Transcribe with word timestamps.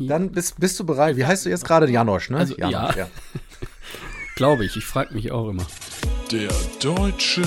Dann 0.00 0.30
bist, 0.30 0.60
bist 0.60 0.78
du 0.78 0.86
bereit. 0.86 1.16
Wie 1.16 1.26
heißt 1.26 1.46
du 1.46 1.50
jetzt 1.50 1.64
gerade? 1.64 1.90
Janosch, 1.90 2.30
ne? 2.30 2.38
Also, 2.38 2.54
Janosch, 2.56 2.96
ja. 2.96 3.08
Glaube 4.36 4.64
ich. 4.64 4.76
Ich 4.76 4.84
frage 4.84 5.12
mich 5.14 5.32
auch 5.32 5.48
immer. 5.48 5.66
Der 6.30 6.50
Deutsche 6.80 7.42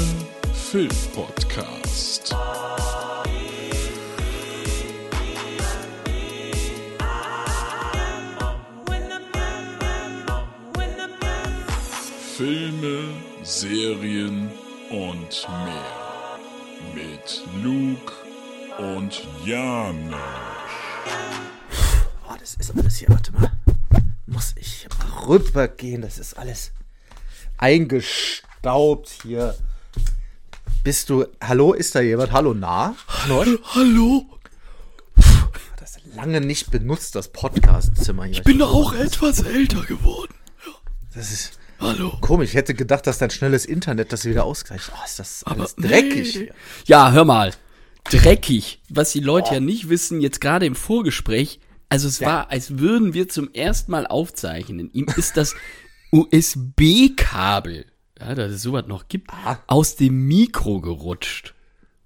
Filmpodcast. 0.54 2.36
Filme, 12.38 13.10
Serien 13.44 14.50
und 14.90 15.48
mehr. 15.66 16.02
Mit 16.96 17.44
Luke 17.64 18.14
und 18.80 19.22
Janosch. 19.46 20.18
Oh, 22.52 22.58
das 22.58 22.70
ist 22.70 22.78
alles 22.78 22.98
hier. 22.98 23.10
Warte 23.10 23.32
mal. 23.34 23.52
Muss 24.26 24.54
ich 24.56 24.88
mal 25.00 25.28
rübergehen. 25.28 26.02
Das 26.02 26.18
ist 26.18 26.38
alles 26.38 26.72
eingestaubt 27.58 29.10
hier. 29.24 29.56
Bist 30.84 31.10
du. 31.10 31.26
Hallo, 31.42 31.74
ist 31.74 31.96
da 31.96 32.02
jemand? 32.02 32.32
Hallo, 32.32 32.54
nah? 32.54 32.96
Hallo? 33.08 33.46
Hallo? 33.76 34.26
Das 35.78 35.98
ist 35.98 36.16
lange 36.16 36.42
nicht 36.42 36.72
benutzt, 36.72 37.16
das 37.16 37.30
Podcast-Zimmer 37.30 38.26
hier. 38.26 38.34
Ich 38.34 38.44
bin 38.44 38.60
doch 38.60 38.74
auch 38.74 38.94
etwas 38.94 39.44
älter 39.44 39.82
geworden. 39.82 40.34
Das 41.14 41.32
ist 41.32 41.60
Hallo? 41.80 42.18
komisch. 42.22 42.50
Ich 42.50 42.56
hätte 42.56 42.74
gedacht, 42.74 43.06
dass 43.08 43.18
dein 43.18 43.32
schnelles 43.32 43.66
Internet 43.66 44.14
das 44.14 44.26
wieder 44.26 44.46
ausgleicht. 44.46 44.92
Oh, 44.94 45.06
ist 45.06 45.20
das 45.20 45.44
Aber 45.44 45.62
alles 45.62 45.76
dreckig. 45.76 46.36
nee. 46.36 46.52
Ja, 46.86 47.12
hör 47.12 47.26
mal. 47.26 47.54
Dreckig. 48.06 48.82
Was 48.90 49.12
die 49.12 49.20
Leute 49.20 49.54
ja 49.56 49.60
nicht 49.60 49.90
wissen, 49.90 50.22
jetzt 50.22 50.42
gerade 50.42 50.66
im 50.66 50.76
Vorgespräch, 50.76 51.60
also 51.92 52.08
es 52.08 52.22
war, 52.22 52.50
als 52.50 52.80
würden 52.80 53.14
wir 53.14 53.30
zum 53.30 53.52
ersten 53.54 53.92
Mal 53.92 54.08
aufzeichnen. 54.08 54.90
Ihm 54.94 55.08
ist 55.18 55.38
das 55.38 55.56
USB-Kabel, 56.12 57.86
ja, 58.20 58.36
dass 58.36 58.52
es 58.52 58.62
sowas 58.62 58.86
noch 58.88 59.08
gibt, 59.08 59.32
Ah. 59.32 59.60
aus 59.68 59.96
dem 59.96 60.28
Mikro 60.28 60.82
gerutscht. 60.82 61.54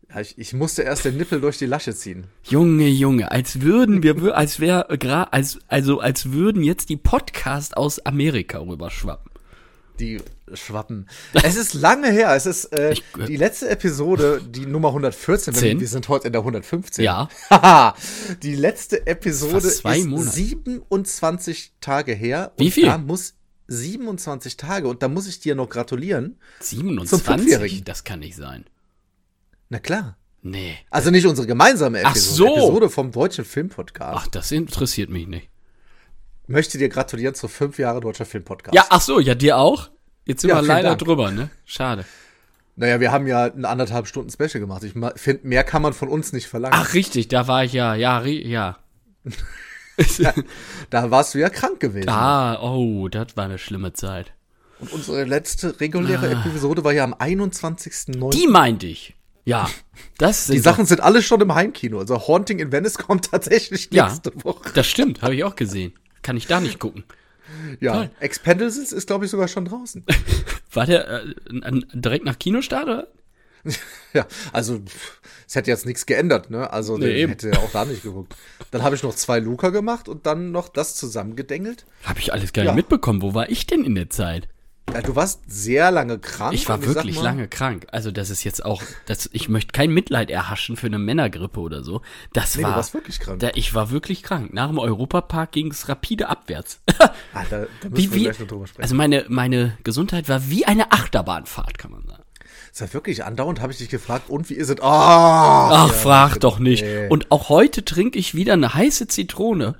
Ja, 0.09 0.21
ich, 0.21 0.37
ich 0.37 0.53
musste 0.53 0.83
erst 0.83 1.05
den 1.05 1.17
Nippel 1.17 1.41
durch 1.41 1.57
die 1.57 1.65
Lasche 1.65 1.93
ziehen. 1.93 2.25
Junge, 2.43 2.87
Junge, 2.87 3.31
als 3.31 3.61
würden 3.61 4.01
wir, 4.03 4.35
als 4.35 4.59
wäre, 4.59 4.89
als, 5.33 5.59
also 5.67 5.99
als 5.99 6.31
würden 6.31 6.63
jetzt 6.63 6.89
die 6.89 6.97
Podcast 6.97 7.75
aus 7.75 7.99
Amerika 8.05 8.59
rüberschwappen. 8.59 9.31
Die 9.99 10.19
Schwappen. 10.53 11.09
Es 11.33 11.55
ist 11.55 11.73
lange 11.73 12.11
her. 12.11 12.35
Es 12.35 12.45
ist 12.45 12.65
äh, 12.73 12.93
Ich- 12.93 13.03
die 13.27 13.35
letzte 13.35 13.69
Episode, 13.69 14.41
die 14.47 14.65
Nummer 14.65 14.89
114. 14.89 15.53
Wenn, 15.55 15.59
Zehn? 15.59 15.79
wir 15.79 15.87
sind 15.87 16.07
heute 16.07 16.27
in 16.27 16.33
der 16.33 16.41
115. 16.41 17.03
Ja. 17.03 17.29
Haha. 17.49 17.95
die 18.43 18.55
letzte 18.55 19.07
Episode 19.07 19.67
ist 19.67 19.83
Monate. 19.83 20.29
27 20.29 21.73
Tage 21.81 22.13
her. 22.13 22.51
Wie 22.57 22.65
und 22.65 22.71
viel? 22.71 22.85
Da 22.85 22.97
muss 22.97 23.33
27 23.67 24.57
Tage. 24.57 24.87
Und 24.87 25.01
da 25.01 25.07
muss 25.07 25.27
ich 25.27 25.39
dir 25.39 25.55
noch 25.55 25.69
gratulieren. 25.69 26.37
27? 26.59 27.25
Fünfjährigen. 27.25 27.83
Das 27.85 28.03
kann 28.03 28.19
nicht 28.19 28.35
sein. 28.35 28.65
Na 29.69 29.79
klar. 29.79 30.17
Nee. 30.43 30.77
Also 30.91 31.09
nicht 31.09 31.25
unsere 31.25 31.47
gemeinsame 31.47 32.01
Ach 32.05 32.11
Episode. 32.11 32.51
so. 32.51 32.55
Episode 32.67 32.89
vom 32.91 33.11
Deutschen 33.11 33.45
Filmpodcast. 33.45 34.15
Ach, 34.15 34.27
das 34.27 34.51
interessiert 34.51 35.09
mich 35.09 35.25
nicht. 35.27 35.49
Möchte 36.45 36.77
dir 36.77 36.89
gratulieren 36.89 37.33
zu 37.33 37.47
fünf 37.47 37.79
Jahre 37.79 37.99
Deutscher 38.01 38.25
Filmpodcast. 38.25 38.75
Ja, 38.75 38.85
ach 38.89 39.01
so, 39.01 39.19
ja, 39.19 39.33
dir 39.33 39.57
auch? 39.57 39.89
Jetzt 40.25 40.41
sind 40.41 40.49
Ja, 40.49 40.57
wir 40.57 40.61
leider 40.67 40.89
Dank. 40.89 40.99
drüber, 41.01 41.31
ne? 41.31 41.49
Schade. 41.65 42.05
Naja, 42.75 42.99
wir 42.99 43.11
haben 43.11 43.25
ja 43.27 43.45
ein 43.45 43.63
anderthalb 43.63 44.05
Stunden 44.07 44.29
Special 44.29 44.59
gemacht. 44.59 44.83
Ich 44.83 44.93
finde, 44.93 45.47
mehr 45.47 45.63
kann 45.63 45.81
man 45.81 45.93
von 45.93 46.09
uns 46.09 46.33
nicht 46.33 46.47
verlangen. 46.47 46.75
Ach, 46.77 46.93
richtig, 46.93 47.29
da 47.29 47.47
war 47.47 47.63
ich 47.63 47.73
ja, 47.73 47.95
ja, 47.95 48.21
ja. 48.25 48.77
Da 50.89 51.09
warst 51.11 51.33
du 51.33 51.39
ja 51.39 51.49
krank 51.49 51.79
gewesen. 51.79 52.09
Ah, 52.09 52.59
oh, 52.61 53.07
das 53.07 53.37
war 53.37 53.45
eine 53.45 53.57
schlimme 53.57 53.93
Zeit. 53.93 54.33
Und 54.79 54.91
unsere 54.91 55.23
letzte 55.23 55.79
reguläre 55.79 56.31
Episode 56.31 56.83
war 56.83 56.91
ja 56.91 57.05
am 57.05 57.13
21.09. 57.13 58.25
Ah. 58.25 58.29
Die 58.31 58.47
meinte 58.47 58.87
ich. 58.87 59.15
Ja, 59.45 59.69
das 60.17 60.47
sind 60.47 60.55
Die 60.55 60.59
Sachen 60.59 60.85
sind 60.85 61.01
alle 61.01 61.21
schon 61.21 61.39
im 61.39 61.53
Heimkino. 61.53 61.99
Also 61.99 62.27
Haunting 62.27 62.59
in 62.59 62.71
Venice 62.71 62.97
kommt 62.97 63.31
tatsächlich 63.31 63.89
Ja. 63.91 64.07
nächste 64.07 64.33
Woche. 64.43 64.63
doch, 64.65 64.73
das 64.73 64.87
stimmt, 64.87 65.21
habe 65.21 65.35
ich 65.35 65.43
auch 65.43 65.55
gesehen. 65.55 65.93
Kann 66.23 66.35
ich 66.35 66.47
da 66.47 66.59
nicht 66.59 66.79
gucken. 66.79 67.03
Ja, 67.79 67.93
toll. 67.93 68.09
Expendables 68.19 68.77
ist, 68.77 69.07
glaube 69.07 69.25
ich, 69.25 69.31
sogar 69.31 69.47
schon 69.47 69.65
draußen. 69.65 70.03
War 70.73 70.85
der 70.85 71.07
äh, 71.07 71.21
n- 71.49 71.63
n- 71.63 71.85
direkt 71.93 72.25
nach 72.25 72.37
Kinostart, 72.39 72.83
oder? 72.85 73.07
ja, 74.13 74.27
also 74.53 74.79
es 75.47 75.55
hätte 75.55 75.71
jetzt 75.71 75.85
nichts 75.87 76.05
geändert, 76.05 76.51
ne? 76.51 76.71
Also 76.71 76.97
Nee, 76.97 77.07
den 77.07 77.15
eben. 77.17 77.29
hätte 77.31 77.49
er 77.49 77.59
auch 77.59 77.71
da 77.71 77.83
nicht 77.85 78.03
geguckt. 78.03 78.35
Dann 78.71 78.83
habe 78.83 78.95
ich 78.95 79.01
noch 79.01 79.15
zwei 79.15 79.39
Luca 79.39 79.69
gemacht 79.69 80.07
und 80.07 80.25
dann 80.27 80.51
noch 80.51 80.69
das 80.69 80.95
zusammengedengelt. 80.95 81.85
Habe 82.03 82.19
ich 82.19 82.31
alles 82.31 82.53
gar 82.53 82.63
Ja. 82.65 82.71
nicht 82.71 82.77
mitbekommen. 82.83 83.21
Wo 83.23 83.33
war 83.33 83.49
ich 83.49 83.65
denn 83.65 83.83
in 83.83 83.95
der 83.95 84.09
Zeit? 84.11 84.47
Ja, 84.93 85.01
du 85.01 85.15
warst 85.15 85.41
sehr 85.47 85.91
lange 85.91 86.19
krank. 86.19 86.53
Ich 86.53 86.69
war 86.69 86.81
wirklich 86.85 87.15
mal, 87.17 87.23
lange 87.23 87.47
krank. 87.47 87.87
Also 87.91 88.11
das 88.11 88.29
ist 88.29 88.43
jetzt 88.43 88.63
auch, 88.63 88.81
das, 89.07 89.29
ich 89.33 89.49
möchte 89.49 89.71
kein 89.71 89.91
Mitleid 89.91 90.29
erhaschen 90.29 90.77
für 90.77 90.87
eine 90.87 90.99
Männergrippe 90.99 91.59
oder 91.59 91.83
so. 91.83 92.01
Das 92.33 92.55
Nee, 92.55 92.61
du 92.61 92.69
war, 92.69 92.75
warst 92.77 92.93
wirklich 92.93 93.19
krank. 93.19 93.39
Da, 93.39 93.49
ich 93.55 93.73
war 93.73 93.89
wirklich 93.91 94.23
krank. 94.23 94.53
Nach 94.53 94.67
dem 94.67 94.77
Europapark 94.77 95.51
ging 95.51 95.71
es 95.71 95.89
rapide 95.89 96.29
abwärts. 96.29 96.79
Alter, 97.33 97.67
da 97.81 97.89
müssen 97.89 97.97
wie, 97.97 98.11
wir 98.11 98.13
wie, 98.13 98.23
gleich 98.25 98.39
noch 98.39 98.47
drüber 98.47 98.67
sprechen. 98.67 98.83
also 98.83 98.95
meine, 98.95 99.25
meine 99.27 99.77
Gesundheit 99.83 100.29
war 100.29 100.49
wie 100.49 100.65
eine 100.65 100.91
Achterbahnfahrt, 100.91 101.77
kann 101.77 101.91
man 101.91 102.03
sagen. 102.05 102.23
es 102.71 102.79
war 102.79 102.93
wirklich 102.93 103.25
andauernd, 103.25 103.61
habe 103.61 103.71
ich 103.73 103.79
dich 103.79 103.89
gefragt, 103.89 104.29
und 104.29 104.49
wie 104.49 104.55
ist 104.55 104.69
es? 104.69 104.77
Oh, 104.79 104.83
Ach, 104.83 105.87
ja, 105.87 105.93
frag 105.93 106.39
doch 106.39 106.59
nicht. 106.59 106.83
nee. 106.83 107.07
Und 107.09 107.31
auch 107.31 107.49
heute 107.49 107.83
trinke 107.83 108.19
ich 108.19 108.35
wieder 108.35 108.53
eine 108.53 108.73
heiße 108.75 109.07
Zitrone. 109.07 109.75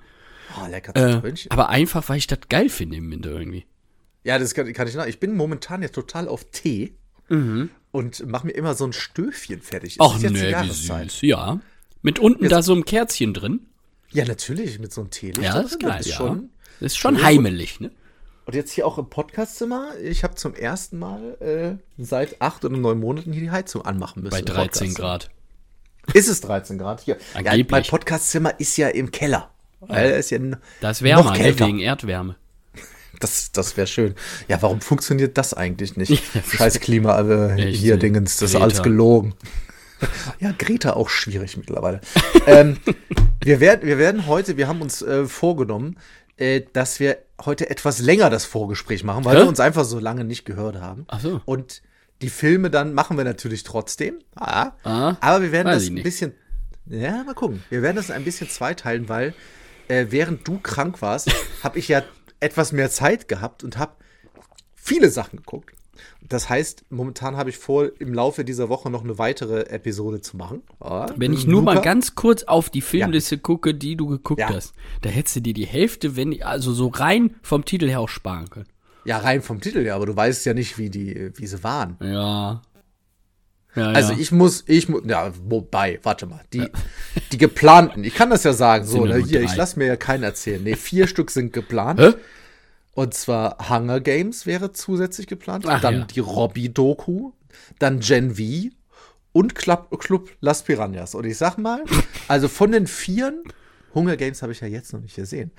oh, 0.60 0.68
lecker 0.68 0.96
Äh, 0.96 1.34
aber 1.50 1.70
einfach, 1.70 2.10
weil 2.10 2.18
ich 2.18 2.28
das 2.28 2.40
geil 2.50 2.70
finde 2.70 2.98
im 2.98 3.10
Winter 3.12 3.30
irgendwie. 3.30 3.66
Ja, 4.26 4.38
das 4.40 4.54
kann, 4.54 4.72
kann 4.74 4.88
ich 4.90 4.96
nach. 4.96 5.06
Ich 5.06 5.20
bin 5.22 5.36
momentan 5.38 5.82
jetzt 5.82 5.96
total 5.96 6.28
auf 6.28 6.44
Tee 6.52 6.94
und 7.92 8.28
mache 8.28 8.48
mir 8.48 8.54
immer 8.54 8.76
so 8.76 8.86
ein 8.86 8.92
Stöfchen 8.94 9.62
fertig. 9.62 9.96
Mhm. 9.98 10.02
Ach 10.04 10.20
jetzt 10.20 10.32
nee, 10.34 10.54
wie 10.62 10.70
süß. 10.72 11.22
Ja. 11.22 11.60
Mit 12.02 12.20
unten 12.20 12.50
da 12.50 12.62
so 12.62 12.74
einem 12.74 12.86
Kerzchen 12.86 13.34
drin. 13.34 13.62
Ja, 14.12 14.26
natürlich, 14.26 14.80
mit 14.80 14.94
so 14.94 15.02
einem 15.02 15.10
Teelicht. 15.12 15.42
Ja, 15.42 15.54
da 15.54 15.62
das 15.64 15.72
ist 15.72 15.80
geil, 15.80 16.00
ist 16.02 16.10
ja. 16.10 16.16
schon. 16.18 16.50
Das 16.80 16.92
ist 16.94 16.98
schon 16.98 17.24
heimelig, 17.24 17.80
ne? 17.80 17.92
Und 18.46 18.54
jetzt 18.54 18.72
hier 18.72 18.86
auch 18.86 18.98
im 19.00 19.10
Podcastzimmer. 19.10 19.94
Ich 20.04 20.24
habe 20.24 20.36
zum 20.36 20.54
ersten 20.54 21.00
Mal 21.00 21.80
äh, 21.98 22.04
seit 22.04 22.42
acht 22.42 22.64
oder 22.64 22.78
neun 22.78 23.00
Monaten 23.00 23.32
hier 23.34 23.42
die 23.42 23.50
Heizung 23.52 23.84
anmachen 23.84 24.22
müssen. 24.22 24.32
Bei 24.34 24.40
im 24.40 24.46
13 24.46 24.56
Podcastzimmer. 24.94 24.94
Grad. 24.94 25.30
Ist 26.14 26.30
es 26.30 26.42
13 26.42 26.78
Grad 26.78 27.02
hier? 27.02 27.16
Ja, 27.34 27.40
Angeblich. 27.40 27.72
mein 27.72 27.84
Podcastzimmer 27.84 28.60
ist 28.60 28.78
ja 28.78 28.90
im 28.90 29.10
Keller. 29.10 29.50
Weil 29.80 30.12
er 30.12 30.18
ist 30.18 30.30
ja 30.30 30.38
n- 30.38 30.58
Da 30.82 30.92
ist 30.92 31.02
wärmer, 31.02 31.24
noch 31.24 31.32
ne? 31.34 31.38
kälter. 31.40 31.66
wegen 31.68 31.80
Erdwärme. 31.80 32.36
Das, 33.20 33.52
das 33.52 33.78
wäre 33.78 33.88
schön. 33.88 34.16
Ja, 34.48 34.62
warum 34.62 34.82
funktioniert 34.82 35.38
das 35.38 35.54
eigentlich 35.54 35.98
nicht? 35.98 36.24
Scheiß 36.52 36.80
Klima, 36.80 37.20
äh, 37.22 37.72
hier 37.72 37.98
Dingens, 37.98 38.38
das 38.38 38.52
ist 38.52 38.56
alles 38.62 38.84
gelogen. 38.84 39.34
ja, 40.40 40.52
Greta 40.58 40.94
auch 40.94 41.10
schwierig 41.10 41.58
mittlerweile. 41.58 42.02
ähm, 42.48 42.78
wir, 43.44 43.60
werden, 43.60 43.88
wir 43.88 43.98
werden 43.98 44.28
heute, 44.28 44.58
wir 44.58 44.68
haben 44.68 44.82
uns 44.82 45.02
äh, 45.02 45.26
vorgenommen, 45.26 45.98
äh, 46.38 46.62
dass 46.74 47.00
wir 47.00 47.18
heute 47.44 47.70
etwas 47.70 48.00
länger 48.00 48.30
das 48.30 48.46
Vorgespräch 48.46 49.04
machen, 49.04 49.26
weil 49.26 49.38
Hä? 49.38 49.42
wir 49.42 49.48
uns 49.48 49.60
einfach 49.60 49.86
so 49.86 50.00
lange 50.00 50.24
nicht 50.24 50.46
gehört 50.46 50.78
haben. 50.78 51.06
Ach 51.08 51.20
so. 51.20 51.42
Und 51.46 51.82
die 52.22 52.30
Filme 52.30 52.70
dann 52.70 52.94
machen 52.94 53.18
wir 53.18 53.24
natürlich 53.24 53.64
trotzdem. 53.64 54.20
Ah, 54.36 54.72
Ah, 54.84 55.16
aber 55.20 55.42
wir 55.42 55.52
werden 55.52 55.68
das 55.68 55.88
ein 55.88 56.02
bisschen. 56.02 56.34
Ja, 56.88 57.24
mal 57.24 57.34
gucken. 57.34 57.64
Wir 57.70 57.82
werden 57.82 57.96
das 57.96 58.12
ein 58.12 58.24
bisschen 58.24 58.50
zweiteilen, 58.50 59.10
weil 59.10 59.34
äh, 59.88 60.08
während 60.10 60.48
du 60.48 60.60
krank 60.60 61.02
warst, 61.02 61.32
habe 61.64 61.80
ich 61.80 61.88
ja 61.88 62.04
etwas 62.46 62.72
mehr 62.72 62.90
Zeit 62.90 63.28
gehabt 63.28 63.64
und 63.64 63.78
habe 63.78 63.94
viele 64.76 65.10
Sachen 65.10 65.38
geguckt. 65.38 65.72
Das 66.28 66.50
heißt, 66.50 66.86
momentan 66.90 67.38
habe 67.38 67.50
ich 67.52 67.58
vor, 67.58 67.90
im 68.00 68.14
Laufe 68.14 68.44
dieser 68.44 68.68
Woche 68.68 68.90
noch 68.90 69.04
eine 69.04 69.18
weitere 69.20 69.62
Episode 69.70 70.22
zu 70.22 70.38
machen. 70.38 70.64
Ah, 70.80 71.08
Wenn 71.16 71.34
ich 71.34 71.46
nur 71.46 71.62
mal 71.62 71.74
Luca? 71.76 71.84
ganz 71.86 72.16
kurz 72.16 72.44
auf 72.44 72.70
die 72.70 72.82
Filmliste 72.82 73.38
gucke, 73.38 73.74
die 73.76 73.96
du 73.96 74.08
geguckt 74.08 74.40
Ja. 74.42 74.50
hast, 74.50 74.74
da 75.04 75.10
hättest 75.10 75.36
du 75.38 75.42
dir 75.42 75.54
die 75.54 75.68
Hälfte, 75.68 76.16
wenn 76.16 76.42
also 76.44 76.74
so 76.74 76.88
rein 76.88 77.36
vom 77.44 77.64
Titel 77.64 77.88
her 77.88 78.00
auch 78.00 78.10
sparen 78.10 78.50
können. 78.50 78.68
Ja, 79.06 79.20
rein 79.20 79.42
vom 79.44 79.62
Titel 79.62 79.84
her, 79.84 79.96
aber 79.96 80.08
du 80.08 80.16
weißt 80.16 80.46
ja 80.48 80.54
nicht, 80.56 80.78
wie 80.80 80.90
die, 80.90 81.32
wie 81.36 81.46
sie 81.48 81.64
waren. 81.64 81.96
Ja. 82.02 82.62
Ja, 83.76 83.90
Also 83.90 84.14
ja. 84.14 84.20
ich 84.20 84.32
muss, 84.32 84.64
ich 84.68 84.90
muss, 84.90 85.04
ja, 85.06 85.32
wobei, 85.44 86.00
warte 86.04 86.26
mal, 86.26 86.42
die, 86.54 86.66
die 87.32 87.38
geplanten, 87.38 88.04
ich 88.04 88.16
kann 88.16 88.30
das 88.32 88.44
ja 88.44 88.54
sagen, 88.54 88.86
so, 88.86 89.06
ja 89.06 89.18
ne, 89.18 89.24
hier, 89.24 89.40
drei. 89.42 89.46
ich 89.46 89.56
lass 89.56 89.76
mir 89.76 89.86
ja 89.86 89.96
keinen 89.96 90.24
erzählen. 90.24 90.64
Nee, 90.64 90.76
vier 90.76 91.08
Stück 91.08 91.30
sind 91.30 91.54
geplant. 91.54 92.00
Hä? 92.00 92.14
Und 92.96 93.14
zwar 93.14 93.70
Hunger 93.70 94.00
Games 94.00 94.46
wäre 94.46 94.72
zusätzlich 94.72 95.28
geplant. 95.28 95.66
Ach, 95.68 95.82
dann 95.82 96.00
ja. 96.00 96.06
die 96.06 96.22
Robby-Doku, 96.22 97.34
dann 97.78 98.00
Gen 98.00 98.36
V 98.36 98.74
und 99.34 99.54
Club, 99.54 100.00
Club 100.00 100.32
Las 100.40 100.64
Piranhas. 100.64 101.14
Und 101.14 101.26
ich 101.26 101.38
sag 101.38 101.58
mal, 101.58 101.84
also 102.30 102.48
von 102.48 102.72
den 102.72 102.88
Vieren, 102.88 103.44
Hunger 103.94 104.16
Games 104.16 104.42
habe 104.42 104.54
ich 104.54 104.62
ja 104.62 104.68
jetzt 104.68 104.94
noch 104.94 105.02
nicht 105.02 105.16
gesehen. 105.16 105.52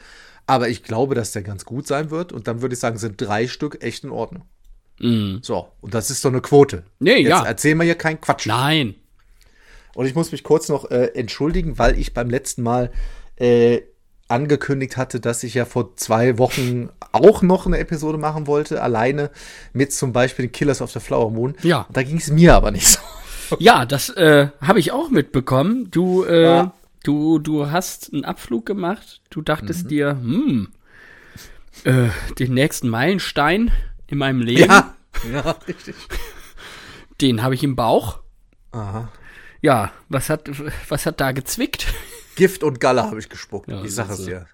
Aber 0.47 0.71
ich 0.71 0.83
glaube, 0.83 1.15
dass 1.15 1.33
der 1.33 1.43
ganz 1.43 1.67
gut 1.67 1.87
sein 1.87 2.11
wird. 2.11 2.33
Und 2.33 2.49
dann 2.49 2.63
würde 2.63 2.73
ich 2.73 2.81
sagen, 2.81 2.97
sind 2.97 3.21
drei 3.21 3.49
Stück 3.49 3.83
echt 3.85 4.05
in 4.05 4.11
Ordnung. 4.11 4.45
Mm. 5.01 5.39
So, 5.43 5.69
und 5.83 5.93
das 5.93 6.11
ist 6.11 6.25
doch 6.25 6.31
eine 6.31 6.41
Quote. 6.41 6.85
Nee, 7.01 7.19
Jetzt 7.19 7.29
ja. 7.29 7.45
erzähl 7.45 7.75
mal 7.75 7.85
hier 7.85 7.97
keinen 7.97 8.21
Quatsch. 8.21 8.47
Nein. 8.47 8.95
Und 9.95 10.07
ich 10.07 10.15
muss 10.15 10.33
mich 10.33 10.43
kurz 10.43 10.71
noch 10.71 10.91
äh, 10.91 11.09
entschuldigen, 11.15 11.79
weil 11.79 11.99
ich 11.99 12.15
beim 12.15 12.31
letzten 12.31 12.63
Mal 12.63 12.91
äh, 13.37 13.83
angekündigt 14.29 14.97
hatte, 14.97 15.21
dass 15.21 15.43
ich 15.45 15.55
ja 15.55 15.65
vor 15.65 15.97
zwei 15.97 16.39
Wochen 16.39 16.89
auch 17.13 17.43
noch 17.43 17.67
eine 17.67 17.79
Episode 17.79 18.19
machen 18.19 18.47
wollte, 18.47 18.83
alleine 18.83 19.31
mit 19.73 19.93
zum 19.93 20.13
Beispiel 20.13 20.47
den 20.47 20.53
Killers 20.53 20.83
of 20.83 20.91
the 20.91 21.01
Flower 21.01 21.31
Moon. 21.31 21.55
Ja. 21.63 21.87
Da 21.93 22.03
ging 22.03 22.17
es 22.17 22.29
mir 22.31 22.55
aber 22.55 22.71
nicht 22.73 22.87
so. 22.89 22.99
Ja, 23.61 23.87
das 23.87 24.09
äh, 24.11 24.49
habe 24.61 24.81
ich 24.81 24.91
auch 24.91 25.11
mitbekommen. 25.11 25.89
Du, 25.93 26.25
äh, 26.25 26.43
Ja. 26.45 26.73
du, 27.05 27.39
du 27.39 27.71
hast 27.71 28.13
einen 28.13 28.25
Abflug 28.25 28.67
gemacht. 28.67 29.21
Du 29.31 29.41
dachtest 29.43 29.85
Mhm. 29.85 29.89
dir, 29.89 30.09
hm, 30.11 30.69
äh, 31.85 32.09
den 32.39 32.55
nächsten 32.55 32.89
Meilenstein 32.89 33.71
in 34.09 34.19
meinem 34.19 34.41
Leben, 34.41 34.69
Ja, 34.71 34.95
ja, 35.33 35.51
richtig. 35.69 35.95
den 37.21 37.43
habe 37.43 37.55
ich 37.55 37.63
im 37.63 37.77
Bauch. 37.77 38.19
Aha. 38.73 39.09
Ja, 39.63 39.93
was 40.09 40.29
hat, 40.29 40.51
was 40.89 41.07
hat 41.07 41.21
da 41.21 41.31
gezwickt? 41.33 41.87
Gift 42.37 42.63
und 42.63 42.79
Galle 42.81 43.03
habe 43.03 43.19
ich 43.19 43.29
gespuckt. 43.29 43.69
Ja, 43.69 43.83
ich 43.83 43.95
sag 43.95 44.09
es 44.11 44.21
ist, 44.21 44.29
dir. 44.29 44.47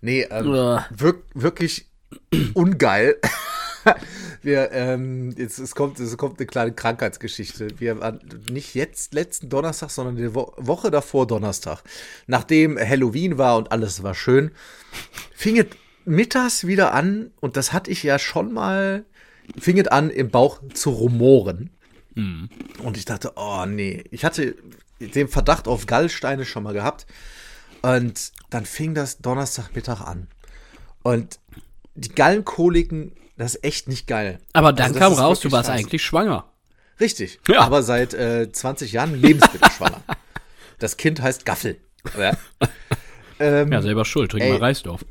Nee, 0.00 0.22
ähm, 0.30 0.80
wirk 0.90 1.24
wirklich 1.34 1.86
ungeil. 2.54 3.16
Wir, 4.42 4.70
ähm, 4.72 5.34
jetzt, 5.36 5.58
es, 5.58 5.74
kommt, 5.74 5.98
es 5.98 6.16
kommt 6.16 6.38
eine 6.38 6.46
kleine 6.46 6.72
Krankheitsgeschichte. 6.72 7.68
Wir 7.78 8.00
waren 8.00 8.20
nicht 8.50 8.74
jetzt 8.74 9.14
letzten 9.14 9.48
Donnerstag, 9.48 9.90
sondern 9.90 10.16
die 10.16 10.34
Wo 10.34 10.52
Woche 10.56 10.90
davor 10.90 11.26
Donnerstag. 11.26 11.82
Nachdem 12.26 12.78
Halloween 12.78 13.38
war 13.38 13.56
und 13.56 13.72
alles 13.72 14.02
war 14.02 14.14
schön, 14.14 14.52
fing 15.34 15.58
es 15.58 15.66
mittags 16.04 16.66
wieder 16.66 16.94
an, 16.94 17.32
und 17.40 17.56
das 17.56 17.72
hatte 17.72 17.90
ich 17.90 18.02
ja 18.02 18.18
schon 18.18 18.52
mal, 18.52 19.04
fing 19.58 19.78
es 19.78 19.88
an, 19.88 20.10
im 20.10 20.30
Bauch 20.30 20.60
zu 20.72 20.90
rumoren. 20.90 21.70
Und 22.82 22.96
ich 22.96 23.04
dachte, 23.04 23.32
oh 23.36 23.64
nee, 23.66 24.04
ich 24.10 24.24
hatte 24.24 24.56
den 25.00 25.28
Verdacht 25.28 25.68
auf 25.68 25.86
Gallsteine 25.86 26.44
schon 26.44 26.62
mal 26.62 26.72
gehabt. 26.74 27.06
Und 27.82 28.32
dann 28.50 28.66
fing 28.66 28.94
das 28.94 29.18
Donnerstagmittag 29.18 30.00
an. 30.00 30.26
Und 31.02 31.38
die 31.94 32.08
Gallenkoliken, 32.10 33.12
das 33.36 33.54
ist 33.56 33.64
echt 33.64 33.88
nicht 33.88 34.06
geil. 34.06 34.38
Aber 34.52 34.72
dann 34.72 34.88
Also 34.88 34.98
kam 34.98 35.12
raus, 35.12 35.40
du 35.40 35.52
warst 35.52 35.68
scheiße. 35.68 35.78
eigentlich 35.78 36.02
schwanger. 36.04 36.50
Richtig. 37.00 37.38
Ja. 37.48 37.60
Aber 37.60 37.82
seit 37.84 38.14
äh, 38.14 38.50
20 38.50 38.92
Jahren 38.92 39.14
lebensmittelschwanger. 39.20 40.02
das 40.78 40.96
Kind 40.96 41.20
heißt 41.22 41.44
Gaffel. 41.46 41.78
Ja, 42.18 42.36
ähm, 43.38 43.70
Ja, 43.72 43.82
selber 43.82 44.04
schuld. 44.04 44.30
Trink 44.32 44.44
Ey. 44.44 44.52
mal 44.52 44.58
Reisdorf. 44.58 45.04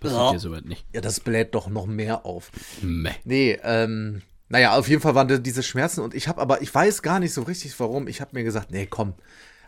Passiert 0.00 0.20
Ja. 0.20 0.32
dir 0.32 0.38
soweit 0.38 0.64
nicht. 0.64 0.84
ja, 0.94 1.00
das 1.02 1.20
bläht 1.20 1.54
doch 1.54 1.68
noch 1.68 1.86
mehr 1.86 2.24
auf. 2.24 2.50
Meh. 2.82 3.10
Nee, 3.24 3.58
ähm, 3.62 4.22
naja, 4.48 4.76
auf 4.76 4.88
jeden 4.88 5.02
Fall 5.02 5.14
waren 5.14 5.42
diese 5.42 5.62
Schmerzen 5.62 6.00
und 6.00 6.14
ich 6.14 6.28
habe 6.28 6.40
aber, 6.40 6.62
ich 6.62 6.72
weiß 6.74 7.02
gar 7.02 7.18
nicht 7.18 7.32
so 7.32 7.42
richtig 7.42 7.78
warum. 7.80 8.06
Ich 8.06 8.20
habe 8.20 8.30
mir 8.34 8.44
gesagt, 8.44 8.70
nee, 8.70 8.86
komm, 8.86 9.14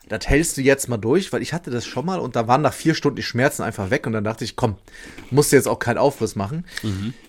das 0.09 0.27
hältst 0.27 0.57
du 0.57 0.63
jetzt 0.63 0.89
mal 0.89 0.97
durch, 0.97 1.33
weil 1.33 1.43
ich 1.43 1.53
hatte 1.53 1.71
das 1.71 1.85
schon 1.85 2.07
mal 2.07 2.19
und 2.21 2.37
da 2.37 2.49
waren 2.49 2.63
nach 2.63 2.73
vier 2.73 2.95
Stunden 2.95 3.17
die 3.17 3.23
Schmerzen 3.23 3.63
einfach 3.63 3.91
weg 3.91 4.07
und 4.07 4.13
dann 4.13 4.25
dachte 4.25 4.45
ich, 4.45 4.57
komm, 4.57 4.77
musst 5.31 5.53
du 5.53 5.57
jetzt 5.57 5.69
auch 5.69 5.79
keinen 5.79 5.99
Aufriss 5.99 6.37
machen. 6.37 6.65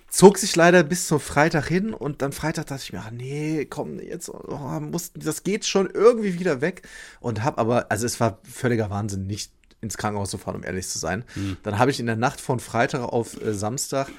Zog 0.10 0.38
sich 0.38 0.56
leider 0.56 0.84
bis 0.84 1.08
zum 1.08 1.20
Freitag 1.20 1.68
hin 1.68 1.94
und 1.94 2.22
dann 2.22 2.32
Freitag 2.32 2.68
dachte 2.68 2.84
ich 2.84 2.94
mir, 2.94 3.02
ach 3.06 3.12
nee, 3.12 3.66
komm, 3.66 4.00
jetzt, 4.00 4.30
oh, 4.30 4.80
muss, 4.80 5.12
das 5.14 5.44
geht 5.44 5.66
schon 5.66 5.90
irgendwie 5.92 6.40
wieder 6.40 6.62
weg 6.62 6.84
und 7.20 7.44
hab 7.44 7.60
aber, 7.60 7.92
also 7.92 8.06
es 8.06 8.20
war 8.20 8.40
völliger 8.44 8.90
Wahnsinn, 8.90 9.28
nicht 9.28 9.52
ins 9.82 9.98
Krankenhaus 9.98 10.30
zu 10.30 10.38
fahren, 10.38 10.56
um 10.56 10.64
ehrlich 10.64 10.88
zu 10.88 11.00
sein. 11.00 11.24
Dann 11.64 11.78
habe 11.80 11.92
ich 11.92 12.00
in 12.00 12.06
der 12.06 12.16
Nacht 12.16 12.42
von 12.42 12.60
Freitag 12.60 13.02
auf 13.02 13.42
äh, 13.42 13.54
Samstag 13.54 14.10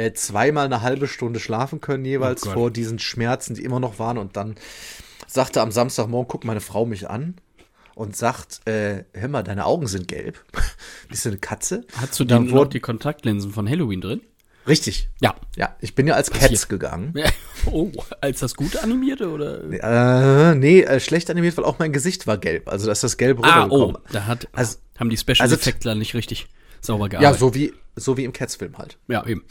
äh, 0.00 0.12
zweimal 0.12 0.64
eine 0.66 0.82
halbe 0.82 1.06
Stunde 1.08 1.40
schlafen 1.40 1.80
können, 1.80 2.04
jeweils 2.04 2.46
Oh 2.46 2.50
vor 2.52 2.70
diesen 2.70 2.98
Schmerzen, 2.98 3.54
die 3.54 3.64
immer 3.64 3.80
noch 3.80 3.98
waren. 3.98 4.18
Und 4.18 4.36
dann 4.36 4.54
sagte 5.26 5.60
am 5.60 5.70
Samstagmorgen, 5.70 6.28
guckt 6.28 6.44
meine 6.44 6.60
Frau 6.60 6.86
mich 6.86 7.08
an 7.10 7.34
und 7.94 8.16
sagt, 8.16 8.66
äh, 8.66 9.04
hör 9.12 9.28
mal, 9.28 9.42
deine 9.42 9.66
Augen 9.66 9.86
sind 9.86 10.08
gelb. 10.08 10.42
Bist 11.08 11.24
du 11.24 11.30
eine 11.30 11.38
Katze? 11.38 11.84
Hast 11.96 12.18
du 12.18 12.24
dann 12.24 12.50
wurde- 12.50 12.70
die 12.70 12.80
Kontaktlinsen 12.80 13.52
von 13.52 13.68
Halloween 13.68 14.00
drin? 14.00 14.20
Richtig. 14.68 15.08
Ja. 15.22 15.34
Ja, 15.56 15.74
ich 15.80 15.94
bin 15.94 16.06
ja 16.06 16.14
als 16.14 16.30
Cats 16.30 16.68
gegangen. 16.68 17.14
Oh, 17.66 17.90
als 18.22 18.40
das 18.40 18.54
gut 18.54 18.76
animierte 18.82 19.28
oder? 19.30 19.62
Äh, 19.70 20.54
nee, 20.54 20.80
äh, 20.80 20.98
schlecht 20.98 21.28
animiert, 21.28 21.58
weil 21.58 21.64
auch 21.66 21.78
mein 21.78 21.92
Gesicht 21.92 22.26
war 22.26 22.38
gelb. 22.38 22.68
Also, 22.70 22.86
dass 22.86 23.02
das 23.02 23.18
Gelb 23.18 23.38
Ah, 23.44 23.64
rübergekommen. 23.64 23.96
oh, 23.96 24.00
da 24.12 24.24
hat, 24.26 24.48
Also- 24.52 24.78
haben 24.98 25.10
die 25.10 25.18
Special 25.18 25.42
also- 25.42 25.56
Effektler 25.56 25.94
nicht 25.94 26.14
richtig 26.14 26.46
sauber 26.80 27.04
Ja, 27.04 27.08
gearbeitet. 27.20 27.38
so 27.40 27.54
wie, 27.54 27.74
so 27.96 28.16
wie 28.16 28.24
im 28.24 28.32
Cats-Film 28.32 28.78
halt. 28.78 28.96
Ja, 29.08 29.26
eben. 29.26 29.44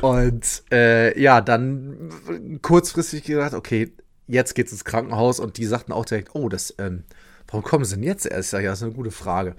Und 0.00 0.64
äh, 0.70 1.18
ja, 1.20 1.40
dann 1.40 2.58
kurzfristig 2.62 3.24
gedacht, 3.24 3.54
okay, 3.54 3.92
jetzt 4.26 4.54
geht's 4.54 4.72
ins 4.72 4.84
Krankenhaus 4.84 5.40
und 5.40 5.56
die 5.58 5.66
sagten 5.66 5.92
auch 5.92 6.04
direkt, 6.04 6.34
oh, 6.34 6.48
das, 6.48 6.74
ähm, 6.78 7.04
warum 7.46 7.62
kommen 7.62 7.84
sie 7.84 7.96
denn 7.96 8.04
jetzt 8.04 8.26
erst? 8.26 8.52
Ja, 8.52 8.62
das 8.62 8.78
ist 8.78 8.84
eine 8.84 8.92
gute 8.92 9.10
Frage. 9.10 9.54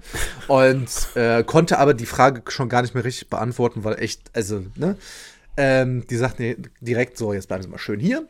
Und 0.48 0.88
äh, 1.14 1.44
konnte 1.44 1.78
aber 1.78 1.94
die 1.94 2.06
Frage 2.06 2.42
schon 2.50 2.68
gar 2.68 2.82
nicht 2.82 2.94
mehr 2.94 3.04
richtig 3.04 3.30
beantworten, 3.30 3.84
weil 3.84 3.98
echt, 4.00 4.30
also, 4.34 4.64
ne? 4.76 4.96
Ähm, 5.56 6.04
die 6.08 6.16
sagten 6.16 6.42
dir 6.42 6.56
direkt 6.80 7.16
so, 7.16 7.32
jetzt 7.32 7.46
bleiben 7.46 7.62
Sie 7.62 7.68
mal 7.68 7.78
schön 7.78 8.00
hier. 8.00 8.26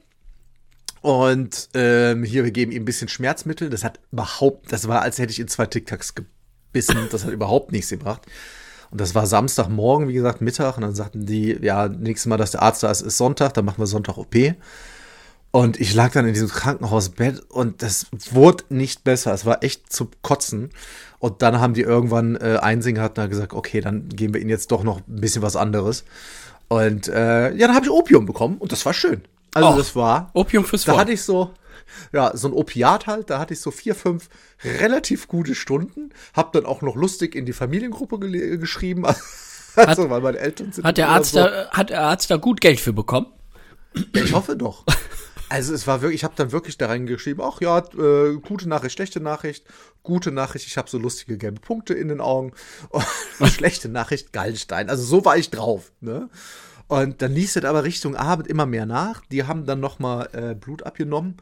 Und 1.00 1.69
ähm, 1.75 2.25
hier, 2.25 2.44
wir 2.44 2.50
geben 2.50 2.72
ihm 2.72 2.82
ein 2.82 2.86
bisschen 2.86 3.08
Schmerzmittel. 3.08 3.70
Das 3.70 3.84
hat 3.84 4.00
überhaupt, 4.12 4.72
das 4.72 4.88
war, 4.88 5.02
als 5.02 5.19
hätte 5.19 5.32
ich 5.32 5.40
in 5.40 5.48
zwei 5.48 5.66
Tic-Tacs 5.66 6.14
gebissen. 6.14 7.08
Das 7.10 7.25
hat 7.25 7.32
überhaupt 7.32 7.72
nichts 7.72 7.90
gebracht. 7.90 8.22
Und 8.94 9.00
das 9.00 9.17
war 9.17 9.26
Samstagmorgen, 9.26 10.06
wie 10.06 10.12
gesagt, 10.12 10.41
Mittag. 10.41 10.76
Und 10.76 10.82
dann 10.82 10.94
sagten 10.94 11.26
die, 11.26 11.58
ja, 11.61 11.88
nächstes 11.88 12.26
Mal, 12.26 12.37
dass 12.37 12.52
der 12.52 12.62
Arzt 12.62 12.85
da 12.85 12.93
ist, 12.93 13.00
ist 13.00 13.17
Sonntag, 13.19 13.52
dann 13.55 13.64
machen 13.64 13.79
wir 13.79 13.88
Sonntag 13.88 14.17
OP. 14.19 14.37
Und 15.50 15.81
ich 15.81 15.94
lag 15.94 16.12
dann 16.12 16.26
in 16.29 16.32
diesem 16.32 16.49
Krankenhausbett 16.49 17.41
und 17.49 17.82
das 17.82 18.06
wurde 18.31 18.62
nicht 18.69 19.02
besser. 19.02 19.35
Es 19.35 19.44
war 19.44 19.64
echt 19.64 19.93
zu 19.93 20.08
kotzen. 20.23 20.70
Und 21.19 21.43
dann 21.43 21.58
haben 21.58 21.75
die 21.75 21.81
irgendwann 21.82 22.37
äh, 22.37 22.58
Einsehen 22.62 22.94
gehabt 22.94 23.19
und 23.19 23.29
gesagt, 23.31 23.52
okay, 23.52 23.81
dann 23.81 24.08
geben 24.11 24.35
wir 24.35 24.41
ihnen 24.41 24.50
jetzt 24.50 24.70
doch 24.70 24.85
noch 24.85 24.99
ein 24.99 25.05
bisschen 25.20 25.43
was 25.43 25.56
anderes. 25.56 26.05
Und 26.69 27.08
äh, 27.08 27.52
ja, 27.52 27.67
dann 27.67 27.75
habe 27.75 27.85
ich 27.87 27.91
Opium 27.91 28.26
bekommen 28.26 28.58
und 28.58 28.70
das 28.70 28.87
war 28.87 28.94
schön. 28.94 29.23
Also 29.55 29.70
Oh. 29.70 29.76
das 29.76 29.96
war. 29.96 30.31
Opium 30.35 30.64
fürs 30.64 30.85
Da 30.85 30.93
Volk. 30.93 31.00
hatte 31.02 31.12
ich 31.12 31.23
so, 31.23 31.50
ja, 32.12 32.36
so 32.36 32.48
ein 32.48 32.54
Opiat 32.54 33.06
halt, 33.06 33.31
da 33.31 33.38
hatte 33.38 33.54
ich 33.54 33.60
so 33.60 33.70
vier, 33.70 33.94
fünf 33.94 34.28
relativ 34.64 35.28
gute 35.28 35.54
Stunden. 35.54 36.10
Hab 36.34 36.52
dann 36.52 36.66
auch 36.66 36.82
noch 36.82 36.96
lustig 36.96 37.34
in 37.34 37.46
die 37.46 37.52
Familiengruppe 37.52 38.16
gele- 38.16 38.56
geschrieben. 38.58 39.04
Also, 39.76 40.08
weil 40.08 40.20
meine 40.20 40.38
Eltern 40.38 40.70
sind. 40.70 40.84
Hat 40.84 40.98
der 40.98 41.08
Arzt 41.08 41.32
so. 41.32 41.40
da, 41.40 41.69
hat 41.70 41.90
der 41.90 42.02
Arzt 42.02 42.31
da 42.31 42.36
gut 42.36 42.60
Geld 42.60 42.78
für 42.78 42.92
bekommen? 42.92 43.26
Ich 44.12 44.32
hoffe 44.32 44.56
doch. 44.56 44.84
Also 45.48 45.75
es 45.75 45.86
war 45.86 46.00
wirklich, 46.00 46.20
ich 46.20 46.25
habe 46.25 46.34
dann 46.36 46.52
wirklich 46.52 46.78
da 46.78 46.86
reingeschrieben, 46.86 47.44
ach 47.44 47.60
ja, 47.60 47.78
äh, 47.78 48.34
gute 48.36 48.69
Nachricht, 48.69 48.94
schlechte 48.94 49.20
Nachricht, 49.20 49.66
gute 50.02 50.32
Nachricht, 50.32 50.66
ich 50.66 50.76
habe 50.78 50.88
so 50.88 50.98
lustige 50.98 51.38
gelbe 51.38 51.60
Punkte 51.60 51.94
in 51.94 52.08
den 52.08 52.20
Augen. 52.20 52.52
Und 52.90 53.04
schlechte 53.50 53.88
Nachricht, 53.88 54.32
Gallenstein. 54.32 54.88
Also 54.88 55.04
so 55.04 55.25
war 55.25 55.36
ich 55.36 55.50
drauf. 55.50 55.92
Ne? 56.00 56.29
Und 56.88 57.22
dann 57.22 57.32
ließ 57.32 57.56
es 57.56 57.64
aber 57.64 57.84
Richtung 57.84 58.17
Abend 58.17 58.46
immer 58.46 58.67
mehr 58.67 58.86
nach. 58.86 59.22
Die 59.26 59.44
haben 59.44 59.67
dann 59.67 59.81
noch 59.81 59.98
mal 59.98 60.29
äh, 60.32 60.55
Blut 60.55 60.82
abgenommen 60.84 61.36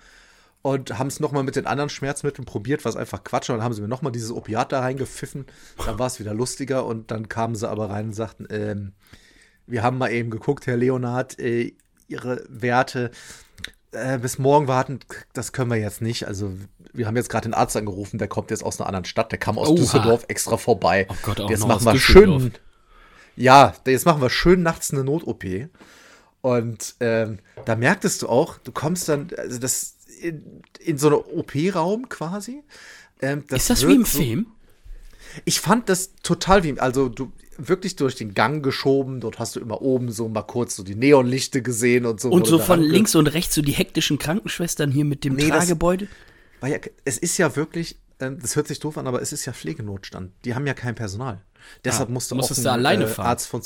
und 0.63 0.99
haben 0.99 1.09
es 1.09 1.21
noch 1.21 1.33
mal 1.33 1.43
mit 1.43 1.57
den 1.57 1.67
anderen 1.67 1.91
Schmerzmitteln 1.91 2.45
probiert, 2.45 2.85
was 2.85 2.97
einfach 2.97 3.25
Quatsch 3.25 3.49
war. 3.49 3.55
Und 3.55 3.59
dann 3.59 3.65
haben 3.65 3.75
sie 3.75 3.83
mir 3.83 3.89
noch 3.89 4.03
mal 4.03 4.11
dieses 4.11 4.31
Opiat 4.31 4.73
da 4.73 4.81
reingepfiffen. 4.81 5.47
Dann 5.85 5.99
war 5.99 6.07
es 6.07 6.21
wieder 6.21 6.35
lustiger 6.35 6.87
und 6.87 7.11
dann 7.11 7.29
kamen 7.29 7.57
sie 7.57 7.69
aber 7.69 7.91
rein 7.91 8.07
und 8.07 8.13
sagten, 8.15 8.47
ähm, 8.51 8.93
wir 9.67 9.83
haben 9.83 9.99
mal 9.99 10.13
eben 10.13 10.31
geguckt, 10.31 10.67
Herr 10.67 10.77
Leonard, 10.77 11.39
äh, 11.39 11.75
Ihre 12.09 12.45
Werte 12.49 13.11
äh, 13.93 14.19
bis 14.19 14.39
morgen 14.39 14.69
warten, 14.69 15.01
das 15.33 15.53
können 15.53 15.71
wir 15.71 15.79
jetzt 15.79 16.01
nicht. 16.03 16.27
Also 16.27 16.53
wir 16.93 17.07
haben 17.07 17.17
jetzt 17.17 17.31
gerade 17.31 17.49
den 17.49 17.55
Arzt 17.55 17.77
angerufen, 17.77 18.19
der 18.19 18.29
kommt 18.29 18.51
jetzt 18.51 18.65
aus 18.65 18.81
einer 18.81 18.87
anderen 18.87 19.05
Stadt, 19.05 19.33
der 19.33 19.39
kam 19.39 19.59
aus 19.59 19.69
Oha. 19.69 19.77
Düsseldorf 19.77 20.25
extra 20.29 20.57
vorbei. 20.57 21.07
Oh 21.09 21.15
Gott, 21.23 21.41
auch 21.41 21.51
jetzt 21.51 21.67
machen 21.67 21.85
wir 21.85 21.99
schön, 21.99 22.53
ja, 23.37 23.75
jetzt 23.87 24.05
machen 24.05 24.21
wir 24.21 24.31
schön 24.31 24.63
nachts 24.63 24.93
eine 24.93 25.05
Not-OP. 25.05 25.45
Und 26.41 26.97
ähm, 27.01 27.39
da 27.65 27.77
merktest 27.77 28.23
du 28.23 28.29
auch, 28.29 28.59
du 28.59 28.73
kommst 28.73 29.09
dann, 29.09 29.29
also 29.37 29.59
das 29.59 29.97
in, 30.23 30.63
in 30.81 30.99
so 30.99 31.09
eine 31.09 31.19
OP-Raum 31.19 32.09
quasi. 32.09 32.63
Ähm, 33.21 33.45
Ist 33.51 33.71
das 33.71 33.87
wie 33.87 33.95
im 33.95 34.05
so- 34.05 34.19
Film? 34.19 34.47
ich 35.45 35.61
fand 35.61 35.89
das 35.89 36.13
total 36.23 36.63
wie, 36.63 36.79
also 36.79 37.09
du 37.09 37.33
wirklich 37.57 37.97
durch 37.97 38.15
den 38.17 38.35
Gang 38.35 38.63
geschoben, 38.63 39.21
dort 39.21 39.39
hast 39.39 39.57
du 39.57 39.61
immer 39.61 39.81
oben 39.83 40.11
so 40.11 40.29
mal 40.29 40.43
kurz 40.43 40.77
so 40.77 40.83
die 40.83 40.95
Neonlichte 40.95 41.63
gesehen 41.63 42.05
und 42.07 42.21
so. 42.21 42.31
Und 42.31 42.47
so 42.47 42.59
von 42.59 42.81
links 42.81 43.15
und 43.15 43.27
rechts 43.29 43.55
so 43.55 43.63
die 43.63 43.73
hektischen 43.73 44.19
Krankenschwestern 44.19 44.91
hier 44.91 45.05
mit 45.05 45.25
dem 45.25 45.35
Nee, 45.37 45.49
das- 45.49 45.67
Tragebeutel? 45.67 46.09
Weil 46.61 46.73
ja, 46.73 46.79
es 47.05 47.19
ist 47.19 47.39
ja 47.39 47.55
wirklich, 47.57 47.99
ähm, 48.21 48.39
das 48.41 48.57
hört 48.57 48.69
sich 48.69 48.79
doof 48.79 48.99
an, 48.99 49.07
aber 49.07 49.21
es 49.23 49.33
ist 49.33 49.45
ja 49.47 49.53
Pflegenotstand. 49.53 50.33
Die 50.45 50.55
haben 50.55 50.67
ja 50.67 50.75
kein 50.75 50.95
Personal. 50.95 51.41
Deshalb 51.85 52.09
Ah, 52.09 52.13
musste 52.13 52.35
musstest 52.35 52.61
auch 52.61 52.65
du 52.65 52.73
alleine 52.73 53.05
äh, 53.05 53.09
fahren? 53.09 53.27
Arzt 53.27 53.47
von 53.49 53.63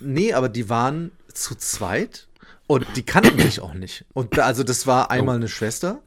Nee, 0.00 0.32
aber 0.32 0.48
die 0.48 0.68
waren 0.68 1.10
zu 1.32 1.54
zweit 1.56 2.27
und 2.68 2.86
die 2.94 3.02
kannten 3.02 3.36
sich 3.40 3.60
auch 3.60 3.74
nicht. 3.74 4.04
Und 4.14 4.38
da, 4.38 4.44
also 4.44 4.62
das 4.62 4.86
war 4.86 5.10
einmal 5.10 5.34
Oh. 5.34 5.38
eine 5.38 5.48
Schwester 5.48 6.00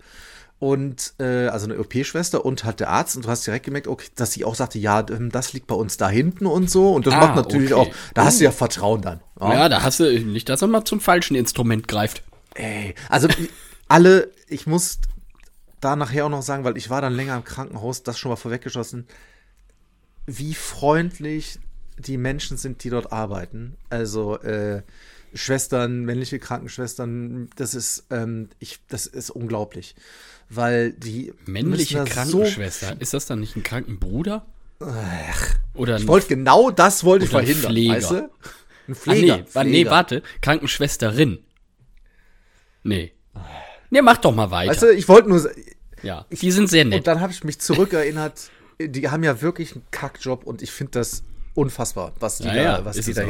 und 0.60 1.13
äh, 1.20 1.48
also 1.48 1.65
eine 1.65 1.77
OP-Schwester 1.80 2.46
und 2.46 2.63
halt 2.63 2.80
der 2.80 2.89
Arzt 2.89 3.15
und 3.18 3.25
du 3.25 3.30
hast 3.30 3.46
direkt 3.46 3.65
gemerkt, 3.65 3.88
okay, 3.88 4.08
dass 4.15 4.32
sie 4.32 4.46
auch 4.46 4.56
sagte, 4.56 4.80
ja, 4.80 5.03
ähm, 5.10 5.30
das 5.32 5.51
liegt 5.53 5.68
bei 5.68 5.75
uns 5.75 5.98
da 5.98 6.08
hinten 6.08 6.46
und 6.46 6.70
so 6.70 6.94
und 6.94 7.06
das 7.08 7.15
Ah, 7.15 7.20
macht 7.20 7.36
natürlich 7.36 7.74
okay. 7.74 7.89
auch, 7.91 7.96
da 8.13 8.25
hast 8.25 8.39
du 8.39 8.46
ja 8.46 8.51
Vertrauen 8.51 9.01
dann. 9.01 9.20
Ja, 9.39 9.68
da 9.68 9.82
hast 9.84 10.00
du 10.00 10.03
nicht, 10.20 10.48
dass 10.50 10.62
er 10.62 10.68
mal 10.70 10.86
zum 10.86 11.00
falschen 11.01 11.36
Instrument 11.36 11.88
greift. 11.88 12.22
Ey, 12.53 12.94
also 13.10 13.27
alle, 13.88 14.30
ich 14.48 14.68
muss 14.68 15.00
da 15.80 15.96
nachher 15.96 16.25
auch 16.27 16.30
noch 16.30 16.44
sagen, 16.44 16.63
weil 16.63 16.77
ich 16.77 16.91
war 16.91 17.01
dann 17.01 17.13
länger 17.15 17.36
im 17.36 17.44
Krankenhaus, 17.44 18.03
das 18.03 18.20
schon 18.20 18.30
mal 18.30 18.36
vorweggeschossen. 18.36 19.08
wie 20.27 20.53
freundlich 20.53 21.58
die 21.98 22.18
Menschen 22.18 22.58
sind, 22.58 22.84
die 22.84 22.89
dort 22.89 23.12
arbeiten. 23.12 23.77
Also 23.89 24.38
äh, 24.41 24.84
Schwestern, 25.33 26.03
männliche 26.05 26.39
Krankenschwestern, 26.39 27.50
das 27.55 27.73
ist, 27.73 28.05
ähm, 28.09 28.50
ich, 28.59 28.79
das 28.88 29.05
ist 29.07 29.29
unglaublich. 29.29 29.95
Weil 30.50 30.91
die 30.91 31.33
Männliche 31.45 32.03
Krankenschwester. 32.03 32.95
Ist 33.00 33.13
das 33.13 33.25
dann 33.25 33.39
nicht 33.39 33.55
ein 33.55 33.63
Krankenbruder? 33.63 34.45
Oder 35.75 35.97
So, 35.97 36.03
ich 36.03 36.07
wollte 36.07 36.27
genau 36.27 36.71
das 36.71 37.03
wollte 37.03 37.25
ich 37.25 37.31
ein 37.35 37.45
verhindern, 37.45 37.71
Pfleger. 37.71 37.93
weißt 37.93 38.11
du? 38.11 38.29
Ein 38.88 38.95
Pfleger. 38.95 39.38
nee, 39.38 39.43
wa- 39.53 39.63
nee, 39.63 39.69
Pfleger. 39.71 39.91
warte. 39.91 40.23
Krankenschwesterin. 40.41 41.39
Nee. 42.83 43.13
Nee, 43.89 44.01
mach 44.01 44.17
doch 44.17 44.33
mal 44.33 44.51
weiter. 44.51 44.71
Weißt 44.71 44.81
du, 44.83 44.91
ich 44.93 45.07
wollte 45.07 45.29
nur, 45.29 45.50
ja, 46.01 46.25
die 46.31 46.51
sind 46.51 46.69
sehr 46.69 46.83
und 46.85 46.89
nett. 46.89 47.07
dann 47.07 47.19
habe 47.21 47.31
ich 47.31 47.43
mich 47.43 47.59
zurückerinnert, 47.59 48.50
die 48.81 49.09
haben 49.09 49.23
ja 49.23 49.41
wirklich 49.41 49.73
einen 49.73 49.85
Kackjob 49.91 50.43
und 50.45 50.61
ich 50.61 50.71
finde 50.71 50.91
das 50.93 51.23
unfassbar, 51.53 52.13
was 52.19 52.38
die 52.39 52.45
Ja, 52.47 52.53
da, 52.55 52.61
ja, 52.61 52.85
was 52.85 52.97
die 52.97 53.13
da 53.13 53.23
auch. 53.23 53.27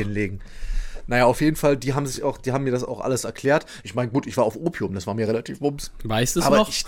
Naja, 1.12 1.26
auf 1.26 1.42
jeden 1.42 1.58
Fall, 1.58 1.76
die 1.76 1.94
haben 1.94 2.08
sich 2.08 2.24
auch, 2.24 2.38
die 2.38 2.54
haben 2.54 2.64
mir 2.64 2.72
das 2.72 2.86
auch 2.86 3.02
alles 3.02 3.26
erklärt. 3.26 3.66
Ich 3.84 3.96
meine, 3.96 4.10
gut, 4.10 4.28
ich 4.28 4.38
war 4.38 4.46
auf 4.46 4.56
Opium, 4.56 4.94
das 4.94 5.08
war 5.08 5.14
mir 5.14 5.28
relativ 5.28 5.60
wumms. 5.60 5.92
Weißt 6.06 6.38
du 6.38 6.40
es 6.40 6.50
noch? 6.50 6.70
ich, 6.70 6.86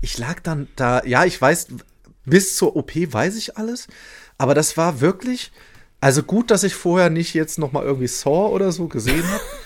ich 0.00 0.16
lag 0.16 0.40
dann 0.40 0.68
da, 0.74 1.04
ja, 1.04 1.26
ich 1.26 1.38
weiß, 1.38 1.68
bis 2.24 2.56
zur 2.56 2.76
OP 2.76 2.92
weiß 2.94 3.36
ich 3.36 3.58
alles, 3.58 3.88
aber 4.38 4.54
das 4.54 4.78
war 4.78 5.02
wirklich, 5.02 5.52
also 6.00 6.22
gut, 6.22 6.50
dass 6.50 6.62
ich 6.64 6.74
vorher 6.74 7.10
nicht 7.10 7.34
jetzt 7.34 7.58
noch 7.58 7.72
mal 7.72 7.84
irgendwie 7.84 8.06
Saw 8.06 8.48
oder 8.54 8.72
so 8.72 8.88
gesehen 8.88 9.30
habe, 9.30 9.42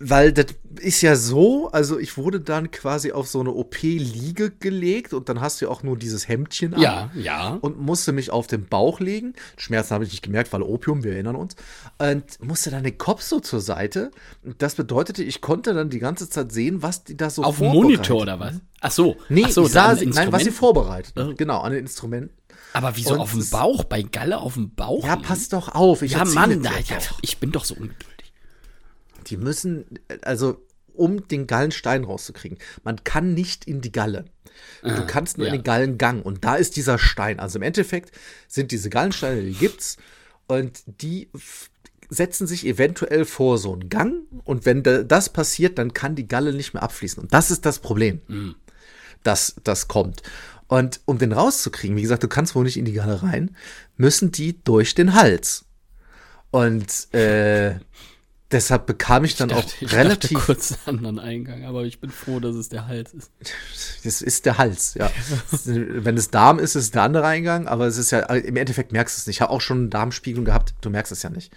weil 0.00 0.32
das 0.32 0.46
ist 0.80 1.02
ja 1.02 1.16
so, 1.16 1.68
also 1.70 1.98
ich 1.98 2.16
wurde 2.16 2.40
dann 2.40 2.70
quasi 2.70 3.10
auf 3.10 3.26
so 3.26 3.40
eine 3.40 3.50
OP-Liege 3.50 4.50
gelegt 4.50 5.12
und 5.12 5.28
dann 5.28 5.40
hast 5.40 5.60
du 5.60 5.64
ja 5.64 5.70
auch 5.72 5.82
nur 5.82 5.96
dieses 5.96 6.28
Hemdchen 6.28 6.74
an 6.74 6.80
ja, 6.80 7.10
ja. 7.14 7.58
und 7.60 7.80
musste 7.80 8.12
mich 8.12 8.30
auf 8.30 8.46
den 8.46 8.66
Bauch 8.66 9.00
legen. 9.00 9.34
Schmerzen 9.56 9.94
habe 9.94 10.04
ich 10.04 10.12
nicht 10.12 10.22
gemerkt, 10.22 10.52
weil 10.52 10.62
Opium, 10.62 11.02
wir 11.02 11.12
erinnern 11.12 11.34
uns. 11.34 11.56
Und 11.98 12.24
musste 12.40 12.70
dann 12.70 12.84
den 12.84 12.96
Kopf 12.96 13.22
so 13.22 13.40
zur 13.40 13.60
Seite. 13.60 14.12
Und 14.44 14.62
das 14.62 14.76
bedeutete, 14.76 15.24
ich 15.24 15.40
konnte 15.40 15.74
dann 15.74 15.90
die 15.90 15.98
ganze 15.98 16.30
Zeit 16.30 16.52
sehen, 16.52 16.82
was 16.82 17.02
die 17.02 17.16
da 17.16 17.28
so 17.28 17.42
Auf 17.42 17.58
dem 17.58 17.68
Monitor 17.68 18.22
oder 18.22 18.38
was? 18.38 18.54
Ach 18.80 18.92
so. 18.92 19.16
Nee, 19.28 19.44
Ach 19.46 19.50
so, 19.50 19.66
sah 19.66 19.96
sie, 19.96 20.06
nein, 20.06 20.30
was 20.30 20.44
sie 20.44 20.52
vorbereitet. 20.52 21.14
Oh. 21.16 21.34
Genau, 21.36 21.60
an 21.60 21.72
den 21.72 21.80
Instrumenten. 21.80 22.36
Aber 22.72 22.96
wieso 22.96 23.14
Und 23.14 23.20
auf 23.20 23.32
dem 23.32 23.48
Bauch? 23.50 23.84
Bei 23.84 24.02
Galle 24.02 24.38
auf 24.38 24.54
dem 24.54 24.74
Bauch? 24.74 25.04
Ja, 25.04 25.14
liegen? 25.14 25.26
pass 25.26 25.48
doch 25.48 25.74
auf. 25.74 26.02
Ich 26.02 26.12
Ja, 26.12 26.24
Mann, 26.24 26.60
na, 26.62 26.78
ja, 26.78 26.98
ich 27.22 27.38
bin 27.38 27.50
doch 27.50 27.64
so 27.64 27.74
ungeduldig. 27.74 28.17
Die 29.30 29.36
müssen, 29.36 29.84
also 30.22 30.62
um 30.94 31.28
den 31.28 31.46
Gallenstein 31.46 32.04
rauszukriegen, 32.04 32.58
man 32.82 33.04
kann 33.04 33.34
nicht 33.34 33.66
in 33.66 33.80
die 33.80 33.92
Galle. 33.92 34.24
Du 34.82 35.06
kannst 35.06 35.38
nur 35.38 35.46
ja. 35.46 35.52
in 35.52 35.60
den 35.60 35.64
Gallengang 35.64 36.22
und 36.22 36.44
da 36.44 36.56
ist 36.56 36.76
dieser 36.76 36.98
Stein. 36.98 37.38
Also 37.38 37.58
im 37.58 37.62
Endeffekt 37.62 38.12
sind 38.48 38.72
diese 38.72 38.90
Gallensteine, 38.90 39.42
die 39.42 39.52
gibt's 39.52 39.96
und 40.46 40.82
die 40.86 41.28
setzen 42.10 42.46
sich 42.46 42.66
eventuell 42.66 43.24
vor 43.24 43.58
so 43.58 43.72
einen 43.72 43.88
Gang 43.88 44.22
und 44.44 44.66
wenn 44.66 44.82
da, 44.82 45.02
das 45.02 45.28
passiert, 45.28 45.78
dann 45.78 45.92
kann 45.92 46.16
die 46.16 46.26
Galle 46.26 46.52
nicht 46.52 46.74
mehr 46.74 46.82
abfließen 46.82 47.22
und 47.22 47.32
das 47.34 47.50
ist 47.50 47.66
das 47.66 47.78
Problem, 47.78 48.20
dass 49.22 49.56
das 49.62 49.88
kommt. 49.88 50.22
Und 50.68 51.00
um 51.06 51.18
den 51.18 51.32
rauszukriegen, 51.32 51.96
wie 51.96 52.02
gesagt, 52.02 52.22
du 52.22 52.28
kannst 52.28 52.54
wohl 52.54 52.64
nicht 52.64 52.76
in 52.76 52.84
die 52.84 52.92
Galle 52.92 53.22
rein, 53.22 53.56
müssen 53.96 54.32
die 54.32 54.62
durch 54.64 54.94
den 54.94 55.14
Hals. 55.14 55.64
Und 56.50 57.12
äh, 57.14 57.76
deshalb 58.50 58.86
bekam 58.86 59.24
ich 59.24 59.36
dann 59.36 59.50
Ich 59.50 59.56
auch 59.56 59.60
dachte, 59.62 59.84
ich 59.84 59.92
relativ 59.92 60.30
dachte 60.30 60.46
kurz 60.46 60.72
einen 60.72 60.98
anderen 60.98 61.18
Eingang, 61.18 61.64
aber 61.64 61.84
ich 61.84 62.00
bin 62.00 62.10
froh, 62.10 62.40
dass 62.40 62.56
es 62.56 62.68
der 62.68 62.86
Hals 62.86 63.12
ist. 63.14 63.30
Das 64.04 64.22
ist 64.22 64.46
der 64.46 64.58
Hals, 64.58 64.94
ja. 64.94 65.10
Wenn 65.64 66.16
es 66.16 66.30
Darm 66.30 66.58
ist, 66.58 66.74
ist 66.74 66.84
es 66.84 66.90
der 66.92 67.02
andere 67.02 67.26
Eingang, 67.26 67.68
aber 67.68 67.86
es 67.86 67.98
ist 67.98 68.10
ja, 68.10 68.20
im 68.20 68.56
Endeffekt 68.56 68.92
merkst 68.92 69.16
du 69.16 69.20
es 69.20 69.26
nicht. 69.26 69.36
Ich 69.36 69.40
habe 69.42 69.52
auch 69.52 69.60
schon 69.60 69.90
Darmspiegelung 69.90 70.44
gehabt, 70.44 70.74
du 70.80 70.90
merkst 70.90 71.12
es 71.12 71.22
ja 71.22 71.30
nicht. 71.30 71.52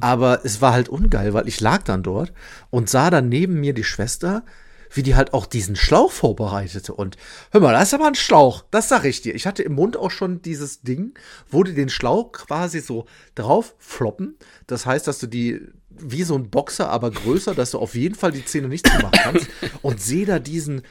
Aber 0.00 0.44
es 0.44 0.60
war 0.60 0.72
halt 0.72 0.88
ungeil, 0.88 1.34
weil 1.34 1.48
ich 1.48 1.60
lag 1.60 1.82
dann 1.82 2.02
dort 2.02 2.32
und 2.70 2.88
sah 2.88 3.10
dann 3.10 3.28
neben 3.28 3.60
mir 3.60 3.74
die 3.74 3.84
Schwester, 3.84 4.44
wie 4.92 5.02
die 5.02 5.14
halt 5.14 5.34
auch 5.34 5.46
diesen 5.46 5.76
Schlauch 5.76 6.10
vorbereitete. 6.10 6.92
Und 6.92 7.16
hör 7.52 7.60
mal, 7.60 7.72
da 7.72 7.82
ist 7.82 7.94
aber 7.94 8.06
ein 8.06 8.16
Schlauch, 8.16 8.64
das 8.70 8.88
sag 8.88 9.04
ich 9.04 9.22
dir. 9.22 9.34
Ich 9.34 9.46
hatte 9.46 9.62
im 9.62 9.74
Mund 9.74 9.96
auch 9.96 10.10
schon 10.10 10.42
dieses 10.42 10.82
Ding, 10.82 11.14
wo 11.48 11.62
die 11.62 11.74
den 11.74 11.88
Schlauch 11.88 12.32
quasi 12.32 12.80
so 12.80 13.06
drauf 13.36 13.76
floppen. 13.78 14.36
Das 14.66 14.86
heißt, 14.86 15.06
dass 15.06 15.18
du 15.18 15.28
die 15.28 15.60
wie 16.02 16.22
so 16.22 16.34
ein 16.36 16.50
Boxer, 16.50 16.90
aber 16.90 17.10
größer, 17.10 17.54
dass 17.54 17.72
du 17.72 17.78
auf 17.78 17.94
jeden 17.94 18.14
Fall 18.14 18.32
die 18.32 18.44
Zähne 18.44 18.68
nicht 18.68 18.86
zumachen 18.86 19.18
kannst. 19.22 19.48
und 19.82 20.00
sehe 20.00 20.26
da 20.26 20.38
diesen, 20.38 20.82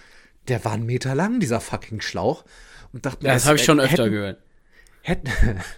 der 0.48 0.64
war 0.66 0.74
einen 0.74 0.86
Meter 0.86 1.16
lang, 1.16 1.40
dieser 1.40 1.60
fucking 1.60 2.02
Schlauch. 2.02 2.46
Und 2.94 3.06
dachte 3.06 3.24
mir, 3.24 3.34
Das 3.34 3.46
habe 3.46 3.58
ich 3.58 3.64
schon 3.64 3.80
öfter 3.80 4.04
hätten, 4.04 4.12
gehört. 4.12 4.42
Hätten, 5.02 5.30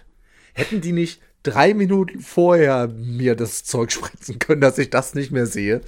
hätten 0.54 0.80
die 0.80 0.92
nicht 0.92 1.20
drei 1.42 1.74
Minuten 1.74 2.20
vorher 2.20 2.88
mir 2.88 3.34
das 3.34 3.64
Zeug 3.64 3.92
spritzen 3.92 4.38
können, 4.38 4.60
dass 4.60 4.78
ich 4.78 4.90
das 4.90 5.14
nicht 5.14 5.30
mehr 5.30 5.46
sehe. 5.46 5.80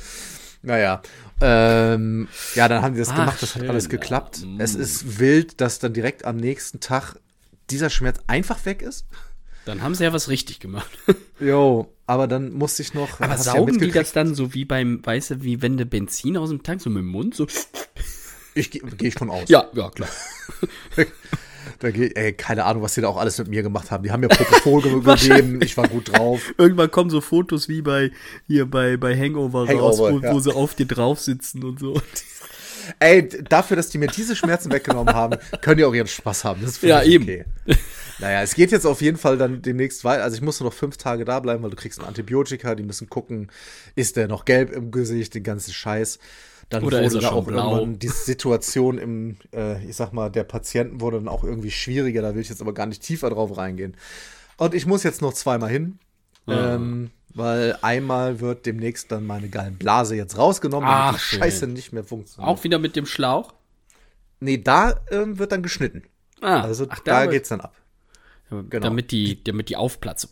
Naja, 0.63 1.03
ähm, 1.41 2.29
ja, 2.55 2.69
dann 2.69 2.83
haben 2.83 2.95
die 2.95 3.01
das 3.01 3.11
Ach, 3.11 3.17
gemacht, 3.17 3.43
das 3.43 3.55
hat 3.55 3.63
schön, 3.63 3.71
alles 3.71 3.85
ja. 3.85 3.91
geklappt. 3.91 4.41
Mm. 4.45 4.61
Es 4.61 4.75
ist 4.75 5.19
wild, 5.19 5.61
dass 5.61 5.79
dann 5.79 5.93
direkt 5.93 6.25
am 6.25 6.37
nächsten 6.37 6.81
Tag 6.81 7.17
dieser 7.71 7.91
Schmerz 7.91 8.19
einfach 8.27 8.65
weg 8.65 8.83
ist. 8.83 9.07
Dann 9.65 9.83
haben 9.83 9.95
sie 9.95 10.05
ja 10.05 10.13
was 10.13 10.29
richtig 10.29 10.61
gemacht. 10.61 10.91
Jo, 11.41 11.94
aber 12.07 12.27
dann 12.27 12.53
musste 12.53 12.83
ich 12.83 12.95
noch. 12.95 13.21
Aber 13.21 13.27
du 13.27 13.33
ja 13.33 13.39
saugen 13.39 13.79
die 13.79 13.91
das 13.91 14.13
dann 14.13 14.35
so 14.35 14.55
wie 14.55 14.65
beim, 14.65 15.01
weißt 15.05 15.31
du, 15.31 15.43
wie 15.43 15.63
wenn 15.63 15.77
du 15.77 15.87
Benzin 15.87 16.37
aus 16.37 16.51
dem 16.51 16.63
Tank 16.63 16.81
so 16.81 16.91
mit 16.91 17.01
dem 17.03 17.09
Mund 17.09 17.35
so. 17.35 17.47
Ich 18.55 18.71
gehe 18.71 18.83
geh 18.83 19.09
ich 19.09 19.15
von 19.15 19.31
aus. 19.31 19.49
Ja, 19.49 19.69
ja, 19.75 19.91
klar. 19.91 20.09
Da 21.79 21.91
geht, 21.91 22.17
ey, 22.17 22.33
keine 22.35 22.65
Ahnung, 22.65 22.83
was 22.83 22.95
die 22.95 23.01
da 23.01 23.09
auch 23.09 23.17
alles 23.17 23.39
mit 23.39 23.49
mir 23.49 23.63
gemacht 23.63 23.91
haben. 23.91 24.03
Die 24.05 24.11
haben 24.13 24.21
mir 24.21 24.29
Propofol 24.29 24.83
ge- 24.83 25.01
gegeben, 25.03 25.61
ich 25.63 25.77
war 25.77 25.89
gut 25.89 26.13
drauf. 26.13 26.55
Irgendwann 26.59 26.91
kommen 26.91 27.11
so 27.11 27.21
Fotos 27.21 27.69
wie 27.69 27.83
bei 27.83 28.11
hier 28.47 28.67
bei, 28.67 28.97
bei 28.97 29.17
Hangover, 29.19 29.61
raus, 29.61 29.99
Hangover, 29.99 30.13
wo, 30.13 30.19
ja. 30.21 30.33
wo 30.35 30.41
sie 30.41 30.55
auf 30.55 30.75
dir 30.75 30.87
drauf 30.87 31.21
sitzen 31.21 31.65
und 31.65 31.81
so. 31.81 31.95
Ey, 32.99 33.29
dafür, 33.29 33.77
dass 33.77 33.89
die 33.91 33.99
mir 33.99 34.09
diese 34.09 34.37
Schmerzen 34.37 34.73
weggenommen 34.73 35.15
haben, 35.15 35.37
können 35.61 35.79
die 35.79 35.85
auch 35.85 35.95
ihren 35.95 36.07
Spaß 36.07 36.45
haben. 36.45 36.63
Das 36.63 36.81
Ja, 36.83 37.03
ich 37.03 37.13
eben. 37.13 37.25
okay. 37.25 37.45
Naja, 38.19 38.43
es 38.43 38.55
geht 38.55 38.71
jetzt 38.71 38.87
auf 38.87 39.03
jeden 39.03 39.17
Fall 39.17 39.37
dann 39.39 39.63
demnächst 39.63 40.05
weiter. 40.05 40.23
Also 40.23 40.37
ich 40.37 40.43
muss 40.43 40.61
nur 40.61 40.71
noch 40.71 40.77
fünf 40.77 40.97
Tage 40.97 41.25
da 41.25 41.41
bleiben, 41.41 41.63
weil 41.63 41.71
du 41.71 41.77
kriegst 41.77 41.99
ein 42.01 42.07
Antibiotika. 42.07 42.75
Die 42.75 42.85
müssen 42.85 43.09
gucken, 43.09 43.51
ist 43.97 44.17
der 44.17 44.29
noch 44.29 44.45
gelb 44.45 44.73
im 44.73 44.91
Gesicht, 44.91 45.35
den 45.35 45.43
ganzen 45.43 45.73
Scheiß. 45.73 46.19
Dann 46.69 46.85
Oder 46.85 47.03
ist 47.03 47.15
er 47.15 47.21
da 47.21 47.31
auch 47.33 47.45
blau? 47.45 47.75
irgendwann 47.75 47.99
die 47.99 48.09
Situation 48.09 48.99
im, 48.99 49.37
äh, 49.53 49.85
ich 49.85 49.97
sag 49.97 50.13
mal, 50.13 50.31
der 50.31 50.45
Patienten 50.45 51.01
wurde 51.01 51.19
dann 51.19 51.29
auch 51.29 51.45
irgendwie 51.45 51.71
schwieriger. 51.71 52.23
Da 52.23 52.35
will 52.35 52.41
ich 52.41 52.49
jetzt 52.49 52.63
aber 52.63 52.73
gar 52.73 52.87
nicht 52.87 53.03
tiefer 53.03 53.31
drauf 53.31 53.57
reingehen. 53.57 53.97
Und 54.57 54.75
ich 54.75 54.87
muss 54.87 55.03
jetzt 55.03 55.21
noch 55.21 55.33
zweimal 55.35 55.71
hin. 55.71 55.99
Ah. 56.47 56.77
Ähm, 56.77 57.11
weil 57.35 57.77
einmal 57.83 58.41
wird 58.41 58.65
demnächst 58.67 59.11
dann 59.13 59.27
meine 59.27 59.49
Gallenblase 59.49 60.17
jetzt 60.17 60.39
rausgenommen, 60.39 60.89
Ach, 60.91 61.15
die 61.15 61.21
schön. 61.21 61.39
Scheiße 61.41 61.67
nicht 61.67 61.93
mehr 61.93 62.05
funktioniert. 62.05 62.49
Auch 62.49 62.65
wieder 62.65 62.79
mit 62.79 62.97
dem 62.97 63.07
Schlauch? 63.07 63.55
Nee, 64.41 64.59
da 64.59 65.01
ähm, 65.11 65.39
wird 65.39 65.53
dann 65.53 65.63
geschnitten. 65.63 66.03
Ah, 66.41 66.61
Also 66.63 66.87
ach, 66.89 67.01
da 67.01 67.27
geht's 67.27 67.49
dann 67.49 67.61
ab. 67.61 67.75
genau. 68.51 68.85
Damit 68.89 69.11
die, 69.11 69.43
damit 69.43 69.69
die 69.69 69.77
aufplatzen. 69.77 70.31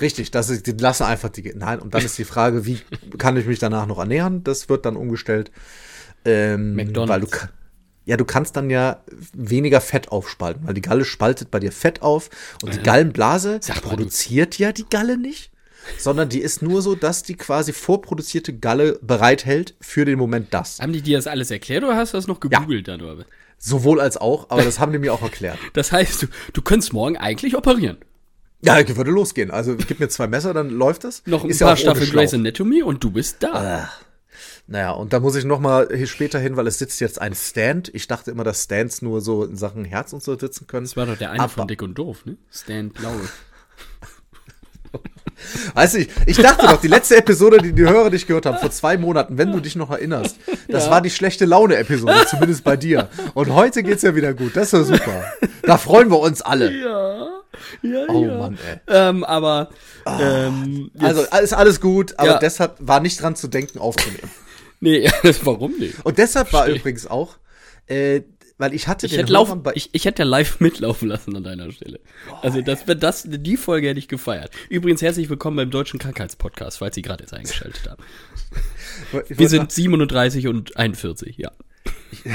Richtig, 0.00 0.30
das 0.30 0.50
ist, 0.50 0.66
die 0.66 0.72
lassen 0.72 1.04
einfach 1.04 1.30
die. 1.30 1.54
Nein, 1.56 1.78
und 1.80 1.94
dann 1.94 2.04
ist 2.04 2.18
die 2.18 2.24
Frage, 2.24 2.66
wie 2.66 2.80
kann 3.18 3.36
ich 3.38 3.46
mich 3.46 3.58
danach 3.58 3.86
noch 3.86 3.98
ernähren? 3.98 4.44
Das 4.44 4.68
wird 4.68 4.84
dann 4.84 4.96
umgestellt. 4.96 5.50
Ähm, 6.26 6.74
McDonald's. 6.74 7.32
Weil 7.32 7.46
du, 7.48 7.52
ja, 8.04 8.16
du 8.18 8.24
kannst 8.26 8.56
dann 8.56 8.68
ja 8.68 9.02
weniger 9.32 9.80
Fett 9.80 10.10
aufspalten, 10.12 10.66
weil 10.66 10.74
die 10.74 10.82
Galle 10.82 11.04
spaltet 11.06 11.50
bei 11.50 11.60
dir 11.60 11.72
Fett 11.72 12.02
auf 12.02 12.28
und 12.62 12.74
die 12.74 12.82
Gallenblase 12.82 13.58
Sag 13.62 13.76
mal, 13.76 13.80
du- 13.82 13.88
produziert 13.88 14.58
ja 14.58 14.72
die 14.72 14.86
Galle 14.88 15.16
nicht, 15.16 15.50
sondern 15.98 16.28
die 16.28 16.40
ist 16.40 16.62
nur 16.62 16.82
so, 16.82 16.94
dass 16.94 17.22
die 17.22 17.34
quasi 17.34 17.72
vorproduzierte 17.72 18.52
Galle 18.56 18.98
bereithält 19.02 19.74
für 19.80 20.04
den 20.04 20.18
Moment 20.18 20.52
das. 20.52 20.78
Haben 20.80 20.92
die 20.92 21.02
dir 21.02 21.18
das 21.18 21.26
alles 21.26 21.50
erklärt 21.50 21.84
oder 21.84 21.96
hast 21.96 22.12
du 22.14 22.18
das 22.18 22.26
noch 22.26 22.40
gegoogelt 22.40 22.88
dann? 22.88 23.00
Oder? 23.02 23.18
was? 23.18 23.26
Sowohl 23.58 24.00
als 24.00 24.16
auch, 24.16 24.50
aber 24.50 24.62
das 24.64 24.78
haben 24.80 24.92
die 24.92 24.98
mir 24.98 25.12
auch 25.14 25.22
erklärt. 25.22 25.58
Das 25.72 25.92
heißt, 25.92 26.22
du, 26.22 26.26
du 26.52 26.62
könntest 26.62 26.92
morgen 26.92 27.16
eigentlich 27.16 27.56
operieren. 27.56 27.96
Ja, 28.62 28.78
ich 28.80 28.96
würde 28.96 29.10
losgehen. 29.10 29.50
Also 29.50 29.76
gib 29.76 30.00
mir 30.00 30.08
zwei 30.08 30.26
Messer, 30.26 30.52
dann 30.54 30.70
läuft 30.70 31.04
das. 31.04 31.22
Noch 31.26 31.44
ein 31.44 31.50
Ist 31.50 31.60
paar 31.60 31.70
ja 31.70 31.76
Staffeln. 31.76 32.10
Grey's 32.10 32.34
Anatomy 32.34 32.82
und 32.82 33.02
du 33.04 33.10
bist 33.10 33.42
da. 33.42 33.90
Naja, 34.66 34.90
und 34.90 35.12
da 35.12 35.20
muss 35.20 35.36
ich 35.36 35.44
noch 35.44 35.60
mal 35.60 35.88
hier 35.94 36.06
später 36.08 36.38
hin, 36.38 36.56
weil 36.56 36.66
es 36.66 36.78
sitzt 36.78 37.00
jetzt 37.00 37.20
ein 37.20 37.34
Stand. 37.34 37.90
Ich 37.94 38.08
dachte 38.08 38.30
immer, 38.30 38.42
dass 38.44 38.64
Stands 38.64 39.00
nur 39.00 39.20
so 39.20 39.44
in 39.44 39.56
Sachen 39.56 39.84
Herz 39.84 40.12
und 40.12 40.22
so 40.22 40.36
sitzen 40.38 40.66
können. 40.66 40.84
Das 40.86 40.96
war 40.96 41.06
doch 41.06 41.16
der 41.16 41.30
eine 41.30 41.40
Aber- 41.40 41.52
von 41.52 41.68
Dick 41.68 41.82
und 41.82 41.94
Doof, 41.94 42.24
ne? 42.26 42.36
Stan 42.50 42.90
Blaue. 42.90 43.20
Weißt 45.74 45.94
du, 45.94 45.98
ich, 46.00 46.08
ich 46.26 46.36
dachte 46.38 46.66
doch, 46.66 46.80
die 46.80 46.88
letzte 46.88 47.16
Episode, 47.16 47.58
die 47.58 47.72
die 47.72 47.82
Hörer 47.82 48.10
nicht 48.10 48.26
gehört 48.26 48.46
haben, 48.46 48.58
vor 48.58 48.70
zwei 48.70 48.96
Monaten, 48.96 49.36
wenn 49.38 49.52
du 49.52 49.60
dich 49.60 49.76
noch 49.76 49.90
erinnerst, 49.90 50.36
das 50.68 50.90
war 50.90 51.00
die 51.00 51.10
schlechte 51.10 51.44
Laune-Episode, 51.44 52.26
zumindest 52.28 52.64
bei 52.64 52.76
dir. 52.76 53.08
Und 53.34 53.52
heute 53.54 53.82
geht's 53.82 54.02
ja 54.02 54.14
wieder 54.14 54.32
gut. 54.34 54.56
Das 54.56 54.72
ist 54.72 54.88
ja 54.90 54.96
super. 54.96 55.24
Da 55.62 55.76
freuen 55.78 56.10
wir 56.10 56.18
uns 56.20 56.42
alle. 56.42 56.70
Ja, 56.72 57.26
ja, 57.82 58.04
Oh 58.08 58.24
ja. 58.24 58.38
Mann, 58.38 58.58
ey. 58.70 58.78
Ähm, 58.88 59.24
aber 59.24 59.70
ähm, 60.06 60.90
jetzt, 60.94 61.04
Also, 61.04 61.22
ist 61.42 61.52
alles 61.54 61.80
gut, 61.80 62.14
aber 62.18 62.32
Ja. 62.32 62.38
deshalb 62.38 62.76
war 62.80 63.00
nicht 63.00 63.20
dran 63.20 63.34
zu 63.36 63.48
denken, 63.48 63.78
aufzunehmen. 63.78 64.30
nee, 64.80 65.10
warum 65.42 65.72
nicht? 65.78 65.94
Und 66.04 66.18
deshalb 66.18 66.52
war 66.52 66.66
übrigens 66.66 67.06
auch, 67.06 67.36
äh, 67.86 68.22
weil 68.58 68.74
ich 68.74 68.88
hatte 68.88 69.06
Ich 69.06 69.12
den 69.12 69.20
hätte, 69.26 69.32
Hörern 69.34 69.62
ich, 69.74 69.90
ich 69.92 70.04
hätte 70.04 70.22
ja 70.22 70.28
live 70.28 70.60
mitlaufen 70.60 71.08
lassen 71.08 71.36
an 71.36 71.44
deiner 71.44 71.70
Stelle. 71.72 72.00
Also 72.42 72.62
das, 72.62 72.84
das, 72.86 73.24
die 73.26 73.56
Folge 73.56 73.88
hätte 73.88 73.98
ich 73.98 74.08
gefeiert. 74.08 74.50
Übrigens 74.68 75.02
herzlich 75.02 75.28
willkommen 75.28 75.56
beim 75.56 75.70
Deutschen 75.70 75.98
Krankheitspodcast, 75.98 76.78
falls 76.78 76.94
Sie 76.94 77.02
gerade 77.02 77.24
jetzt 77.24 77.34
eingeschaltet 77.34 77.88
haben. 77.88 78.02
Wir 79.28 79.48
sind 79.48 79.72
37 79.72 80.48
und 80.48 80.76
41, 80.76 81.36
ja. 81.36 81.50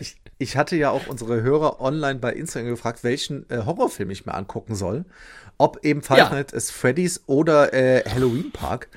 Ich, 0.00 0.16
ich 0.38 0.56
hatte 0.56 0.76
ja 0.76 0.90
auch 0.90 1.08
unsere 1.08 1.42
Hörer 1.42 1.80
online 1.82 2.20
bei 2.20 2.32
Instagram 2.32 2.70
gefragt, 2.70 3.04
welchen 3.04 3.44
äh, 3.50 3.58
Horrorfilm 3.66 4.08
ich 4.10 4.24
mir 4.24 4.32
angucken 4.32 4.74
soll. 4.74 5.04
Ob 5.58 5.84
eben 5.84 6.00
Five 6.00 6.16
Ja. 6.16 6.30
Nights 6.30 6.54
at 6.54 6.62
Freddy's 6.74 7.22
oder 7.26 7.74
äh, 7.74 8.02
Halloween 8.08 8.50
Park. 8.50 8.88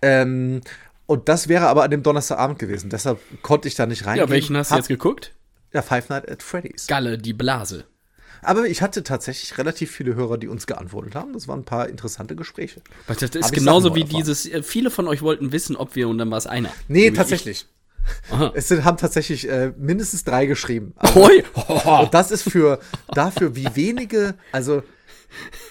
Ähm, 0.00 0.62
und 1.04 1.28
das 1.28 1.48
wäre 1.48 1.66
aber 1.66 1.82
an 1.82 1.90
dem 1.90 2.02
Donnerstagabend 2.02 2.58
gewesen. 2.58 2.88
Deshalb 2.88 3.20
konnte 3.42 3.68
ich 3.68 3.74
da 3.74 3.84
nicht 3.84 4.06
rein. 4.06 4.16
Ja, 4.16 4.30
welchen 4.30 4.56
hast 4.56 4.70
du 4.70 4.76
jetzt 4.76 4.88
geguckt? 4.88 5.35
Ja, 5.76 5.82
Five 5.82 6.08
Nights 6.08 6.26
at 6.30 6.42
Freddy's. 6.42 6.86
Galle, 6.86 7.18
die 7.18 7.34
Blase. 7.34 7.84
Aber 8.40 8.66
ich 8.66 8.80
hatte 8.80 9.02
tatsächlich 9.02 9.58
relativ 9.58 9.90
viele 9.90 10.14
Hörer, 10.14 10.38
die 10.38 10.48
uns 10.48 10.66
geantwortet 10.66 11.14
haben. 11.14 11.34
Das 11.34 11.48
waren 11.48 11.60
ein 11.60 11.64
paar 11.66 11.90
interessante 11.90 12.34
Gespräche. 12.34 12.80
Das 13.06 13.20
Hab 13.20 13.34
ist 13.34 13.46
ich 13.46 13.52
genauso 13.52 13.94
wie 13.94 14.00
erfahren. 14.00 14.16
dieses, 14.16 14.46
äh, 14.46 14.62
viele 14.62 14.90
von 14.90 15.06
euch 15.06 15.20
wollten 15.20 15.52
wissen, 15.52 15.76
ob 15.76 15.94
wir 15.94 16.08
und 16.08 16.16
dann 16.16 16.30
war 16.30 16.38
es 16.38 16.46
einer. 16.46 16.70
Nee, 16.88 17.10
So 17.10 17.16
tatsächlich. 17.16 17.66
Es 18.54 18.68
sind, 18.68 18.84
haben 18.84 18.96
tatsächlich 18.96 19.46
äh, 19.50 19.74
mindestens 19.76 20.24
drei 20.24 20.46
geschrieben. 20.46 20.94
Also. 20.96 21.28
Und 22.00 22.14
das 22.14 22.30
ist 22.30 22.48
für 22.48 22.78
dafür, 23.12 23.54
wie 23.54 23.68
wenige, 23.74 24.36
also 24.52 24.82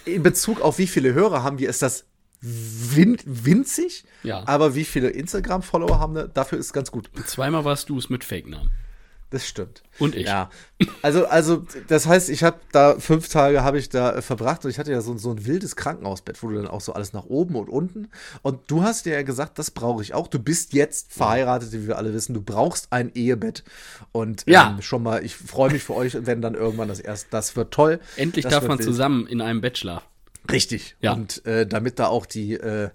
in 0.04 0.22
Bezug 0.22 0.62
auf 0.62 0.78
wie 0.78 0.86
viele 0.88 1.14
Hörer 1.16 1.42
haben 1.42 1.58
wir, 1.58 1.70
ist 1.70 1.82
das 1.82 2.06
win 2.42 3.18
winzig. 3.26 4.04
Ja. 4.22 4.44
Aber 4.48 4.76
wie 4.76 4.84
viele 4.84 5.10
Instagram-Follower 5.10 5.98
haben 5.98 6.14
wir, 6.14 6.28
dafür 6.28 6.60
ist 6.60 6.74
ganz 6.74 6.92
gut. 6.92 7.10
Zweimal 7.26 7.64
warst 7.66 7.90
du 7.90 7.98
es 7.98 8.10
mit 8.10 8.24
Fake-Namen. 8.24 8.70
Das 9.32 9.48
stimmt. 9.48 9.82
Und 10.00 10.16
ich. 10.16 10.28
Ja. 10.28 10.50
Also, 11.02 11.26
also 11.26 11.66
das 11.88 12.06
heißt, 12.08 12.30
ich 12.30 12.44
habe 12.44 12.58
da 12.72 12.98
fünf 13.00 13.28
Tage 13.28 13.64
habe 13.64 13.80
ich 13.80 13.90
da 13.90 14.14
äh, 14.16 14.22
verbracht 14.22 14.64
und 14.64 14.72
ich 14.72 14.78
hatte 14.80 14.92
ja 14.92 15.02
so, 15.02 15.18
so 15.18 15.32
ein 15.32 15.46
wildes 15.46 15.76
Krankenhausbett, 15.76 16.42
wo 16.44 16.50
du 16.50 16.56
dann 16.58 16.68
auch 16.68 16.80
so 16.80 16.94
alles 16.94 17.12
nach 17.12 17.26
oben 17.26 17.56
und 17.56 17.68
unten. 17.68 18.10
Und 18.44 18.60
du 18.68 18.84
hast 18.84 19.06
dir 19.06 19.14
ja 19.14 19.24
gesagt, 19.24 19.58
das 19.58 19.72
brauche 19.72 20.04
ich 20.04 20.14
auch. 20.14 20.28
Du 20.28 20.38
bist 20.40 20.74
jetzt 20.74 21.12
verheiratet, 21.12 21.72
wie 21.74 21.88
wir 21.88 21.98
alle 21.98 22.14
wissen. 22.14 22.34
Du 22.34 22.42
brauchst 22.42 22.88
ein 22.92 23.12
Ehebett. 23.16 23.64
Und 24.12 24.44
Ja. 24.48 24.70
ähm, 24.76 24.82
schon 24.82 25.02
mal, 25.04 25.26
ich 25.26 25.36
freue 25.36 25.72
mich 25.72 25.84
für 25.84 25.96
euch, 25.96 26.16
wenn 26.26 26.42
dann 26.42 26.54
irgendwann 26.54 26.88
das 26.88 27.00
erst, 27.00 27.28
das 27.32 27.56
wird 27.56 27.74
toll. 27.74 28.00
Endlich 28.16 28.44
das 28.44 28.54
darf 28.54 28.68
man 28.68 28.78
wild. 28.78 28.88
zusammen 28.88 29.26
in 29.28 29.42
einem 29.42 29.60
Bett 29.62 29.78
schlafen. 29.80 30.06
Richtig. 30.52 30.96
Ja. 31.02 31.14
Und 31.14 31.44
äh, 31.48 31.66
damit 31.66 31.98
da 31.98 32.08
auch 32.08 32.28
die, 32.28 32.54
äh, 32.54 32.90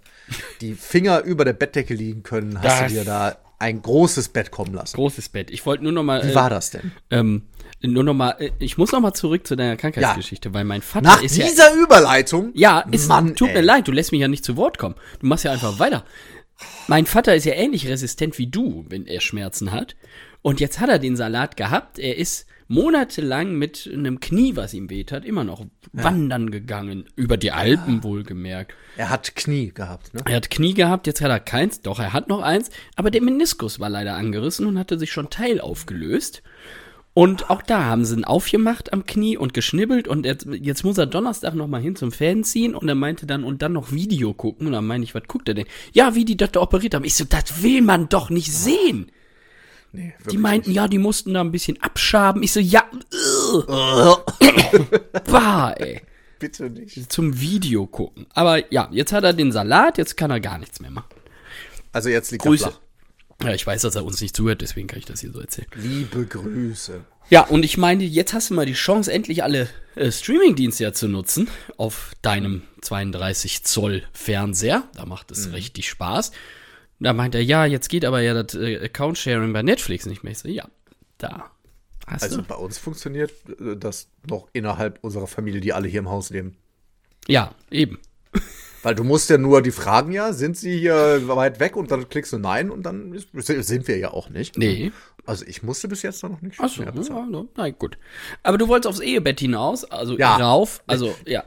die 0.61 0.75
Finger 0.75 1.23
über 1.25 1.45
der 1.45 1.55
Bettdecke 1.55 1.93
liegen 1.95 2.23
können, 2.23 2.57
hast 2.63 2.83
Das- 2.83 2.89
du 2.93 2.99
dir 2.99 3.05
da 3.05 3.37
ein 3.61 3.83
großes 3.83 4.31
Bett 4.31 4.51
kommen 4.51 4.75
lassen. 4.75 4.97
Großes 4.97 5.29
Bett. 5.29 5.51
Ich 5.51 5.65
wollte 5.67 5.85
nur 5.85 5.93
noch 5.93 6.03
mal. 6.03 6.25
Wie 6.25 6.31
äh, 6.31 6.35
war 6.35 6.51
das 6.51 6.71
denn? 6.71 6.93
Ähm, 7.11 7.43
nur 7.83 8.03
noch 8.03 8.15
mal. 8.15 8.33
äh, 8.39 8.51
Ich 8.59 8.79
muss 8.79 8.91
noch 8.91 9.01
mal 9.01 9.13
zurück 9.15 9.47
zu 9.47 9.55
deiner 9.55 9.77
Krankheitsgeschichte, 9.77 10.53
weil 10.53 10.65
mein 10.65 10.83
Vater 10.83 11.07
Nach 11.07 11.23
ist 11.23 11.37
ja. 11.37 11.47
dieser 11.47 11.75
Überleitung? 11.75 12.51
Ja, 12.55 12.81
ist, 12.91 13.09
Mann, 13.09 13.37
tut 13.37 13.49
ey. 13.51 13.55
mir 13.57 13.61
leid, 13.63 13.87
du 13.87 13.93
lässt 13.93 14.13
mich 14.13 14.21
ja 14.21 14.29
nicht 14.29 14.45
zu 14.45 14.57
Wort 14.57 14.79
kommen. 14.79 14.97
Du 15.21 15.27
machst 15.27 15.45
ja 15.45 15.53
einfach 15.53 15.79
weiter. 15.79 16.05
Mein 16.89 17.07
Vater 17.07 17.35
ist 17.35 17.45
ja 17.45 17.55
ähnlich 17.55 17.87
resistent 17.87 18.39
wie 18.39 18.47
du, 18.49 18.85
wenn 18.89 19.07
er 19.07 19.21
Schmerzen 19.21 19.73
hat. 19.73 19.95
Und 20.43 20.61
jetzt 20.61 20.81
hat 20.81 20.89
er 20.89 20.99
den 20.99 21.17
Salat 21.17 21.57
gehabt. 21.57 21.99
Er 21.99 22.17
ist 22.17 22.47
monatelang 22.71 23.57
mit 23.57 23.91
einem 23.93 24.21
Knie, 24.21 24.55
was 24.55 24.75
ihm 24.75 24.91
weht 24.91 25.11
hat, 25.11 25.25
immer 25.25 25.43
noch 25.43 25.67
wandern 25.93 26.53
gegangen. 26.53 27.05
Über 27.17 27.37
die 27.37 27.51
Alpen 27.51 28.05
wohlgemerkt. 28.05 28.75
Er 28.97 29.11
hat 29.11 29.35
Knie 29.35 29.73
gehabt, 29.75 30.15
ne? 30.15 30.23
Er 30.25 30.37
hat 30.37 30.51
Knie 30.51 30.75
gehabt, 30.75 31.09
jetzt 31.09 31.21
hat 31.21 31.31
er 31.31 31.41
keins. 31.41 31.83
Doch, 31.83 31.99
er 31.99 32.13
hat 32.13 32.29
noch 32.29 32.41
eins. 32.41 32.71
Aber 32.95 33.11
der 33.11 33.23
Meniskus 33.23 33.81
war 33.81 33.91
leider 33.91 34.15
angerissen 34.15 34.67
und 34.67 34.79
hatte 34.79 34.99
sich 35.01 35.11
schon 35.11 35.31
Teil 35.31 35.61
aufgelöst. 35.61 36.45
Und 37.13 37.51
auch 37.51 37.63
da 37.63 37.87
haben 37.87 38.05
sie 38.05 38.15
ihn 38.15 38.25
aufgemacht 38.25 38.93
am 38.93 39.05
Knie 39.05 39.37
und 39.37 39.53
geschnibbelt 39.53 40.07
und 40.07 40.25
jetzt, 40.25 40.47
jetzt 40.47 40.85
muss 40.85 40.97
er 40.97 41.07
Donnerstag 41.07 41.55
noch 41.55 41.67
mal 41.67 41.81
hin 41.81 41.97
zum 41.97 42.13
Fan 42.13 42.45
ziehen 42.45 42.77
und 42.77 42.89
er 42.89 42.95
meinte 42.95 43.27
dann 43.27 43.43
und 43.43 43.63
dann 43.63 43.73
noch 43.73 43.91
Video 43.91 44.33
gucken 44.33 44.69
und 44.69 44.75
dann 44.75 44.87
meine 44.87 45.03
ich, 45.03 45.13
was 45.13 45.25
guckt 45.27 45.49
er 45.49 45.55
denn? 45.55 45.67
Ja, 45.93 46.15
wie 46.15 46.25
die 46.25 46.37
das 46.37 46.53
da 46.53 46.61
operiert 46.61 46.95
haben. 46.95 47.05
Ich 47.05 47.17
so, 47.17 47.25
das 47.25 47.65
will 47.65 47.83
man 47.83 48.09
doch 48.09 48.31
nicht 48.31 48.53
sehen. 48.53 49.11
Nee, 49.93 50.15
Die 50.31 50.39
meinten, 50.39 50.71
ja, 50.71 50.87
die 50.87 50.99
mussten 50.99 51.35
da 51.35 51.41
ein 51.41 51.51
bisschen 51.51 51.81
abschaben. 51.83 52.43
Ich 52.43 52.53
so, 52.53 52.61
ja, 52.61 52.85
bah, 55.25 55.73
ey. 55.73 56.01
bitte 56.39 56.71
nicht. 56.71 57.13
Zum 57.13 57.41
Video 57.41 57.87
gucken. 57.87 58.27
Aber 58.35 58.73
ja, 58.73 58.89
jetzt 58.93 59.13
hat 59.13 59.25
er 59.25 59.33
den 59.33 59.51
Salat, 59.53 59.99
jetzt 59.99 60.17
kann 60.17 60.31
er 60.31 60.41
gar 60.41 60.59
nichts 60.59 60.81
mehr 60.81 60.91
machen. 60.91 61.09
Also 61.93 62.09
jetzt 62.09 62.31
liegt 62.31 62.45
Grüße. 62.45 62.67
er 62.67 62.71
flach. 62.71 62.81
Ja, 63.43 63.55
ich 63.55 63.67
weiß, 63.67 63.83
dass 63.83 63.97
er 63.97 64.05
uns 64.05 64.21
nicht 64.21 64.37
zuhört, 64.37 64.61
deswegen 64.61 64.87
kann 64.87 64.99
ich 64.99 65.07
das 65.07 65.21
hier 65.21 65.33
so 65.33 65.41
erzählen. 65.41 65.67
Liebe 65.75 66.27
Grüße. 66.27 67.05
Ja, 67.31 67.43
und 67.47 67.65
ich 67.65 67.79
meine, 67.79 68.05
jetzt 68.05 68.35
hast 68.35 68.51
du 68.51 68.55
mal 68.55 68.67
die 68.67 68.75
Chance, 68.75 69.11
endlich 69.11 69.43
alle 69.43 69.69
äh, 69.95 70.13
Streaming-Dienste 70.13 70.85
ja 70.85 70.93
zu 70.93 71.09
nutzen 71.09 71.49
auf 71.79 72.13
deinem 72.23 72.63
32 72.83 73.65
Zoll 73.65 74.03
Fernseher. 74.13 74.85
Da 74.95 75.07
macht 75.07 75.31
es 75.31 75.53
richtig 75.53 75.89
Spaß. 75.89 76.33
Da 77.01 77.13
meint 77.15 77.35
er, 77.35 77.43
ja, 77.43 77.65
jetzt 77.65 77.89
geht 77.89 78.05
aber 78.05 78.21
ja 78.21 78.41
das 78.43 78.55
äh, 78.55 78.79
Account-Sharing 78.85 79.53
bei 79.53 79.63
Netflix 79.63 80.07
nicht 80.07 80.23
mehr. 80.23 80.33
Ich 80.33 80.39
so, 80.39 80.49
ja, 80.49 80.69
da 81.19 81.51
hast 82.07 82.23
Also 82.23 82.37
du. 82.39 82.43
bei 82.43 82.55
uns 82.57 82.77
funktioniert 82.79 83.33
äh, 83.61 83.77
das 83.77 84.09
noch 84.29 84.49
innerhalb 84.53 84.99
unserer 85.03 85.27
Familie, 85.27 85.61
die 85.61 85.73
alle 85.73 85.89
hier 85.89 86.01
im 86.01 86.11
Haus 86.11 86.31
leben. 86.31 86.57
Ja, 87.27 87.55
eben. 87.71 87.99
Weil 88.83 88.95
du 88.95 89.05
musst 89.05 89.29
ja 89.31 89.37
nur, 89.39 89.61
die 89.63 89.73
fragen 89.73 90.11
ja, 90.13 90.33
sind 90.33 90.57
sie 90.57 90.79
hier 90.79 91.27
weit 91.29 91.61
weg 91.61 91.77
und 91.77 91.91
dann 91.91 92.09
klickst 92.09 92.33
du 92.33 92.39
Nein 92.39 92.71
und 92.71 92.83
dann 92.85 93.13
ist, 93.13 93.29
sind 93.35 93.89
wir 93.89 93.99
ja 93.99 94.11
auch 94.11 94.31
nicht. 94.31 94.57
Nee. 94.57 94.91
Also 95.27 95.45
ich 95.47 95.63
musste 95.63 95.87
bis 95.87 96.01
jetzt 96.03 96.23
noch 96.23 96.41
nicht. 96.41 96.59
Achso, 96.61 96.83
ja, 96.83 96.91
ja, 96.95 97.45
na 97.57 97.71
gut. 97.71 97.99
Aber 98.43 98.57
du 98.57 98.69
wolltest 98.69 98.89
aufs 98.89 99.01
Ehebett 99.01 99.41
hinaus, 99.41 99.85
also 99.85 100.17
Ja. 100.19 100.37
rauf, 100.37 100.83
also 100.87 101.15
ja. 101.27 101.45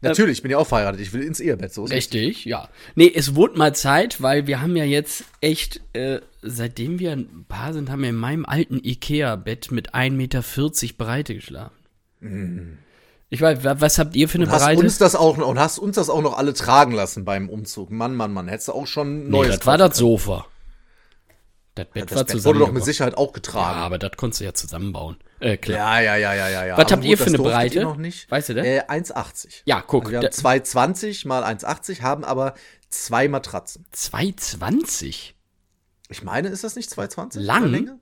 Natürlich, 0.00 0.38
ich 0.38 0.42
bin 0.42 0.50
ja 0.52 0.58
auch 0.58 0.66
verheiratet, 0.66 1.00
ich 1.00 1.12
will 1.12 1.22
ins 1.22 1.40
Ehebett. 1.40 1.72
So 1.74 1.84
ist. 1.84 1.90
Richtig, 1.90 2.44
ja. 2.44 2.68
Nee, 2.94 3.10
es 3.12 3.34
wurde 3.34 3.58
mal 3.58 3.74
Zeit, 3.74 4.22
weil 4.22 4.46
wir 4.46 4.60
haben 4.60 4.76
ja 4.76 4.84
jetzt 4.84 5.24
echt, 5.40 5.80
äh, 5.92 6.20
seitdem 6.40 7.00
wir 7.00 7.12
ein 7.12 7.44
paar 7.48 7.72
sind, 7.72 7.90
haben 7.90 8.02
wir 8.02 8.10
in 8.10 8.14
meinem 8.16 8.46
alten 8.46 8.78
Ikea-Bett 8.82 9.72
mit 9.72 9.94
1,40 9.94 10.10
Meter 10.12 10.42
Breite 10.96 11.34
geschlafen. 11.34 12.78
Ich 13.30 13.40
weiß, 13.42 13.62
wa- 13.64 13.76
was 13.80 13.98
habt 13.98 14.14
ihr 14.16 14.28
für 14.28 14.38
eine 14.38 14.46
Und 14.46 14.52
hast 14.52 14.62
Breite? 14.62 14.80
uns 14.80 14.98
das 14.98 15.16
auch 15.16 15.36
noch, 15.36 15.48
und 15.48 15.58
hast 15.58 15.78
uns 15.78 15.96
das 15.96 16.08
auch 16.10 16.22
noch 16.22 16.38
alle 16.38 16.54
tragen 16.54 16.92
lassen 16.92 17.24
beim 17.24 17.48
Umzug. 17.48 17.90
Mann, 17.90 18.14
Mann, 18.14 18.32
Mann, 18.32 18.48
hättest 18.48 18.68
du 18.68 18.72
auch 18.72 18.86
schon 18.86 19.24
nee, 19.24 19.30
neues. 19.30 19.56
das 19.58 19.66
war 19.66 19.78
das 19.78 19.96
Sofa. 19.98 20.46
Das 21.74 21.86
Bett 21.86 21.94
war 21.94 22.02
Das 22.02 22.08
Bett 22.08 22.28
wurde 22.28 22.32
zusammen. 22.42 22.58
doch 22.60 22.72
mit 22.72 22.84
Sicherheit 22.84 23.16
auch 23.18 23.28
ja, 23.28 23.32
getragen. 23.34 23.78
aber 23.80 23.98
das 23.98 24.12
konntest 24.16 24.40
du 24.40 24.44
ja 24.44 24.54
zusammenbauen. 24.54 25.16
Äh, 25.40 25.56
klar. 25.56 26.02
Ja, 26.02 26.16
ja, 26.16 26.16
ja, 26.16 26.34
ja, 26.34 26.48
ja. 26.48 26.66
ja. 26.66 26.76
Was 26.76 26.86
Aber 26.86 26.96
habt 26.96 27.04
ihr 27.04 27.16
für 27.18 27.26
eine 27.26 27.38
Breite? 27.38 27.82
Noch 27.82 27.96
nicht. 27.96 28.30
Weißt 28.30 28.48
du 28.50 28.54
das? 28.54 28.66
Äh, 28.66 28.82
1,80. 28.88 29.62
Ja, 29.64 29.82
guck. 29.86 30.06
Also 30.06 30.12
wir 30.12 30.18
haben 30.18 30.26
2,20 30.26 31.28
mal 31.28 31.44
1,80, 31.44 32.02
haben 32.02 32.24
aber 32.24 32.54
zwei 32.90 33.28
Matratzen. 33.28 33.86
2,20? 33.94 35.34
Ich 36.08 36.22
meine, 36.22 36.48
ist 36.48 36.64
das 36.64 36.74
nicht 36.76 36.90
2,20? 36.90 37.40
Lang? 37.40 38.00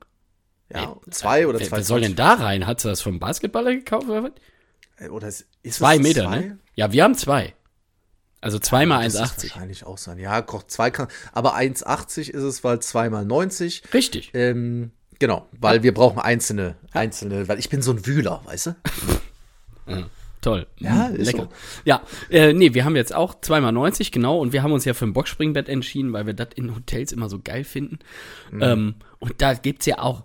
Ja, 0.72 0.96
zwei 1.10 1.46
oder 1.46 1.60
Wer, 1.60 1.68
zwei. 1.68 1.76
wer 1.76 1.84
soll 1.84 2.00
denn 2.00 2.16
da 2.16 2.34
rein? 2.34 2.66
Hat 2.66 2.80
sie 2.80 2.88
das 2.88 3.00
vom 3.00 3.20
Basketballer 3.20 3.72
gekauft 3.74 4.08
oder 4.08 4.24
was? 4.24 5.10
Oder 5.10 5.28
ist, 5.28 5.46
ist 5.62 5.76
Zwei 5.76 5.98
Meter, 5.98 6.24
zwei? 6.24 6.40
ne? 6.40 6.58
Ja, 6.74 6.90
wir 6.92 7.04
haben 7.04 7.14
zwei. 7.14 7.54
Also 8.40 8.58
zweimal 8.58 9.04
Das 9.04 9.14
ist 9.14 9.20
1,80. 9.20 9.42
wahrscheinlich 9.42 9.84
auch 9.84 9.98
sein. 9.98 10.18
Ja, 10.18 10.42
kocht 10.42 10.70
zwei 10.70 10.90
kann. 10.90 11.08
Aber 11.32 11.56
1,80 11.56 12.30
ist 12.30 12.42
es, 12.42 12.64
weil 12.64 12.80
zweimal 12.80 13.24
90. 13.24 13.82
Richtig. 13.94 14.30
Ähm, 14.34 14.90
genau, 15.18 15.46
weil 15.52 15.82
wir 15.82 15.92
brauchen 15.94 16.18
einzelne, 16.18 16.76
einzelne, 16.92 17.48
weil 17.48 17.58
ich 17.58 17.68
bin 17.68 17.82
so 17.82 17.92
ein 17.92 18.06
Wühler, 18.06 18.40
weißt 18.44 18.66
du? 18.66 18.76
Toll. 20.40 20.66
Ja, 20.78 21.08
Mm, 21.08 21.14
ist 21.16 21.26
lecker. 21.32 21.42
so. 21.44 21.48
Ja, 21.84 22.02
äh, 22.30 22.52
nee, 22.52 22.72
wir 22.74 22.84
haben 22.84 22.94
jetzt 22.94 23.14
auch 23.14 23.40
zweimal 23.40 23.72
90, 23.72 24.12
genau, 24.12 24.38
und 24.38 24.52
wir 24.52 24.62
haben 24.62 24.72
uns 24.72 24.84
ja 24.84 24.94
für 24.94 25.04
ein 25.04 25.12
Boxspringbett 25.12 25.68
entschieden, 25.68 26.12
weil 26.12 26.26
wir 26.26 26.34
das 26.34 26.48
in 26.54 26.74
Hotels 26.74 27.10
immer 27.12 27.28
so 27.28 27.40
geil 27.42 27.64
finden. 27.64 27.98
Mhm. 28.52 28.62
Ähm, 28.62 28.94
und 29.18 29.34
da 29.38 29.54
gibt's 29.54 29.86
ja 29.86 29.98
auch, 29.98 30.24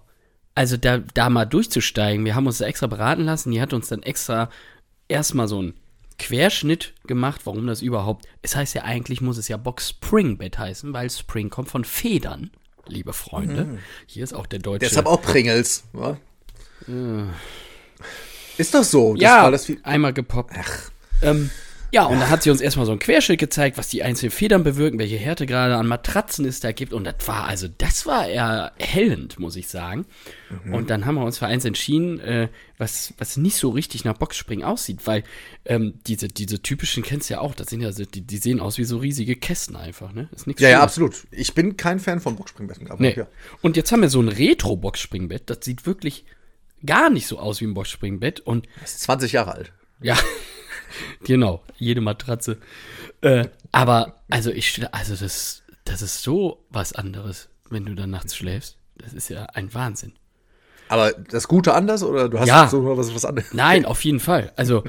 also 0.53 0.77
da, 0.77 0.99
da 0.99 1.29
mal 1.29 1.45
durchzusteigen, 1.45 2.23
wir 2.25 2.35
haben 2.35 2.45
uns 2.45 2.59
da 2.59 2.65
extra 2.65 2.87
beraten 2.87 3.23
lassen, 3.23 3.51
die 3.51 3.61
hat 3.61 3.73
uns 3.73 3.87
dann 3.87 4.03
extra 4.03 4.49
erstmal 5.07 5.47
so 5.47 5.59
einen 5.59 5.73
Querschnitt 6.19 6.93
gemacht, 7.07 7.41
warum 7.45 7.65
das 7.65 7.81
überhaupt, 7.81 8.25
es 8.43 8.55
heißt 8.55 8.75
ja 8.75 8.83
eigentlich, 8.83 9.21
muss 9.21 9.37
es 9.37 9.47
ja 9.47 9.57
Box 9.57 9.89
Springbett 9.89 10.59
heißen, 10.59 10.93
weil 10.93 11.09
Spring 11.09 11.49
kommt 11.49 11.69
von 11.69 11.83
Federn, 11.83 12.51
liebe 12.91 13.13
Freunde. 13.13 13.79
Hier 14.05 14.23
ist 14.23 14.33
auch 14.33 14.45
der 14.45 14.59
deutsche. 14.59 14.85
Mhm. 14.85 14.89
Deshalb 14.89 15.07
auch 15.07 15.21
Pringles. 15.21 15.83
wa? 15.93 16.17
Ist 18.57 18.73
doch 18.73 18.83
so. 18.83 19.13
Das 19.13 19.23
ja, 19.23 19.43
war 19.43 19.51
das 19.51 19.67
wie, 19.69 19.79
einmal 19.83 20.13
gepoppt. 20.13 20.53
Ähm, 21.21 21.49
ja, 21.91 22.05
und 22.05 22.19
da 22.19 22.29
hat 22.29 22.43
sie 22.43 22.49
uns 22.49 22.61
erstmal 22.61 22.85
so 22.85 22.91
ein 22.93 22.99
Querschnitt 22.99 23.39
gezeigt, 23.39 23.77
was 23.77 23.89
die 23.89 24.01
einzelnen 24.03 24.31
Federn 24.31 24.63
bewirken, 24.63 24.97
welche 24.97 25.17
Härte 25.17 25.45
gerade 25.45 25.75
an 25.75 25.87
Matratzen 25.87 26.45
es 26.45 26.59
da 26.59 26.71
gibt. 26.71 26.93
Und 26.93 27.03
das 27.03 27.15
war, 27.27 27.45
also 27.45 27.67
das 27.67 28.05
war 28.05 28.27
erhellend, 28.27 29.39
muss 29.39 29.55
ich 29.55 29.67
sagen. 29.67 30.05
Mhm. 30.63 30.73
Und 30.73 30.89
dann 30.89 31.05
haben 31.05 31.15
wir 31.15 31.25
uns 31.25 31.37
für 31.37 31.47
eins 31.47 31.65
entschieden, 31.65 32.19
äh, 32.21 32.47
was, 32.77 33.13
was 33.17 33.37
nicht 33.37 33.57
so 33.57 33.69
richtig 33.69 34.05
nach 34.05 34.17
Boxspringen 34.17 34.63
aussieht, 34.65 35.01
weil 35.05 35.23
ähm, 35.65 35.95
diese, 36.07 36.27
diese 36.27 36.61
typischen 36.61 37.03
kennst 37.03 37.29
du 37.29 37.35
ja 37.35 37.39
auch, 37.41 37.53
das 37.53 37.67
sind 37.67 37.81
ja 37.81 37.91
so, 37.91 38.05
die, 38.05 38.21
die 38.21 38.37
sehen 38.37 38.59
aus 38.59 38.77
wie 38.77 38.85
so 38.85 38.97
riesige 38.97 39.35
Kästen 39.35 39.75
einfach, 39.75 40.13
ne? 40.13 40.29
Ist 40.33 40.47
nichts 40.47 40.61
ja, 40.61 40.69
ja, 40.69 40.81
absolut. 40.81 41.27
Ich 41.31 41.53
bin 41.53 41.77
kein 41.77 41.99
Fan 41.99 42.19
von 42.21 42.35
Boxspringbetten. 42.37 42.89
Aber 42.89 43.01
Nee. 43.01 43.15
ja. 43.17 43.27
Und 43.61 43.75
jetzt 43.75 43.91
haben 43.91 44.01
wir 44.01 44.09
so 44.09 44.21
ein 44.21 44.29
Retro-Boxspringbett, 44.29 45.49
das 45.49 45.59
sieht 45.61 45.85
wirklich 45.85 46.25
gar 46.85 47.09
nicht 47.09 47.27
so 47.27 47.37
aus 47.37 47.61
wie 47.61 47.65
ein 47.65 47.73
Boxspringbett 47.73 48.39
und 48.39 48.67
Das 48.81 48.93
ist 48.93 49.01
20 49.01 49.33
Jahre 49.33 49.51
alt. 49.53 49.73
ja, 50.01 50.17
genau, 51.23 51.63
jede 51.77 52.01
Matratze. 52.01 52.57
Äh, 53.21 53.45
aber 53.71 54.15
also 54.29 54.51
ich, 54.51 54.81
also 54.91 55.15
das, 55.15 55.63
das 55.85 56.01
ist 56.01 56.23
so 56.23 56.63
was 56.69 56.93
anderes, 56.93 57.49
wenn 57.69 57.85
du 57.85 57.95
dann 57.95 58.09
nachts 58.09 58.35
schläfst. 58.35 58.77
Das 58.97 59.13
ist 59.13 59.29
ja 59.29 59.45
ein 59.53 59.73
Wahnsinn. 59.73 60.13
Aber 60.89 61.11
das 61.13 61.47
Gute 61.47 61.73
anders 61.73 62.03
oder 62.03 62.27
du 62.27 62.37
hast 62.39 62.47
Ja. 62.49 62.67
so 62.67 62.97
was, 62.97 63.15
was 63.15 63.23
anderes? 63.25 63.53
Nein, 63.53 63.85
auf 63.85 64.03
jeden 64.03 64.19
Fall. 64.19 64.51
Also, 64.57 64.83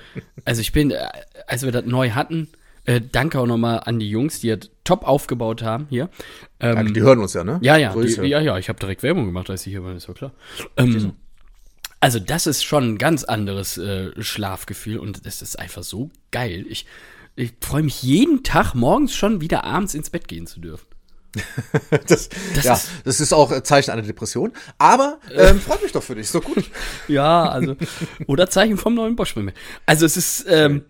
also 0.44 0.60
ich 0.60 0.72
bin, 0.72 0.90
äh, 0.90 0.98
als 1.46 1.62
wir 1.62 1.70
das 1.70 1.84
neu 1.86 2.10
hatten, 2.10 2.48
äh, 2.84 3.00
danke 3.00 3.38
auch 3.38 3.46
nochmal 3.46 3.80
an 3.84 4.00
die 4.00 4.10
Jungs, 4.10 4.40
die 4.40 4.48
das 4.48 4.68
top 4.82 5.06
aufgebaut 5.06 5.62
haben 5.62 5.86
hier. 5.88 6.08
Ähm, 6.58 6.92
Die 6.92 7.00
hören 7.00 7.20
uns 7.20 7.34
ja, 7.34 7.44
ne? 7.44 7.60
Ja, 7.62 7.76
ja, 7.76 7.92
Grüße. 7.92 8.22
die, 8.22 8.28
ja, 8.28 8.40
ja, 8.40 8.58
ich 8.58 8.68
habe 8.68 8.80
direkt 8.80 9.04
Werbung 9.04 9.26
gemacht, 9.26 9.48
als 9.48 9.64
ich 9.64 9.72
hier 9.72 9.84
war, 9.84 9.94
ist 9.94 10.08
ja 10.08 10.14
klar. 10.14 10.32
Ähm, 10.76 11.12
also 12.02 12.18
das 12.18 12.46
ist 12.46 12.64
schon 12.64 12.94
ein 12.94 12.98
ganz 12.98 13.24
anderes 13.24 13.78
äh, 13.78 14.10
Schlafgefühl 14.20 14.98
und 14.98 15.24
das 15.24 15.40
ist 15.40 15.58
einfach 15.58 15.82
so 15.84 16.10
geil. 16.32 16.66
Ich, 16.68 16.84
ich 17.36 17.52
freue 17.60 17.82
mich 17.84 18.02
jeden 18.02 18.42
Tag 18.42 18.74
morgens 18.74 19.14
schon 19.14 19.40
wieder 19.40 19.64
abends 19.64 19.94
ins 19.94 20.10
Bett 20.10 20.28
gehen 20.28 20.46
zu 20.46 20.60
dürfen. 20.60 20.86
Das, 22.08 22.28
Das 22.54 22.64
ja, 22.64 22.74
ist- 22.74 22.88
das 23.04 23.20
ist 23.20 23.32
auch 23.32 23.50
ein 23.52 23.64
Zeichen 23.64 23.90
einer 23.92 24.02
Depression. 24.02 24.52
Aber 24.78 25.18
ähm, 25.34 25.60
freut 25.60 25.82
mich 25.82 25.92
doch 25.92 26.02
für 26.02 26.14
dich, 26.14 26.24
ist 26.24 26.34
doch 26.34 26.44
gut. 26.44 26.64
Ja, 27.08 27.48
also 27.48 27.76
oder 28.26 28.50
Zeichen 28.50 28.76
vom 28.76 28.94
neuen 28.94 29.16
Bosch. 29.16 29.34
Also 29.86 30.04
es 30.04 30.16
ist 30.16 30.44
ähm, 30.48 30.84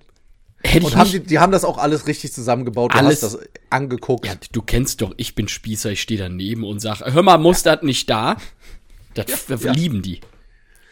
hätte 0.64 0.78
ich 0.78 0.84
Und 0.94 0.96
haben 0.96 1.10
die, 1.10 1.20
die 1.20 1.38
haben 1.38 1.52
das 1.52 1.64
auch 1.64 1.78
alles 1.78 2.06
richtig 2.06 2.32
zusammengebaut. 2.32 2.92
Du 2.94 2.98
Alles- 2.98 3.22
hast 3.22 3.34
das 3.34 3.38
angeguckt. 3.70 4.26
ja, 4.26 4.32
du 4.52 4.62
kennst 4.62 5.00
doch, 5.02 5.12
ich 5.16 5.34
bin 5.34 5.46
Spießer, 5.46 5.90
ich 5.90 6.00
stehe 6.02 6.18
daneben 6.18 6.64
und 6.64 6.80
sag, 6.80 7.00
hör 7.02 7.22
mal, 7.22 7.38
muss 7.38 7.62
das 7.62 7.82
nicht 7.82 8.08
da? 8.10 8.36
Das 9.14 9.46
ja. 9.48 9.72
lieben 9.72 10.02
die. 10.02 10.20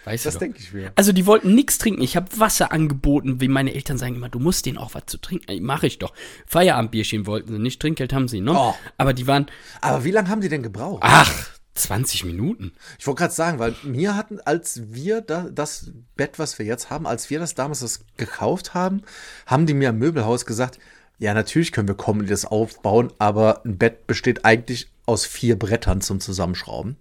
Weißt 0.05 0.25
das 0.25 0.39
denke 0.39 0.59
ich 0.59 0.73
mir. 0.73 0.93
Also 0.97 1.13
die 1.13 1.27
wollten 1.27 1.55
nichts 1.55 1.79
trinken. 1.79 2.01
Ich 2.03 2.17
habe 2.17 2.27
Wasser 2.39 2.73
angeboten, 2.73 3.41
wie 3.41 3.49
meine 3.49 3.75
Eltern 3.75 3.99
sagen 3.99 4.15
immer, 4.15 4.29
du 4.29 4.39
musst 4.39 4.67
denen 4.67 4.79
auch 4.79 4.95
was 4.95 5.07
zu 5.07 5.19
trinken. 5.19 5.63
Mache 5.63 5.87
ich 5.87 5.99
doch. 5.99 6.15
Feierabendbierchen 6.47 7.27
wollten 7.27 7.53
sie 7.53 7.59
nicht, 7.59 7.81
Trinkgeld 7.81 8.13
haben 8.13 8.29
sie 8.29 8.41
noch. 8.41 8.75
Oh. 8.75 8.75
Aber 8.97 9.13
die 9.13 9.27
waren, 9.27 9.47
Aber 9.81 10.05
wie 10.05 10.11
lange 10.11 10.29
haben 10.29 10.41
die 10.41 10.49
denn 10.49 10.63
gebraucht? 10.63 11.01
ach, 11.05 11.51
20 11.75 12.25
Minuten. 12.25 12.73
Ich 12.99 13.07
wollte 13.07 13.21
gerade 13.21 13.35
sagen, 13.35 13.59
weil 13.59 13.75
mir 13.85 14.17
hatten, 14.17 14.41
als 14.41 14.83
wir 14.93 15.21
da, 15.21 15.49
das 15.51 15.91
Bett, 16.17 16.39
was 16.39 16.59
wir 16.59 16.67
jetzt 16.67 16.91
haben, 16.91 17.07
als 17.07 17.31
wir 17.31 17.39
das 17.39 17.55
damals 17.55 17.81
das 17.81 18.01
gekauft 18.17 18.75
haben, 18.75 19.03
haben 19.47 19.67
die 19.67 19.75
mir 19.75 19.91
im 19.91 19.99
Möbelhaus 19.99 20.47
gesagt, 20.47 20.79
ja, 21.19 21.35
natürlich 21.35 21.73
können 21.73 21.89
wir 21.89 21.95
kommen 21.95 22.21
und 22.21 22.31
das 22.31 22.47
aufbauen, 22.47 23.13
aber 23.19 23.63
ein 23.65 23.77
Bett 23.77 24.07
besteht 24.07 24.45
eigentlich 24.45 24.89
aus 25.05 25.27
vier 25.27 25.59
Brettern 25.59 26.01
zum 26.01 26.21
Zusammenschrauben. 26.21 26.97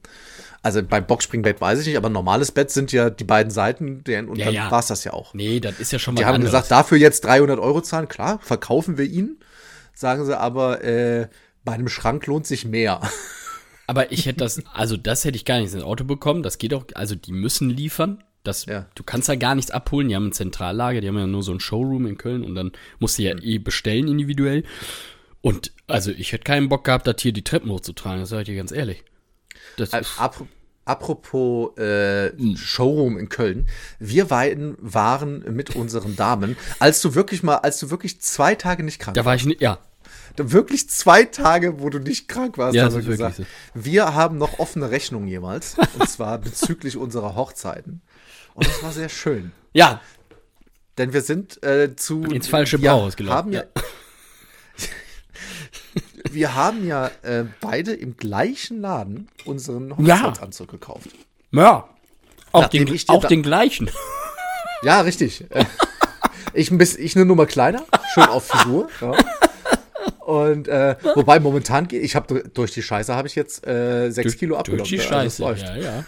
Also 0.62 0.84
beim 0.84 1.08
Boxspringbett 1.08 1.62
weiß 1.62 1.80
ich 1.80 1.88
nicht, 1.88 1.96
aber 1.98 2.10
ein 2.10 2.14
normales 2.14 2.52
Bett 2.52 2.70
sind 2.70 2.92
ja 2.92 3.10
die 3.10 3.24
beiden 3.24 3.50
Seiten 3.52 4.04
der- 4.04 4.28
und 4.28 4.38
Ja, 4.38 4.46
dann 4.46 4.54
ja. 4.54 4.72
war 4.72 4.80
es 4.80 4.88
das 4.88 5.04
ja 5.06 5.14
auch. 5.14 5.34
Nee, 5.34 5.60
das 5.62 5.80
ist 5.80 5.92
ja 5.94 6.00
schon 6.00 6.16
Die 6.16 6.22
was 6.22 6.28
haben 6.28 6.36
anderes. 6.36 6.52
gesagt, 6.52 6.72
dafür 6.72 6.98
jetzt 6.98 7.24
300 7.26 7.60
Euro 7.60 7.80
zahlen, 7.82 8.08
klar, 8.10 8.40
verkaufen 8.42 8.98
wir 8.98 9.06
ihn. 9.06 9.38
Sagen 9.94 10.26
sie 10.26 10.38
aber, 10.38 10.84
äh, 10.84 11.28
bei 11.64 11.74
einem 11.74 11.88
Schrank 11.90 12.26
lohnt 12.28 12.46
sich 12.48 12.66
mehr. 12.66 13.02
Aber 13.88 14.12
ich 14.12 14.28
hätte 14.28 14.38
das, 14.38 14.62
also 14.72 14.98
das 14.98 15.26
hätte 15.26 15.36
ich 15.36 15.46
gar 15.46 15.60
nicht 15.60 15.74
ins 15.74 15.82
Auto 15.84 16.04
bekommen. 16.04 16.44
Das 16.44 16.60
geht 16.60 16.76
auch, 16.76 16.86
also 16.94 17.16
die 17.16 17.32
müssen 17.32 17.72
liefern. 17.72 18.24
Das, 18.44 18.68
Ja. 18.68 18.86
Du 18.94 19.02
kannst 19.04 19.28
ja 19.30 19.34
gar 19.36 19.56
nichts 19.56 19.72
abholen. 19.72 20.10
Die 20.10 20.16
haben 20.16 20.28
ein 20.28 20.32
Zentrallager, 20.32 21.02
die 21.02 21.08
haben 21.08 21.18
ja 21.18 21.26
nur 21.26 21.42
so 21.42 21.52
ein 21.52 21.60
Showroom 21.60 22.06
in 22.06 22.16
Köln 22.18 22.44
und 22.44 22.54
dann 22.54 22.72
musst 23.00 23.18
du 23.18 23.24
ja 23.24 23.34
Mhm. 23.34 23.42
eh 23.44 23.58
bestellen 23.58 24.08
individuell. 24.08 24.64
Und 25.42 25.72
also 25.88 26.12
ich 26.12 26.32
hätte 26.34 26.44
keinen 26.44 26.70
Bock 26.70 26.84
gehabt, 26.84 27.08
das 27.08 27.16
hier 27.20 27.32
die 27.34 27.44
Treppen 27.44 27.72
hochzutragen, 27.72 28.20
das 28.20 28.30
sage 28.30 28.44
ich 28.44 28.48
dir 28.50 28.56
ganz 28.58 28.72
ehrlich. 28.72 29.04
Das 29.78 29.94
Äh, 29.94 30.02
ist, 30.02 30.20
Ap 30.20 30.36
apropos 30.86 31.78
äh, 31.78 32.32
Showroom 32.56 33.20
in 33.20 33.30
Köln. 33.30 33.68
Wir 34.00 34.26
beiden 34.26 34.76
waren 34.80 35.44
mit 35.54 35.76
unseren 35.76 36.16
Damen, 36.16 36.58
als 36.80 37.00
du 37.02 37.14
wirklich 37.14 37.44
mal, 37.44 37.58
als 37.58 37.80
du 37.80 37.92
wirklich 37.92 38.22
zwei 38.22 38.56
Tage 38.56 38.84
nicht 38.84 38.98
krank 39.00 39.14
da 39.16 39.24
war 39.24 39.36
ich 39.36 39.46
nicht, 39.46 39.62
ja. 39.62 39.78
warst, 40.36 40.52
wirklich 40.52 40.90
zwei 40.90 41.26
Tage, 41.26 41.80
wo 41.80 41.90
du 41.90 42.00
nicht 42.00 42.28
krank 42.28 42.58
warst, 42.58 42.76
Ja, 42.76 42.92
wirklich 42.92 43.18
gesagt, 43.18 43.42
wir 43.76 44.16
haben 44.16 44.40
noch 44.40 44.58
offene 44.58 44.90
Rechnungen 44.90 45.28
jemals. 45.28 45.76
und 46.00 46.10
zwar 46.10 46.38
bezüglich 46.40 46.98
unserer 46.98 47.36
Hochzeiten. 47.36 48.02
Und 48.56 48.68
das 48.68 48.82
war 48.82 48.92
sehr 48.92 49.10
schön. 49.10 49.52
Ja, 49.74 50.02
Denn 50.98 51.14
wir 51.14 51.22
sind 51.22 51.62
äh, 51.64 51.96
zu. 51.96 52.24
Ins 52.24 52.48
falsche 52.48 52.82
wir 52.82 52.90
Brauhaus 52.90 53.16
gelaufen, 53.16 53.38
Haben 53.38 53.54
ja, 53.54 53.64
wir 56.34 56.56
haben 56.56 56.86
ja 56.86 57.10
äh, 57.24 57.46
beide 57.62 57.94
im 57.94 58.18
gleichen 58.18 58.82
Laden 58.82 59.28
unseren 59.46 59.96
Hochzeitsanzug 59.98 60.70
gekauft. 60.70 61.10
ja. 61.52 61.88
Auch, 62.52 62.62
Nachdem 62.64 62.88
den, 62.88 63.00
auch 63.10 63.26
den 63.26 63.44
gleichen. 63.44 63.90
Ja, 64.82 65.02
richtig. 65.02 65.46
Ich, 66.54 66.72
ein 66.72 66.80
bisschen, 66.80 67.04
ich 67.04 67.16
eine 67.16 67.26
Nummer 67.26 67.46
kleiner, 67.46 67.84
schön 68.12 68.24
auf 68.24 68.48
Figur. 68.48 68.90
Ja. 69.02 69.14
Und 70.26 70.68
äh, 70.68 70.96
wobei 71.14 71.40
momentan 71.40 71.88
geht, 71.88 72.04
ich 72.04 72.16
habe 72.16 72.44
durch 72.54 72.72
die 72.72 72.82
Scheiße 72.82 73.16
habe 73.16 73.28
ich 73.28 73.36
jetzt 73.36 73.66
äh, 73.68 74.10
sechs 74.10 74.36
Kilo 74.36 74.58
abgenommen. 74.58 74.80
Durch 74.80 74.90
die 74.90 74.98
Also 75.00 75.10
Scheiße. 75.10 75.42
läuft. 75.44 75.62
Ja, 75.64 75.78
ja. 75.78 76.04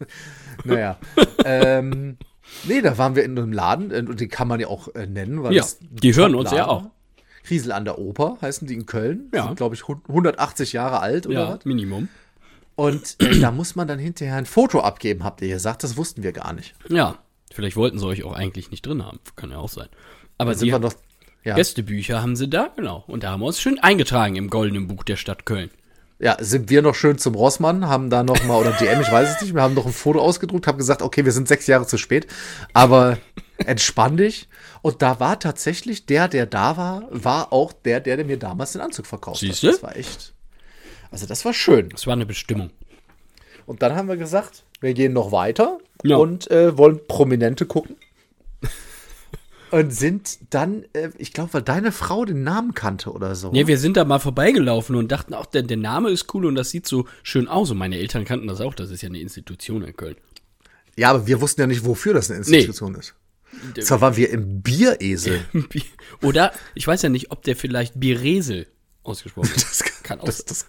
Naja. 0.64 0.98
ähm, 1.44 2.16
nee, 2.64 2.80
da 2.80 2.98
waren 2.98 3.14
wir 3.14 3.22
in 3.24 3.38
einem 3.38 3.52
Laden 3.52 3.90
äh, 3.92 3.98
und 3.98 4.18
den 4.20 4.28
kann 4.28 4.48
man 4.48 4.58
ja 4.58 4.66
auch 4.66 4.92
äh, 4.94 5.06
nennen, 5.06 5.42
weil 5.44 5.54
Ja, 5.54 5.64
die 5.80 6.14
hören 6.14 6.34
uns 6.34 6.50
ja 6.50 6.66
auch. 6.66 6.86
Riesel 7.50 7.72
an 7.72 7.84
der 7.84 7.98
Oper 7.98 8.38
heißen 8.42 8.66
die 8.66 8.74
in 8.74 8.86
Köln. 8.86 9.30
Ja. 9.34 9.44
Sind, 9.44 9.56
glaube 9.56 9.74
ich, 9.74 9.86
hun- 9.88 10.02
180 10.08 10.72
Jahre 10.72 11.00
alt 11.00 11.26
oder 11.26 11.34
Ja, 11.40 11.54
was. 11.56 11.64
Minimum. 11.64 12.08
Und 12.74 13.16
äh, 13.20 13.38
da 13.40 13.50
muss 13.50 13.74
man 13.76 13.88
dann 13.88 13.98
hinterher 13.98 14.36
ein 14.36 14.46
Foto 14.46 14.80
abgeben, 14.80 15.24
habt 15.24 15.40
ihr 15.42 15.48
gesagt. 15.48 15.82
Das 15.82 15.96
wussten 15.96 16.22
wir 16.22 16.32
gar 16.32 16.52
nicht. 16.52 16.74
Ja. 16.88 17.18
Vielleicht 17.52 17.76
wollten 17.76 17.98
sie 17.98 18.06
euch 18.06 18.22
auch 18.24 18.34
eigentlich 18.34 18.70
nicht 18.70 18.84
drin 18.84 19.04
haben. 19.04 19.18
Kann 19.34 19.50
ja 19.50 19.56
auch 19.58 19.68
sein. 19.70 19.88
Aber 20.36 20.50
Da 20.52 20.58
sind 20.58 20.66
sie 20.68 20.72
wir 20.72 20.78
noch. 20.78 20.92
Ja, 21.42 21.54
Gästebücher 21.54 22.20
haben 22.22 22.34
sie 22.36 22.48
da, 22.50 22.70
genau. 22.76 23.04
Und 23.06 23.22
da 23.22 23.30
haben 23.30 23.40
wir 23.40 23.46
uns 23.46 23.60
schön 23.60 23.78
eingetragen 23.78 24.34
im 24.36 24.50
goldenen 24.50 24.88
Buch 24.88 25.04
der 25.04 25.14
Stadt 25.16 25.46
Köln. 25.46 25.70
ja, 26.18 26.36
sind 26.40 26.70
wir 26.70 26.82
noch 26.82 26.96
schön 26.96 27.18
zum 27.18 27.34
Rossmann, 27.36 27.86
haben 27.88 28.10
da 28.10 28.24
noch 28.24 28.42
mal, 28.44 28.56
oder 28.60 28.72
DM, 28.72 29.00
ich 29.00 29.12
weiß 29.12 29.36
es 29.36 29.42
nicht, 29.42 29.54
wir 29.54 29.62
haben 29.62 29.74
noch 29.74 29.86
ein 29.86 29.92
Foto 29.92 30.18
ausgedruckt, 30.20 30.66
haben 30.66 30.76
gesagt, 30.78 31.02
okay, 31.02 31.24
wir 31.24 31.30
sind 31.30 31.46
sechs 31.46 31.66
Jahre 31.68 31.86
zu 31.86 31.98
spät, 31.98 32.26
aber 32.72 33.18
entspann 33.64 34.16
dich. 34.16 34.48
Und 34.82 35.02
da 35.02 35.18
war 35.20 35.38
tatsächlich 35.40 36.06
der, 36.06 36.28
der 36.28 36.46
da 36.46 36.76
war, 36.76 37.04
war 37.10 37.52
auch 37.52 37.72
der, 37.72 38.00
der, 38.00 38.16
der 38.16 38.26
mir 38.26 38.38
damals 38.38 38.72
den 38.72 38.80
Anzug 38.82 39.06
verkauft 39.06 39.40
Siehste? 39.40 39.68
hat. 39.68 39.74
Das 39.76 39.82
war 39.82 39.96
echt, 39.96 40.34
also 41.10 41.26
das 41.26 41.44
war 41.44 41.54
schön. 41.54 41.88
Das 41.90 42.06
war 42.06 42.12
eine 42.12 42.26
Bestimmung. 42.26 42.70
Und 43.66 43.82
dann 43.82 43.94
haben 43.96 44.08
wir 44.08 44.16
gesagt, 44.16 44.64
wir 44.80 44.94
gehen 44.94 45.12
noch 45.12 45.32
weiter 45.32 45.78
Ja. 46.04 46.16
und 46.16 46.50
äh, 46.50 46.76
wollen 46.78 47.00
Prominente 47.08 47.66
gucken. 47.66 47.96
Und 49.72 49.90
sind 49.92 50.38
dann, 50.54 50.84
äh, 50.92 51.10
ich 51.18 51.32
glaube, 51.32 51.54
weil 51.54 51.62
deine 51.62 51.90
Frau 51.90 52.24
den 52.24 52.44
Namen 52.44 52.72
kannte 52.72 53.10
oder 53.10 53.34
so. 53.34 53.52
Ja, 53.52 53.66
wir 53.66 53.78
sind 53.78 53.96
da 53.96 54.04
mal 54.04 54.20
vorbeigelaufen 54.20 54.94
und 54.94 55.10
dachten 55.10 55.34
auch, 55.34 55.46
der, 55.46 55.62
der 55.62 55.76
Name 55.76 56.10
ist 56.10 56.32
cool 56.34 56.46
und 56.46 56.54
das 56.54 56.70
sieht 56.70 56.86
so 56.86 57.06
schön 57.24 57.48
aus. 57.48 57.72
Und 57.72 57.78
meine 57.78 57.98
Eltern 57.98 58.24
kannten 58.24 58.46
das 58.46 58.60
auch. 58.60 58.74
Das 58.74 58.90
ist 58.92 59.02
ja 59.02 59.08
eine 59.08 59.18
Institution 59.18 59.82
in 59.82 59.96
Köln. 59.96 60.14
Ja, 60.96 61.10
aber 61.10 61.26
wir 61.26 61.40
wussten 61.40 61.62
ja 61.62 61.66
nicht, 61.66 61.84
wofür 61.84 62.14
das 62.14 62.30
eine 62.30 62.38
Institution 62.38 62.94
ist. 62.94 63.14
Zwar 63.80 64.00
waren 64.00 64.16
wir 64.16 64.30
im 64.30 64.62
Bieresel. 64.62 65.40
Oder, 66.22 66.52
ich 66.74 66.86
weiß 66.86 67.02
ja 67.02 67.08
nicht, 67.08 67.30
ob 67.30 67.42
der 67.42 67.56
vielleicht 67.56 67.98
Bieresel 67.98 68.66
ausgesprochen 69.02 69.50
wird. 69.54 69.62
Das 69.62 69.84
Kann 70.02 70.20
auch 70.20 70.26
das, 70.26 70.44
das, 70.44 70.66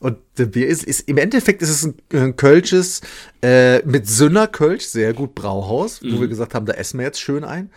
und 0.00 0.18
der 0.38 0.46
Bier 0.46 0.66
ist, 0.66 0.82
im 0.82 1.18
Endeffekt 1.18 1.60
ist 1.60 1.68
es 1.68 1.84
ein, 1.84 1.94
ein 2.12 2.36
Kölsches 2.36 3.02
äh, 3.42 3.84
mit 3.86 4.08
Sünner 4.08 4.48
Kölsch, 4.48 4.86
sehr 4.86 5.12
gut 5.12 5.34
Brauhaus, 5.34 6.00
wo 6.02 6.20
wir 6.20 6.28
gesagt 6.28 6.54
haben, 6.54 6.64
da 6.64 6.72
essen 6.72 6.98
wir 6.98 7.04
jetzt 7.04 7.20
schön 7.20 7.44
ein. 7.44 7.70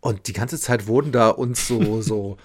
Und 0.00 0.26
die 0.26 0.32
ganze 0.32 0.58
Zeit 0.58 0.88
wurden 0.88 1.12
da 1.12 1.28
uns 1.28 1.68
so, 1.68 2.02
so 2.02 2.36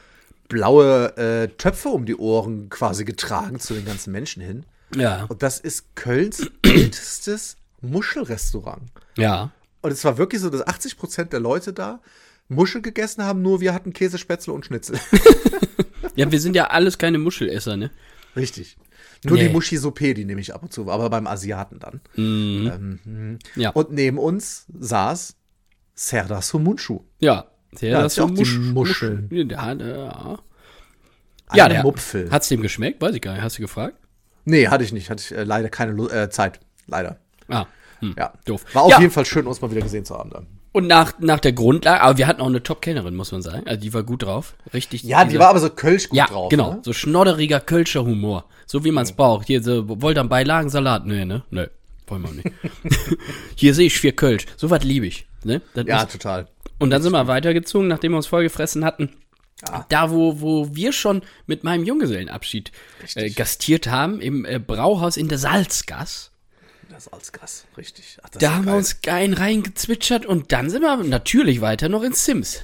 blaue 0.49 1.17
äh, 1.17 1.47
Töpfe 1.47 1.89
um 1.89 2.05
die 2.05 2.15
Ohren 2.15 2.69
quasi 2.69 3.05
getragen 3.05 3.59
zu 3.59 3.73
den 3.73 3.85
ganzen 3.85 4.11
Menschen 4.11 4.43
hin. 4.43 4.65
Ja. 4.95 5.25
Und 5.25 5.41
das 5.41 5.59
ist 5.59 5.95
Kölns 5.95 6.51
ältestes 6.61 7.57
Muschelrestaurant. 7.81 8.83
Ja. 9.17 9.51
Und 9.83 9.91
es 9.91 10.03
war 10.03 10.17
wirklich 10.17 10.41
so, 10.41 10.49
dass 10.49 10.65
80 10.65 10.97
Prozent 10.97 11.31
der 11.33 11.39
Leute 11.39 11.71
da 11.73 12.01
Muschel 12.49 12.81
gegessen 12.81 13.23
haben, 13.23 13.41
nur 13.43 13.61
wir 13.61 13.73
hatten 13.73 13.93
Käsespätzle 13.93 14.51
und 14.53 14.65
Schnitzel. 14.65 14.99
Ja, 16.15 16.31
wir 16.31 16.39
sind 16.39 16.55
ja 16.55 16.67
alles 16.67 16.99
keine 16.99 17.17
Muschelesser, 17.17 17.75
ne? 17.75 17.89
Richtig. 18.35 18.77
Nur 19.23 19.35
Nee. 19.37 19.47
die 19.47 19.55
Muschi-Soupé, 19.55 20.13
die 20.13 20.25
nehme 20.25 20.41
ich 20.41 20.53
ab 20.53 20.61
und 20.61 20.71
zu, 20.71 20.91
aber 20.91 21.09
beim 21.09 21.25
Asiaten 21.25 21.79
dann. 21.79 22.01
Ja. 23.55 23.69
Und 23.71 23.91
neben 23.93 24.19
uns 24.19 24.67
saß 24.77 25.35
Serdar 25.95 26.41
Sumunchu. 26.43 26.99
ja. 27.19 27.45
Der 27.81 27.89
Ja, 27.89 28.01
Musch- 28.27 28.59
Muscheln. 28.59 29.27
Musch- 29.31 29.51
Ja, 29.51 29.73
der, 29.73 29.87
ja. 29.87 30.39
Ja, 31.55 31.67
der 31.69 31.81
Mupfel. 31.81 32.29
hat's 32.29 32.47
dem 32.49 32.61
geschmeckt? 32.61 33.01
Weiß 33.01 33.15
ich 33.15 33.21
gar 33.21 33.33
nicht. 33.33 33.41
Hast 33.41 33.57
du 33.57 33.63
gefragt? 33.63 33.97
nee, 34.45 34.67
hatte 34.67 34.83
ich 34.83 34.91
nicht. 34.93 35.09
Hatte 35.09 35.23
ich 35.25 35.31
äh, 35.35 35.43
leider 35.43 35.69
keine 35.69 35.99
äh, 36.11 36.29
Zeit. 36.29 36.59
Leider. 36.85 37.17
Ah, 37.47 37.65
hm. 38.09 38.15
Ja. 38.17 38.33
Doof. 38.45 38.65
War 38.73 38.83
auf 38.83 38.91
Ja. 38.91 38.99
jeden 38.99 39.11
Fall 39.11 39.25
schön, 39.25 39.47
uns 39.47 39.61
mal 39.61 39.71
wieder 39.71 39.81
gesehen 39.81 40.05
zu 40.05 40.15
haben 40.17 40.29
dann. 40.29 40.47
Und 40.71 40.87
nach, 40.87 41.13
nach 41.19 41.39
der 41.39 41.53
Grundlage, 41.53 42.01
aber 42.01 42.17
wir 42.17 42.25
hatten 42.25 42.41
auch 42.41 42.47
eine 42.47 42.63
Top-Kennerin, 42.63 43.15
muss 43.15 43.31
man 43.31 43.41
sagen. 43.43 43.67
Also 43.67 43.79
die 43.79 43.93
war 43.93 44.01
gut 44.03 44.23
drauf. 44.23 44.55
Richtig. 44.73 45.03
Ja, 45.03 45.23
die 45.23 45.37
war 45.37 45.49
aber 45.49 45.59
so 45.59 45.69
Kölsch 45.69 46.09
gut 46.09 46.17
ja, 46.17 46.25
drauf. 46.25 46.49
genau. 46.49 46.73
Ne? 46.73 46.79
So 46.83 46.93
schnodderiger 46.93 47.59
Kölscher 47.59 48.03
Humor. 48.05 48.45
So 48.65 48.83
wie 48.83 48.89
man 48.91 49.03
es 49.03 49.11
braucht. 49.11 49.45
Hier, 49.47 49.61
so, 49.61 49.83
wollt 50.01 50.17
ihr 50.17 50.23
Beilagensalat? 50.23 51.05
Nee, 51.05 51.25
ne? 51.25 51.43
Nö. 51.51 51.67
wollen 52.07 52.23
wir 52.23 52.31
nicht. 52.31 52.51
Hier 53.55 53.73
sehe 53.75 53.87
ich 53.87 53.99
vier 53.99 54.15
Kölsch. 54.15 54.45
So 54.57 54.69
was 54.71 54.83
liebe 54.83 55.05
ich. 55.05 55.27
Ne? 55.43 55.61
Das 55.75 55.85
Ja, 55.85 56.01
ist- 56.03 56.11
total. 56.11 56.47
und 56.79 56.89
dann 56.89 57.01
sind 57.03 57.11
wir 57.11 57.27
weitergezogen, 57.27 57.87
nachdem 57.87 58.13
wir 58.13 58.17
uns 58.17 58.27
vollgefressen 58.27 58.83
hatten. 58.83 59.09
Da, 59.87 60.11
wo, 60.11 60.41
wo 60.41 60.75
wir 60.75 60.91
schon 60.91 61.21
mit 61.45 61.63
meinem 61.63 61.85
Junggesellenabschied 61.85 62.71
äh, 63.15 63.29
gastiert 63.29 63.87
haben, 63.87 64.19
im 64.19 64.43
äh, 64.43 64.59
Brauhaus 64.59 65.15
in 65.15 65.29
der 65.29 65.37
Salzgass. 65.37 66.31
Das 66.93 67.07
ist 67.07 67.13
als 67.13 67.31
Gas, 67.31 67.65
richtig. 67.75 68.19
Ach, 68.21 68.29
Da 68.29 68.53
haben 68.53 68.65
wir 68.67 68.75
uns 68.75 69.01
geil 69.01 69.33
reingezwitschert 69.33 70.27
und 70.27 70.51
dann 70.51 70.69
sind 70.69 70.83
wir 70.83 70.95
natürlich 70.97 71.59
weiter 71.59 71.89
noch 71.89 72.03
in 72.03 72.13
Sims. 72.13 72.59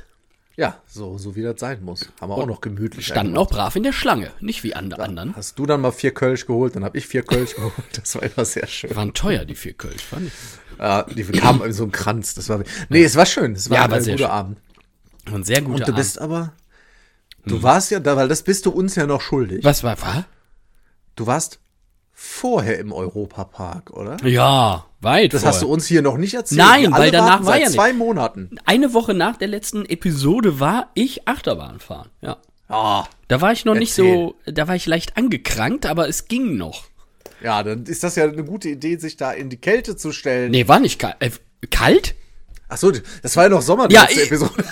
Ja, 0.56 0.80
so, 0.86 1.18
so 1.18 1.36
wie 1.36 1.42
das 1.42 1.60
sein 1.60 1.84
muss. 1.84 2.12
Haben 2.22 2.30
wir 2.32 2.36
auch 2.38 2.46
noch 2.46 2.62
gemütlich. 2.62 3.08
Standen 3.08 3.38
auch 3.38 3.50
brav 3.50 3.76
in 3.76 3.82
der 3.82 3.92
Schlange, 3.94 4.30
nicht 4.40 4.64
wie 4.64 4.76
andere 4.76 5.02
anderen. 5.02 5.36
Hast 5.36 5.58
du 5.58 5.66
dann 5.66 5.82
mal 5.82 5.92
vier 5.92 6.14
Kölsch 6.14 6.46
geholt, 6.46 6.76
dann 6.76 6.84
habe 6.84 6.96
ich 6.98 7.08
vier 7.08 7.24
Kölsch 7.24 7.56
geholt. 7.56 7.74
Das 7.94 8.14
war 8.16 8.22
immer 8.24 8.46
sehr 8.46 8.68
schön. 8.68 8.96
Waren 8.96 9.14
teuer, 9.16 9.46
die 9.46 9.56
vier 9.56 9.74
Kölsch, 9.74 10.04
fand 10.04 10.28
ich. 10.28 10.34
Ja, 10.78 11.04
die 11.04 11.24
kamen 11.24 11.64
in 11.64 11.74
so 11.74 11.84
einem 11.84 11.92
Kranz. 11.92 12.36
Das 12.36 12.50
war, 12.50 12.62
nee, 12.90 13.04
es 13.04 13.16
war 13.16 13.26
schön. 13.26 13.54
Es 13.54 13.70
war 13.72 13.78
Ja, 13.78 13.84
ein 13.86 13.92
war 13.92 14.02
sehr 14.02 14.14
guter 14.14 14.26
schön. 14.26 14.32
Abend. 14.32 14.58
Ein 15.26 15.44
sehr 15.44 15.62
guter 15.62 15.76
Und 15.80 15.88
du 15.88 15.94
bist 15.96 16.20
aber, 16.22 16.54
du 17.48 17.64
warst 17.64 17.90
ja 17.90 18.00
da, 18.00 18.16
weil 18.16 18.28
das 18.28 18.44
bist 18.44 18.68
du 18.68 18.70
uns 18.70 18.94
ja 18.96 19.08
noch 19.08 19.22
schuldig. 19.22 19.64
Was 19.64 19.84
war, 19.84 20.00
war? 20.02 20.26
Du 21.16 21.26
warst 21.26 21.60
vorher 22.22 22.80
im 22.80 22.92
Europapark, 22.92 23.92
oder? 23.92 24.18
Ja, 24.28 24.86
weit 25.00 25.34
Das 25.34 25.42
vorher. 25.42 25.54
hast 25.54 25.62
du 25.64 25.68
uns 25.70 25.86
hier 25.88 26.02
noch 26.02 26.18
nicht 26.18 26.34
erzählt. 26.34 26.60
Nein, 26.60 26.92
weil 26.92 27.12
danach 27.12 27.46
war 27.46 27.56
ja 27.58 27.66
nicht. 27.68 27.74
zwei 27.76 27.94
Monaten. 27.94 28.50
Eine 28.66 28.94
Woche 28.94 29.14
nach 29.14 29.38
der 29.38 29.48
letzten 29.48 29.86
Episode 29.86 30.60
war 30.60 30.90
ich 30.96 31.28
Achterbahn 31.28 31.80
fahren, 31.80 32.10
ja. 32.22 32.38
Ah, 32.68 33.06
Da 33.30 33.40
war 33.42 33.52
ich 33.54 33.64
noch 33.66 33.74
nicht 33.74 33.98
Erzähl. 33.98 34.14
so, 34.14 34.36
da 34.46 34.68
war 34.68 34.76
ich 34.76 34.86
leicht 34.86 35.16
angekrankt, 35.18 35.86
aber 35.86 36.08
es 36.10 36.28
ging 36.28 36.58
noch. 36.58 36.84
ja, 37.42 37.64
dann 37.64 37.86
ist 37.86 38.04
das 38.04 38.16
ja 38.18 38.26
eine 38.26 38.44
gute 38.44 38.68
Idee, 38.70 38.98
sich 38.98 39.16
da 39.18 39.32
in 39.32 39.50
die 39.50 39.58
Kälte 39.58 39.96
zu 39.96 40.12
stellen. 40.12 40.52
Nee, 40.52 40.68
war 40.68 40.80
nicht 40.82 41.00
kalt. 41.00 41.16
Äh, 41.20 41.32
kalt? 41.72 42.16
Ach 42.68 42.78
so, 42.78 42.92
das 43.24 43.36
war 43.38 43.44
ja 43.46 43.50
noch 43.50 43.62
Sommer, 43.64 43.88
die 43.88 43.96
Ja, 43.96 44.02
letzte 44.02 44.20
ich- 44.22 44.28
Episode. 44.28 44.54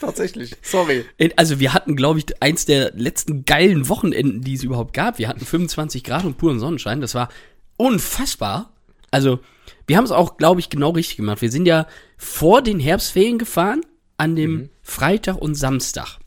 Tatsächlich. 0.00 0.56
Sorry. 0.62 1.04
Also 1.36 1.60
wir 1.60 1.74
hatten, 1.74 1.94
glaube 1.94 2.18
ich, 2.18 2.42
eins 2.42 2.64
der 2.64 2.92
letzten 2.94 3.44
geilen 3.44 3.88
Wochenenden, 3.88 4.40
die 4.40 4.54
es 4.54 4.62
überhaupt 4.62 4.94
gab. 4.94 5.18
Wir 5.18 5.28
hatten 5.28 5.44
25 5.44 6.02
Grad 6.02 6.24
und 6.24 6.38
puren 6.38 6.58
Sonnenschein. 6.58 7.02
Das 7.02 7.14
war 7.14 7.28
unfassbar. 7.76 8.72
Also 9.10 9.40
wir 9.86 9.96
haben 9.96 10.04
es 10.04 10.10
auch, 10.10 10.38
glaube 10.38 10.60
ich, 10.60 10.70
genau 10.70 10.90
richtig 10.90 11.16
gemacht. 11.16 11.42
Wir 11.42 11.50
sind 11.50 11.66
ja 11.66 11.86
vor 12.16 12.62
den 12.62 12.80
Herbstferien 12.80 13.38
gefahren, 13.38 13.82
an 14.16 14.36
dem 14.36 14.70
Freitag 14.82 15.36
und 15.36 15.54
Samstag. 15.54 16.18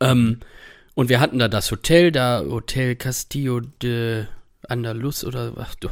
Ähm, 0.00 0.40
und 0.94 1.08
wir 1.08 1.20
hatten 1.20 1.38
da 1.38 1.48
das 1.48 1.70
Hotel, 1.70 2.12
da 2.12 2.44
Hotel 2.46 2.96
Castillo 2.96 3.60
de 3.60 4.24
Andalus 4.68 5.24
oder 5.24 5.52
ach 5.56 5.74
du. 5.76 5.88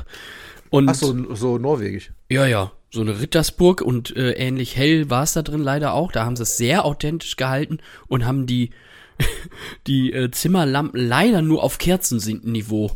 Und 0.71 0.89
Ach 0.89 0.95
so, 0.95 1.35
so 1.35 1.59
norwegisch. 1.59 2.13
Ja, 2.33 2.47
ja, 2.47 2.73
so 2.91 3.03
eine 3.03 3.21
Rittersburg 3.21 3.83
und 3.83 4.17
äh, 4.17 4.33
ähnlich 4.33 4.77
hell 4.77 5.11
war 5.11 5.23
es 5.23 5.35
da 5.35 5.43
drin 5.43 5.63
leider 5.63 5.93
auch. 5.93 6.13
Da 6.13 6.25
haben 6.25 6.37
sie 6.37 6.45
es 6.45 6.57
sehr 6.57 6.87
authentisch 6.87 7.37
gehalten 7.37 7.79
und 8.09 8.25
haben 8.25 8.47
die, 8.47 8.71
die 9.87 10.13
äh, 10.13 10.31
Zimmerlampen 10.31 10.99
leider 10.99 11.43
nur 11.43 11.63
auf 11.63 11.77
Kerzenniveau 11.77 12.91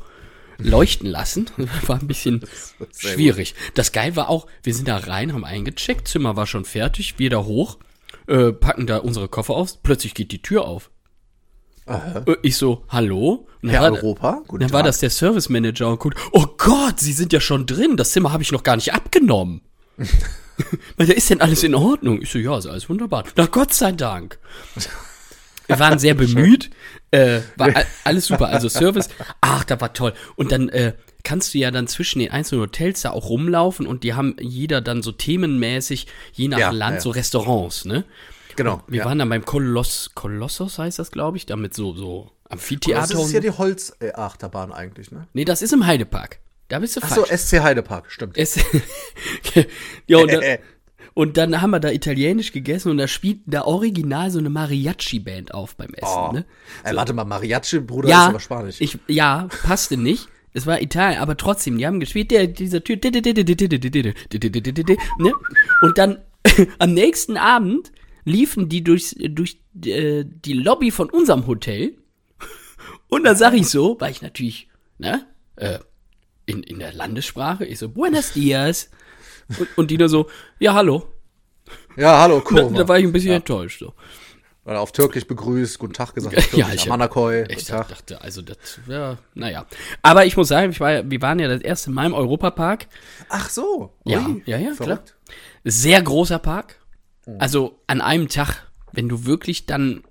leuchten 0.57 1.07
lassen. 1.07 1.51
War 1.87 2.01
ein 2.01 2.07
bisschen 2.07 2.45
sehr 2.91 3.13
schwierig. 3.13 3.55
Das 3.75 3.93
geil 3.93 4.17
war 4.17 4.31
auch, 4.31 4.47
wir 4.63 4.75
sind 4.75 4.89
da 4.89 4.97
rein, 4.97 5.35
haben 5.35 5.45
eingecheckt, 5.45 6.09
Zimmer 6.09 6.35
war 6.35 6.47
schon 6.47 6.65
fertig, 6.65 7.19
wir 7.19 7.29
da 7.29 7.45
hoch, 7.45 7.79
äh, 8.27 8.53
packen 8.53 8.87
da 8.87 8.99
unsere 8.99 9.29
Koffer 9.29 9.55
aus, 9.55 9.77
plötzlich 9.83 10.15
geht 10.15 10.33
die 10.33 10.41
Tür 10.41 10.65
auf. 10.65 10.91
Äh, 11.87 12.35
Ich 12.43 12.57
so, 12.57 12.85
hallo? 12.89 13.47
Und 13.63 13.69
Herr 13.71 13.83
war- 13.83 13.93
Europa? 13.93 14.43
Guten 14.47 14.63
dann 14.63 14.73
war 14.73 14.81
Tag. 14.81 14.87
das 14.89 14.99
der 15.01 15.11
Service 15.11 15.49
Manager 15.49 15.89
und 15.89 15.99
guckt, 16.01 16.19
oh 16.33 16.47
Gott, 16.59 17.01
Sie 17.01 17.13
sind 17.13 17.33
ja 17.33 17.41
schon 17.41 17.67
drin, 17.67 17.97
das 17.97 18.13
Zimmer 18.13 18.33
habe 18.33 18.43
ich 18.43 18.53
noch 18.53 18.63
gar 18.63 18.77
nicht 18.77 18.93
abgenommen. 18.93 19.61
Weil, 20.97 21.11
ist 21.11 21.29
denn 21.31 21.41
alles 21.41 21.63
in 21.63 21.75
Ordnung? 21.75 22.23
Ich 22.23 22.31
so, 22.31 22.39
ja, 22.39 22.57
ist 22.57 22.67
alles 22.67 22.89
wunderbar. 22.89 23.25
Na 23.37 23.47
Gott 23.47 23.75
sei 23.75 23.93
Dank. 23.93 24.39
Wir 25.67 25.79
waren 25.79 25.99
sehr 25.99 26.15
bemüht, 26.25 26.71
äh, 27.11 27.41
war 27.57 27.71
alles 28.05 28.27
super, 28.27 28.49
also 28.49 28.69
Service, 28.69 29.09
ach, 29.41 29.65
da 29.65 29.81
war 29.81 29.93
toll. 29.93 30.13
Und 30.37 30.53
dann 30.53 30.69
äh, 30.71 30.95
kannst 31.25 31.53
du 31.55 31.59
ja 31.59 31.71
dann 31.71 31.89
zwischen 31.89 32.21
den 32.21 32.31
einzelnen 32.31 32.63
Hotels 32.63 33.03
da 33.03 33.11
auch 33.11 33.29
rumlaufen 33.29 33.87
und 33.87 34.03
die 34.05 34.15
haben 34.15 34.37
jeder 34.41 34.81
dann 34.81 35.03
so 35.03 35.13
themenmäßig, 35.13 36.07
je 36.33 36.49
nach 36.49 36.59
Ja, 36.59 36.71
Land, 36.71 36.97
ja. 36.97 37.01
so 37.03 37.11
Restaurants, 37.11 37.85
ne? 37.85 38.05
Genau. 38.57 38.83
Wir 38.89 39.01
ja. 39.01 39.05
waren 39.05 39.19
dann 39.19 39.29
beim 39.29 39.45
Koloss, 39.45 40.11
Kolossos 40.15 40.79
heißt 40.79 40.99
das, 40.99 41.11
glaube 41.11 41.37
ich, 41.37 41.47
damit 41.47 41.75
so, 41.75 41.95
so 41.95 42.31
Das 42.45 42.53
Amphitheater. 42.53 43.05
ist 43.05 43.15
und 43.15 43.21
ja 43.33 43.37
so. 43.37 43.41
die 43.41 43.51
Holzachterbahn 43.51 44.73
eigentlich, 44.73 45.11
ne? 45.11 45.27
Nee, 45.33 45.45
das 45.45 45.63
ist 45.63 45.73
im 45.73 45.87
Heidepark. 45.87 46.39
Da 46.69 46.81
bist 46.81 46.97
du 46.97 47.01
Ach 47.05 47.15
so, 47.15 47.25
falsch. 47.25 47.41
SC 47.41 47.61
Heidepark, 47.61 48.11
stimmt. 48.11 48.37
Es, 48.37 48.57
ja, 50.07 50.19
und, 50.19 50.33
dann, 50.33 50.43
Äh, 50.43 50.55
äh. 50.55 50.59
und 51.15 51.37
dann 51.37 51.61
haben 51.61 51.71
wir 51.71 51.81
da 51.81 51.91
italienisch 51.91 52.53
gegessen 52.53 52.91
und 52.91 52.99
da 52.99 53.07
spielt 53.07 53.41
da 53.47 53.63
original 53.63 54.31
so 54.31 54.39
eine 54.39 54.51
Mariachi-Band 54.51 55.55
auf 55.55 55.77
beim 55.77 55.93
Essen. 55.95 56.17
Oh. 56.17 56.33
Ne? 56.33 56.45
Ey, 56.83 56.97
warte 56.97 57.13
mal, 57.13 57.25
Mariachi, 57.25 57.81
Bruder, 57.81 58.09
ist 58.09 58.13
Ja, 58.13 58.27
aber 58.29 58.41
Spanisch. 58.41 58.81
ich, 58.81 58.99
ja, 59.07 59.49
passte 59.63 59.97
nicht. 59.97 60.29
Es 60.53 60.67
war 60.67 60.81
Italien, 60.81 61.21
aber 61.21 61.37
trotzdem, 61.37 61.77
die 61.77 61.87
haben 61.87 62.01
gespielt, 62.01 62.31
der, 62.31 62.47
dieser 62.47 62.83
Typ, 62.83 63.05
ne? 63.05 65.33
Und 65.83 65.99
dann 65.99 66.19
am 66.79 66.95
nächsten 66.95 67.37
Abend 67.37 67.93
liefen 68.27 68.69
die 68.69 68.85
durchs, 68.85 69.15
durch 69.19 69.61
äh, 69.87 70.25
die 70.27 70.53
Lobby 70.53 70.91
von 70.91 71.09
unserem 71.09 71.47
Hotel. 71.47 71.97
Und 73.09 73.25
dann 73.25 73.37
sag 73.37 73.55
ich 73.55 73.69
so, 73.69 73.97
weil 74.01 74.11
ich 74.11 74.21
natürlich, 74.21 74.69
ne, 74.99 75.25
äh, 75.55 75.79
in, 76.45 76.63
in 76.63 76.79
der 76.81 76.93
Landessprache, 76.93 77.65
ich 77.65 77.79
so, 77.79 77.89
Buenos 77.89 78.33
dias. 78.33 78.91
Und, 79.59 79.69
und 79.79 79.91
die 79.93 79.97
nur 79.99 80.09
so, 80.09 80.29
ja, 80.59 80.75
hallo. 80.75 81.07
ja, 81.97 82.21
hallo, 82.21 82.39
Da, 82.39 82.45
Kurva. 82.45 82.77
da 82.77 82.89
war 82.89 82.99
ich 82.99 83.05
ein 83.05 83.13
bisschen 83.13 83.33
enttäuscht. 83.33 83.79
So. 83.79 83.95
Oder 84.65 84.81
auf 84.81 84.91
Türkisch 84.91 85.25
begrüßt, 85.25 85.79
guten 85.79 85.93
Tag 85.93 86.13
gesagt, 86.15 86.37
auf 86.37 86.53
Ja, 86.53 86.65
Türkisch, 86.67 86.83
ich- 86.85 86.91
Amanakoi, 86.91 87.45
Ich 87.49 87.65
Tag. 87.65 87.89
dachte, 87.89 88.21
also 88.21 88.43
das, 88.43 88.81
ja, 88.89 89.19
naja. 89.35 89.67
Aber 90.03 90.27
ich 90.27 90.37
muss 90.37 90.49
sagen, 90.49 90.73
ich 90.73 90.81
war, 90.81 91.09
wir 91.09 91.23
waren 91.23 91.39
ja 91.39 91.47
das 91.47 91.61
erste 91.61 91.93
Mal 91.93 92.07
im 92.07 92.15
Europapark. 92.15 92.89
Ach 93.29 93.49
so. 93.49 93.93
Ja, 94.05 94.27
ui, 94.27 94.43
ja, 94.47 94.59
ja, 94.59 94.73
klar. 94.73 94.77
verrückt. 94.89 95.15
Sehr 95.63 96.03
großer 96.03 96.41
Park. 96.41 96.81
Also 97.39 97.81
an 97.87 98.01
einem 98.01 98.29
Tag, 98.29 98.67
wenn 98.93 99.09
du 99.09 99.25
wirklich 99.27 99.67
dann 99.67 100.05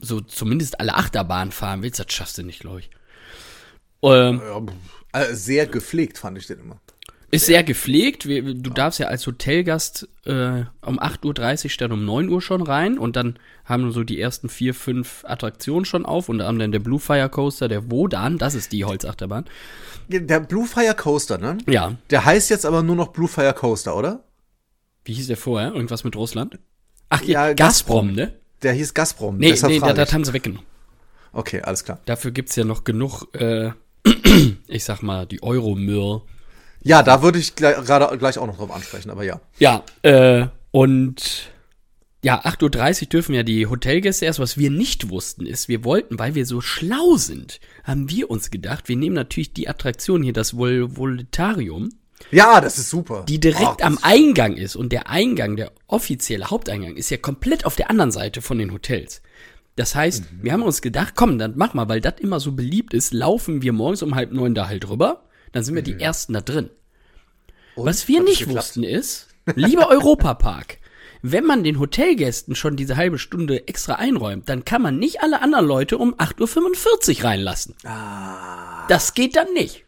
so 0.00 0.20
zumindest 0.20 0.78
alle 0.80 0.94
Achterbahnen 0.94 1.50
fahren 1.52 1.82
willst, 1.82 1.98
das 1.98 2.12
schaffst 2.12 2.38
du 2.38 2.42
nicht, 2.42 2.60
glaube 2.60 2.80
ich. 2.80 2.90
Ähm, 4.02 4.40
Ja, 5.12 5.20
äh, 5.20 5.34
sehr 5.34 5.66
gepflegt 5.66 6.18
fand 6.18 6.38
ich 6.38 6.46
den 6.46 6.60
immer. 6.60 6.80
ist 7.30 7.46
sehr 7.46 7.62
gepflegt. 7.64 8.24
Du 8.26 8.70
darfst 8.70 9.00
ja 9.00 9.08
als 9.08 9.26
Hotelgast 9.26 10.08
äh, 10.24 10.64
um 10.82 10.98
8.30 11.00 11.64
Uhr 11.64 11.70
statt 11.70 11.90
um 11.90 12.04
9 12.04 12.28
Uhr 12.28 12.40
schon 12.40 12.62
rein 12.62 12.98
und 12.98 13.16
dann 13.16 13.38
haben 13.64 13.90
so 13.90 14.04
die 14.04 14.20
ersten 14.20 14.48
vier, 14.48 14.72
fünf 14.74 15.24
Attraktionen 15.26 15.84
schon 15.84 16.06
auf. 16.06 16.28
Unter 16.28 16.46
anderem 16.46 16.70
der 16.70 16.78
Blue 16.78 17.00
Fire 17.00 17.28
Coaster, 17.28 17.68
der 17.68 17.90
Wodan, 17.90 18.38
das 18.38 18.54
ist 18.54 18.72
die 18.72 18.84
Holzachterbahn. 18.84 19.46
Der 20.08 20.40
Blue 20.40 20.66
Fire 20.66 20.94
Coaster, 20.94 21.38
ne? 21.38 21.58
Ja, 21.66 21.96
Der 22.10 22.24
heißt 22.24 22.50
jetzt 22.50 22.64
aber 22.64 22.82
nur 22.82 22.96
noch 22.96 23.08
Blue 23.08 23.28
Fire 23.28 23.52
Coaster, 23.52 23.96
oder? 23.96 24.24
Wie 25.08 25.14
hieß 25.14 25.26
der 25.26 25.38
vorher? 25.38 25.72
Irgendwas 25.72 26.04
mit 26.04 26.14
Russland? 26.16 26.58
Ach, 27.08 27.22
Ja, 27.22 27.48
ja, 27.48 27.54
Gazprom, 27.54 28.12
ne? 28.12 28.34
Der 28.62 28.74
hieß 28.74 28.92
Gazprom. 28.92 29.38
Nee, 29.38 29.50
deshalb 29.50 29.72
nee 29.72 29.80
frag 29.80 29.94
das, 29.94 30.12
haben 30.12 30.22
sie 30.22 30.34
weggenommen. 30.34 30.66
Okay, 31.32 31.62
alles 31.62 31.82
klar. 31.82 31.98
Dafür 32.04 32.30
gibt's 32.30 32.56
ja 32.56 32.64
noch 32.64 32.84
genug, 32.84 33.24
äh, 33.34 33.70
ich 34.66 34.84
sag 34.84 35.00
mal, 35.00 35.24
die 35.24 35.42
Euromüll. 35.42 36.20
Ja, 36.82 37.02
da 37.02 37.22
würde 37.22 37.38
ich 37.38 37.54
gleich, 37.54 37.76
gerade 37.76 38.18
gleich 38.18 38.36
auch 38.36 38.46
noch 38.46 38.58
drauf 38.58 38.70
ansprechen, 38.70 39.08
aber 39.08 39.24
ja. 39.24 39.40
Ja, 39.58 39.82
äh, 40.02 40.48
und 40.72 41.52
ja, 42.22 42.44
8.30 42.44 43.02
Uhr 43.02 43.08
dürfen 43.08 43.34
ja 43.34 43.42
die 43.44 43.66
Hotelgäste 43.66 44.26
erst. 44.26 44.40
Was 44.40 44.58
wir 44.58 44.70
nicht 44.70 45.08
wussten 45.08 45.46
ist, 45.46 45.68
wir 45.68 45.84
wollten, 45.84 46.18
weil 46.18 46.34
wir 46.34 46.44
so 46.44 46.60
schlau 46.60 47.16
sind, 47.16 47.60
haben 47.82 48.10
wir 48.10 48.30
uns 48.30 48.50
gedacht, 48.50 48.90
wir 48.90 48.96
nehmen 48.96 49.14
natürlich 49.14 49.54
die 49.54 49.70
Attraktion 49.70 50.22
hier, 50.22 50.34
das 50.34 50.54
Vol 50.58 50.96
Volitarium, 50.96 51.88
Ja, 52.30 52.60
das 52.60 52.78
ist 52.78 52.90
super. 52.90 53.24
die 53.28 53.40
direkt 53.40 53.80
das 53.80 53.86
am 53.86 53.98
Eingang 54.02 54.56
ist. 54.56 54.76
Und 54.76 54.92
der 54.92 55.08
Eingang, 55.08 55.56
der 55.56 55.72
offizielle 55.86 56.46
Haupteingang, 56.50 56.96
ist 56.96 57.10
ja 57.10 57.16
komplett 57.16 57.64
auf 57.64 57.76
der 57.76 57.90
anderen 57.90 58.10
Seite 58.10 58.42
von 58.42 58.58
den 58.58 58.72
Hotels. 58.72 59.22
Das 59.76 59.94
heißt, 59.94 60.24
Mhm. 60.32 60.38
wir 60.42 60.52
haben 60.52 60.62
uns 60.62 60.82
gedacht, 60.82 61.14
komm, 61.16 61.38
dann 61.38 61.54
mach 61.56 61.72
mal, 61.74 61.88
weil 61.88 62.00
das 62.00 62.14
immer 62.20 62.40
so 62.40 62.52
beliebt 62.52 62.92
ist, 62.94 63.12
laufen 63.14 63.62
wir 63.62 63.72
morgens 63.72 64.02
um 64.02 64.14
halb 64.14 64.32
neun 64.32 64.54
da 64.54 64.66
halt 64.68 64.88
rüber, 64.88 65.22
dann 65.52 65.62
sind 65.62 65.74
wir 65.76 65.82
die 65.82 66.00
Ersten 66.00 66.32
da 66.32 66.40
drin. 66.40 66.68
Und? 67.76 67.86
Was 67.86 68.08
wir 68.08 68.18
Hat 68.18 68.24
nicht 68.26 68.48
wussten 68.48 68.82
ist, 68.82 69.28
lieber 69.54 69.88
Europapark, 69.88 70.78
wenn 71.22 71.44
man 71.44 71.62
den 71.64 71.78
Hotelgästen 71.78 72.54
schon 72.56 72.76
diese 72.76 72.96
halbe 72.96 73.18
Stunde 73.18 73.66
extra 73.68 73.94
einräumt, 73.94 74.48
dann 74.48 74.64
kann 74.64 74.82
man 74.82 74.98
nicht 74.98 75.22
alle 75.22 75.40
anderen 75.42 75.66
Leute 75.66 75.96
um 75.98 76.14
8.45 76.14 77.18
Uhr 77.18 77.24
reinlassen. 77.24 77.74
Das 78.88 79.14
geht 79.14 79.36
dann 79.36 79.52
nicht. 79.52 79.84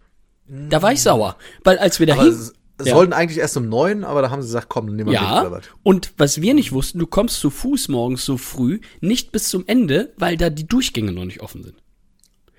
Da 0.68 0.82
war 0.82 0.92
ich 0.92 1.02
sauer. 1.02 1.36
Weil 1.64 1.78
als 1.78 2.00
wir 2.00 2.06
da 2.06 2.14
Aber 2.14 2.24
hin, 2.24 2.32
es, 2.32 2.52
es 2.78 2.86
Ja. 2.88 2.94
sollten 2.94 3.12
eigentlich 3.12 3.38
erst 3.38 3.56
um 3.56 3.68
neun, 3.68 4.04
aber 4.04 4.22
da 4.22 4.30
haben 4.30 4.42
sie 4.42 4.48
gesagt, 4.48 4.68
komm, 4.68 4.86
dann 4.88 4.96
nehmen 4.96 5.10
wir 5.10 5.20
mit 5.20 5.28
oder 5.30 5.42
ja, 5.44 5.50
was. 5.52 5.64
und 5.82 6.12
was 6.16 6.40
wir 6.40 6.54
nicht 6.54 6.72
wussten, 6.72 6.98
du 6.98 7.06
kommst 7.06 7.38
zu 7.40 7.50
Fuß 7.50 7.88
morgens 7.88 8.24
so 8.24 8.36
früh, 8.36 8.80
nicht 9.00 9.32
bis 9.32 9.48
zum 9.48 9.64
Ende, 9.66 10.12
weil 10.16 10.36
da 10.36 10.50
die 10.50 10.66
Durchgänge 10.66 11.12
noch 11.12 11.24
nicht 11.24 11.40
offen 11.40 11.62
sind. 11.62 11.76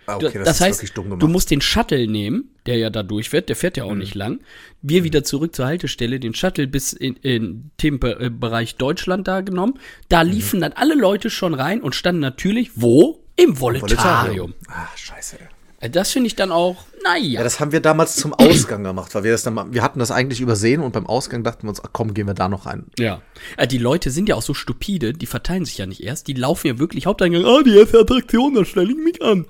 Ah, 0.08 0.16
okay, 0.16 0.30
Du- 0.32 0.34
das 0.40 0.46
das 0.46 0.56
ist 0.56 0.62
heißt, 0.62 0.80
wirklich 0.80 0.94
dumm 0.94 1.06
gemacht. 1.06 1.22
du 1.22 1.28
musst 1.28 1.52
den 1.52 1.62
Shuttle 1.62 2.08
nehmen, 2.08 2.50
der 2.66 2.78
ja 2.78 2.90
da 2.90 3.04
durchfährt, 3.04 3.50
der 3.50 3.56
fährt 3.56 3.78
ja 3.78 3.86
Mhm. 3.86 3.92
auch 3.92 3.96
nicht 3.96 4.16
lang. 4.16 4.42
Wir 4.82 5.04
wieder 5.04 5.24
zurück 5.24 5.56
zur 5.56 5.66
Haltestelle, 5.68 6.20
den 6.20 6.34
Shuttle 6.34 6.68
bis 6.68 6.94
in, 6.94 7.16
in 7.18 7.72
Themenbereich 7.78 8.76
Deutschland 8.78 9.28
da 9.28 9.42
genommen. 9.42 9.80
Da 10.10 10.24
Mhm. 10.24 10.32
liefen 10.32 10.60
dann 10.62 10.74
alle 10.74 10.96
Leute 10.96 11.30
schon 11.30 11.54
rein 11.54 11.82
und 11.82 11.94
standen 11.96 12.22
natürlich 12.22 12.72
wo? 12.76 13.24
Im 13.38 13.60
Voletarium. 13.60 14.54
Ah, 14.68 14.88
scheiße. 14.96 15.38
Äh, 15.82 15.90
Das 15.90 16.12
finde 16.12 16.28
ich 16.28 16.36
dann 16.36 16.52
auch, 16.52 16.78
naja. 17.04 17.24
Ja, 17.26 17.44
das 17.44 17.60
haben 17.60 17.72
wir 17.74 17.82
damals 17.82 18.16
zum 18.16 18.34
Ausgang 18.34 18.84
gemacht, 18.84 19.14
weil 19.14 19.24
wir 19.24 19.32
das 19.34 19.44
dann 19.44 19.74
wir 19.74 19.84
hatten 19.84 20.00
das 20.00 20.12
eigentlich 20.12 20.40
übersehen 20.40 20.82
und 20.82 20.94
beim 20.94 21.06
Ausgang 21.08 21.44
dachten 21.44 21.64
wir 21.64 21.70
uns, 21.70 21.84
ach 21.84 21.90
komm, 21.92 22.14
gehen 22.14 22.28
wir 22.28 22.34
da 22.34 22.48
noch 22.48 22.66
rein. 22.66 22.86
Ja. 22.98 23.22
Äh, 23.58 23.68
Die 23.68 23.78
Leute 23.80 24.12
sind 24.12 24.30
ja 24.30 24.36
auch 24.36 24.42
so 24.42 24.54
stupide, 24.54 25.14
die 25.14 25.26
verteilen 25.26 25.66
sich 25.66 25.78
ja 25.78 25.86
nicht 25.86 26.02
erst, 26.04 26.28
die 26.28 26.34
laufen 26.34 26.68
ja 26.68 26.80
wirklich 26.80 27.06
Haupteingang, 27.06 27.44
ah, 27.46 27.62
die 27.64 27.76
erste 27.76 28.00
Attraktion, 28.00 28.54
da 28.56 28.64
stelle 28.64 28.92
ich 28.92 28.98
mich 28.98 29.22
an. 29.22 29.46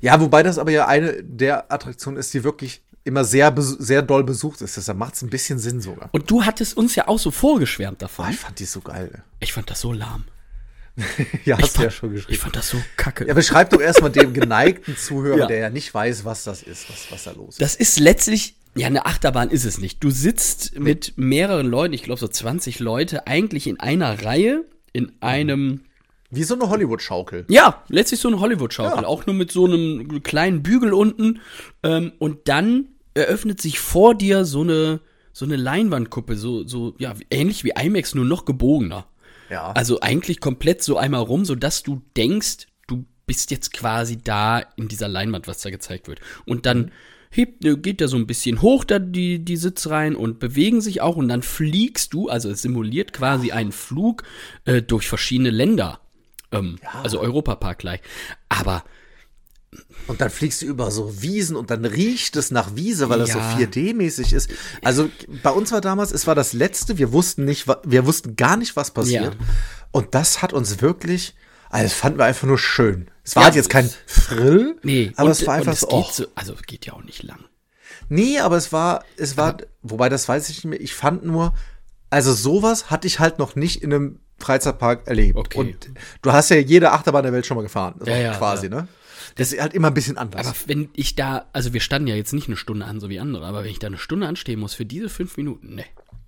Ja, 0.00 0.20
wobei 0.20 0.42
das 0.42 0.58
aber 0.58 0.70
ja 0.72 0.86
eine 0.88 1.22
der 1.22 1.70
Attraktionen 1.72 2.18
ist, 2.18 2.34
die 2.34 2.44
wirklich 2.44 2.82
immer 3.04 3.24
sehr, 3.24 3.54
sehr 3.56 4.02
doll 4.02 4.24
besucht 4.24 4.60
ist. 4.62 4.76
Deshalb 4.76 4.98
macht 4.98 5.14
es 5.14 5.22
ein 5.22 5.30
bisschen 5.30 5.58
Sinn 5.58 5.80
sogar. 5.80 6.08
Und 6.12 6.28
du 6.30 6.44
hattest 6.44 6.76
uns 6.76 6.96
ja 6.96 7.06
auch 7.08 7.18
so 7.20 7.30
vorgeschwärmt 7.30 8.02
davon. 8.02 8.28
ich 8.30 8.36
fand 8.36 8.58
die 8.58 8.64
so 8.64 8.80
geil. 8.80 9.22
Ich 9.38 9.52
fand 9.52 9.70
das 9.70 9.80
so 9.80 9.92
lahm. 9.92 10.24
Ja, 11.44 11.56
Ich 11.58 11.64
hast 11.64 11.76
du 11.78 11.82
ja 11.82 11.88
fand, 11.90 11.92
schon 11.92 12.10
ich 12.10 12.16
geschrieben. 12.22 12.40
fand 12.40 12.56
das 12.56 12.68
so 12.70 12.78
kacke. 12.96 13.26
Ja, 13.26 13.34
beschreib 13.34 13.70
doch 13.70 13.80
erstmal 13.80 14.10
dem 14.10 14.32
geneigten 14.34 14.96
Zuhörer, 14.96 15.38
Ja. 15.40 15.46
der 15.46 15.58
ja 15.58 15.70
nicht 15.70 15.92
weiß, 15.92 16.24
was 16.24 16.44
das 16.44 16.62
ist, 16.62 16.88
was, 16.90 17.06
was 17.10 17.24
da 17.24 17.32
los 17.32 17.50
ist. 17.50 17.60
Das 17.60 17.76
ist 17.76 17.98
letztlich, 18.00 18.54
ja, 18.74 18.86
eine 18.86 19.06
Achterbahn 19.06 19.50
ist 19.50 19.64
es 19.64 19.78
nicht. 19.78 20.02
Du 20.02 20.10
sitzt 20.10 20.78
mit 20.78 21.14
mehreren 21.16 21.66
Leuten, 21.66 21.92
ich 21.94 22.02
glaube 22.02 22.20
so 22.20 22.28
20 22.28 22.78
Leute, 22.80 23.26
eigentlich 23.26 23.66
in 23.66 23.78
einer 23.80 24.24
Reihe, 24.24 24.64
in 24.92 25.12
einem, 25.20 25.82
Wie 26.30 26.42
so 26.44 26.54
eine 26.54 26.68
Hollywood-Schaukel. 26.70 27.44
ja, 27.48 27.82
letztlich 27.88 28.20
so 28.20 28.28
eine 28.28 28.40
Hollywood-Schaukel, 28.40 29.02
Ja. 29.02 29.08
auch 29.08 29.26
nur 29.26 29.34
mit 29.34 29.52
so 29.52 29.66
einem 29.66 30.22
kleinen 30.22 30.62
Bügel 30.62 30.92
unten. 30.94 31.40
Ähm, 31.82 32.12
und 32.18 32.48
dann 32.48 32.86
eröffnet 33.14 33.60
sich 33.60 33.78
vor 33.80 34.14
dir 34.14 34.44
so 34.46 34.62
eine, 34.62 35.00
so 35.32 35.44
eine 35.44 35.56
Leinwandkuppe, 35.56 36.36
so, 36.36 36.66
so, 36.66 36.94
ja, 36.98 37.14
ähnlich 37.30 37.64
wie 37.64 37.72
IMAX, 37.78 38.14
nur 38.14 38.24
noch 38.24 38.44
gebogener. 38.46 39.06
Ja. 39.50 39.72
Also 39.72 40.00
eigentlich 40.00 40.40
komplett 40.40 40.82
so 40.82 40.96
einmal 40.96 41.22
rum, 41.22 41.44
so 41.44 41.54
dass 41.54 41.82
du 41.82 42.02
denkst, 42.16 42.66
du 42.86 43.04
bist 43.26 43.50
jetzt 43.50 43.72
quasi 43.72 44.18
da 44.18 44.60
in 44.76 44.88
dieser 44.88 45.08
Leinwand, 45.08 45.48
was 45.48 45.60
da 45.60 45.70
gezeigt 45.70 46.08
wird. 46.08 46.20
Und 46.44 46.66
dann 46.66 46.92
hebt, 47.30 47.64
äh, 47.64 47.76
geht 47.76 48.00
der 48.00 48.08
so 48.08 48.16
ein 48.16 48.26
bisschen 48.26 48.62
hoch, 48.62 48.84
da 48.84 48.98
die, 48.98 49.44
die 49.44 49.56
Sitzreihen 49.56 50.16
und 50.16 50.38
bewegen 50.38 50.80
sich 50.80 51.00
auch 51.00 51.16
und 51.16 51.28
dann 51.28 51.42
fliegst 51.42 52.12
du, 52.12 52.28
also 52.28 52.50
es 52.50 52.62
simuliert 52.62 53.12
quasi 53.12 53.52
einen 53.52 53.72
Flug 53.72 54.22
äh, 54.64 54.82
durch 54.82 55.08
verschiedene 55.08 55.50
Länder. 55.50 56.00
Ähm, 56.52 56.78
Also 57.02 57.20
Europapark 57.20 57.78
gleich. 57.78 58.00
Aber 58.48 58.84
Und 60.06 60.20
dann 60.20 60.30
fliegst 60.30 60.62
du 60.62 60.66
über 60.66 60.90
so 60.90 61.20
Wiesen 61.22 61.56
und 61.56 61.70
dann 61.70 61.84
riecht 61.84 62.36
es 62.36 62.50
nach 62.50 62.76
Wiese, 62.76 63.08
weil 63.08 63.18
das 63.18 63.30
Ja. 63.30 63.34
so 63.34 63.40
4D-mäßig 63.62 64.32
ist. 64.34 64.50
Also 64.84 65.10
bei 65.42 65.50
uns 65.50 65.72
war 65.72 65.80
damals, 65.80 66.12
es 66.12 66.26
war 66.26 66.34
das 66.34 66.52
letzte, 66.52 66.98
wir 66.98 67.12
wussten 67.12 67.44
nicht, 67.44 67.66
wir 67.84 68.06
wussten 68.06 68.36
gar 68.36 68.56
nicht, 68.56 68.76
was 68.76 68.92
passiert. 68.92 69.34
Ja. 69.34 69.46
Und 69.90 70.14
das 70.14 70.42
hat 70.42 70.52
uns 70.52 70.80
wirklich, 70.80 71.34
also 71.70 71.84
das 71.84 71.92
fanden 71.94 72.18
wir 72.18 72.24
einfach 72.24 72.46
nur 72.46 72.58
schön. 72.58 73.10
Es 73.24 73.34
war 73.34 73.42
Ja, 73.42 73.46
halt 73.46 73.56
jetzt 73.56 73.70
kein 73.70 73.90
Thrill, 74.06 74.76
nee, 74.82 75.12
aber 75.16 75.26
und, 75.26 75.32
es 75.32 75.46
war 75.46 75.54
einfach 75.54 75.72
es 75.72 75.80
so, 75.80 75.88
oh, 75.90 76.06
so, 76.12 76.26
also 76.36 76.54
es 76.54 76.62
geht 76.62 76.86
ja 76.86 76.92
auch 76.92 77.02
nicht 77.02 77.22
lang. 77.24 77.40
Nee, 78.08 78.38
aber 78.38 78.56
es 78.56 78.72
war, 78.72 79.04
es 79.16 79.36
war, 79.36 79.56
wobei 79.82 80.08
das 80.08 80.28
weiß 80.28 80.48
ich 80.48 80.58
nicht 80.58 80.64
mehr. 80.66 80.80
Ich 80.80 80.94
fand 80.94 81.24
nur, 81.24 81.52
also 82.10 82.32
sowas 82.32 82.90
hatte 82.90 83.08
ich 83.08 83.18
halt 83.18 83.40
noch 83.40 83.56
nicht 83.56 83.82
in 83.82 83.92
einem 83.92 84.20
Freizeitpark 84.38 85.08
erlebt. 85.08 85.36
Okay. 85.36 85.58
Und 85.58 85.90
du 86.22 86.32
hast 86.32 86.50
ja 86.50 86.56
jede 86.56 86.92
Achterbahn 86.92 87.24
der 87.24 87.32
Welt 87.32 87.46
schon 87.46 87.56
mal 87.56 87.62
gefahren. 87.62 87.94
Also 87.98 88.10
Ja, 88.12 88.18
ja, 88.18 88.34
quasi, 88.36 88.68
ne? 88.68 88.86
Das 89.34 89.52
ist 89.52 89.60
halt 89.60 89.74
immer 89.74 89.88
ein 89.88 89.94
bisschen 89.94 90.16
anders. 90.16 90.46
Aber 90.46 90.56
wenn 90.66 90.88
ich 90.94 91.14
da, 91.16 91.46
also 91.52 91.72
wir 91.72 91.80
standen 91.80 92.08
ja 92.08 92.14
jetzt 92.14 92.32
nicht 92.32 92.46
eine 92.48 92.56
Stunde 92.56 92.86
an, 92.86 93.00
so 93.00 93.08
wie 93.08 93.18
andere, 93.20 93.44
aber 93.44 93.64
wenn 93.64 93.70
ich 93.70 93.78
da 93.78 93.88
eine 93.88 93.98
Stunde 93.98 94.26
anstehen 94.26 94.60
muss 94.60 94.74
für 94.74 94.86
diese 94.86 95.08
fünf 95.08 95.36
Minuten, 95.36 95.74
ne, 95.74 95.84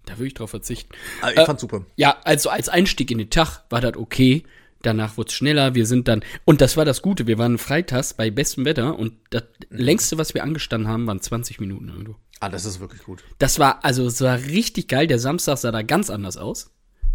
da 0.07 0.19
würde 0.19 0.27
ich 0.27 0.35
drauf 0.35 0.51
verzichten. 0.51 0.91
Aber 1.23 1.33
ich 1.33 1.39
Äh, 1.39 1.47
fand's 1.47 1.63
super. 1.63 1.85
Ja, 1.97 2.17
also 2.25 2.51
als 2.51 2.69
Einstieg 2.69 3.11
in 3.11 3.19
den 3.19 3.31
Tag 3.31 3.63
war 3.71 3.81
das 3.81 3.97
okay. 3.97 4.43
Danach 4.83 5.17
wurde 5.17 5.29
es 5.29 5.35
schneller. 5.35 5.75
Wir 5.75 5.87
sind 5.87 6.07
dann, 6.07 6.23
und 6.45 6.61
das 6.61 6.77
war 6.77 6.85
das 6.85 7.03
Gute, 7.03 7.27
wir 7.27 7.37
waren 7.37 7.59
freitags 7.59 8.15
bei 8.15 8.31
bestem 8.31 8.65
Wetter 8.65 8.97
und 8.99 9.15
das 9.31 9.43
längste, 9.71 10.19
was 10.19 10.35
wir 10.35 10.45
angestanden 10.45 10.89
haben, 10.89 11.07
waren 11.07 11.21
20 11.21 11.59
Minuten 11.61 11.89
irgendwo. 11.89 12.15
Ah, 12.41 12.49
das 12.49 12.65
ist 12.65 12.79
wirklich 12.79 13.03
gut. 13.03 13.25
Das 13.39 13.59
war, 13.59 13.85
also 13.85 14.07
es 14.07 14.21
war 14.21 14.39
richtig 14.39 14.87
geil. 14.89 15.09
Der 15.09 15.19
Samstag 15.19 15.59
sah 15.59 15.73
da 15.73 15.83
ganz 15.83 16.11
anders 16.11 16.37
aus. 16.37 16.71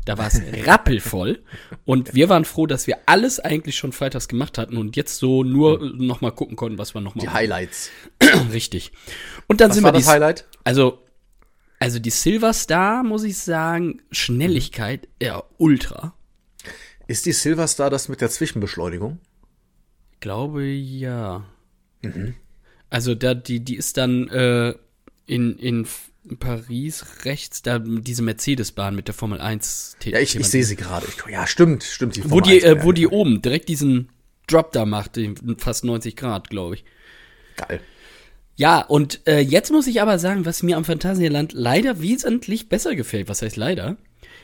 Da 0.06 0.18
war 0.18 0.28
es 0.28 0.42
rappelvoll. 0.68 1.44
Und 1.86 2.14
wir 2.14 2.28
waren 2.30 2.46
froh, 2.46 2.66
dass 2.68 2.88
wir 2.88 2.98
alles 3.06 3.40
eigentlich 3.40 3.78
schon 3.78 3.92
freitags 3.94 4.28
gemacht 4.28 4.58
hatten 4.58 4.78
und 4.78 4.96
jetzt 4.96 5.18
so 5.18 5.44
nur 5.44 5.80
Mhm. 5.82 6.06
noch 6.06 6.22
mal 6.22 6.32
gucken 6.32 6.56
konnten, 6.56 6.78
was 6.78 6.94
wir 6.94 7.02
noch 7.02 7.16
mal 7.16 7.22
Die 7.22 7.30
Highlights. 7.30 7.90
Richtig. 8.52 8.92
Und 9.48 9.62
dann 9.62 9.70
Was 9.70 9.76
sind 9.76 9.84
war 9.84 9.92
wir 9.94 9.98
das 10.00 10.06
die, 10.06 10.10
Highlight? 10.12 10.46
also 10.64 11.00
also 11.80 12.00
die 12.00 12.12
Silver 12.12 12.54
Star, 12.54 13.04
muss 13.04 13.24
ich 13.24 13.38
sagen, 13.38 14.02
Schnelligkeit 14.12 15.08
ja 15.22 15.44
ultra. 15.58 16.14
Ist 17.08 17.26
die 17.26 17.34
Silver 17.34 17.68
Star 17.68 17.90
das 17.90 18.08
mit 18.08 18.22
der 18.22 18.30
Zwischenbeschleunigung? 18.30 19.20
Glaube 20.22 20.64
ja. 20.64 21.46
Mhm. 22.02 22.36
Also 22.90 23.16
da 23.16 23.34
die 23.34 23.60
die 23.60 23.76
ist 23.76 23.98
dann 23.98 24.28
äh, 24.30 24.74
in 25.26 25.58
in 25.58 25.86
Paris 26.40 27.04
rechts 27.26 27.62
da 27.62 27.80
diese 27.80 28.22
Mercedes-Bahn 28.22 28.96
mit 28.96 29.08
der 29.08 29.14
Formel 29.14 29.42
1 29.42 29.98
Ja, 30.06 30.20
ich, 30.20 30.36
ich 30.36 30.48
sehe 30.48 30.64
sie 30.64 30.76
gerade. 30.76 31.06
Ja, 31.30 31.46
stimmt, 31.48 31.84
stimmt. 31.84 32.16
Die 32.16 32.24
wo 32.26 32.40
Formel 32.40 32.44
die 32.60 32.66
1 32.66 32.80
äh, 32.82 32.84
wo 32.84 32.92
die 32.92 33.08
oben 33.08 33.42
direkt 33.42 33.68
diesen 33.70 34.10
Drop 34.48 34.72
da 34.72 34.86
macht, 34.86 35.20
fast 35.58 35.84
90 35.86 36.16
Grad, 36.16 36.50
glaube 36.50 36.76
ich. 36.76 36.86
Geil. 37.56 37.80
Ja, 38.56 38.82
und 38.82 39.22
äh, 39.28 39.40
jetzt 39.40 39.72
muss 39.72 39.88
ich 39.88 40.02
aber 40.02 40.20
sagen, 40.20 40.46
was 40.46 40.64
mir 40.64 40.78
am 40.78 40.86
Phantasialand 40.86 41.54
leider 41.54 42.02
wesentlich 42.02 42.70
besser 42.70 42.96
gefällt. 42.96 43.28
Was 43.30 43.42
heißt 43.42 43.56
leider? 43.58 43.98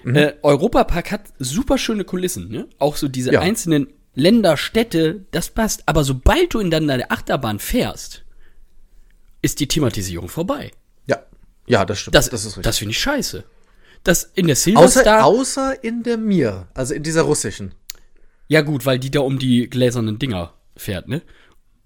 Mhm. 0.04 0.16
Äh, 0.16 0.34
Europapark 0.42 1.12
hat 1.12 1.22
super 1.38 1.78
schöne 1.78 2.06
Kulissen, 2.06 2.50
ne? 2.50 2.68
Auch 2.80 2.96
so 2.96 3.08
diese 3.08 3.34
Ja. 3.34 3.42
einzelnen 3.42 3.88
Länder, 4.16 4.58
Städte, 4.58 5.26
das 5.32 5.50
passt. 5.50 5.84
Aber 5.86 6.04
sobald 6.04 6.54
du 6.54 6.60
in 6.60 6.72
dann 6.72 6.88
deine 6.88 7.12
Achterbahn 7.12 7.60
fährst, 7.60 8.24
ist 9.42 9.60
die 9.60 9.68
Thematisierung 9.68 10.28
vorbei. 10.28 10.72
Ja. 11.70 11.86
Das 11.86 12.00
stimmt. 12.00 12.16
Das, 12.16 12.30
das 12.30 12.42
ist 12.42 12.48
richtig. 12.52 12.64
das 12.64 12.78
finde 12.80 12.92
ich 12.92 13.00
scheiße. 13.00 13.44
Das 14.04 14.32
in 14.36 14.48
der 14.48 14.56
Silver 14.56 14.80
außer, 14.82 15.02
Star, 15.02 15.26
außer 15.26 15.84
in 15.84 16.04
der 16.04 16.18
Mir, 16.18 16.68
also 16.74 16.94
in 16.94 17.04
dieser 17.04 17.22
russischen. 17.24 17.74
ja 18.48 18.62
gut, 18.62 18.86
weil 18.86 18.98
die 19.00 19.12
da 19.12 19.20
um 19.22 19.40
die 19.40 19.70
gläsernen 19.70 20.20
Dinger 20.20 20.54
fährt, 20.78 21.08
ne? 21.08 21.22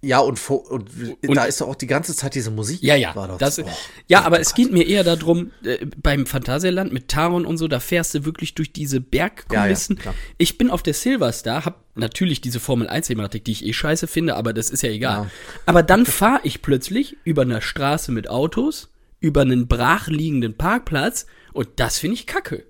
Ja, 0.05 0.19
und, 0.19 0.37
vor, 0.37 0.69
und, 0.69 0.89
Und- 1.25 1.35
da 1.35 1.45
ist 1.45 1.61
doch 1.61 1.69
auch 1.69 1.75
die 1.75 1.87
ganze 1.87 2.13
Zeit 2.13 2.35
diese 2.35 2.51
Musik. 2.51 2.83
Ja, 2.83 2.95
ja. 2.95 3.13
Doch, 3.13 3.37
Das, 3.37 3.57
oh. 3.57 3.65
ja, 4.07 4.23
aber 4.23 4.41
es 4.41 4.53
geht 4.53 4.69
mir 4.73 4.83
eher 4.85 5.05
darum, 5.05 5.51
äh, 5.63 5.85
beim 6.03 6.25
Phantasialand 6.25 6.91
mit 6.91 7.07
Taron 7.07 7.45
und 7.45 7.57
so, 7.57 7.69
da 7.69 7.79
fährst 7.79 8.13
du 8.13 8.25
wirklich 8.25 8.53
durch 8.53 8.73
diese 8.73 8.99
Bergkulissen. 8.99 9.97
Ja, 10.03 10.11
ja, 10.11 10.13
ich 10.37 10.57
bin 10.57 10.69
auf 10.71 10.83
der 10.83 10.93
Silver 10.93 11.31
Star, 11.31 11.63
hab 11.63 11.85
natürlich 11.95 12.41
diese 12.41 12.59
Formel 12.59 12.89
1 12.89 13.07
Thematik, 13.07 13.45
die 13.45 13.53
ich 13.53 13.65
eh 13.65 13.71
scheiße 13.71 14.07
finde, 14.07 14.35
aber 14.35 14.51
das 14.53 14.69
ist 14.69 14.83
ja 14.83 14.89
egal. 14.89 15.23
Ja. 15.23 15.29
Aber 15.65 15.83
dann 15.83 16.05
fahre 16.05 16.41
ich 16.43 16.61
plötzlich 16.61 17.15
über 17.23 17.43
eine 17.43 17.61
Straße 17.61 18.11
mit 18.11 18.29
Autos, 18.29 18.89
über 19.23 19.41
einen 19.41 19.67
brachliegenden 19.69 20.55
Parkplatz 20.57 21.25
und 21.53 21.69
das 21.77 21.97
finde 21.97 22.15
ich 22.15 22.27
kacke. 22.27 22.65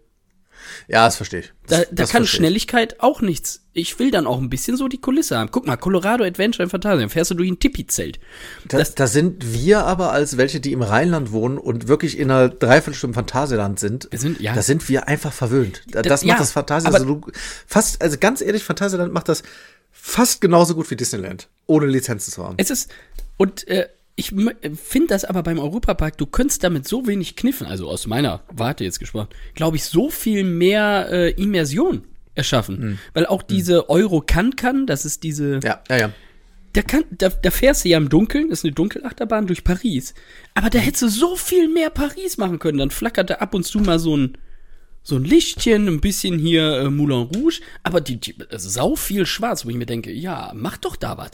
Ja, 0.87 1.05
das 1.05 1.17
verstehe 1.17 1.41
ich. 1.41 1.53
Da, 1.67 1.77
Das, 1.79 1.87
da 1.89 1.95
das 1.95 2.09
kann. 2.11 2.25
Schnelligkeit 2.25 3.01
auch 3.01 3.19
nichts. 3.21 3.65
Ich 3.73 3.97
will 3.99 4.11
dann 4.11 4.27
auch 4.27 4.39
ein 4.39 4.49
bisschen 4.49 4.77
so 4.77 4.87
die 4.87 5.01
Kulisse 5.01 5.37
haben. 5.37 5.49
Guck 5.51 5.65
mal, 5.65 5.75
Colorado 5.77 6.23
Adventure 6.23 6.63
in 6.63 6.69
Phantasialand, 6.69 7.11
fährst 7.11 7.31
du 7.31 7.35
durch 7.35 7.49
ein 7.49 7.59
Tipi-Zelt. 7.59 8.19
Da, 8.69 8.81
da 8.83 9.07
sind 9.07 9.51
wir 9.51 9.83
aber 9.85 10.11
als 10.13 10.37
welche, 10.37 10.59
die 10.61 10.71
im 10.71 10.81
Rheinland 10.83 11.31
wohnen 11.31 11.57
und 11.57 11.87
wirklich 11.89 12.17
in 12.17 12.29
einer 12.31 12.47
Dreiviertelstunde 12.49 13.15
Phantasialand 13.15 13.79
sind, 13.79 14.07
Wir 14.11 14.19
sind- 14.19 14.39
ja. 14.39 14.53
da 14.53 14.61
sind 14.61 14.87
wir 14.87 15.07
einfach 15.09 15.33
verwöhnt. 15.33 15.81
Da, 15.89 16.01
Da- 16.03 16.09
das 16.09 16.21
macht 16.23 16.29
ja, 16.29 16.37
das 16.37 16.51
Phantasialand 16.51 16.95
aber- 17.03 17.13
so 17.13 17.15
du- 17.15 17.31
fast, 17.67 18.01
also 18.01 18.17
ganz 18.19 18.41
ehrlich, 18.41 18.63
Phantasialand 18.63 19.11
macht 19.11 19.27
das 19.27 19.41
fast 19.91 20.39
genauso 20.39 20.75
gut 20.75 20.89
wie 20.91 20.95
Disneyland, 20.95 21.49
ohne 21.65 21.87
Lizenzen 21.87 22.31
zu 22.31 22.41
haben. 22.45 22.55
Es 22.57 22.69
ist, 22.69 22.89
und 23.37 23.67
äh, 23.67 23.89
ich 24.15 24.29
finde 24.29 25.07
das 25.07 25.25
aber 25.25 25.41
beim 25.41 25.57
Europapark, 25.57 26.17
du 26.17 26.25
könntest 26.25 26.63
damit 26.63 26.87
so 26.87 27.07
wenig 27.07 27.35
kniffen, 27.35 27.65
also 27.65 27.89
aus 27.89 28.05
meiner 28.05 28.43
Warte 28.51 28.83
jetzt 28.83 28.99
gesprochen, 28.99 29.29
glaube 29.55 29.77
ich, 29.77 29.85
so 29.85 30.09
viel 30.09 30.43
mehr 30.43 31.07
äh, 31.11 31.31
Immersion 31.31 32.03
erschaffen. 32.35 32.77
Hm. 32.77 32.99
Weil 33.13 33.25
auch 33.25 33.41
diese 33.41 33.89
Euro 33.89 34.21
kann 34.21 34.55
kann, 34.55 34.85
das 34.85 35.05
ist 35.05 35.23
diese, 35.23 35.59
Ja, 35.63 35.81
ja, 35.89 35.97
ja. 35.97 36.13
da, 36.73 36.81
kann, 36.83 37.05
da, 37.11 37.29
da 37.29 37.49
fährst 37.49 37.85
du 37.85 37.89
ja 37.89 37.97
im 37.97 38.09
Dunkeln, 38.09 38.49
das 38.49 38.59
ist 38.59 38.65
eine 38.65 38.73
Dunkelachterbahn 38.73 39.47
durch 39.47 39.63
Paris. 39.63 40.13
Aber 40.53 40.69
da 40.69 40.77
hättest 40.77 41.01
du 41.03 41.07
so 41.07 41.35
viel 41.35 41.67
mehr 41.67 41.89
Paris 41.89 42.37
machen 42.37 42.59
können. 42.59 42.77
Dann 42.77 42.91
flackert 42.91 43.31
da 43.31 43.35
ab 43.35 43.55
und 43.55 43.63
zu 43.63 43.79
mal 43.79 43.97
so 43.97 44.15
ein, 44.15 44.37
so 45.01 45.15
ein 45.15 45.23
Lichtchen, 45.23 45.87
ein 45.87 46.01
bisschen 46.01 46.37
hier 46.37 46.81
äh, 46.81 46.89
Moulin 46.89 47.29
Rouge, 47.35 47.61
aber 47.81 47.99
die, 47.99 48.17
die 48.17 48.35
also 48.51 48.69
sau 48.69 48.95
viel 48.95 49.25
schwarz, 49.25 49.65
wo 49.65 49.69
ich 49.69 49.75
mir 49.75 49.87
denke, 49.87 50.11
ja, 50.11 50.51
mach 50.55 50.77
doch 50.77 50.95
da 50.95 51.17
was. 51.17 51.31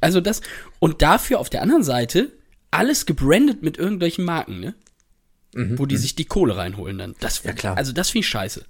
Also 0.00 0.20
das, 0.20 0.40
und 0.78 1.02
dafür 1.02 1.38
auf 1.40 1.50
der 1.50 1.62
anderen 1.62 1.82
Seite 1.82 2.32
alles 2.70 3.06
gebrandet 3.06 3.62
mit 3.62 3.78
irgendwelchen 3.78 4.24
Marken, 4.24 4.60
ne? 4.60 4.74
Wo 5.54 5.86
die 5.86 5.96
sich 5.96 6.14
die 6.14 6.26
Kohle 6.26 6.56
reinholen 6.56 6.98
dann. 6.98 7.14
Das, 7.20 7.42
Ja, 7.42 7.52
klar. 7.52 7.76
Also 7.76 7.92
das 7.92 8.10
finde 8.10 8.20
ich 8.20 8.28
scheiße. 8.28 8.64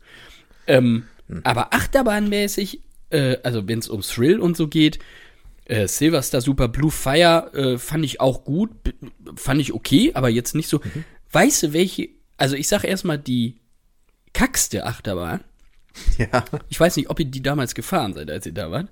Ähm, 0.67 1.05
Aber 1.45 1.75
achterbahnmäßig, 1.75 2.81
äh, 3.11 3.37
also 3.43 3.67
wenn 3.69 3.81
es 3.81 3.89
um 3.89 4.01
Thrill 4.03 4.39
und 4.41 4.57
so 4.57 4.69
geht, 4.69 4.99
Äh, 5.65 5.87
Silverstar 5.87 6.41
Super 6.41 6.67
Blue 6.69 6.91
Fire 6.91 7.53
äh, 7.53 7.77
fand 7.79 8.03
ich 8.03 8.21
auch 8.23 8.45
gut, 8.45 8.71
fand 9.37 9.61
ich 9.61 9.75
okay, 9.75 10.13
aber 10.15 10.31
jetzt 10.31 10.55
nicht 10.55 10.69
so. 10.69 10.81
Weißt 11.31 11.63
du, 11.63 11.73
welche, 11.75 12.09
also 12.39 12.57
ich 12.57 12.69
sag 12.69 12.85
erstmal 12.85 13.19
die 13.19 13.57
kackste 14.33 14.87
Achterbahn, 14.87 15.41
Ja. 16.17 16.45
ich 16.71 16.81
weiß 16.81 16.97
nicht, 16.97 17.11
ob 17.11 17.21
ihr 17.21 17.27
die 17.27 17.43
damals 17.43 17.75
gefahren 17.75 18.15
seid, 18.15 18.31
als 18.31 18.47
ihr 18.47 18.55
da 18.55 18.71
wart, 18.71 18.89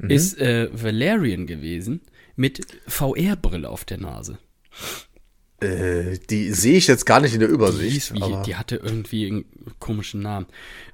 Mhm. 0.00 0.10
ist 0.10 0.38
äh, 0.38 0.68
Valerian 0.72 1.46
gewesen 1.46 2.00
mit 2.36 2.66
VR-Brille 2.86 3.68
auf 3.68 3.84
der 3.84 3.98
Nase. 3.98 4.38
Äh, 5.60 6.18
die 6.30 6.52
sehe 6.52 6.76
ich 6.78 6.86
jetzt 6.86 7.04
gar 7.04 7.20
nicht 7.20 7.34
in 7.34 7.40
der 7.40 7.48
Die, 7.48 7.54
Übersicht. 7.54 7.92
hieß 7.92 8.12
wie, 8.14 8.42
die 8.46 8.54
hatte 8.54 8.76
irgendwie 8.76 9.26
einen 9.26 9.44
komischen 9.80 10.20
Namen. 10.22 10.46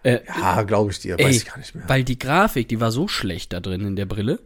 Äh, 0.02 0.20
ja, 0.26 0.62
glaube 0.62 0.90
ich 0.90 1.00
dir. 1.00 1.18
Weiß 1.18 1.26
Ey, 1.26 1.36
ich 1.36 1.44
gar 1.44 1.58
nicht 1.58 1.74
mehr. 1.74 1.84
Weil 1.86 2.02
die 2.02 2.18
Grafik, 2.18 2.68
die 2.68 2.80
war 2.80 2.90
so 2.90 3.06
schlecht 3.06 3.52
da 3.52 3.60
drin 3.60 3.82
in 3.82 3.94
der 3.94 4.06
Brille, 4.06 4.40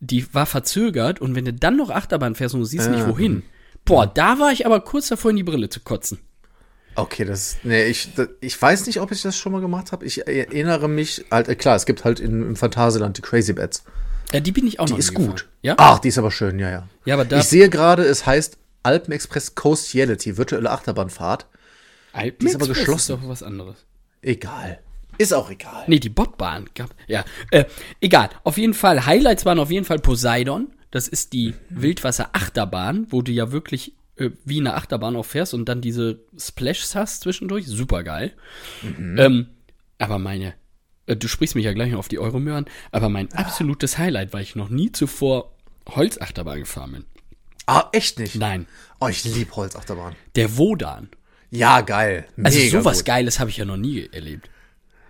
die 0.00 0.34
war 0.34 0.46
verzögert 0.46 1.20
und 1.20 1.36
wenn 1.36 1.44
du 1.44 1.52
dann 1.52 1.76
noch 1.76 1.90
Achterbahn 1.90 2.34
fährst 2.34 2.54
und 2.56 2.62
du 2.62 2.66
siehst 2.66 2.90
nicht 2.90 3.06
wohin, 3.06 3.44
boah, 3.84 4.08
da 4.08 4.40
war 4.40 4.50
ich 4.50 4.66
aber 4.66 4.80
kurz 4.80 5.06
davor 5.08 5.30
in 5.30 5.36
die 5.36 5.44
Brille 5.44 5.68
zu 5.68 5.78
kotzen. 5.80 6.18
Okay, 6.96 7.24
das, 7.24 7.58
nee, 7.62 7.84
ich, 7.84 8.12
da- 8.14 8.26
ich 8.40 8.60
weiß 8.60 8.86
nicht, 8.88 9.00
ob 9.00 9.12
ich 9.12 9.22
das 9.22 9.36
schon 9.38 9.52
mal 9.52 9.60
gemacht 9.60 9.92
habe. 9.92 10.04
Ich 10.04 10.26
erinnere 10.26 10.88
mich, 10.88 11.24
halt, 11.30 11.46
äh, 11.48 11.54
klar, 11.54 11.76
es 11.76 11.86
gibt 11.86 12.04
halt 12.04 12.18
in, 12.18 12.42
im 12.42 12.56
Phantasialand 12.56 13.16
die 13.18 13.22
Crazy 13.22 13.52
Bats. 13.52 13.84
Ja, 14.32 14.40
die 14.40 14.52
bin 14.52 14.66
ich 14.66 14.78
auch 14.80 14.88
noch 14.88 14.96
Die 14.96 15.00
ist 15.00 15.10
gefahren. 15.14 15.30
gut. 15.30 15.48
Ja? 15.62 15.74
Ach, 15.78 15.98
die 15.98 16.08
ist 16.08 16.18
aber 16.18 16.30
schön, 16.30 16.58
ja, 16.58 16.70
ja. 16.70 16.88
Ja, 17.04 17.14
aber 17.14 17.24
da 17.24 17.38
ich 17.38 17.44
sehe 17.44 17.68
gerade, 17.68 18.02
es 18.04 18.26
heißt 18.26 18.58
Alpenexpress 18.82 19.54
Coastiality, 19.54 20.36
virtuelle 20.36 20.70
Achterbahnfahrt. 20.70 21.46
Alpen 22.12 22.46
ist 22.46 22.54
aber 22.54 22.66
geschlossen. 22.66 23.14
Ist 23.14 23.22
doch 23.22 23.28
was 23.28 23.42
anderes. 23.42 23.76
Egal. 24.22 24.80
Ist 25.18 25.34
auch 25.34 25.50
egal. 25.50 25.84
Nee, 25.86 25.98
die 25.98 26.08
Bobbahn 26.08 26.68
gab. 26.74 26.90
Ja, 27.06 27.24
äh, 27.50 27.64
egal. 28.00 28.30
Auf 28.42 28.56
jeden 28.56 28.74
Fall, 28.74 29.04
Highlights 29.06 29.44
waren 29.44 29.58
auf 29.58 29.70
jeden 29.70 29.84
Fall 29.84 29.98
Poseidon. 29.98 30.68
Das 30.90 31.08
ist 31.08 31.32
die 31.34 31.54
Wildwasser-Achterbahn, 31.68 33.06
wo 33.10 33.22
du 33.22 33.30
ja 33.32 33.52
wirklich 33.52 33.94
äh, 34.16 34.30
wie 34.44 34.60
eine 34.60 34.74
Achterbahn 34.74 35.16
auch 35.16 35.24
fährst 35.26 35.54
und 35.54 35.66
dann 35.68 35.80
diese 35.80 36.20
Splashs 36.38 36.94
hast 36.94 37.22
zwischendurch. 37.22 37.66
Super 37.66 38.02
geil. 38.02 38.32
Ähm, 38.82 39.48
aber 39.98 40.18
meine, 40.18 40.54
du 41.16 41.28
sprichst 41.28 41.54
mich 41.54 41.64
ja 41.64 41.72
gleich 41.72 41.90
noch 41.92 41.98
auf 42.00 42.08
die 42.08 42.18
Euromühe 42.18 42.54
an, 42.54 42.66
aber 42.92 43.08
mein 43.08 43.32
absolutes 43.32 43.98
Highlight, 43.98 44.32
weil 44.32 44.42
ich 44.42 44.56
noch 44.56 44.68
nie 44.68 44.92
zuvor 44.92 45.52
Holzachterbahn 45.88 46.60
gefahren 46.60 46.92
bin. 46.92 47.04
Ah, 47.66 47.88
echt 47.92 48.18
nicht? 48.18 48.34
Nein, 48.36 48.66
Oh, 49.00 49.08
ich 49.08 49.24
lieb 49.24 49.54
Holzachterbahn. 49.56 50.14
der 50.36 50.56
Wodan. 50.58 51.08
Ja, 51.50 51.80
geil. 51.80 52.26
Also 52.42 52.58
Mega 52.58 52.78
sowas 52.80 52.98
gut. 52.98 53.06
Geiles 53.06 53.40
habe 53.40 53.50
ich 53.50 53.56
ja 53.56 53.64
noch 53.64 53.76
nie 53.76 54.08
erlebt. 54.12 54.50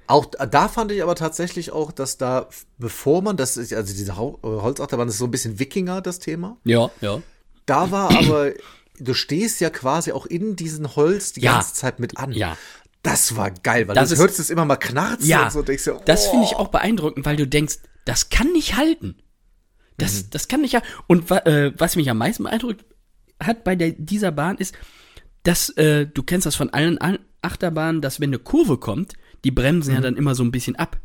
Auch 0.06 0.26
da 0.26 0.68
fand 0.68 0.90
ich 0.92 1.02
aber 1.02 1.14
tatsächlich 1.14 1.70
auch, 1.72 1.92
dass 1.92 2.18
da, 2.18 2.48
bevor 2.78 3.22
man 3.22 3.36
das, 3.36 3.56
ist, 3.56 3.72
also 3.72 3.92
diese 3.94 4.12
äh, 4.12 4.14
Holzachterbahn 4.14 5.08
ist 5.08 5.18
so 5.18 5.26
ein 5.26 5.30
bisschen 5.30 5.58
Wikinger, 5.58 6.00
das 6.00 6.18
Thema. 6.18 6.56
Ja, 6.64 6.90
ja. 7.00 7.22
Da 7.66 7.90
war 7.92 8.10
aber, 8.10 8.52
du 8.98 9.14
stehst 9.14 9.60
ja 9.60 9.70
quasi 9.70 10.12
auch 10.12 10.26
in 10.26 10.56
diesen 10.56 10.96
Holz 10.96 11.32
die 11.32 11.42
Ja. 11.42 11.54
ganze 11.54 11.74
Zeit 11.74 12.00
mit 12.00 12.18
an. 12.18 12.32
Ja. 12.32 12.56
Das 13.02 13.34
war 13.36 13.50
geil, 13.50 13.88
weil 13.88 13.94
Das 13.94 14.08
du 14.10 14.14
ist- 14.14 14.20
hörst 14.20 14.38
es 14.38 14.50
immer 14.50 14.64
mal 14.64 14.76
knarzen 14.76 15.26
Ja, 15.26 15.44
und 15.44 15.52
so 15.52 15.62
denkst 15.62 15.84
du, 15.84 16.00
das 16.04 16.26
finde 16.28 16.44
ich 16.44 16.52
oh. 16.52 16.56
auch 16.58 16.68
beeindruckend, 16.68 17.24
weil 17.24 17.36
du 17.36 17.46
denkst, 17.46 17.76
das 18.04 18.28
kann 18.28 18.52
nicht 18.52 18.76
halten. 18.76 19.16
Das, 19.96 20.24
Mhm. 20.24 20.26
das 20.30 20.48
kann 20.48 20.60
nicht 20.62 20.72
ja. 20.72 20.82
Und 21.06 21.30
äh, 21.30 21.72
was 21.78 21.96
mich 21.96 22.10
am 22.10 22.18
meisten 22.18 22.42
beeindruckt 22.44 22.84
hat 23.42 23.64
bei 23.64 23.74
der, 23.76 23.90
dieser 23.92 24.32
Bahn 24.32 24.56
ist, 24.58 24.74
dass 25.44 25.70
äh, 25.70 26.06
du 26.06 26.22
kennst 26.22 26.46
das 26.46 26.56
von 26.56 26.70
allen 26.70 26.98
Achterbahnen, 27.42 28.02
dass 28.02 28.20
wenn 28.20 28.30
eine 28.30 28.38
Kurve 28.38 28.76
kommt, 28.78 29.14
die 29.44 29.50
bremsen 29.50 29.94
ja 29.94 30.00
dann 30.02 30.16
immer 30.16 30.34
so 30.34 30.42
ein 30.42 30.50
bisschen 30.52 30.76
ab. 30.76 30.98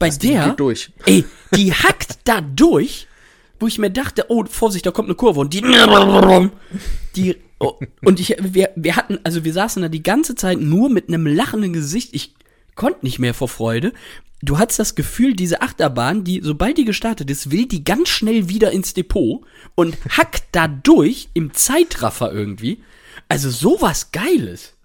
Bei 0.00 0.08
Mhm. 0.10 0.18
die 0.18 0.28
der, 0.28 0.48
geht 0.48 0.60
durch. 0.60 0.92
ey, 1.04 1.24
die 1.54 1.72
hackt 1.72 2.18
da 2.24 2.40
durch, 2.56 3.06
wo 3.58 3.66
ich 3.66 3.78
mir 3.78 3.90
dachte, 3.90 4.26
oh 4.28 4.44
Vorsicht, 4.44 4.86
da 4.86 4.90
kommt 4.90 5.08
eine 5.08 5.14
Kurve 5.14 5.40
und 5.40 5.52
die, 5.52 5.62
die 7.16 7.36
oh, 7.58 7.78
und 8.04 8.20
ich, 8.20 8.36
wir, 8.40 8.70
wir 8.76 8.96
hatten, 8.96 9.18
also 9.24 9.44
wir 9.44 9.52
saßen 9.52 9.82
da 9.82 9.88
die 9.88 10.02
ganze 10.02 10.34
Zeit 10.34 10.60
nur 10.60 10.88
mit 10.90 11.08
einem 11.08 11.26
lachenden 11.26 11.72
Gesicht. 11.72 12.10
Ich 12.12 12.34
konnte 12.74 13.04
nicht 13.04 13.18
mehr 13.18 13.34
vor 13.34 13.48
Freude. 13.48 13.92
Du 14.42 14.58
hattest 14.58 14.78
das 14.78 14.94
Gefühl, 14.94 15.34
diese 15.34 15.62
Achterbahn, 15.62 16.22
die, 16.22 16.40
sobald 16.42 16.76
die 16.76 16.84
gestartet 16.84 17.30
ist, 17.30 17.50
will 17.50 17.66
die 17.66 17.84
ganz 17.84 18.10
schnell 18.10 18.48
wieder 18.48 18.70
ins 18.70 18.92
Depot 18.92 19.40
und 19.74 19.96
hackt 20.10 20.44
da 20.52 20.68
durch 20.68 21.30
im 21.32 21.54
Zeitraffer 21.54 22.32
irgendwie. 22.32 22.82
Also 23.28 23.50
sowas 23.50 24.12
Geiles. 24.12 24.75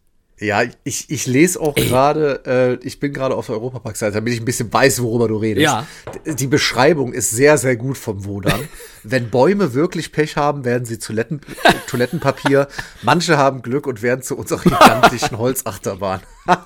Ja, 0.42 0.64
ich, 0.84 1.08
ich 1.12 1.28
lese 1.28 1.62
auch 1.62 1.76
gerade, 1.76 2.42
äh, 2.82 2.86
ich 2.88 3.00
bin 3.00 3.14
gerade 3.14 3.36
auf 3.36 3.46
der 3.46 3.56
Europapark-Seite, 3.56 4.14
damit 4.14 4.34
ich 4.34 4.42
ein 4.42 4.46
bisschen 4.46 4.74
weiß, 4.74 5.04
worüber 5.04 5.28
du 5.28 5.38
redest. 5.38 5.64
Ja. 5.64 5.86
Die 6.26 6.48
Beschreibung 6.48 7.14
ist 7.14 7.30
sehr, 7.30 7.60
sehr 7.60 7.76
gut 7.76 7.96
vom 7.96 8.26
Wodan. 8.26 8.68
Wenn 9.04 9.30
Bäume 9.30 9.76
wirklich 9.76 10.12
Pech 10.12 10.38
haben, 10.38 10.66
werden 10.66 10.86
sie 10.86 10.98
Toiletten, 10.98 11.42
Toilettenpapier. 11.88 12.68
Manche 13.04 13.38
haben 13.38 13.62
Glück 13.62 13.86
und 13.86 14.02
werden 14.02 14.24
zu 14.24 14.36
unserer 14.36 14.64
gigantischen 14.64 15.38
Holzachterbahn. 15.38 16.22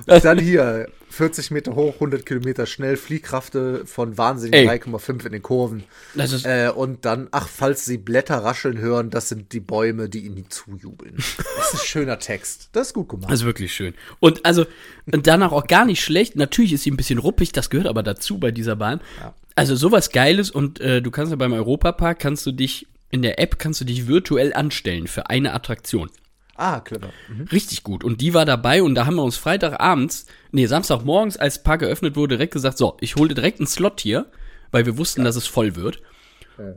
Dann 0.06 0.38
hier, 0.38 0.88
40 1.10 1.50
Meter 1.50 1.74
hoch, 1.74 1.94
100 1.94 2.26
Kilometer 2.26 2.66
schnell, 2.66 2.96
Fliehkrafte 2.96 3.86
von 3.86 4.18
wahnsinnig 4.18 4.54
Ey. 4.54 4.68
3,5 4.68 5.26
in 5.26 5.32
den 5.32 5.42
Kurven. 5.42 5.84
Äh, 6.44 6.70
und 6.70 7.04
dann, 7.04 7.28
ach, 7.30 7.48
falls 7.48 7.84
Sie 7.84 7.96
Blätter 7.96 8.38
rascheln 8.38 8.78
hören, 8.78 9.10
das 9.10 9.28
sind 9.28 9.52
die 9.52 9.60
Bäume, 9.60 10.08
die 10.08 10.20
Ihnen 10.20 10.50
zujubeln. 10.50 11.14
Das 11.16 11.72
ist 11.72 11.80
ein 11.80 11.86
schöner 11.86 12.18
Text. 12.18 12.68
Das 12.72 12.88
ist 12.88 12.94
gut 12.94 13.08
gemacht. 13.08 13.30
Das 13.30 13.40
ist 13.40 13.46
wirklich 13.46 13.72
schön. 13.72 13.94
Und 14.20 14.44
also, 14.44 14.66
und 15.10 15.26
danach 15.26 15.52
auch 15.52 15.66
gar 15.66 15.84
nicht 15.84 16.02
schlecht. 16.02 16.36
Natürlich 16.36 16.72
ist 16.72 16.82
sie 16.82 16.90
ein 16.90 16.96
bisschen 16.96 17.18
ruppig, 17.18 17.52
das 17.52 17.70
gehört 17.70 17.86
aber 17.86 18.02
dazu 18.02 18.38
bei 18.38 18.50
dieser 18.50 18.76
Bahn. 18.76 19.00
Also 19.54 19.74
sowas 19.74 20.10
Geiles 20.10 20.50
und 20.50 20.80
äh, 20.80 21.00
du 21.00 21.10
kannst 21.10 21.30
ja 21.30 21.36
beim 21.36 21.54
Europapark, 21.54 22.18
kannst 22.18 22.44
du 22.44 22.52
dich, 22.52 22.86
in 23.10 23.22
der 23.22 23.38
App 23.38 23.58
kannst 23.58 23.80
du 23.80 23.86
dich 23.86 24.06
virtuell 24.06 24.52
anstellen 24.52 25.06
für 25.06 25.30
eine 25.30 25.54
Attraktion. 25.54 26.10
Ah, 26.56 26.80
clever. 26.80 27.10
Mhm. 27.28 27.48
Richtig 27.52 27.82
gut. 27.82 28.04
Und 28.04 28.20
die 28.20 28.34
war 28.34 28.44
dabei 28.44 28.82
und 28.82 28.94
da 28.94 29.06
haben 29.06 29.16
wir 29.16 29.22
uns 29.22 29.36
Freitagabends, 29.36 30.26
nee, 30.52 30.66
Samstagmorgens, 30.66 31.36
als 31.36 31.62
Park 31.62 31.80
geöffnet 31.80 32.16
wurde, 32.16 32.36
direkt 32.36 32.52
gesagt, 32.52 32.78
so, 32.78 32.96
ich 33.00 33.16
hole 33.16 33.34
direkt 33.34 33.60
einen 33.60 33.66
Slot 33.66 34.00
hier, 34.00 34.26
weil 34.70 34.86
wir 34.86 34.98
wussten, 34.98 35.24
dass 35.24 35.36
es 35.36 35.46
voll 35.46 35.76
wird. 35.76 36.00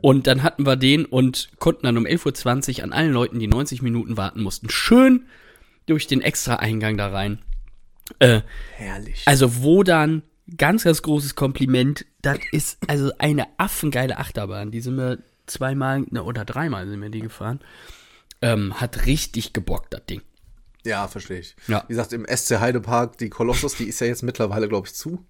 Und 0.02 0.26
dann 0.26 0.42
hatten 0.42 0.66
wir 0.66 0.76
den 0.76 1.06
und 1.06 1.50
konnten 1.58 1.86
dann 1.86 1.96
um 1.96 2.04
11.20 2.04 2.78
Uhr 2.78 2.84
an 2.84 2.92
allen 2.92 3.12
Leuten, 3.12 3.38
die 3.38 3.46
90 3.46 3.80
Minuten 3.80 4.16
warten 4.16 4.42
mussten, 4.42 4.68
schön 4.68 5.26
durch 5.86 6.06
den 6.06 6.20
extra 6.20 6.56
Eingang 6.56 6.98
da 6.98 7.08
rein. 7.08 7.38
Äh, 8.18 8.42
Herrlich. 8.76 9.22
also 9.26 9.62
wo 9.62 9.82
dann, 9.82 10.22
ganz, 10.58 10.84
ganz 10.84 11.00
großes 11.00 11.34
Kompliment, 11.34 12.04
das 12.22 12.38
ist 12.52 12.78
also 12.88 13.12
eine 13.18 13.46
affengeile 13.56 14.18
Achterbahn. 14.18 14.70
Die 14.70 14.80
sind 14.80 14.96
wir 14.96 15.18
zweimal 15.46 16.04
ne, 16.10 16.22
oder 16.22 16.44
dreimal 16.44 16.86
sind 16.86 17.00
wir 17.00 17.10
die 17.10 17.20
gefahren. 17.20 17.60
Ähm, 18.42 18.80
hat 18.80 19.06
richtig 19.06 19.52
gebockt, 19.52 19.92
das 19.92 20.04
Ding. 20.06 20.22
Ja, 20.84 21.08
verstehe 21.08 21.40
ich. 21.40 21.56
Ja. 21.68 21.84
Wie 21.88 21.92
gesagt, 21.92 22.12
im 22.14 22.24
SC 22.26 22.58
Heidepark, 22.58 23.18
die 23.18 23.28
Kolossus, 23.28 23.74
die 23.74 23.84
ist 23.84 24.00
ja 24.00 24.06
jetzt 24.06 24.22
mittlerweile, 24.22 24.66
glaube 24.68 24.86
ich, 24.88 24.94
zu. 24.94 25.22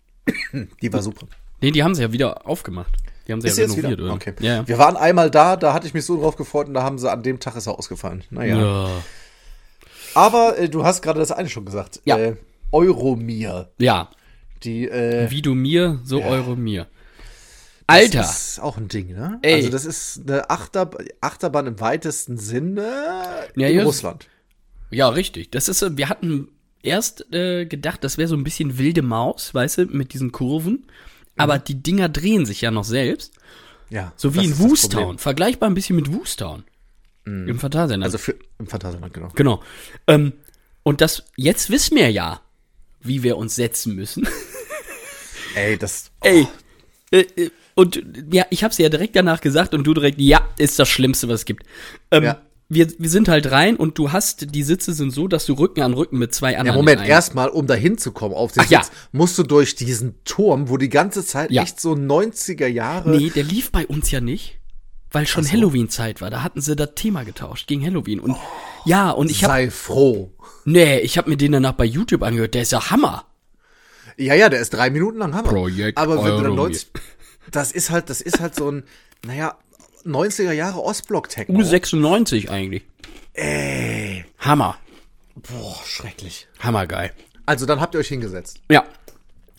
Die 0.80 0.92
war 0.92 1.02
super. 1.02 1.26
Nee, 1.60 1.72
die 1.72 1.82
haben 1.82 1.94
sie 1.94 2.02
ja 2.02 2.12
wieder 2.12 2.46
aufgemacht. 2.46 2.92
Die 3.26 3.32
haben 3.32 3.40
sie 3.40 3.48
Ist 3.48 3.58
ja 3.58 3.64
jetzt 3.64 3.76
wieder? 3.76 3.88
renoviert. 3.88 4.06
oder? 4.06 4.14
Okay. 4.14 4.34
Ja, 4.40 4.56
ja. 4.58 4.68
Wir 4.68 4.78
waren 4.78 4.96
einmal 4.96 5.30
da, 5.30 5.56
da 5.56 5.72
hatte 5.74 5.86
ich 5.88 5.94
mich 5.94 6.04
so 6.04 6.20
drauf 6.20 6.36
gefreut 6.36 6.68
und 6.68 6.74
da 6.74 6.82
haben 6.84 6.98
sie 6.98 7.10
an 7.10 7.22
dem 7.24 7.40
Tag 7.40 7.56
ist 7.56 7.66
er 7.66 7.76
ausgefallen. 7.78 8.22
Naja. 8.30 8.56
Ja. 8.60 8.90
Aber 10.14 10.58
äh, 10.58 10.68
du 10.68 10.84
hast 10.84 11.02
gerade 11.02 11.18
das 11.18 11.32
eine 11.32 11.48
schon 11.48 11.64
gesagt. 11.64 12.00
Ja. 12.04 12.16
Äh, 12.16 12.36
Euromir. 12.72 13.70
ja, 13.78 14.08
Die, 14.62 14.88
äh, 14.88 15.28
wie 15.30 15.42
du 15.42 15.54
mir, 15.54 15.98
so 16.04 16.22
Euro 16.22 16.54
mir. 16.54 16.86
Alter, 17.90 18.18
Das 18.18 18.48
ist 18.52 18.60
auch 18.60 18.76
ein 18.76 18.88
Ding, 18.88 19.08
ne? 19.14 19.38
Ey. 19.42 19.54
Also 19.54 19.70
das 19.70 19.84
ist 19.84 20.22
eine 20.26 20.48
Achter 20.50 20.90
Achterbahn 21.20 21.66
im 21.66 21.80
weitesten 21.80 22.38
Sinne 22.38 22.82
Ja, 23.56 23.68
in. 23.68 23.80
Russland. 23.80 24.28
ja, 24.90 25.08
richtig. 25.08 25.50
Das 25.50 25.68
ist, 25.68 25.96
wir 25.96 26.08
hatten 26.08 26.48
erst 26.82 27.32
äh, 27.32 27.66
gedacht, 27.66 28.02
das 28.04 28.18
wäre 28.18 28.28
so 28.28 28.36
ein 28.36 28.44
bisschen 28.44 28.78
wilde 28.78 29.02
Maus, 29.02 29.52
weißt 29.54 29.78
du, 29.78 29.84
mit 29.86 30.14
diesen 30.14 30.32
Kurven. 30.32 30.86
Aber 31.36 31.58
die 31.58 31.82
Dinger 31.82 32.08
drehen 32.08 32.44
sich 32.46 32.60
ja 32.60 32.70
noch 32.70 32.84
selbst. 32.84 33.32
Ja. 33.88 34.12
So 34.16 34.34
wie 34.34 34.44
in 34.44 34.58
Woostown. 34.58 35.18
Vergleichbar 35.18 35.68
ein 35.70 35.74
bisschen 35.74 35.96
mit 35.96 36.12
Woostown. 36.12 36.64
Im 37.24 37.58
Phantasialand. 37.58 38.02
Also 38.04 38.18
für, 38.18 38.34
im 38.58 38.66
Phantasialand, 38.66 39.12
genau. 39.14 39.28
genau. 39.34 39.62
Ähm, 40.06 40.32
und 40.82 41.00
das, 41.00 41.24
jetzt 41.36 41.70
wissen 41.70 41.96
wir 41.96 42.10
ja, 42.10 42.40
wie 43.02 43.22
wir 43.22 43.36
uns 43.36 43.54
setzen 43.54 43.94
müssen. 43.94 44.26
Ey, 45.54 45.76
das. 45.78 46.10
Ey. 46.22 46.46
Äh, 47.10 47.20
äh, 47.20 47.50
und 47.80 48.02
ja, 48.32 48.44
ich 48.50 48.64
hab's 48.64 48.78
ja 48.78 48.88
direkt 48.88 49.16
danach 49.16 49.40
gesagt 49.40 49.74
und 49.74 49.84
du 49.84 49.94
direkt, 49.94 50.20
ja, 50.20 50.40
ist 50.58 50.78
das 50.78 50.88
Schlimmste, 50.88 51.28
was 51.28 51.40
es 51.40 51.44
gibt. 51.44 51.64
Ähm, 52.10 52.24
Ja. 52.24 52.40
wir, 52.68 52.88
wir 52.98 53.08
sind 53.10 53.28
halt 53.28 53.50
rein 53.50 53.76
und 53.76 53.98
du 53.98 54.12
hast, 54.12 54.54
die 54.54 54.62
Sitze 54.62 54.92
sind 54.92 55.10
so, 55.10 55.26
dass 55.28 55.46
du 55.46 55.54
Rücken 55.54 55.82
an 55.82 55.92
Rücken 55.94 56.18
mit 56.18 56.34
zwei 56.34 56.52
Ja, 56.52 56.58
anderen. 56.60 56.76
Moment, 56.76 56.98
in 56.98 57.02
einem- 57.04 57.10
erstmal, 57.10 57.48
um 57.48 57.66
da 57.66 57.74
hinzukommen 57.74 58.36
auf 58.36 58.52
den 58.52 58.62
Ach 58.64 58.70
ja. 58.70 58.82
Sitz, 58.82 58.92
musst 59.12 59.36
du 59.38 59.42
durch 59.42 59.74
diesen 59.74 60.22
Turm, 60.24 60.68
wo 60.68 60.76
die 60.76 60.88
ganze 60.88 61.24
Zeit 61.24 61.50
Ja. 61.50 61.62
echt 61.62 61.80
so 61.80 61.94
90er 61.94 62.66
Jahre. 62.68 63.10
Nee, 63.10 63.30
der 63.30 63.42
lief 63.44 63.72
bei 63.72 63.86
uns 63.86 64.10
ja 64.12 64.20
nicht, 64.20 64.58
weil 65.10 65.26
schon 65.26 65.50
Halloween-Zeit 65.50 66.20
war. 66.20 66.30
Da 66.30 66.42
hatten 66.44 66.60
sie 66.60 66.76
das 66.76 66.90
Thema 66.94 67.24
getauscht 67.24 67.66
gegen 67.66 67.84
Halloween. 67.84 68.20
Und 68.20 68.36
ja, 68.84 69.10
und 69.10 69.30
ich 69.30 69.42
hab, 69.42 69.50
sei 69.50 69.70
froh. 69.70 70.32
nee, 70.64 70.98
ich 71.00 71.18
hab 71.18 71.26
mir 71.26 71.36
den 71.36 71.50
danach 71.52 71.72
bei 71.72 71.84
YouTube 71.84 72.22
angehört. 72.22 72.54
Der 72.54 72.62
ist 72.62 72.70
ja 72.72 72.90
Hammer. 72.90 73.24
Ja, 74.16 74.34
ja, 74.34 74.48
der 74.48 74.60
ist 74.60 74.70
drei 74.70 74.90
Minuten 74.90 75.18
lang 75.18 75.34
Hammer. 75.34 75.48
Projekt 75.48 75.96
Aber 75.98 76.16
wenn 76.18 76.24
du 76.24 76.30
dann 76.30 76.34
Euromir. 76.44 76.56
90, 76.64 76.86
das 77.50 77.72
ist 77.72 77.90
halt, 77.90 78.10
das 78.10 78.20
ist 78.20 78.40
halt 78.40 78.54
so 78.54 78.70
ein, 78.70 78.84
naja, 79.24 79.56
90er 80.04 80.52
Jahre 80.52 80.82
Ostblock-Techno. 80.82 81.58
U96 81.58 82.48
eigentlich. 82.48 82.84
Ey. 83.34 84.24
Hammer. 84.38 84.78
Boah, 85.34 85.78
schrecklich. 85.84 86.48
Hammergeil. 86.58 87.12
Also 87.46 87.66
dann 87.66 87.80
habt 87.80 87.94
ihr 87.94 88.00
euch 88.00 88.08
hingesetzt. 88.08 88.60
Ja. 88.70 88.84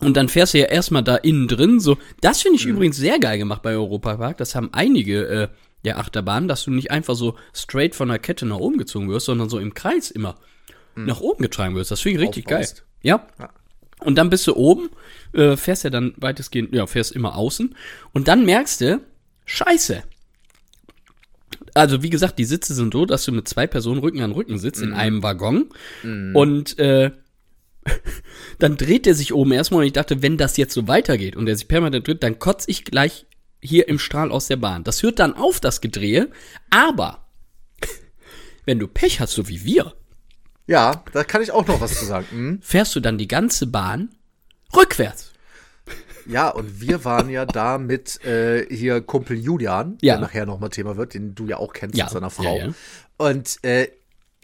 Und 0.00 0.16
dann 0.16 0.28
fährst 0.28 0.54
du 0.54 0.58
ja 0.58 0.66
erstmal 0.66 1.04
da 1.04 1.16
innen 1.16 1.46
drin 1.46 1.78
so. 1.78 1.96
Das 2.20 2.42
finde 2.42 2.56
ich 2.56 2.66
übrigens 2.66 2.96
sehr 2.96 3.20
geil 3.20 3.38
gemacht 3.38 3.62
bei 3.62 3.72
Europa 3.72 4.16
Park. 4.16 4.38
Das 4.38 4.54
haben 4.54 4.70
einige 4.72 5.26
äh, 5.26 5.48
der 5.84 5.98
Achterbahnen, 5.98 6.48
dass 6.48 6.64
du 6.64 6.72
nicht 6.72 6.90
einfach 6.90 7.14
so 7.14 7.36
straight 7.54 7.94
von 7.94 8.08
der 8.08 8.18
Kette 8.18 8.46
nach 8.46 8.56
oben 8.56 8.78
gezogen 8.78 9.08
wirst, 9.08 9.26
sondern 9.26 9.48
so 9.48 9.58
im 9.58 9.74
Kreis 9.74 10.10
immer 10.10 10.36
nach 10.94 11.20
oben 11.20 11.42
getragen 11.42 11.74
wirst. 11.74 11.90
Das 11.90 12.00
finde 12.00 12.20
ich 12.20 12.28
richtig 12.28 12.46
geil. 12.46 12.62
Aufbaust. 12.62 12.84
Ja. 13.02 13.26
Ja. 13.38 13.50
Und 14.04 14.16
dann 14.16 14.30
bist 14.30 14.46
du 14.46 14.54
oben, 14.54 14.90
äh, 15.32 15.56
fährst 15.56 15.84
ja 15.84 15.90
dann 15.90 16.14
weitestgehend, 16.16 16.74
ja, 16.74 16.86
fährst 16.86 17.12
immer 17.12 17.36
außen. 17.36 17.74
Und 18.12 18.28
dann 18.28 18.44
merkst 18.44 18.80
du, 18.80 19.00
scheiße. 19.44 20.02
Also 21.74 22.02
wie 22.02 22.10
gesagt, 22.10 22.38
die 22.38 22.44
Sitze 22.44 22.74
sind 22.74 22.92
so, 22.92 23.06
dass 23.06 23.24
du 23.24 23.32
mit 23.32 23.48
zwei 23.48 23.66
Personen 23.66 24.00
Rücken 24.00 24.20
an 24.20 24.32
Rücken 24.32 24.58
sitzt 24.58 24.82
in 24.82 24.92
einem 24.92 25.22
Waggon. 25.22 25.70
Und 26.34 26.78
äh, 26.78 27.12
dann 28.58 28.76
dreht 28.76 29.06
der 29.06 29.14
sich 29.14 29.32
oben 29.32 29.52
erstmal 29.52 29.80
und 29.80 29.86
ich 29.86 29.92
dachte, 29.92 30.22
wenn 30.22 30.36
das 30.36 30.56
jetzt 30.56 30.74
so 30.74 30.86
weitergeht 30.86 31.36
und 31.36 31.46
der 31.46 31.56
sich 31.56 31.68
permanent 31.68 32.06
dreht, 32.06 32.22
dann 32.22 32.38
kotze 32.38 32.70
ich 32.70 32.84
gleich 32.84 33.26
hier 33.60 33.88
im 33.88 33.98
Strahl 33.98 34.30
aus 34.30 34.48
der 34.48 34.56
Bahn. 34.56 34.84
Das 34.84 35.02
hört 35.02 35.18
dann 35.18 35.34
auf, 35.34 35.60
das 35.60 35.80
Gedrehe. 35.80 36.30
Aber 36.70 37.26
wenn 38.66 38.78
du 38.78 38.86
Pech 38.86 39.20
hast, 39.20 39.32
so 39.32 39.48
wie 39.48 39.64
wir, 39.64 39.94
Ja, 40.66 41.02
da 41.12 41.24
kann 41.24 41.42
ich 41.42 41.50
auch 41.52 41.66
noch 41.66 41.80
was 41.80 41.98
zu 41.98 42.04
sagen. 42.04 42.26
Hm? 42.30 42.58
fährst 42.62 42.94
du 42.94 43.00
dann 43.00 43.18
die 43.18 43.28
ganze 43.28 43.66
Bahn 43.66 44.10
rückwärts. 44.74 45.32
Ja, 46.26 46.50
und 46.50 46.80
wir 46.80 47.04
waren 47.04 47.28
ja 47.28 47.44
da 47.44 47.78
mit 47.78 48.24
äh, 48.24 48.64
hier 48.72 49.00
Kumpel 49.00 49.36
Julian, 49.36 49.98
Ja. 50.02 50.14
der 50.14 50.20
nachher 50.22 50.46
nochmal 50.46 50.70
Thema 50.70 50.96
wird, 50.96 51.14
den 51.14 51.34
du 51.34 51.46
ja 51.46 51.56
auch 51.56 51.72
kennst 51.72 51.96
Ja. 51.96 52.04
mit 52.04 52.12
seiner 52.12 52.30
Frau. 52.30 52.56
Ja, 52.56 52.66
ja. 52.66 52.72
Und 53.16 53.58
äh, 53.64 53.88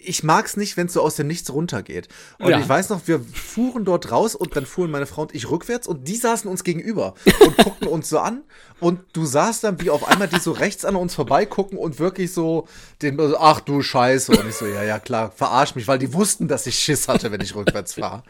ich 0.00 0.22
mag's 0.22 0.56
nicht, 0.56 0.76
wenn 0.76 0.86
es 0.86 0.92
so 0.92 1.02
aus 1.02 1.16
dem 1.16 1.26
Nichts 1.26 1.52
runtergeht. 1.52 2.08
Und 2.38 2.50
Ja. 2.50 2.60
ich 2.60 2.68
weiß 2.68 2.88
noch, 2.90 3.02
wir 3.06 3.20
fuhren 3.20 3.84
dort 3.84 4.12
raus 4.12 4.34
und 4.36 4.54
dann 4.56 4.64
fuhren 4.64 4.90
meine 4.92 5.06
Frau 5.06 5.22
und 5.22 5.34
ich 5.34 5.50
rückwärts 5.50 5.88
und 5.88 6.06
die 6.06 6.14
saßen 6.16 6.48
uns 6.48 6.62
gegenüber 6.62 7.14
und 7.40 7.56
guckten 7.58 7.88
uns 7.88 8.08
so 8.08 8.20
an. 8.20 8.42
Und 8.80 9.00
du 9.12 9.26
sahst 9.26 9.64
dann, 9.64 9.80
wie 9.80 9.90
auf 9.90 10.06
einmal 10.06 10.28
die 10.28 10.38
so 10.38 10.52
rechts 10.52 10.84
an 10.84 10.94
uns 10.94 11.16
vorbeigucken 11.16 11.76
und 11.76 11.98
wirklich 11.98 12.32
so 12.32 12.68
den, 13.02 13.18
ach 13.38 13.58
du 13.60 13.82
Scheiße. 13.82 14.30
Und 14.30 14.48
ich 14.48 14.54
so, 14.54 14.66
ja, 14.66 14.84
ja, 14.84 15.00
klar, 15.00 15.32
verarsch 15.34 15.74
mich, 15.74 15.88
weil 15.88 15.98
die 15.98 16.14
wussten, 16.14 16.46
dass 16.46 16.64
ich 16.68 16.78
Schiss 16.78 17.08
hatte, 17.08 17.32
wenn 17.32 17.40
ich 17.40 17.56
rückwärts 17.56 17.94
fahre. 17.94 18.22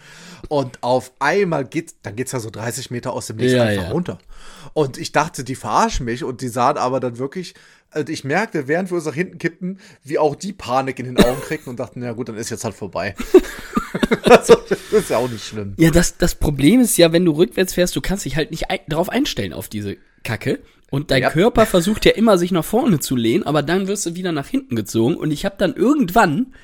Und 0.48 0.82
auf 0.82 1.12
einmal 1.18 1.66
geht, 1.66 1.96
dann 2.02 2.16
geht's 2.16 2.32
ja 2.32 2.40
so 2.40 2.48
30 2.48 2.90
Meter 2.90 3.12
aus 3.12 3.26
dem 3.26 3.36
Nichts 3.36 3.52
Ja, 3.52 3.64
einfach 3.64 3.84
ja. 3.84 3.90
runter. 3.90 4.18
Und 4.72 4.96
ich 4.96 5.12
dachte, 5.12 5.44
die 5.44 5.54
verarschen 5.54 6.06
mich 6.06 6.24
und 6.24 6.40
die 6.40 6.48
sahen 6.48 6.78
aber 6.78 6.98
dann 7.00 7.18
wirklich, 7.18 7.52
also 7.90 8.12
ich 8.12 8.24
merkte, 8.24 8.68
während 8.68 8.90
wir 8.90 8.96
uns 8.96 9.06
nach 9.06 9.14
hinten 9.14 9.38
kippten, 9.38 9.78
wie 10.04 10.18
auch 10.18 10.34
die 10.34 10.52
Panik 10.52 10.98
in 10.98 11.06
den 11.06 11.18
Augen 11.18 11.40
kriegten 11.40 11.70
und 11.70 11.80
dachten, 11.80 12.02
ja 12.02 12.12
gut, 12.12 12.28
dann 12.28 12.36
ist 12.36 12.50
jetzt 12.50 12.64
halt 12.64 12.74
vorbei. 12.74 13.14
also, 14.24 14.56
das 14.68 14.78
ist 14.92 15.10
ja 15.10 15.18
auch 15.18 15.30
nicht 15.30 15.44
schlimm. 15.44 15.74
Ja, 15.78 15.90
das, 15.90 16.18
das 16.18 16.34
Problem 16.34 16.80
ist 16.80 16.96
ja, 16.98 17.12
wenn 17.12 17.24
du 17.24 17.32
rückwärts 17.32 17.74
fährst, 17.74 17.96
du 17.96 18.00
kannst 18.00 18.24
dich 18.24 18.36
halt 18.36 18.50
nicht 18.50 18.70
ein, 18.70 18.80
darauf 18.88 19.08
einstellen 19.08 19.52
auf 19.52 19.68
diese 19.68 19.96
Kacke. 20.22 20.60
Und 20.90 21.10
dein 21.10 21.22
Ja. 21.22 21.30
Körper 21.30 21.66
versucht 21.66 22.04
ja 22.06 22.12
immer, 22.12 22.38
sich 22.38 22.50
nach 22.50 22.64
vorne 22.64 22.98
zu 22.98 23.14
lehnen, 23.14 23.44
aber 23.44 23.62
dann 23.62 23.88
wirst 23.88 24.06
du 24.06 24.14
wieder 24.14 24.32
nach 24.32 24.46
hinten 24.46 24.74
gezogen. 24.74 25.16
Und 25.16 25.30
ich 25.30 25.44
habe 25.44 25.56
dann 25.58 25.74
irgendwann 25.74 26.54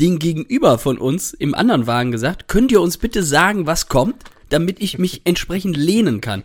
den 0.00 0.18
Gegenüber 0.18 0.78
von 0.78 0.98
uns 0.98 1.32
im 1.32 1.54
anderen 1.54 1.86
Wagen 1.86 2.12
gesagt, 2.12 2.48
könnt 2.48 2.72
ihr 2.72 2.80
uns 2.80 2.98
bitte 2.98 3.22
sagen, 3.22 3.66
was 3.66 3.88
kommt, 3.88 4.24
damit 4.48 4.80
ich 4.80 4.98
mich 4.98 5.22
entsprechend 5.24 5.76
lehnen 5.76 6.20
kann. 6.20 6.44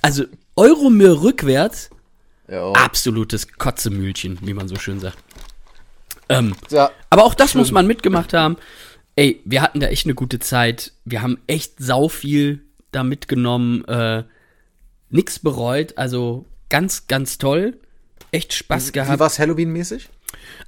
Also 0.00 0.24
Euromir 0.56 1.22
rückwärts, 1.22 1.90
Ja, 2.48 2.72
absolutes 2.72 3.52
Kotzemühlchen, 3.58 4.38
wie 4.42 4.54
man 4.54 4.68
so 4.68 4.76
schön 4.76 5.00
sagt. 5.00 5.18
Ähm, 6.28 6.54
ja, 6.70 6.90
aber 7.10 7.24
auch 7.24 7.34
das 7.34 7.54
muss 7.54 7.72
man 7.72 7.86
mitgemacht 7.86 8.32
haben. 8.34 8.56
Ey, 9.16 9.40
wir 9.44 9.62
hatten 9.62 9.80
da 9.80 9.88
echt 9.88 10.06
eine 10.06 10.14
gute 10.14 10.38
Zeit. 10.38 10.92
Wir 11.04 11.22
haben 11.22 11.38
echt 11.46 11.74
sau 11.78 12.08
viel 12.08 12.62
da 12.92 13.02
mitgenommen. 13.02 13.84
Äh, 13.86 14.24
nix 15.10 15.38
bereut. 15.38 15.96
Also 15.98 16.46
ganz, 16.68 17.06
ganz 17.06 17.38
toll. 17.38 17.78
Echt 18.30 18.52
Spaß 18.52 18.88
wie 18.88 18.92
gehabt. 18.92 19.18
war's 19.18 19.38
Halloween-mäßig? 19.38 20.08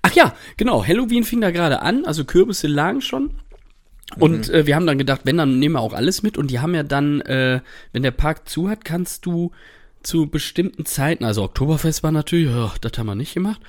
Ach 0.03 0.13
ja, 0.13 0.35
genau. 0.57 0.85
Halloween 0.85 1.25
fing 1.25 1.41
da 1.41 1.51
gerade 1.51 1.83
an. 1.83 2.05
Also 2.05 2.25
Kürbisse 2.25 2.67
lagen 2.67 3.03
schon. 3.03 3.35
Und 4.19 4.49
äh, 4.51 4.67
wir 4.67 4.75
haben 4.75 4.87
dann 4.87 4.99
gedacht, 4.99 5.21
wenn, 5.25 5.37
dann 5.37 5.59
nehmen 5.59 5.77
wir 5.77 5.81
auch 5.81 5.93
alles 5.93 6.23
mit. 6.23 6.37
Und 6.37 6.51
die 6.51 6.59
haben 6.59 6.75
ja 6.75 6.83
dann, 6.83 7.21
äh, 7.21 7.61
wenn 7.93 8.03
der 8.03 8.11
Park 8.11 8.49
zu 8.49 8.69
hat, 8.69 8.85
kannst 8.85 9.27
du 9.27 9.53
zu 10.03 10.27
bestimmten 10.27 10.87
Zeiten, 10.87 11.25
also 11.25 11.43
Oktoberfest 11.43 12.03
war 12.03 12.13
natürlich, 12.13 12.49
ja, 12.49 12.73
das 12.81 12.93
haben 12.99 13.07
wir 13.07 13.15
nicht 13.15 13.35
gemacht. 13.35 13.61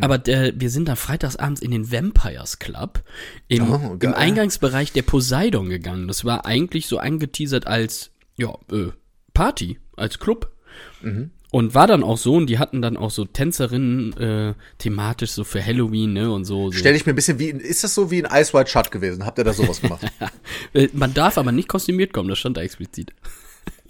Aber 0.00 0.18
der, 0.18 0.58
wir 0.58 0.70
sind 0.70 0.88
dann 0.88 0.96
freitagsabends 0.96 1.60
in 1.62 1.70
den 1.70 1.92
Vampires 1.92 2.58
Club 2.58 3.02
im, 3.46 3.70
Oh, 3.70 3.96
im 4.00 4.14
Eingangsbereich 4.14 4.92
der 4.92 5.02
Poseidon 5.02 5.68
gegangen. 5.68 6.08
Das 6.08 6.24
war 6.24 6.46
eigentlich 6.46 6.88
so 6.88 6.98
angeteasert 6.98 7.68
als 7.68 8.10
ja, 8.36 8.52
äh, 8.72 8.88
Party, 9.34 9.78
als 9.96 10.18
Club. 10.18 10.50
Und 11.50 11.74
war 11.74 11.86
dann 11.86 12.02
auch 12.02 12.18
so, 12.18 12.34
und 12.34 12.46
die 12.48 12.58
hatten 12.58 12.82
dann 12.82 12.96
auch 12.96 13.12
so 13.12 13.24
Tänzerinnen 13.24 14.12
äh, 14.16 14.54
thematisch 14.78 15.30
so 15.30 15.44
für 15.44 15.64
Halloween, 15.64 16.12
ne, 16.12 16.32
und 16.32 16.44
so. 16.44 16.72
so. 16.72 16.78
Stell 16.78 16.96
ich 16.96 17.06
mir 17.06 17.12
ein 17.12 17.16
bisschen 17.16 17.38
wie, 17.38 17.50
ist 17.50 17.84
das 17.84 17.94
so 17.94 18.10
wie 18.10 18.18
in 18.18 18.24
Ice 18.24 18.52
White 18.52 18.70
Shut 18.70 18.90
gewesen? 18.90 19.24
Habt 19.24 19.38
ihr 19.38 19.44
da 19.44 19.52
sowas 19.52 19.80
gemacht? 19.80 20.04
Äh, 20.72 20.88
Man 20.92 21.14
darf 21.14 21.38
aber 21.38 21.52
nicht 21.52 21.68
kostümiert 21.68 22.12
kommen, 22.12 22.28
das 22.28 22.40
stand 22.40 22.56
da 22.56 22.62
explizit. 22.62 23.12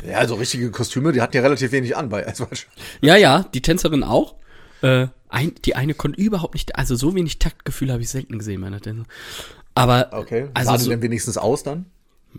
Ja, 0.07 0.19
also 0.19 0.35
richtige 0.35 0.71
Kostüme, 0.71 1.13
die 1.13 1.21
hatten 1.21 1.37
ja 1.37 1.43
relativ 1.43 1.73
wenig 1.73 1.97
an 1.97 2.09
bei 2.09 2.33
Shut. 2.35 2.67
Ja, 3.01 3.17
ja, 3.17 3.45
die 3.55 3.63
Tänzerin 3.63 4.03
auch. 4.03 4.37
Äh, 4.83 5.09
ein, 5.29 5.55
die 5.65 5.75
eine 5.75 5.95
konnte 5.95 6.21
überhaupt 6.21 6.55
nicht, 6.55 6.77
also 6.77 6.95
so 6.95 7.15
wenig 7.15 7.39
Taktgefühl 7.39 7.91
habe 7.91 8.03
ich 8.03 8.11
selten 8.11 8.39
gesehen, 8.39 8.61
meine 8.61 8.81
Tänzer. 8.81 9.05
Aber, 9.75 10.11
Okay, 10.13 10.49
also 10.55 10.71
sah 10.71 10.77
die 10.77 10.85
so, 10.85 10.91
denn 10.91 11.03
wenigstens 11.03 11.39
aus 11.39 11.63
dann? 11.63 11.87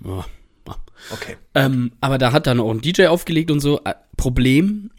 ja, 0.04 0.26
ja. 0.68 0.76
Okay. 1.12 1.38
Ähm, 1.54 1.92
aber 2.02 2.18
da 2.18 2.32
hat 2.32 2.48
dann 2.48 2.60
auch 2.60 2.72
ein 2.72 2.82
DJ 2.82 3.08
aufgelegt 3.08 3.52
und 3.52 3.60
so. 3.60 3.82
Äh, 3.84 3.94
Problem, 4.18 4.92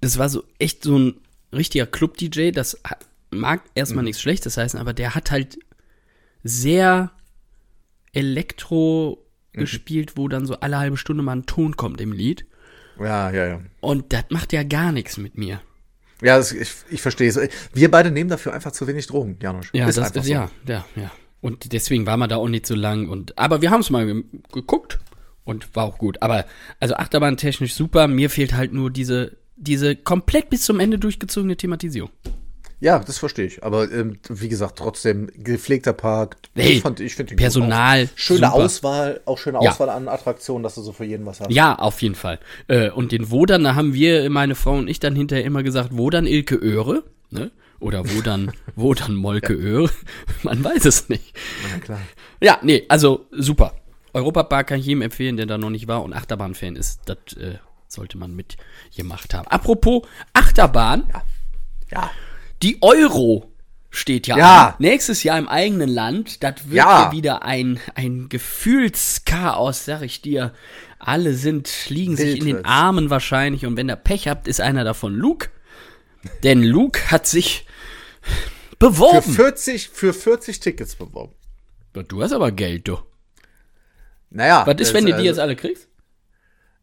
das 0.00 0.18
war 0.18 0.28
so 0.28 0.42
echt 0.58 0.82
so 0.82 0.98
ein 0.98 1.14
richtiger 1.52 1.86
Club-DJ, 1.86 2.50
das 2.50 2.80
mag 3.30 3.62
erstmal 3.74 4.04
nichts 4.04 4.20
Schlechtes 4.20 4.56
heißen, 4.56 4.80
aber 4.80 4.92
der 4.92 5.14
hat 5.14 5.30
halt 5.30 5.58
sehr 6.42 7.12
Elektro 8.12 9.23
gespielt, 9.60 10.16
wo 10.16 10.28
dann 10.28 10.46
so 10.46 10.60
alle 10.60 10.78
halbe 10.78 10.96
Stunde 10.96 11.22
mal 11.22 11.36
ein 11.36 11.46
Ton 11.46 11.76
kommt 11.76 12.00
im 12.00 12.12
Lied. 12.12 12.46
Ja, 12.98 13.30
ja, 13.30 13.46
ja. 13.46 13.60
Und 13.80 14.12
das 14.12 14.24
macht 14.30 14.52
ja 14.52 14.62
gar 14.62 14.92
nichts 14.92 15.16
mit 15.16 15.36
mir. 15.36 15.60
Ja, 16.22 16.36
das, 16.36 16.52
ich, 16.52 16.70
ich 16.90 17.02
verstehe 17.02 17.28
es. 17.28 17.38
Wir 17.72 17.90
beide 17.90 18.10
nehmen 18.10 18.30
dafür 18.30 18.54
einfach 18.54 18.72
zu 18.72 18.86
wenig 18.86 19.06
Drogen, 19.06 19.36
Janusz. 19.42 19.68
Ja, 19.72 19.88
ist 19.88 19.98
das 19.98 20.12
so. 20.12 20.20
ja, 20.20 20.50
ja, 20.66 20.84
ja. 20.96 21.10
Und 21.40 21.72
deswegen 21.72 22.06
war 22.06 22.16
man 22.16 22.30
da 22.30 22.36
auch 22.36 22.48
nicht 22.48 22.66
so 22.66 22.74
lang. 22.74 23.08
Und, 23.08 23.38
aber 23.38 23.60
wir 23.60 23.70
haben 23.70 23.80
es 23.80 23.90
mal 23.90 24.06
ge 24.06 24.24
geguckt 24.52 25.00
und 25.44 25.74
war 25.76 25.84
auch 25.84 25.98
gut. 25.98 26.22
Aber 26.22 26.46
also 26.80 26.94
Achterbahn 26.94 27.36
technisch 27.36 27.74
super. 27.74 28.08
Mir 28.08 28.30
fehlt 28.30 28.54
halt 28.54 28.72
nur 28.72 28.90
diese, 28.90 29.36
diese 29.56 29.96
komplett 29.96 30.48
bis 30.48 30.64
zum 30.64 30.80
Ende 30.80 30.98
durchgezogene 30.98 31.56
Thematisierung. 31.56 32.10
Ja, 32.84 32.98
das 32.98 33.16
verstehe 33.16 33.46
ich. 33.46 33.64
Aber 33.64 33.90
ähm, 33.90 34.18
wie 34.28 34.50
gesagt, 34.50 34.76
trotzdem 34.76 35.30
gepflegter 35.34 35.94
Park. 35.94 36.36
Hey, 36.54 36.72
ich 36.74 36.82
fand, 36.82 37.00
ich 37.00 37.14
find 37.14 37.30
den 37.30 37.36
gut 37.38 37.42
Personal. 37.42 38.10
Schöne 38.14 38.40
super. 38.40 38.52
Auswahl, 38.52 39.20
auch 39.24 39.38
schöne 39.38 39.58
Ja. 39.62 39.70
Auswahl 39.70 39.88
an 39.88 40.06
Attraktionen, 40.06 40.62
dass 40.62 40.74
du 40.74 40.82
so 40.82 40.92
für 40.92 41.06
jeden 41.06 41.24
was 41.24 41.40
hast. 41.40 41.50
Ja, 41.50 41.76
auf 41.76 42.02
jeden 42.02 42.14
Fall. 42.14 42.38
Äh, 42.68 42.90
und 42.90 43.10
den 43.10 43.30
Wodern, 43.30 43.64
da 43.64 43.74
haben 43.74 43.94
wir, 43.94 44.28
meine 44.28 44.54
Frau 44.54 44.74
und 44.76 44.88
ich, 44.88 45.00
dann 45.00 45.16
hinterher 45.16 45.46
immer 45.46 45.62
gesagt, 45.62 45.90
wo 45.92 46.10
dann 46.10 46.26
Ilke 46.26 46.56
Öhre? 46.56 47.04
Ne? 47.30 47.50
Oder 47.80 48.04
wo 48.04 48.20
dann, 48.20 48.52
wo 48.76 48.92
dann 48.92 49.14
Molke 49.14 49.54
Öhre? 49.54 49.90
Man 50.42 50.62
weiß 50.62 50.84
es 50.84 51.08
nicht. 51.08 51.34
Ja, 51.72 51.78
klar. 51.78 52.00
Ja, 52.42 52.58
nee, 52.60 52.84
also 52.90 53.24
super. 53.30 53.76
Europapark 54.12 54.66
kann 54.66 54.78
ich 54.80 54.84
jedem 54.84 55.00
empfehlen, 55.00 55.38
der 55.38 55.46
da 55.46 55.56
noch 55.56 55.70
nicht 55.70 55.88
war 55.88 56.02
und 56.04 56.12
Achterbahn-Fan 56.12 56.76
ist. 56.76 57.00
Das 57.06 57.16
äh, 57.38 57.54
sollte 57.88 58.18
man 58.18 58.36
mitgemacht 58.36 59.32
haben. 59.32 59.48
Apropos 59.48 60.02
Achterbahn, 60.34 61.04
Ja. 61.90 62.10
Die 62.64 62.78
Euro 62.80 63.52
steht 63.90 64.26
ja, 64.26 64.36
Ja. 64.36 64.66
an. 64.68 64.74
Nächstes 64.78 65.22
Jahr 65.22 65.38
im 65.38 65.48
eigenen 65.48 65.88
Land. 65.88 66.42
Das 66.42 66.64
wird 66.64 66.74
Ja. 66.74 67.04
ja 67.04 67.12
wieder 67.12 67.42
ein, 67.44 67.78
ein 67.94 68.28
Gefühlschaos, 68.28 69.84
sag 69.84 70.02
ich 70.02 70.20
dir. 70.22 70.52
Alle 70.98 71.34
sind, 71.34 71.70
liegen 71.90 72.16
sich 72.16 72.26
Wild 72.34 72.38
in 72.40 72.46
den. 72.56 72.64
Armen 72.64 73.10
wahrscheinlich 73.10 73.66
und 73.66 73.76
wenn 73.76 73.88
ihr 73.90 73.96
Pech 73.96 74.26
habt, 74.26 74.48
ist 74.48 74.60
einer 74.60 74.82
davon 74.84 75.14
Luke. 75.14 75.50
Denn 76.42 76.62
Luke 76.62 77.10
hat 77.10 77.26
sich 77.26 77.66
Für 78.22 78.76
beworben. 78.78 79.32
40, 79.32 79.90
für 79.90 80.12
40 80.14 80.60
Tickets 80.60 80.96
beworben. 80.96 81.34
Du 82.08 82.22
hast 82.22 82.32
aber 82.32 82.50
Geld, 82.50 82.88
du. 82.88 82.98
Naja. 84.30 84.66
Was 84.66 84.76
ist, 84.80 84.94
wenn 84.94 85.06
du 85.06 85.12
die 85.14 85.22
jetzt 85.22 85.38
also, 85.38 85.42
alle 85.42 85.56
kriegst? 85.56 85.86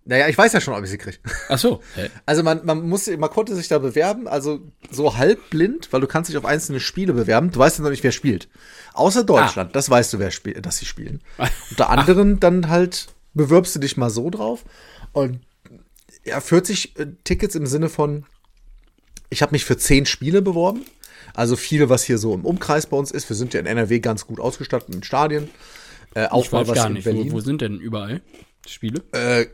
Naja, 0.04 0.28
ich 0.28 0.38
weiß 0.38 0.52
ja 0.54 0.62
schon, 0.62 0.74
ob 0.74 0.84
ich 0.84 0.90
sie 0.90 0.98
kriege. 0.98 1.18
Ach 1.48 1.60
so. 1.60 1.82
Hä? 1.96 2.10
Also 2.26 2.42
man, 2.42 2.66
man 2.66 2.82
muss, 2.88 3.08
man 3.08 3.30
konnte 3.30 3.56
sich 3.56 3.68
da 3.68 3.78
bewerben, 3.78 4.28
also 4.28 4.60
so 4.90 5.18
halb 5.18 5.50
blind, 5.52 5.94
weil 5.94 6.02
du 6.02 6.08
kannst 6.08 6.30
dich 6.30 6.38
auf 6.38 6.46
einzelne 6.46 6.80
Spiele 6.80 7.14
bewerben. 7.14 7.52
Du 7.52 7.60
weißt 7.60 7.78
ja 7.78 7.84
noch 7.84 7.92
nicht, 7.92 8.04
wer 8.04 8.12
spielt. 8.12 8.50
Außer 8.94 9.24
Deutschland, 9.24 9.76
das 9.76 9.90
weißt 9.90 10.14
du, 10.14 10.20
wer 10.20 10.32
spielt, 10.32 10.66
dass 10.66 10.78
sie 10.80 10.86
spielen. 10.86 11.22
Unter 11.70 11.90
anderem 11.90 12.40
dann 12.40 12.68
halt 12.68 13.08
bewirbst 13.34 13.76
du 13.76 13.80
dich 13.80 13.96
mal 13.96 14.10
so 14.10 14.30
drauf. 14.32 14.66
Und 15.14 15.42
ja, 16.26 16.42
40 16.42 17.00
äh, 17.00 17.08
Tickets 17.24 17.56
im 17.56 17.68
Sinne 17.68 17.90
von, 17.90 18.26
ich 19.30 19.42
habe 19.42 19.52
mich 19.54 19.66
für 19.66 19.78
10 19.78 20.06
Spiele 20.08 20.42
beworben. 20.42 20.84
Also 21.34 21.56
viele, 21.56 21.90
was 21.90 22.04
hier 22.04 22.18
so 22.18 22.34
im 22.34 22.44
Umkreis 22.44 22.88
bei 22.88 22.98
uns 22.98 23.12
ist. 23.12 23.30
Wir 23.30 23.36
sind 23.36 23.54
ja 23.54 23.60
in 23.60 23.66
NRW 23.66 24.00
ganz 24.00 24.26
gut 24.28 24.40
ausgestattet 24.40 24.90
mit 24.94 25.06
Stadien. 25.06 25.50
Äh, 26.16 26.28
auch 26.28 26.44
Ich 26.46 26.52
mal 26.52 26.68
was 26.68 26.76
gar 26.76 26.88
in 26.88 26.94
nicht, 26.94 27.06
wo, 27.06 27.12
Berlin. 27.12 27.32
wo 27.32 27.40
sind 27.40 27.62
denn 27.62 27.80
überall 27.80 28.22
Spiele? 28.68 29.02
Äh, 29.14 29.46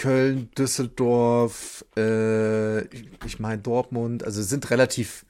Köln, 0.00 0.48
Düsseldorf, 0.56 1.84
äh, 1.94 2.86
ich, 3.26 3.38
meine 3.38 3.60
Dortmund, 3.60 4.24
also 4.24 4.40
sind 4.40 4.70
relativ 4.70 5.26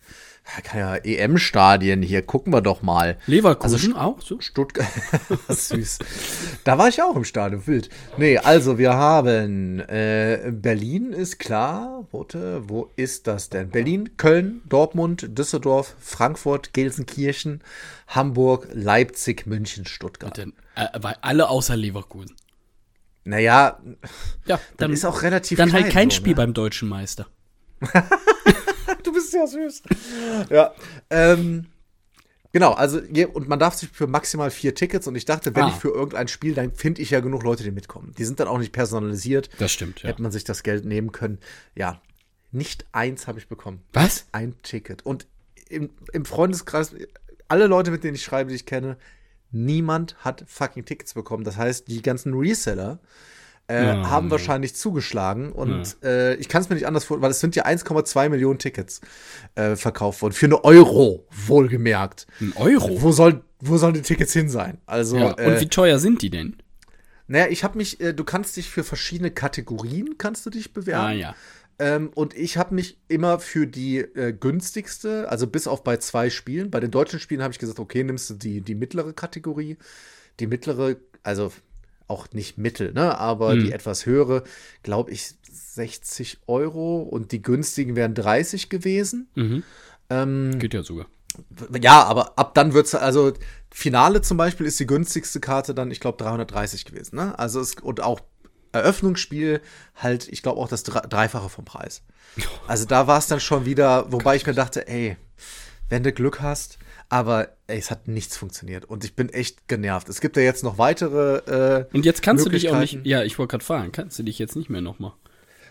ja, 0.73 0.95
EM-Stadien 0.95 2.03
hier, 2.03 2.23
gucken 2.23 2.53
wir 2.53 2.61
doch 2.61 2.81
mal. 2.81 3.19
Leverkusen 3.27 3.97
auch 3.97 4.21
so? 4.21 4.41
Stuttgart, 4.41 4.87
süß. 5.49 5.99
Da 6.63 6.79
war 6.79 6.87
ich 6.87 7.03
auch 7.03 7.17
im 7.17 7.25
Stadion, 7.25 7.67
wild. 7.67 7.89
Nee, 8.17 8.39
also 8.39 8.79
wir 8.79 8.95
haben 8.95 9.81
äh, 9.81 10.53
Berlin 10.53 11.13
ist 11.13 11.41
klar. 11.41 12.07
Warte, 12.13 12.63
wo 12.69 12.91
ist 12.95 13.27
das 13.27 13.49
denn? 13.51 13.71
Berlin, 13.71 14.17
Köln, 14.19 14.63
Dortmund, 14.69 15.37
Düsseldorf, 15.37 15.97
Frankfurt, 15.99 16.75
Gelsenkirchen, 16.75 17.61
Hamburg, 18.07 18.69
Leipzig, 18.73 19.49
München, 19.49 19.85
Stuttgart. 19.85 20.37
Denn, 20.37 20.53
äh, 20.77 20.87
weil 21.01 21.17
alle 21.23 21.49
außer 21.49 21.75
Leverkusen. 21.75 22.37
Naja, 23.25 23.81
Ja, 24.47 24.59
dann 24.79 24.93
ist 24.93 25.05
auch 25.05 25.23
relativ 25.23 25.59
Dann 25.59 25.73
halt 25.73 25.85
klein 25.85 25.93
kein 25.93 26.11
so, 26.11 26.17
Spiel 26.17 26.31
ne? 26.33 26.37
beim 26.37 26.55
deutschen 26.55 26.89
Meister. 26.89 27.27
Du 29.03 29.13
bist 29.13 29.33
ja 29.33 29.47
süß. 29.47 29.83
ja. 30.51 30.75
Ähm, 31.09 31.67
genau, 32.53 32.73
also, 32.73 33.01
und 33.33 33.49
man 33.49 33.59
darf 33.59 33.75
sich 33.75 33.89
für 33.89 34.07
maximal 34.07 34.51
vier 34.51 34.75
Tickets 34.75 35.07
und 35.07 35.15
ich 35.15 35.25
dachte, 35.25 35.55
wenn 35.57 35.65
Ah. 35.65 35.69
ich 35.69 35.75
für 35.75 35.89
irgendein 35.89 36.29
Spiel, 36.29 36.55
dann 36.55 36.75
finde 36.75 37.01
ich 37.01 37.11
ja 37.11 37.21
genug 37.21 37.43
Leute, 37.43 37.63
die 37.65 37.71
mitkommen. 37.71 38.13
Die 38.19 38.25
sind 38.25 38.41
dann 38.41 38.49
auch 38.49 38.59
nicht 38.59 38.73
personalisiert. 38.73 39.49
Das 39.59 39.73
stimmt, 39.73 40.03
ja. 40.03 40.11
Hätte 40.11 40.23
man 40.23 40.33
sich 40.33 40.45
das 40.45 40.63
Geld 40.63 40.85
nehmen 40.85 41.13
können. 41.13 41.39
Ja, 41.75 42.01
nicht 42.53 42.85
eins 42.93 43.27
habe 43.27 43.39
ich 43.39 43.49
bekommen. 43.49 43.83
Was? 43.93 44.27
Ein 44.33 44.55
Ticket. 44.63 45.05
Und 45.07 45.27
im, 45.69 45.91
im 46.13 46.25
Freundeskreis, 46.25 46.95
alle 47.49 47.67
Leute, 47.69 47.91
mit 47.91 48.05
denen 48.05 48.17
ich 48.17 48.23
schreibe, 48.25 48.51
die 48.51 48.57
ich 48.57 48.67
kenne, 48.67 48.97
niemand 49.53 50.17
hat 50.21 50.45
fucking 50.47 50.85
Tickets 50.85 51.15
bekommen. 51.15 51.45
Das 51.45 51.57
heißt, 51.57 51.89
die 51.89 52.03
ganzen 52.03 52.35
Reseller 52.35 52.99
äh, 53.69 53.85
Ja, 53.85 54.11
haben 54.11 54.27
nee. 54.27 54.31
wahrscheinlich 54.33 54.75
zugeschlagen. 54.75 55.53
Und 55.53 55.97
äh, 56.03 56.35
ich 56.37 56.49
kann 56.49 56.63
es 56.63 56.69
mir 56.69 56.75
nicht 56.77 56.87
anders 56.87 57.05
vorstellen, 57.05 57.23
weil 57.23 57.31
es 57.31 57.41
sind 57.41 57.57
ja 57.57 57.65
1,2 57.67 58.29
Millionen 58.29 58.59
Tickets 58.59 59.01
äh, 59.55 59.77
verkauft 59.77 60.23
worden. 60.23 60.33
Für 60.33 60.47
eine 60.47 60.65
Euro, 60.65 61.27
wohlgemerkt. 61.31 62.27
Ein 62.41 62.53
Euro? 62.57 63.01
Wo, 63.03 63.13
soll, 63.13 63.43
wo 63.61 63.77
sollen 63.77 63.95
die 63.95 64.03
Tickets 64.03 64.33
hin 64.33 64.49
sein? 64.49 64.79
Also, 64.87 65.17
Ja. 65.19 65.35
äh, 65.39 65.47
Und 65.47 65.61
wie 65.61 65.69
teuer 65.69 65.99
sind 65.99 66.23
die 66.23 66.31
denn? 66.31 66.57
naja, 67.29 67.47
ich 67.49 67.63
habe 67.63 67.79
mich, 67.79 68.01
äh, 68.01 68.13
du 68.13 68.25
kannst 68.25 68.57
dich 68.57 68.69
für 68.69 68.83
verschiedene 68.83 69.31
Kategorien, 69.31 70.19
kannst 70.19 70.45
du 70.47 70.51
dich 70.51 70.73
bewerben. 70.73 71.05
Ah 71.07 71.13
ja. 71.13 71.35
Ähm, 71.81 72.11
und 72.15 72.37
ich 72.37 72.59
habe 72.59 72.75
mich 72.75 72.99
immer 73.09 73.39
für 73.39 73.67
die 73.67 73.99
äh, 73.99 74.35
günstigste, 74.35 75.29
also 75.31 75.47
bis 75.47 75.67
auf 75.67 75.83
bei 75.83 75.97
zwei 75.97 76.29
Spielen. 76.29 76.71
Bei 76.71 76.79
den 76.79 76.91
deutschen 76.91 77.19
Spielen 77.19 77.43
habe 77.43 77.53
ich 77.53 77.59
gesagt, 77.59 77.79
okay, 77.81 78.05
nimmst 78.05 78.29
du 78.29 78.35
die, 78.35 78.61
die 78.61 78.75
mittlere 78.75 79.15
Kategorie. 79.15 79.79
Die 80.41 80.47
mittlere, 80.47 80.97
also 81.23 81.51
auch 82.07 82.27
nicht 82.33 82.59
mittel, 82.59 82.93
ne? 82.93 83.17
Aber 83.19 83.53
Hm. 83.53 83.61
die 83.65 83.73
etwas 83.73 84.05
höhere, 84.05 84.45
glaube 84.83 85.11
ich, 85.13 85.33
60 85.51 86.41
Euro 86.47 87.01
und 87.01 87.33
die 87.33 87.41
günstigen 87.41 87.97
wären 87.97 88.15
30 88.15 88.69
gewesen. 88.69 89.29
Mhm. 89.35 89.63
Ähm, 90.11 90.59
Geht 90.59 90.75
ja 90.75 90.83
sogar. 90.83 91.07
ja, 91.81 92.03
aber 92.03 92.39
ab 92.39 92.55
dann 92.55 92.75
wird's 92.75 92.95
also 92.95 93.33
Finale 93.71 94.21
zum 94.21 94.37
Beispiel 94.37 94.67
ist 94.67 94.81
die 94.81 94.87
günstigste 94.87 95.41
Karte 95.41 95.73
dann, 95.75 95.91
ich 95.91 96.01
glaube, 96.01 96.19
330 96.23 96.85
gewesen. 96.85 97.17
Ne? 97.17 97.39
Also 97.39 97.61
es, 97.61 97.77
und 97.77 98.03
auch 98.03 98.21
Eröffnungsspiel 98.73 99.61
halt, 99.97 100.29
ich 100.29 100.43
glaube 100.43 100.61
auch 100.61 100.69
das 100.69 100.85
Dre- 100.85 101.07
Dreifache 101.07 101.49
vom 101.49 101.65
Preis. 101.65 102.03
Also 102.69 102.85
da 102.85 103.07
war 103.07 103.19
es 103.19 103.27
dann 103.27 103.41
schon 103.41 103.65
wieder, 103.65 104.11
wobei 104.13 104.37
ich 104.37 104.47
mir 104.47 104.55
dachte, 104.55 104.87
ey, 104.89 105.17
wenn 105.89 106.03
du 106.05 106.13
Glück 106.13 106.41
hast, 106.41 106.79
aber 107.09 107.49
ey, 107.67 107.79
es 107.79 107.91
hat 107.91 108.07
nichts 108.07 108.37
funktioniert 108.37 108.85
und 108.85 109.05
ich 109.05 109.17
bin 109.17 109.29
echt 109.31 109.67
genervt. 109.67 110.09
Es 110.09 110.21
gibt 110.21 110.37
ja 110.37 110.43
jetzt 110.45 110.63
noch 110.63 110.79
weitere. 110.79 111.39
Äh, 111.81 111.87
Und 111.93 112.05
jetzt 112.05 112.23
kannst 112.23 112.47
du 112.47 112.51
dich 112.51 112.71
auch 112.71 112.79
nicht. 112.79 113.01
Ja, 113.05 113.25
ich 113.25 113.39
wollte 113.39 113.51
gerade 113.53 113.65
fragen, 113.65 113.91
kannst 113.93 114.19
du 114.19 114.23
dich 114.23 114.39
jetzt 114.39 114.55
nicht 114.55 114.71
mehr 114.71 114.81
nochmal? 114.81 115.13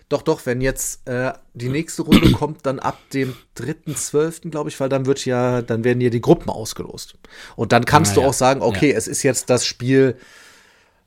Doch, 0.10 0.24
doch, 0.24 0.46
wenn 0.48 0.60
jetzt 0.60 1.08
äh, 1.08 1.32
die 1.54 1.70
nächste 1.70 2.02
Runde 2.02 2.32
kommt, 2.34 2.66
dann 2.66 2.80
ab 2.80 2.98
dem 3.14 3.36
3.12., 3.58 4.50
glaube 4.50 4.70
ich, 4.70 4.80
weil 4.80 4.90
dann 4.90 5.06
wird 5.06 5.24
ja, 5.26 5.62
dann 5.62 5.84
werden 5.84 6.02
ja 6.02 6.10
die 6.10 6.20
Gruppen 6.20 6.50
ausgelost. 6.50 7.16
Und 7.56 7.72
dann 7.72 7.86
kannst 7.86 8.12
Ah, 8.12 8.16
du 8.16 8.22
ja. 8.22 8.28
auch 8.28 8.34
sagen, 8.34 8.62
okay, 8.62 8.92
es 8.92 9.08
ist 9.08 9.24
jetzt 9.24 9.50
das 9.50 9.66
Spiel, 9.66 10.18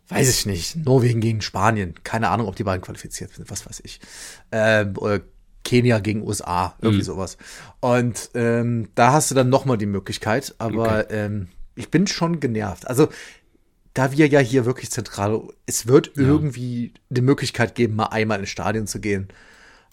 weiß 0.09 0.29
ich 0.29 0.47
nicht, 0.47 0.77
Norwegen 0.85 1.21
gegen 1.21 1.41
Spanien. 1.41 1.95
Keine 2.05 2.29
Ahnung, 2.29 2.47
ob 2.49 2.57
die 2.57 2.65
beiden 2.65 2.83
qualifiziert 2.83 3.33
sind, 3.33 3.51
was 3.51 3.67
weiß 3.67 3.81
ich. 3.85 4.01
Ähm, 4.51 4.95
oder 4.99 5.21
Kenia 5.65 6.01
gegen 6.01 6.23
USA, 6.27 6.75
irgendwie 6.83 7.03
Mhm. 7.03 7.07
sowas. 7.07 7.37
Und 7.81 8.31
ähm, 8.35 8.89
da 8.95 9.13
hast 9.13 9.31
du 9.31 9.35
dann 9.35 9.49
noch 9.49 9.65
mal 9.65 9.77
die 9.79 9.87
Möglichkeit, 9.87 10.55
aber 10.59 11.11
ähm, 11.11 11.49
ich 11.77 11.91
bin 11.91 12.07
schon 12.07 12.41
genervt. 12.41 12.87
Also 12.89 13.09
da 13.95 14.11
wir 14.13 14.27
ja 14.27 14.41
hier 14.41 14.65
wirklich 14.65 14.91
zentral, 14.91 15.41
es 15.67 15.87
wird 15.87 16.13
irgendwie 16.17 16.93
die 17.11 17.21
Möglichkeit 17.21 17.75
geben, 17.75 17.95
mal 17.97 18.07
einmal 18.07 18.41
ins 18.41 18.49
Stadion 18.51 18.87
zu 18.87 19.01
gehen. 19.01 19.29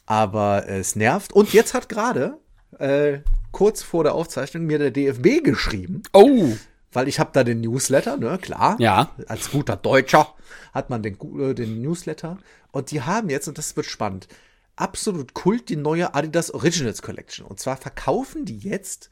Aber 0.06 0.68
äh, 0.68 0.80
es 0.80 0.96
nervt. 0.96 1.34
Und 1.34 1.54
jetzt 1.54 1.74
hat 1.74 1.88
gerade, 1.90 2.38
äh, 2.80 3.20
kurz 3.52 3.84
vor 3.84 4.04
der 4.04 4.16
Aufzeichnung, 4.16 4.66
mir 4.66 4.80
der 4.80 4.92
DFB 4.92 5.44
geschrieben, 5.44 6.02
Oh! 6.14 6.50
Weil 6.92 7.08
ich 7.08 7.20
habe 7.20 7.32
da 7.34 7.44
den 7.44 7.62
Newsletter, 7.62 8.18
ne, 8.18 8.38
klar. 8.42 8.76
Ja. 8.80 9.12
Als 9.28 9.52
guter 9.52 9.76
Deutscher 9.76 10.34
hat 10.74 10.90
man 10.90 11.04
den, 11.04 11.18
äh, 11.40 11.54
den 11.54 11.82
Newsletter. 11.82 12.38
Und 12.72 12.92
die 12.92 13.02
haben 13.02 13.30
jetzt, 13.30 13.48
und 13.48 13.58
das 13.58 13.76
wird 13.76 13.86
spannend, 13.86 14.28
absolut 14.76 15.34
Kult 15.34 15.70
die 15.70 15.76
neue 15.76 16.14
Adidas 16.16 16.52
Originals 16.52 17.02
Collection. 17.02 17.46
Und 17.46 17.60
zwar 17.60 17.78
verkaufen 17.78 18.46
die 18.46 18.58
jetzt 18.58 19.10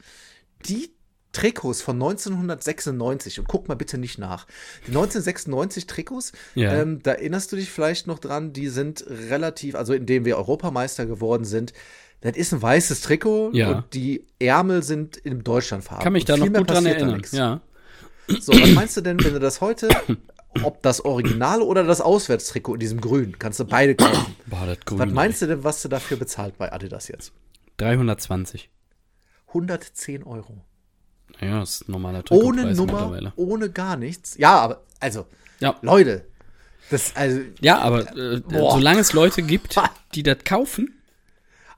die 0.66 0.92
Trikots 1.34 1.82
von 1.82 1.98
1996 1.98 3.40
und 3.40 3.48
guck 3.48 3.68
mal 3.68 3.76
bitte 3.76 3.98
nicht 3.98 4.18
nach. 4.18 4.48
Die 4.88 4.92
1996 4.92 5.86
Trikots, 5.86 6.32
Ja. 6.56 6.74
ähm, 6.74 7.04
da 7.04 7.12
erinnerst 7.12 7.52
du 7.52 7.58
dich 7.58 7.70
vielleicht 7.70 8.08
noch 8.08 8.18
dran, 8.20 8.54
die 8.54 8.70
sind 8.70 9.06
relativ, 9.08 9.76
also 9.76 9.94
indem 9.94 10.26
wir 10.26 10.38
Europameister 10.38 11.06
geworden 11.06 11.46
sind. 11.46 11.74
Das 12.28 12.36
ist 12.36 12.54
ein 12.54 12.62
weißes 12.62 13.02
Trikot 13.02 13.52
Ja. 13.54 13.70
und 13.72 13.94
die 13.94 14.26
Ärmel 14.40 14.84
sind 14.84 15.16
in 15.16 15.44
Deutschlandfarben. 15.44 16.04
Kann 16.04 16.12
mich 16.14 16.26
da 16.26 16.36
noch 16.36 16.52
gut 16.52 16.70
dran 16.70 16.86
erinnern. 16.86 17.22
Ja. 17.32 17.62
So, 18.28 18.52
was 18.52 18.72
meinst 18.72 18.98
du 18.98 19.02
denn, 19.02 19.24
wenn 19.24 19.32
du 19.34 19.40
das 19.40 19.62
heute, 19.62 19.88
ob 20.64 20.82
das 20.84 21.06
Original 21.06 21.62
oder 21.62 21.84
das 21.86 22.02
Auswärtstrikot 22.02 22.74
in 22.74 22.80
diesem 22.82 23.00
Grün, 23.00 23.40
kannst 23.40 23.62
du 23.62 23.66
beide 23.66 23.96
kaufen. 23.96 24.36
Boah, 24.46 24.66
das 24.66 24.80
Grün. 24.84 25.00
was 25.00 25.10
meinst 25.12 25.42
du 25.42 25.46
denn, 25.48 25.64
was 25.64 25.82
du 25.82 25.88
dafür 25.88 26.18
bezahlt 26.18 26.58
bei 26.58 26.74
Adidas 26.74 27.08
jetzt? 27.08 27.32
320. 27.78 28.70
110 29.48 30.24
Euro. 30.24 30.58
Ja, 31.40 31.60
das 31.62 31.76
ist 31.82 31.88
ein 31.88 31.92
normaler 31.94 32.24
Ohne 32.32 32.64
Trikotpreis 32.64 32.78
Nummer, 32.78 32.94
mittlerweile. 32.94 33.34
ohne 33.38 33.70
gar 33.70 33.96
nichts. 33.96 34.36
Ja, 34.38 34.60
aber, 34.60 34.82
also, 35.00 35.26
Ja. 35.62 35.76
Leute, 35.82 36.26
das, 36.90 37.16
also, 37.16 37.40
Ja, 37.62 37.78
aber 37.80 38.18
äh, 38.18 38.42
solange 38.50 39.00
es 39.00 39.14
Leute 39.14 39.44
gibt, 39.44 39.76
die 40.16 40.24
das 40.24 40.40
kaufen, 40.44 40.94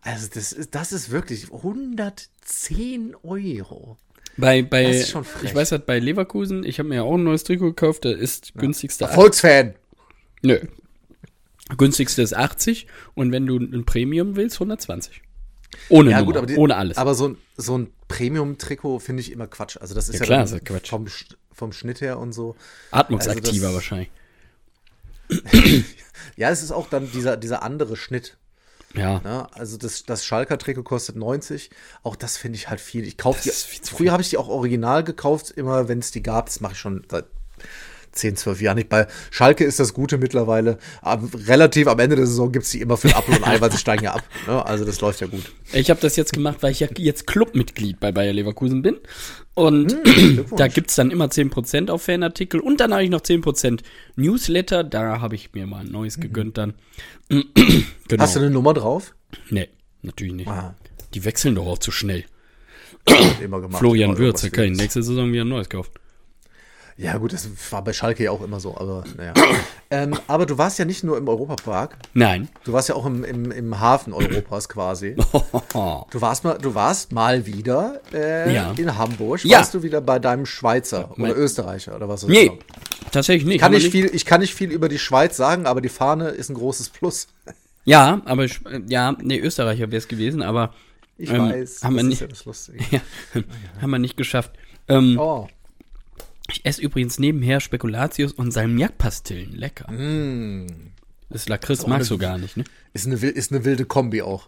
also 0.01 0.27
das 0.33 0.51
ist, 0.53 0.75
das 0.75 0.91
ist 0.91 1.09
wirklich 1.11 1.51
110 1.51 3.15
Euro. 3.23 3.97
bei, 4.37 4.61
bei 4.61 4.83
Das 4.83 4.95
ist 4.97 5.09
schon 5.09 5.23
frech. 5.23 5.49
ich 5.49 5.55
weiß 5.55 5.71
halt 5.73 5.85
bei 5.85 5.99
Leverkusen, 5.99 6.63
ich 6.63 6.79
habe 6.79 6.89
mir 6.89 6.95
ja 6.95 7.01
auch 7.03 7.15
ein 7.15 7.23
neues 7.23 7.43
Trikot 7.43 7.73
gekauft, 7.73 8.05
da 8.05 8.11
ist 8.11 8.53
günstigste 8.55 9.09
ach- 9.09 9.13
Volksfan. 9.15 9.75
Nö. 10.41 10.59
Günstigste 11.77 12.21
ist 12.21 12.33
80 12.35 12.87
und 13.13 13.31
wenn 13.31 13.45
du 13.45 13.57
ein 13.57 13.85
Premium 13.85 14.35
willst, 14.35 14.55
120. 14.57 15.21
Ohne 15.89 16.11
Ja, 16.11 16.21
Nummer, 16.21 16.39
gut, 16.41 16.49
die, 16.49 16.55
ohne 16.55 16.75
alles. 16.75 16.97
aber 16.97 17.13
so, 17.13 17.27
ein- 17.29 17.37
so 17.57 17.77
ein 17.77 17.91
Premium-Trikot 18.07 18.99
finde 18.99 19.21
ich 19.21 19.31
immer 19.31 19.45
Quatsch. 19.45 19.77
Also, 19.79 19.93
das 19.93 20.09
ist 20.09 20.15
Ja, 20.15 20.19
ja, 20.21 20.25
klar, 20.25 20.37
dann 20.39 20.45
ist 20.47 20.53
ja 20.53 20.59
Quatsch. 20.59 20.89
Vom, 20.89 21.05
vom 21.51 21.71
Schnitt 21.73 22.01
her 22.01 22.17
und 22.17 22.31
so. 22.33 22.55
Atmungsaktiver 22.89 23.67
also 23.67 23.75
wahrscheinlich. 23.75 24.09
Ja, 26.37 26.49
es 26.49 26.63
ist 26.63 26.71
auch 26.71 26.89
dann 26.89 27.11
dieser, 27.11 27.37
dieser 27.37 27.61
andere 27.61 27.95
Schnitt. 27.97 28.37
Ja. 28.93 29.19
Ne? 29.19 29.47
Also 29.53 29.77
das, 29.77 30.03
das 30.03 30.25
Schalker-Trikot 30.25 30.83
kostet 30.83 31.15
90. 31.15 31.69
Auch 32.03 32.15
das 32.15 32.37
finde 32.37 32.57
ich 32.57 32.69
halt 32.69 32.79
viel. 32.81 33.03
Ich 33.03 33.17
kaufe 33.17 33.43
die. 33.43 33.49
Früher 33.49 34.11
habe 34.11 34.21
ich 34.21 34.29
die 34.29 34.37
auch 34.37 34.47
original 34.47 35.03
gekauft, 35.03 35.51
immer 35.51 35.87
wenn 35.87 35.99
es 35.99 36.11
die 36.11 36.23
gab. 36.23 36.47
Das 36.47 36.59
mache 36.59 36.73
ich 36.73 36.79
schon 36.79 37.05
seit 37.09 37.25
10, 38.11 38.35
12 38.35 38.61
Jahren 38.61 38.75
nicht. 38.77 38.89
Bei 38.89 39.07
Schalke 39.31 39.63
ist 39.63 39.79
das 39.79 39.93
Gute 39.93 40.17
mittlerweile. 40.17 40.77
Aber 41.01 41.27
relativ 41.47 41.87
am 41.87 41.99
Ende 41.99 42.15
der 42.15 42.25
Saison 42.27 42.51
gibt 42.51 42.65
es 42.65 42.71
die 42.71 42.81
immer 42.81 42.97
für 42.97 43.15
Apfel 43.15 43.35
und 43.37 43.47
Ei, 43.47 43.59
weil 43.61 43.71
sie 43.71 43.77
steigen 43.77 44.03
ja 44.03 44.13
ab. 44.13 44.23
Ne? 44.47 44.65
Also 44.65 44.85
das 44.85 44.99
läuft 45.01 45.21
ja 45.21 45.27
gut. 45.27 45.43
Ich 45.73 45.89
habe 45.89 45.99
das 46.01 46.15
jetzt 46.15 46.33
gemacht, 46.33 46.57
weil 46.61 46.71
ich 46.71 46.79
ja 46.79 46.87
jetzt 46.97 47.27
Clubmitglied 47.27 47.99
bei 47.99 48.11
Bayer 48.11 48.33
Leverkusen 48.33 48.81
bin. 48.81 48.97
Und 49.53 49.91
Hm, 49.91 50.45
da 50.57 50.67
gibt's 50.67 50.95
dann 50.95 51.11
immer 51.11 51.25
10% 51.25 51.89
auf 51.89 52.03
Fanartikel 52.03 52.59
und 52.59 52.79
dann 52.79 52.93
habe 52.93 53.03
ich 53.03 53.09
noch 53.09 53.21
10% 53.21 53.81
Newsletter. 54.15 54.83
Da 54.83 55.21
habe 55.21 55.35
ich 55.35 55.53
mir 55.53 55.67
mal 55.67 55.81
ein 55.81 55.91
neues 55.91 56.19
gegönnt 56.19 56.57
dann. 56.57 56.73
genau. 57.29 57.43
Mhm. 57.51 58.19
Hast 58.19 58.35
du 58.35 58.39
eine 58.39 58.49
Nummer 58.49 58.73
drauf? 58.73 59.13
Nee, 59.49 59.69
natürlich 60.01 60.33
nicht. 60.33 60.47
Ah, 60.47 60.75
Die 61.13 61.25
wechseln 61.25 61.55
doch 61.55 61.67
auch 61.67 61.77
zu 61.79 61.91
schnell. 61.91 62.25
Florian 63.71 64.17
Würz, 64.17 64.41
da 64.41 64.49
kann 64.49 64.71
nächste 64.71 65.03
Saison 65.03 65.31
wieder 65.31 65.43
ein 65.43 65.49
neues 65.49 65.69
kaufen. 65.69 65.91
Ja, 67.01 67.17
gut, 67.17 67.31
das 67.31 67.47
war 67.71 67.81
bei 67.81 67.93
Schalke 67.93 68.25
ja 68.25 68.31
auch 68.31 68.41
immer 68.43 68.59
so, 68.59 68.75
aber 68.75 69.05
naja. 69.15 69.33
ähm, 69.89 70.19
aber 70.27 70.45
du 70.45 70.57
warst 70.57 70.79
ja 70.79 70.83
nicht 70.85 71.01
nur 71.05 71.17
im 71.17 71.29
Europapark, 71.29 71.97
Nein. 72.13 72.49
du 72.65 72.73
warst 72.73 72.89
ja 72.89 72.95
auch 72.95 73.05
im, 73.05 73.23
im, 73.23 73.51
im 73.51 73.79
Hafen 73.79 74.11
Europas 74.13 74.67
quasi. 74.67 75.15
Du 76.11 76.19
warst 76.21 76.43
mal, 76.43 76.57
du 76.57 76.75
warst 76.75 77.11
mal 77.13 77.45
wieder 77.45 78.01
äh, 78.13 78.53
Ja. 78.53 78.73
in 78.75 78.97
Hamburg. 78.97 79.45
Ja. 79.45 79.59
Warst 79.59 79.73
du 79.75 79.81
wieder 79.83 80.01
bei 80.01 80.19
deinem 80.19 80.45
Schweizer 80.45 81.11
mein- 81.15 81.31
oder 81.31 81.39
Österreicher 81.39 81.95
oder 81.95 82.09
was? 82.09 82.25
auch 82.25 82.27
Nee, 82.27 82.47
immer? 82.47 82.57
tatsächlich 83.11 83.45
nicht. 83.47 83.61
Kann 83.61 83.73
ich, 83.73 83.89
viel, 83.89 84.09
ich 84.13 84.25
kann 84.25 84.41
nicht 84.41 84.53
viel 84.53 84.69
über 84.71 84.89
die 84.89 84.99
Schweiz 84.99 85.37
sagen, 85.37 85.67
aber 85.67 85.79
die 85.81 85.89
Fahne 85.89 86.29
ist 86.29 86.49
ein 86.49 86.55
großes 86.55 86.89
Plus. 86.89 87.27
Ja, 87.85 88.21
aber 88.25 88.43
ich, 88.45 88.59
äh, 88.65 88.81
ja, 88.87 89.15
nee, 89.21 89.39
Österreicher 89.39 89.87
wäre 89.91 89.97
es 89.97 90.07
gewesen, 90.09 90.41
aber 90.41 90.73
Ich 91.17 91.29
Ähm, 91.31 91.49
weiß. 91.49 91.83
haben 91.83 91.95
wir 91.95 92.03
das 92.27 92.67
nicht- 92.67 92.91
ja 92.91 92.99
ja, 93.33 93.41
haben 93.81 93.89
wir 93.91 93.99
nicht 93.99 94.17
geschafft. 94.17 94.51
Ähm, 94.89 95.17
Oh. 95.19 95.47
Ich 96.51 96.65
esse 96.65 96.81
übrigens 96.81 97.19
nebenher 97.19 97.59
Spekulatius 97.59 98.31
und 98.33 98.51
Salmiak-Pastillen. 98.51 99.55
Lecker. 99.55 99.91
Mm. 99.91 100.91
Das 101.29 101.47
Lakritz 101.47 101.83
auch 101.83 101.87
magst 101.87 102.09
du 102.09 102.15
eine- 102.15 102.21
gar 102.21 102.37
nicht, 102.37 102.57
ne? 102.57 102.63
Ist, 102.93 103.05
eine, 103.05 103.15
ist 103.15 103.51
eine 103.51 103.63
wilde 103.65 103.85
Kombi 103.85 104.21
auch. 104.21 104.47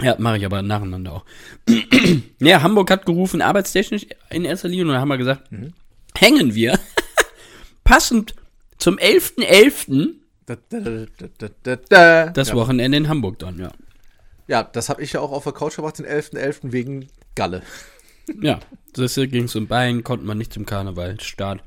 Ja, 0.00 0.16
mache 0.18 0.38
ich 0.38 0.44
aber 0.44 0.60
nacheinander 0.62 1.12
auch. 1.12 1.24
ja, 2.40 2.62
Hamburg 2.62 2.90
hat 2.90 3.06
gerufen, 3.06 3.40
arbeitstechnisch 3.40 4.06
in 4.30 4.44
erster 4.44 4.68
Linie, 4.68 4.84
und 4.86 4.92
da 4.92 5.00
haben 5.00 5.08
wir 5.08 5.16
gesagt, 5.16 5.48
hängen 6.16 6.54
wir. 6.54 6.78
Passend 7.84 8.34
zum 8.76 8.98
11.11. 8.98 10.14
Da, 10.44 10.56
da, 10.68 10.80
da, 10.80 11.06
da, 11.38 11.48
da, 11.62 11.76
da. 11.76 12.26
das 12.30 12.48
ja. 12.48 12.54
Wochenende 12.54 12.98
in 12.98 13.08
Hamburg 13.08 13.38
dann, 13.38 13.58
ja. 13.58 13.72
ja, 14.48 14.62
das 14.64 14.88
habe 14.88 15.02
ich 15.02 15.12
ja 15.12 15.20
auch 15.20 15.32
auf 15.32 15.44
der 15.44 15.54
Couch 15.54 15.76
gemacht, 15.76 15.98
den 15.98 16.06
11.11. 16.06 16.72
wegen 16.72 17.08
Galle. 17.34 17.62
Ja, 18.40 18.60
das 18.94 19.14
ging 19.14 19.44
es 19.44 19.54
um 19.56 19.66
Bein, 19.66 20.02
konnten 20.04 20.26
wir 20.26 20.34
nicht 20.34 20.52
zum 20.52 20.66
Karnevalstart. 20.66 21.60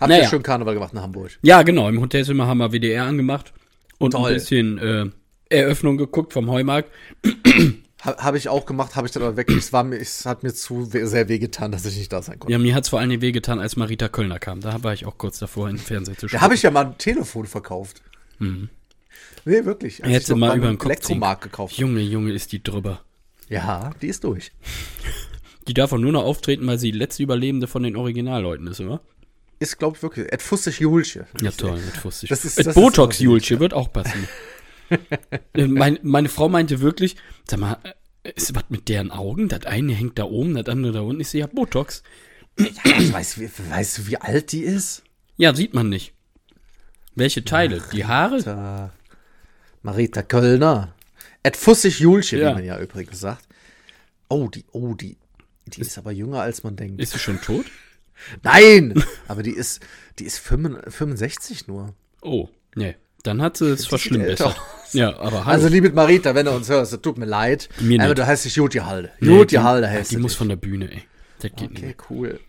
Habt 0.00 0.08
Naja. 0.08 0.22
ihr 0.24 0.28
schön 0.28 0.42
Karneval 0.42 0.74
gemacht 0.74 0.92
in 0.92 1.00
Hamburg? 1.00 1.38
Ja, 1.42 1.62
genau, 1.62 1.88
im 1.88 2.00
Hotelzimmer 2.00 2.46
haben 2.46 2.58
wir 2.58 2.72
WDR 2.72 3.04
angemacht 3.04 3.52
und 3.98 4.12
Toll. 4.12 4.28
ein 4.30 4.34
bisschen 4.34 4.78
äh, 4.78 5.06
Eröffnung 5.48 5.96
geguckt 5.98 6.32
vom 6.32 6.50
Heumarkt. 6.50 6.90
Ha, 8.04 8.16
habe 8.18 8.36
ich 8.36 8.48
auch 8.48 8.66
gemacht, 8.66 8.96
habe 8.96 9.06
ich 9.06 9.12
dann 9.12 9.22
aber 9.22 9.36
weg. 9.36 9.48
Es, 9.50 9.72
war 9.72 9.84
mir, 9.84 9.96
es 9.96 10.26
hat 10.26 10.42
mir 10.42 10.52
zu 10.52 10.84
sehr 10.86 11.28
wehgetan, 11.28 11.70
dass 11.70 11.86
ich 11.86 11.96
nicht 11.96 12.12
da 12.12 12.20
sein 12.20 12.40
konnte. 12.40 12.50
Ja, 12.52 12.58
mir 12.58 12.74
hat's 12.74 12.88
vor 12.88 12.98
allem 12.98 13.20
wehgetan, 13.20 13.60
als 13.60 13.76
Marita 13.76 14.08
Kölner 14.08 14.40
kam. 14.40 14.60
Da 14.60 14.82
war 14.82 14.92
ich 14.92 15.06
auch 15.06 15.16
kurz 15.18 15.38
davor, 15.38 15.68
in 15.68 15.76
den 15.76 15.82
Fernseher 15.84 16.16
zu 16.16 16.26
Da 16.26 16.30
schauen. 16.30 16.40
habe 16.40 16.54
ich 16.54 16.62
ja 16.62 16.72
mal 16.72 16.86
ein 16.86 16.98
Telefon 16.98 17.46
verkauft. 17.46 18.02
Nee, 18.40 19.64
wirklich. 19.64 20.02
Als 20.04 20.26
noch 20.28 20.36
mal 20.36 20.56
über 20.56 20.66
den 20.66 20.78
Kopf 20.78 20.90
Elektromarkt 20.90 21.42
gekauft. 21.42 21.76
Junge, 21.76 22.00
Junge, 22.00 22.32
ist 22.32 22.50
die 22.50 22.60
drüber. 22.60 23.02
Ja, 23.48 23.90
die 24.02 24.08
ist 24.08 24.24
durch. 24.24 24.50
Die 25.68 25.74
darf 25.74 25.92
auch 25.92 25.98
nur 25.98 26.12
noch 26.12 26.24
auftreten, 26.24 26.66
weil 26.66 26.78
sie 26.78 26.92
die 26.92 26.98
letzte 26.98 27.22
Überlebende 27.22 27.66
von 27.68 27.82
den 27.82 27.96
Originalleuten 27.96 28.66
ist, 28.66 28.80
oder? 28.80 29.00
Ist, 29.60 29.78
glaube 29.78 29.96
ich, 29.96 30.02
wirklich. 30.02 30.32
Et 30.32 30.42
fussig 30.42 30.80
Julche. 30.80 31.26
Ja, 31.40 31.52
toll, 31.52 31.74
mit 31.80 31.96
Fussig. 31.96 32.28
Das 32.28 32.44
ist- 32.44 32.58
ist 32.58 32.74
Botox 32.74 33.20
Julche 33.20 33.60
wird 33.60 33.74
auch 33.74 33.92
passen. 33.92 34.26
Äh, 35.54 35.66
mein, 35.68 35.98
meine 36.02 36.28
Frau 36.28 36.48
meinte 36.48 36.80
wirklich, 36.80 37.16
sag 37.48 37.60
mal, 37.60 37.78
äh, 38.24 38.32
ist 38.34 38.54
was 38.54 38.64
mit 38.70 38.88
deren 38.88 39.10
Augen? 39.12 39.48
Das 39.48 39.64
eine 39.64 39.92
hängt 39.94 40.18
da 40.18 40.24
oben, 40.24 40.54
das 40.54 40.66
andere 40.68 40.92
da 40.92 41.00
unten. 41.00 41.20
Ich 41.20 41.28
sehe 41.28 41.40
ja 41.42 41.46
Botox. 41.46 42.02
Weißt, 42.56 43.36
du, 43.36 43.40
wie- 43.42 43.50
weißt 43.70 43.98
du, 43.98 44.06
wie 44.08 44.16
alt 44.18 44.52
die 44.52 44.62
ist? 44.64 45.04
Ja, 45.36 45.54
sieht 45.54 45.74
man 45.74 45.88
nicht. 45.88 46.12
Welche 47.14 47.44
Teile? 47.44 47.82
Die 47.92 48.04
Haare? 48.04 48.90
Marita 49.82 50.22
Kölner. 50.22 50.94
Et 51.42 51.56
fussig 51.56 52.00
Julche, 52.00 52.38
Ja. 52.38 52.50
wie 52.50 52.54
man 52.54 52.64
ja 52.64 52.78
übrigens 52.80 53.20
sagt. 53.20 53.46
Oh, 54.28 54.48
die, 54.48 54.64
oh, 54.72 54.94
die. 54.94 55.16
Die 55.66 55.80
ist 55.80 55.96
aber 55.98 56.12
jünger, 56.12 56.40
als 56.42 56.62
man 56.64 56.76
denkt. 56.76 57.00
Ist 57.00 57.12
sie 57.12 57.18
schon 57.18 57.40
tot? 57.40 57.66
Nein! 58.42 59.02
Aber 59.28 59.42
die 59.42 59.50
ist, 59.52 59.80
die 60.18 60.24
ist 60.24 60.38
65 60.38 60.92
65 60.94 61.68
nur. 61.68 61.94
Oh, 62.20 62.48
nee. 62.74 62.96
Dann 63.22 63.40
hat 63.40 63.56
sie 63.56 63.70
es 63.70 63.86
verschlimmbessert. 63.86 64.60
Ja, 64.92 65.16
aber 65.18 65.44
hallo. 65.44 65.54
Also, 65.54 65.68
liebe 65.68 65.90
Marita, 65.90 66.34
wenn 66.34 66.46
du 66.46 66.52
uns 66.52 66.68
hörst, 66.68 67.00
tut 67.02 67.18
mir 67.18 67.24
leid. 67.26 67.68
Mir 67.80 68.00
aber 68.00 68.08
nicht. 68.08 68.18
du 68.18 68.26
heißt 68.26 68.44
dich 68.44 68.56
Jutje 68.56 68.84
Halde. 68.84 69.10
Nee, 69.20 69.28
Jutje 69.28 69.58
die- 69.58 69.64
Halde 69.64 69.88
heißt 69.88 70.10
Die 70.10 70.16
muss 70.16 70.32
dich. 70.32 70.38
von 70.38 70.48
der 70.48 70.56
Bühne, 70.56 70.90
ey. 70.90 71.02
Das 71.38 71.52
geht 71.56 71.70
nicht. 71.70 71.84
Okay, 71.84 71.94
cool. 72.10 72.40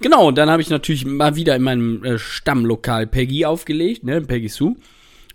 Genau, 0.00 0.28
und 0.28 0.36
dann 0.38 0.48
habe 0.50 0.62
ich 0.62 0.70
natürlich 0.70 1.04
mal 1.04 1.34
wieder 1.36 1.56
in 1.56 1.62
meinem 1.62 2.04
äh, 2.04 2.18
Stammlokal 2.18 3.06
Peggy 3.06 3.44
aufgelegt, 3.46 4.04
ne, 4.04 4.20
Peggy 4.20 4.48
Sue. 4.48 4.76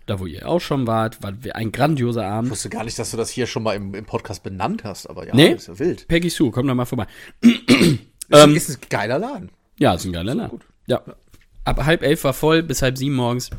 Da, 0.09 0.19
wo 0.19 0.25
ihr 0.25 0.49
auch 0.49 0.59
schon 0.59 0.87
wart, 0.87 1.21
war 1.21 1.33
ein 1.53 1.71
grandioser 1.71 2.21
Ich 2.21 2.27
Abend. 2.27 2.49
wusste 2.49 2.69
gar 2.69 2.83
nicht, 2.83 2.97
dass 2.97 3.11
du 3.11 3.17
das 3.17 3.29
hier 3.29 3.45
schon 3.45 3.61
mal 3.61 3.75
im, 3.75 3.93
im 3.93 4.05
Podcast 4.05 4.41
benannt 4.41 4.83
hast, 4.83 5.05
aber 5.07 5.27
ja, 5.27 5.35
Nee. 5.35 5.49
ist 5.53 5.67
ja 5.67 5.77
wild. 5.77 6.07
Peggy 6.07 6.29
Sue, 6.31 6.49
komm 6.49 6.65
da 6.65 6.73
mal 6.73 6.85
vorbei. 6.85 7.05
Ähm, 8.31 8.55
ist 8.55 8.69
ein 8.69 8.77
geiler 8.89 9.19
Laden. 9.19 9.49
Ja, 9.77 9.93
ist 9.93 10.05
ein 10.05 10.13
geiler 10.13 10.33
Laden. 10.33 10.61
Ja. 10.87 11.01
Ab 11.63 11.85
halb 11.85 12.01
elf 12.01 12.23
war 12.23 12.33
voll, 12.33 12.63
bis 12.63 12.81
halb 12.81 12.97
sieben 12.97 13.15
morgens. 13.15 13.51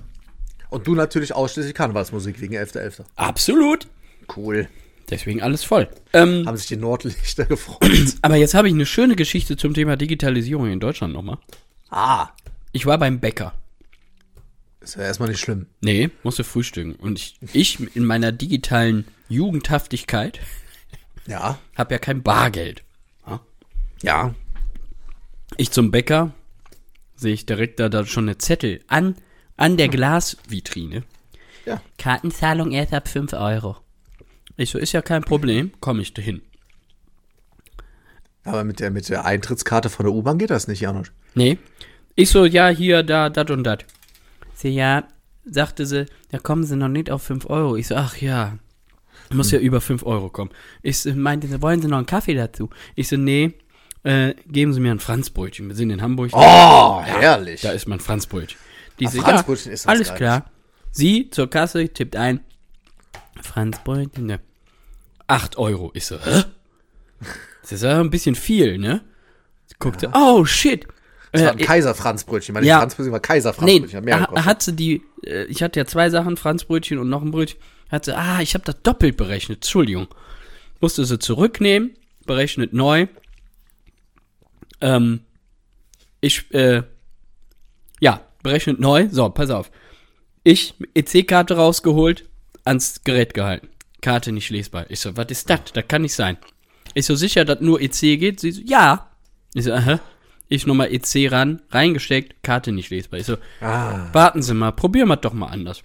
Und 0.71 0.87
du 0.89 0.95
natürlich 0.97 1.35
ausschließlich 1.35 1.75
Karnevalsmusik 1.75 2.41
wegen 2.41 2.55
11.11. 2.57 3.05
Absolut. 3.17 3.87
Cool. 4.37 4.69
Deswegen 5.09 5.43
alles 5.43 5.63
voll. 5.65 5.89
Ähm, 6.13 6.47
Haben 6.47 6.57
sich 6.57 6.67
die 6.67 6.77
Nordlichter 6.77 7.45
gefreut. 7.47 7.91
aber 8.23 8.37
jetzt 8.37 8.55
habe 8.55 8.67
ich 8.69 8.75
eine 8.75 8.87
schöne 8.87 9.15
Geschichte 9.17 9.57
zum 9.57 9.75
Thema 9.75 9.97
Digitalisierung 9.97 10.67
in 10.71 10.81
Deutschland 10.81 11.13
nochmal. 11.13 11.39
ah. 11.91 12.29
Ich 12.73 12.87
war 12.87 12.99
beim 12.99 13.19
Bäcker. 13.21 13.53
Ist 14.81 14.97
ja 14.97 15.03
erstmal 15.03 15.29
nicht 15.29 15.41
schlimm. 15.41 15.67
Nee, 15.81 16.11
musste 16.23 16.43
frühstücken. 16.45 16.95
Und 16.95 17.19
ich, 17.19 17.37
ich 17.53 17.95
in 17.97 18.05
meiner 18.05 18.33
digitalen 18.33 19.07
Jugendhaftigkeit 19.29 20.41
Ja. 21.27 21.59
habe 21.77 21.95
ja 21.95 21.99
kein 21.99 22.23
Bargeld. 22.23 22.83
Ja. 24.03 24.35
Ich 25.59 25.71
zum 25.73 25.91
Bäcker, 25.91 26.33
sehe 27.17 27.35
ich 27.35 27.45
direkt 27.45 27.79
da, 27.81 27.91
da 27.91 28.07
schon 28.07 28.25
eine 28.25 28.39
Zettel 28.39 28.81
an, 28.87 29.15
an 29.59 29.77
der 29.77 29.89
Glasvitrine. 29.89 31.03
Ja. 31.67 31.83
Kartenzahlung 31.99 32.73
erst 32.73 32.95
ab 32.95 33.09
5 33.09 33.35
Euro. 33.35 33.77
Ich 34.57 34.71
so, 34.71 34.79
ist 34.79 34.93
ja 34.93 35.03
kein 35.03 35.23
Problem, 35.23 35.73
komme 35.81 36.01
ich 36.01 36.15
dahin. 36.15 36.41
Aber 38.45 38.65
mit 38.65 38.81
der, 38.81 38.91
mit 38.91 39.07
der 39.11 39.27
Eintrittskarte 39.27 39.91
von 39.91 40.07
der 40.07 40.15
U-Bahn 40.15 40.39
geht 40.39 40.49
das 40.51 40.67
nicht, 40.67 40.81
Janosch. 40.81 41.13
Nee. 41.35 41.59
Ich 42.15 42.31
so, 42.31 42.47
ja, 42.47 42.69
hier, 42.69 43.03
da, 43.03 43.29
dat 43.29 43.51
und 43.51 43.65
dat. 43.65 43.85
Sie, 44.61 44.69
ja, 44.69 45.05
sagte 45.47 45.87
sie, 45.87 46.05
da 46.31 46.39
kommen 46.39 46.65
sie 46.65 46.77
noch 46.77 46.89
nicht 46.89 47.11
auf 47.11 47.23
5 47.23 47.49
Euro. 47.49 47.77
Ich 47.77 47.87
so, 47.87 47.95
ach 47.95 48.19
ja, 48.19 48.59
muss 49.31 49.53
ja 49.53 49.59
über 49.59 49.81
5 49.81 50.05
Euro 50.05 50.29
kommen. 50.29 50.51
Ich 50.83 50.99
so, 50.99 51.15
meinte, 51.15 51.47
sie, 51.47 51.63
wollen 51.63 51.81
Sie 51.81 51.89
noch 51.89 51.97
einen 51.97 52.05
Kaffee 52.05 52.35
dazu? 52.35 52.69
Ich 52.95 53.09
so, 53.09 53.17
nee, 53.17 53.55
äh, 54.03 54.35
geben 54.47 54.75
Sie 54.75 54.81
mir 54.81 54.91
ein 54.91 54.99
Franzbrötchen. 54.99 55.67
Wir 55.69 55.77
sind 55.77 55.89
in 55.89 56.03
Hamburg. 56.03 56.33
Oh, 56.35 57.01
herrlich. 57.03 57.63
Da 57.63 57.71
ist 57.71 57.89
mein 57.89 58.01
Franzbrötchen. 58.01 58.59
Die 58.99 59.07
so, 59.07 59.23
Franzbrötchen 59.23 59.71
ja, 59.71 59.75
ist 59.75 59.89
alles 59.89 60.13
klar. 60.13 60.51
Sie 60.91 61.31
zur 61.31 61.49
Kasse, 61.49 61.89
tippt 61.89 62.17
ein, 62.17 62.41
Franzbrötchen, 63.41 64.27
ne. 64.27 64.41
8 65.27 65.57
Euro. 65.57 65.91
Ich 65.95 66.05
so, 66.05 66.19
hä? 66.23 66.45
Das 67.63 67.73
ist 67.73 67.83
ja 67.83 67.99
ein 67.99 68.11
bisschen 68.11 68.35
viel, 68.35 68.77
ne? 68.77 69.01
Sie 69.69 69.77
guckte, 69.79 70.11
oh 70.13 70.45
shit. 70.45 70.87
Das 71.33 71.43
war 71.43 71.53
ein 71.53 71.59
Äh, 71.59 71.63
Kaiser-Franzbrötchen. 71.65 72.53
Meine 72.55 72.67
ja. 72.67 72.79
Franzbrötchen 72.81 73.13
war 73.13 73.19
Nee, 73.19 73.27
Kaiser-Franzbrötchen. 73.27 73.97
hat 73.97 74.05
mehr 74.05 74.17
ha- 74.21 74.25
gekostet. 74.27 74.45
hat 74.47 74.63
sie 74.63 74.73
die, 74.75 75.03
äh, 75.25 75.45
ich 75.45 75.63
hatte 75.63 75.79
ja 75.81 75.87
zwei 75.87 76.11
Sachen, 76.11 76.37
Franzbrötchen 76.37 76.99
und 76.99 77.09
noch 77.09 77.23
ein 77.23 77.31
Brötchen, 77.31 77.59
hat 77.91 78.05
sie, 78.05 78.17
ah, 78.17 78.41
ich 78.41 78.55
habe 78.55 78.65
das 78.65 78.83
doppelt 78.83 79.17
berechnet, 79.17 79.59
Entschuldigung. 79.59 80.09
Musste 80.81 81.05
sie 81.05 81.19
zurücknehmen, 81.19 81.97
berechnet 82.27 82.73
neu. 82.73 83.07
Ähm, 84.81 85.21
ich, 86.21 86.53
äh, 86.55 86.83
ja, 88.01 88.21
berechnet 88.43 88.81
neu, 88.81 89.09
so, 89.11 89.29
pass 89.31 89.51
auf. 89.51 89.71
Ich, 90.43 90.75
EC-Karte 90.95 91.55
rausgeholt, 91.57 92.25
ans 92.65 93.03
Gerät 93.05 93.35
gehalten. 93.35 93.69
Karte 94.01 94.33
nicht 94.33 94.49
lesbar. 94.51 94.87
Ich 94.91 95.01
so, 95.01 95.17
was 95.17 95.27
ist 95.31 95.51
das? 95.51 95.61
Das 95.75 95.85
kann 95.87 96.03
nicht 96.03 96.15
sein. 96.15 96.39
Ich 96.95 97.05
so, 97.07 97.15
sicher, 97.15 97.45
dass 97.45 97.61
nur 97.61 97.81
EC 97.81 98.19
geht? 98.19 98.41
Sie 98.41 98.51
so, 98.53 98.63
ja. 98.65 99.11
Ich 99.55 99.65
so, 99.65 99.73
aha. 99.73 100.01
Ich 100.53 100.67
nochmal 100.67 100.93
EC 100.93 101.31
ran, 101.31 101.63
reingesteckt, 101.71 102.43
Karte 102.43 102.73
nicht 102.73 102.91
lesbar. 102.91 103.21
Ich 103.21 103.27
so, 103.27 103.37
Ah. 103.61 104.09
warten 104.13 104.43
Sie 104.43 104.53
mal, 104.53 104.73
probieren 104.73 105.07
wir 105.09 105.17
doch 105.17 105.33
mal 105.33 105.47
anders. 105.47 105.83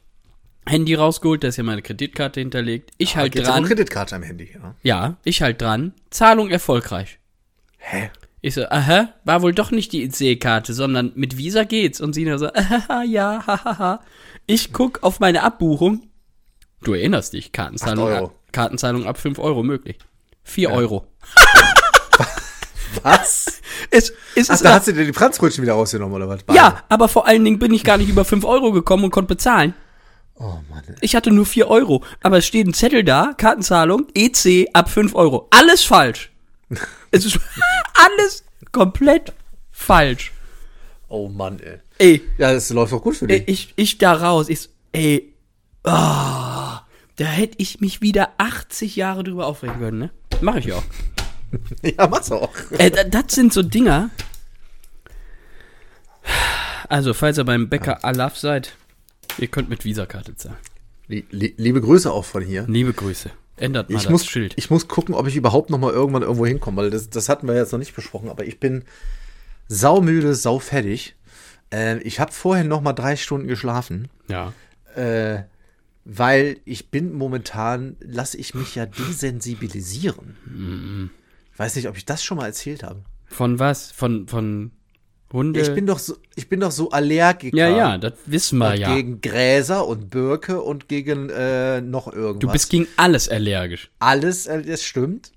Handy 0.66 0.95
rausgeholt, 0.95 1.43
da 1.43 1.49
ist 1.49 1.57
ja 1.57 1.63
meine 1.63 1.84
Kreditkarte 1.84 2.39
hinterlegt. 2.39 2.89
Ich 2.97 3.16
halt 3.16 3.34
Geht's 3.34 3.47
um 3.47 3.53
dran. 3.53 3.66
Kreditkarte 3.66 4.16
am 4.16 4.24
Handy, 4.24 4.49
ja. 4.51 4.74
Ja, 4.82 5.18
ich 5.24 5.43
halt 5.43 5.61
dran. 5.61 5.93
Zahlung 6.09 6.49
erfolgreich. 6.49 7.20
Hä? 7.78 8.09
Ich 8.41 8.55
so, 8.55 8.66
aha, 8.68 9.09
war 9.24 9.43
wohl 9.43 9.53
doch 9.53 9.70
nicht 9.70 9.91
die 9.93 10.03
EC-Karte, 10.03 10.74
sondern 10.74 11.11
mit 11.13 11.38
Visa 11.38 11.63
geht's. 11.63 12.01
Und 12.01 12.13
sie 12.13 12.26
nur 12.26 12.39
so, 12.39 12.47
aha, 12.53 13.03
ja, 13.03 13.43
hahaha. 13.45 14.01
Ich 14.47 14.74
guck 14.74 15.03
auf 15.03 15.20
meine 15.20 15.43
Abbuchung. 15.43 16.07
Du 16.84 16.93
erinnerst 16.93 17.34
dich, 17.34 17.51
Kartenzahlung, 17.51 18.09
ab, 18.11 18.32
Kartenzahlung 18.51 19.05
ab 19.05 19.20
5 19.20 19.38
Euro 19.38 19.61
möglich. 19.61 19.99
4 20.43 20.72
Euro. 20.72 21.05
Was? 23.04 23.46
Es, 23.92 24.14
es 24.36 24.50
Ach, 24.50 24.60
da 24.62 24.74
hat 24.76 24.86
sie 24.86 24.94
dir 24.94 25.06
die 25.06 25.14
Franzbrötchen 25.14 25.62
wieder 25.62 25.74
rausgenommen, 25.74 26.16
oder 26.16 26.28
was? 26.30 26.40
ja, 26.56 26.84
aber 26.90 27.08
vor 27.08 27.28
allen 27.28 27.44
Dingen 27.44 27.60
bin 27.60 27.74
ich 27.74 27.84
gar 27.84 27.98
nicht 27.98 28.10
über 28.10 28.24
5 28.26 28.44
Euro 28.46 28.72
gekommen 28.72 29.04
und 29.04 29.12
konnte 29.12 29.28
bezahlen. 29.36 29.74
Oh 30.36 30.60
Mann. 30.70 30.84
Ich 31.02 31.16
hatte 31.16 31.32
nur 31.32 31.46
4 31.46 31.68
Euro, 31.68 32.04
aber 32.24 32.38
es 32.38 32.46
steht 32.48 32.68
ein 32.68 32.74
Zettel 32.74 33.04
da, 33.04 33.34
Kartenzahlung, 33.38 34.08
EC 34.16 34.68
ab 34.74 34.90
5 34.90 35.14
Euro. 35.14 35.48
Alles 35.52 35.84
falsch. 35.84 36.32
es 37.12 37.26
ist 37.26 37.40
alles 37.94 38.44
komplett 38.72 39.34
falsch. 39.72 40.32
Oh 41.10 41.28
Mann, 41.28 41.60
ey. 41.60 41.80
Ey, 41.98 42.22
Ja, 42.38 42.54
das 42.54 42.70
läuft 42.72 42.92
doch 42.94 43.02
gut 43.02 43.18
für 43.18 43.30
ey 43.30 43.42
dich. 43.46 43.48
ich, 43.48 43.74
ich 43.76 43.98
da 43.98 44.14
raus, 44.14 44.50
ich, 44.50 44.70
ey, 44.94 45.34
ah, 45.84 46.82
da 47.18 47.26
hätte 47.26 47.56
ich 47.60 47.82
mich 47.82 48.02
wieder 48.02 48.30
80 48.38 48.96
Jahre 48.96 49.24
drüber 49.24 49.46
aufregen 49.48 49.80
können, 49.80 50.00
ne? 50.00 50.10
Mach 50.42 50.56
ich 50.56 50.74
auch. 50.74 50.84
Ja, 51.84 52.08
mach's 52.08 52.32
auch. 52.32 52.51
Äh, 52.78 52.91
da- 52.91 53.03
das 53.03 53.34
sind 53.34 53.53
so 53.53 53.62
Dinger. 53.64 54.10
Also, 56.89 57.14
falls 57.14 57.38
ihr 57.38 57.43
beim 57.43 57.70
Bäcker 57.70 58.03
Alaf 58.06 58.38
seid, 58.38 58.76
ihr 59.38 59.47
könnt 59.47 59.70
mit 59.70 59.86
Visakarte 59.86 60.36
zahlen. 60.36 60.58
Lie- 61.08 61.26
lie- 61.32 61.53
Liebe 61.58 61.82
Grüße 61.82 62.12
auch 62.12 62.26
von 62.26 62.43
hier. 62.43 62.66
Liebe 62.68 62.93
Grüße. 62.93 63.30
Ändert 63.58 63.89
mal 63.89 63.97
Ich 63.97 64.03
das 64.03 64.12
muss, 64.12 64.26
Schild. 64.26 64.53
ich 64.58 64.70
muss 64.70 64.88
gucken, 64.88 65.16
ob 65.16 65.28
ich 65.28 65.36
überhaupt 65.36 65.70
noch 65.70 65.80
mal 65.80 65.91
irgendwann 65.93 66.24
irgendwo 66.24 66.45
hinkomme, 66.45 66.78
weil 66.84 66.89
das, 66.89 67.10
das 67.10 67.30
hatten 67.30 67.47
wir 67.47 67.56
jetzt 67.56 67.72
noch 67.72 67.80
nicht 67.80 67.95
besprochen, 67.95 68.30
aber 68.30 68.45
ich 68.45 68.60
bin 68.60 68.84
saumüde, 69.68 70.36
saufertig. 70.36 71.16
Äh, 71.72 71.99
ich 71.99 72.20
habe 72.20 72.32
vorhin 72.32 72.68
noch 72.68 72.82
mal 72.82 72.93
drei 72.93 73.16
Stunden 73.16 73.47
geschlafen, 73.47 74.10
ja. 74.28 74.53
äh, 74.95 75.43
weil 76.03 76.58
ich 76.66 76.89
bin 76.91 77.14
momentan, 77.14 77.95
lasse 78.01 78.38
ich 78.38 78.53
mich 78.53 78.76
ja 78.76 78.86
desensibilisieren. 78.86 81.10
Ich 81.56 81.60
weiß 81.60 81.78
nicht, 81.78 81.88
ob 81.88 81.95
ich 81.95 82.03
das 82.03 82.22
schon 82.22 82.36
mal 82.36 82.47
erzählt 82.47 82.84
habe. 82.84 83.01
Von 83.28 83.60
was? 83.60 83.89
Von, 83.89 84.28
von 84.28 84.72
Hunde? 85.32 85.62
Ich 85.62 85.74
bin 85.74 85.88
doch 85.88 85.99
so, 85.99 86.18
ich 86.36 86.49
bin 86.49 86.60
doch 86.60 86.72
so 86.72 86.91
Allergiker. 86.91 87.56
ja, 87.56 87.70
ja, 87.70 87.97
das 87.97 88.12
wissen 88.26 88.60
wir 88.60 88.72
und 88.72 88.78
ja. 88.78 88.93
Gegen 88.93 89.22
Gräser 89.22 89.88
und 89.88 90.10
Birke 90.10 90.62
und 90.62 90.89
gegen 90.89 91.30
äh, 91.30 91.80
noch 91.80 92.12
irgendwas. 92.12 92.39
Du 92.39 92.51
bist 92.51 92.70
gegen 92.70 92.89
alles 92.97 93.30
allergisch. 93.30 93.89
alles, 93.99 94.47
äh, 94.47 94.64
das 94.64 94.84
stimmt. 94.84 95.32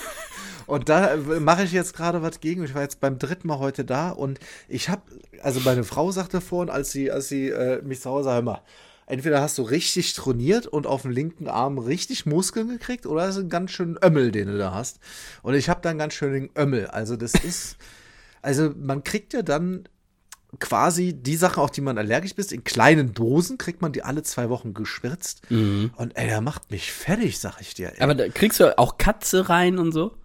und 0.66 0.88
da 0.88 1.12
äh, 1.12 1.18
mache 1.18 1.64
ich 1.64 1.72
jetzt 1.72 1.94
gerade 1.94 2.22
was 2.22 2.40
gegen. 2.40 2.64
Ich 2.64 2.74
war 2.74 2.80
jetzt 2.80 2.98
beim 3.00 3.18
dritten 3.18 3.46
Mal 3.46 3.58
heute 3.58 3.84
da 3.84 4.08
und 4.08 4.40
ich 4.66 4.88
habe, 4.88 5.02
also 5.42 5.60
meine 5.60 5.84
Frau 5.84 6.10
sagte 6.10 6.40
vorhin, 6.40 6.70
als 6.70 6.90
sie, 6.90 7.10
als 7.10 7.28
sie 7.28 7.50
äh, 7.50 7.82
mich 7.82 8.00
zu 8.00 8.08
Hause 8.08 8.30
hör 8.30 8.40
mal, 8.40 8.62
entweder 9.10 9.40
hast 9.40 9.58
du 9.58 9.62
richtig 9.62 10.14
trainiert 10.14 10.66
und 10.66 10.86
auf 10.86 11.02
dem 11.02 11.10
linken 11.10 11.48
Arm 11.48 11.78
richtig 11.78 12.26
Muskeln 12.26 12.68
gekriegt 12.68 13.06
oder 13.06 13.28
es 13.28 13.36
ist 13.36 13.44
ein 13.44 13.48
ganz 13.48 13.72
schön 13.72 13.98
Ömmel, 14.02 14.30
den 14.30 14.48
du 14.48 14.58
da 14.58 14.72
hast. 14.72 15.00
Und 15.42 15.54
ich 15.54 15.68
habe 15.68 15.80
dann 15.82 15.98
ganz 15.98 16.14
schön 16.14 16.32
den 16.32 16.50
Ömmel. 16.56 16.86
Also 16.86 17.16
das 17.16 17.34
ist, 17.44 17.76
also 18.42 18.72
man 18.76 19.04
kriegt 19.04 19.32
ja 19.32 19.42
dann 19.42 19.88
quasi 20.58 21.12
die 21.12 21.36
Sachen, 21.36 21.62
auf 21.62 21.70
die 21.70 21.80
man 21.80 21.98
allergisch 21.98 22.32
ist, 22.32 22.52
in 22.52 22.64
kleinen 22.64 23.12
Dosen 23.12 23.58
kriegt 23.58 23.82
man 23.82 23.92
die 23.92 24.02
alle 24.02 24.22
zwei 24.22 24.48
Wochen 24.48 24.74
gespritzt. 24.74 25.42
Und 25.96 26.16
ey, 26.16 26.26
der 26.26 26.40
macht 26.40 26.70
mich 26.70 26.92
fertig, 26.92 27.38
sag 27.38 27.60
ich 27.60 27.74
dir. 27.74 27.90
Ey. 27.90 27.96
Mhm. 27.96 28.02
Aber 28.02 28.14
da 28.14 28.28
kriegst 28.28 28.58
du 28.60 28.76
auch 28.78 28.98
Katze 28.98 29.48
rein 29.48 29.78
und 29.78 29.92
so? 29.92 30.16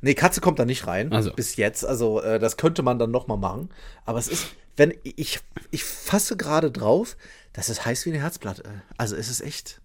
Nee, 0.00 0.14
Katze 0.14 0.40
kommt 0.40 0.58
da 0.58 0.64
nicht 0.64 0.86
rein. 0.86 1.12
Also. 1.12 1.32
Bis 1.32 1.56
jetzt. 1.56 1.84
Also, 1.86 2.20
äh, 2.20 2.40
das 2.40 2.56
könnte 2.56 2.82
man 2.82 2.98
dann 2.98 3.12
noch 3.12 3.28
mal 3.28 3.36
machen. 3.36 3.70
Aber 4.04 4.18
es 4.18 4.26
ist, 4.26 4.48
wenn 4.76 4.94
ich, 5.02 5.40
ich 5.70 5.84
fasse 5.84 6.36
gerade 6.36 6.70
drauf, 6.70 7.16
das 7.52 7.68
ist 7.68 7.84
heiß 7.84 8.06
wie 8.06 8.10
eine 8.10 8.20
Herzplatte. 8.20 8.62
Also, 8.96 9.16
es 9.16 9.28
ist 9.28 9.40
echt. 9.40 9.80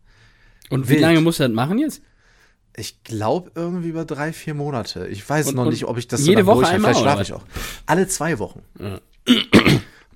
Und 0.69 0.85
wie 0.87 0.93
Wild. 0.93 1.01
lange 1.01 1.21
musst 1.21 1.39
du 1.39 1.43
das 1.43 1.51
machen 1.51 1.77
jetzt? 1.77 2.01
Ich 2.75 3.03
glaube 3.03 3.51
irgendwie 3.55 3.89
über 3.89 4.05
drei, 4.05 4.31
vier 4.33 4.53
Monate. 4.53 5.07
Ich 5.07 5.27
weiß 5.27 5.47
Und- 5.47 5.55
noch 5.55 5.63
und 5.65 5.69
nicht, 5.71 5.85
ob 5.85 5.97
ich 5.97 6.07
das 6.07 6.21
jede 6.21 6.37
dann 6.37 6.45
Woche 6.47 6.67
einmal, 6.67 6.91
Vielleicht 6.93 6.99
schlafe 6.99 7.21
ich 7.23 7.33
auch. 7.33 7.43
Alle 7.85 8.07
zwei 8.07 8.37
Wochen. 8.39 8.61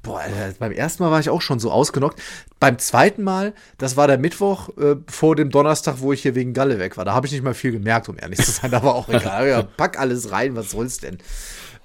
Boah, 0.03 0.19
Alter, 0.19 0.55
beim 0.57 0.72
ersten 0.72 1.03
Mal 1.03 1.11
war 1.11 1.19
ich 1.19 1.30
auch 1.30 1.41
schon 1.41 1.59
so 1.59 1.72
ausgenockt. 1.72 2.19
Beim 2.59 2.80
zweiten 2.80 3.24
Mal, 3.24 3.53
das 3.78 3.97
war 3.97 4.07
der 4.07 4.17
Mittwoch 4.17 4.69
äh, 4.78 4.95
vor 5.07 5.36
dem 5.36 5.51
Donnerstag, 5.51 5.97
wo 5.99 6.11
ich 6.11 6.24
hier 6.24 6.34
wegen 6.34 6.53
Galle 6.53 6.80
weg 6.80 6.97
war. 6.97 7.05
Da 7.05 7.13
habe 7.13 7.28
ich 7.28 7.34
nicht 7.34 7.43
mal 7.43 7.53
viel 7.53 7.72
gemerkt, 7.72 8.09
um 8.09 8.17
ehrlich 8.19 8.39
zu 8.43 8.49
sein. 8.51 8.72
Da 8.72 8.82
war 8.84 8.95
auch 8.95 9.09
egal. 9.09 9.47
Ja, 9.49 9.61
pack 9.61 9.99
alles 9.99 10.32
rein, 10.32 10.55
was 10.55 10.72
soll's 10.72 10.97
denn? 10.99 11.17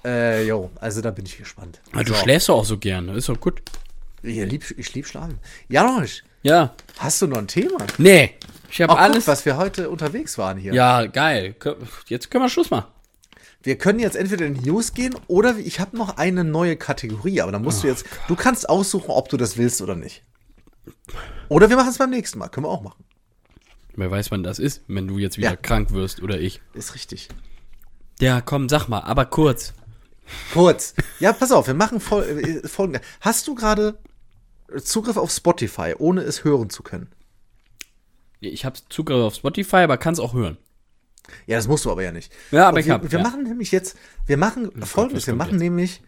Äh, 0.07 0.47
jo, 0.47 0.69
also 0.79 1.01
da 1.01 1.11
bin 1.11 1.25
ich 1.25 1.37
gespannt. 1.37 1.81
Ah, 1.91 2.03
Du 2.03 2.13
So. 2.13 2.19
schläfst 2.19 2.47
doch 2.49 2.59
auch 2.59 2.65
so 2.65 2.77
gerne, 2.77 3.13
ist 3.13 3.27
doch 3.27 3.39
gut. 3.39 3.61
Ich 4.23 4.37
lieb, 4.37 4.63
ich 4.77 4.93
lieb 4.93 5.05
schlafen. 5.05 5.39
Janosch, 5.67 6.23
Ja. 6.43 6.73
hast 6.97 7.21
du 7.21 7.27
noch 7.27 7.37
ein 7.39 7.47
Thema? 7.47 7.77
Nee, 7.97 8.35
ich 8.69 8.81
habe 8.81 8.97
alles. 8.97 9.25
guck, 9.25 9.27
was 9.33 9.45
wir 9.45 9.57
heute 9.57 9.89
unterwegs 9.89 10.37
waren 10.37 10.57
hier. 10.57 10.73
Ja, 10.73 11.05
geil. 11.07 11.55
Jetzt 12.07 12.31
können 12.31 12.43
wir 12.45 12.49
Schluss 12.49 12.69
machen. 12.69 12.85
Wir 13.63 13.77
können 13.77 13.99
jetzt 13.99 14.15
entweder 14.15 14.45
in 14.45 14.53
die 14.53 14.69
News 14.69 14.93
gehen 14.93 15.13
oder 15.27 15.57
ich 15.57 15.79
habe 15.81 15.97
noch 15.97 16.17
eine 16.17 16.43
neue 16.45 16.77
Kategorie, 16.77 17.41
aber 17.41 17.51
da 17.51 17.59
musst 17.59 17.83
du 17.83 17.87
jetzt, 17.87 18.05
du 18.29 18.35
kannst 18.35 18.69
aussuchen, 18.69 19.09
ob 19.09 19.27
du 19.29 19.35
das 19.35 19.57
willst 19.57 19.81
oder 19.81 19.95
nicht. 19.95 20.23
Oder 21.49 21.69
wir 21.69 21.75
machen 21.75 21.89
es 21.89 21.97
beim 21.97 22.11
nächsten 22.11 22.39
Mal, 22.39 22.47
können 22.47 22.65
wir 22.65 22.69
auch 22.71 22.81
machen. 22.81 23.03
Wer 23.95 24.09
weiß, 24.11 24.31
wann 24.31 24.43
das 24.43 24.59
ist, 24.59 24.83
wenn 24.87 25.07
du 25.07 25.17
jetzt 25.17 25.37
wieder 25.37 25.49
Ja. 25.49 25.55
krank 25.55 25.91
wirst 25.91 26.21
oder 26.21 26.39
ich. 26.39 26.61
Ist 26.73 26.93
richtig. 26.95 27.27
Ja, 28.19 28.41
komm, 28.41 28.69
sag 28.69 28.87
mal, 28.87 29.01
aber 29.01 29.25
kurz. 29.25 29.73
Kurz. 30.53 30.93
Ja, 31.19 31.33
pass 31.33 31.51
auf, 31.51 31.67
wir 31.67 31.73
machen 31.73 31.99
fol 31.99 32.23
äh, 32.23 32.67
folgende. 32.67 33.01
Hast 33.21 33.47
du 33.47 33.55
gerade 33.55 33.97
Zugriff 34.83 35.17
auf 35.17 35.31
Spotify, 35.31 35.95
ohne 35.97 36.21
es 36.21 36.43
hören 36.43 36.69
zu 36.69 36.83
können? 36.83 37.09
Ich 38.39 38.65
habe 38.65 38.77
Zugriff 38.89 39.17
auf 39.17 39.35
Spotify, 39.35 39.77
aber 39.77 39.97
kann 39.97 40.13
es 40.13 40.19
auch 40.19 40.33
hören. 40.33 40.57
Ja, 41.45 41.57
das 41.57 41.67
musst 41.67 41.85
du 41.85 41.91
aber 41.91 42.03
ja 42.03 42.11
nicht. 42.11 42.31
Ja, 42.51 42.67
aber 42.67 42.75
Und 42.75 42.79
ich 42.81 42.85
wir, 42.87 42.93
hab, 42.93 43.11
wir 43.11 43.19
ja. 43.19 43.23
machen 43.23 43.43
nämlich 43.43 43.71
jetzt, 43.71 43.97
wir 44.25 44.37
machen 44.37 44.71
folgendes, 44.83 45.27
wir 45.27 45.35
machen 45.35 45.53
jetzt? 45.53 45.61
nämlich 45.61 46.01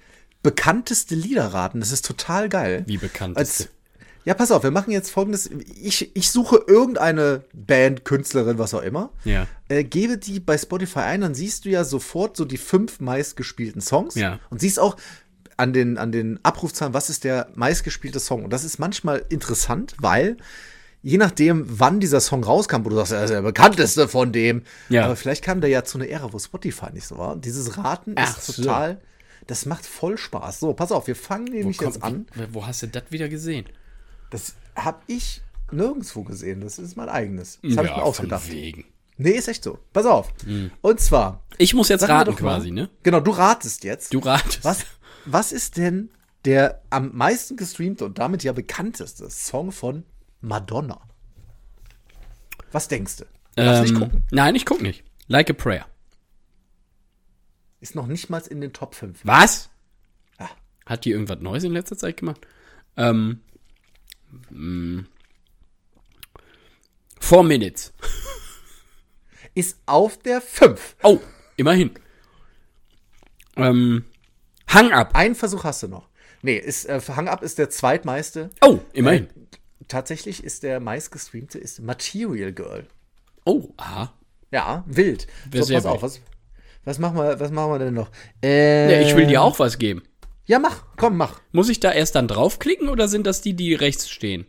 bekannteste 0.43 1.15
Lieder 1.15 1.47
raten. 1.47 1.79
Das 1.79 1.91
ist 1.91 2.05
total 2.05 2.49
geil. 2.49 2.83
Wie 2.87 2.97
bekannt 2.97 3.37
Als, 3.37 3.69
ja, 4.25 4.33
pass 4.33 4.51
auf, 4.51 4.63
wir 4.63 4.71
machen 4.71 4.91
jetzt 4.91 5.11
folgendes. 5.11 5.49
Ich, 5.81 6.15
ich 6.15 6.31
suche 6.31 6.61
irgendeine 6.67 7.43
Band, 7.53 8.05
Künstlerin, 8.05 8.57
was 8.57 8.73
auch 8.73 8.81
immer. 8.81 9.11
Ja. 9.23 9.47
Äh, 9.69 9.83
gebe 9.83 10.17
die 10.17 10.39
bei 10.39 10.57
Spotify 10.57 10.99
ein, 10.99 11.21
dann 11.21 11.35
siehst 11.35 11.65
du 11.65 11.69
ja 11.69 11.83
sofort 11.83 12.37
so 12.37 12.45
die 12.45 12.57
fünf 12.57 12.99
meistgespielten 12.99 13.81
Songs. 13.81 14.15
Ja. 14.15 14.39
Und 14.49 14.61
siehst 14.61 14.79
auch 14.79 14.97
an 15.57 15.73
den, 15.73 15.97
an 15.97 16.11
den 16.11 16.39
Abrufzahlen, 16.43 16.93
was 16.93 17.09
ist 17.09 17.23
der 17.23 17.49
meistgespielte 17.55 18.19
Song. 18.19 18.43
Und 18.43 18.51
das 18.51 18.63
ist 18.63 18.79
manchmal 18.79 19.25
interessant, 19.29 19.95
weil 19.99 20.37
je 21.01 21.17
nachdem, 21.17 21.65
wann 21.67 21.99
dieser 21.99 22.21
Song 22.21 22.43
rauskam, 22.43 22.85
wo 22.85 22.89
du 22.89 22.95
sagst, 22.95 23.11
er 23.11 23.23
ist 23.23 23.29
der 23.31 23.41
bekannteste 23.41 24.07
von 24.07 24.31
dem. 24.31 24.63
Ja. 24.89 25.05
Aber 25.05 25.15
vielleicht 25.15 25.43
kam 25.43 25.61
der 25.61 25.69
ja 25.69 25.83
zu 25.83 25.97
einer 25.97 26.07
Ära, 26.07 26.31
wo 26.33 26.39
Spotify 26.39 26.91
nicht 26.93 27.07
so 27.07 27.17
war. 27.17 27.33
Und 27.33 27.45
dieses 27.45 27.77
Raten 27.77 28.13
Ach 28.15 28.37
ist 28.37 28.47
so. 28.47 28.63
total, 28.63 29.01
das 29.47 29.65
macht 29.65 29.85
voll 29.85 30.17
Spaß. 30.17 30.59
So, 30.59 30.73
pass 30.73 30.91
auf, 30.91 31.07
wir 31.07 31.15
fangen 31.15 31.45
nämlich 31.45 31.79
Wo, 31.79 31.85
jetzt 31.85 32.03
an. 32.03 32.25
kommt, 32.27 32.53
wo 32.53 32.67
hast 32.67 32.83
du 32.83 32.87
das 32.87 33.03
wieder 33.09 33.29
gesehen? 33.29 33.65
Das 34.29 34.55
habe 34.75 35.01
ich 35.07 35.41
nirgendwo 35.71 36.23
gesehen. 36.23 36.61
Das 36.61 36.79
ist 36.79 36.95
mein 36.95 37.09
eigenes. 37.09 37.59
Das 37.61 37.77
habe 37.77 37.87
ich 37.87 37.95
mir 37.95 38.03
ausgedacht. 38.03 38.49
wegen. 38.51 38.85
Nee, 39.17 39.31
ist 39.31 39.47
echt 39.49 39.63
so. 39.63 39.79
Pass 39.91 40.05
auf. 40.05 40.31
Und 40.81 40.99
zwar. 41.01 41.43
Ich 41.57 41.73
muss 41.73 41.89
jetzt 41.89 42.07
raten 42.07 42.35
quasi, 42.35 42.71
ne? 42.71 42.89
Genau, 43.03 43.19
du 43.19 43.31
ratest 43.31 43.83
jetzt. 43.83 44.13
Du 44.13 44.19
ratest. 44.19 44.63
Was, 44.63 44.85
was 45.25 45.51
ist 45.51 45.75
denn 45.77 46.09
der 46.45 46.81
am 46.89 47.13
meisten 47.15 47.57
gestreamte 47.57 48.05
und 48.05 48.17
damit 48.17 48.43
ja 48.43 48.53
bekannteste 48.53 49.29
Song 49.29 49.71
von 49.73 50.03
Madonna? 50.39 51.01
Was 52.71 52.87
denkst 52.87 53.17
du? 53.17 53.25
Du 53.55 53.63
darfst 53.65 53.81
nicht 53.81 53.91
Ähm, 53.93 53.99
gucken. 53.99 54.23
nein, 54.31 54.55
ich 54.55 54.65
guck 54.65 54.81
nicht. 54.81 55.03
Like 55.27 55.49
a 55.49 55.53
Prayer. 55.53 55.85
Ist 57.81 57.95
noch 57.95 58.07
nicht 58.07 58.29
mal 58.29 58.41
in 58.49 58.61
den 58.61 58.73
Top 58.73 58.95
5. 58.95 59.19
Was? 59.23 59.69
Ah. 60.37 60.49
Hat 60.85 61.03
die 61.05 61.11
irgendwas 61.11 61.39
Neues 61.39 61.63
in 61.63 61.71
letzter 61.73 61.97
Zeit 61.97 62.17
gemacht? 62.17 62.45
Ähm. 62.97 63.41
Four 67.19 67.43
Minutes. 67.43 67.93
Ist 69.55 69.77
auf 69.85 70.17
der 70.17 70.41
5. 70.41 70.95
Oh, 71.03 71.19
immerhin. 71.57 71.91
Ähm. 73.55 74.05
Hang 74.67 74.91
Up. 74.91 75.15
Ein 75.15 75.35
Versuch 75.35 75.63
hast 75.63 75.83
du 75.83 75.87
noch. 75.87 76.07
Nee, 76.41 76.57
ist, 76.57 76.85
äh, 76.85 77.01
Hang 77.15 77.27
Up 77.27 77.41
ist 77.43 77.57
der 77.57 77.69
zweitmeiste. 77.69 78.51
Oh, 78.61 78.79
immerhin. 78.93 79.27
Tatsächlich 79.87 80.43
ist 80.43 80.63
der 80.63 80.79
meistgestreamte 80.79 81.57
ist 81.57 81.81
Material 81.81 82.53
Girl. 82.53 82.87
Oh, 83.45 83.69
aha. 83.77 84.13
Ja, 84.51 84.83
wild. 84.87 85.27
So, 85.53 85.73
pass 85.73 85.85
auf, 85.85 86.01
was, 86.03 86.21
was, 86.85 86.99
machen 86.99 87.17
wir, 87.17 87.39
was 87.39 87.51
machen 87.51 87.71
wir 87.71 87.79
denn 87.79 87.93
noch? 87.95 88.11
Äh, 88.43 88.91
Ja, 89.01 89.07
ich 89.07 89.15
will 89.15 89.25
dir 89.27 89.41
auch 89.41 89.57
was 89.59 89.77
geben. 89.77 90.03
Ja, 90.49 90.57
mach, 90.57 90.83
komm, 90.97 91.15
mach. 91.15 91.39
Muss 91.51 91.69
ich 91.69 91.79
da 91.79 91.91
erst 91.91 92.15
dann 92.15 92.27
draufklicken 92.27 92.89
oder 92.89 93.07
sind 93.07 93.27
das 93.27 93.41
die, 93.41 93.53
die 93.53 93.75
rechts 93.75 94.09
stehen? 94.09 94.47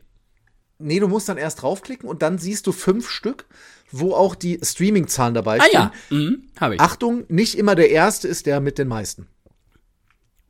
Nee, 0.78 0.98
du 0.98 1.08
musst 1.08 1.28
dann 1.28 1.36
erst 1.36 1.60
draufklicken 1.60 2.08
und 2.08 2.22
dann 2.22 2.38
siehst 2.38 2.66
du 2.66 2.72
fünf 2.72 3.10
Stück, 3.10 3.44
wo 3.92 4.14
auch 4.14 4.34
die 4.34 4.58
Streaming-Zahlen 4.62 5.34
dabei 5.34 5.58
Ah 5.60 5.64
stehen. 5.64 5.74
ja, 5.74 5.92
mhm, 6.08 6.48
habe 6.58 6.76
ich. 6.76 6.80
Achtung, 6.80 7.24
nicht 7.28 7.58
immer 7.58 7.74
der 7.74 7.90
erste 7.90 8.28
ist 8.28 8.46
der 8.46 8.60
mit 8.60 8.78
den 8.78 8.88
meisten. 8.88 9.26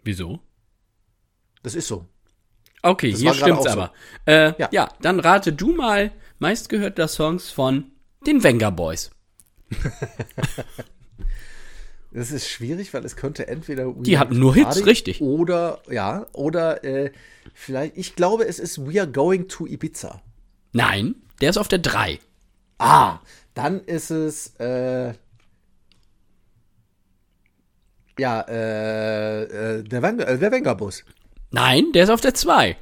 Wieso? 0.05 0.39
Das 1.65 1.75
ist 1.75 1.89
so. 1.89 2.07
Okay, 2.83 3.11
Das 3.11 3.19
hier 3.21 3.35
stimmt's 3.35 3.67
auch 3.67 3.73
so. 3.73 3.81
aber. 3.81 3.93
Äh, 4.27 4.53
Ja. 4.57 4.69
ja. 4.71 4.89
dann 5.03 5.19
rate 5.19 5.53
du 5.53 5.73
mal 5.73 6.13
meistgehörter 6.39 7.09
Songs 7.09 7.51
von 7.51 7.91
den 8.25 8.45
Venga 8.45 8.71
Boys. 8.71 9.11
Das 12.13 12.33
ist 12.33 12.49
schwierig, 12.49 12.93
weil 12.93 13.05
es 13.05 13.15
könnte 13.15 13.47
entweder 13.47 13.87
We 13.87 14.03
Die 14.03 14.19
hatten 14.19 14.39
nur 14.39 14.55
Hits, 14.55 14.85
richtig. 14.85 15.21
Oder, 15.21 15.81
ja, 15.89 16.27
oder 16.33 16.83
äh, 16.83 17.13
vielleicht, 17.55 17.97
ich 17.97 18.17
glaube, 18.17 18.45
es 18.47 18.59
ist 18.59 18.85
We 18.85 19.01
Are 19.01 19.11
Going 19.11 19.49
to 19.49 19.67
Ibiza. 19.67 20.21
Nein, 20.73 21.15
der 21.41 21.51
ist 21.51 21.57
auf 21.57 21.69
der 21.69 21.79
3. 21.79 22.19
Ah, 22.79 23.21
dann 23.55 23.81
ist 23.85 24.11
es, 24.11 24.55
äh, 24.59 25.15
ja, 28.19 28.41
äh, 28.41 29.43
äh, 29.79 29.83
der, 29.85 30.03
Wenger, 30.03 30.27
äh, 30.27 30.39
der 30.39 30.51
Wengerbus. 30.51 31.05
Nein, 31.53 31.93
der 31.93 32.05
ist 32.05 32.11
auf 32.11 32.21
der 32.21 32.35
2. 32.35 32.77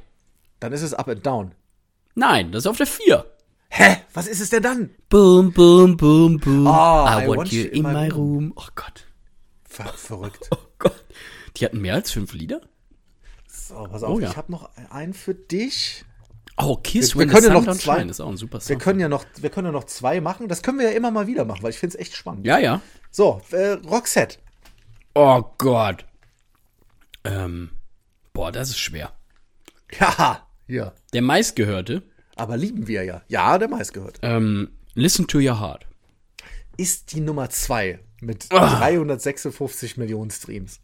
Dann 0.59 0.73
ist 0.73 0.81
es 0.81 0.93
Up 0.93 1.07
and 1.07 1.25
Down. 1.25 1.51
Nein, 2.15 2.51
das 2.51 2.63
ist 2.63 2.67
auf 2.67 2.77
der 2.77 2.87
4. 2.87 3.25
Hä? 3.69 3.97
Was 4.13 4.27
ist 4.27 4.41
es 4.41 4.49
denn 4.49 4.63
dann? 4.63 4.89
Boom, 5.09 5.53
boom, 5.53 5.95
boom, 5.95 6.39
boom. 6.39 6.67
Ah, 6.67 7.21
I, 7.21 7.27
want, 7.27 7.51
you 7.51 7.65
in 7.65 7.83
my 7.83 8.09
room. 8.09 8.53
Oh 8.55 8.67
Gott. 8.75 9.05
Ver 9.83 9.93
verrückt. 9.93 10.49
Oh 10.51 10.57
Gott. 10.79 11.03
Die 11.57 11.65
hatten 11.65 11.79
mehr 11.81 11.95
als 11.95 12.11
fünf 12.11 12.33
Lieder? 12.33 12.61
So, 13.47 13.83
pass 13.91 14.03
auf, 14.03 14.15
Oh 14.15 14.19
ja. 14.19 14.29
ich 14.29 14.37
habe 14.37 14.51
noch 14.51 14.69
einen 14.91 15.13
für 15.13 15.33
dich. 15.33 16.05
Oh, 16.57 16.75
Kiss 16.77 17.15
Wir- 17.15 17.25
wir 17.25 17.27
können 17.33 17.47
ja 17.47 17.59
noch 17.61 17.77
zwei- 17.77 18.03
ist 18.03 18.19
auch 18.21 18.29
ein 18.29 18.37
super 18.37 18.57
Wir 18.57 18.61
Song. 18.61 18.77
können 18.77 18.99
ja 18.99 19.09
noch, 19.09 19.25
wir 19.37 19.49
können 19.49 19.65
ja 19.67 19.71
noch 19.71 19.83
zwei 19.85 20.21
machen. 20.21 20.47
Das 20.47 20.61
können 20.61 20.79
wir 20.79 20.89
ja 20.89 20.95
immer 20.95 21.11
mal 21.11 21.27
wieder 21.27 21.45
machen, 21.45 21.63
weil 21.63 21.71
ich 21.71 21.79
finde 21.79 21.95
es 21.97 22.01
echt 22.01 22.15
spannend. 22.15 22.45
Ja, 22.45 22.57
ja. 22.59 22.81
So, 23.11 23.41
äh, 23.51 23.71
Roxette. 23.85 24.37
Oh 25.15 25.43
Gott. 25.57 26.05
Ähm, 27.23 27.71
boah, 28.33 28.51
das 28.51 28.69
ist 28.69 28.79
schwer. 28.79 29.11
Ja, 29.99 30.47
ja. 30.67 30.93
Der 31.13 31.21
meistgehörte, 31.21 32.03
Aber 32.35 32.55
lieben 32.57 32.87
wir 32.87 33.03
ja. 33.03 33.21
Ja, 33.27 33.57
der 33.57 33.67
meistgehört. 33.67 34.19
ähm, 34.21 34.77
Listen 34.93 35.27
to 35.27 35.39
Your 35.39 35.59
Heart. 35.59 35.87
Ist 36.77 37.11
die 37.13 37.21
Nummer 37.21 37.49
zwei 37.49 37.99
mit 38.21 38.47
Ah. 38.51 38.79
356 38.79 39.97
Millionen 39.97 40.31
Streams. 40.31 40.79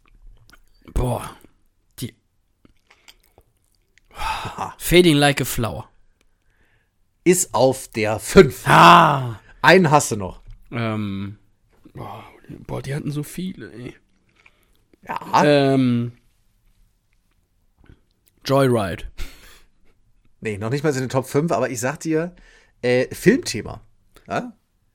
Boah. 0.94 1.36
Die. 2.00 2.14
Fading 4.78 5.16
like 5.16 5.40
a 5.40 5.44
flower. 5.44 5.88
Ist 7.24 7.54
auf 7.54 7.88
der 7.88 8.18
5. 8.18 8.66
Ah. 8.66 9.40
Einen 9.62 9.90
hast 9.90 10.12
du 10.12 10.16
noch. 10.16 10.42
Ähm. 10.70 11.38
Boah, 11.92 12.24
boah, 12.66 12.82
die 12.82 12.94
hatten 12.94 13.10
so 13.10 13.22
viele, 13.22 13.72
ey. 13.72 13.96
Ja. 15.02 15.44
Ähm. 15.44 16.12
Joyride. 18.44 19.04
Nee, 20.40 20.58
noch 20.58 20.70
nicht 20.70 20.84
mal 20.84 20.92
in 20.94 21.00
den 21.00 21.08
Top 21.08 21.26
5, 21.26 21.50
aber 21.50 21.70
ich 21.70 21.80
sag 21.80 21.98
dir, 22.00 22.34
äh, 22.82 23.12
Filmthema. 23.12 23.80
Ja? 24.28 24.52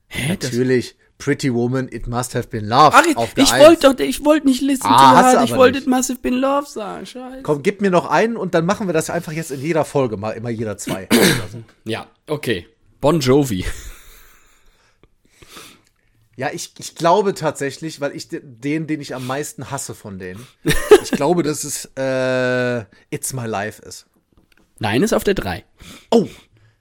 Hä? 0.08 0.28
Natürlich, 0.28 0.96
Pretty 1.22 1.52
Woman, 1.54 1.88
It 1.92 2.06
Must 2.08 2.34
Have 2.34 2.48
Been 2.48 2.64
Love. 2.66 2.90
ach, 2.94 3.04
ich, 3.06 3.16
auf 3.16 3.34
der 3.34 3.44
ich 3.44 3.52
wollte 3.52 3.94
doch, 3.94 3.98
ich 4.04 4.24
wollte 4.24 4.46
nicht 4.46 4.60
Listen 4.60 4.86
Ah, 4.88 5.22
to 5.22 5.36
Heart, 5.38 5.48
ich 5.48 5.54
wollte 5.56 5.78
nicht. 5.78 5.88
Massive 5.88 6.18
Been 6.18 6.34
Love 6.34 6.66
sagen, 6.68 7.06
scheiße. 7.06 7.42
Komm, 7.42 7.62
gib 7.62 7.80
mir 7.80 7.90
noch 7.90 8.06
einen 8.06 8.36
und 8.36 8.54
dann 8.54 8.66
machen 8.66 8.88
wir 8.88 8.92
das 8.92 9.08
einfach 9.10 9.32
jetzt 9.32 9.50
in 9.52 9.60
jeder 9.60 9.84
Folge 9.84 10.16
mal, 10.16 10.30
immer 10.32 10.50
jeder 10.50 10.76
zwei. 10.78 11.08
Ja, 11.84 12.06
okay. 12.26 12.66
Bon 13.00 13.20
Jovi. 13.20 13.64
Ja, 16.36 16.48
ich, 16.52 16.72
ich 16.78 16.94
glaube 16.94 17.34
tatsächlich, 17.34 18.00
weil 18.00 18.16
ich 18.16 18.28
de- 18.28 18.40
den, 18.42 18.86
den 18.86 19.00
ich 19.00 19.14
am 19.14 19.26
meisten 19.26 19.70
hasse 19.70 19.94
von 19.94 20.18
denen, 20.18 20.44
ich 21.02 21.10
glaube, 21.10 21.42
dass 21.42 21.62
es 21.64 21.90
äh, 21.96 22.84
It's 23.10 23.32
My 23.32 23.46
Life 23.46 23.82
ist. 23.82 24.06
Nein, 24.78 25.02
ist 25.02 25.12
auf 25.12 25.24
der 25.24 25.34
3. 25.34 25.64
Oh, 26.10 26.26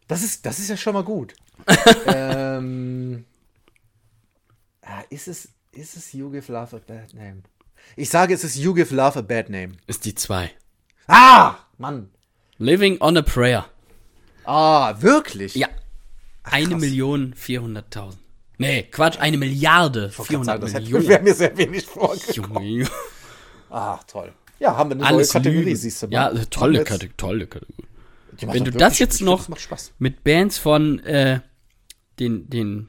das 0.08 0.24
ist, 0.24 0.46
das 0.46 0.60
ist 0.60 0.70
ja 0.70 0.78
schon 0.78 0.94
mal 0.94 1.04
gut. 1.04 1.34
ähm, 2.08 3.26
ah, 4.92 5.04
ist, 5.10 5.28
es, 5.28 5.50
ist 5.72 5.96
es 5.98 6.14
You 6.14 6.30
Give 6.32 6.52
Love 6.52 6.76
a 6.76 6.80
Bad 6.86 7.14
Name? 7.14 7.44
Ich 7.96 8.10
sage, 8.10 8.34
es 8.34 8.44
ist 8.44 8.56
You 8.58 8.74
Give 8.74 8.94
Love 8.94 9.20
a 9.20 9.22
Bad 9.22 9.50
Name. 9.50 9.74
Ist 9.88 10.06
die 10.06 10.16
2. 10.16 10.52
Ah, 11.08 11.56
Mann. 11.78 12.10
Living 12.58 13.00
on 13.02 13.18
a 13.18 13.22
Prayer. 13.22 13.66
Ah, 14.44 14.96
wirklich? 15.02 15.56
Ja. 15.56 15.68
Eine 16.44 16.76
Million 16.76 17.34
vierhunderttausend. 17.34 18.22
Nee, 18.58 18.84
Quatsch, 18.84 19.20
eine 19.20 19.38
Milliarde 19.38 20.10
Ich 20.12 20.20
wollte 20.20 20.34
gerade 20.34 20.44
vierhundert 20.46 20.62
sagen, 20.70 20.74
das 20.74 20.82
Millionen. 20.84 21.08
wäre 21.08 21.24
mir 21.24 21.34
sehr 21.34 21.58
wenig 21.58 21.86
vorgekommen. 21.86 22.64
Junge, 22.64 22.90
Ach, 23.70 24.04
toll. 24.04 24.34
Ja, 24.60 24.78
haben 24.78 24.92
wir 24.92 24.98
eine 24.98 25.06
alles 25.06 25.34
neue 25.34 25.42
Kategorie, 25.42 25.64
Lügen. 25.66 25.76
siehst 25.76 26.04
du 26.04 26.08
mal. 26.08 26.14
Ja, 26.14 26.46
tolle 26.46 26.84
Kategorie, 26.84 27.14
tolle 27.18 27.48
Kategorie. 27.48 27.88
Wenn 28.42 28.66
du 28.66 28.72
das 28.72 29.00
jetzt 29.00 29.22
noch 29.22 29.48
Das 29.48 29.94
mit 29.98 30.24
Bands 30.24 30.58
von 30.58 31.00
äh, 31.00 31.42
den, 32.20 32.50
den 32.50 32.88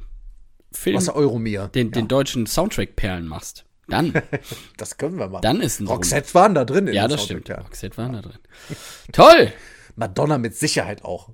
Film, 0.74 0.96
Was 0.96 1.04
der 1.06 1.16
Euromir. 1.16 1.68
den, 1.68 1.90
den 1.90 2.08
deutschen 2.08 2.46
Soundtrack-Perlen 2.46 3.26
machst, 3.26 3.64
dann, 3.88 4.12
Das 4.76 4.96
können 4.96 5.18
wir 5.18 5.28
machen. 5.28 5.42
dann 5.42 5.60
ist 5.60 5.80
ein 5.80 5.86
Roxette 5.86 6.32
waren 6.34 6.54
da 6.54 6.64
drin. 6.64 6.86
in 6.88 6.94
Ja, 6.94 7.08
das 7.08 7.24
stimmt. 7.24 7.48
ja. 7.48 7.60
Roxette 7.60 7.96
waren 7.96 8.12
da 8.14 8.22
drin. 8.22 8.38
Toll! 9.12 9.52
Madonna 9.96 10.38
mit 10.38 10.56
Sicherheit 10.56 11.04
auch. 11.04 11.30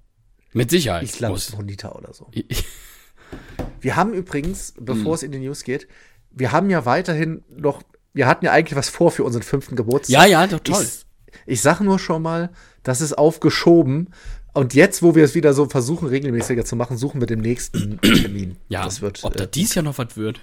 Mit 0.52 0.70
Sicherheit. 0.70 1.04
Ich 1.04 1.12
glaube, 1.12 1.38
Bonita 1.56 1.92
oder 1.92 2.12
so. 2.12 2.30
Wir 3.80 3.96
haben 3.96 4.12
übrigens, 4.14 4.74
bevor 4.78 5.04
Hm. 5.06 5.14
es 5.14 5.22
in 5.22 5.32
die 5.32 5.38
News 5.38 5.62
geht, 5.64 5.86
wir 6.30 6.52
haben 6.52 6.70
ja 6.70 6.84
weiterhin 6.84 7.44
noch, 7.48 7.82
wir 8.12 8.26
hatten 8.26 8.44
ja 8.44 8.52
eigentlich 8.52 8.76
was 8.76 8.88
vor 8.88 9.10
für 9.10 9.24
unseren 9.24 9.42
fünften 9.42 9.76
Geburtstag. 9.76 10.12
Ja, 10.14 10.24
ja, 10.26 10.46
doch, 10.46 10.60
toll. 10.60 10.82
Ich, 10.82 11.04
ich 11.46 11.60
sage 11.60 11.84
nur 11.84 11.98
schon 11.98 12.22
mal, 12.22 12.50
das 12.82 13.00
ist 13.00 13.16
aufgeschoben. 13.16 14.10
Und 14.58 14.74
jetzt, 14.74 15.02
wo 15.02 15.14
wir 15.14 15.22
es 15.24 15.34
wieder 15.34 15.54
so 15.54 15.66
versuchen, 15.66 16.08
regelmäßiger 16.08 16.64
zu 16.64 16.74
machen, 16.74 16.96
suchen 16.96 17.20
wir 17.20 17.26
den 17.28 17.40
nächsten 17.40 18.00
Termin. 18.02 18.56
Ja, 18.68 18.84
das 18.84 19.00
wird. 19.00 19.20
ob 19.22 19.36
da 19.36 19.44
Äh, 19.44 19.48
dies 19.48 19.74
Jahr 19.74 19.84
noch 19.84 19.98
was 19.98 20.16
wird. 20.16 20.40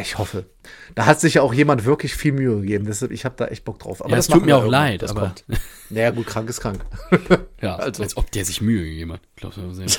ich 0.00 0.16
hoffe. 0.18 0.46
Da 0.94 1.04
hat 1.06 1.20
sich 1.20 1.34
ja 1.34 1.42
auch 1.42 1.52
jemand 1.52 1.84
wirklich 1.84 2.14
viel 2.14 2.32
Mühe 2.32 2.60
gegeben. 2.62 2.86
Deshalb, 2.86 3.10
ich 3.12 3.24
habe 3.24 3.34
da 3.36 3.46
echt 3.48 3.64
Bock 3.64 3.78
drauf. 3.80 4.00
Aber 4.00 4.10
Ja, 4.10 4.16
das 4.16 4.28
es 4.28 4.32
tut 4.34 4.46
mir 4.46 4.56
auch 4.56 4.66
leid, 4.66 5.02
das 5.02 5.10
aber- 5.10 5.20
kommt. 5.26 5.44
Naja, 5.90 6.10
gut, 6.10 6.26
krank 6.26 6.48
ist 6.48 6.60
krank. 6.60 6.80
Ja, 7.60 7.76
Also. 7.76 8.02
als 8.02 8.16
ob 8.16 8.30
der 8.32 8.44
sich 8.46 8.60
Mühe 8.62 8.82
gegeben 8.84 9.12
hat. 9.12 9.20
Glaubst 9.36 9.58
du 9.58 9.72
sehr. 9.72 9.86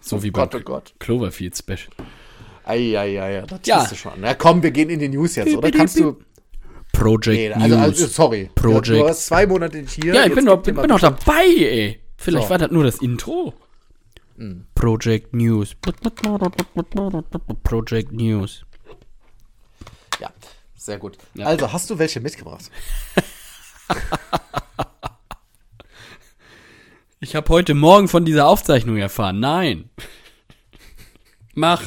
So 0.00 0.22
wie 0.22 0.30
Gott, 0.30 0.52
bei 0.52 0.58
oh 0.58 0.62
Gott. 0.62 0.94
Cloverfield 1.00 1.54
Special. 1.54 1.90
Eieiei, 2.64 3.42
das 3.46 3.60
Ja. 3.66 3.84
du 3.86 3.94
schon. 3.94 4.12
Na 4.20 4.32
komm, 4.34 4.62
wir 4.62 4.70
gehen 4.70 4.88
in 4.88 4.98
die 5.00 5.08
News 5.08 5.36
jetzt, 5.36 5.54
oder? 5.54 5.70
Kannst 5.70 5.98
du. 6.00 6.16
Project 6.92 7.36
Nee, 7.36 7.52
also, 7.52 7.76
News. 7.76 7.84
also 7.84 8.06
sorry. 8.06 8.50
Project. 8.54 8.88
Du 8.88 9.04
warst 9.04 9.26
zwei 9.26 9.46
Monate 9.46 9.84
hier. 9.86 10.14
ja, 10.14 10.24
ich 10.26 10.34
bin 10.34 10.46
bin, 10.46 10.74
Bescheid. 10.74 11.02
dabei, 11.02 11.44
ey. 11.46 12.00
Vielleicht 12.18 12.44
So. 12.46 12.50
war 12.50 12.58
das 12.58 12.70
nur 12.70 12.84
das 12.84 12.96
Intro. 13.00 13.54
Hm. 14.36 14.66
Project 14.74 15.32
News. 15.32 15.74
Project 17.62 18.12
News. 18.12 18.64
Ja, 20.20 20.30
sehr 20.76 20.98
gut. 20.98 21.16
Ja. 21.34 21.46
Also, 21.46 21.72
hast 21.72 21.88
du 21.88 21.98
welche 21.98 22.20
mitgebracht? 22.20 22.70
Ich 27.20 27.34
habe 27.34 27.48
heute 27.48 27.74
Morgen 27.74 28.06
von 28.06 28.24
dieser 28.24 28.46
Aufzeichnung 28.46 28.96
erfahren. 28.96 29.40
Nein. 29.40 29.90
Mach. 31.54 31.82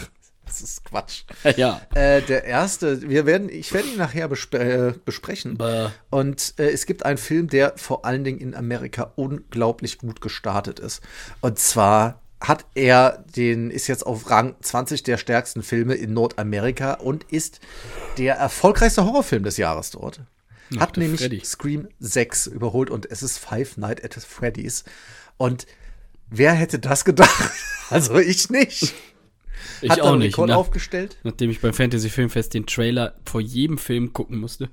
Das 0.51 0.61
ist 0.61 0.83
Quatsch. 0.83 1.23
Ja. 1.55 1.81
Äh, 1.93 2.21
der 2.21 2.43
erste, 2.43 3.09
wir 3.09 3.25
werden, 3.25 3.47
ich 3.49 3.73
werde 3.73 3.87
ihn 3.87 3.97
nachher 3.97 4.27
besp 4.27 4.53
äh, 4.55 4.93
besprechen. 5.05 5.57
Bäh. 5.57 5.87
Und 6.09 6.55
äh, 6.57 6.69
es 6.69 6.85
gibt 6.85 7.05
einen 7.05 7.17
Film, 7.17 7.47
der 7.47 7.73
vor 7.77 8.03
allen 8.03 8.23
Dingen 8.25 8.39
in 8.39 8.53
Amerika 8.53 9.13
unglaublich 9.15 9.97
gut 9.97 10.19
gestartet 10.19 10.79
ist. 10.79 11.01
Und 11.39 11.57
zwar 11.57 12.21
hat 12.41 12.65
er 12.75 13.23
den, 13.35 13.71
ist 13.71 13.87
jetzt 13.87 14.05
auf 14.05 14.29
Rang 14.29 14.55
20 14.61 15.03
der 15.03 15.17
stärksten 15.17 15.63
Filme 15.63 15.93
in 15.93 16.13
Nordamerika 16.13 16.95
und 16.95 17.23
ist 17.31 17.59
der 18.17 18.35
erfolgreichste 18.35 19.05
Horrorfilm 19.05 19.43
des 19.43 19.57
Jahres 19.57 19.91
dort. 19.91 20.21
Hat 20.79 20.97
nämlich 20.97 21.21
Freddy. 21.21 21.41
Scream 21.45 21.87
6 21.99 22.47
überholt 22.47 22.89
und 22.89 23.09
es 23.09 23.23
ist 23.23 23.37
Five 23.37 23.77
Nights 23.77 24.03
at 24.03 24.15
Freddy's. 24.15 24.83
Und 25.37 25.65
wer 26.29 26.53
hätte 26.53 26.79
das 26.79 27.05
gedacht? 27.05 27.51
Also 27.91 28.19
ich 28.19 28.49
nicht. 28.49 28.93
Ich 29.81 29.89
Hat 29.91 30.01
auch 30.01 30.11
einen 30.11 30.19
nicht. 30.19 30.33
Rekord 30.33 30.49
Nach, 30.49 30.57
aufgestellt. 30.57 31.17
nachdem 31.23 31.49
ich 31.49 31.61
beim 31.61 31.73
Fantasy 31.73 32.09
Filmfest 32.09 32.53
den 32.53 32.65
Trailer 32.65 33.15
vor 33.25 33.41
jedem 33.41 33.77
Film 33.77 34.13
gucken 34.13 34.37
musste. 34.37 34.69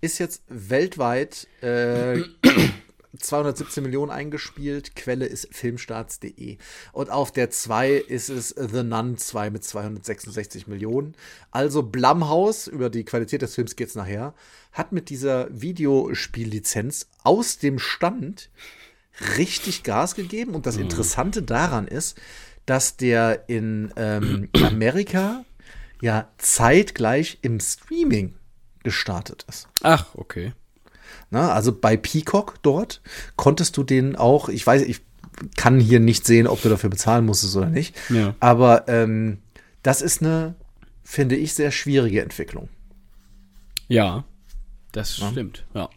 ist 0.00 0.18
jetzt 0.18 0.42
weltweit 0.48 1.46
äh, 1.62 2.22
217 3.18 3.82
Millionen 3.82 4.10
eingespielt. 4.10 4.94
Quelle 4.94 5.26
ist 5.26 5.48
filmstarts.de. 5.52 6.58
Und 6.92 7.10
auf 7.10 7.32
der 7.32 7.50
2 7.50 7.92
ist 7.94 8.28
es 8.28 8.50
The 8.50 8.82
Nun 8.82 9.18
2 9.18 9.50
mit 9.50 9.64
266 9.64 10.66
Millionen. 10.68 11.14
Also 11.50 11.82
Blumhouse, 11.82 12.68
über 12.68 12.88
die 12.88 13.04
Qualität 13.04 13.42
des 13.42 13.54
Films 13.54 13.74
geht's 13.76 13.96
nachher, 13.96 14.34
hat 14.72 14.92
mit 14.92 15.10
dieser 15.10 15.48
Videospiellizenz 15.50 17.08
aus 17.24 17.58
dem 17.58 17.78
Stand 17.78 18.50
richtig 19.36 19.82
Gas 19.82 20.14
gegeben. 20.14 20.54
Und 20.54 20.66
das 20.66 20.76
Interessante 20.76 21.42
daran 21.42 21.88
ist, 21.88 22.16
dass 22.70 22.96
der 22.96 23.48
in 23.48 23.92
ähm, 23.96 24.48
Amerika 24.62 25.44
ja 26.00 26.28
zeitgleich 26.38 27.38
im 27.42 27.58
Streaming 27.58 28.36
gestartet 28.84 29.44
ist. 29.48 29.66
Ach, 29.82 30.06
okay. 30.14 30.52
Na, 31.30 31.50
also 31.52 31.72
bei 31.72 31.96
Peacock 31.96 32.62
dort 32.62 33.00
konntest 33.34 33.76
du 33.76 33.82
den 33.82 34.14
auch, 34.14 34.48
ich 34.48 34.64
weiß, 34.64 34.82
ich 34.82 35.00
kann 35.56 35.80
hier 35.80 35.98
nicht 35.98 36.24
sehen, 36.24 36.46
ob 36.46 36.62
du 36.62 36.68
dafür 36.68 36.90
bezahlen 36.90 37.26
musstest 37.26 37.56
oder 37.56 37.70
nicht. 37.70 37.96
Ja. 38.08 38.36
Aber 38.38 38.86
ähm, 38.86 39.38
das 39.82 40.00
ist 40.00 40.22
eine, 40.22 40.54
finde 41.02 41.34
ich, 41.34 41.54
sehr 41.54 41.72
schwierige 41.72 42.22
Entwicklung. 42.22 42.68
Ja, 43.88 44.22
das 44.92 45.16
stimmt. 45.16 45.66
Ja. 45.74 45.90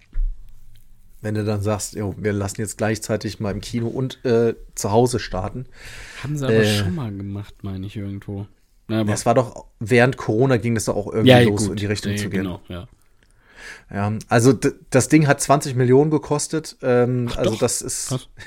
Wenn 1.23 1.33
du 1.35 1.43
dann 1.43 1.61
sagst, 1.61 1.95
jo, 1.95 2.13
wir 2.17 2.33
lassen 2.33 2.61
jetzt 2.61 2.77
gleichzeitig 2.77 3.39
mal 3.39 3.51
im 3.51 3.61
Kino 3.61 3.87
und 3.87 4.23
äh, 4.25 4.53
zu 4.75 4.91
Hause 4.91 5.19
starten. 5.19 5.65
Haben 6.21 6.37
sie 6.37 6.45
aber 6.45 6.53
Äh. 6.53 6.77
schon 6.77 6.93
mal 6.95 7.11
gemacht, 7.11 7.55
meine 7.63 7.87
ich 7.87 7.95
irgendwo. 7.95 8.45
Na, 8.89 8.99
aber 9.01 9.11
Das 9.11 9.25
war 9.25 9.33
doch, 9.33 9.65
während 9.79 10.17
Corona 10.17 10.57
ging 10.57 10.75
das 10.75 10.85
doch 10.85 10.95
auch 10.97 11.07
irgendwie 11.07 11.29
ja, 11.29 11.39
los, 11.39 11.61
gut. 11.63 11.69
in 11.71 11.75
die 11.77 11.85
Richtung 11.85 12.11
Nee, 12.11 12.17
zu 12.17 12.29
gehen. 12.29 12.43
Genau, 12.43 12.61
ja. 12.67 12.87
Ja, 13.91 14.11
also 14.27 14.53
das 14.89 15.07
Ding 15.07 15.25
hat 15.27 15.39
20 15.41 15.75
Millionen 15.75 16.11
gekostet. 16.11 16.77
Ähm, 16.81 17.29
also 17.35 17.51
doch. 17.51 17.59
das 17.59 17.81
ist. 17.81 18.29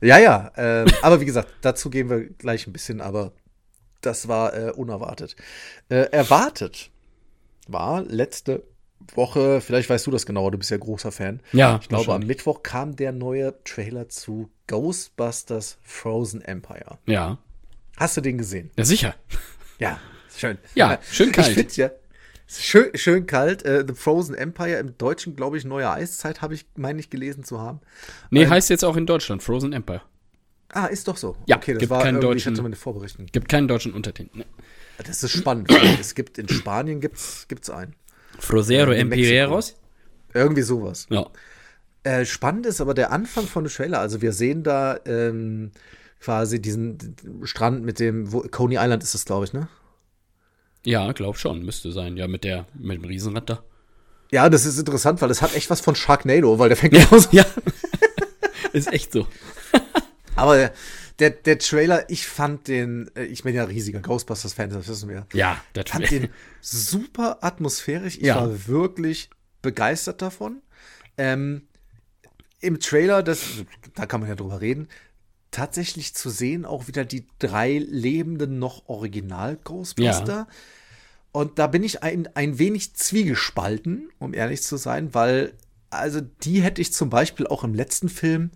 Ja, 0.00 0.18
ja. 0.18 0.50
Ähm, 0.56 0.86
aber 1.02 1.20
wie 1.20 1.26
gesagt, 1.26 1.48
dazu 1.60 1.88
gehen 1.90 2.08
wir 2.10 2.24
gleich 2.24 2.66
ein 2.66 2.72
bisschen, 2.72 3.00
aber 3.00 3.32
das 4.00 4.26
war 4.26 4.52
äh, 4.54 4.72
unerwartet. 4.72 5.36
Äh, 5.90 6.10
erwartet 6.10 6.90
war 7.68 8.02
letzte 8.02 8.64
Woche, 9.14 9.60
vielleicht 9.60 9.88
weißt 9.90 10.06
du 10.06 10.10
das 10.10 10.26
genauer, 10.26 10.50
du 10.50 10.58
bist 10.58 10.70
ja 10.70 10.76
großer 10.76 11.12
Fan. 11.12 11.40
Ja, 11.52 11.78
Ich 11.82 11.88
glaube, 11.88 12.12
am. 12.14 12.22
Mittwoch 12.26 12.62
kam 12.62 12.96
der 12.96 13.12
neue 13.12 13.54
Trailer 13.64 14.08
zu 14.08 14.50
Ghostbusters 14.68 15.78
Frozen 15.82 16.40
Empire. 16.42 16.98
Ja. 17.06 17.38
Hast 17.96 18.16
du 18.16 18.20
den 18.20 18.38
gesehen? 18.38 18.70
Ja, 18.76 18.84
sicher. 18.84 19.14
Ja, 19.78 19.98
schön. 20.36 20.58
Ja, 20.74 20.98
schön 21.10 21.32
kalt. 21.32 21.48
Ich 21.48 21.54
finde 21.54 21.74
ja, 21.74 21.90
schön, 22.46 22.90
schön 22.96 23.26
kalt. 23.26 23.64
Äh, 23.64 23.84
The 23.86 23.94
Frozen 23.94 24.34
Empire 24.34 24.76
im 24.78 24.96
Deutschen, 24.98 25.36
glaube 25.36 25.58
ich, 25.58 25.64
neue 25.64 25.90
Eiszeit, 25.90 26.40
habe 26.42 26.54
ich, 26.54 26.66
meine 26.76 27.00
ich, 27.00 27.10
gelesen 27.10 27.44
zu 27.44 27.60
haben. 27.60 27.80
Nee, 28.30 28.44
Ähm, 28.44 28.50
heißt 28.50 28.70
jetzt 28.70 28.84
auch 28.84 28.96
in 28.96 29.06
Deutschland 29.06 29.42
Frozen 29.42 29.72
Empire. 29.72 30.02
Ah, 30.74 30.86
ist 30.86 31.06
doch 31.06 31.16
so. 31.18 31.36
Ja, 31.46 31.56
okay, 31.58 31.74
das 31.74 31.80
gibt 31.80 31.90
war 31.90 32.02
keinen 32.02 32.14
irgendwie, 32.16 32.38
ich 32.38 32.44
deutschen- 32.44 32.54
hatte 32.54 32.62
meine 32.62 32.76
Vorberichten. 32.76 33.26
Gibt 33.26 33.48
keinen 33.50 33.68
deutschen 33.68 33.92
Untertitel. 33.92 34.38
Ne. 34.38 34.46
Das 35.04 35.22
ist 35.22 35.32
spannend. 35.32 35.70
es 36.00 36.14
gibt 36.14 36.38
in 36.38 36.48
Spanien 36.48 37.00
gibt's, 37.00 37.46
gibt's 37.48 37.68
einen. 37.68 37.94
Frosero 38.42 38.92
Empireros. 38.92 39.76
Irgendwie 40.34 40.62
sowas. 40.62 41.06
Ja. 41.10 41.26
Äh, 42.02 42.24
spannend 42.24 42.66
ist 42.66 42.80
aber 42.80 42.94
der 42.94 43.12
Anfang 43.12 43.46
von 43.46 43.64
dem 43.64 43.72
Trailer. 43.72 44.00
Also 44.00 44.20
wir 44.20 44.32
sehen 44.32 44.62
da 44.64 44.98
ähm, 45.06 45.70
quasi 46.20 46.60
diesen 46.60 47.16
Strand 47.44 47.84
mit 47.84 48.00
dem, 48.00 48.32
wo, 48.32 48.40
Coney 48.40 48.76
Island 48.76 49.02
ist 49.02 49.14
das, 49.14 49.24
glaube 49.24 49.44
ich, 49.44 49.52
ne? 49.52 49.68
Ja, 50.84 51.12
glaub 51.12 51.38
schon, 51.38 51.64
müsste 51.64 51.92
sein. 51.92 52.16
Ja, 52.16 52.26
mit 52.26 52.42
der, 52.42 52.66
mit 52.74 52.98
dem 52.98 53.04
Riesenrad 53.04 53.48
da. 53.48 53.62
Ja, 54.32 54.48
das 54.48 54.66
ist 54.66 54.78
interessant, 54.78 55.20
weil 55.20 55.28
das 55.28 55.42
hat 55.42 55.54
echt 55.54 55.70
was 55.70 55.80
von 55.80 55.94
Sharknado, 55.94 56.58
weil 56.58 56.68
der 56.68 56.76
fängt 56.76 56.94
genauso 56.94 57.28
Ja. 57.30 57.44
Ist 58.72 58.90
echt 58.90 59.12
so. 59.12 59.26
Aber 60.34 60.70
der, 61.18 61.30
der, 61.30 61.42
der 61.42 61.58
Trailer, 61.58 62.10
ich 62.10 62.26
fand 62.26 62.68
den, 62.68 63.10
äh, 63.16 63.24
ich 63.24 63.42
bin 63.42 63.54
ja 63.54 63.64
riesiger 63.64 64.00
Ghostbusters-Fan, 64.00 64.70
das 64.70 64.88
wissen 64.88 65.08
wir. 65.08 65.26
Ja, 65.32 65.62
das 65.72 65.90
fand 65.90 66.10
den 66.10 66.28
super 66.60 67.38
atmosphärisch. 67.42 68.16
Ich 68.16 68.24
Ja. 68.24 68.36
war 68.36 68.66
wirklich 68.66 69.30
begeistert 69.60 70.22
davon. 70.22 70.62
Ähm, 71.16 71.62
Im 72.60 72.80
Trailer, 72.80 73.22
das, 73.22 73.40
da 73.94 74.06
kann 74.06 74.20
man 74.20 74.28
ja 74.28 74.36
drüber 74.36 74.60
reden, 74.60 74.88
tatsächlich 75.50 76.14
zu 76.14 76.30
sehen 76.30 76.64
auch 76.64 76.88
wieder 76.88 77.04
die 77.04 77.26
drei 77.38 77.78
lebenden 77.78 78.58
noch 78.58 78.88
Original-Ghostbuster. 78.88 80.46
Und 81.32 81.58
da 81.58 81.66
bin 81.66 81.82
ich 81.82 82.02
ein, 82.02 82.28
ein 82.34 82.58
wenig 82.58 82.94
zwiegespalten, 82.94 84.10
um 84.18 84.34
ehrlich 84.34 84.62
zu 84.62 84.76
sein, 84.76 85.14
weil, 85.14 85.54
also 85.90 86.20
die 86.20 86.62
hätte 86.62 86.80
ich 86.80 86.92
zum 86.92 87.10
Beispiel 87.10 87.46
auch 87.46 87.64
im 87.64 87.74
letzten 87.74 88.08
Film 88.08 88.50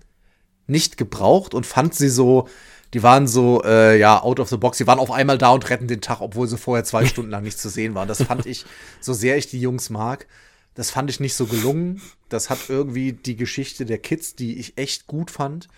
nicht 0.66 0.96
gebraucht 0.96 1.54
und 1.54 1.66
fand 1.66 1.94
sie 1.94 2.08
so, 2.08 2.48
die 2.94 3.02
waren 3.02 3.26
so, 3.26 3.62
äh, 3.64 3.98
ja, 3.98 4.22
out 4.22 4.40
of 4.40 4.48
the 4.48 4.56
box. 4.56 4.78
Die 4.78 4.86
waren 4.86 4.98
auf 4.98 5.10
einmal 5.10 5.38
da 5.38 5.50
und 5.50 5.68
retten 5.68 5.88
den 5.88 6.00
Tag, 6.00 6.20
obwohl 6.20 6.46
sie 6.48 6.56
vorher 6.58 6.84
zwei 6.84 7.04
Stunden 7.06 7.30
lang 7.30 7.42
nicht 7.44 7.58
zu 7.58 7.68
sehen 7.68 7.94
waren. 7.94 8.08
Das 8.08 8.22
fand 8.22 8.46
ich, 8.46 8.64
so 9.00 9.12
sehr 9.12 9.36
ich 9.36 9.48
die 9.48 9.60
Jungs 9.60 9.90
mag, 9.90 10.26
das 10.74 10.90
fand 10.90 11.08
ich 11.10 11.20
nicht 11.20 11.34
so 11.34 11.46
gelungen. 11.46 12.00
Das 12.28 12.50
hat 12.50 12.58
irgendwie 12.68 13.12
die 13.12 13.36
Geschichte 13.36 13.86
der 13.86 13.98
Kids, 13.98 14.34
die 14.34 14.58
ich 14.58 14.76
echt 14.78 15.06
gut 15.06 15.30
fand, 15.30 15.68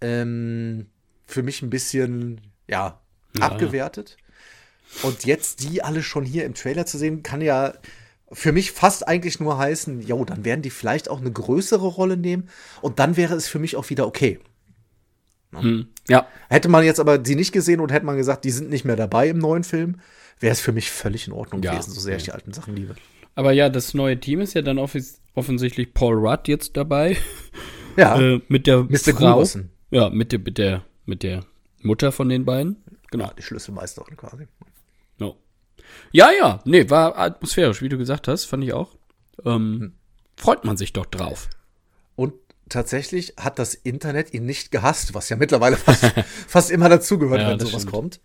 ähm, 0.00 0.86
für 1.26 1.42
mich 1.42 1.62
ein 1.62 1.70
bisschen, 1.70 2.40
ja, 2.68 3.00
Ja. 3.38 3.46
abgewertet. 3.46 4.16
Und 5.02 5.24
jetzt 5.24 5.62
die 5.62 5.82
alle 5.84 6.02
schon 6.02 6.24
hier 6.24 6.44
im 6.44 6.54
Trailer 6.54 6.84
zu 6.86 6.98
sehen, 6.98 7.22
kann 7.22 7.40
ja 7.42 7.74
für 8.32 8.52
mich 8.52 8.72
fast 8.72 9.06
eigentlich 9.08 9.40
nur 9.40 9.58
heißen, 9.58 10.00
jo, 10.02 10.24
dann 10.24 10.44
werden 10.44 10.62
die 10.62 10.70
vielleicht 10.70 11.08
auch 11.10 11.20
eine 11.20 11.32
größere 11.32 11.86
Rolle 11.86 12.16
nehmen 12.16 12.48
und 12.80 12.98
dann 12.98 13.16
wäre 13.16 13.34
es 13.34 13.48
für 13.48 13.58
mich 13.58 13.76
auch 13.76 13.90
wieder 13.90 14.06
okay. 14.06 14.38
Hm. 15.52 15.88
Ja. 16.08 16.26
Hätte 16.48 16.68
man 16.68 16.84
jetzt 16.84 17.00
aber 17.00 17.18
die 17.18 17.34
nicht 17.34 17.52
gesehen 17.52 17.80
und 17.80 17.90
hätte 17.90 18.06
man 18.06 18.16
gesagt, 18.16 18.44
die 18.44 18.50
sind 18.50 18.70
nicht 18.70 18.84
mehr 18.84 18.96
dabei 18.96 19.28
im 19.28 19.38
neuen 19.38 19.64
Film, 19.64 20.00
wäre 20.38 20.52
es 20.52 20.60
für 20.60 20.72
mich 20.72 20.90
völlig 20.90 21.26
in 21.26 21.32
Ordnung 21.32 21.62
Ja. 21.62 21.72
gewesen, 21.72 21.90
so 21.90 22.00
sehr 22.00 22.16
ich 22.16 22.24
die 22.24 22.32
alten 22.32 22.52
Sachen 22.52 22.76
liebe. 22.76 22.94
Aber 23.34 23.52
ja, 23.52 23.68
das 23.68 23.94
neue 23.94 24.18
Team 24.18 24.40
ist 24.40 24.54
ja 24.54 24.62
dann 24.62 24.78
offis 24.78 25.20
offensichtlich 25.34 25.94
Paul 25.94 26.14
Rudd 26.14 26.46
jetzt 26.48 26.76
dabei. 26.76 27.16
Ja, 27.96 28.18
Äh, 28.20 28.40
mit 28.48 28.66
der 28.66 28.84
Mr. 28.84 29.14
Frau. 29.14 29.44
Ja, 29.90 30.10
mit 30.10 30.32
der, 30.32 30.38
mit 30.38 30.58
der, 30.58 30.84
mit 31.04 31.22
der 31.22 31.44
Mutter 31.82 32.12
von 32.12 32.28
den 32.28 32.44
beiden. 32.44 32.76
Genau. 33.10 33.30
die 33.36 33.42
Schlüsselmeisterin 33.42 34.16
quasi. 34.16 34.46
Ja, 36.12 36.30
ja, 36.30 36.60
nee, 36.64 36.88
war 36.90 37.16
atmosphärisch, 37.18 37.82
wie 37.82 37.88
du 37.88 37.98
gesagt 37.98 38.28
hast, 38.28 38.44
fand 38.46 38.64
ich 38.64 38.72
auch. 38.72 38.94
Ähm, 39.44 39.78
Hm. 39.80 39.92
Freut 40.36 40.64
man 40.64 40.76
sich 40.78 40.92
doch 40.94 41.06
drauf. 41.06 41.50
Und 42.16 42.32
tatsächlich 42.68 43.34
hat 43.38 43.58
das 43.58 43.74
Internet 43.74 44.32
ihn 44.32 44.46
nicht 44.46 44.70
gehasst, 44.70 45.12
was 45.14 45.28
ja 45.28 45.36
mittlerweile 45.36 45.76
fast, 45.76 46.04
fast 46.48 46.70
immer 46.70 46.88
dazugehört, 46.88 47.40
Ja, 47.42 47.48
wenn 47.50 47.58
sowas 47.60 47.82
stimmt. 47.82 47.90
kommt. 47.92 48.20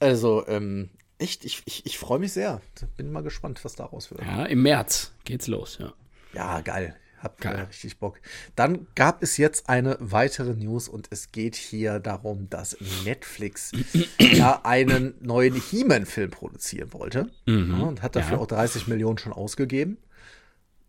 Also, 0.00 0.44
ähm, 0.48 0.90
echt, 1.18 1.44
ich, 1.44 1.62
ich, 1.66 1.86
ich 1.86 1.98
freue 1.98 2.18
mich 2.18 2.32
sehr. 2.32 2.60
Bin 2.96 3.12
mal 3.12 3.22
gespannt, 3.22 3.64
was 3.64 3.74
daraus 3.76 4.10
wird. 4.10 4.22
Ja, 4.22 4.44
im 4.46 4.62
März 4.62 5.12
geht's 5.24 5.46
los, 5.46 5.78
ja. 5.80 5.92
Ja, 6.34 6.60
geil. 6.62 6.96
Hab 7.22 7.40
Geil. 7.40 7.66
Richtig 7.68 7.98
Bock. 7.98 8.18
Dann 8.56 8.86
gab 8.96 9.22
es 9.22 9.36
jetzt 9.36 9.68
eine 9.68 9.96
weitere 10.00 10.54
News 10.54 10.88
und 10.88 11.06
es 11.10 11.30
geht 11.30 11.54
hier 11.54 12.00
darum, 12.00 12.48
dass 12.50 12.76
Netflix 13.04 13.70
ja 14.18 14.60
einen 14.64 15.14
neuen 15.20 15.54
He-Man-Film 15.54 16.30
produzieren 16.30 16.92
wollte 16.92 17.30
ja, 17.46 17.54
und 17.54 18.02
hat 18.02 18.16
dafür 18.16 18.38
Ja. 18.38 18.42
auch 18.42 18.46
30 18.48 18.88
Millionen 18.88 19.18
schon 19.18 19.32
ausgegeben. 19.32 19.98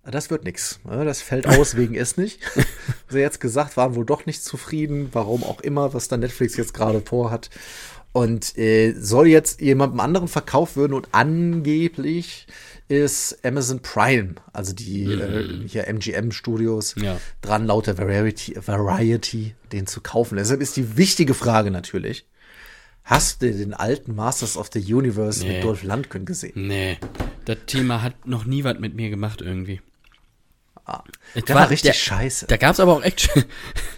Das 0.06 0.30
wird 0.30 0.44
nix. 0.44 0.80
ne? 0.84 1.06
Das 1.06 1.22
fällt 1.22 1.48
aus 1.48 1.76
wegen 1.78 1.96
es 1.96 2.18
nicht. 2.18 2.40
Sie 3.08 3.20
jetzt 3.20 3.40
gesagt, 3.40 3.78
waren 3.78 3.96
wohl 3.96 4.06
doch 4.06 4.26
nicht 4.26 4.44
zufrieden, 4.44 5.10
warum 5.14 5.44
auch 5.44 5.62
immer, 5.62 5.94
was 5.94 6.08
da 6.08 6.18
Netflix 6.18 6.58
jetzt 6.58 6.74
gerade 6.74 7.02
vorhat. 7.02 7.50
Und 8.12 8.58
äh, 8.58 8.94
soll 8.94 9.28
jetzt 9.28 9.62
jemandem 9.62 10.00
anderen 10.00 10.28
verkauft 10.28 10.78
werden 10.78 10.94
und 10.94 11.08
angeblich 11.14 12.48
ist 12.90 13.44
Amazon 13.46 13.82
Prime, 13.82 14.36
also 14.52 14.74
die 14.74 15.04
äh, 15.06 15.68
hier 15.68 15.88
MGM 15.88 16.32
Studios, 16.32 16.96
Ja. 17.02 17.20
dran 17.42 17.66
laut 17.66 17.88
der 17.88 17.98
Variety, 17.98 18.56
Variety, 18.66 19.56
den 19.72 19.88
zu 19.88 20.02
kaufen. 20.02 20.36
Deshalb 20.38 20.62
ist 20.62 20.76
die 20.78 20.98
wichtige 20.98 21.34
Frage 21.34 21.72
natürlich, 21.72 22.26
hast 23.04 23.42
du 23.42 23.52
den 23.52 23.74
alten 23.74 24.16
Masters 24.16 24.58
of 24.58 24.70
the 24.74 24.94
Universe 24.94 25.44
Nee. 25.46 25.56
mit 25.56 25.64
Dolph 25.64 25.84
Lundgren 25.84 26.26
gesehen? 26.26 26.68
Nee, 26.68 26.98
das 27.46 27.58
Thema 27.68 28.02
hat 28.02 28.28
noch 28.28 28.46
nie 28.46 28.64
was 28.64 28.78
mit 28.80 28.96
mir 28.96 29.10
gemacht 29.10 29.42
irgendwie. 29.42 29.82
Ah, 30.86 31.04
Es 31.34 31.46
der 31.46 31.56
war, 31.56 31.64
war- 31.64 31.70
richtig 31.70 31.92
der- 31.92 31.98
scheiße. 31.98 32.46
Da 32.48 32.58
gab's 32.58 32.80
aber 32.82 32.94
auch 32.98 33.02
Action. 33.04 33.46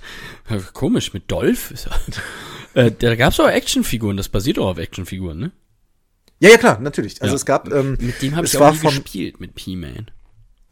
Komisch, 0.74 1.14
mit 1.14 1.30
Dolph? 1.32 1.74
Äh, 2.76 2.92
da 2.92 3.16
gab's 3.16 3.40
auch 3.40 3.48
Actionfiguren, 3.48 4.18
das 4.18 4.28
basiert 4.28 4.60
auch 4.60 4.68
auf 4.68 4.78
Actionfiguren, 4.78 5.40
ne? 5.40 5.52
Ja, 6.40 6.50
ja, 6.50 6.58
klar, 6.58 6.80
natürlich. 6.80 7.22
Also 7.22 7.34
Ja. 7.34 7.38
es 7.38 7.46
gab, 7.46 7.72
ähm, 7.72 7.98
Mit 8.00 8.22
dem 8.22 8.36
habe 8.36 8.46
es 8.46 8.54
ich 8.54 8.60
war 8.60 8.70
auch 8.70 8.74
nie 8.74 8.80
von, 8.80 8.90
gespielt, 8.90 9.40
mit 9.40 9.56
P-Man. 9.56 10.12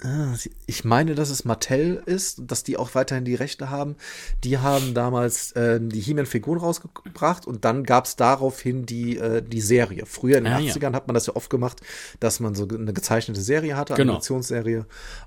Ah, 0.05 0.35
Ich 0.65 0.83
meine, 0.83 1.15
dass 1.15 1.29
es 1.29 1.45
Mattel 1.45 2.03
ist, 2.05 2.41
dass 2.47 2.63
die 2.65 2.75
auch 2.75 2.93
weiterhin 2.93 3.23
die 3.23 3.35
Rechte 3.35 3.69
haben. 3.69 3.95
Die 4.43 4.57
haben 4.57 4.93
damals 4.93 5.53
ähm, 5.55 5.87
die 5.89 6.01
He-Man-Figuren 6.01 6.59
rausgebracht 6.59 7.45
und 7.47 7.63
dann 7.63 7.85
gab 7.85 8.03
es 8.03 8.17
daraufhin 8.17 8.85
die, 8.85 9.17
äh, 9.17 9.41
die 9.41 9.61
Serie. 9.61 10.05
Früher 10.05 10.39
in 10.39 10.43
den 10.43 10.51
Ah, 10.51 10.59
ja. 10.59 10.73
80ern 10.73 10.91
hat 10.93 11.07
man 11.07 11.13
das 11.13 11.27
ja 11.27 11.35
oft 11.37 11.49
gemacht, 11.49 11.79
dass 12.19 12.41
man 12.41 12.53
so 12.53 12.67
eine 12.67 12.91
gezeichnete 12.91 13.39
Serie 13.39 13.77
hatte, 13.77 13.93
Genau. 13.93 14.11
Animationsserie. 14.13 14.85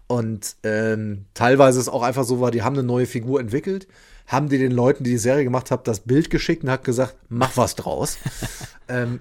Und 0.09 0.57
ähm, 0.63 1.25
teilweise 1.33 1.81
es 1.81 1.89
auch 1.89 2.03
einfach 2.03 2.25
so 2.25 2.41
war, 2.41 2.51
die 2.51 2.61
haben 2.63 2.75
eine 2.77 2.87
neue 2.87 3.07
Figur 3.07 3.41
entwickelt, 3.41 3.89
haben 4.27 4.51
die 4.51 4.59
den 4.59 4.73
Leuten, 4.73 5.05
die 5.05 5.11
die 5.13 5.17
Serie 5.19 5.45
gemacht 5.45 5.71
haben, 5.71 5.85
das 5.85 6.01
Bild 6.01 6.29
geschickt 6.29 6.65
und 6.65 6.71
hat 6.71 6.85
gesagt, 6.85 7.17
mach 7.31 7.57
was 7.57 7.77
draus. 7.77 8.19
ähm, 8.89 9.21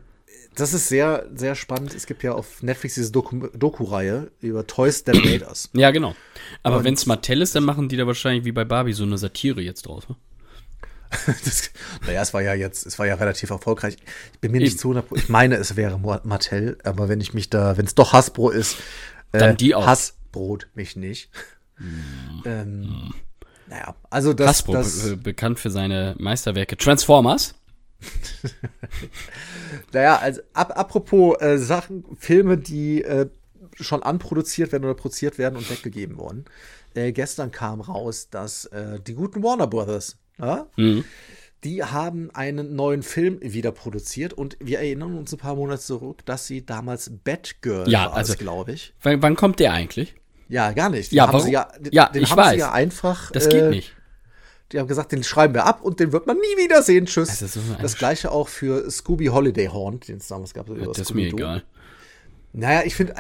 das 0.56 0.74
ist 0.74 0.88
sehr, 0.90 1.28
sehr 1.34 1.56
spannend. 1.56 1.94
Es 1.94 2.06
gibt 2.06 2.24
ja 2.24 2.34
auf 2.34 2.64
Netflix 2.64 2.96
diese 2.96 3.12
Doku- 3.12 3.56
Doku-Reihe 3.58 4.32
über 4.42 4.66
Toys 4.68 5.04
That 5.04 5.16
Made 5.16 5.46
Us. 5.48 5.70
Ja, 5.74 5.92
genau. 5.92 6.16
Aber 6.64 6.78
Und- 6.78 6.84
wenn's 6.86 7.06
Mattel 7.06 7.42
ist, 7.42 7.56
dann 7.56 7.64
machen 7.64 7.90
die 7.90 7.98
da 7.98 8.08
wahrscheinlich 8.08 8.46
wie 8.46 8.52
bei 8.52 8.66
Barbie 8.66 8.94
so 8.94 9.04
eine 9.04 9.18
Satire 9.18 9.62
jetzt 9.62 9.84
draus. 9.84 10.08
Ne? 10.10 10.16
Das, 11.46 11.70
naja, 12.06 12.22
es 12.22 12.34
war 12.34 12.42
ja 12.42 12.54
jetzt, 12.56 12.86
es 12.86 13.00
war 13.00 13.06
ja 13.06 13.16
relativ 13.16 13.50
erfolgreich. 13.50 13.98
Ich 14.34 14.40
bin 14.40 14.52
mir 14.52 14.60
nicht 14.60 14.80
zu 14.80 14.90
100 14.90 15.06
Ich 15.18 15.30
meine, 15.30 15.56
es 15.56 15.76
wäre 15.76 15.98
Mattel, 16.24 16.78
aber 16.84 17.08
wenn 17.10 17.22
ich 17.22 17.34
mich 17.34 17.50
da, 17.50 17.78
wenn 17.78 17.86
es 17.86 17.96
doch 17.96 18.12
Hasbro 18.12 18.50
ist, 18.50 18.78
äh, 19.32 19.40
Dann 19.40 19.56
die 19.58 19.76
auch. 19.76 19.86
Hasbrot 19.86 20.68
mich 20.74 20.96
nicht. 20.96 21.30
Ähm, 22.46 23.14
naja, 23.68 23.96
also 24.10 24.34
das, 24.34 24.48
Hasbro, 24.48 24.74
das 24.74 25.04
be 25.10 25.18
bekannt 25.18 25.60
für 25.60 25.70
seine 25.70 26.16
Meisterwerke 26.20 26.78
Transformers. 26.78 27.56
naja, 29.94 30.18
also 30.18 30.42
ab, 30.54 30.74
apropos 30.78 31.40
äh, 31.42 31.58
Sachen, 31.58 32.04
Filme, 32.18 32.58
die 32.58 33.04
äh, 33.04 33.28
schon 33.80 34.04
anproduziert 34.04 34.72
werden 34.72 34.86
oder 34.86 34.94
produziert 34.94 35.38
werden 35.38 35.56
und 35.58 35.70
weggegeben 35.70 36.18
wurden. 36.18 36.46
Äh, 36.94 37.12
gestern 37.12 37.52
kam 37.52 37.82
raus, 37.82 38.30
dass 38.30 38.66
äh, 38.66 39.00
die 39.00 39.14
guten 39.14 39.44
Warner 39.44 39.68
Brothers, 39.68 40.18
Mhm. 40.76 41.06
die 41.64 41.82
haben 41.84 42.30
einen 42.34 42.76
neuen 42.76 43.04
Film 43.04 43.40
wieder 43.42 43.72
produziert 43.72 44.34
und 44.34 44.58
wir 44.60 44.80
erinnern 44.80 45.18
uns 45.18 45.32
ein 45.32 45.38
paar 45.40 45.56
Monate 45.56 45.80
zurück, 45.82 46.26
dass 46.26 46.46
sie 46.46 46.66
damals 46.66 47.10
Batgirl 47.24 47.90
Ja, 47.90 48.08
war, 48.08 48.16
also- 48.18 48.36
glaube 48.36 48.74
ich. 48.74 48.94
Wann 49.02 49.36
kommt 49.38 49.60
der 49.62 49.72
eigentlich? 49.72 50.14
Ja, 50.50 50.74
gar 50.74 50.90
nicht. 50.90 51.12
Den 51.12 51.16
Ja, 51.18 51.32
warum? 51.34 51.48
ja, 51.50 51.70
den, 51.80 51.92
Ja, 51.94 52.10
den 52.10 52.24
ich 52.24 52.32
haben 52.32 52.38
weiß. 52.38 52.52
sie 52.52 52.60
ja 52.60 52.72
einfach. 52.74 53.32
Das 53.32 53.48
geht 53.50 53.64
äh, 53.64 53.70
nicht. 53.70 53.95
Die 54.76 54.80
haben 54.82 54.90
gesagt, 54.90 55.14
den 55.14 55.24
schreiben 55.24 55.54
wir 55.54 55.66
ab 55.66 55.82
und 55.84 56.02
den 56.02 56.12
wird 56.12 56.28
man 56.28 56.36
nie 56.36 56.62
wieder 56.62 56.84
sehen. 56.84 57.06
Tschüss. 57.06 57.30
Das 57.30 57.42
ist 57.42 57.54
so 57.54 57.62
das 57.82 57.98
gleiche 57.98 58.30
auch 58.30 58.50
für 58.50 58.92
Scooby 58.92 59.28
Holiday 59.28 59.68
Horn, 59.68 60.02
den 60.02 60.18
es 60.18 60.28
damals 60.28 60.54
gab. 60.54 60.68
über 60.68 60.88
Das 60.88 61.00
ist 61.00 61.14
mir 61.14 61.30
egal. 61.30 61.64
Naja, 62.52 62.84
ich 62.86 62.94
finde, 62.94 63.16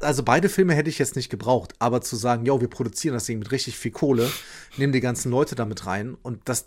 also 0.00 0.22
beide 0.22 0.48
Filme 0.48 0.74
hätte 0.74 0.88
ich 0.88 1.00
jetzt 1.00 1.16
nicht 1.16 1.28
gebraucht, 1.28 1.74
aber 1.80 2.00
zu 2.00 2.14
sagen, 2.14 2.46
yo, 2.46 2.60
wir 2.60 2.68
produzieren 2.68 3.14
das 3.14 3.24
Ding 3.24 3.40
mit 3.40 3.50
richtig 3.50 3.76
viel 3.76 3.90
Kohle, 3.90 4.30
nehmen 4.76 4.92
die 4.92 5.00
ganzen 5.00 5.32
Leute 5.32 5.56
damit 5.56 5.84
rein 5.86 6.16
und 6.22 6.40
das 6.44 6.66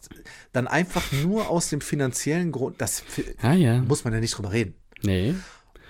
dann 0.52 0.68
einfach 0.68 1.04
nur 1.24 1.50
aus 1.50 1.70
dem 1.70 1.80
finanziellen 1.80 2.52
Grund, 2.52 2.82
das 2.82 3.04
Ah 3.42 3.54
ja. 3.54 3.80
muss 3.82 4.04
man 4.04 4.12
ja 4.14 4.20
nicht 4.20 4.38
drüber 4.38 4.52
reden. 4.52 4.74
Nee. 5.02 5.36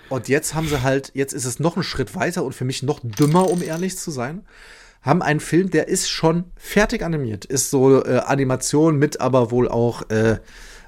Und 0.08 0.28
jetzt 0.28 0.54
haben 0.54 0.68
sie 0.68 0.82
halt, 0.82 1.10
jetzt 1.14 1.32
ist 1.32 1.44
es 1.44 1.58
noch 1.58 1.76
einen 1.76 1.84
Schritt 1.84 2.14
weiter 2.14 2.44
und 2.44 2.52
für 2.52 2.64
mich 2.64 2.84
noch 2.84 3.00
dümmer, 3.02 3.50
um 3.50 3.62
ehrlich 3.62 3.96
zu 3.98 4.12
sein. 4.12 4.44
Haben 5.04 5.22
einen 5.22 5.40
Film, 5.40 5.70
der 5.70 5.86
ist 5.88 6.08
schon 6.08 6.44
fertig 6.56 7.02
animiert, 7.02 7.44
ist 7.44 7.68
so 7.68 8.02
äh, 8.02 8.20
Animation 8.24 8.96
mit 8.96 9.20
aber 9.20 9.50
wohl 9.50 9.68
auch, 9.68 10.08
äh, 10.08 10.38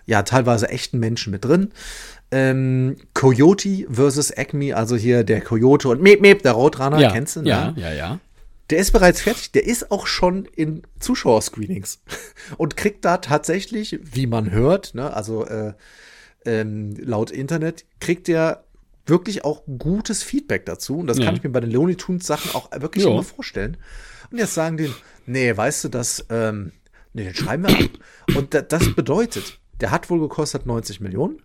ja, 0.07 0.23
teilweise 0.23 0.71
echten 0.71 0.99
Menschen 0.99 1.31
mit 1.31 1.45
drin. 1.45 1.73
Ähm, 2.31 2.97
Coyote 3.13 3.87
versus 3.91 4.31
Acme, 4.31 4.75
also 4.75 4.97
hier 4.97 5.23
der 5.23 5.43
Coyote 5.43 5.89
und 5.89 6.01
Meep 6.01 6.23
Meep, 6.23 6.43
der 6.43 6.53
Roadrunner, 6.53 6.99
Ja, 6.99 7.13
kennst 7.13 7.37
du, 7.37 7.43
ne? 7.43 7.49
ja, 7.49 7.75
ja, 7.77 7.93
ja. 7.93 8.21
Der 8.71 8.79
ist 8.79 8.93
bereits 8.93 9.21
fertig, 9.21 9.53
der 9.53 9.65
ist 9.65 9.93
auch 9.93 10.07
schon 10.07 10.47
in 10.57 10.83
Zuschauerscreenings 10.99 12.01
und 12.57 12.77
kriegt 12.77 13.05
da 13.05 13.19
tatsächlich, 13.19 14.01
wie 14.03 14.27
man 14.27 14.51
hört, 14.51 14.95
ne, 14.95 15.13
also 15.13 15.45
äh, 15.45 15.75
ähm, 16.47 16.97
laut 16.99 17.31
Internet, 17.31 17.85
kriegt 18.01 18.29
der 18.29 18.65
wirklich 19.07 19.45
auch 19.45 19.63
gutes 19.79 20.23
Feedback 20.23 20.67
dazu. 20.67 20.99
Und 20.99 21.07
das 21.07 21.19
Ja. 21.19 21.25
kann 21.27 21.37
ich 21.37 21.43
mir 21.43 21.51
bei 21.51 21.61
den 21.61 21.71
Looney 21.71 21.97
Tunes 21.97 22.27
Sachen 22.27 22.53
auch 22.55 22.71
wirklich 22.81 23.05
Ja. 23.05 23.11
immer 23.11 23.23
vorstellen. 23.23 23.77
Und 24.31 24.39
jetzt 24.39 24.55
sagen 24.55 24.77
die, 24.77 24.93
nee, 25.27 25.57
weißt 25.57 25.85
du, 25.85 25.89
das, 25.89 26.25
ähm, 26.31 26.73
nee, 27.13 27.25
den 27.25 27.35
schreiben 27.35 27.65
wir 27.65 27.71
ab. 27.79 27.91
Und 28.37 28.55
da, 28.55 28.63
das 28.63 28.95
bedeutet, 28.95 29.61
der 29.81 29.91
hat 29.93 30.11
wohl 30.11 30.21
gekostet 30.21 30.67
90 30.67 31.01
Millionen. 31.01 31.41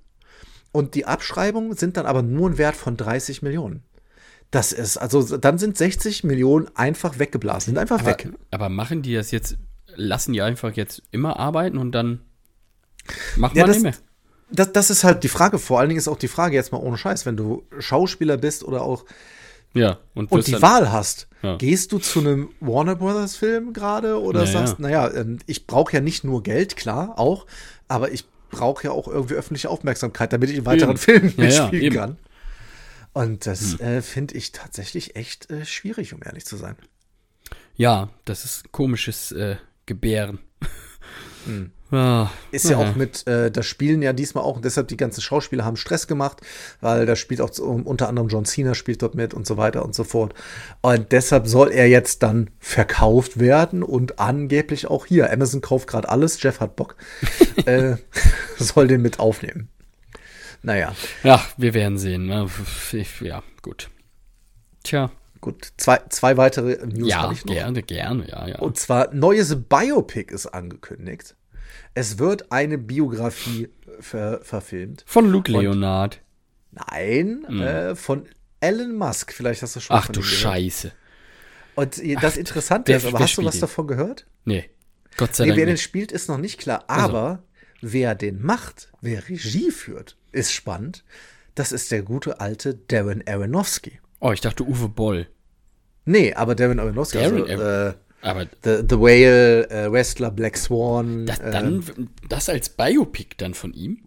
Und 0.71 0.95
die 0.95 1.05
Abschreibungen 1.05 1.75
sind 1.75 1.97
dann 1.97 2.05
aber 2.05 2.21
nur 2.21 2.49
ein 2.49 2.57
Wert 2.57 2.75
von 2.75 2.97
30 2.97 3.41
Millionen. 3.41 3.83
Das 4.51 4.71
ist, 4.73 4.97
also 4.97 5.37
dann 5.37 5.57
sind 5.57 5.77
60 5.77 6.23
Millionen 6.23 6.67
einfach 6.75 7.19
weggeblasen, 7.19 7.71
sind 7.73 7.77
einfach 7.77 7.99
Aber, 7.99 8.09
weg. 8.11 8.29
aber 8.51 8.69
machen 8.69 9.01
die 9.01 9.13
das 9.13 9.31
jetzt, 9.31 9.57
lassen 9.95 10.33
die 10.33 10.41
einfach 10.41 10.73
jetzt 10.75 11.03
immer 11.11 11.37
arbeiten 11.39 11.77
und 11.77 11.91
dann 11.93 12.21
macht 13.37 13.55
Ja, 13.55 13.63
man 13.63 13.67
das- 13.67 13.77
nicht 13.77 13.83
mehr. 13.83 13.93
Das, 14.51 14.71
das 14.73 14.89
ist 14.89 15.03
halt 15.03 15.23
die 15.23 15.29
Frage. 15.29 15.59
Vor 15.59 15.79
allen 15.79 15.89
Dingen 15.89 15.97
ist 15.99 16.07
auch 16.07 16.17
die 16.17 16.27
Frage 16.27 16.55
jetzt 16.55 16.71
mal 16.71 16.79
ohne 16.79 16.97
Scheiß, 16.97 17.25
wenn 17.25 17.37
du 17.37 17.63
Schauspieler 17.79 18.37
bist 18.37 18.63
oder 18.63 18.81
auch 18.83 19.05
Ja, 19.73 19.99
und, 20.13 20.31
und 20.31 20.47
die 20.47 20.51
dann, 20.53 20.61
Wahl 20.61 20.91
hast, 20.91 21.27
Ja. 21.41 21.57
gehst 21.57 21.91
du 21.91 21.99
zu 21.99 22.19
einem 22.19 22.49
Warner 22.59 22.95
Brothers 22.95 23.35
Film 23.35 23.73
gerade 23.73 24.21
oder 24.21 24.41
Ja, 24.41 24.47
sagst, 24.51 24.73
ja. 24.79 24.81
naja, 24.81 25.11
ähm, 25.13 25.39
ich 25.45 25.67
brauche 25.67 25.93
ja 25.93 26.01
nicht 26.01 26.23
nur 26.23 26.43
Geld, 26.43 26.75
klar, 26.75 27.17
auch, 27.17 27.45
aber 27.87 28.11
ich 28.11 28.25
brauche 28.49 28.83
ja 28.85 28.91
auch 28.91 29.07
irgendwie 29.07 29.35
öffentliche 29.35 29.69
Aufmerksamkeit, 29.69 30.33
damit 30.33 30.49
ich 30.49 30.57
in 30.57 30.65
weiteren 30.65 30.91
Eben. 30.91 30.97
Filmen 30.99 31.33
Ja, 31.37 31.43
ja, 31.45 31.47
mitspielen 31.63 31.83
eben. 31.85 31.95
kann. 31.95 32.17
Und 33.13 33.45
das 33.45 33.79
äh, 33.79 34.01
finde 34.01 34.35
ich 34.35 34.51
tatsächlich 34.51 35.15
echt 35.15 35.49
äh, 35.49 35.65
schwierig, 35.65 36.13
um 36.13 36.21
ehrlich 36.23 36.45
zu 36.45 36.57
sein. 36.57 36.75
Ja, 37.75 38.09
das 38.25 38.43
ist 38.45 38.71
komisches 38.71 39.31
äh, 39.31 39.55
Gebären. 39.85 40.39
Ah, 41.91 42.29
Ist 42.51 42.69
ja 42.69 42.77
naja. 42.77 42.89
auch 42.91 42.95
mit, 42.95 43.27
äh, 43.27 43.51
das 43.51 43.65
Spielen 43.65 44.01
ja 44.01 44.13
diesmal 44.13 44.45
auch, 44.45 44.55
und 44.55 44.63
deshalb 44.63 44.87
die 44.87 44.95
ganzen 44.97 45.21
Schauspieler 45.21 45.65
haben 45.65 45.75
Stress 45.75 46.07
gemacht, 46.07 46.39
weil 46.79 47.05
da 47.05 47.17
spielt 47.17 47.41
auch 47.41 47.49
unter 47.59 48.07
anderem 48.07 48.29
John 48.29 48.45
Cena 48.45 48.73
spielt 48.75 49.01
dort 49.01 49.13
mit 49.13 49.33
und 49.33 49.45
so 49.45 49.57
weiter 49.57 49.83
und 49.83 49.93
so 49.93 50.05
fort. 50.05 50.33
Und 50.79 51.11
deshalb 51.11 51.47
soll 51.47 51.69
er 51.71 51.87
jetzt 51.89 52.23
dann 52.23 52.49
verkauft 52.59 53.39
werden 53.39 53.83
und 53.83 54.19
angeblich 54.19 54.87
auch 54.87 55.05
hier. 55.05 55.31
Amazon 55.33 55.59
kauft 55.59 55.87
gerade 55.89 56.07
alles, 56.07 56.41
Jeff 56.41 56.61
hat 56.61 56.77
Bock, 56.77 56.95
äh, 57.65 57.95
soll 58.57 58.87
den 58.87 59.01
mit 59.01 59.19
aufnehmen. 59.19 59.67
Naja, 60.63 60.93
Ja, 61.23 61.41
wir 61.57 61.73
werden 61.73 61.97
sehen. 61.97 62.27
ne? 62.27 62.47
Ja, 63.21 63.43
gut. 63.63 63.89
Tja, 64.83 65.11
gut. 65.41 65.73
Zwei, 65.77 65.99
zwei 66.09 66.37
weitere 66.37 66.85
News 66.85 67.09
ja, 67.09 67.21
habe 67.23 67.33
ich 67.33 67.43
noch. 67.45 67.53
gerne, 67.53 67.83
gerne, 67.83 68.27
ja, 68.29 68.47
ja. 68.47 68.59
Und 68.59 68.77
zwar 68.77 69.13
neues 69.13 69.55
Biopic 69.67 70.31
ist 70.33 70.47
angekündigt. 70.47 71.35
Es 71.93 72.17
wird 72.19 72.51
eine 72.51 72.77
Biografie 72.77 73.69
ver 73.99 74.39
verfilmt. 74.43 75.03
Von 75.05 75.29
Luke 75.29 75.51
Leonard. 75.51 76.21
Nein, 76.71 77.43
äh, 77.59 77.95
von 77.95 78.27
Elon 78.61 78.95
Musk. 78.95 79.33
Vielleicht 79.33 79.61
hast 79.61 79.75
du 79.75 79.79
schon. 79.81 79.95
Ach 79.95 80.07
du 80.07 80.21
gehört. 80.21 80.25
Scheiße. 80.25 80.91
Und 81.75 81.97
äh, 81.99 82.15
das 82.15 82.37
Interessante 82.37 82.89
wer- 82.91 82.97
ist, 82.97 83.05
aber 83.05 83.19
hast 83.19 83.37
du 83.37 83.43
was 83.43 83.55
ihn? 83.55 83.61
davon 83.61 83.87
gehört? 83.87 84.25
Nee, 84.45 84.69
Gott 85.17 85.35
sei 85.35 85.43
Nee, 85.43 85.49
Dank 85.49 85.59
wer 85.59 85.65
den 85.65 85.77
spielt, 85.77 86.11
ist 86.11 86.29
noch 86.29 86.37
nicht 86.37 86.59
klar. 86.59 86.85
Also. 86.87 87.03
Aber 87.09 87.43
wer 87.81 88.15
den 88.15 88.41
macht, 88.41 88.91
wer 89.01 89.27
Regie 89.27 89.71
führt, 89.71 90.17
ist 90.31 90.53
spannend. 90.53 91.03
Das 91.55 91.73
ist 91.73 91.91
der 91.91 92.01
gute 92.03 92.39
alte 92.39 92.75
Darren 92.75 93.23
Aronofsky. 93.27 93.99
Oh, 94.21 94.31
ich 94.31 94.39
dachte 94.39 94.63
Uwe 94.63 94.87
Boll. 94.87 95.27
Nee, 96.05 96.33
aber 96.33 96.55
Darren 96.55 96.79
Aronofsky, 96.79 97.17
Darren 97.17 97.43
also, 97.49 97.63
äh, 97.63 97.93
Aber 98.21 98.45
The, 98.63 98.83
The 98.87 98.97
Whale, 98.99 99.69
äh, 99.69 99.91
Wrestler, 99.91 100.31
Black 100.31 100.57
Swan, 100.57 101.25
das, 101.25 101.39
äh, 101.39 101.51
dann, 101.51 101.83
das 102.29 102.49
als 102.49 102.69
Biopic 102.69 103.35
dann 103.37 103.53
von 103.53 103.73
ihm? 103.73 103.99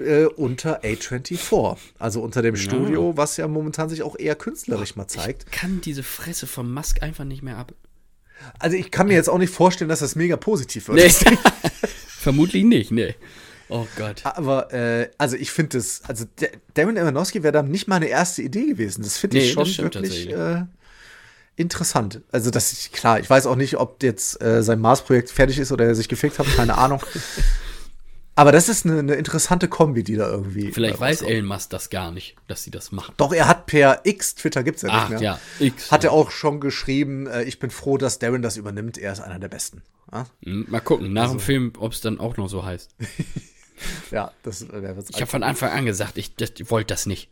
äh, 0.00 0.26
unter 0.36 0.82
A24, 0.82 1.78
also 1.98 2.20
unter 2.20 2.42
dem 2.42 2.56
Studio, 2.56 3.16
was 3.16 3.36
ja 3.38 3.48
momentan 3.48 3.88
sich 3.88 4.02
auch 4.02 4.18
eher 4.18 4.34
künstlerisch 4.34 4.96
mal 4.96 5.08
zeigt. 5.08 5.50
Kann 5.50 5.80
diese 5.80 6.02
Fresse 6.02 6.46
vom 6.46 6.72
Musk 6.72 7.02
einfach 7.02 7.24
nicht 7.24 7.42
mehr 7.42 7.56
ab. 7.56 7.72
Also 8.58 8.76
ich 8.76 8.90
kann 8.90 9.06
mir 9.06 9.14
jetzt 9.14 9.30
auch 9.30 9.38
nicht 9.38 9.52
vorstellen, 9.52 9.88
dass 9.88 10.00
das 10.00 10.14
mega 10.16 10.36
positiv 10.36 10.88
wird. 10.88 10.98
Nee. 10.98 11.36
Vermutlich 12.06 12.64
nicht, 12.64 12.90
nee. 12.90 13.14
Oh 13.68 13.86
Gott. 13.96 14.20
Aber, 14.24 14.72
äh, 14.74 15.08
also 15.16 15.36
ich 15.36 15.50
finde 15.50 15.78
das, 15.78 16.02
also 16.06 16.26
der, 16.40 16.50
Darren 16.74 16.98
Aronofsky 16.98 17.42
wäre 17.42 17.52
dann 17.52 17.70
nicht 17.70 17.88
meine 17.88 18.06
erste 18.06 18.42
Idee 18.42 18.66
gewesen. 18.66 19.02
Das 19.02 19.16
finde 19.16 19.38
ich 19.38 19.56
Nee, 19.56 19.64
schon 19.64 19.84
wirklich 19.84 20.26
tatsächlich. 20.26 20.34
äh, 20.34 20.64
interessant. 21.56 22.20
Also 22.32 22.50
das 22.50 22.72
ist 22.72 22.92
klar, 22.92 23.20
ich 23.20 23.28
weiß 23.30 23.46
auch 23.46 23.56
nicht, 23.56 23.76
ob 23.76 24.02
jetzt 24.02 24.40
äh, 24.42 24.62
sein 24.62 24.80
Mars-Projekt 24.80 25.30
fertig 25.30 25.58
ist 25.58 25.72
oder 25.72 25.84
er 25.86 25.94
sich 25.94 26.08
gefickt 26.08 26.38
hat, 26.38 26.46
keine 26.56 26.76
Ahnung. 26.78 27.00
Aber 28.36 28.50
das 28.50 28.68
ist 28.68 28.84
eine, 28.84 28.98
eine 28.98 29.14
interessante 29.14 29.68
Kombi, 29.68 30.02
die 30.02 30.16
da 30.16 30.28
irgendwie. 30.28 30.72
Vielleicht 30.72 30.98
weiß 30.98 31.18
rauskommt. 31.18 31.30
Elon 31.30 31.46
Musk 31.46 31.70
das 31.70 31.88
gar 31.88 32.10
nicht, 32.10 32.34
dass 32.48 32.64
sie 32.64 32.72
das 32.72 32.90
machen. 32.90 33.14
Doch, 33.16 33.32
er 33.32 33.46
hat 33.46 33.66
per 33.66 34.00
X, 34.02 34.34
Twitter 34.34 34.64
gibt's 34.64 34.82
ja 34.82 34.88
nicht 34.88 34.98
Ach 35.04 35.08
mehr. 35.10 35.20
ja, 35.20 35.38
X. 35.60 35.92
Hat 35.92 36.02
er 36.02 36.10
auch 36.10 36.32
schon 36.32 36.58
geschrieben, 36.58 37.28
äh, 37.28 37.44
ich 37.44 37.60
bin 37.60 37.70
froh, 37.70 37.96
dass 37.96 38.18
Darren 38.18 38.42
das 38.42 38.56
übernimmt, 38.56 38.98
er 38.98 39.12
ist 39.12 39.20
einer 39.20 39.38
der 39.38 39.48
Besten. 39.48 39.82
Ja, 40.12 40.26
Hm, 40.42 40.66
Mal 40.68 40.80
gucken, 40.80 41.12
nach 41.12 41.22
Also 41.24 41.34
dem 41.34 41.40
Film, 41.40 41.72
ob 41.78 41.92
es 41.92 42.00
dann 42.00 42.18
auch 42.18 42.36
noch 42.36 42.48
so 42.48 42.64
heißt. 42.64 42.90
ja 44.10 44.32
das 44.42 44.62
äh, 44.62 44.82
wäre 44.82 44.96
Ich 45.10 45.20
habe 45.20 45.30
von 45.30 45.44
Anfang 45.44 45.70
an 45.70 45.86
gesagt, 45.86 46.18
ich 46.18 46.32
wollte 46.70 46.88
das 46.88 47.06
nicht. 47.06 47.28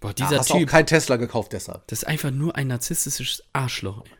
Boah, 0.00 0.12
dieser 0.12 0.32
ja, 0.32 0.38
hast 0.38 0.52
auch 0.52 0.58
Typ, 0.58 0.68
kein 0.68 0.86
Tesla 0.86 1.16
gekauft 1.16 1.52
deshalb. 1.52 1.86
das 1.88 2.00
ist 2.00 2.08
einfach 2.08 2.30
nur 2.30 2.54
ein 2.56 2.68
narzisstisches 2.68 3.42
Arschloch. 3.52 4.04
ey. 4.04 4.12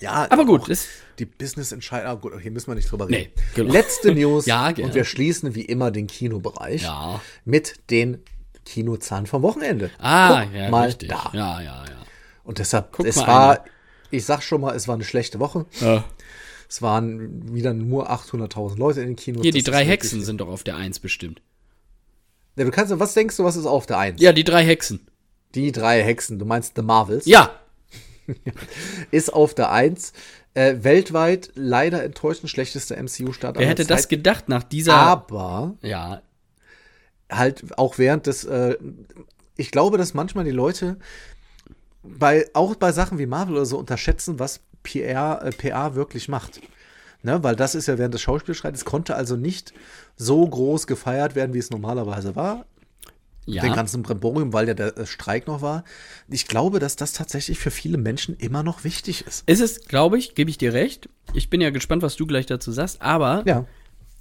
Ja, 0.00 0.26
Aber 0.30 0.44
gut, 0.44 0.62
auch 0.62 0.68
ist- 0.68 0.88
die 1.18 1.26
Business-Entscheidung. 1.26 2.08
Ah, 2.10 2.14
gut, 2.14 2.32
hier 2.40 2.50
müssen 2.50 2.68
wir 2.68 2.74
nicht 2.74 2.90
drüber 2.90 3.08
reden. 3.08 3.30
Nee, 3.36 3.42
genau. 3.54 3.72
Letzte 3.72 4.12
News. 4.14 4.46
Ja, 4.46 4.68
Und 4.68 4.74
gerne. 4.76 4.94
wir 4.94 5.04
schließen 5.04 5.54
wie 5.54 5.62
immer 5.64 5.90
den 5.90 6.06
Kinobereich 6.08 6.82
Ja. 6.82 7.20
mit 7.44 7.74
den 7.90 8.22
Kinozahlen 8.64 9.26
vom 9.26 9.42
Wochenende. 9.42 9.90
Ah, 9.98 10.44
Guck 10.44 10.54
ja, 10.54 10.70
mal 10.70 10.86
richtig. 10.86 11.08
da. 11.08 11.30
Ja, 11.32 11.60
ja, 11.60 11.84
ja. 11.84 11.96
Und 12.44 12.58
deshalb, 12.58 12.90
Guck 12.92 13.06
es 13.06 13.16
war, 13.18 13.50
einer. 13.60 13.64
ich 14.10 14.24
sag 14.24 14.42
schon 14.42 14.60
mal, 14.60 14.74
es 14.74 14.88
war 14.88 14.94
eine 14.96 15.04
schlechte 15.04 15.38
Woche. 15.40 15.66
ja. 15.80 16.04
Es 16.68 16.80
waren 16.80 17.52
wieder 17.54 17.74
nur 17.74 18.10
800.000 18.10 18.78
Leute 18.78 19.02
in 19.02 19.08
den 19.08 19.16
Kinos. 19.16 19.42
Hier, 19.42 19.52
die 19.52 19.62
drei 19.62 19.84
Hexen 19.84 20.24
sind 20.24 20.40
doch 20.40 20.48
auf 20.48 20.64
der 20.64 20.76
Eins 20.76 21.00
bestimmt. 21.00 21.42
Ja, 22.56 22.64
du 22.64 22.70
kannst, 22.70 22.98
was 22.98 23.14
denkst 23.14 23.36
du, 23.36 23.44
was 23.44 23.56
ist 23.56 23.66
auf 23.66 23.86
der 23.86 23.98
1? 23.98 24.20
Ja, 24.20 24.32
die 24.32 24.44
drei 24.44 24.64
Hexen. 24.64 25.06
Die 25.54 25.72
drei 25.72 26.02
Hexen, 26.02 26.38
du 26.38 26.44
meinst 26.44 26.74
The 26.76 26.82
Marvels? 26.82 27.26
Ja, 27.26 27.50
Ist 29.10 29.32
auf 29.32 29.54
der 29.54 29.70
1. 29.70 30.12
Äh, 30.54 30.76
weltweit 30.82 31.50
leider 31.54 32.02
enttäuschend 32.02 32.50
schlechtester 32.50 32.96
MCU-Start. 33.02 33.58
wer 33.58 33.66
hätte 33.66 33.86
das 33.86 34.02
Zeiten. 34.02 34.16
gedacht 34.16 34.48
nach 34.48 34.62
dieser. 34.62 34.94
Aber 34.94 35.76
ja, 35.80 36.20
halt 37.30 37.78
auch 37.78 37.96
während 37.96 38.26
des, 38.26 38.44
äh, 38.44 38.76
ich 39.56 39.70
glaube, 39.70 39.96
dass 39.96 40.12
manchmal 40.12 40.44
die 40.44 40.50
Leute 40.50 40.98
bei, 42.02 42.46
auch 42.52 42.74
bei 42.74 42.92
Sachen 42.92 43.18
wie 43.18 43.26
Marvel 43.26 43.54
oder 43.54 43.64
so 43.64 43.78
unterschätzen, 43.78 44.38
was 44.38 44.60
PR, 44.82 45.40
äh, 45.42 45.50
PA 45.52 45.94
wirklich 45.94 46.28
macht. 46.28 46.60
Ne, 47.24 47.42
weil 47.44 47.54
das 47.54 47.74
ist 47.76 47.86
ja 47.86 47.98
während 47.98 48.14
des 48.14 48.20
Schauspielstreites, 48.22 48.84
konnte 48.84 49.14
also 49.14 49.36
nicht 49.36 49.72
so 50.16 50.44
groß 50.46 50.86
gefeiert 50.88 51.34
werden, 51.36 51.54
wie 51.54 51.58
es 51.58 51.70
normalerweise 51.70 52.34
war. 52.34 52.66
ja. 53.46 53.62
Den 53.62 53.74
ganzen 53.74 54.02
Bremborium, 54.02 54.52
weil 54.52 54.66
ja 54.66 54.74
der 54.74 54.96
äh, 54.98 55.06
Streik 55.06 55.46
noch 55.46 55.62
war. 55.62 55.84
Ich 56.28 56.46
glaube, 56.48 56.80
dass 56.80 56.96
das 56.96 57.12
tatsächlich 57.12 57.58
für 57.60 57.70
viele 57.70 57.96
Menschen 57.98 58.36
immer 58.38 58.62
noch 58.64 58.82
wichtig 58.84 59.24
ist. 59.26 59.48
Ist 59.48 59.60
es, 59.60 59.82
glaube 59.86 60.18
ich, 60.18 60.34
gebe 60.34 60.50
ich 60.50 60.58
dir 60.58 60.72
recht. 60.72 61.08
Ich 61.32 61.48
bin 61.48 61.60
ja 61.60 61.70
gespannt, 61.70 62.02
was 62.02 62.16
du 62.16 62.26
gleich 62.26 62.46
dazu 62.46 62.72
sagst, 62.72 63.00
aber 63.02 63.44
Ja. 63.46 63.66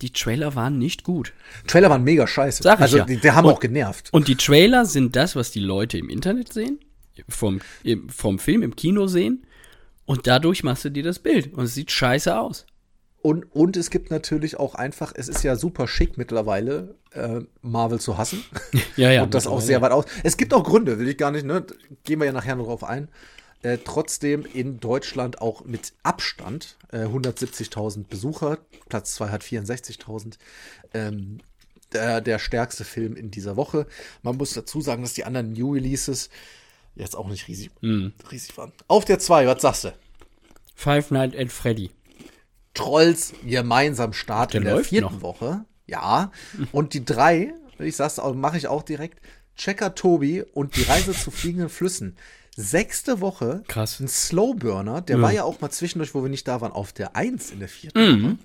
die 0.04 0.12
Trailer 0.12 0.54
waren 0.56 0.78
nicht 0.78 1.04
gut. 1.04 1.34
Trailer 1.66 1.90
waren 1.90 2.04
mega 2.04 2.28
scheiße. 2.28 2.62
Sag 2.62 2.76
ich 2.80 2.82
also, 2.84 2.98
ja. 3.00 3.06
die, 3.06 3.18
die 3.18 3.32
haben 3.32 3.46
Und- 3.48 3.54
auch 3.54 3.60
genervt. 3.60 4.10
Und 4.12 4.28
die 4.28 4.36
Trailer 4.36 4.86
sind 4.86 5.16
das, 5.16 5.36
was 5.36 5.50
die 5.50 5.60
Leute 5.60 5.98
im 5.98 6.10
Internet 6.10 6.54
sehen, 6.54 6.80
vom, 7.30 7.62
im, 7.84 8.10
vom 8.10 8.38
Film 8.38 8.62
im 8.62 8.76
Kino 8.76 9.08
sehen 9.08 9.46
und 10.06 10.28
dadurch 10.28 10.64
machst 10.64 10.86
du 10.86 10.90
dir 10.92 11.04
das 11.04 11.18
Bild 11.20 11.54
und 11.54 11.64
es 11.66 11.74
sieht 11.74 11.90
scheiße 11.92 12.40
aus. 12.40 12.66
Und, 13.22 13.46
und 13.54 13.78
es 13.78 13.92
gibt 13.92 14.10
natürlich 14.10 14.58
auch 14.60 14.74
einfach, 14.74 15.14
es 15.16 15.28
ist 15.28 15.44
ja 15.44 15.56
super 15.56 15.88
schick 15.88 16.18
mittlerweile, 16.18 16.96
äh, 17.14 17.42
Marvel 17.62 18.00
zu 18.00 18.18
hassen. 18.18 18.44
Ja, 18.98 19.12
ja. 19.12 19.24
und 19.24 19.34
das 19.34 19.48
auch 19.48 19.62
sehr 19.62 19.82
weit 19.82 19.92
aus. 19.92 20.06
Es 20.24 20.38
gibt 20.38 20.54
auch 20.54 20.64
Gründe, 20.64 21.00
will 21.00 21.08
ich 21.08 21.18
gar 21.18 21.32
nicht, 21.32 21.46
ne? 21.46 21.66
Gehen 22.04 22.20
wir 22.20 22.26
ja 22.26 22.34
nachher 22.34 22.56
noch 22.56 22.66
drauf 22.66 22.84
ein. 22.84 23.10
Äh, 23.64 23.78
trotzdem 23.84 24.46
in 24.46 24.80
Deutschland 24.80 25.42
auch 25.42 25.64
mit 25.66 25.94
Abstand 26.04 26.78
äh, 26.92 27.06
170.000 27.06 28.06
Besucher. 28.08 28.58
Platz 28.90 29.16
2 29.16 29.30
hat 29.30 29.44
64.000. 29.44 30.38
Ähm, 30.94 31.40
der, 31.94 32.22
der 32.22 32.40
stärkste 32.40 32.84
Film 32.84 33.16
in 33.16 33.32
dieser 33.32 33.56
Woche. 33.56 33.86
Man 34.24 34.38
muss 34.38 34.54
dazu 34.54 34.82
sagen, 34.82 35.04
dass 35.04 35.14
die 35.14 35.26
anderen 35.26 35.54
New 35.54 35.74
Releases 35.74 36.30
jetzt 36.96 37.16
auch 37.16 37.28
nicht 37.28 37.48
riesig, 37.48 37.72
riesig 38.32 38.58
waren. 38.58 38.72
Auf 38.88 39.06
der 39.06 39.20
2, 39.20 39.48
was 39.48 39.62
sagst 39.62 39.84
du? 39.86 39.94
Five 40.76 41.12
Nights 41.12 41.38
at 41.38 41.52
Freddy. 41.52 41.92
Trolls 42.74 43.34
gemeinsam 43.46 44.14
Start 44.14 44.54
Der 44.54 44.62
in 44.62 44.66
der 44.68 44.84
vierten 44.84 45.16
noch. 45.16 45.22
Woche. 45.22 45.66
Ja. 45.88 46.32
Und 46.72 46.94
die 46.94 47.04
drei, 47.04 47.54
ich 47.80 47.96
sag's 47.96 48.20
auch, 48.20 48.34
mache 48.34 48.58
ich 48.58 48.68
auch 48.68 48.84
direkt. 48.84 49.20
Checker 49.58 49.94
Tobi 49.96 50.44
und 50.54 50.76
die 50.78 50.84
Reise 50.84 51.12
zu 51.14 51.30
fliegenden 51.32 51.70
Flüssen. 51.70 52.16
Sechste 52.56 53.20
Woche. 53.22 53.64
Krass. 53.68 54.00
Ein 54.00 54.08
Slowburner. 54.08 55.02
Der 55.02 55.18
Ja. 55.18 55.22
war 55.22 55.32
ja 55.34 55.44
auch 55.44 55.60
mal 55.62 55.70
zwischendurch, 55.70 56.16
wo 56.16 56.24
wir 56.24 56.30
nicht 56.30 56.48
da 56.48 56.62
waren, 56.62 56.72
auf 56.72 56.94
der 56.94 57.16
1 57.16 57.52
in 57.52 57.60
der 57.60 57.70
vierten 57.70 58.00
Mhm. 58.22 58.24
Woche. 58.24 58.38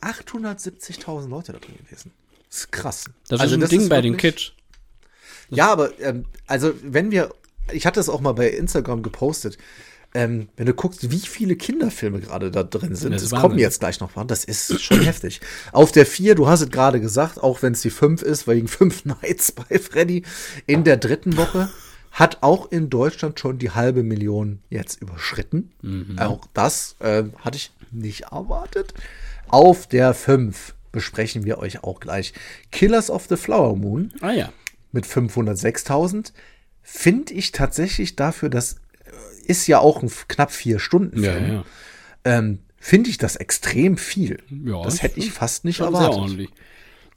870.000 0.00 1.28
Leute 1.28 1.52
da 1.52 1.58
drin 1.58 1.76
gewesen. 1.84 2.12
Das 2.48 2.58
ist 2.60 2.72
krass. 2.72 3.04
Das 3.28 3.40
Also 3.40 3.56
ist 3.56 3.62
ein 3.64 3.68
Ding 3.68 3.88
bei 3.88 4.00
den 4.00 4.16
Kids. 4.16 4.52
ja, 5.50 5.70
aber 5.70 5.98
ähm, 6.00 6.24
also 6.46 6.72
wenn 6.82 7.10
wir, 7.10 7.34
ich 7.72 7.84
hatte 7.86 8.00
es 8.00 8.08
auch 8.08 8.20
mal 8.20 8.32
bei 8.32 8.48
Instagram 8.48 9.02
gepostet, 9.02 9.58
ähm, 10.14 10.48
wenn 10.56 10.66
du 10.66 10.74
guckst, 10.74 11.10
wie 11.10 11.18
viele 11.18 11.54
Kinderfilme 11.56 12.20
gerade 12.20 12.50
da 12.50 12.62
drin 12.62 12.94
sind, 12.94 13.12
Das 13.12 13.28
das, 13.28 13.38
kommen 13.40 13.58
jetzt 13.58 13.80
gleich 13.80 14.00
noch 14.00 14.16
mal, 14.16 14.24
das 14.24 14.44
ist 14.44 14.80
schon 14.82 15.02
heftig. 15.02 15.40
Auf 15.72 15.92
der 15.92 16.06
4, 16.06 16.34
du 16.34 16.48
hast 16.48 16.62
es 16.62 16.70
gerade 16.70 17.00
gesagt, 17.00 17.42
auch 17.42 17.62
wenn 17.62 17.72
es 17.74 17.82
die 17.82 17.90
5 17.90 18.22
ist, 18.22 18.46
wegen 18.48 18.68
5 18.68 19.04
Nights 19.22 19.52
bei 19.52 19.78
Freddy, 19.78 20.22
in 20.66 20.84
der 20.84 20.96
dritten 20.96 21.36
Woche 21.36 21.68
hat 22.10 22.38
auch 22.40 22.72
in 22.72 22.88
Deutschland 22.90 23.38
schon 23.38 23.58
die 23.58 23.70
halbe 23.70 24.02
Million 24.02 24.60
jetzt 24.70 25.00
überschritten. 25.00 25.70
Auch 26.18 26.46
das 26.54 26.96
ähm, 27.00 27.32
hatte 27.38 27.58
ich 27.58 27.70
nicht 27.92 28.22
erwartet. 28.32 28.94
Auf 29.48 29.86
der 29.86 30.14
5 30.14 30.74
besprechen 30.90 31.44
wir 31.44 31.58
euch 31.58 31.84
auch 31.84 32.00
gleich 32.00 32.32
Killers 32.72 33.10
of 33.10 33.26
the 33.28 33.36
Flower 33.36 33.76
Moon 33.76 34.12
Ah 34.20 34.32
ja. 34.32 34.52
mit 34.90 35.04
506.000 35.06 36.32
finde 36.82 37.34
ich 37.34 37.52
tatsächlich 37.52 38.16
dafür, 38.16 38.48
das 38.48 38.72
äh, 38.72 38.78
ist 39.48 39.66
ja 39.66 39.78
auch 39.80 40.02
ein 40.02 40.10
knapp 40.28 40.52
vier 40.52 40.78
Stunden 40.78 41.22
Ja, 41.22 41.32
Film, 41.32 41.52
ja. 41.52 41.64
ähm, 42.24 42.58
finde 42.78 43.10
ich 43.10 43.18
das 43.18 43.36
extrem 43.36 43.96
viel. 43.96 44.42
Ja, 44.50 44.82
das 44.82 45.02
hätte 45.02 45.18
ich 45.18 45.32
fast 45.32 45.64
nicht 45.64 45.80
erwartet. 45.80 46.48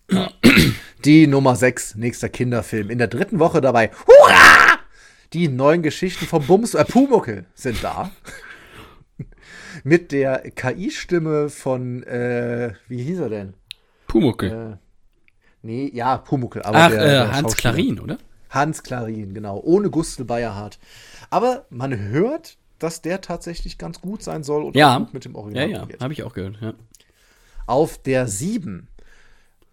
Die 1.06 1.28
Nummer 1.28 1.56
6, 1.56 1.96
nächster 1.96 2.30
Kinderfilm. 2.30 2.90
In 2.90 2.98
der 2.98 3.08
dritten 3.08 3.40
Woche 3.40 3.62
dabei. 3.62 3.92
Hurra! 4.08 4.80
Die 5.34 5.48
neuen 5.48 5.82
Geschichten 5.82 6.26
vom 6.26 6.46
Bums, 6.46 6.74
äh, 6.74 6.84
Pumuckel 6.84 7.46
sind 7.54 7.82
da. 7.84 8.12
Mit 9.84 10.12
der 10.12 10.40
KI-Stimme 10.52 11.50
von, 11.50 12.04
äh, 12.04 12.74
wie 12.90 13.02
hieß 13.02 13.20
er 13.20 13.30
denn? 13.30 13.54
Pumuckel. 14.08 14.52
Äh, 14.74 14.78
nee, 15.62 15.90
ja, 15.94 16.18
Pumuckel. 16.18 16.62
Aber 16.64 16.78
Ach, 16.78 16.90
der, 16.90 17.02
äh, 17.02 17.10
der 17.10 17.32
Hans. 17.32 17.56
Klarin, 17.56 18.00
oder? 18.00 18.18
Hans 18.50 18.84
Klarin, 18.84 19.34
genau. 19.34 19.62
Ohne 19.64 19.90
Gustl 19.90 20.26
Bayerhardt. 20.26 20.78
Aber 21.32 21.66
man 21.72 21.98
hört, 21.98 22.58
dass 22.78 23.02
der 23.02 23.22
tatsächlich 23.22 23.78
ganz 23.80 24.02
gut 24.02 24.22
sein 24.22 24.44
soll 24.44 24.64
und 24.64 24.76
Ja. 24.76 25.08
mit 25.12 25.26
dem 25.26 25.34
Ja, 25.34 25.38
Original 25.40 25.70
ja, 25.70 25.82
umgeht. 25.84 26.02
habe 26.02 26.14
ich 26.14 26.22
auch 26.24 26.34
gehört. 26.34 26.58
Ja. 26.62 26.74
Auf 27.68 27.98
der 27.98 28.28
7, 28.28 28.88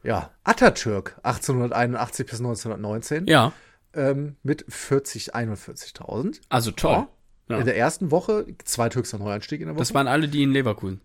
ja, 0.02 0.30
Atatürk, 0.44 1.18
1881 1.22 2.26
bis 2.26 2.38
1919, 2.40 3.26
ja, 3.26 3.52
ähm, 3.94 4.36
mit 4.42 4.64
40, 4.68 5.34
41.000. 5.34 6.40
also 6.48 6.70
toll. 6.70 7.06
Ja. 7.48 7.58
In 7.58 7.64
der 7.64 7.76
ersten 7.78 8.10
Woche, 8.10 8.44
zweithöchster 8.64 9.18
Neuanstieg 9.18 9.60
in 9.62 9.66
der 9.68 9.74
Woche. 9.74 9.80
Das 9.80 9.94
waren 9.94 10.06
alle, 10.06 10.28
die 10.28 10.42
in 10.42 10.52
Leverkusen. 10.52 11.00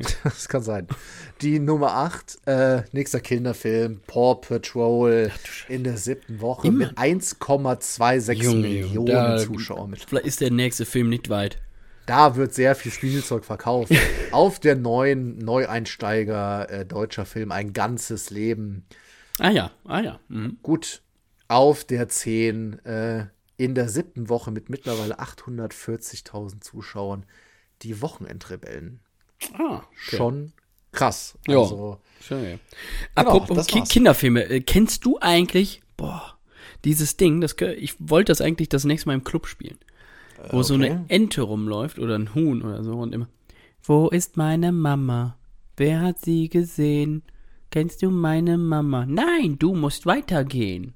Das 0.24 0.48
kann 0.48 0.62
sein. 0.62 0.86
Die 1.42 1.58
Nummer 1.58 1.92
8, 1.94 2.38
äh, 2.46 2.82
nächster 2.92 3.20
Kinderfilm, 3.20 4.00
Paw 4.06 4.34
Patrol, 4.36 5.30
in 5.68 5.84
der 5.84 5.96
siebten 5.96 6.40
Woche 6.40 6.68
Immer. 6.68 6.88
mit 6.88 6.98
1,26 6.98 8.32
Junge, 8.34 8.58
Millionen 8.60 9.06
da- 9.06 9.38
Zuschauern 9.38 9.90
mit. 9.90 10.00
Vielleicht 10.04 10.26
ist 10.26 10.40
der 10.40 10.50
nächste 10.50 10.84
Film 10.86 11.08
nicht 11.08 11.28
weit. 11.30 11.58
Da 12.06 12.34
wird 12.36 12.52
sehr 12.54 12.74
viel 12.74 12.90
Spielzeug 12.92 13.44
verkauft. 13.44 13.92
Auf 14.32 14.58
der 14.58 14.74
neuen 14.76 15.38
Neueinsteiger 15.38 16.68
äh, 16.70 16.84
deutscher 16.86 17.24
Film 17.24 17.52
Ein 17.52 17.72
ganzes 17.72 18.30
Leben. 18.30 18.84
Ah 19.38 19.50
ja, 19.50 19.70
ah 19.84 20.00
ja. 20.00 20.20
Mhm. 20.28 20.58
Gut. 20.62 21.02
Auf 21.48 21.84
der 21.84 22.08
10 22.08 22.84
äh, 22.84 23.26
in 23.56 23.74
der 23.74 23.88
siebten 23.88 24.28
Woche 24.28 24.50
mit 24.50 24.70
mittlerweile 24.70 25.20
840.000 25.20 26.60
Zuschauern 26.60 27.26
die 27.82 28.00
Wochenendrebellen. 28.02 29.00
Ah, 29.54 29.76
okay. 29.76 30.16
Schon 30.16 30.52
krass. 30.92 31.38
Ja. 31.46 31.58
Also, 31.58 31.98
Schön, 32.20 32.44
ja. 32.44 32.50
Genau, 32.50 32.60
Apropos 33.14 33.56
war's. 33.56 33.88
Kinderfilme, 33.88 34.44
äh, 34.44 34.60
kennst 34.60 35.04
du 35.04 35.18
eigentlich, 35.20 35.80
boah, 35.96 36.38
dieses 36.84 37.16
Ding, 37.16 37.40
das, 37.40 37.56
ich 37.76 37.94
wollte 37.98 38.30
das 38.30 38.40
eigentlich 38.40 38.68
das 38.68 38.84
nächste 38.84 39.08
Mal 39.08 39.14
im 39.14 39.24
Club 39.24 39.46
spielen. 39.46 39.78
Wo 40.50 40.62
so 40.62 40.74
okay. 40.74 40.90
eine 40.90 41.04
Ente 41.08 41.42
rumläuft 41.42 41.98
oder 41.98 42.16
ein 42.16 42.34
Huhn 42.34 42.62
oder 42.62 42.82
so 42.82 42.94
und 42.94 43.14
immer, 43.14 43.28
wo 43.82 44.08
ist 44.08 44.36
meine 44.36 44.72
Mama? 44.72 45.36
Wer 45.76 46.00
hat 46.00 46.20
sie 46.20 46.48
gesehen? 46.48 47.22
Kennst 47.70 48.02
du 48.02 48.10
meine 48.10 48.58
Mama? 48.58 49.06
Nein, 49.06 49.58
du 49.58 49.74
musst 49.74 50.06
weitergehen. 50.06 50.94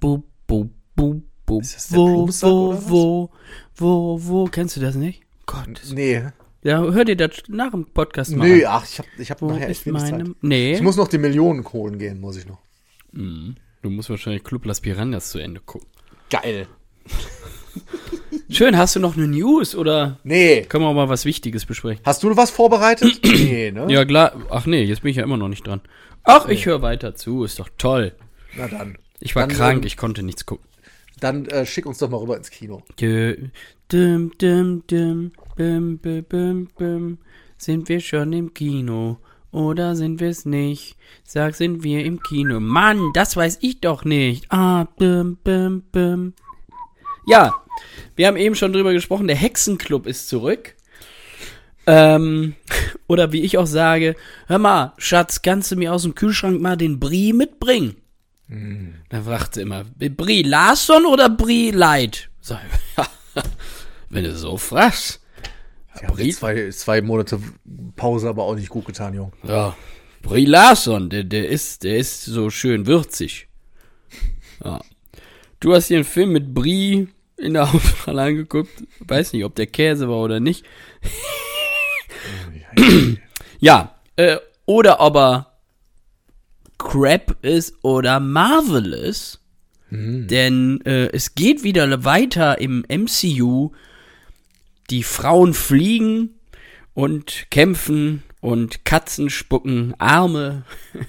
Bu, 0.00 0.22
bu, 0.46 0.70
bu, 0.96 1.22
bu. 1.46 1.60
Ist 1.60 1.76
das 1.76 1.88
der 1.88 1.98
wo, 1.98 2.06
Plumpsack 2.06 2.50
wo, 2.50 2.72
was? 2.72 2.90
wo, 2.90 3.30
wo, 3.76 4.20
wo, 4.22 4.44
kennst 4.46 4.76
du 4.76 4.80
das 4.80 4.96
nicht? 4.96 5.22
Gott, 5.46 5.80
nee. 5.92 6.22
Ja, 6.62 6.80
hör 6.82 7.04
dir 7.04 7.16
das 7.16 7.42
nach 7.48 7.70
dem 7.70 7.86
Podcast 7.86 8.34
mal 8.36 8.48
Nö, 8.48 8.64
an. 8.66 8.72
ach, 8.74 8.84
ich 8.88 8.98
hab, 8.98 9.06
ich 9.18 9.30
hab 9.30 9.40
Wo 9.42 9.50
nachher 9.50 9.68
echt 9.70 9.86
wenig 9.86 10.02
meine, 10.02 10.24
Zeit. 10.24 10.34
nee. 10.42 10.72
Ich 10.74 10.82
muss 10.82 10.96
noch 10.96 11.08
die 11.08 11.18
Millionen 11.18 11.64
holen 11.72 11.98
gehen, 11.98 12.20
muss 12.20 12.36
ich 12.36 12.46
noch. 12.46 12.58
Du 13.12 13.90
musst 13.90 14.10
wahrscheinlich 14.10 14.44
Club 14.44 14.64
Las 14.66 14.80
Piranhas 14.80 15.30
zu 15.30 15.38
Ende 15.38 15.60
gucken. 15.60 15.88
Geil. 16.30 16.66
Schön, 18.48 18.76
hast 18.76 18.96
du 18.96 19.00
noch 19.00 19.16
eine 19.16 19.26
News 19.28 19.74
oder 19.74 20.18
Nee. 20.24 20.62
können 20.62 20.84
wir 20.84 20.88
auch 20.88 20.94
mal 20.94 21.08
was 21.08 21.24
Wichtiges 21.24 21.66
besprechen? 21.66 22.02
Hast 22.04 22.22
du 22.22 22.36
was 22.36 22.50
vorbereitet? 22.50 23.20
nee, 23.24 23.70
ne? 23.70 23.86
Ja, 23.88 24.04
klar. 24.04 24.32
Ach 24.50 24.66
nee, 24.66 24.82
jetzt 24.82 25.02
bin 25.02 25.10
ich 25.10 25.16
ja 25.16 25.22
immer 25.24 25.36
noch 25.36 25.48
nicht 25.48 25.66
dran. 25.66 25.80
Ach, 26.24 26.48
ich 26.48 26.66
höre 26.66 26.82
weiter 26.82 27.14
zu, 27.14 27.44
ist 27.44 27.58
doch 27.58 27.68
toll. 27.78 28.12
Na 28.56 28.68
dann. 28.68 28.98
Ich 29.20 29.34
war 29.36 29.46
Dann, 29.46 29.56
krank, 29.56 29.78
ähm, 29.82 29.86
ich 29.86 29.96
konnte 29.96 30.22
nichts 30.22 30.46
gucken. 30.46 30.66
Dann 31.20 31.46
äh, 31.46 31.66
schick 31.66 31.86
uns 31.86 31.98
doch 31.98 32.08
mal 32.10 32.18
rüber 32.18 32.36
ins 32.36 32.50
Kino. 32.50 32.82
Dü- 32.98 33.50
Dum, 33.88 34.32
dum, 34.38 34.84
dum, 34.86 35.32
bim, 35.56 35.98
bim, 35.98 36.24
bim, 36.24 36.68
bim. 36.78 37.18
Sind 37.58 37.88
wir 37.88 38.00
schon 38.00 38.32
im 38.32 38.54
Kino? 38.54 39.18
Oder 39.52 39.96
sind 39.96 40.20
wir 40.20 40.28
es 40.28 40.44
nicht? 40.46 40.96
Sag, 41.24 41.56
sind 41.56 41.82
wir 41.82 42.04
im 42.04 42.20
Kino? 42.22 42.60
Mann, 42.60 43.10
das 43.14 43.36
weiß 43.36 43.58
ich 43.62 43.80
doch 43.80 44.04
nicht. 44.04 44.46
Ah, 44.50 44.86
bim, 44.96 45.38
bim, 45.42 45.82
bim. 45.92 46.34
Ja, 47.26 47.52
wir 48.16 48.28
haben 48.28 48.36
eben 48.36 48.54
schon 48.54 48.72
drüber 48.72 48.92
gesprochen, 48.92 49.26
der 49.26 49.36
Hexenclub 49.36 50.06
ist 50.06 50.28
zurück. 50.28 50.76
Ähm, 51.86 52.54
oder 53.08 53.32
wie 53.32 53.42
ich 53.42 53.58
auch 53.58 53.66
sage, 53.66 54.14
hör 54.46 54.58
mal, 54.58 54.92
Schatz, 54.98 55.42
kannst 55.42 55.72
du 55.72 55.76
mir 55.76 55.92
aus 55.92 56.02
dem 56.02 56.14
Kühlschrank 56.14 56.60
mal 56.60 56.76
den 56.76 57.00
Brie 57.00 57.32
mitbringen? 57.32 57.96
Dann 58.50 59.24
fragt 59.24 59.54
sie 59.54 59.62
immer, 59.62 59.84
Brie 59.84 60.42
Larson 60.42 61.06
oder 61.06 61.28
Brie 61.28 61.70
Light? 61.70 62.30
Sag 62.40 62.60
ich, 62.64 62.96
ja, 62.96 63.42
wenn 64.08 64.24
du 64.24 64.36
so 64.36 64.56
fragst. 64.56 65.20
Ja, 66.02 66.12
die 66.12 66.32
zwei, 66.32 66.70
zwei 66.70 67.00
Monate 67.00 67.40
Pause 67.94 68.28
aber 68.28 68.44
auch 68.44 68.56
nicht 68.56 68.68
gut 68.68 68.86
getan, 68.86 69.14
Jung. 69.14 69.32
Ja, 69.44 69.76
Brie 70.22 70.46
Larson, 70.46 71.10
der, 71.10 71.24
der 71.24 71.48
ist, 71.48 71.84
der 71.84 71.96
ist 71.98 72.24
so 72.24 72.50
schön 72.50 72.86
würzig. 72.86 73.48
Ja. 74.64 74.80
Du 75.60 75.74
hast 75.74 75.86
hier 75.86 75.98
einen 75.98 76.04
Film 76.04 76.32
mit 76.32 76.52
Brie 76.52 77.08
in 77.36 77.54
der 77.54 77.72
Hauptrolle 77.72 78.22
angeguckt. 78.22 78.82
Weiß 79.00 79.32
nicht, 79.32 79.44
ob 79.44 79.54
der 79.54 79.66
Käse 79.66 80.08
war 80.08 80.18
oder 80.18 80.40
nicht. 80.40 80.64
Ja, 83.60 84.00
äh, 84.16 84.38
oder 84.66 85.00
ob 85.00 85.16
er 85.16 85.49
Crap 86.80 87.36
ist 87.42 87.74
oder 87.82 88.20
Marvelous. 88.20 89.38
Denn 89.90 90.80
äh, 90.84 91.06
es 91.12 91.34
geht 91.34 91.62
wieder 91.62 92.04
weiter 92.04 92.60
im 92.60 92.84
MCU. 92.88 93.70
Die 94.88 95.02
Frauen 95.02 95.52
fliegen 95.52 96.30
und 96.94 97.46
kämpfen 97.50 98.22
und 98.40 98.84
Katzen 98.84 99.30
spucken 99.30 99.94
Arme. 99.98 100.64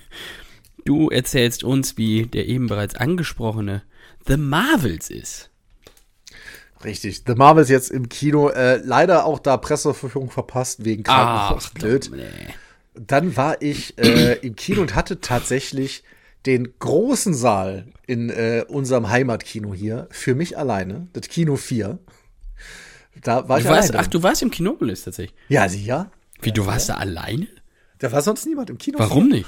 Du 0.84 1.10
erzählst 1.10 1.64
uns, 1.64 1.96
wie 2.00 2.26
der 2.26 2.48
eben 2.48 2.66
bereits 2.66 2.96
angesprochene 2.96 3.84
The 4.26 4.36
Marvels 4.36 5.12
ist. 5.12 5.52
Richtig. 6.84 7.22
The 7.28 7.36
Marvels 7.36 7.70
jetzt 7.70 7.92
im 7.92 8.10
Kino. 8.10 8.50
Äh, 8.50 8.78
leider 8.78 9.26
auch 9.26 9.38
da 9.38 9.58
Presseverführung 9.58 10.32
verpasst 10.32 10.84
wegen 10.84 11.04
Krankenhaus. 11.04 11.70
Blöd. 11.70 12.10
nee. 12.12 12.54
Dann 12.94 13.38
war 13.38 13.62
ich 13.62 13.98
äh, 13.98 14.34
im 14.46 14.56
Kino 14.56 14.82
und 14.82 14.96
hatte 14.96 15.22
tatsächlich 15.22 16.04
den 16.46 16.74
großen 16.80 17.34
Saal 17.34 17.86
in 18.08 18.30
äh, 18.30 18.66
unserem 18.68 19.10
Heimatkino 19.10 19.74
hier 19.74 20.08
für 20.12 20.36
mich 20.36 20.58
alleine. 20.58 21.08
Das 21.14 21.28
Kino 21.30 21.56
4. 21.56 22.00
Da 23.24 23.48
war 23.48 23.60
ich 23.60 23.66
Du 23.66 23.70
warst, 23.70 23.92
alleine. 23.92 24.06
ach, 24.06 24.10
du 24.10 24.24
warst 24.24 24.42
im 24.42 24.52
Kinopolis 24.52 25.04
tatsächlich. 25.04 25.36
ja, 25.50 25.66
ja. 25.68 26.12
Wie, 26.42 26.52
du 26.52 26.66
warst 26.66 26.90
da 26.90 26.96
alleine? 26.96 27.48
Da 28.00 28.12
war 28.12 28.22
sonst 28.24 28.48
niemand 28.48 28.72
im 28.72 28.80
Kino. 28.80 28.98
Warum 28.98 29.28
nicht? 29.30 29.46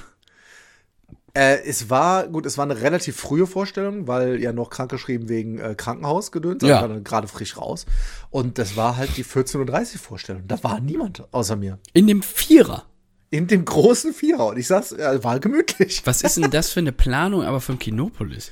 Äh, 1.34 1.64
es 1.66 1.90
war, 1.90 2.28
gut, 2.28 2.46
es 2.46 2.60
war 2.60 2.66
eine 2.66 2.80
relativ 2.82 3.16
frühe 3.18 3.48
Vorstellung, 3.48 4.06
weil 4.08 4.40
ja 4.40 4.54
noch 4.54 4.70
krankgeschrieben 4.70 5.28
wegen 5.30 5.58
äh, 5.58 5.74
Krankenhaus 5.76 6.32
gedöns, 6.32 6.62
Ja. 6.62 6.82
war 6.82 6.88
dann 6.88 7.04
gerade 7.04 7.28
frisch 7.28 7.58
raus. 7.58 7.88
Und 8.30 8.60
das 8.60 8.76
war 8.78 8.98
halt 8.98 9.18
die 9.18 9.26
14.30 9.26 9.94
Uhr 9.96 10.00
Vorstellung. 10.00 10.44
Da 10.48 10.64
war 10.64 10.80
niemand 10.80 11.24
außer 11.34 11.56
mir. 11.56 11.80
In 11.94 12.06
dem 12.06 12.22
Vierer. 12.22 12.86
In 13.34 13.48
dem 13.48 13.66
großen 13.66 14.14
Vierer. 14.14 14.46
Und 14.46 14.60
ich 14.60 14.68
sag's, 14.68 14.92
äh, 14.92 15.24
war 15.24 15.40
gemütlich. 15.40 16.04
Was 16.06 16.22
ist 16.22 16.38
denn 16.38 16.52
das 16.52 16.70
für 16.70 16.82
eine 16.82 16.92
Planung, 16.92 17.42
aber 17.42 17.62
vom 17.62 17.80
Kinopolis? 17.80 18.52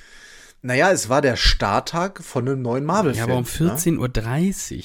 Naja, 0.64 0.92
es 0.92 1.08
war 1.08 1.22
der 1.22 1.36
Starttag 1.36 2.24
von 2.24 2.48
einem 2.48 2.64
neuen 2.64 2.84
Marvel-Film. 2.84 3.28
Ja, 3.28 3.32
aber 3.32 3.38
um 3.38 3.44
ne? 3.44 3.76
14.30 3.76 4.78
Uhr. 4.78 4.84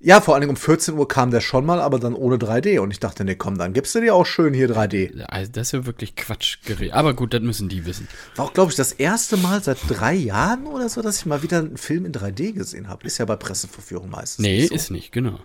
Ja, 0.00 0.20
vor 0.20 0.34
allen 0.34 0.40
Dingen 0.40 0.50
um 0.50 0.56
14 0.56 0.94
Uhr 0.94 1.06
kam 1.06 1.30
der 1.30 1.40
schon 1.40 1.64
mal, 1.64 1.80
aber 1.80 2.00
dann 2.00 2.14
ohne 2.14 2.38
3D. 2.38 2.80
Und 2.80 2.90
ich 2.90 2.98
dachte, 2.98 3.24
nee, 3.24 3.36
komm, 3.36 3.56
dann 3.56 3.72
gibst 3.72 3.94
du 3.94 4.00
dir 4.00 4.16
auch 4.16 4.26
schön 4.26 4.52
hier 4.52 4.68
3D. 4.68 5.22
Also 5.26 5.52
das 5.52 5.68
ist 5.68 5.72
ja 5.72 5.86
wirklich 5.86 6.16
Quatsch 6.16 6.58
geredet. 6.64 6.94
Aber 6.94 7.14
gut, 7.14 7.32
das 7.32 7.40
müssen 7.40 7.68
die 7.68 7.86
wissen. 7.86 8.08
War 8.34 8.46
auch, 8.46 8.52
glaube 8.52 8.72
ich, 8.72 8.76
das 8.76 8.90
erste 8.90 9.36
Mal 9.36 9.62
seit 9.62 9.78
drei 9.86 10.14
Jahren 10.14 10.66
oder 10.66 10.88
so, 10.88 11.02
dass 11.02 11.18
ich 11.18 11.26
mal 11.26 11.44
wieder 11.44 11.58
einen 11.58 11.76
Film 11.76 12.04
in 12.04 12.12
3D 12.12 12.52
gesehen 12.52 12.88
habe. 12.88 13.06
Ist 13.06 13.18
ja 13.18 13.26
bei 13.26 13.36
Presseverführung 13.36 14.10
meistens. 14.10 14.42
Nee, 14.44 14.66
so. 14.66 14.74
ist 14.74 14.90
nicht, 14.90 15.12
genau. 15.12 15.38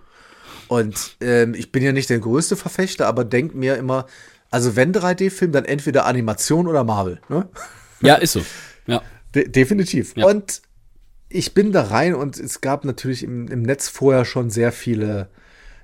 Und 0.73 1.17
ähm, 1.21 1.53
ich 1.53 1.71
bin 1.71 1.83
ja 1.83 1.91
nicht 1.91 2.09
der 2.09 2.17
größte 2.17 2.55
Verfechter, 2.55 3.05
aber 3.05 3.25
denk 3.25 3.53
mir 3.53 3.75
immer, 3.75 4.07
also 4.49 4.75
wenn 4.75 4.91
3D-Film, 4.91 5.51
dann 5.51 5.65
entweder 5.65 6.07
Animation 6.07 6.67
oder 6.67 6.83
Marvel. 6.83 7.21
Ne? 7.29 7.47
Ja, 8.01 8.15
ist 8.15 8.31
so. 8.31 8.41
Ja. 8.87 9.03
De 9.35 9.47
definitiv. 9.47 10.15
Ja. 10.15 10.25
Und 10.25 10.63
ich 11.29 11.53
bin 11.53 11.73
da 11.73 11.83
rein 11.83 12.15
und 12.15 12.39
es 12.39 12.59
gab 12.59 12.85
natürlich 12.85 13.21
im, 13.21 13.47
im 13.49 13.61
Netz 13.61 13.87
vorher 13.87 14.25
schon 14.25 14.49
sehr 14.49 14.71
viele, 14.71 15.29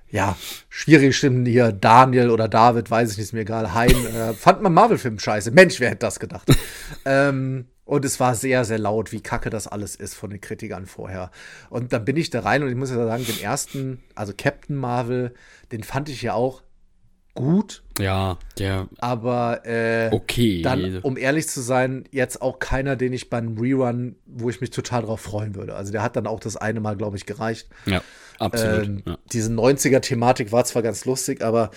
ja, 0.10 0.36
schwierige 0.70 1.14
Stimmen 1.14 1.46
hier. 1.46 1.72
Daniel 1.72 2.32
oder 2.32 2.48
David, 2.48 2.90
weiß 2.90 3.12
ich 3.12 3.18
nicht, 3.18 3.26
ist 3.26 3.34
mir 3.34 3.42
egal. 3.42 3.76
Hein, 3.76 3.94
äh, 4.08 4.34
fand 4.34 4.64
man 4.64 4.74
Marvel-Film 4.74 5.20
scheiße. 5.20 5.52
Mensch, 5.52 5.80
wer 5.80 5.92
hätte 5.92 6.08
das 6.08 6.20
gedacht? 6.20 6.52
ähm, 7.06 7.68
und 7.90 8.06
es 8.06 8.20
war 8.20 8.36
sehr, 8.36 8.66
sehr 8.66 8.78
laut, 8.78 9.12
wie 9.12 9.20
kacke 9.20 9.50
das 9.50 9.66
alles 9.66 9.96
ist 9.96 10.14
von 10.14 10.30
den 10.30 10.40
Kritikern 10.40 10.86
vorher. 10.86 11.32
Und 11.72 11.92
dann 11.92 12.06
bin 12.06 12.18
ich 12.18 12.30
da 12.30 12.42
rein 12.42 12.62
und 12.62 12.70
ich 12.70 12.76
muss 12.76 12.92
ja 12.92 13.04
sagen, 13.04 13.26
den 13.26 13.42
ersten, 13.42 14.04
also 14.14 14.32
Captain 14.38 14.76
Marvel, 14.76 15.34
den 15.72 15.82
fand 15.82 16.08
ich 16.08 16.22
ja 16.22 16.36
auch 16.36 16.62
gut, 17.34 17.82
Ja, 17.98 18.38
der 18.60 18.88
aber 19.00 19.66
äh, 19.66 20.10
okay. 20.12 20.62
dann, 20.62 21.00
um 21.00 21.18
ehrlich 21.18 21.48
zu 21.48 21.62
sein, 21.62 22.04
jetzt 22.12 22.44
auch 22.44 22.60
keiner, 22.60 22.96
den 22.96 23.12
ich 23.12 23.32
beim 23.32 23.58
Rerun, 23.58 24.18
wo 24.28 24.52
ich 24.52 24.62
mich 24.62 24.70
total 24.70 25.02
drauf 25.02 25.22
freuen 25.22 25.56
würde. 25.56 25.74
Also 25.74 25.92
der 25.92 26.04
hat 26.04 26.16
dann 26.16 26.28
auch 26.28 26.40
das 26.40 26.58
eine 26.58 26.82
Mal, 26.82 26.96
glaube 26.96 27.18
ich, 27.18 27.26
gereicht. 27.26 27.70
ja, 27.88 28.04
absolut. 28.38 28.86
Ähm, 28.86 29.04
ja. 29.04 29.18
Diese 29.34 29.52
90er-Thematik 29.52 30.52
war 30.52 30.64
zwar 30.64 30.84
ganz 30.84 31.06
lustig, 31.06 31.44
aber 31.44 31.72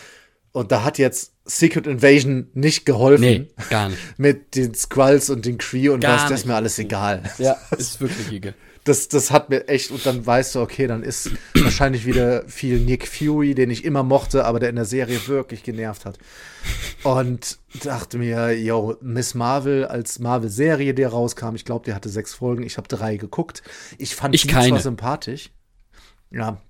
und 0.53 0.73
da 0.73 0.85
hat 0.85 0.99
jetzt 0.99 1.32
Secret 1.45 1.87
Invasion 1.87 2.49
nicht 2.55 2.87
geholfen. 2.87 3.23
Nee, 3.25 3.49
gar 3.71 3.89
nicht. 3.89 3.99
Mit 4.19 4.55
den 4.55 4.75
Skrulls 4.75 5.29
und 5.31 5.45
den 5.45 5.59
Kree 5.59 5.89
und 5.89 6.01
Gar 6.01 6.15
was, 6.17 6.29
das 6.31 6.41
ist 6.41 6.47
mir 6.47 6.55
alles 6.55 6.79
egal. 6.79 7.23
Ja, 7.39 7.57
ist 7.77 8.01
wirklich 8.01 8.31
egal. 8.33 8.55
Das, 8.85 9.07
das 9.07 9.31
hat 9.31 9.49
mir 9.49 9.69
echt, 9.69 9.93
und 9.93 10.05
dann 10.05 10.27
weißt 10.27 10.57
du, 10.57 10.61
okay, 10.61 10.89
dann 10.89 11.05
ist 11.05 11.31
wahrscheinlich 11.55 12.05
wieder 12.05 12.43
viel 12.49 12.81
Nick 12.81 13.07
Fury, 13.07 13.55
den 13.55 13.71
ich 13.71 13.85
immer 13.85 14.03
mochte, 14.03 14.45
aber 14.45 14.59
der 14.59 14.71
in 14.71 14.75
der 14.75 14.87
Serie 14.87 15.21
wirklich 15.29 15.63
genervt 15.63 16.05
hat. 16.05 16.19
Und 17.05 17.59
dachte 17.85 18.19
mir, 18.19 18.59
yo, 18.59 18.97
Miss 19.01 19.35
Marvel 19.35 19.85
als 19.85 20.19
Marvel-Serie, 20.19 20.95
die 20.95 21.05
rauskam, 21.05 21.55
ich 21.55 21.65
glaube, 21.65 21.85
die 21.85 21.95
hatte 21.95 22.09
sechs 22.09 22.35
Folgen, 22.35 22.65
ich 22.65 22.77
habe 22.77 22.89
drei 22.89 23.19
geguckt. 23.19 23.63
Ich 23.99 24.17
fand 24.17 24.35
Ich 24.35 24.43
die 24.43 24.49
keine. 24.49 24.71
zwar 24.71 24.81
sympathisch. 24.81 25.51
Ja. 26.33 26.61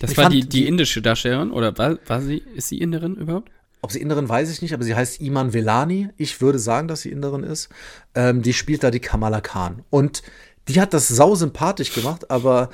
Das 0.00 0.10
Ich 0.10 0.16
war 0.16 0.30
die 0.30 0.48
die- 0.48 0.66
indische 0.66 1.00
Darstellerin 1.00 1.52
oder 1.52 1.78
war, 1.78 1.96
war 2.08 2.20
sie, 2.22 2.38
ist 2.56 2.70
sie 2.70 2.78
Inderin 2.78 3.14
überhaupt? 3.14 3.52
Ob 3.82 3.90
sie 3.90 4.00
Inderin 4.00 4.28
weiß 4.28 4.48
ich 4.50 4.62
nicht, 4.62 4.72
aber 4.74 4.84
sie 4.84 4.94
heißt 4.94 5.20
Iman 5.20 5.52
Velani. 5.52 6.10
Ich 6.16 6.40
würde 6.40 6.60
sagen, 6.60 6.86
dass 6.88 7.02
sie 7.02 7.10
Inderin 7.10 7.42
ist. 7.42 7.68
Ähm, 8.14 8.40
die 8.40 8.52
spielt 8.52 8.84
da 8.84 8.92
die 8.92 9.00
Kamala 9.00 9.40
Khan. 9.40 9.82
Und 9.90 10.22
die 10.68 10.80
hat 10.80 10.94
das 10.94 11.08
sau 11.08 11.34
sympathisch 11.34 11.92
gemacht, 11.92 12.30
aber 12.30 12.70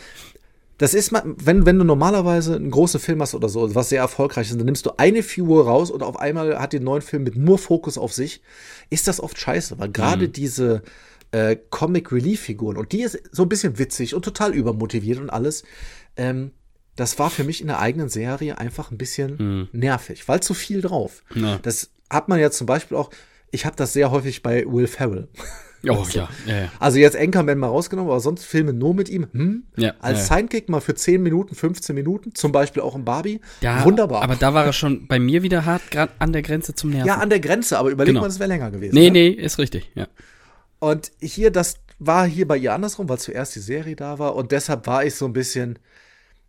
das 0.77 0.95
ist 0.95 1.11
mal, 1.11 1.23
wenn, 1.25 1.67
wenn 1.67 1.79
du 1.79 1.85
normalerweise 1.85 2.55
einen 2.55 2.71
großen 2.71 3.01
Film 3.01 3.21
hast 3.21 3.35
oder 3.35 3.49
so, 3.49 3.75
was 3.75 3.89
sehr 3.89 4.01
erfolgreich 4.01 4.51
ist, 4.51 4.59
dann 4.59 4.67
nimmst 4.67 4.87
du 4.87 4.93
eine 4.97 5.23
Figur 5.23 5.67
raus 5.67 5.91
und 5.91 6.03
auf 6.03 6.19
einmal 6.19 6.59
hat 6.59 6.73
den 6.73 6.85
neuen 6.85 7.03
Film 7.03 7.25
mit 7.25 7.37
nur 7.37 7.59
Fokus 7.59 7.99
auf 7.99 8.13
sich, 8.13 8.43
ist 8.91 9.09
das 9.09 9.21
oft 9.21 9.39
scheiße, 9.39 9.79
weil 9.79 9.89
gerade 9.89 10.29
diese 10.29 10.83
äh, 11.33 11.57
Comic 11.71 12.13
Relief 12.13 12.43
Figuren 12.43 12.77
und 12.77 12.93
die 12.93 13.03
ist 13.03 13.19
so 13.33 13.43
ein 13.43 13.49
bisschen 13.49 13.79
witzig 13.79 14.15
und 14.15 14.25
total 14.25 14.55
übermotiviert 14.55 15.19
und 15.19 15.31
alles. 15.31 15.65
Ähm, 16.17 16.53
das 16.99 17.19
war 17.19 17.31
für 17.31 17.45
mich 17.45 17.61
in 17.61 17.69
der 17.69 17.79
eigenen 17.79 18.09
Serie 18.09 18.59
einfach 18.59 18.91
ein 18.91 18.99
bisschen 18.99 19.69
nervig, 19.73 20.27
weil 20.27 20.41
zu 20.41 20.53
viel 20.53 20.81
drauf. 20.81 21.23
Ja. 21.35 21.59
Das 21.63 21.91
hat 22.11 22.29
man 22.29 22.41
ja 22.41 22.51
zum 22.51 22.67
Beispiel 22.67 22.97
auch, 22.97 23.11
ich 23.53 23.65
habe 23.67 23.77
das 23.77 23.93
sehr 23.93 24.11
häufig 24.11 24.43
bei 24.43 24.65
Will 24.67 24.89
Ferrell. 24.89 25.29
Oh 25.89 26.05
ja, 26.13 26.29
ja, 26.45 26.57
ja. 26.63 26.73
Also 26.81 26.99
jetzt 26.99 27.17
Anchorman 27.17 27.57
mal 27.57 27.69
rausgenommen, 27.69 28.11
aber 28.11 28.19
sonst 28.19 28.45
Filme 28.45 28.73
nur 28.73 28.95
mit 28.95 29.09
ihm. 29.09 29.29
Hm? 29.33 29.63
Ja, 29.77 29.95
Als. 30.01 30.27
Sidekick 30.27 30.69
mal 30.69 30.81
für 30.81 30.97
10 30.97 31.23
Minuten, 31.23 31.55
15 31.55 31.95
Minuten, 31.95 32.35
zum 32.35 32.51
Beispiel 32.51 32.83
auch 32.83 32.97
in 32.97 33.05
Barbie. 33.05 33.41
Ja, 33.61 33.85
Wunderbar. 33.85 34.23
Aber 34.23 34.35
da 34.35 34.53
war 34.55 34.67
er 34.67 34.73
schon 34.73 35.07
bei 35.07 35.21
mir 35.21 35.45
wieder 35.45 35.65
hart 35.67 35.83
an 36.19 36.33
der 36.33 36.43
Grenze 36.43 36.75
zum 36.75 36.91
Nerven. 36.91 37.07
ja, 37.07 37.19
an 37.19 37.31
der 37.31 37.39
Grenze, 37.39 37.79
aber 37.79 37.91
überleg 37.91 38.09
Genau. 38.11 38.23
mal, 38.23 38.27
das 38.27 38.41
wäre 38.41 38.49
länger 38.49 38.73
gewesen. 38.73 38.95
nee, 38.97 39.11
ne? 39.11 39.13
nee, 39.13 39.29
ist 39.29 39.59
richtig, 39.59 39.89
ja. 39.95 40.09
Und 40.81 41.13
hier, 41.21 41.53
das 41.53 41.77
war 42.01 42.27
hier 42.27 42.49
bei 42.49 42.57
ihr 42.57 42.73
andersrum, 42.75 43.09
weil 43.09 43.19
zuerst 43.19 43.55
die 43.55 43.61
Serie 43.61 43.95
da 43.95 44.19
war. 44.19 44.35
Und 44.35 44.51
deshalb 44.51 44.87
war 44.89 45.05
ich 45.05 45.15
so 45.15 45.27
ein 45.27 45.33
bisschen, 45.33 45.79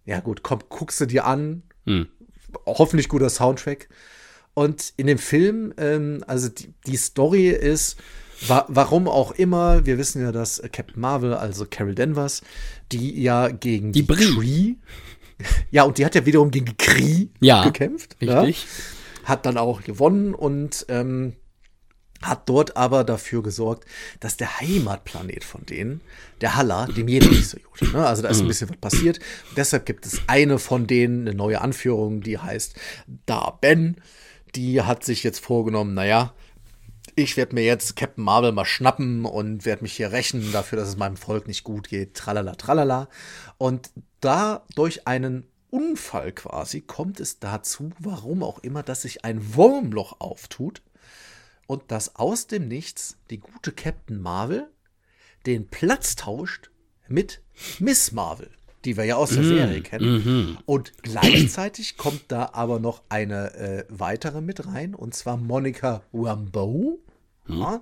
ja 0.10 0.20
gut, 0.22 0.42
komm, 0.42 0.60
guckst 0.70 1.00
du 1.00 1.06
dir 1.06 1.26
an. 1.26 1.62
Hm. 1.86 2.08
Hoffentlich 2.66 3.10
guter 3.10 3.30
Soundtrack. 3.30 3.90
Und 4.56 4.92
in 4.98 5.06
dem 5.06 5.20
Film, 5.20 5.72
ähm, 5.78 6.24
also 6.26 6.50
die, 6.50 6.74
die 6.88 6.98
Story 6.98 7.50
ist, 7.50 7.98
wa 8.48 8.66
warum 8.70 9.08
auch 9.08 9.32
immer, 9.34 9.86
wir 9.86 10.00
wissen 10.00 10.24
ja, 10.24 10.32
dass 10.32 10.58
äh, 10.58 10.68
Captain 10.70 11.00
Marvel, 11.00 11.36
also 11.36 11.68
Carol 11.70 11.94
Danvers, 11.94 12.42
die 12.92 13.22
ja 13.22 13.50
gegen 13.50 13.92
Die 13.92 14.02
Brie. 14.02 14.36
Kree, 14.36 14.76
ja, 15.72 15.84
und 15.84 16.00
die 16.00 16.06
hat 16.06 16.16
ja 16.16 16.26
wiederum 16.26 16.50
gegen 16.50 16.76
Kree 16.78 17.28
Ja, 17.40 17.64
gekämpft. 17.64 18.18
Richtig. 18.20 18.64
Ja? 18.64 19.30
Hat 19.30 19.46
dann 19.46 19.58
auch 19.58 19.84
gewonnen 19.84 20.34
und 20.34 20.88
ähm, 20.90 21.36
hat 22.22 22.50
dort 22.50 22.76
aber 22.76 23.04
dafür 23.04 23.42
gesorgt, 23.44 23.86
dass 24.20 24.38
der 24.38 24.60
Heimatplanet 24.60 25.44
von 25.44 25.66
denen, 25.66 26.02
der 26.42 26.56
Halla, 26.56 26.86
dem 26.88 27.08
geht 27.08 27.30
nicht 27.30 27.48
so 27.48 27.58
gut. 27.58 27.94
Ne? 27.94 28.06
Also 28.06 28.22
da 28.22 28.30
ist 28.30 28.42
ein 28.42 28.48
bisschen 28.48 28.70
was 28.70 28.78
passiert. 28.78 29.20
Und 29.50 29.58
deshalb 29.58 29.86
gibt 29.86 30.06
es 30.06 30.22
eine 30.28 30.60
von 30.60 30.88
denen, 30.88 31.28
eine 31.28 31.36
neue 31.36 31.62
Anführung, 31.62 32.22
die 32.22 32.38
heißt 32.38 32.76
Da 33.26 33.58
Ben. 33.62 33.98
Die 34.56 34.82
hat 34.82 35.04
sich 35.04 35.24
jetzt 35.24 35.40
vorgenommen, 35.40 35.94
naja, 35.94 36.34
ich 37.16 37.38
werde 37.38 37.56
mir 37.56 37.64
jetzt 37.64 37.96
Captain 37.96 38.24
Marvel 38.24 38.52
mal 38.52 38.66
schnappen 38.66 39.26
und 39.26 39.66
werde 39.66 39.84
mich 39.84 39.94
hier 39.94 40.12
rächen 40.12 40.52
dafür, 40.52 40.78
dass 40.78 40.90
es 40.90 40.98
meinem 40.98 41.18
Volk 41.18 41.48
nicht 41.48 41.64
gut 41.64 41.90
geht. 41.90 42.16
Tralala, 42.16 42.56
tralala. 42.56 43.10
Und 43.58 43.92
da 44.22 44.66
durch 44.76 45.08
einen 45.08 45.46
Unfall 45.70 46.32
quasi 46.32 46.82
kommt 46.82 47.20
es 47.20 47.40
dazu, 47.40 47.92
warum 48.00 48.44
auch 48.44 48.60
immer, 48.60 48.84
dass 48.84 49.04
sich 49.04 49.24
ein 49.24 49.56
Wurmloch 49.56 50.20
auftut 50.20 50.82
und 51.70 51.92
dass 51.92 52.16
aus 52.16 52.48
dem 52.48 52.68
Nichts 52.68 53.16
die 53.30 53.38
gute 53.38 53.72
Captain 53.72 54.20
Marvel 54.20 54.68
den 55.46 55.68
Platz 55.70 56.16
tauscht 56.16 56.72
mit 57.08 57.44
Miss 57.78 58.12
Marvel, 58.12 58.50
die 58.86 58.98
wir 58.98 59.04
ja 59.04 59.18
aus 59.18 59.30
der 59.30 59.44
Serie 59.44 59.82
kennen. 59.82 60.58
Und 60.66 60.94
gleichzeitig 61.04 61.96
kommt 61.96 62.24
da 62.30 62.50
aber 62.54 62.80
noch 62.80 63.04
eine 63.10 63.54
äh, 63.54 63.86
weitere 63.88 64.42
mit 64.42 64.66
rein, 64.66 64.96
und 64.96 65.14
zwar 65.14 65.38
Monica 65.38 66.02
Rambeau. 66.12 66.98
Ja, 67.48 67.82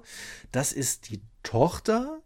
das 0.51 0.73
ist 0.73 1.09
die 1.09 1.21
Tochter 1.43 2.21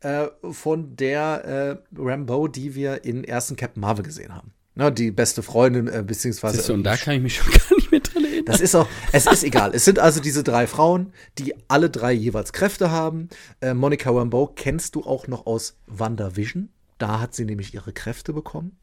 äh, 0.00 0.26
von 0.50 0.96
der 0.96 1.80
äh, 1.96 2.00
Rambeau, 2.00 2.48
die 2.48 2.74
wir 2.74 3.04
in 3.04 3.22
ersten 3.22 3.54
Captain 3.54 3.80
Marvel 3.80 4.04
gesehen 4.04 4.34
haben. 4.34 4.52
Ja, 4.74 4.90
die 4.90 5.12
beste 5.12 5.44
Freundin, 5.44 5.86
äh, 5.86 6.02
beziehungsweise 6.04 6.64
du, 6.64 6.72
und 6.72 6.82
da 6.82 6.96
kann 6.96 7.14
ich 7.14 7.22
mich 7.22 7.36
schon 7.36 7.52
gar 7.52 7.76
nicht 7.76 7.90
mehr 7.92 8.00
dran. 8.00 8.17
Das 8.48 8.60
ist 8.60 8.74
auch, 8.74 8.88
es 9.12 9.26
ist 9.26 9.44
egal. 9.44 9.72
Es 9.74 9.84
sind 9.84 9.98
also 9.98 10.20
diese 10.20 10.42
drei 10.42 10.66
Frauen, 10.66 11.12
die 11.38 11.54
alle 11.68 11.90
drei 11.90 12.12
jeweils 12.12 12.52
Kräfte 12.52 12.90
haben. 12.90 13.28
Äh, 13.60 13.74
Monica 13.74 14.10
Rambeau 14.10 14.46
kennst 14.46 14.94
du 14.94 15.04
auch 15.04 15.28
noch 15.28 15.46
aus 15.46 15.76
WandaVision. 15.86 16.70
Da 16.96 17.20
hat 17.20 17.34
sie 17.34 17.44
nämlich 17.44 17.74
ihre 17.74 17.92
Kräfte 17.92 18.32
bekommen. 18.32 18.76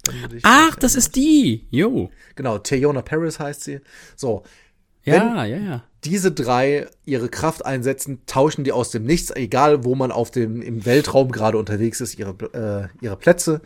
Ach, 0.43 0.75
das 0.75 0.95
ist 0.95 1.15
die. 1.15 1.67
Jo. 1.69 2.09
Genau, 2.35 2.59
Teyona 2.59 3.01
Paris 3.01 3.39
heißt 3.39 3.63
sie. 3.63 3.81
So. 4.15 4.43
Ja, 5.05 5.45
ja, 5.45 5.57
ja. 5.57 5.83
diese 6.03 6.31
drei 6.31 6.87
ihre 7.05 7.29
Kraft 7.29 7.65
einsetzen, 7.65 8.21
tauschen 8.25 8.63
die 8.63 8.71
aus 8.71 8.89
dem 8.89 9.03
Nichts, 9.03 9.31
egal 9.31 9.83
wo 9.83 9.95
man 9.95 10.11
auf 10.11 10.31
dem, 10.31 10.61
im 10.61 10.85
Weltraum 10.85 11.31
gerade 11.31 11.57
unterwegs 11.57 12.01
ist, 12.01 12.17
ihre, 12.17 12.31
äh, 12.53 13.03
ihre 13.05 13.15
Plätze. 13.15 13.61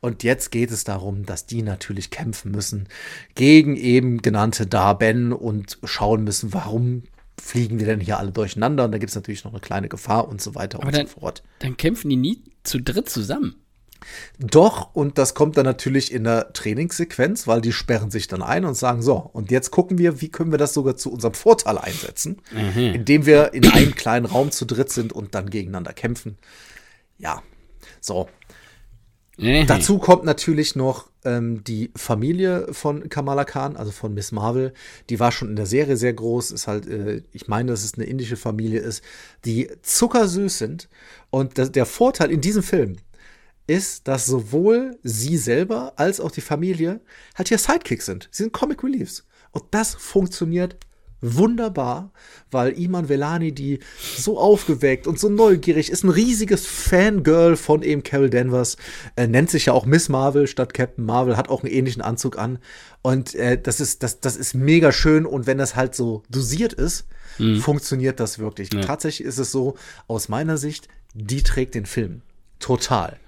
Und 0.00 0.22
jetzt 0.22 0.50
geht 0.50 0.70
es 0.70 0.84
darum, 0.84 1.26
dass 1.26 1.46
die 1.46 1.62
natürlich 1.62 2.10
kämpfen 2.10 2.52
müssen 2.52 2.88
gegen 3.34 3.76
eben 3.76 4.22
genannte 4.22 4.66
Darben 4.66 5.32
und 5.32 5.78
schauen 5.82 6.24
müssen, 6.24 6.52
warum 6.52 7.04
fliegen 7.40 7.78
wir 7.78 7.86
denn 7.86 8.00
hier 8.00 8.18
alle 8.18 8.30
durcheinander? 8.30 8.84
Und 8.84 8.92
da 8.92 8.98
gibt 8.98 9.10
es 9.10 9.16
natürlich 9.16 9.44
noch 9.44 9.52
eine 9.52 9.60
kleine 9.60 9.88
Gefahr 9.88 10.28
und 10.28 10.40
so 10.40 10.54
weiter 10.54 10.78
Aber 10.78 10.88
und 10.88 10.96
dann, 10.96 11.06
so 11.06 11.20
fort. 11.20 11.42
dann 11.58 11.76
kämpfen 11.76 12.08
die 12.08 12.16
nie 12.16 12.42
zu 12.62 12.80
dritt 12.80 13.08
zusammen. 13.08 13.56
Doch, 14.38 14.94
und 14.94 15.18
das 15.18 15.34
kommt 15.34 15.56
dann 15.56 15.64
natürlich 15.64 16.12
in 16.12 16.24
der 16.24 16.52
Trainingssequenz, 16.52 17.46
weil 17.46 17.60
die 17.60 17.72
sperren 17.72 18.10
sich 18.10 18.28
dann 18.28 18.42
ein 18.42 18.64
und 18.64 18.74
sagen, 18.74 19.02
so, 19.02 19.14
und 19.32 19.50
jetzt 19.50 19.70
gucken 19.70 19.98
wir, 19.98 20.20
wie 20.20 20.28
können 20.28 20.50
wir 20.50 20.58
das 20.58 20.74
sogar 20.74 20.96
zu 20.96 21.12
unserem 21.12 21.34
Vorteil 21.34 21.78
einsetzen, 21.78 22.40
indem 22.94 23.26
wir 23.26 23.52
in 23.54 23.66
einem 23.66 23.94
kleinen 23.94 24.26
Raum 24.26 24.50
zu 24.50 24.64
dritt 24.64 24.90
sind 24.90 25.12
und 25.12 25.34
dann 25.34 25.50
gegeneinander 25.50 25.92
kämpfen. 25.92 26.38
Ja, 27.18 27.42
so. 28.00 28.28
Mhm. 29.36 29.66
Dazu 29.66 29.98
kommt 29.98 30.24
natürlich 30.24 30.76
noch 30.76 31.08
ähm, 31.24 31.64
die 31.64 31.90
Familie 31.96 32.68
von 32.72 33.08
Kamala 33.08 33.44
Khan, 33.44 33.76
also 33.76 33.90
von 33.90 34.14
Miss 34.14 34.30
Marvel. 34.30 34.72
Die 35.10 35.18
war 35.18 35.32
schon 35.32 35.48
in 35.48 35.56
der 35.56 35.66
Serie 35.66 35.96
sehr 35.96 36.12
groß. 36.12 36.52
Ist 36.52 36.66
halt, 36.66 36.86
äh, 36.86 37.22
ich 37.32 37.48
meine, 37.48 37.72
dass 37.72 37.84
es 37.84 37.94
eine 37.94 38.04
indische 38.04 38.36
Familie 38.36 38.80
ist, 38.80 39.02
die 39.44 39.68
zuckersüß 39.82 40.58
sind. 40.58 40.88
Und 41.30 41.58
das, 41.58 41.72
der 41.72 41.86
Vorteil 41.86 42.30
in 42.30 42.40
diesem 42.40 42.62
Film 42.62 42.96
ist, 43.66 44.08
dass 44.08 44.26
sowohl 44.26 44.98
sie 45.02 45.36
selber 45.36 45.94
als 45.96 46.20
auch 46.20 46.30
die 46.30 46.40
Familie 46.40 47.00
halt 47.34 47.48
hier 47.48 47.58
Sidekicks 47.58 48.06
sind. 48.06 48.28
Sie 48.30 48.42
sind 48.42 48.52
Comic 48.52 48.82
Reliefs. 48.82 49.26
Und 49.52 49.64
das 49.70 49.94
funktioniert 49.94 50.76
wunderbar, 51.24 52.12
weil 52.50 52.78
Iman 52.78 53.08
Velani, 53.08 53.52
die 53.52 53.78
so 54.16 54.38
aufgeweckt 54.38 55.06
und 55.06 55.18
so 55.18 55.28
neugierig 55.28 55.90
ist, 55.90 56.04
ein 56.04 56.10
riesiges 56.10 56.66
Fangirl 56.66 57.56
von 57.56 57.82
eben 57.82 58.02
Carol 58.02 58.28
Danvers, 58.28 58.76
äh, 59.16 59.26
nennt 59.26 59.48
sich 59.50 59.66
ja 59.66 59.72
auch 59.72 59.86
Miss 59.86 60.08
Marvel 60.08 60.46
statt 60.46 60.74
Captain 60.74 61.04
Marvel, 61.04 61.36
hat 61.36 61.48
auch 61.48 61.62
einen 61.62 61.72
ähnlichen 61.72 62.02
Anzug 62.02 62.38
an. 62.38 62.58
Und 63.00 63.34
äh, 63.34 63.58
das, 63.60 63.80
ist, 63.80 64.02
das, 64.02 64.20
das 64.20 64.36
ist 64.36 64.54
mega 64.54 64.92
schön. 64.92 65.24
Und 65.24 65.46
wenn 65.46 65.58
das 65.58 65.76
halt 65.76 65.94
so 65.94 66.22
dosiert 66.28 66.74
ist, 66.74 67.06
funktioniert 67.60 68.20
das 68.20 68.38
wirklich. 68.38 68.68
Tatsächlich 68.68 69.26
ist 69.26 69.38
es 69.38 69.50
so, 69.50 69.76
aus 70.06 70.28
meiner 70.28 70.56
Sicht, 70.56 70.88
die 71.14 71.42
trägt 71.42 71.74
den 71.74 71.86
Film. 71.86 72.22
Total. 72.64 73.18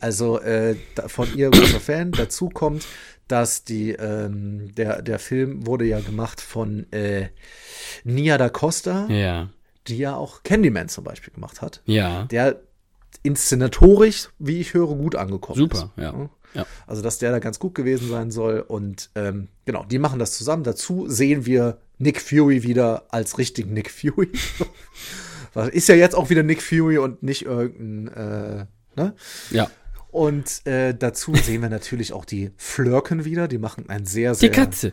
Also 0.00 0.38
äh, 0.40 0.76
von 1.06 1.26
ihr 1.34 1.50
großer 1.50 1.80
Fan. 1.80 2.12
Dazu 2.12 2.50
kommt, 2.50 2.86
dass 3.26 3.64
die, 3.64 3.92
ähm, 3.92 4.74
der, 4.74 5.00
der 5.00 5.18
Film 5.18 5.66
wurde 5.66 5.86
ja 5.86 6.00
gemacht 6.00 6.42
von 6.42 6.92
äh, 6.92 7.28
Nia 8.04 8.36
da 8.36 8.50
Costa, 8.50 9.06
Ja. 9.08 9.48
die 9.88 9.96
ja 9.96 10.14
auch 10.14 10.42
Candyman 10.42 10.90
zum 10.90 11.04
Beispiel 11.04 11.32
gemacht 11.32 11.62
hat. 11.62 11.80
Ja. 11.86 12.24
Der 12.24 12.60
inszenatorisch, 13.22 14.28
wie 14.38 14.60
ich 14.60 14.74
höre, 14.74 14.94
gut 14.94 15.16
angekommen 15.16 15.56
ist. 15.58 15.78
Super, 15.78 15.90
ja. 15.96 16.28
ja. 16.52 16.66
Also, 16.86 17.00
dass 17.00 17.18
der 17.18 17.30
da 17.30 17.38
ganz 17.38 17.58
gut 17.58 17.74
gewesen 17.74 18.10
sein 18.10 18.30
soll. 18.30 18.60
Und 18.60 19.08
ähm, 19.14 19.48
genau, 19.64 19.84
die 19.84 19.98
machen 19.98 20.18
das 20.18 20.36
zusammen. 20.36 20.64
Dazu 20.64 21.08
sehen 21.08 21.46
wir 21.46 21.78
Nick 21.96 22.20
Fury 22.20 22.62
wieder 22.62 23.04
als 23.08 23.38
richtigen 23.38 23.72
Nick 23.72 23.90
Fury. 23.90 24.28
Ist 25.72 25.88
ja 25.88 25.94
jetzt 25.94 26.14
auch 26.14 26.30
wieder 26.30 26.42
Nick 26.42 26.62
Fury 26.62 26.98
und 26.98 27.22
nicht 27.22 27.44
irgendein, 27.44 28.08
äh, 28.60 28.66
ne? 28.96 29.14
Ja. 29.50 29.70
Und 30.10 30.66
äh, 30.66 30.94
dazu 30.94 31.34
sehen 31.34 31.62
wir 31.62 31.70
natürlich 31.70 32.12
auch 32.12 32.26
die 32.26 32.50
Flirken 32.56 33.24
wieder. 33.24 33.48
Die 33.48 33.58
machen 33.58 33.88
ein 33.88 34.04
sehr, 34.04 34.32
Die 34.32 34.38
sehr. 34.40 34.50
Katze. 34.50 34.92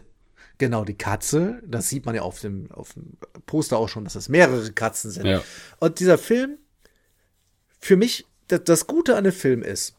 Genau, 0.57 0.85
die 0.85 0.97
Katze. 0.97 1.61
Das 1.65 1.89
sieht 1.89 2.05
man 2.05 2.15
ja 2.15 2.21
auf 2.21 2.39
dem, 2.39 2.71
auf 2.71 2.93
dem 2.93 3.17
Poster 3.45 3.77
auch 3.77 3.89
schon, 3.89 4.05
dass 4.05 4.15
es 4.15 4.29
mehrere 4.29 4.71
Katzen 4.71 5.11
sind. 5.11 5.25
Ja. 5.25 5.41
Und 5.79 5.99
dieser 5.99 6.17
Film, 6.17 6.57
für 7.79 7.97
mich, 7.97 8.25
das, 8.47 8.63
das 8.63 8.87
Gute 8.87 9.15
an 9.17 9.25
dem 9.25 9.33
Film 9.33 9.61
ist, 9.61 9.95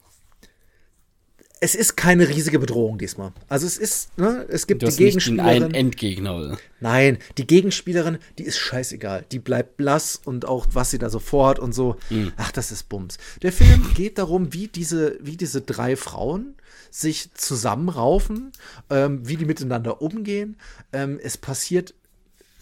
es 1.63 1.75
ist 1.75 1.97
keine 1.97 2.27
riesige 2.29 2.59
Bedrohung 2.59 2.97
diesmal. 2.97 3.33
Also 3.49 3.67
es 3.67 3.77
ist, 3.77 4.17
ne, 4.19 4.47
es 4.49 4.67
gibt 4.67 4.81
Du 4.83 4.87
die 4.87 4.91
hast 4.91 4.99
nicht 4.99 5.29
einen 5.29 5.37
Gegenspielerin. 5.69 5.75
Endgegner. 5.75 6.59
Nein, 6.81 7.19
die 7.37 7.47
Gegenspielerin, 7.47 8.19
die 8.39 8.45
ist 8.45 8.59
scheißegal. 8.59 9.27
Die 9.31 9.39
bleibt 9.39 9.77
blass 9.77 10.19
und 10.25 10.47
auch 10.47 10.69
was 10.73 10.91
sie 10.91 10.99
da 10.99 11.11
so 11.11 11.19
vorhat 11.19 11.59
und 11.59 11.75
so. 11.75 11.97
Mhm. 12.09 12.33
Ach, 12.39 12.51
das 12.51 12.73
ist 12.73 12.89
Bums. 12.89 13.19
Der 13.43 13.53
Film 13.53 13.87
geht 13.95 14.17
darum, 14.17 14.55
wie 14.55 14.69
diese, 14.69 15.19
wie 15.21 15.37
diese 15.37 15.61
drei 15.61 15.97
Frauen 15.97 16.55
sich 16.91 17.35
zusammenraufen, 17.35 18.53
ähm, 18.89 19.29
wie 19.29 19.37
die 19.37 19.45
miteinander 19.45 20.01
umgehen. 20.01 20.57
Ähm, 20.95 21.21
es 21.23 21.37
passiert, 21.37 21.93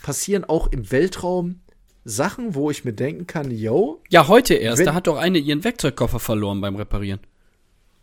passieren 0.03 0.45
auch 0.45 0.67
im 0.73 0.91
Weltraum 0.91 1.61
Sachen, 2.05 2.55
wo 2.57 2.71
ich 2.71 2.85
mir 2.85 2.95
denken 2.95 3.27
kann, 3.29 3.51
yo, 3.53 4.03
Ja, 4.09 4.27
heute 4.29 4.55
erst. 4.55 4.85
Da 4.85 4.95
hat 4.95 5.07
doch 5.07 5.19
eine 5.19 5.39
ihren 5.39 5.63
Werkzeugkoffer 5.63 6.19
verloren 6.19 6.61
beim 6.61 6.75
Reparieren. 6.75 7.21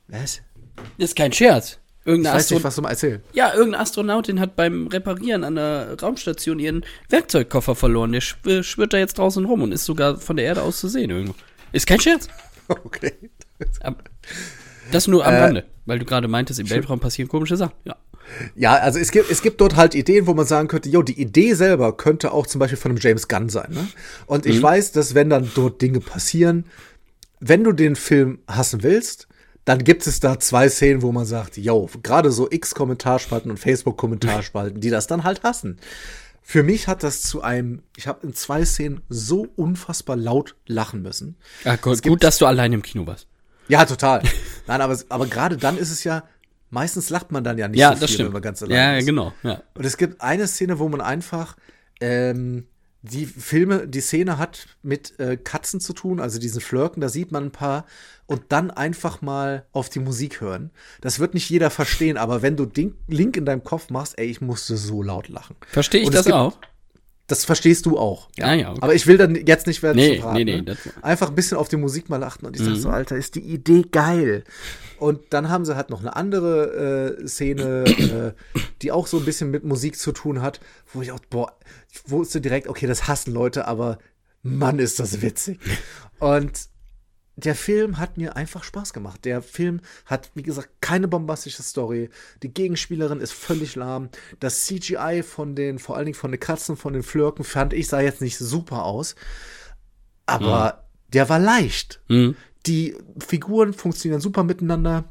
was? 0.07 0.41
Das 0.97 1.09
ist 1.09 1.15
kein 1.15 1.31
Scherz. 1.31 1.79
Ich 2.01 2.07
Irgendeine 2.07 2.35
weiß 2.35 2.43
Astro 2.43 2.55
nicht, 2.55 2.63
was 2.63 2.75
du 2.75 2.81
mal 2.83 2.89
erzählst. 2.89 3.25
ja, 3.33 3.51
irgendeine 3.53 3.81
Astronautin 3.81 4.39
hat 4.39 4.55
beim 4.55 4.87
Reparieren 4.87 5.43
an 5.43 5.55
der 5.55 5.99
Raumstation 5.99 6.59
ihren 6.59 6.85
Werkzeugkoffer 7.09 7.75
verloren. 7.75 8.11
Der 8.11 8.21
schw 8.21 8.61
schwirrt 8.61 8.93
da 8.93 8.97
jetzt 8.97 9.17
draußen 9.17 9.43
rum 9.43 9.63
und 9.63 9.71
ist 9.71 9.85
sogar 9.85 10.17
von 10.17 10.35
der 10.37 10.45
Erde 10.45 10.61
aus 10.61 10.79
zu 10.79 10.87
sehen 10.87 11.09
irgendwo. 11.09 11.33
Ist 11.71 11.87
kein 11.87 11.99
Scherz. 11.99 12.27
Okay. 12.67 13.13
Das 14.91 15.07
nur 15.07 15.23
am 15.23 15.33
Äh, 15.35 15.39
Rande, 15.39 15.65
weil 15.85 15.99
du 15.99 16.05
gerade 16.05 16.27
meintest, 16.27 16.59
im 16.59 16.67
Weltraum 16.69 16.99
passieren 16.99 17.29
komische 17.29 17.57
Sachen. 17.57 17.73
Ja. 17.83 17.95
Ja, 18.55 18.73
also 18.77 18.97
es 18.97 19.11
gibt, 19.11 19.29
es 19.29 19.43
gibt 19.43 19.61
dort 19.61 19.75
halt 19.75 19.93
Ideen, 19.93 20.25
wo 20.25 20.33
man 20.33 20.47
sagen 20.47 20.67
könnte, 20.67 20.89
jo, 20.89 21.03
die 21.03 21.19
Idee 21.21 21.53
selber 21.53 21.95
könnte 21.95 22.31
auch 22.31 22.47
zum 22.47 22.57
Beispiel 22.57 22.77
von 22.77 22.89
einem 22.89 22.99
James 22.99 23.27
Gunn 23.27 23.49
sein. 23.49 23.67
Ne? 23.69 23.87
Und 24.25 24.47
ich 24.47 24.59
weiß, 24.59 24.93
dass 24.93 25.13
wenn 25.13 25.29
dann 25.29 25.51
dort 25.53 25.79
Dinge 25.81 25.99
passieren, 25.99 26.65
wenn 27.39 27.63
du 27.63 27.71
den 27.71 27.95
Film 27.95 28.39
hassen 28.47 28.81
willst, 28.81 29.27
dann 29.65 29.83
gibt 29.83 30.05
es 30.07 30.19
da 30.19 30.39
zwei 30.39 30.69
Szenen, 30.69 31.01
wo 31.01 31.11
man 31.11 31.25
sagt, 31.25 31.57
yo, 31.57 31.89
gerade 32.03 32.31
so 32.31 32.47
X-Kommentarspalten 32.49 33.49
und 33.51 33.57
Facebook-Kommentarspalten, 33.57 34.79
die 34.79 34.89
das 34.89 35.07
dann 35.07 35.23
halt 35.23 35.43
hassen. 35.43 35.77
Für 36.43 36.61
mich 36.61 36.87
hat 36.87 37.01
das 37.01 37.23
zu 37.23 37.41
einem, 37.41 37.81
ich 37.97 38.07
habe 38.07 38.25
in 38.27 38.33
zwei 38.35 38.63
Szenen 38.65 39.01
so 39.09 39.47
unfassbar 39.55 40.15
laut 40.15 40.55
lachen 40.67 41.01
müssen. 41.01 41.35
Gut, 41.63 41.93
Es 41.93 42.01
gibt- 42.03 42.11
gut, 42.13 42.23
dass 42.23 42.37
du 42.37 42.45
allein 42.45 42.71
im 42.73 42.83
Kino 42.83 43.07
warst. 43.07 43.27
Ja, 43.67 43.83
total. 43.85 44.21
Nein, 44.67 44.81
aber, 44.81 44.95
aber 45.09 45.25
gerade 45.25 45.57
dann 45.57 45.75
ist 45.79 45.89
es 45.91 46.03
ja, 46.03 46.23
meistens 46.69 47.09
lacht 47.09 47.31
man 47.31 47.43
dann 47.43 47.57
ja 47.57 47.67
nicht 47.67 47.79
Ja, 47.79 47.89
so 47.89 47.93
viel, 47.95 48.01
das 48.01 48.11
stimmt. 48.11 48.27
wenn 48.27 48.33
man 48.33 48.41
ganz 48.43 48.61
allein 48.61 48.75
Ja, 48.77 48.97
ist. 48.97 49.05
genau. 49.07 49.33
Ja. 49.41 49.63
Und 49.73 49.85
es 49.85 49.97
gibt 49.97 50.21
eine 50.21 50.45
Szene, 50.45 50.77
wo 50.77 50.87
man 50.87 51.01
einfach 51.01 51.57
ähm, 51.99 52.67
die 53.11 53.25
Filme, 53.25 53.87
die 53.87 54.01
Szene 54.01 54.37
hat 54.37 54.67
mit 54.83 55.19
äh, 55.19 55.37
Katzen 55.37 55.79
zu 55.79 55.93
tun, 55.93 56.19
also 56.19 56.39
diesen 56.39 56.61
Flirken, 56.61 57.01
da 57.01 57.09
sieht 57.09 57.31
man 57.31 57.45
ein 57.45 57.51
paar 57.51 57.85
und 58.25 58.41
dann 58.49 58.71
einfach 58.71 59.21
mal 59.21 59.65
auf 59.71 59.89
die 59.89 59.99
Musik 59.99 60.41
hören. 60.41 60.71
Das 61.01 61.19
wird 61.19 61.33
nicht 61.33 61.49
jeder 61.49 61.69
verstehen, 61.69 62.17
aber 62.17 62.41
wenn 62.41 62.55
du 62.57 62.65
den 62.65 62.95
Link 63.07 63.37
in 63.37 63.45
deinem 63.45 63.63
Kopf 63.63 63.89
machst, 63.89 64.17
ey, 64.17 64.25
ich 64.25 64.41
musste 64.41 64.77
so 64.77 65.01
laut 65.03 65.29
lachen. 65.29 65.55
Verstehe 65.67 66.01
ich 66.01 66.09
das 66.09 66.25
gibt- 66.25 66.35
auch? 66.35 66.57
Das 67.27 67.43
verstehst 67.43 67.87
du 67.87 67.97
auch. 67.97 68.29
Ah, 68.39 68.53
ja, 68.53 68.69
okay. 68.69 68.79
Aber 68.83 68.93
ich 68.93 69.07
will 69.07 69.17
dann 69.17 69.33
jetzt 69.47 69.65
nicht 69.65 69.81
mehr 69.81 69.95
Nee, 69.95 70.17
zu 70.17 70.21
verraten, 70.21 70.37
nee, 70.37 70.43
nee, 70.43 70.55
ne? 70.57 70.63
das- 70.63 70.85
Mhm. 70.85 70.91
Einfach 71.03 71.29
ein 71.29 71.35
bisschen 71.35 71.57
auf 71.57 71.67
die 71.67 71.77
Musik 71.77 72.07
mal 72.07 72.23
achten 72.23 72.45
und 72.45 72.55
ich 72.55 72.63
sag 72.63 72.75
so, 72.75 72.89
Alter, 72.89 73.15
ist 73.17 73.33
die 73.33 73.39
Idee 73.41 73.81
geil. 73.91 74.43
Und 74.97 75.21
dann 75.31 75.49
haben 75.49 75.65
sie 75.65 75.75
halt 75.75 75.89
noch 75.89 75.99
eine 75.99 76.15
andere 76.15 77.17
äh, 77.21 77.27
Szene, 77.27 77.83
äh, 77.85 78.61
die 78.81 78.91
auch 78.91 79.07
so 79.07 79.17
ein 79.17 79.25
bisschen 79.25 79.51
mit 79.51 79.63
Musik 79.63 79.97
zu 79.97 80.11
tun 80.11 80.41
hat, 80.41 80.59
wo 80.93 81.01
ich 81.01 81.11
auch, 81.11 81.19
boah, 81.29 81.53
ich 81.91 82.09
wusste 82.09 82.41
direkt, 82.41 82.67
okay, 82.67 82.87
das 82.87 83.07
hassen 83.07 83.33
Leute, 83.33 83.67
aber 83.67 83.97
Mann, 84.41 84.79
ist 84.79 84.99
das 84.99 85.21
witzig. 85.21 85.59
Und 86.19 86.69
der 87.35 87.55
Film 87.55 87.97
hat 87.97 88.17
mir 88.17 88.35
einfach 88.37 88.63
Spaß 88.63 88.93
gemacht. 88.93 89.25
Der 89.25 89.41
Film 89.41 89.81
hat, 90.05 90.31
wie 90.35 90.43
gesagt, 90.43 90.69
keine 90.79 91.07
bombastische 91.07 91.63
Story. 91.63 92.09
Die 92.43 92.53
Gegenspielerin 92.53 93.19
ist 93.19 93.33
völlig 93.33 93.75
lahm. 93.75 94.09
Das 94.39 94.65
CGI 94.65 95.21
von 95.23 95.55
den, 95.55 95.79
vor 95.79 95.97
allen 95.97 96.05
Dingen 96.05 96.15
von 96.15 96.31
den 96.31 96.39
Katzen, 96.39 96.77
von 96.77 96.93
den 96.93 97.03
Flirken, 97.03 97.43
fand 97.43 97.73
ich, 97.73 97.87
sah 97.87 97.99
jetzt 97.99 98.21
nicht 98.21 98.37
super 98.37 98.85
aus. 98.85 99.15
Aber 100.25 100.85
der 101.13 101.27
war 101.27 101.39
leicht. 101.39 102.01
Mhm. 102.07 102.35
Die 102.67 102.95
Figuren 103.25 103.73
funktionieren 103.73 104.21
super 104.21 104.43
miteinander. 104.43 105.05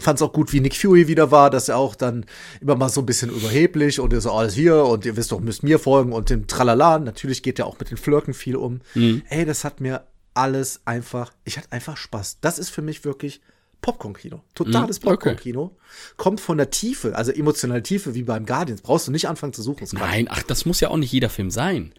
Fand 0.00 0.18
es 0.18 0.22
auch 0.22 0.32
gut, 0.32 0.52
wie 0.52 0.60
Nick 0.60 0.76
Fury 0.76 1.08
wieder 1.08 1.32
war, 1.32 1.50
dass 1.50 1.68
er 1.68 1.76
auch 1.76 1.96
dann 1.96 2.24
immer 2.60 2.76
mal 2.76 2.88
so 2.88 3.00
ein 3.00 3.06
bisschen 3.06 3.30
überheblich 3.30 3.98
und 3.98 4.12
er 4.12 4.20
so 4.20 4.30
alles 4.30 4.54
hier 4.54 4.84
und 4.84 5.04
ihr 5.04 5.16
wisst 5.16 5.32
doch, 5.32 5.40
müsst 5.40 5.64
mir 5.64 5.80
folgen 5.80 6.12
und 6.12 6.30
dem 6.30 6.46
Tralala. 6.46 7.00
Natürlich 7.00 7.42
geht 7.42 7.58
er 7.58 7.66
auch 7.66 7.78
mit 7.80 7.90
den 7.90 7.96
Flirken 7.96 8.32
viel 8.32 8.54
um. 8.54 8.80
Ey, 9.28 9.44
das 9.44 9.64
hat 9.64 9.80
mir 9.80 10.06
alles 10.34 10.82
einfach, 10.84 11.32
ich 11.44 11.58
hatte 11.58 11.72
einfach 11.72 11.96
Spaß. 11.96 12.38
Das 12.40 12.60
ist 12.60 12.70
für 12.70 12.82
mich 12.82 13.04
wirklich 13.04 13.40
Popcorn-Kino. 13.80 14.42
Totales 14.54 15.00
Mhm, 15.00 15.08
okay. 15.08 15.16
Popcorn-Kino. 15.16 15.76
Kommt 16.16 16.40
von 16.40 16.58
der 16.58 16.70
Tiefe, 16.70 17.16
also 17.16 17.32
emotionale 17.32 17.82
Tiefe 17.82 18.14
wie 18.14 18.22
beim 18.22 18.46
Guardians. 18.46 18.82
Brauchst 18.82 19.08
du 19.08 19.12
nicht 19.12 19.28
anfangen 19.28 19.52
zu 19.52 19.62
suchen. 19.62 19.86
Nein, 19.92 20.28
ach, 20.30 20.44
das 20.44 20.64
muss 20.64 20.78
ja 20.78 20.90
auch 20.90 20.96
nicht 20.96 21.12
jeder 21.12 21.28
Film 21.30 21.50
sein. 21.50 21.92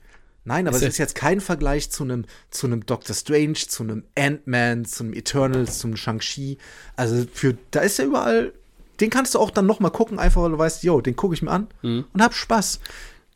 Nein, 0.50 0.68
aber 0.68 0.78
es 0.78 0.84
ist 0.84 0.98
jetzt 0.98 1.16
kein 1.16 1.42
Vergleich 1.42 1.92
zu 1.92 2.04
einem 2.04 2.26
zu 2.50 2.68
einem 2.68 2.86
Doctor 2.86 3.16
Strange, 3.16 3.54
zu 3.54 3.84
einem 3.84 4.04
Ant-Man, 4.18 4.84
zu 4.86 5.04
einem 5.04 5.14
Eternals, 5.14 5.80
zum 5.80 5.96
Shang-Chi. 5.96 6.58
Also 6.96 7.26
für 7.32 7.56
da 7.72 7.82
ist 7.82 8.00
ja 8.00 8.06
überall, 8.06 8.52
den 9.00 9.10
kannst 9.10 9.36
du 9.36 9.40
auch 9.40 9.52
dann 9.52 9.66
noch 9.66 9.80
mal 9.80 9.92
gucken, 9.92 10.20
einfach 10.20 10.42
weil 10.42 10.52
du 10.52 10.58
weißt, 10.58 10.84
yo, 10.84 11.02
den 11.02 11.16
gucke 11.16 11.34
ich 11.36 11.42
mir 11.42 11.52
an 11.52 11.68
und 11.84 12.08
hab 12.22 12.34
Spaß. 12.34 12.80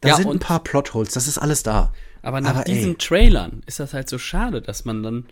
Da 0.01 0.09
Ja, 0.09 0.15
sind 0.17 0.27
ein 0.29 0.39
paar 0.39 0.61
Plotholes, 0.63 1.13
das 1.13 1.27
ist 1.27 1.37
alles 1.37 1.63
da. 1.63 1.93
Aber 2.21 2.41
nach 2.41 2.49
Aber, 2.55 2.67
ey. 2.67 2.73
diesen 2.73 2.97
Trailern 2.97 3.61
ist 3.67 3.79
das 3.79 3.93
halt 3.93 4.09
so 4.09 4.17
schade, 4.17 4.61
dass 4.61 4.83
man 4.85 5.03
dann 5.03 5.25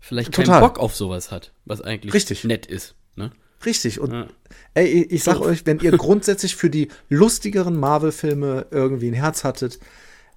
vielleicht 0.00 0.32
keinen 0.32 0.46
Total. 0.46 0.60
Bock 0.60 0.78
auf 0.78 0.94
sowas 0.96 1.30
hat, 1.30 1.52
was 1.64 1.80
eigentlich 1.82 2.12
Richtig. 2.14 2.44
nett 2.44 2.66
ist. 2.66 2.94
Ne? 3.16 3.30
Richtig. 3.64 4.00
Und 4.00 4.12
Ja. 4.12 4.26
ey, 4.74 5.02
ich, 5.04 5.24
sag 5.24 5.40
euch, 5.40 5.66
wenn 5.66 5.78
ihr 5.80 5.92
grundsätzlich 5.96 6.56
für 6.56 6.70
die 6.70 6.88
lustigeren 7.08 7.78
Marvel-Filme 7.78 8.66
irgendwie 8.70 9.08
ein 9.08 9.14
Herz 9.14 9.44
hattet, 9.44 9.78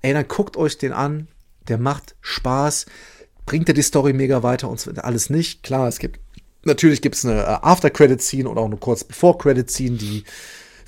ey, 0.01 0.13
dann 0.13 0.27
guckt 0.27 0.57
euch 0.57 0.77
den 0.77 0.93
an. 0.93 1.27
Der 1.67 1.77
macht 1.77 2.15
Spaß. 2.21 2.85
Bringt 3.45 3.67
er 3.67 3.73
die 3.73 3.81
Story 3.81 4.13
mega 4.13 4.43
weiter 4.43 4.69
und 4.69 4.79
so 4.79 4.91
alles 4.91 5.29
nicht. 5.29 5.63
Klar, 5.63 5.87
es 5.87 5.99
gibt, 5.99 6.19
natürlich 6.63 7.01
gibt 7.01 7.15
es 7.15 7.25
eine 7.25 7.41
äh, 7.41 7.57
After-Credit-Scene 7.61 8.49
oder 8.49 8.61
auch 8.61 8.65
eine 8.65 8.77
kurz 8.77 9.03
Before-Credit-Scene, 9.03 9.97
die 9.97 10.23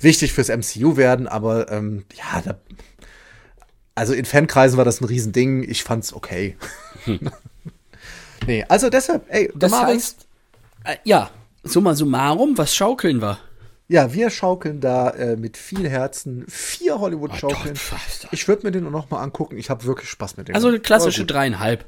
wichtig 0.00 0.32
fürs 0.32 0.48
MCU 0.48 0.96
werden, 0.96 1.26
aber 1.26 1.70
ähm, 1.70 2.04
ja, 2.14 2.42
da, 2.42 2.58
also 3.94 4.12
in 4.12 4.24
Fankreisen 4.24 4.76
war 4.76 4.84
das 4.84 5.00
ein 5.00 5.04
Riesending. 5.04 5.68
Ich 5.68 5.84
fand's 5.84 6.12
okay. 6.12 6.56
nee, 8.46 8.64
also 8.68 8.90
deshalb, 8.90 9.24
ey, 9.28 9.52
Das 9.54 9.70
Marvels, 9.70 9.94
heißt, 9.94 10.26
äh, 10.84 10.96
ja, 11.04 11.30
summa 11.62 11.94
summarum, 11.94 12.58
was 12.58 12.74
schaukeln 12.74 13.20
wir? 13.20 13.38
Ja, 13.94 14.12
wir 14.12 14.28
schaukeln 14.30 14.80
da 14.80 15.10
äh, 15.10 15.36
mit 15.36 15.56
viel 15.56 15.88
Herzen 15.88 16.44
vier 16.48 16.98
Hollywood-Schaukeln. 16.98 17.78
Oh, 17.92 18.26
ich 18.32 18.48
würde 18.48 18.66
mir 18.66 18.72
den 18.72 18.90
noch 18.90 19.08
mal 19.08 19.22
angucken. 19.22 19.56
Ich 19.56 19.70
habe 19.70 19.84
wirklich 19.84 20.10
Spaß 20.10 20.36
mit 20.36 20.48
dem. 20.48 20.56
Also 20.56 20.66
eine 20.66 20.80
klassische 20.80 21.24
dreieinhalb. 21.24 21.84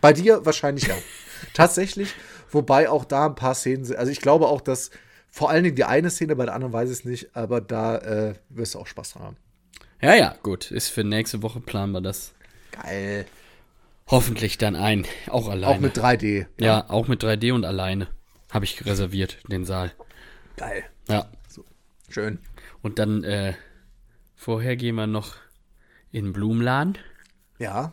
Bei 0.00 0.12
dir 0.12 0.46
wahrscheinlich 0.46 0.86
ja. 0.86 0.94
Tatsächlich, 1.52 2.14
wobei 2.52 2.88
auch 2.88 3.04
da 3.04 3.26
ein 3.26 3.34
paar 3.34 3.56
Szenen 3.56 3.84
sind. 3.84 3.96
Also 3.96 4.12
ich 4.12 4.20
glaube 4.20 4.46
auch, 4.46 4.60
dass 4.60 4.92
vor 5.28 5.50
allen 5.50 5.64
Dingen 5.64 5.74
die 5.74 5.82
eine 5.82 6.08
Szene, 6.08 6.36
bei 6.36 6.44
der 6.44 6.54
anderen 6.54 6.72
weiß 6.72 6.88
ich 6.88 6.98
es 7.00 7.04
nicht, 7.04 7.34
aber 7.34 7.60
da 7.60 7.96
äh, 7.96 8.34
wirst 8.48 8.76
du 8.76 8.78
auch 8.78 8.86
Spaß 8.86 9.14
dran 9.14 9.22
haben. 9.24 9.36
Ja, 10.00 10.14
ja, 10.14 10.36
gut. 10.44 10.70
Ist 10.70 10.90
für 10.90 11.02
nächste 11.02 11.42
Woche 11.42 11.58
planen 11.58 11.90
wir 11.90 12.00
das 12.00 12.30
Geil. 12.70 13.26
hoffentlich 14.06 14.56
dann 14.56 14.76
ein. 14.76 15.04
Auch 15.28 15.48
alleine. 15.48 15.74
Auch 15.74 15.80
mit 15.80 15.98
3D. 15.98 16.46
ja, 16.60 16.88
auch 16.88 17.08
mit 17.08 17.24
3D 17.24 17.52
und 17.52 17.64
alleine. 17.64 18.06
Habe 18.52 18.66
ich 18.66 18.86
reserviert, 18.86 19.38
den 19.48 19.64
Saal. 19.64 19.90
Geil. 20.56 20.84
Ja. 21.08 21.26
Schön. 22.10 22.38
Und 22.82 22.98
dann, 22.98 23.24
äh, 23.24 23.54
vorher 24.34 24.76
gehen 24.76 24.96
wir 24.96 25.06
noch 25.06 25.36
in 26.12 26.26
den 26.26 26.32
Blumenladen. 26.32 26.98
Ja. 27.58 27.92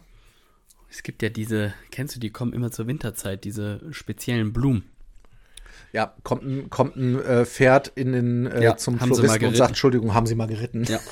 Es 0.89 1.03
gibt 1.03 1.21
ja 1.21 1.29
diese, 1.29 1.73
kennst 1.91 2.15
du, 2.15 2.19
die 2.19 2.31
kommen 2.31 2.53
immer 2.53 2.71
zur 2.71 2.87
Winterzeit, 2.87 3.43
diese 3.43 3.81
speziellen 3.91 4.53
Blumen. 4.53 4.83
Ja, 5.93 6.15
kommt 6.23 6.43
ein, 6.43 6.69
kommt 6.69 6.95
ein 6.95 7.19
äh, 7.21 7.45
Pferd 7.45 7.91
in 7.95 8.11
den, 8.11 8.45
äh, 8.47 8.63
Ja, 8.63 8.77
zum 8.77 8.99
Floristen 8.99 9.45
und 9.45 9.55
sagt, 9.55 9.71
Entschuldigung, 9.71 10.13
haben 10.13 10.25
Sie 10.25 10.35
mal 10.35 10.47
geritten? 10.47 10.83
Ja. 10.85 10.99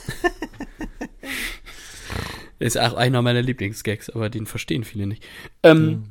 Ist 2.59 2.77
auch 2.77 2.93
einer 2.93 3.21
meiner 3.21 3.41
Lieblingsgags, 3.41 4.09
aber 4.09 4.29
den 4.29 4.45
verstehen 4.45 4.83
viele 4.83 5.07
nicht. 5.07 5.23
Ähm, 5.63 6.05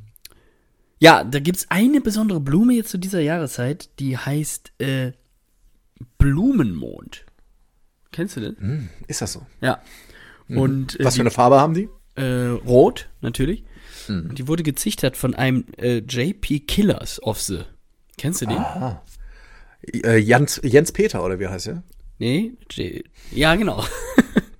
Ja, 0.99 1.23
da 1.23 1.39
gibt's 1.39 1.67
eine 1.69 2.01
besondere 2.01 2.39
Blume 2.39 2.73
jetzt 2.73 2.89
zu 2.89 2.97
dieser 2.97 3.19
Jahreszeit, 3.19 3.89
die 3.99 4.17
heißt 4.17 4.73
äh, 4.79 5.11
Blumenmond. 6.17 7.25
Kennst 8.11 8.37
du 8.37 8.41
den? 8.41 8.89
Ist 9.07 9.21
das 9.21 9.33
so? 9.33 9.45
Ja. 9.61 9.81
Und 10.47 10.99
äh, 10.99 11.03
Was 11.03 11.15
für 11.15 11.21
eine 11.21 11.31
Farbe 11.31 11.59
haben 11.59 11.73
die? 11.73 11.89
äh, 12.15 12.47
rot, 12.47 13.09
natürlich. 13.21 13.63
Und 14.07 14.37
die 14.37 14.47
wurde 14.47 14.63
gezichtert 14.63 15.17
von 15.17 15.33
einem 15.33 15.65
äh, 15.77 15.97
JP 15.97 16.61
Killers 16.67 17.21
of 17.23 17.41
the. 17.41 17.61
Kennst 18.17 18.41
du 18.41 18.45
den? 18.45 18.63
Äh, 20.03 20.17
Jens, 20.17 20.61
Jens 20.63 20.91
Peter, 20.91 21.23
oder 21.23 21.39
wie 21.39 21.47
heißt 21.47 21.67
er? 21.67 21.83
Nee, 22.19 22.53
J 22.71 23.03
ja, 23.31 23.55
genau. 23.55 23.83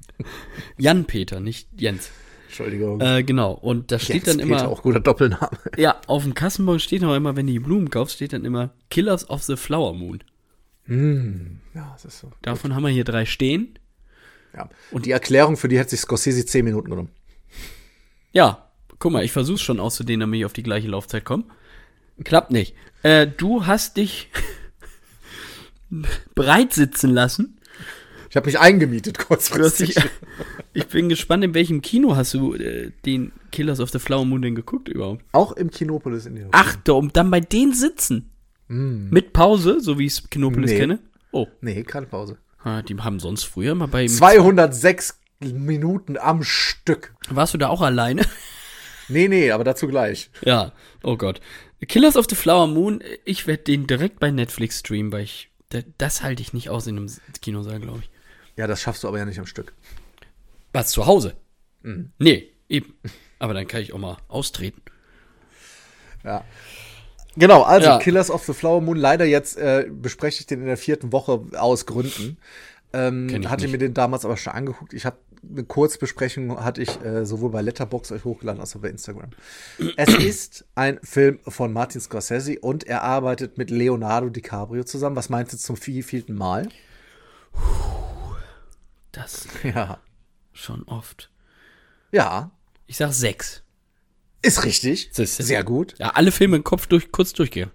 Jan 0.77 1.05
Peter, 1.05 1.39
nicht 1.39 1.69
Jens. 1.79 2.09
Entschuldigung. 2.47 2.99
Äh, 3.01 3.23
genau. 3.23 3.53
Und 3.53 3.91
da 3.91 3.99
steht 3.99 4.27
dann 4.27 4.39
immer. 4.39 4.67
auch 4.67 4.81
guter 4.81 4.99
Doppelname. 4.99 5.57
Ja, 5.77 6.01
auf 6.07 6.23
dem 6.23 6.33
Kassenbon 6.33 6.79
steht 6.79 7.01
noch 7.01 7.15
immer, 7.15 7.35
wenn 7.35 7.47
du 7.47 7.53
die 7.53 7.59
Blumen 7.59 7.89
kaufst, 7.89 8.15
steht 8.15 8.33
dann 8.33 8.45
immer 8.45 8.71
Killers 8.89 9.29
of 9.29 9.43
the 9.43 9.55
Flower 9.55 9.93
Moon. 9.93 10.23
Ja, 10.87 11.91
das 11.93 12.05
ist 12.05 12.19
so. 12.19 12.31
Davon 12.41 12.75
haben 12.75 12.83
wir 12.83 12.89
hier 12.89 13.03
drei 13.03 13.25
stehen. 13.25 13.79
Ja. 14.55 14.69
Und 14.91 15.05
die 15.05 15.11
Erklärung, 15.11 15.57
für 15.57 15.67
die 15.67 15.77
hätte 15.77 15.91
sich 15.91 16.01
Scorsese 16.01 16.45
zehn 16.45 16.63
Minuten 16.65 16.89
genommen. 16.89 17.09
Ja, 18.31 18.69
guck 18.99 19.11
mal, 19.11 19.23
ich 19.23 19.31
versuch's 19.31 19.61
schon 19.61 19.79
auszudehnen, 19.79 20.21
damit 20.21 20.39
ich 20.39 20.45
auf 20.45 20.53
die 20.53 20.63
gleiche 20.63 20.87
Laufzeit 20.87 21.25
komme. 21.25 21.45
Klappt 22.23 22.51
nicht. 22.51 22.75
Äh, 23.03 23.27
du 23.27 23.65
hast 23.65 23.97
dich 23.97 24.29
breit 26.35 26.73
sitzen 26.73 27.11
lassen. 27.11 27.59
Ich 28.29 28.35
habe 28.35 28.47
mich 28.47 28.59
eingemietet 28.59 29.17
kurzfristig. 29.17 29.95
dich, 29.95 30.03
ich 30.73 30.87
bin 30.87 31.09
gespannt, 31.09 31.43
in 31.43 31.53
welchem 31.53 31.81
Kino 31.81 32.15
hast 32.15 32.33
du 32.33 32.53
äh, 32.53 32.91
den 33.05 33.31
Killers 33.51 33.79
of 33.79 33.89
the 33.91 33.99
Flower 33.99 34.25
Moon 34.25 34.41
denn 34.41 34.55
geguckt 34.55 34.87
überhaupt? 34.87 35.23
Auch 35.31 35.53
im 35.53 35.71
Kinopolis 35.71 36.25
in 36.25 36.35
den 36.35 36.49
Ach, 36.51 36.75
da, 36.83 36.93
um 36.93 37.11
dann 37.11 37.31
bei 37.31 37.39
denen 37.39 37.73
sitzen. 37.73 38.31
Mit 38.67 39.33
Pause, 39.33 39.79
so 39.79 39.99
wie 39.99 40.07
ich 40.07 40.29
Kinopolis 40.29 40.71
Nee. 40.71 40.79
kenne. 40.79 40.99
Oh, 41.31 41.47
Nee, 41.61 41.83
keine 41.83 42.07
Pause. 42.07 42.37
ah, 42.63 42.81
die 42.81 42.95
haben 42.97 43.19
sonst 43.19 43.43
früher 43.43 43.75
mal 43.75 43.87
bei. 43.87 44.07
206 44.07 45.19
Minuten 45.41 46.17
am 46.17 46.43
Stück. 46.43 47.13
Warst 47.29 47.53
du 47.53 47.57
da 47.57 47.69
auch 47.69 47.81
alleine? 47.81 48.23
Nee, 49.07 49.27
nee, 49.27 49.51
aber 49.51 49.63
dazu 49.63 49.87
gleich. 49.87 50.31
Ja, 50.43 50.71
oh 51.03 51.15
Gott. 51.15 51.39
Killers 51.87 52.15
of 52.17 52.25
the 52.27 52.33
Flower 52.35 52.65
Moon, 52.65 53.03
ich 53.23 53.45
werde 53.45 53.61
den 53.61 53.85
direkt 53.85 54.19
bei 54.19 54.31
Netflix 54.31 54.79
streamen, 54.79 55.11
weil 55.11 55.21
ich, 55.25 55.51
da- 55.69 55.83
das 55.99 56.23
halte 56.23 56.41
ich 56.41 56.53
nicht 56.53 56.69
aus 56.71 56.87
in 56.87 56.97
einem 56.97 57.11
Kinosaal, 57.39 57.79
glaube 57.79 57.99
ich. 57.99 58.09
Ja, 58.57 58.65
das 58.65 58.81
schaffst 58.81 59.03
du 59.03 59.07
aber 59.07 59.19
ja 59.19 59.25
nicht 59.25 59.37
am 59.37 59.45
Stück. 59.45 59.73
Was, 60.73 60.89
zu 60.89 61.05
Hause? 61.05 61.35
Nee, 62.17 62.49
eben. 62.67 62.95
Aber 63.37 63.53
dann 63.53 63.67
kann 63.67 63.81
ich 63.81 63.93
auch 63.93 63.99
mal 63.99 64.17
austreten. 64.27 64.81
Ja. 66.23 66.43
Genau, 67.37 67.63
also 67.63 67.87
Ja. 67.87 67.99
Killers 67.99 68.29
of 68.31 68.43
the 68.45 68.53
Flower 68.53 68.81
Moon, 68.81 68.97
leider 68.97 69.25
jetzt 69.25 69.57
äh, 69.57 69.87
bespreche 69.91 70.39
ich 70.41 70.45
den 70.45 70.61
in 70.61 70.67
der 70.67 70.77
vierten 70.77 71.11
Woche 71.11 71.41
aus 71.57 71.85
Gründen. 71.85 72.37
Ähm, 72.93 73.29
hatte 73.49 73.63
nicht. 73.63 73.71
mir 73.73 73.77
den 73.77 73.93
damals 73.93 74.23
aber 74.23 74.37
schon 74.37 74.53
angeguckt. 74.53 74.93
Ich 74.93 75.05
habe 75.05 75.17
eine 75.47 75.63
Kurzbesprechung 75.63 76.63
hatte 76.63 76.81
ich 76.81 77.01
äh, 77.03 77.25
sowohl 77.25 77.51
bei 77.51 77.61
Letterbox 77.61 78.11
euch 78.11 78.23
hochgeladen 78.23 78.59
als 78.61 78.75
auch 78.75 78.79
bei 78.79 78.89
Instagram. 78.89 79.29
es 79.97 80.13
ist 80.23 80.65
ein 80.75 80.99
Film 81.03 81.39
von 81.47 81.71
Martin 81.73 82.01
Scorsese 82.01 82.57
und 82.61 82.85
er 82.85 83.03
arbeitet 83.03 83.57
mit 83.57 83.69
Leonardo 83.69 84.29
DiCaprio 84.29 84.85
zusammen. 84.85 85.15
Was 85.17 85.29
meinst 85.29 85.53
du 85.53 85.57
zum 85.57 85.75
vierten 85.75 86.33
Mal? 86.35 86.69
Das 89.11 89.47
Ja. 89.63 89.99
schon 90.53 90.83
oft. 90.87 91.29
Ja, 92.11 92.51
Ich 92.87 92.97
sag 92.97 93.11
sechs. 93.13 93.61
Ist 94.45 94.63
richtig. 94.63 95.09
Siehste. 95.11 95.43
Sehr 95.43 95.63
gut. 95.63 95.95
Ja, 95.97 96.09
alle 96.11 96.31
Filme 96.31 96.57
im 96.57 96.63
Kopf 96.63 96.87
durch, 96.87 97.11
kurz 97.11 97.33
durchgehen. 97.33 97.71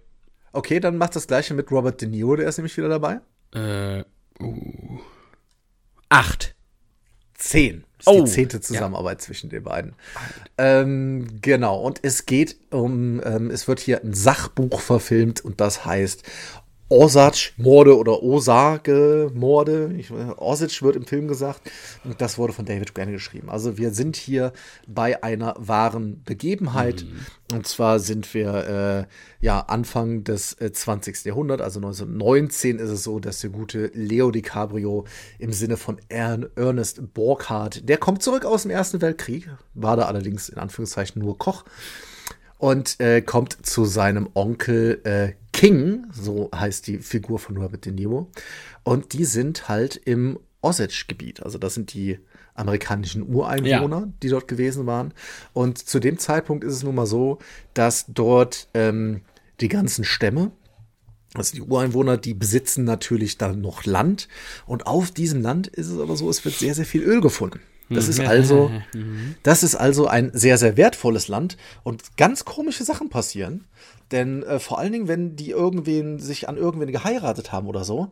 Okay, 0.53 0.81
dann 0.81 0.97
macht 0.97 1.17
das 1.17 1.27
gleiche 1.27 1.55
mit 1.55 1.71
Robert 1.71 2.01
De 2.01 2.09
Niro, 2.09 2.37
der 2.37 2.49
ist 2.49 2.59
nämlich 2.59 2.77
wieder 2.77 2.89
dabei. 2.89 3.21
Äh, 3.55 4.05
uh. 4.43 4.99
Acht. 6.09 6.55
Zehn. 7.35 7.85
Das 7.99 8.07
ist 8.07 8.21
Oh, 8.21 8.25
die 8.25 8.31
zehnte 8.31 8.61
Zusammenarbeit 8.61 9.23
zwischen 9.23 9.51
den 9.51 9.63
beiden. 9.63 9.95
Ähm, 10.59 11.27
genau. 11.41 11.81
Und 11.81 12.01
es 12.03 12.27
geht 12.27 12.57
um, 12.71 13.21
ähm, 13.25 13.51
es 13.51 13.69
wird 13.69 13.81
hier 13.81 14.03
ein 14.03 14.13
Sachbuch 14.15 14.81
verfilmt 14.81 15.41
und 15.41 15.61
das 15.61 15.85
heißt 15.85 16.23
Osage-Morde 16.91 17.97
oder 17.97 18.23
Osage-Morde. 18.23 19.95
Osage 20.37 20.81
wird 20.83 20.97
im 20.97 21.07
Film 21.07 21.29
gesagt. 21.29 21.71
Und 22.05 22.21
das 22.21 22.37
wurde 22.37 22.53
von 22.53 22.65
David 22.65 22.95
Grann 22.95 23.13
geschrieben. 23.13 23.49
Also 23.49 23.79
wir 23.79 23.93
sind 23.93 24.17
hier 24.17 24.53
bei 24.87 25.23
einer 25.23 25.55
wahren 25.57 26.23
Begebenheit. 26.25 27.07
Und 27.53 27.67
zwar 27.67 28.01
sind 28.01 28.33
wir 28.35 29.07
äh, 29.41 29.45
ja 29.45 29.61
Anfang 29.61 30.25
des 30.25 30.55
äh, 30.55 30.73
20. 30.73 31.25
Jahrhunderts, 31.25 31.63
also 31.63 31.79
1919 31.79 32.79
ist 32.79 32.91
es 32.91 33.03
so, 33.05 33.21
dass 33.21 33.41
der 33.41 33.51
gute 33.51 33.91
Leo 33.95 34.31
DiCaprio 34.31 35.05
im 35.39 35.53
Sinne 35.53 35.77
von 35.77 36.01
Ern 36.09 36.47
Ernest 36.57 37.15
Borchardt, 37.15 37.89
der 37.89 37.99
kommt 37.99 38.23
zurück 38.23 38.45
aus 38.45 38.63
dem 38.63 38.71
Ersten 38.71 39.01
Weltkrieg, 39.01 39.49
war 39.75 39.97
da 39.97 40.07
allerdings 40.07 40.49
in 40.49 40.59
Anführungszeichen 40.59 41.23
nur 41.23 41.39
Koch 41.39 41.65
und 42.61 43.01
äh, 43.01 43.23
kommt 43.23 43.67
zu 43.67 43.85
seinem 43.85 44.29
Onkel 44.35 45.01
äh, 45.05 45.33
King, 45.53 46.07
so 46.13 46.51
heißt 46.55 46.87
die 46.87 46.99
Figur 46.99 47.39
von 47.39 47.57
Robert 47.57 47.85
De 47.85 47.93
Niro. 47.93 48.31
Und 48.83 49.13
die 49.13 49.25
sind 49.25 49.69
halt 49.69 49.97
im 49.97 50.39
Osage-Gebiet. 50.63 51.43
Also 51.43 51.59
das 51.59 51.75
sind 51.75 51.95
die 51.95 52.19
amerikanischen 52.55 53.29
Ureinwohner, 53.29 54.13
die 54.23 54.29
dort 54.29 54.49
gewesen 54.49 54.87
waren. 54.87 55.13
Und 55.53 55.79
zu 55.79 55.99
dem 55.99 56.19
Zeitpunkt 56.19 56.65
ist 56.65 56.75
es 56.75 56.83
nun 56.83 56.95
mal 56.95 57.07
so, 57.07 57.39
dass 57.75 58.07
dort 58.09 58.69
ähm, 58.75 59.23
die 59.61 59.69
ganzen 59.69 60.05
Stämme, 60.05 60.51
also 61.35 61.55
die 61.55 61.63
Ureinwohner, 61.63 62.17
die 62.17 62.35
besitzen 62.35 62.85
natürlich 62.85 63.39
dann 63.39 63.61
noch 63.61 63.85
Land. 63.85 64.29
Und 64.67 64.87
auf 64.87 65.11
diesem 65.11 65.41
Land 65.43 65.69
ist 65.69 65.89
es 65.89 65.99
aber 65.99 66.17
so, 66.17 66.29
es 66.29 66.45
wird 66.45 66.57
sehr, 66.57 66.75
sehr 66.75 66.87
viel 66.87 67.03
Öl 67.03 67.21
gefunden. 67.21 67.61
Das 67.91 68.09
ist 68.09 68.21
also, 68.27 68.71
das 69.43 69.63
ist 69.63 69.75
also 69.75 70.07
ein 70.07 70.31
sehr, 70.33 70.57
sehr 70.57 70.77
wertvolles 70.77 71.29
Land 71.29 71.57
und 71.83 72.17
ganz 72.17 72.45
komische 72.45 72.85
Sachen 72.85 73.11
passieren. 73.11 73.67
Denn 74.11 74.43
äh, 74.43 74.59
vor 74.59 74.79
allen 74.79 74.93
Dingen, 74.93 75.09
wenn 75.09 75.37
die 75.37 75.51
irgendwen 75.51 76.19
sich 76.19 76.49
an 76.49 76.57
irgendwen 76.57 76.91
geheiratet 76.91 77.53
haben 77.53 77.67
oder 77.67 77.85
so, 77.85 78.11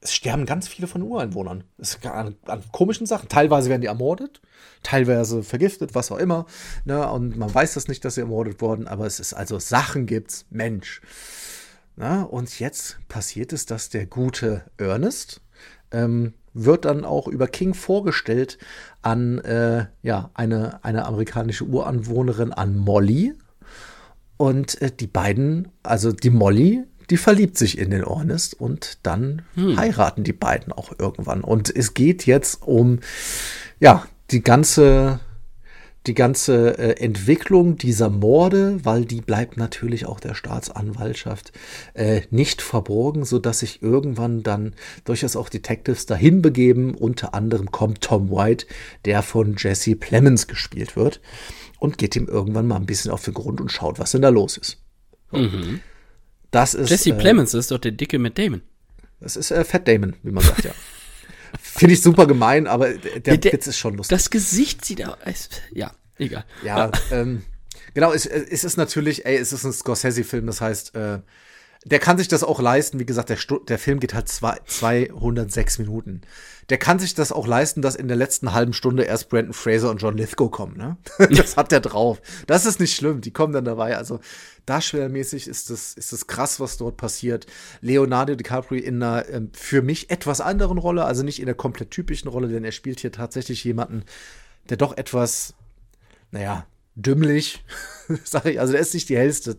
es 0.00 0.12
sterben 0.12 0.46
ganz 0.46 0.66
viele 0.66 0.88
von 0.88 1.02
Ureinwohnern. 1.02 1.64
Es 1.78 1.90
ist 1.94 2.06
an, 2.06 2.34
an 2.46 2.62
komischen 2.72 3.06
Sachen. 3.06 3.28
Teilweise 3.28 3.70
werden 3.70 3.82
die 3.82 3.86
ermordet, 3.86 4.40
teilweise 4.82 5.44
vergiftet, 5.44 5.94
was 5.94 6.10
auch 6.10 6.18
immer. 6.18 6.46
Ne? 6.84 7.08
Und 7.08 7.36
man 7.36 7.54
weiß 7.54 7.74
das 7.74 7.86
nicht, 7.86 8.04
dass 8.04 8.16
sie 8.16 8.22
ermordet 8.22 8.60
wurden, 8.60 8.88
aber 8.88 9.06
es 9.06 9.20
ist 9.20 9.32
also 9.32 9.58
Sachen 9.60 10.06
gibt's, 10.06 10.44
Mensch. 10.50 11.00
Na, 11.94 12.22
und 12.22 12.58
jetzt 12.58 12.98
passiert 13.08 13.52
es, 13.52 13.66
dass 13.66 13.90
der 13.90 14.06
gute 14.06 14.64
Ernest 14.78 15.41
ähm, 15.92 16.34
wird 16.54 16.84
dann 16.84 17.04
auch 17.04 17.28
über 17.28 17.46
King 17.46 17.74
vorgestellt 17.74 18.58
an 19.00 19.38
äh, 19.38 19.86
ja, 20.02 20.30
eine, 20.34 20.84
eine 20.84 21.06
amerikanische 21.06 21.64
Uranwohnerin, 21.64 22.52
an 22.52 22.76
Molly. 22.76 23.34
Und 24.36 24.80
äh, 24.82 24.90
die 24.90 25.06
beiden, 25.06 25.68
also 25.82 26.12
die 26.12 26.30
Molly, 26.30 26.84
die 27.10 27.16
verliebt 27.16 27.58
sich 27.58 27.78
in 27.78 27.90
den 27.90 28.02
Ernest 28.02 28.58
und 28.58 28.98
dann 29.02 29.42
Hm. 29.54 29.76
heiraten 29.76 30.24
die 30.24 30.32
beiden 30.32 30.72
auch 30.72 30.92
irgendwann. 30.98 31.42
Und 31.42 31.74
es 31.74 31.94
geht 31.94 32.26
jetzt 32.26 32.62
um, 32.62 33.00
ja, 33.80 34.04
die 34.30 34.42
ganze, 34.42 35.20
die 36.06 36.14
ganze 36.14 36.78
äh, 36.78 37.00
Entwicklung 37.00 37.76
dieser 37.76 38.10
Morde, 38.10 38.80
weil 38.84 39.04
die 39.04 39.20
bleibt 39.20 39.56
natürlich 39.56 40.06
auch 40.06 40.18
der 40.18 40.34
Staatsanwaltschaft 40.34 41.52
äh, 41.94 42.22
nicht 42.30 42.60
verborgen, 42.60 43.24
so 43.24 43.38
dass 43.38 43.60
sich 43.60 43.82
irgendwann 43.82 44.42
dann 44.42 44.74
durchaus 45.04 45.36
auch 45.36 45.48
Detectives 45.48 46.06
dahin 46.06 46.42
begeben. 46.42 46.94
Unter 46.94 47.34
anderem 47.34 47.70
kommt 47.70 48.00
Tom 48.00 48.30
White, 48.30 48.66
der 49.04 49.22
von 49.22 49.54
Jesse 49.56 49.94
Plemons 49.94 50.48
gespielt 50.48 50.96
wird 50.96 51.20
und 51.78 51.98
geht 51.98 52.16
ihm 52.16 52.26
irgendwann 52.26 52.66
mal 52.66 52.76
ein 52.76 52.86
bisschen 52.86 53.10
auf 53.12 53.24
den 53.24 53.34
Grund 53.34 53.60
und 53.60 53.70
schaut, 53.70 53.98
was 53.98 54.10
denn 54.12 54.22
da 54.22 54.28
los 54.28 54.56
ist. 54.56 54.78
Das 56.50 56.74
ist 56.74 56.80
Mhm. 56.80 56.86
Jesse 56.86 57.10
äh, 57.10 57.14
Plemons 57.14 57.54
ist 57.54 57.70
doch 57.70 57.78
der 57.78 57.92
Dicke 57.92 58.18
mit 58.18 58.38
Damon. 58.38 58.62
das 59.20 59.36
ist 59.36 59.50
äh, 59.52 59.64
Fat 59.64 59.86
Damon, 59.86 60.14
wie 60.22 60.32
man 60.32 60.42
sagt, 60.44 60.64
ja. 60.64 60.72
Finde 61.60 61.94
ich 61.94 62.02
super 62.02 62.26
gemein, 62.26 62.66
aber 62.66 62.90
der, 62.90 63.20
der 63.20 63.36
Der- 63.38 63.52
Witz 63.52 63.66
ist 63.66 63.78
schon 63.78 63.96
lustig. 63.96 64.16
Das 64.16 64.30
Gesicht 64.30 64.84
sieht 64.84 65.04
aus. 65.04 65.48
Ja, 65.72 65.92
egal. 66.18 66.44
Ja, 66.64 66.90
ähm, 67.10 67.42
genau, 67.94 68.12
es, 68.12 68.26
es 68.26 68.64
ist 68.64 68.76
natürlich, 68.76 69.26
ey, 69.26 69.36
es 69.36 69.52
ist 69.52 69.64
ein 69.64 69.72
Scorsese-Film, 69.72 70.46
das 70.46 70.60
heißt, 70.60 70.94
äh, 70.94 71.18
der 71.84 71.98
kann 71.98 72.16
sich 72.16 72.28
das 72.28 72.44
auch 72.44 72.60
leisten. 72.60 73.00
Wie 73.00 73.04
gesagt, 73.06 73.28
der, 73.28 73.36
Stu 73.36 73.58
der 73.58 73.76
Film 73.76 73.98
geht 73.98 74.14
halt 74.14 74.28
zwei, 74.28 74.60
206 74.68 75.80
Minuten. 75.80 76.20
Der 76.70 76.78
kann 76.78 77.00
sich 77.00 77.14
das 77.16 77.32
auch 77.32 77.44
leisten, 77.44 77.82
dass 77.82 77.96
in 77.96 78.06
der 78.06 78.16
letzten 78.16 78.52
halben 78.52 78.72
Stunde 78.72 79.02
erst 79.02 79.28
Brandon 79.30 79.52
Fraser 79.52 79.90
und 79.90 79.96
John 80.00 80.16
Lithgow 80.16 80.48
kommen. 80.48 80.76
Ne? 80.76 80.96
Das 81.36 81.56
hat 81.56 81.72
der 81.72 81.80
drauf. 81.80 82.22
Das 82.46 82.66
ist 82.66 82.78
nicht 82.78 82.94
schlimm. 82.94 83.20
Die 83.20 83.32
kommen 83.32 83.52
dann 83.52 83.64
dabei. 83.64 83.96
Also 83.96 84.20
darstellermäßig 84.66 85.48
ist 85.48 85.70
das, 85.70 85.94
ist 85.94 86.12
das 86.12 86.26
krass, 86.26 86.60
was 86.60 86.76
dort 86.76 86.96
passiert. 86.96 87.46
Leonardo 87.80 88.34
DiCaprio 88.34 88.82
in 88.82 89.02
einer 89.02 89.28
ähm, 89.28 89.50
für 89.52 89.82
mich 89.82 90.10
etwas 90.10 90.40
anderen 90.40 90.78
Rolle, 90.78 91.04
also 91.04 91.22
nicht 91.22 91.40
in 91.40 91.46
der 91.46 91.54
komplett 91.54 91.90
typischen 91.90 92.28
Rolle, 92.28 92.48
denn 92.48 92.64
er 92.64 92.72
spielt 92.72 93.00
hier 93.00 93.12
tatsächlich 93.12 93.64
jemanden, 93.64 94.04
der 94.68 94.76
doch 94.76 94.96
etwas 94.96 95.54
naja, 96.32 96.66
dümmlich, 96.96 97.64
sag 98.24 98.46
ich, 98.46 98.58
also 98.58 98.72
der 98.72 98.80
ist 98.80 98.94
nicht 98.94 99.08
die 99.08 99.16
hellste 99.16 99.58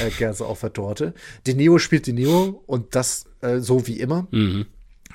äh, 0.00 0.10
Kerze 0.10 0.46
auf 0.46 0.60
der 0.60 0.72
Torte. 0.72 1.12
De 1.46 1.54
Niro 1.54 1.78
spielt 1.78 2.06
De 2.06 2.14
Niro 2.14 2.62
und 2.66 2.94
das 2.94 3.26
äh, 3.42 3.58
so 3.58 3.86
wie 3.86 4.00
immer. 4.00 4.26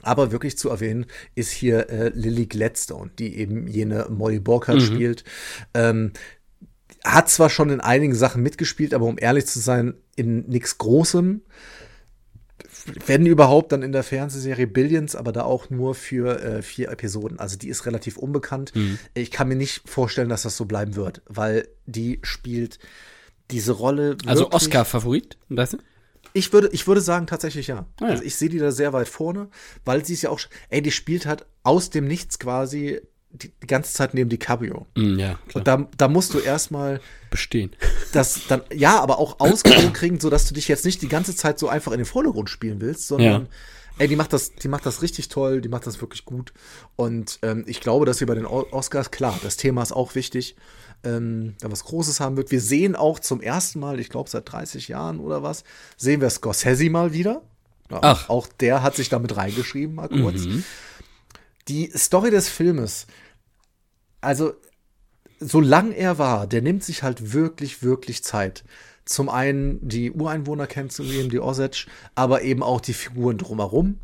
Aber 0.01 0.31
wirklich 0.31 0.57
zu 0.57 0.69
erwähnen 0.69 1.07
ist 1.35 1.51
hier 1.51 1.89
äh, 1.89 2.09
Lily 2.09 2.45
Gladstone, 2.45 3.11
die 3.17 3.37
eben 3.37 3.67
jene 3.67 4.07
Molly 4.09 4.39
Burkhardt 4.39 4.81
spielt. 4.81 5.23
Ähm, 5.73 6.13
hat 7.03 7.29
zwar 7.29 7.49
schon 7.49 7.69
in 7.69 7.81
einigen 7.81 8.15
Sachen 8.15 8.43
mitgespielt, 8.43 8.93
aber 8.93 9.05
um 9.05 9.17
ehrlich 9.19 9.45
zu 9.45 9.59
sein, 9.59 9.95
in 10.15 10.47
nichts 10.47 10.77
Großem. 10.77 11.41
Wenn 13.05 13.25
überhaupt, 13.25 13.71
dann 13.71 13.83
in 13.83 13.91
der 13.91 14.03
Fernsehserie 14.03 14.67
Billions, 14.67 15.15
aber 15.15 15.31
da 15.31 15.43
auch 15.43 15.69
nur 15.69 15.95
für 15.95 16.41
äh, 16.41 16.61
vier 16.61 16.89
Episoden. 16.89 17.39
Also 17.39 17.57
die 17.57 17.69
ist 17.69 17.85
relativ 17.85 18.17
unbekannt. 18.17 18.73
Ich 19.13 19.31
kann 19.31 19.47
mir 19.47 19.55
nicht 19.55 19.87
vorstellen, 19.87 20.29
dass 20.29 20.43
das 20.43 20.57
so 20.57 20.65
bleiben 20.65 20.95
wird, 20.95 21.21
weil 21.27 21.67
die 21.85 22.19
spielt 22.23 22.79
diese 23.51 23.73
Rolle. 23.73 24.17
Also 24.25 24.51
Oscar-Favorit, 24.51 25.37
weißt 25.49 25.73
du? 25.73 25.77
Ich 26.33 26.53
würde, 26.53 26.69
ich 26.71 26.87
würde 26.87 27.01
sagen, 27.01 27.27
tatsächlich 27.27 27.67
ja. 27.67 27.85
Ah, 27.99 28.05
ja. 28.05 28.07
Also 28.09 28.23
ich 28.23 28.35
sehe 28.35 28.49
die 28.49 28.59
da 28.59 28.71
sehr 28.71 28.93
weit 28.93 29.09
vorne, 29.09 29.49
weil 29.85 30.05
sie 30.05 30.13
ist 30.13 30.21
ja 30.21 30.29
auch, 30.29 30.39
ey, 30.69 30.81
die 30.81 30.91
spielt 30.91 31.25
halt 31.25 31.45
aus 31.63 31.89
dem 31.89 32.07
Nichts 32.07 32.39
quasi 32.39 33.01
die, 33.31 33.51
die 33.61 33.67
ganze 33.67 33.93
Zeit 33.93 34.13
neben 34.13 34.29
DiCaprio. 34.29 34.87
Mm, 34.95 35.19
ja, 35.19 35.39
klar. 35.47 35.55
Und 35.55 35.67
da, 35.67 35.87
da 35.97 36.07
musst 36.07 36.33
du 36.33 36.39
erstmal 36.39 36.99
Bestehen. 37.29 37.71
das 38.13 38.41
dann, 38.47 38.61
ja, 38.73 38.99
aber 38.99 39.19
auch 39.19 39.39
ausgewogen 39.39 39.93
kriegen, 39.93 40.19
sodass 40.19 40.47
du 40.47 40.53
dich 40.53 40.67
jetzt 40.67 40.85
nicht 40.85 41.01
die 41.01 41.07
ganze 41.09 41.35
Zeit 41.35 41.59
so 41.59 41.69
einfach 41.69 41.91
in 41.91 41.99
den 41.99 42.05
Vordergrund 42.05 42.49
spielen 42.49 42.81
willst, 42.81 43.07
sondern, 43.07 43.43
Ja. 43.43 43.47
ey, 43.99 44.07
die 44.07 44.15
macht 44.15 44.33
das, 44.33 44.53
die 44.55 44.67
macht 44.67 44.85
das 44.85 45.01
richtig 45.03 45.29
toll, 45.29 45.61
die 45.61 45.69
macht 45.69 45.85
das 45.85 46.01
wirklich 46.01 46.25
gut. 46.25 46.53
Und 46.95 47.37
ähm, 47.43 47.63
ich 47.67 47.81
glaube, 47.81 48.05
dass 48.05 48.17
sie 48.17 48.25
bei 48.25 48.35
den 48.35 48.45
Oscars, 48.47 49.11
klar, 49.11 49.39
das 49.43 49.57
Thema 49.57 49.83
ist 49.83 49.91
auch 49.91 50.15
wichtig, 50.15 50.55
ähm, 51.03 51.53
da 51.61 51.71
was 51.71 51.85
Großes 51.85 52.19
haben 52.19 52.35
wird. 52.35 52.51
Wir 52.51 52.61
sehen 52.61 52.95
auch 52.95 53.19
zum 53.19 53.41
ersten 53.41 53.79
Mal, 53.79 53.99
ich 53.99 54.09
glaube 54.09 54.29
seit 54.29 54.51
30 54.51 54.87
Jahren 54.87 55.19
oder 55.19 55.43
was, 55.43 55.63
sehen 55.97 56.19
wir 56.19 56.29
Scorsese 56.29 56.89
mal 56.89 57.13
wieder. 57.13 57.41
Ja, 57.91 57.99
Ach. 58.01 58.29
Auch 58.29 58.47
der 58.59 58.83
hat 58.83 58.95
sich 58.95 59.09
damit 59.09 59.37
reingeschrieben, 59.37 59.95
mal 59.95 60.09
kurz. 60.09 60.41
Die 61.69 61.91
Story 61.95 62.31
des 62.31 62.49
Filmes, 62.49 63.05
also 64.21 64.53
solange 65.39 65.95
er 65.95 66.17
war, 66.17 66.47
der 66.47 66.61
nimmt 66.61 66.83
sich 66.83 67.03
halt 67.03 67.31
wirklich, 67.33 67.83
wirklich 67.83 68.23
Zeit. 68.23 68.63
Zum 69.05 69.29
einen 69.29 69.87
die 69.87 70.11
Ureinwohner 70.11 70.67
kennenzulernen, 70.67 71.29
die 71.29 71.39
Osage, 71.39 71.87
aber 72.15 72.41
eben 72.41 72.61
auch 72.63 72.81
die 72.81 72.93
Figuren 72.93 73.37
drumherum. 73.37 73.99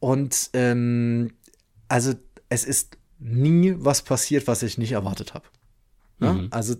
Und 0.00 0.50
ähm, 0.54 1.32
also 1.88 2.14
es 2.48 2.64
ist 2.64 2.96
nie 3.18 3.74
was 3.76 4.02
passiert, 4.02 4.46
was 4.46 4.62
ich 4.62 4.78
nicht 4.78 4.92
erwartet 4.92 5.34
habe. 5.34 5.46
Ne? 6.20 6.48
Also 6.50 6.76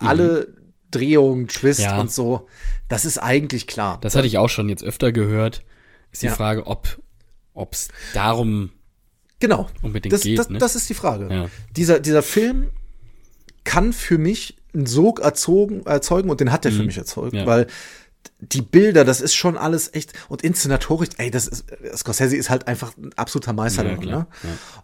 alle 0.00 0.54
Drehungen, 0.90 1.48
Twist 1.48 1.80
Ja. 1.80 2.00
und 2.00 2.12
so, 2.12 2.46
das 2.88 3.04
ist 3.04 3.18
eigentlich 3.18 3.66
klar. 3.66 3.98
Das 4.00 4.14
hatte 4.14 4.26
ich 4.26 4.38
auch 4.38 4.48
schon 4.48 4.68
jetzt 4.68 4.84
öfter 4.84 5.10
gehört. 5.12 5.64
Ist 6.12 6.22
die 6.22 6.26
Ja. 6.26 6.34
Frage, 6.34 6.66
ob 6.66 6.98
es 7.72 7.88
darum 8.14 8.70
Genau. 9.48 9.68
Unbedingt 9.82 10.12
das, 10.12 10.22
geht, 10.22 10.38
das, 10.38 10.48
ne? 10.50 10.58
das 10.58 10.76
ist 10.76 10.88
die 10.88 10.94
Frage. 10.94 11.28
Ja. 11.32 11.46
Dieser, 11.76 12.00
dieser 12.00 12.22
Film 12.22 12.68
kann 13.64 13.92
für 13.92 14.18
mich 14.18 14.56
einen 14.74 14.86
Sog 14.86 15.20
erzogen, 15.20 15.84
erzeugen 15.86 16.30
und 16.30 16.40
den 16.40 16.52
hat 16.52 16.64
er 16.64 16.72
für 16.72 16.82
mich 16.84 16.98
erzeugt, 16.98 17.32
Mhm. 17.32 17.38
Ja. 17.40 17.46
weil 17.46 17.66
die 18.40 18.60
Bilder, 18.62 19.04
das 19.04 19.20
ist 19.20 19.34
schon 19.34 19.56
alles 19.56 19.94
echt 19.94 20.12
und 20.28 20.42
inszenatorisch, 20.42 21.10
ey, 21.16 21.30
das 21.30 21.46
ist 21.46 21.64
Scorsese 21.96 22.36
ist 22.36 22.50
halt 22.50 22.66
einfach 22.66 22.96
ein 22.96 23.12
absoluter 23.14 23.52
Meister 23.52 23.84
Ja, 23.84 23.96
ne? 23.98 24.26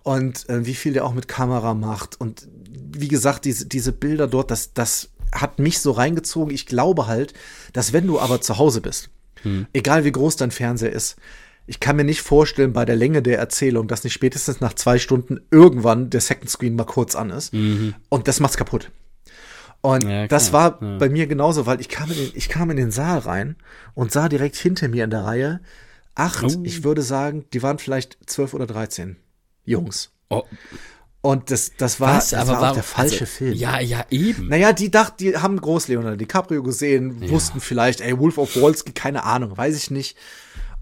Und 0.04 0.48
äh, 0.48 0.64
wie 0.64 0.74
viel 0.74 0.92
der 0.92 1.04
auch 1.04 1.12
mit 1.12 1.28
Kamera 1.28 1.74
macht 1.74 2.20
und 2.20 2.46
wie 2.94 3.08
gesagt, 3.08 3.44
diese 3.44 3.66
diese 3.66 3.92
Bilder 3.92 4.26
dort, 4.28 4.50
das 4.50 4.72
das 4.74 5.08
hat 5.32 5.58
mich 5.58 5.80
so 5.80 5.90
reingezogen. 5.92 6.54
Ich 6.54 6.66
glaube 6.66 7.06
halt, 7.08 7.34
dass 7.72 7.92
wenn 7.92 8.06
du 8.06 8.20
aber 8.20 8.40
zu 8.40 8.58
Hause 8.58 8.80
bist, 8.80 9.10
Hm. 9.42 9.66
egal 9.72 10.04
wie 10.04 10.12
groß 10.12 10.36
dein 10.36 10.52
Fernseher 10.52 10.92
ist, 10.92 11.16
ich 11.72 11.80
kann 11.80 11.96
mir 11.96 12.04
nicht 12.04 12.20
vorstellen 12.20 12.74
bei 12.74 12.84
der 12.84 12.96
Länge 12.96 13.22
der 13.22 13.38
Erzählung, 13.38 13.88
dass 13.88 14.04
nicht 14.04 14.12
spätestens 14.12 14.60
nach 14.60 14.74
zwei 14.74 14.98
Stunden 14.98 15.40
irgendwann 15.50 16.10
der 16.10 16.20
Second 16.20 16.50
Screen 16.50 16.76
mal 16.76 16.84
kurz 16.84 17.14
an 17.14 17.30
ist. 17.30 17.54
Und 17.54 18.28
das 18.28 18.40
macht's 18.40 18.58
kaputt. 18.58 18.90
Und 19.80 20.04
Mhm. 20.04 20.10
Ja, 20.10 20.26
das 20.28 20.52
war 20.52 20.78
bei 20.80 21.08
mir 21.08 21.26
genauso, 21.26 21.64
weil 21.64 21.80
ich 21.80 21.88
kam, 21.88 22.10
in 22.10 22.16
den, 22.18 22.30
ich 22.34 22.50
kam 22.50 22.70
in 22.70 22.76
den 22.76 22.90
Saal 22.90 23.20
rein 23.20 23.56
und 23.94 24.12
sah 24.12 24.28
direkt 24.28 24.56
hinter 24.56 24.88
mir 24.88 25.02
in 25.04 25.10
der 25.10 25.24
Reihe 25.24 25.60
acht, 26.14 26.44
Oh. 26.44 26.60
ich 26.62 26.84
würde 26.84 27.00
sagen, 27.00 27.46
die 27.54 27.62
waren 27.62 27.78
vielleicht 27.78 28.18
zwölf 28.26 28.52
oder 28.52 28.66
dreizehn 28.66 29.16
Jungs. 29.64 30.10
Oh, 30.28 30.42
Und 31.22 31.50
das, 31.50 31.72
das 31.78 32.00
war, 32.00 32.16
was? 32.18 32.30
das 32.30 32.40
Aber 32.40 32.50
war 32.50 32.56
auch 32.58 32.62
warum- 32.62 32.74
der 32.74 32.82
falsche 32.84 33.20
also, 33.20 33.26
Film. 33.26 33.54
Ja, 33.54 33.80
ja, 33.80 34.04
eben. 34.10 34.48
Naja, 34.48 34.72
die 34.72 34.90
dachten, 34.90 35.16
die 35.18 35.36
haben 35.38 35.58
groß 35.60 35.88
Leonardo 35.88 36.16
DiCaprio 36.16 36.62
gesehen, 36.62 37.30
wussten 37.30 37.60
vielleicht, 37.60 38.00
ey, 38.02 38.18
Wolf 38.18 38.36
of 38.38 38.54
Wall 38.56 38.76
Street, 38.76 38.94
keine 38.94 39.24
Ahnung, 39.24 39.56
weiß 39.56 39.74
ich 39.76 39.90
nicht. 39.90 40.16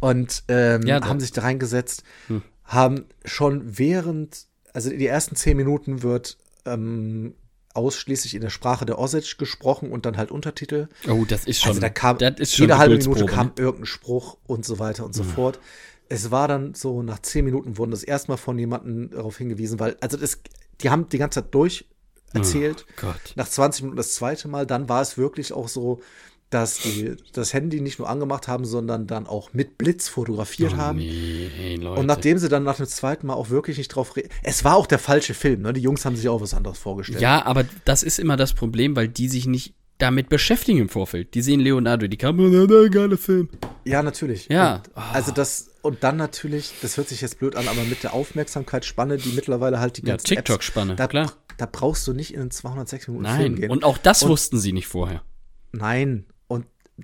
Und 0.00 0.44
ähm, 0.48 0.82
Ja, 0.82 1.00
haben 1.06 1.20
sich 1.20 1.32
da 1.32 1.42
reingesetzt, 1.42 2.02
haben 2.64 3.04
schon 3.24 3.78
während, 3.78 4.46
also 4.72 4.90
die 4.90 5.06
ersten 5.06 5.36
zehn 5.36 5.56
Minuten 5.56 6.02
wird 6.02 6.38
ähm, 6.64 7.34
ausschließlich 7.74 8.34
in 8.34 8.40
der 8.40 8.50
Sprache 8.50 8.84
der 8.84 8.98
Osage 8.98 9.36
gesprochen 9.38 9.92
und 9.92 10.06
dann 10.06 10.16
halt 10.16 10.30
Untertitel. 10.30 10.88
Oh, 11.08 11.24
das 11.26 11.44
ist 11.44 11.60
schon. 11.60 11.70
Also 11.70 11.80
da 11.80 11.88
kam, 11.88 12.18
jede 12.18 12.78
halbe 12.78 12.96
Minute 12.96 13.26
kam 13.26 13.48
ne? 13.48 13.52
irgendein 13.58 13.86
Spruch 13.86 14.38
und 14.46 14.64
so 14.64 14.78
weiter 14.78 15.04
und 15.04 15.14
so 15.14 15.22
fort. 15.22 15.60
Es 16.08 16.32
war 16.32 16.48
dann 16.48 16.74
so, 16.74 17.02
nach 17.02 17.20
zehn 17.20 17.44
Minuten 17.44 17.78
wurden 17.78 17.92
das 17.92 18.02
erstmal 18.02 18.38
von 18.38 18.58
jemandem 18.58 19.10
darauf 19.10 19.38
hingewiesen, 19.38 19.78
weil, 19.78 19.96
also 20.00 20.16
das, 20.16 20.40
die 20.80 20.90
haben 20.90 21.08
die 21.08 21.18
ganze 21.18 21.42
Zeit 21.42 21.54
durch 21.54 21.86
erzählt. 22.32 22.86
Oh 22.88 23.02
Gott. 23.02 23.32
Nach 23.36 23.48
20 23.48 23.82
Minuten 23.82 23.96
das 23.96 24.14
zweite 24.14 24.48
Mal, 24.48 24.66
dann 24.66 24.88
war 24.88 25.02
es 25.02 25.16
wirklich 25.16 25.52
auch 25.52 25.68
so, 25.68 26.00
dass 26.50 26.78
die 26.80 27.14
das 27.32 27.54
Handy 27.54 27.80
nicht 27.80 27.98
nur 28.00 28.08
angemacht 28.08 28.48
haben, 28.48 28.64
sondern 28.64 29.06
dann 29.06 29.26
auch 29.28 29.52
mit 29.52 29.78
Blitz 29.78 30.08
fotografiert 30.08 30.76
haben. 30.76 30.98
Oh, 30.98 31.02
Nee, 31.02 31.48
hey, 31.56 31.76
Leute. 31.76 32.00
Und 32.00 32.06
nachdem 32.06 32.38
sie 32.38 32.48
dann 32.48 32.64
nach 32.64 32.76
dem 32.76 32.86
zweiten 32.86 33.28
Mal 33.28 33.34
auch 33.34 33.50
wirklich 33.50 33.78
nicht 33.78 33.88
drauf 33.88 34.16
re 34.16 34.24
Es 34.42 34.64
war 34.64 34.74
auch 34.76 34.86
der 34.88 34.98
falsche 34.98 35.34
Film, 35.34 35.62
ne? 35.62 35.72
Die 35.72 35.80
Jungs 35.80 36.04
haben 36.04 36.16
sich 36.16 36.28
auch 36.28 36.40
was 36.40 36.52
anderes 36.54 36.78
vorgestellt. 36.78 37.20
Ja, 37.20 37.46
aber 37.46 37.64
das 37.84 38.02
ist 38.02 38.18
immer 38.18 38.36
das 38.36 38.52
Problem, 38.54 38.96
weil 38.96 39.06
die 39.08 39.28
sich 39.28 39.46
nicht 39.46 39.74
damit 39.98 40.28
beschäftigen 40.28 40.78
im 40.80 40.88
Vorfeld. 40.88 41.34
Die 41.34 41.42
sehen 41.42 41.60
Leonardo 41.60 42.06
DiCaprio, 42.08 42.48
na, 42.48 42.66
na, 42.68 42.88
geiler 42.88 43.18
Film. 43.18 43.48
Ja, 43.84 44.02
natürlich. 44.02 44.48
Ja. 44.48 44.76
Und, 44.76 44.96
also 44.96 45.30
das, 45.30 45.70
und 45.82 46.02
dann 46.02 46.16
natürlich, 46.16 46.72
das 46.82 46.96
hört 46.96 47.08
sich 47.08 47.20
jetzt 47.20 47.38
blöd 47.38 47.54
an, 47.54 47.68
aber 47.68 47.84
mit 47.84 48.02
der 48.02 48.12
Aufmerksamkeitsspanne, 48.14 49.18
die 49.18 49.28
mittlerweile 49.32 49.78
halt 49.78 49.98
die 49.98 50.02
Ja, 50.02 50.14
ganzen 50.14 50.26
TikTok-Spanne, 50.26 50.92
Apps, 50.92 50.98
da, 50.98 51.06
klar. 51.06 51.32
da 51.58 51.68
brauchst 51.70 52.06
du 52.08 52.12
nicht 52.14 52.32
in 52.34 52.40
einen 52.40 52.50
206 52.50 53.08
Minuten 53.08 53.26
Film 53.26 53.38
Nein. 53.52 53.54
gehen. 53.56 53.70
Und 53.70 53.84
auch 53.84 53.98
das 53.98 54.22
Und- 54.24 54.30
wussten 54.30 54.58
sie 54.58 54.72
nicht 54.72 54.86
vorher. 54.88 55.22
Nein. 55.72 56.24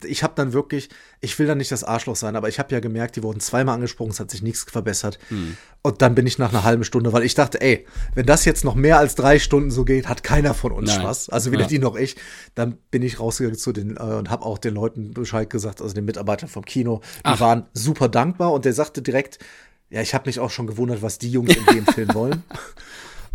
Ich 0.05 0.23
habe 0.23 0.35
dann 0.36 0.52
wirklich, 0.52 0.89
ich 1.20 1.39
will 1.39 1.47
da 1.47 1.55
nicht 1.55 1.73
das 1.73 1.85
Arschloch 1.85 2.16
sein, 2.16 2.36
aber 2.36 2.48
ich 2.48 2.59
habe 2.59 2.73
ja 2.74 2.81
gemerkt, 2.81 3.16
die 3.16 3.23
wurden 3.23 3.40
zweimal 3.40 3.74
angesprochen, 3.77 4.10
es 4.10 4.20
hat 4.20 4.31
sich 4.31 4.43
nichts 4.43 4.64
verbessert. 4.70 5.18
Hm. 5.28 5.56
Und 5.82 6.02
dann 6.02 6.14
bin 6.14 6.27
ich 6.27 6.39
nach 6.39 6.51
einer 6.51 6.64
halben 6.64 6.85
Stunde, 6.85 7.12
weil 7.12 7.23
ich 7.23 7.35
dachte, 7.35 7.60
ey, 7.60 7.86
wenn 8.14 8.27
das 8.27 8.44
jetzt 8.44 8.64
noch 8.64 8.74
mehr 8.74 8.98
als 8.98 9.14
drei 9.14 9.39
Stunden 9.39 9.70
so 9.70 9.85
geht, 9.85 10.09
hat 10.09 10.23
keiner 10.23 10.52
von 10.55 10.73
uns 10.73 10.90
Nein. 10.90 11.01
Spaß. 11.01 11.28
Also 11.31 11.52
weder 11.52 11.62
Ja. 11.62 11.68
die 11.68 11.78
noch 11.78 11.97
ich. 11.97 12.16
Dann 12.55 12.77
bin 12.90 13.02
ich 13.02 13.20
rausgegangen 13.20 13.59
zu 13.59 13.73
den 13.73 13.97
äh, 13.97 14.01
und 14.01 14.31
habe 14.31 14.44
auch 14.44 14.59
den 14.59 14.74
Leuten 14.74 15.12
Bescheid 15.14 15.48
gesagt, 15.48 15.81
also 15.81 15.94
den 15.94 16.05
Mitarbeitern 16.05 16.48
vom 16.48 16.64
Kino. 16.64 17.01
Die 17.18 17.20
Ach. 17.24 17.40
waren 17.40 17.66
super 17.73 18.09
dankbar 18.09 18.52
und 18.52 18.64
der 18.64 18.73
sagte 18.73 19.01
direkt, 19.02 19.39
ja, 19.89 20.01
ich 20.01 20.14
habe 20.14 20.28
mich 20.28 20.40
auch 20.40 20.51
schon 20.51 20.66
gewundert, 20.66 21.02
was 21.02 21.18
die 21.18 21.31
Jungs 21.31 21.55
in 21.55 21.64
dem 21.66 21.86
Film 21.86 22.12
wollen. 22.14 22.43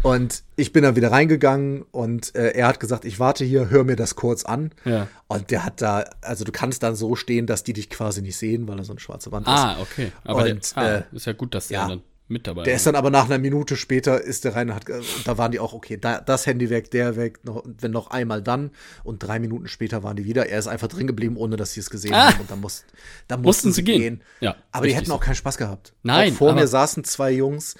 Und 0.03 0.43
ich 0.55 0.73
bin 0.73 0.83
dann 0.83 0.95
wieder 0.95 1.11
reingegangen 1.11 1.83
und 1.91 2.33
äh, 2.35 2.51
er 2.53 2.67
hat 2.67 2.79
gesagt, 2.79 3.05
ich 3.05 3.19
warte 3.19 3.45
hier, 3.45 3.69
hör 3.69 3.83
mir 3.83 3.95
das 3.95 4.15
kurz 4.15 4.43
an. 4.45 4.71
Ja. 4.83 5.07
Und 5.27 5.51
der 5.51 5.63
hat 5.63 5.81
da, 5.81 6.05
also 6.21 6.43
du 6.43 6.51
kannst 6.51 6.81
dann 6.83 6.95
so 6.95 7.15
stehen, 7.15 7.45
dass 7.45 7.63
die 7.63 7.73
dich 7.73 7.89
quasi 7.89 8.21
nicht 8.21 8.37
sehen, 8.37 8.67
weil 8.67 8.79
er 8.79 8.83
so 8.83 8.93
eine 8.93 8.99
schwarze 8.99 9.31
Wand 9.31 9.45
ist. 9.47 9.53
Ah, 9.53 9.77
okay. 9.79 10.11
Aber 10.23 10.43
Und, 10.45 10.75
der, 10.75 10.83
ah, 10.83 10.95
äh, 10.97 11.03
ist 11.11 11.25
ja 11.27 11.33
gut, 11.33 11.53
dass 11.53 11.67
der 11.67 11.79
ja. 11.81 11.87
dann 11.87 12.01
mit 12.27 12.47
dabei 12.47 12.63
Der 12.63 12.73
ist. 12.73 12.79
ist 12.81 12.85
dann 12.87 12.95
aber 12.95 13.09
nach 13.11 13.25
einer 13.25 13.37
Minute 13.37 13.75
später 13.75 14.19
ist 14.21 14.45
der 14.45 14.55
rein 14.55 14.69
und 14.69 14.75
hat, 14.75 14.85
da 15.25 15.37
waren 15.37 15.51
die 15.51 15.59
auch, 15.59 15.73
okay, 15.73 15.97
da, 15.97 16.19
das 16.21 16.47
Handy 16.47 16.69
weg, 16.69 16.89
der 16.89 17.15
weg, 17.17 17.39
noch, 17.43 17.61
wenn 17.65 17.91
noch 17.91 18.09
einmal 18.09 18.41
dann. 18.41 18.71
Und 19.03 19.19
drei 19.21 19.37
Minuten 19.37 19.67
später 19.67 20.01
waren 20.01 20.15
die 20.15 20.25
wieder. 20.25 20.47
Er 20.47 20.57
ist 20.57 20.67
einfach 20.67 20.87
drin 20.87 21.07
geblieben, 21.07 21.35
ohne 21.37 21.57
dass 21.57 21.73
sie 21.73 21.81
es 21.81 21.89
gesehen 21.89 22.13
Ah. 22.15 22.31
haben. 22.31 22.39
Und 22.41 22.49
dann, 22.49 22.61
muss, 22.61 22.85
dann 23.27 23.41
Mussten 23.41 23.67
mussten 23.67 23.73
sie 23.73 23.83
gehen. 23.83 23.99
gehen. 24.01 24.21
Ja, 24.39 24.55
aber 24.71 24.87
die 24.87 24.95
hätten 24.95 25.11
auch 25.11 25.19
keinen 25.19 25.35
Spaß 25.35 25.57
gehabt. 25.57 25.93
Nein, 26.03 26.31
Auch 26.33 26.37
vor 26.37 26.53
mir 26.53 26.67
saßen 26.67 27.03
zwei 27.03 27.31
Jungs, 27.31 27.75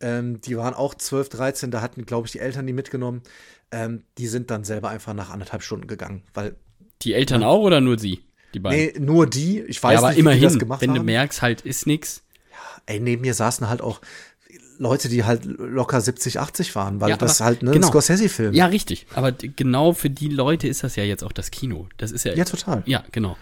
ähm, 0.00 0.40
die 0.40 0.56
waren 0.56 0.74
auch 0.74 0.94
12, 0.94 1.28
13, 1.30 1.70
da 1.70 1.80
hatten, 1.80 2.06
glaube 2.06 2.26
ich, 2.26 2.32
die 2.32 2.38
Eltern 2.40 2.66
die 2.66 2.72
mitgenommen. 2.72 3.22
Ähm, 3.70 4.04
die 4.16 4.26
sind 4.26 4.50
dann 4.50 4.64
selber 4.64 4.88
einfach 4.88 5.12
nach 5.14 5.30
anderthalb 5.30 5.62
Stunden 5.62 5.86
gegangen, 5.86 6.22
weil, 6.34 6.56
Die 7.02 7.12
Eltern 7.14 7.42
auch 7.42 7.60
oder 7.60 7.80
nur 7.80 7.98
sie? 7.98 8.24
Die 8.54 8.60
beiden? 8.60 8.78
nee, 8.78 8.98
nur 8.98 9.26
die, 9.26 9.60
ich 9.60 9.82
weiß 9.82 9.92
ja, 9.92 9.98
aber 9.98 10.08
nicht, 10.08 10.18
wie 10.18 10.22
die 10.22 10.40
das 10.40 10.54
immerhin, 10.54 10.58
gemacht 10.58 10.80
wenn 10.80 10.90
haben. 10.90 10.96
du 10.96 11.02
merkst, 11.04 11.42
halt 11.42 11.60
ist 11.62 11.86
nix. 11.86 12.22
Ey, 12.86 13.00
neben 13.00 13.20
mir 13.22 13.34
saßen 13.34 13.68
halt 13.68 13.82
auch 13.82 14.00
Leute, 14.78 15.08
die 15.08 15.24
halt 15.24 15.44
locker 15.44 16.00
70, 16.00 16.38
80 16.38 16.74
waren, 16.74 17.00
weil 17.00 17.10
Ja, 17.10 17.16
das 17.16 17.40
halt 17.40 17.62
ne, 17.62 17.72
genau. 17.72 17.86
ein 17.86 17.90
Scorsese-Film. 17.90 18.54
Ja, 18.54 18.66
richtig. 18.66 19.06
Aber 19.14 19.32
genau 19.32 19.92
für 19.92 20.08
die 20.10 20.28
Leute 20.28 20.68
ist 20.68 20.84
das 20.84 20.96
ja 20.96 21.04
jetzt 21.04 21.24
auch 21.24 21.32
das 21.32 21.50
Kino. 21.50 21.88
Das 21.96 22.12
ist 22.12 22.24
ja. 22.24 22.34
Ja, 22.34 22.44
total. 22.44 22.82
Ja, 22.86 23.04
genau. 23.12 23.36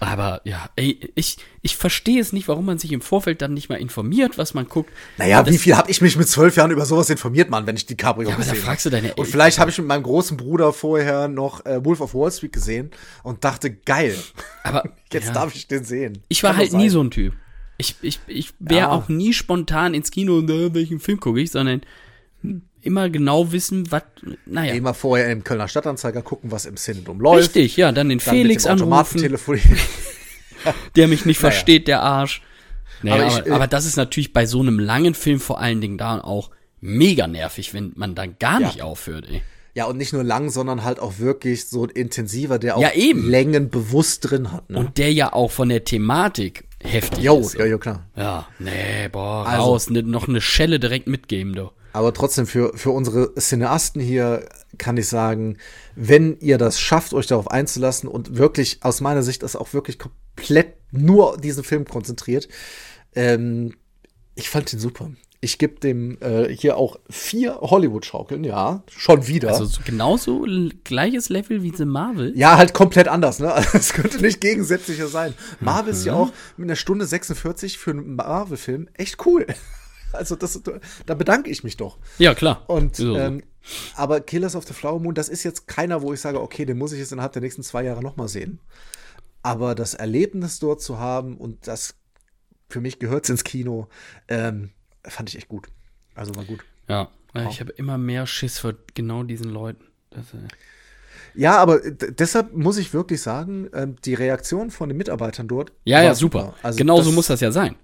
Aber 0.00 0.40
ja, 0.44 0.68
ey, 0.76 1.10
ich, 1.14 1.38
ich 1.62 1.76
verstehe 1.76 2.20
es 2.20 2.32
nicht, 2.32 2.48
warum 2.48 2.66
man 2.66 2.78
sich 2.78 2.92
im 2.92 3.00
Vorfeld 3.00 3.40
dann 3.40 3.54
nicht 3.54 3.68
mal 3.68 3.76
informiert, 3.76 4.36
was 4.36 4.52
man 4.52 4.66
guckt. 4.68 4.90
Naja, 5.16 5.46
wie 5.46 5.58
viel 5.58 5.76
habe 5.76 5.90
ich 5.90 6.00
mich 6.00 6.16
mit 6.16 6.28
zwölf 6.28 6.56
Jahren 6.56 6.70
über 6.72 6.84
sowas 6.84 7.08
informiert, 7.08 7.48
Mann, 7.50 7.66
wenn 7.66 7.76
ich 7.76 7.86
die 7.86 7.96
Cabrio 7.96 8.28
Ja, 8.28 8.34
aber 8.34 8.44
gesehen 8.44 8.58
fragst 8.62 8.84
du 8.86 8.90
deine 8.90 9.08
Und 9.08 9.18
Eltern. 9.18 9.26
vielleicht 9.26 9.58
habe 9.58 9.70
ich 9.70 9.78
mit 9.78 9.86
meinem 9.86 10.02
großen 10.02 10.36
Bruder 10.36 10.72
vorher 10.72 11.28
noch 11.28 11.64
äh, 11.64 11.84
Wolf 11.84 12.00
of 12.00 12.14
Wall 12.14 12.30
Street 12.32 12.52
gesehen 12.52 12.90
und 13.22 13.44
dachte, 13.44 13.70
geil, 13.70 14.16
Aber 14.64 14.82
jetzt 15.12 15.28
ja. 15.28 15.32
darf 15.32 15.54
ich 15.54 15.68
den 15.68 15.84
sehen. 15.84 16.18
Ich 16.28 16.42
war 16.42 16.50
Kann 16.50 16.58
halt 16.60 16.72
nie 16.72 16.88
so 16.88 17.02
ein 17.02 17.10
Typ. 17.10 17.32
Ich, 17.78 17.96
ich, 18.02 18.20
ich 18.26 18.50
wäre 18.58 18.80
Ja. 18.82 18.90
auch 18.90 19.08
nie 19.08 19.32
spontan 19.32 19.94
ins 19.94 20.10
Kino 20.10 20.36
und 20.38 20.50
äh, 20.50 20.72
welchen 20.74 21.00
Film 21.00 21.18
gucke 21.20 21.40
ich, 21.40 21.50
sondern 21.50 21.82
immer 22.80 23.08
genau 23.10 23.52
wissen, 23.52 23.90
was, 23.90 24.02
naja. 24.46 24.74
Immer 24.74 24.94
vorher 24.94 25.30
im 25.30 25.44
Kölner 25.44 25.68
Stadtanzeiger 25.68 26.22
gucken, 26.22 26.50
was 26.50 26.66
im 26.66 26.76
Cinedom 26.76 27.20
läuft. 27.20 27.50
Richtig, 27.56 27.76
ja, 27.76 27.90
dann 27.92 28.08
den 28.08 28.18
Dann 28.18 28.34
Felix 28.34 28.64
mit 28.68 28.80
dem 28.80 28.92
anrufen, 28.92 29.20
der 30.96 31.08
mich 31.08 31.24
nicht 31.24 31.40
Naja. 31.42 31.50
versteht, 31.52 31.88
der 31.88 32.02
Arsch. 32.02 32.42
Naja, 33.02 33.14
Aber 33.24 33.26
aber, 33.32 33.40
ich, 33.40 33.46
äh, 33.46 33.50
aber 33.54 33.66
das 33.66 33.84
ist 33.84 33.96
natürlich 33.96 34.32
bei 34.32 34.46
so 34.46 34.60
einem 34.60 34.78
langen 34.78 35.14
Film 35.14 35.40
vor 35.40 35.60
allen 35.60 35.80
Dingen 35.80 35.98
da 35.98 36.20
auch 36.20 36.50
mega 36.80 37.26
nervig, 37.26 37.74
wenn 37.74 37.92
man 37.96 38.14
dann 38.14 38.36
gar 38.38 38.60
Ja. 38.60 38.66
nicht 38.68 38.82
aufhört, 38.82 39.26
ey. 39.30 39.42
Ja, 39.74 39.86
und 39.86 39.96
nicht 39.96 40.12
nur 40.12 40.22
lang, 40.22 40.50
sondern 40.50 40.84
halt 40.84 41.00
auch 41.00 41.18
wirklich 41.18 41.64
so 41.66 41.84
ein 41.84 41.88
intensiver, 41.88 42.58
der 42.58 42.76
auch 42.76 42.82
Ja, 42.82 42.92
eben. 42.92 43.28
Längen 43.30 43.70
bewusst 43.70 44.30
drin 44.30 44.52
hat. 44.52 44.68
Ne? 44.68 44.78
Und 44.78 44.98
der 44.98 45.12
ja 45.12 45.32
auch 45.32 45.50
von 45.50 45.70
der 45.70 45.84
Thematik 45.84 46.64
heftig 46.82 47.24
Jo, 47.24 47.38
ist. 47.40 47.54
ja, 47.54 47.64
ja, 47.66 47.78
klar. 47.78 48.06
Ja, 48.16 48.46
nee, 48.58 49.08
boah, 49.10 49.46
Also- 49.46 49.62
raus, 49.62 49.90
ne, 49.90 50.02
noch 50.02 50.28
eine 50.28 50.40
Schelle 50.40 50.78
direkt 50.80 51.06
mitgeben, 51.06 51.54
du. 51.54 51.70
Aber 51.94 52.14
trotzdem, 52.14 52.46
für, 52.46 52.76
für 52.76 52.90
unsere 52.90 53.34
Cineasten 53.34 54.00
hier 54.00 54.48
kann 54.78 54.96
ich 54.96 55.08
sagen, 55.08 55.58
wenn 55.94 56.38
ihr 56.40 56.56
das 56.56 56.80
schafft, 56.80 57.12
euch 57.12 57.26
darauf 57.26 57.50
einzulassen 57.50 58.08
und 58.08 58.38
wirklich, 58.38 58.78
aus 58.82 59.02
meiner 59.02 59.22
Sicht, 59.22 59.42
das 59.42 59.56
auch 59.56 59.74
wirklich 59.74 59.98
komplett 59.98 60.74
nur 60.90 61.36
diesen 61.36 61.64
Film 61.64 61.84
konzentriert, 61.84 62.48
ähm, 63.14 63.74
ich 64.34 64.48
fand 64.48 64.72
ihn 64.72 64.78
super. 64.78 65.10
Ich 65.44 65.58
gebe 65.58 65.80
dem 65.80 66.18
äh, 66.20 66.48
hier 66.54 66.76
auch 66.76 67.00
vier 67.10 67.56
Hollywood-Schaukeln, 67.60 68.44
ja, 68.44 68.84
schon 68.96 69.26
wieder. 69.26 69.48
Also 69.48 69.64
so 69.64 69.80
genauso 69.84 70.46
gleiches 70.84 71.30
Level 71.30 71.64
wie 71.64 71.74
The 71.76 71.84
Marvel. 71.84 72.32
ja, 72.36 72.56
halt 72.56 72.74
komplett 72.74 73.08
anders, 73.08 73.40
ne? 73.40 73.52
Also, 73.52 73.76
es 73.76 73.92
könnte 73.92 74.22
nicht 74.22 74.40
gegensätzlicher 74.40 75.08
sein. 75.08 75.34
Marvel 75.58 75.92
ist 75.92 76.04
ja 76.04 76.14
auch 76.14 76.30
mit 76.56 76.68
einer 76.68 76.76
Stunde 76.76 77.06
46 77.06 77.76
für 77.76 77.90
einen 77.90 78.14
Marvel-Film 78.14 78.88
echt 78.94 79.26
cool. 79.26 79.46
Also, 80.14 80.36
das, 80.36 80.60
da 81.06 81.14
bedanke 81.14 81.48
ich 81.50 81.64
mich 81.64 81.78
doch. 81.78 81.96
Ja, 82.18 82.34
klar. 82.34 82.64
Und 82.66 82.96
so. 82.96 83.16
ähm, 83.16 83.42
aber 83.96 84.20
Killers 84.20 84.54
of 84.54 84.66
the 84.66 84.74
Flower 84.74 85.00
Moon, 85.00 85.14
das 85.14 85.30
ist 85.30 85.42
jetzt 85.42 85.66
keiner, 85.68 86.02
wo 86.02 86.12
ich 86.12 86.20
sage, 86.20 86.38
okay, 86.38 86.66
den 86.66 86.76
muss 86.76 86.92
ich 86.92 86.98
jetzt 86.98 87.12
innerhalb 87.12 87.32
der 87.32 87.40
nächsten 87.40 87.62
zwei 87.62 87.82
Jahre 87.82 88.02
nochmal 88.02 88.28
sehen. 88.28 88.60
Aber 89.42 89.74
das 89.74 89.94
Erlebnis 89.94 90.58
dort 90.58 90.82
zu 90.82 90.98
haben 90.98 91.38
und 91.38 91.66
das 91.66 91.94
für 92.68 92.82
mich 92.82 92.98
gehört 92.98 93.28
ins 93.30 93.42
Kino, 93.42 93.88
ähm, 94.28 94.70
fand 95.06 95.28
ich 95.28 95.36
echt 95.36 95.48
gut. 95.48 95.68
Also 96.14 96.34
war 96.34 96.44
gut. 96.44 96.60
Ja, 96.88 97.08
ja, 97.34 97.48
ich 97.48 97.60
habe 97.60 97.72
immer 97.72 97.96
mehr 97.98 98.26
Schiss 98.26 98.58
vor 98.58 98.74
genau 98.94 99.22
diesen 99.22 99.50
Leuten. 99.50 99.84
Das, 100.10 100.34
äh, 100.34 100.38
Ja, 101.34 101.56
aber 101.58 101.80
deshalb 101.90 102.52
muss 102.54 102.76
ich 102.76 102.92
wirklich 102.92 103.22
sagen, 103.22 103.68
ähm, 103.74 103.96
die 104.04 104.14
Reaktion 104.14 104.70
von 104.70 104.88
den 104.90 104.98
Mitarbeitern 104.98 105.48
dort. 105.48 105.72
ja, 105.84 105.98
war 105.98 106.04
ja, 106.04 106.14
super. 106.14 106.54
Also 106.62 106.76
genau 106.76 107.00
so 107.00 107.10
muss 107.12 107.28
das 107.28 107.40
ja 107.40 107.50
sein. 107.52 107.76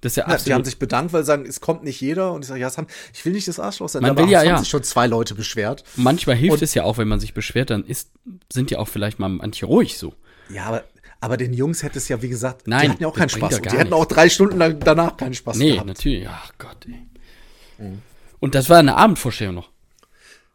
Das 0.00 0.12
ist 0.12 0.16
ja 0.16 0.22
Ja, 0.22 0.26
absolut. 0.34 0.46
die 0.46 0.54
haben 0.54 0.64
sich 0.64 0.78
bedankt, 0.78 1.12
weil 1.12 1.22
sie 1.22 1.26
sagen, 1.28 1.46
es 1.46 1.60
kommt 1.60 1.82
nicht 1.82 2.00
jeder. 2.00 2.32
Und 2.32 2.42
ich 2.42 2.48
sage, 2.48 2.60
ja, 2.60 2.68
es 2.68 2.76
haben, 2.78 2.86
ich 3.12 3.24
will 3.24 3.32
nicht 3.32 3.48
das 3.48 3.58
Arschloch 3.60 3.88
sein. 3.88 4.02
Man 4.02 4.12
aber 4.12 4.22
will 4.24 4.30
ja, 4.30 4.40
haben 4.40 4.46
ja. 4.48 4.58
sich 4.58 4.68
schon 4.68 4.82
zwei 4.82 5.06
Leute 5.06 5.34
beschwert. 5.34 5.82
Manchmal 5.96 6.36
hilft 6.36 6.54
Und- 6.56 6.62
es 6.62 6.74
ja 6.74 6.84
auch, 6.84 6.98
wenn 6.98 7.08
man 7.08 7.20
sich 7.20 7.32
beschwert, 7.34 7.70
dann 7.70 7.84
ist, 7.84 8.10
sind 8.52 8.70
ja 8.70 8.78
auch 8.78 8.88
vielleicht 8.88 9.18
mal 9.18 9.28
manche 9.28 9.66
ruhig 9.66 9.96
so. 9.98 10.14
Ja, 10.50 10.64
aber, 10.66 10.84
aber 11.24 11.36
den 11.36 11.52
Jungs 11.54 11.82
hätte 11.82 11.98
es 11.98 12.08
ja, 12.08 12.20
wie 12.22 12.28
gesagt, 12.28 12.66
Nein, 12.68 12.82
die 12.82 12.88
hatten 12.90 13.02
ja 13.02 13.08
auch 13.08 13.14
keinen 13.16 13.28
Spaß. 13.30 13.60
die 13.60 13.68
hätten 13.70 13.76
nichts. 13.78 13.92
auch 13.92 14.04
drei 14.06 14.28
Stunden 14.28 14.58
lang 14.58 14.78
danach 14.80 15.16
keinen 15.16 15.34
Spaß 15.34 15.56
Nee, 15.56 15.72
gehabt. 15.72 15.86
natürlich. 15.88 16.28
Ach 16.28 16.52
Gott, 16.58 16.76
ey. 16.86 17.84
Mhm. 17.84 18.02
Und 18.40 18.54
das 18.54 18.68
war 18.68 18.78
eine 18.78 18.96
Abendvorstellung 18.96 19.54
noch. 19.56 19.70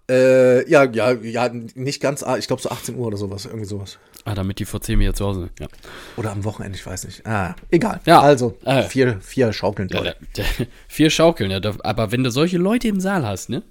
Äh, 0.10 0.68
ja, 0.70 0.86
ja, 0.86 1.12
ja, 1.12 1.50
nicht 1.76 2.02
ganz, 2.02 2.24
ah, 2.24 2.38
ich 2.38 2.48
glaube 2.48 2.62
so 2.62 2.70
18 2.70 2.96
Uhr 2.96 3.08
oder 3.08 3.18
sowas, 3.18 3.46
irgendwie 3.46 3.66
sowas. 3.66 4.00
Ah, 4.26 4.34
damit 4.34 4.58
die 4.60 4.66
vor 4.66 4.82
10 4.82 5.00
wieder 5.00 5.14
zu 5.14 5.26
Hause 5.26 5.40
sind. 5.42 5.60
Ja. 5.60 5.68
Oder 6.18 6.32
am 6.32 6.44
Wochenende, 6.44 6.78
ich 6.78 6.86
weiß 6.86 7.04
nicht. 7.06 7.26
Ah, 7.28 7.56
egal. 7.70 8.00
Ja. 8.06 8.20
Also, 8.22 8.58
Äh. 8.66 8.84
vier, 8.84 9.20
vier 9.22 9.54
Schaukeln. 9.54 9.88
Ja, 9.90 10.02
da, 10.02 10.14
da, 10.34 10.44
vier 10.88 11.10
Schaukeln, 11.12 11.52
ja. 11.52 11.60
Da, 11.60 11.76
aber 11.84 12.12
wenn 12.12 12.24
du 12.24 12.32
solche 12.32 12.58
Leute 12.58 12.88
im 12.88 13.00
Saal 13.00 13.26
hast, 13.26 13.50
ne? 13.50 13.62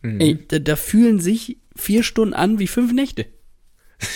Mhm. 0.00 0.20
Ey, 0.20 0.38
da, 0.48 0.58
da 0.60 0.76
fühlen 0.76 1.20
sich 1.20 1.58
vier 1.76 2.02
Stunden 2.02 2.34
an 2.34 2.58
wie 2.58 2.66
fünf 2.68 2.92
Nächte. 2.92 3.26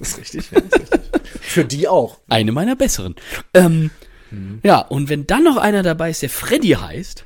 Das 0.00 0.08
ist 0.08 0.18
richtig. 0.18 0.50
Ja, 0.50 0.60
das 0.60 0.80
ist 0.82 0.92
richtig. 0.92 1.10
Für 1.40 1.64
die 1.64 1.86
auch. 1.88 2.18
Eine 2.28 2.50
meiner 2.52 2.74
besseren. 2.76 3.14
Ähm, 3.54 3.90
Mhm. 4.32 4.60
Ja, 4.62 4.78
und 4.78 5.08
wenn 5.08 5.26
dann 5.26 5.42
noch 5.42 5.56
einer 5.56 5.82
dabei 5.82 6.08
ist, 6.10 6.22
der 6.22 6.30
Freddy 6.30 6.68
heißt, 6.68 7.24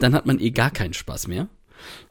dann 0.00 0.12
hat 0.12 0.26
man 0.26 0.40
eh 0.40 0.50
gar 0.50 0.72
keinen 0.72 0.92
Spaß 0.92 1.28
mehr. 1.28 1.48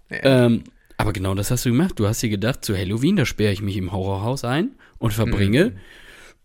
Ähm, 0.10 0.64
aber 0.96 1.12
genau 1.12 1.36
das 1.36 1.52
hast 1.52 1.66
du 1.66 1.70
gemacht. 1.72 2.00
Du 2.00 2.08
hast 2.08 2.22
dir 2.24 2.30
gedacht, 2.30 2.64
zu 2.64 2.78
Halloween, 2.78 3.18
da 3.18 3.26
sperre 3.26 3.52
ich 3.52 3.62
mich 3.62 3.76
im 3.76 3.92
Horrorhaus 3.92 4.46
ein 4.46 4.72
und 5.00 5.12
verbringe 5.14 5.74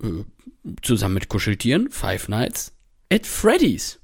Mhm. 0.01 0.24
äh, 0.64 0.74
zusammen 0.82 1.14
mit 1.14 1.28
Kuscheltieren 1.28 1.92
Five 1.92 2.26
Nights 2.28 2.72
at 3.09 3.24
Freddy's. 3.24 4.01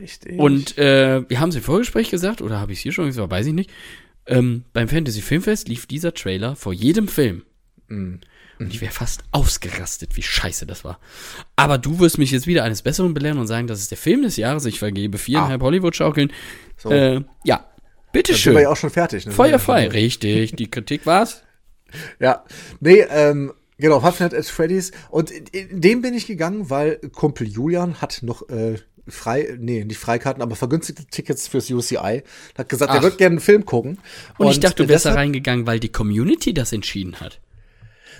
Richtig. 0.00 0.36
Und 0.36 0.76
äh, 0.76 1.22
wir 1.28 1.38
haben 1.38 1.50
es 1.50 1.54
im 1.54 1.62
Vorgespräch 1.62 2.10
gesagt, 2.10 2.42
oder 2.42 2.58
habe 2.58 2.72
ich 2.72 2.78
es 2.78 2.82
hier 2.82 2.90
schon 2.92 3.06
gesagt, 3.06 3.30
weiß 3.30 3.46
ich 3.46 3.52
nicht. 3.54 3.70
Ähm, 4.26 4.64
beim 4.72 4.88
Fantasy 4.88 5.20
Filmfest 5.22 5.68
lief 5.68 5.86
dieser 5.86 6.14
Trailer 6.14 6.56
vor 6.56 6.72
jedem 6.72 7.06
Film. 7.06 7.42
Mhm. 7.90 8.20
Und 8.58 8.74
ich 8.74 8.80
wäre 8.82 8.92
fast 8.92 9.22
ausgerastet, 9.32 10.16
wie 10.16 10.22
scheiße 10.22 10.66
das 10.66 10.84
war. 10.84 11.00
Aber 11.56 11.78
du 11.78 11.98
wirst 11.98 12.18
mich 12.18 12.30
jetzt 12.30 12.46
wieder 12.46 12.62
eines 12.62 12.82
Besseren 12.82 13.14
belehren 13.14 13.38
und 13.38 13.46
sagen, 13.46 13.66
das 13.66 13.80
ist 13.80 13.90
der 13.90 13.96
Film 13.98 14.22
des 14.22 14.36
Jahres. 14.36 14.66
Ich 14.66 14.78
vergebe 14.78 15.16
viereinhalb 15.16 15.62
Hollywood-Schaukeln. 15.62 16.30
so, 16.76 16.90
Äh, 16.90 17.14
ja, 17.14 17.14
dann 17.14 17.22
sind 17.22 17.46
wir 17.46 18.12
bitteschön. 18.12 18.58
ja 18.58 18.68
auch 18.68 18.76
schon 18.76 18.90
fertig. 18.90 19.24
Ne? 19.26 19.32
Feuerfrei, 19.32 19.88
richtig. 19.88 20.52
Die 20.56 20.70
Kritik 20.70 21.06
war's. 21.06 21.42
Ja, 22.20 22.44
nee, 22.80 23.00
ähm, 23.10 23.52
genau, 23.78 24.00
Five 24.00 24.20
Nights 24.20 24.34
at 24.34 24.44
Freddy's. 24.46 24.92
Und 25.08 25.30
in, 25.30 25.46
in 25.46 25.80
dem 25.80 26.02
bin 26.02 26.12
ich 26.14 26.26
gegangen, 26.26 26.68
weil 26.68 26.96
Kumpel 27.12 27.48
Julian 27.48 28.02
hat 28.02 28.18
noch 28.22 28.46
äh, 28.50 28.76
frei, 29.08 29.56
nee, 29.58 29.84
nicht 29.84 29.98
Freikarten, 29.98 30.42
aber 30.42 30.54
vergünstigte 30.54 31.06
Tickets 31.06 31.48
fürs 31.48 31.70
UCI. 31.70 32.22
Hat 32.58 32.68
gesagt, 32.68 32.92
er 32.92 32.98
Ach. 32.98 33.02
wird 33.02 33.16
gerne 33.16 33.34
einen 33.34 33.40
Film 33.40 33.64
gucken. 33.64 33.98
Und, 34.36 34.50
ich 34.50 34.60
dachte, 34.60 34.82
du 34.82 34.88
wärst 34.90 35.06
da 35.06 35.14
reingegangen, 35.14 35.66
weil 35.66 35.80
die 35.80 35.88
Community 35.90 36.52
das 36.52 36.72
entschieden 36.72 37.20
hat. 37.20 37.40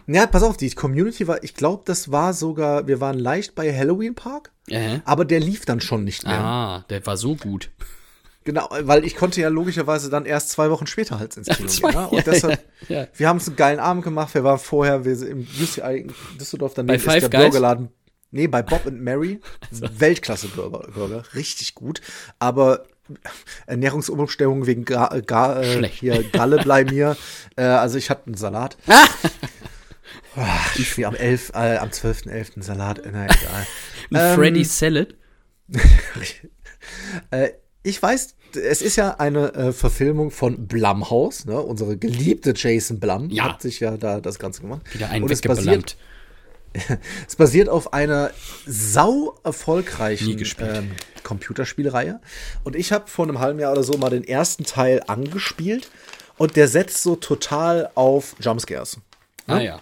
Ja, 0.07 0.27
pass 0.27 0.43
auf, 0.43 0.57
die 0.57 0.71
Community 0.71 1.27
war, 1.29 1.43
ich 1.45 1.55
glaube, 1.55 1.83
das 1.87 2.11
war 2.11 2.33
sogar, 2.35 2.87
wir 2.87 3.01
waren 3.01 3.19
leicht 3.19 3.55
bei 3.55 3.77
Halloween 3.77 4.15
Park, 4.15 4.51
Äh. 4.69 4.99
aber 5.05 5.25
der 5.25 5.41
lief 5.41 5.65
dann 5.65 5.81
schon 5.81 6.05
nicht 6.05 6.25
mehr. 6.25 6.39
Ah, 6.41 6.85
der 6.91 7.05
war 7.07 7.17
so 7.17 7.37
gut. 7.37 7.71
Genau, 8.45 8.69
weil 8.81 9.05
ich 9.05 9.17
konnte 9.17 9.41
ja 9.41 9.49
logischerweise 9.49 10.09
dann 10.09 10.25
erst 10.25 10.49
zwei 10.51 10.71
Wochen 10.71 10.87
später 10.87 11.19
halt 11.19 11.37
ins 11.37 11.47
Kino 11.49 11.69
gehen. 11.93 12.01
Ne? 12.01 12.09
Und 12.09 12.27
deshalb, 12.27 12.65
ja, 12.89 13.03
ja. 13.03 13.07
wir 13.15 13.29
haben 13.29 13.37
uns 13.37 13.47
einen 13.49 13.57
geilen 13.57 13.79
Abend 13.81 14.03
gemacht. 14.03 14.33
Wir 14.35 14.43
waren 14.45 14.59
vorher 14.59 15.05
wir 15.05 15.15
sind 15.15 15.29
im 15.29 15.47
UCI 15.63 15.99
in 16.01 16.15
Düsseldorf 16.41 16.73
daneben 16.75 16.89
Bei 16.89 16.95
ist 16.97 17.05
Five 17.05 17.21
der 17.21 17.29
Guys? 17.31 17.43
Burgerladen. 17.51 17.89
Nee, 18.31 18.47
bei 18.47 18.63
Bob 18.63 18.87
and 18.87 19.03
Mary. 19.03 19.41
Weltklasse 19.71 20.49
Burger, 20.49 20.89
Burger. 20.91 21.23
Richtig 21.35 21.75
gut. 21.75 22.01
Aber 22.39 22.87
Ernährungsumstellung 23.67 24.67
wegen 24.67 24.85
Ga, 24.85 25.21
Ga, 25.27 25.61
äh, 25.61 25.77
Schlecht. 25.77 26.01
hier 26.01 26.23
Galle 26.31 26.63
bei 26.65 26.85
mir. 26.85 27.17
Äh, 27.57 27.65
also 27.65 27.99
ich 27.99 28.09
hatte 28.09 28.27
einen 28.27 28.37
Salat. 28.37 28.79
Ach, 30.37 30.77
ich 30.77 30.97
wie 30.97 31.07
am 31.07 31.15
11, 31.15 31.51
äh, 31.55 31.77
am 31.77 31.89
12.11. 31.91 32.55
einen 32.55 32.63
Salat. 32.63 33.01
Na 33.05 33.25
egal. 33.25 33.67
Ein 34.13 34.31
Ähm, 34.33 34.35
Freddy 34.37 34.65
Salad. 34.65 35.15
Äh, 37.31 37.51
ich 37.83 38.03
weiß, 38.03 38.35
es 38.57 38.83
ist 38.83 38.97
ja 38.97 39.17
eine 39.17 39.53
äh, 39.55 39.73
Verfilmung 39.73 40.31
von 40.31 40.67
Blumhouse, 40.67 41.45
ne? 41.45 41.61
Unsere 41.61 41.97
geliebte 41.97 42.53
Jason 42.57 42.99
Blum 43.01 43.31
Ja. 43.31 43.45
hat 43.45 43.63
sich 43.63 43.81
ja 43.81 43.97
da 43.97 44.21
das 44.21 44.39
Ganze 44.39 44.63
gemacht. 44.63 44.83
Wieder 44.93 45.11
einen 45.11 45.25
Und 45.25 45.31
es 45.31 45.41
basiert, 45.41 45.97
es 47.29 47.37
basiert 47.37 47.69
auf 47.69 47.93
einer 47.93 48.31
sau 48.67 49.39
erfolgreichen 49.45 50.43
ähm, 50.61 50.93
Computerspielreihe. 51.23 52.21
Und 52.65 52.77
ich 52.77 52.93
habe 52.93 53.07
vor 53.09 53.27
einem 53.27 53.39
halben 53.39 53.59
Jahr 53.59 53.73
oder 53.73 53.83
so 53.83 53.97
mal 53.99 54.11
den 54.11 54.25
ersten 54.25 54.65
Teil 54.65 55.03
angespielt 55.07 55.91
und 56.39 56.57
der 56.57 56.69
setzt 56.69 57.03
so 57.03 57.17
total 57.17 57.91
auf 57.95 58.37
Jumpscares. 58.41 58.99
Ah 59.47 59.61
ja. 59.61 59.81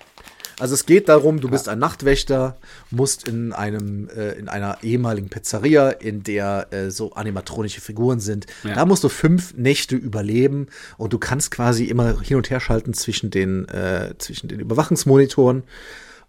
Also 0.58 0.74
es 0.74 0.86
geht 0.86 1.08
darum, 1.08 1.40
du 1.40 1.48
bist 1.48 1.68
ein 1.68 1.78
Nachtwächter, 1.78 2.56
musst 2.90 3.28
in 3.28 3.52
einem 3.52 4.08
äh, 4.08 4.32
in 4.32 4.48
einer 4.48 4.78
ehemaligen 4.82 5.28
Pizzeria, 5.28 5.90
in 5.90 6.22
der 6.22 6.72
äh, 6.72 6.90
so 6.90 7.12
animatronische 7.12 7.80
Figuren 7.80 8.20
sind. 8.20 8.46
Ja. 8.64 8.74
Da 8.74 8.84
musst 8.86 9.04
du 9.04 9.08
fünf 9.08 9.54
Nächte 9.54 9.94
überleben 9.96 10.66
und 10.96 11.12
du 11.12 11.18
kannst 11.18 11.50
quasi 11.50 11.84
immer 11.84 12.20
hin 12.20 12.36
und 12.36 12.50
her 12.50 12.60
schalten 12.60 12.92
zwischen 12.92 13.30
den 13.30 13.68
äh, 13.68 14.14
zwischen 14.18 14.48
den 14.48 14.60
Überwachungsmonitoren 14.60 15.62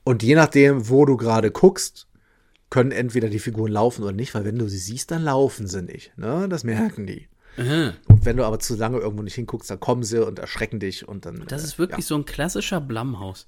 und 0.04 0.24
je 0.24 0.36
nachdem, 0.36 0.90
wo 0.90 1.06
du 1.06 1.18
gerade 1.18 1.52
guckst, 1.52 2.08
können 2.70 2.92
entweder 2.92 3.30
die 3.30 3.40
Figuren 3.40 3.72
laufen 3.72 4.04
oder 4.04 4.12
nicht, 4.12 4.34
weil 4.36 4.46
wenn 4.46 4.58
du 4.58 4.68
sie 4.68 4.78
siehst, 4.78 5.12
dann 5.12 5.24
laufen 5.24 5.68
sie 5.68 5.82
nicht. 5.82 6.18
Ne? 6.18 6.48
Das 6.50 6.64
merken 6.64 7.08
die. 7.08 7.28
Aha. 7.58 7.94
Und 8.08 8.26
wenn 8.26 8.38
du 8.38 8.46
aber 8.46 8.60
zu 8.60 8.76
lange 8.76 9.00
irgendwo 9.00 9.24
nicht 9.24 9.36
hinguckst, 9.36 9.70
dann 9.70 9.80
kommen 9.80 10.04
sie 10.04 10.24
und 10.26 10.40
erschrecken 10.40 10.80
dich 10.80 11.08
und 11.08 11.26
dann. 11.26 11.44
Das 11.48 11.64
äh, 11.64 11.66
ist 11.66 11.80
wirklich 11.80 12.06
so 12.06 12.16
ein 12.16 12.26
klassischer 12.26 12.80
Blumhaus. 12.80 13.48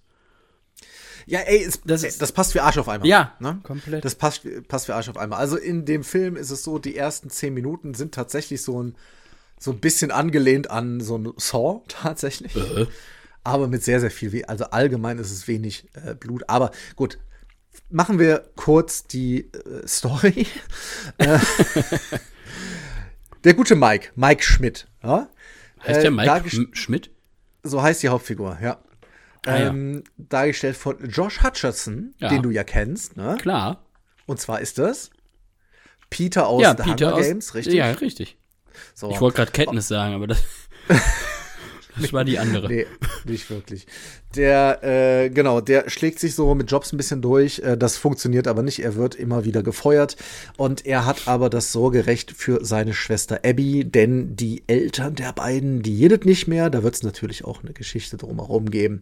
Ja, 1.26 1.40
ey, 1.42 1.64
es, 1.64 1.82
Das 1.86 2.04
ist- 2.04 2.22
das 2.22 2.32
passt 2.32 2.54
wie 2.56 2.60
Arsch 2.60 2.78
auf 2.78 2.88
einmal. 2.90 3.08
Ja, 3.08 3.36
ne? 3.40 3.60
komplett. 3.64 4.04
Das 4.06 4.16
passt, 4.16 4.42
passt 4.68 4.88
wie 4.88 4.92
Arsch 4.94 5.10
auf 5.10 5.18
einmal. 5.18 5.40
Also 5.40 5.58
in 5.58 5.86
dem 5.86 6.04
Film 6.04 6.36
ist 6.36 6.50
es 6.52 6.64
so, 6.64 6.80
die 6.80 6.96
ersten 6.96 7.30
zehn 7.30 7.54
Minuten 7.54 7.94
sind 7.94 8.14
tatsächlich 8.14 8.62
so 8.62 8.82
ein, 8.82 8.96
so 9.60 9.72
ein 9.72 9.80
bisschen 9.80 10.12
angelehnt 10.12 10.70
an 10.72 11.02
so 11.02 11.18
ein 11.18 11.32
Saw 11.38 11.82
tatsächlich. 11.88 12.56
Äh. 12.56 12.88
Aber 13.44 13.68
mit 13.68 13.84
sehr, 13.84 14.00
sehr 14.00 14.12
viel, 14.12 14.46
also 14.46 14.66
allgemein 14.66 15.18
ist 15.18 15.32
es 15.32 15.48
wenig 15.48 15.88
äh, 15.94 16.14
Blut. 16.14 16.44
Aber 16.48 16.72
gut, 16.96 17.18
machen 17.90 18.20
wir 18.20 18.50
kurz 18.56 19.08
die 19.08 19.52
äh, 19.52 19.88
Story. 19.88 20.46
Äh, 21.18 21.40
der 23.44 23.54
gute 23.56 23.76
Mike, 23.76 24.10
Mike 24.16 24.44
Schmidt. 24.44 24.88
Ja? 25.04 25.30
Heißt 25.86 26.00
Äh, 26.00 26.02
der 26.04 26.12
Mike 26.12 26.28
dargest- 26.30 26.58
M- 26.58 26.70
Schmidt? 26.74 27.10
so 27.64 27.82
heißt 27.82 28.02
die 28.04 28.10
Hauptfigur, 28.10 28.58
ja. 28.62 28.80
Ah, 29.46 29.58
ja. 29.58 29.68
ähm, 29.70 30.04
Dargestellt 30.18 30.78
von 30.78 30.98
Josh 31.10 31.42
Hutcherson, 31.44 32.14
Ja. 32.20 32.30
den 32.30 32.44
du 32.44 32.52
ja 32.52 32.64
kennst. 32.64 33.18
Ne? 33.18 33.38
Klar. 33.42 33.84
Und 34.28 34.40
zwar 34.40 34.62
ist 34.62 34.78
das 34.78 35.10
Peter 36.10 36.48
aus 36.48 36.62
ja, 36.62 36.76
The 36.78 36.84
Peter 36.84 37.08
Hunger 37.08 37.16
aus, 37.18 37.26
Games, 37.28 37.56
richtig? 37.56 37.74
Ja, 37.74 37.92
richtig. 37.92 38.38
so. 38.94 39.10
Ich 39.12 39.20
wollte 39.20 39.38
gerade 39.38 39.52
Kenntnis 39.52 39.88
sagen, 39.88 40.14
aber 40.14 40.28
das, 40.28 40.44
das 42.02 42.14
war 42.14 42.24
die 42.24 42.40
andere. 42.40 42.68
Nee, 42.68 42.86
nicht 43.26 43.50
wirklich. 43.50 43.88
Der, 44.36 44.84
äh, 44.84 45.30
genau, 45.30 45.62
der 45.62 45.90
schlägt 45.90 46.20
sich 46.20 46.36
so 46.36 46.54
mit 46.56 46.72
Jobs 46.72 46.94
ein 46.94 46.98
bisschen 46.98 47.22
durch. 47.22 47.60
Äh, 47.60 47.78
das 47.78 47.98
funktioniert 47.98 48.48
aber 48.48 48.64
nicht. 48.64 48.84
Er 48.84 48.96
wird 48.96 49.16
immer 49.16 49.46
wieder 49.46 49.64
gefeuert. 49.64 50.16
Und 50.58 50.86
er 50.86 51.06
hat 51.06 51.28
aber 51.28 51.50
das 51.50 51.72
Sorgerecht 51.72 52.32
für 52.32 52.64
seine 52.64 52.94
Schwester 52.94 53.42
Abby, 53.46 53.86
denn 53.86 54.36
die 54.36 54.64
Eltern 54.68 55.16
der 55.16 55.34
beiden, 55.34 55.82
die 55.82 55.96
jedet 55.96 56.26
nicht 56.26 56.48
mehr. 56.48 56.70
Da 56.70 56.84
wird 56.84 56.96
es 56.96 57.04
natürlich 57.04 57.46
auch 57.46 57.64
eine 57.64 57.74
Geschichte 57.74 58.18
drumherum 58.18 58.72
geben. 58.72 59.02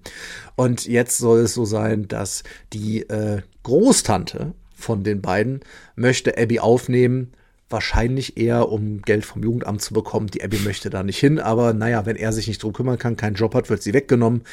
Und 0.56 0.86
jetzt 0.86 1.18
soll 1.18 1.40
es 1.40 1.54
so 1.54 1.66
sein, 1.66 2.08
dass 2.08 2.44
die 2.74 3.02
äh, 3.10 3.42
Großtante 3.64 4.54
von 4.76 5.04
den 5.04 5.22
beiden 5.22 5.60
möchte 5.96 6.38
Abby 6.38 6.60
aufnehmen. 6.60 7.34
Wahrscheinlich 7.70 8.38
eher, 8.38 8.70
um 8.70 9.02
Geld 9.04 9.26
vom 9.26 9.44
Jugendamt 9.44 9.82
zu 9.82 9.94
bekommen. 9.94 10.28
Die 10.28 10.44
Abby 10.44 10.58
möchte 10.60 10.90
da 10.90 11.04
nicht 11.04 11.20
hin, 11.20 11.40
aber 11.40 11.74
naja, 11.74 12.06
wenn 12.06 12.16
er 12.16 12.34
sich 12.34 12.48
nicht 12.48 12.64
drum 12.64 12.74
kümmern 12.74 12.98
kann, 12.98 13.16
keinen 13.16 13.36
Job 13.36 13.54
hat, 13.54 13.70
wird 13.70 13.84
sie 13.84 13.94
weggenommen. 13.94 14.44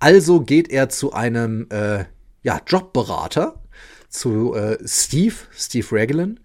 Also 0.00 0.40
geht 0.40 0.68
er 0.70 0.88
zu 0.88 1.12
einem 1.12 1.68
äh, 1.70 2.04
ja, 2.42 2.60
Jobberater, 2.66 3.60
zu 4.08 4.54
äh, 4.54 4.78
Steve, 4.84 5.34
Steve 5.56 5.86
Raglan, 5.92 6.40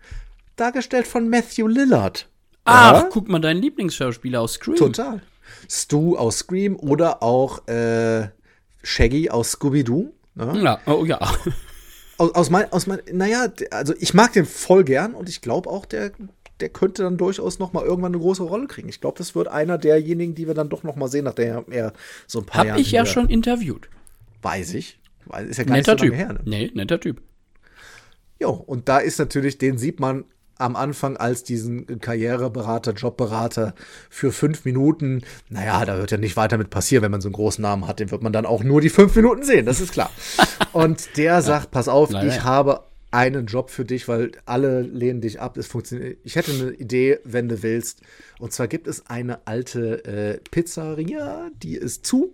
dargestellt 0.56 1.07
von 1.07 1.30
Matthew 1.30 1.68
Lillard. 1.68 2.30
Ach, 2.65 2.94
Ja, 2.94 3.10
guck 3.11 3.27
mal, 3.27 3.40
dein 3.40 3.57
Lieblingsschauspieler 3.57 4.41
aus 4.41 4.53
Scream. 4.53 4.76
total. 4.77 5.22
Stu 5.69 6.15
aus 6.18 6.40
Scream 6.40 6.76
oder 6.77 7.23
auch 7.23 7.68
äh, 7.68 8.27
Shaggy 8.84 9.30
aus 9.30 9.52
Scooby-Doo. 9.52 10.14
Ne? 10.35 10.61
Ja, 10.64 10.80
oh 10.85 11.06
ja. 11.06 11.19
Aus, 12.18 12.35
aus 12.35 12.49
mein, 12.49 12.72
aus 12.72 12.88
mein, 12.88 12.99
naja, 13.11 13.48
also 13.72 13.94
ich 13.99 14.14
mag 14.14 14.34
den 14.34 14.45
voll 14.45 14.84
gern 14.84 15.14
und 15.14 15.30
ich 15.30 15.41
glaube 15.41 15.69
auch, 15.69 15.85
der, 15.85 16.11
der 16.60 16.69
könnte 16.69 17.03
dann 17.03 17.18
durchaus 17.18 17.60
noch 17.60 17.73
mal 17.73 17.84
irgendwann 17.84 18.14
eine 18.14 18.22
große 18.22 18.44
Rolle 18.44 18.68
kriegen. 18.68 18.90
Ich 18.90 19.02
glaube, 19.02 19.18
das 19.18 19.35
wird 19.35 19.48
einer 19.48 19.77
derjenigen, 19.77 20.35
die 20.35 20.48
wir 20.48 20.53
dann 20.53 20.69
doch 20.69 20.84
noch 20.84 20.95
mal 20.95 21.07
sehen, 21.07 21.26
nachdem 21.26 21.65
er 21.72 21.94
so 22.27 22.40
ein 22.40 22.45
paar 22.45 22.60
Hab 22.60 22.68
Jahren 22.68 22.80
ich 22.80 22.91
ja 22.91 23.06
schon 23.06 23.30
interviewt. 23.30 23.90
Weiß 24.41 24.73
ich. 24.73 24.99
Ist 25.48 25.57
ja 25.57 25.64
gar 25.64 25.77
Netter 25.77 25.94
nicht 25.94 26.02
so 26.02 26.06
Typ. 26.07 26.15
her. 26.15 26.34
Ne? 26.34 26.40
Nee, 26.45 26.72
netter 26.73 26.99
Typ. 26.99 27.22
Jo, 28.40 28.52
und 28.52 28.90
da 28.90 28.99
ist 28.99 29.19
natürlich, 29.19 29.57
den 29.57 29.77
sieht 29.77 29.99
man 29.99 30.26
am 30.57 30.75
Anfang 30.75 31.17
als 31.17 31.43
diesen 31.43 31.99
Karriereberater, 31.99 32.93
Jobberater 32.93 33.73
für 34.09 34.31
fünf 34.31 34.65
Minuten. 34.65 35.21
Naja, 35.49 35.84
da 35.85 35.97
wird 35.97 36.11
ja 36.11 36.17
nicht 36.17 36.38
weiter 36.38 36.57
mit 36.57 36.69
passieren, 36.69 37.03
wenn 37.03 37.11
man 37.11 37.21
so 37.21 37.27
einen 37.27 37.34
großen 37.34 37.61
Namen 37.61 37.88
hat. 37.88 37.99
Den 37.99 38.11
wird 38.11 38.21
man 38.21 38.34
dann 38.34 38.45
auch 38.45 38.63
nur 38.63 38.81
die 38.81 38.89
fünf 38.89 39.15
Minuten 39.15 39.43
sehen, 39.43 39.65
das 39.65 39.80
ist 39.80 39.91
klar. 39.91 40.11
und 40.73 41.17
der 41.17 41.41
sagt, 41.41 41.71
pass 41.71 41.88
auf, 41.88 42.11
Leider. 42.11 42.27
ich 42.27 42.43
habe 42.43 42.84
einen 43.13 43.45
Job 43.45 43.69
für 43.69 43.85
dich, 43.85 44.07
weil 44.07 44.31
alle 44.45 44.81
lehnen 44.81 45.21
dich 45.21 45.39
ab. 45.39 45.55
Es 45.57 45.67
funktioniert. 45.67 46.17
Ich 46.23 46.35
hätte 46.35 46.51
eine 46.51 46.71
Idee, 46.71 47.19
wenn 47.23 47.47
du 47.47 47.61
willst. 47.61 48.01
Und 48.39 48.53
zwar 48.53 48.67
gibt 48.67 48.88
es 48.88 49.07
eine 49.07 49.45
alte 49.45 50.03
äh, 50.05 50.39
Pizzeria, 50.49 51.49
die 51.61 51.75
ist 51.75 52.05
zu. 52.07 52.34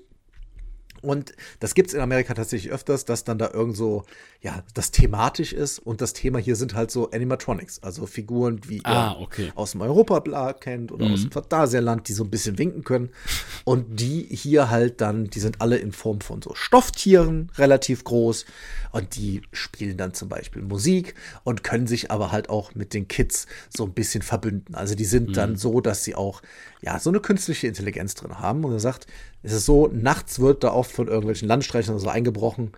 Und 1.02 1.34
das 1.60 1.74
gibt 1.74 1.90
es 1.90 1.94
in 1.94 2.02
Amerika 2.02 2.34
tatsächlich 2.34 2.72
öfters, 2.72 3.06
dass 3.06 3.24
dann 3.24 3.38
da 3.38 3.52
irgend 3.54 3.76
so, 3.78 4.04
ja, 4.42 4.64
das 4.74 4.92
thematisch 4.92 5.54
ist. 5.54 5.80
Und 5.80 6.02
das 6.02 6.14
Thema 6.14 6.40
hier 6.40 6.56
sind 6.56 6.74
halt 6.76 6.92
so 6.92 7.12
Animatronics, 7.12 7.82
also 7.84 8.06
Figuren, 8.06 8.62
wie 8.68 8.82
Ah, 8.84 9.16
ihr 9.18 9.22
okay. 9.22 9.52
aus 9.56 9.72
dem 9.72 9.82
Europabla 9.82 10.54
kennt 10.54 10.92
oder 10.92 11.06
aus 11.08 11.22
dem 11.22 11.32
Phantasialand, 11.32 12.08
die 12.08 12.14
so 12.14 12.24
ein 12.24 12.30
bisschen 12.30 12.58
winken 12.58 12.84
können. 12.84 13.10
Und 13.64 14.00
die 14.00 14.24
hier 14.24 14.70
halt 14.70 15.02
dann, 15.02 15.26
die 15.30 15.40
sind 15.40 15.62
alle 15.62 15.78
in 15.78 15.92
Form 15.92 16.22
von 16.22 16.42
so 16.42 16.54
Stofftieren, 16.56 17.52
relativ 17.58 18.04
groß. 18.04 18.46
Und 18.92 19.16
die 19.16 19.42
spielen 19.52 19.98
dann 19.98 20.14
zum 20.14 20.30
Beispiel 20.30 20.62
Musik 20.62 21.16
und 21.44 21.64
können 21.64 21.88
sich 21.88 22.12
aber 22.12 22.32
halt 22.32 22.50
auch 22.50 22.74
mit 22.76 22.94
den 22.94 23.08
Kids 23.08 23.48
so 23.70 23.86
ein 23.86 23.94
bisschen 23.94 24.22
verbünden. 24.22 24.76
Also 24.76 24.96
die 24.96 25.06
sind 25.06 25.38
dann 25.38 25.56
so, 25.56 25.82
dass 25.82 26.04
sie 26.04 26.16
auch, 26.16 26.42
ja, 26.82 27.00
so 27.00 27.10
eine 27.10 27.20
künstliche 27.20 27.68
Intelligenz 27.68 28.16
drin 28.16 28.40
haben. 28.40 28.64
Und 28.66 28.72
er 28.74 28.80
sagt, 28.80 29.06
es 29.42 29.54
ist 29.54 29.66
so, 29.66 29.88
nachts 29.88 30.40
wird 30.40 30.64
da 30.64 30.74
oft 30.74 30.92
von 30.92 31.08
irgendwelchen 31.08 31.48
Landstreichern 31.48 32.00
so 32.00 32.10
eingebrochen. 32.10 32.72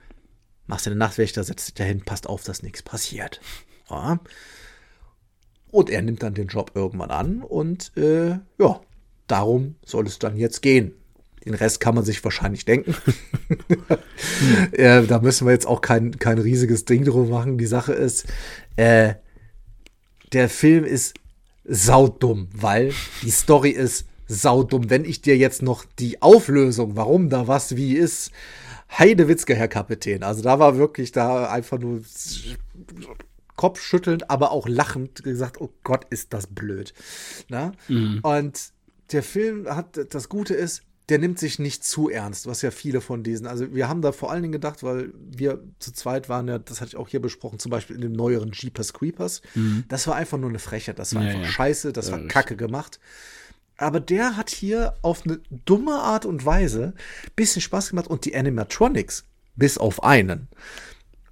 Machst 0.67 0.85
du 0.85 0.91
den 0.91 0.99
Nachtwächter, 0.99 1.43
setzt 1.43 1.67
dich 1.67 1.73
dahin, 1.73 2.01
passt 2.01 2.27
auf, 2.27 2.43
dass 2.43 2.63
nichts 2.63 2.83
passiert. 2.83 3.41
Ja. 3.89 4.19
Und 5.71 5.89
er 5.89 6.01
nimmt 6.01 6.21
dann 6.23 6.33
den 6.33 6.47
Job 6.47 6.71
irgendwann 6.75 7.11
an 7.11 7.41
und 7.41 7.95
äh, 7.97 8.31
ja, 8.59 8.81
darum 9.27 9.75
soll 9.85 10.05
es 10.05 10.19
dann 10.19 10.38
jetzt 10.38 10.61
gehen. 10.61 10.93
Den 11.45 11.55
Rest 11.55 11.79
kann 11.79 11.95
man 11.95 12.03
sich 12.03 12.23
wahrscheinlich 12.23 12.65
denken. 12.65 12.95
äh, 14.73 15.03
da 15.03 15.19
müssen 15.19 15.47
wir 15.47 15.53
jetzt 15.53 15.65
auch 15.65 15.81
kein, 15.81 16.19
kein 16.19 16.38
riesiges 16.38 16.85
Ding 16.85 17.03
drum 17.03 17.29
machen. 17.29 17.57
Die 17.57 17.65
Sache 17.65 17.93
ist, 17.93 18.27
äh, 18.75 19.15
der 20.33 20.49
Film 20.49 20.83
ist 20.83 21.15
saudumm, 21.63 22.49
weil 22.53 22.93
die 23.23 23.31
Story 23.31 23.71
ist 23.71 24.05
saudumm. 24.32 24.90
Wenn 24.90 25.06
ich 25.06 25.22
dir 25.22 25.38
jetzt 25.38 25.62
noch 25.62 25.86
die 25.99 26.22
Auflösung, 26.22 26.95
warum 26.95 27.30
da 27.30 27.48
was 27.48 27.76
wie 27.76 27.94
ist, 27.95 28.32
Heidewitzke, 28.98 29.56
Herr 29.56 29.68
Kapitän. 29.68 30.24
Also 30.24 30.41
da 30.41 30.60
war 30.60 30.78
wirklich 30.78 31.12
da 31.12 31.49
einfach 31.49 31.80
nur 31.80 32.02
kopfschüttelnd, 33.56 34.30
aber 34.30 34.52
auch 34.52 34.68
lachend 34.68 35.24
gesagt, 35.24 35.62
oh 35.62 35.70
Gott, 35.84 36.06
ist 36.10 36.34
das 36.34 36.48
blöd. 36.48 36.94
Na? 37.49 37.74
Und 38.24 38.72
der 39.12 39.24
Film 39.24 39.68
hat, 39.68 39.99
das 40.14 40.30
Gute 40.30 40.53
ist, 40.53 40.82
der 41.10 41.20
nimmt 41.20 41.40
sich 41.40 41.60
nicht 41.60 41.84
zu 41.84 42.10
ernst, 42.10 42.48
was 42.48 42.62
ja 42.62 42.72
viele 42.72 43.02
von 43.02 43.22
diesen, 43.22 43.45
also 43.45 43.74
wir 43.74 43.90
haben 43.90 44.02
da 44.02 44.14
vor 44.14 44.32
allen 44.32 44.44
Dingen 44.44 44.53
gedacht, 44.53 44.82
weil 44.82 45.12
wir 45.18 45.62
zu 45.80 45.91
zweit 45.91 46.30
waren 46.30 46.48
ja, 46.48 46.58
das 46.58 46.80
hatte 46.80 46.90
ich 46.90 46.95
auch 46.95 47.10
hier 47.10 47.22
besprochen, 47.22 47.60
zum 47.60 47.70
Beispiel 47.70 47.98
in 47.98 48.02
dem 48.02 48.14
neueren 48.14 48.52
Jeepers 48.53 48.94
Creepers, 48.94 49.41
das 49.90 50.08
war 50.08 50.16
einfach 50.16 50.38
nur 50.38 50.49
eine 50.49 50.60
Freche, 50.60 50.94
das 50.94 51.14
war 51.14 51.22
Ja, 51.24 51.30
einfach 51.30 51.41
ja. 51.44 51.48
scheiße, 51.52 51.91
das 51.91 52.12
war 52.12 52.20
richtig. 52.20 52.32
kacke 52.34 52.56
gemacht. 52.56 52.99
Aber 53.82 53.99
der 53.99 54.38
hat 54.38 54.49
hier 54.49 54.95
auf 55.02 55.24
eine 55.26 55.40
dumme 55.66 55.95
Art 55.95 56.26
und 56.26 56.45
Weise 56.45 56.94
bisschen 57.36 57.62
Spaß 57.62 57.90
gemacht 57.90 58.08
und 58.08 58.26
die 58.26 58.36
Animatronics, 58.36 59.26
bis 59.56 59.78
auf 59.78 60.03
einen, 60.03 60.48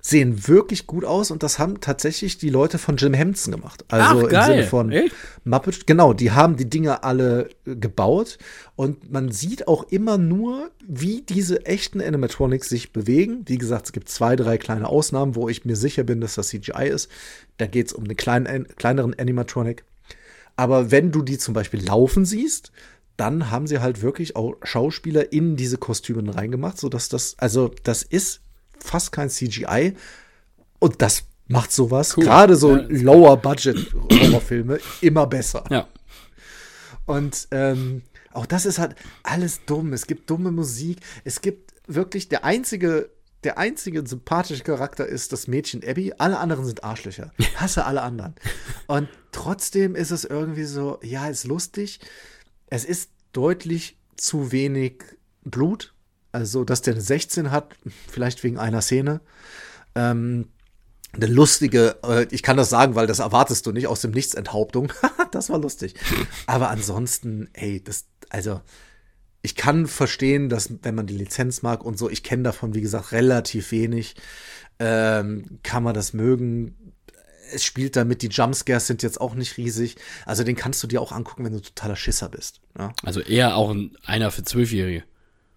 sehen 0.02 0.48
wirklich 0.48 0.88
gut 0.88 1.04
aus 1.06 1.30
und 1.30 1.44
das 1.44 1.60
haben 1.60 1.82
tatsächlich 1.82 2.38
die 2.38 2.50
Leute 2.50 2.78
von 2.78 2.96
Jim 2.96 3.14
Henson 3.14 3.52
gemacht. 3.52 3.86
Also 3.90 4.26
Ach, 4.26 4.30
geil. 4.30 4.50
im 4.50 4.56
Sinne 4.56 4.68
von 4.68 4.92
Echt? 4.92 5.16
Muppet, 5.44 5.86
genau, 5.88 6.14
die 6.14 6.32
haben 6.32 6.56
die 6.56 6.70
Dinger 6.70 7.04
alle 7.04 7.50
äh, 7.66 7.76
gebaut 7.76 8.38
und 8.76 9.12
man 9.12 9.32
sieht 9.32 9.68
auch 9.68 9.84
immer 9.92 10.18
nur, 10.18 10.72
wie 10.88 11.22
diese 11.22 11.66
echten 11.66 12.02
Animatronics 12.02 12.70
sich 12.70 12.94
bewegen. 12.94 13.44
Wie 13.46 13.58
gesagt, 13.58 13.88
es 13.88 13.92
gibt 13.92 14.10
zwei, 14.10 14.36
drei 14.36 14.58
kleine 14.58 14.88
Ausnahmen, 14.88 15.36
wo 15.36 15.50
ich 15.50 15.66
mir 15.66 15.76
sicher 15.76 16.04
bin, 16.04 16.22
dass 16.22 16.36
das 16.36 16.48
CGI 16.48 16.88
ist. 16.88 17.10
Da 17.58 17.68
geht 17.68 17.88
es 17.88 17.94
um 17.94 18.06
einen 18.06 18.16
kleinen, 18.16 18.68
kleineren 18.76 19.14
Animatronic. 19.20 19.84
Aber 20.60 20.92
wenn 20.92 21.14
du 21.14 21.22
die 21.22 21.38
zum 21.38 21.54
Beispiel 21.54 21.86
laufen 21.86 22.26
siehst, 22.26 22.74
dann 23.16 23.50
haben 23.50 23.66
sie 23.66 23.80
halt 23.80 24.02
wirklich 24.02 24.36
auch 24.36 24.56
Schauspieler 24.64 25.32
in 25.32 25.56
diese 25.56 25.78
Kostüme 25.78 26.36
reingemacht, 26.36 26.78
sodass 26.78 27.08
das, 27.08 27.36
also 27.38 27.72
das 27.84 28.04
ist 28.04 28.42
fast 28.78 29.14
kein 29.14 29.30
CGI 29.30 29.94
und 30.80 31.02
das 31.02 31.24
macht 31.48 31.72
sowas, 31.72 32.18
Cool. 32.18 32.26
gerade 32.26 32.58
so 32.58 32.76
Ja, 32.76 32.86
Lower-Budget-Horrorfilme, 32.90 34.80
immer 35.00 35.28
besser. 35.28 35.64
Ja. 35.70 35.88
Und 37.06 37.48
ähm, 37.52 38.02
auch 38.34 38.46
das 38.46 38.66
ist 38.66 38.80
halt 38.80 38.96
alles 39.24 39.62
dumm. 39.66 39.94
Es 39.94 40.08
gibt 40.08 40.30
dumme 40.30 40.52
Musik. 40.52 41.00
Es 41.24 41.40
gibt 41.42 41.74
wirklich 41.88 42.28
der 42.28 42.44
einzige, 42.44 43.10
der 43.44 43.58
einzige 43.58 44.06
sympathische 44.06 44.64
Charakter 44.64 45.06
ist 45.06 45.32
das 45.32 45.48
Mädchen 45.48 45.82
Abby. 45.88 46.14
Alle 46.18 46.40
anderen 46.40 46.66
sind 46.66 46.84
Arschlöcher. 46.84 47.32
Ich 47.38 47.58
hasse 47.60 47.86
alle 47.86 48.02
anderen. 48.02 48.36
Und 48.88 49.08
trotzdem 49.32 49.96
ist 49.96 50.12
es 50.12 50.26
irgendwie 50.26 50.66
so, 50.66 51.00
ja, 51.04 51.28
ist 51.28 51.46
lustig. 51.46 52.00
Es 52.68 52.86
ist 52.86 53.12
deutlich 53.32 53.98
zu 54.18 54.52
wenig 54.52 55.04
Blut. 55.44 55.94
Also, 56.32 56.64
dass 56.64 56.82
der 56.82 56.94
eine 56.94 57.02
16 57.02 57.52
hat, 57.52 57.76
vielleicht 58.08 58.44
wegen 58.44 58.60
einer 58.60 58.82
Szene. 58.82 59.22
Ähm, 59.96 60.50
eine 61.14 61.26
lustige, 61.26 61.98
äh, 62.04 62.28
ich 62.30 62.44
kann 62.44 62.58
das 62.58 62.70
sagen, 62.70 62.94
weil 62.94 63.08
das 63.08 63.20
erwartest 63.20 63.66
du 63.66 63.72
nicht, 63.72 63.88
aus 63.88 64.02
dem 64.02 64.12
Nichts 64.12 64.36
Enthauptung. 64.36 64.94
das 65.32 65.50
war 65.50 65.58
lustig. 65.58 65.96
Aber 66.46 66.70
ansonsten, 66.70 67.50
ey, 67.54 67.84
das, 67.84 68.06
also, 68.30 68.62
ich 69.42 69.56
kann 69.56 69.88
verstehen, 69.88 70.50
dass, 70.50 70.70
wenn 70.82 70.96
man 70.96 71.08
die 71.08 71.18
Lizenz 71.18 71.62
mag 71.62 71.84
und 71.84 71.98
so, 71.98 72.10
ich 72.10 72.24
kenne 72.24 72.44
davon, 72.44 72.74
wie 72.76 72.82
gesagt, 72.82 73.12
relativ 73.12 73.72
wenig, 73.72 74.16
ähm, 74.80 75.60
kann 75.64 75.84
man 75.84 75.94
das 75.94 76.14
mögen. 76.14 76.76
Es 77.52 77.64
spielt 77.64 77.96
damit, 77.96 78.22
die 78.22 78.28
Jumpscares 78.28 78.86
sind 78.88 79.02
jetzt 79.02 79.20
auch 79.20 79.34
nicht 79.34 79.58
riesig. 79.58 79.96
Also, 80.26 80.44
den 80.44 80.56
kannst 80.56 80.84
du 80.84 80.88
dir 80.88 81.02
auch 81.02 81.12
angucken, 81.12 81.46
wenn 81.46 81.54
du 81.54 81.62
totaler 81.62 81.96
Schisser 81.96 82.30
bist. 82.30 82.62
Ja, 82.78 82.94
Also 83.04 83.22
eher 83.22 83.56
auch 83.56 83.72
ein, 83.72 83.98
einer 84.06 84.30
für 84.32 84.44
Zwölfjährige. 84.44 85.04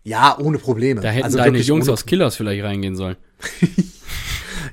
ja 0.05 0.39
ohne 0.39 0.59
Probleme. 0.59 1.01
Da 1.01 1.11
hätten 1.11 1.25
also 1.25 1.39
deine 1.39 1.59
Jungs 1.59 1.89
aus 1.89 2.07
Killers 2.07 2.37
vielleicht 2.37 2.65
reingehen 2.65 2.97
sollen. 2.97 3.17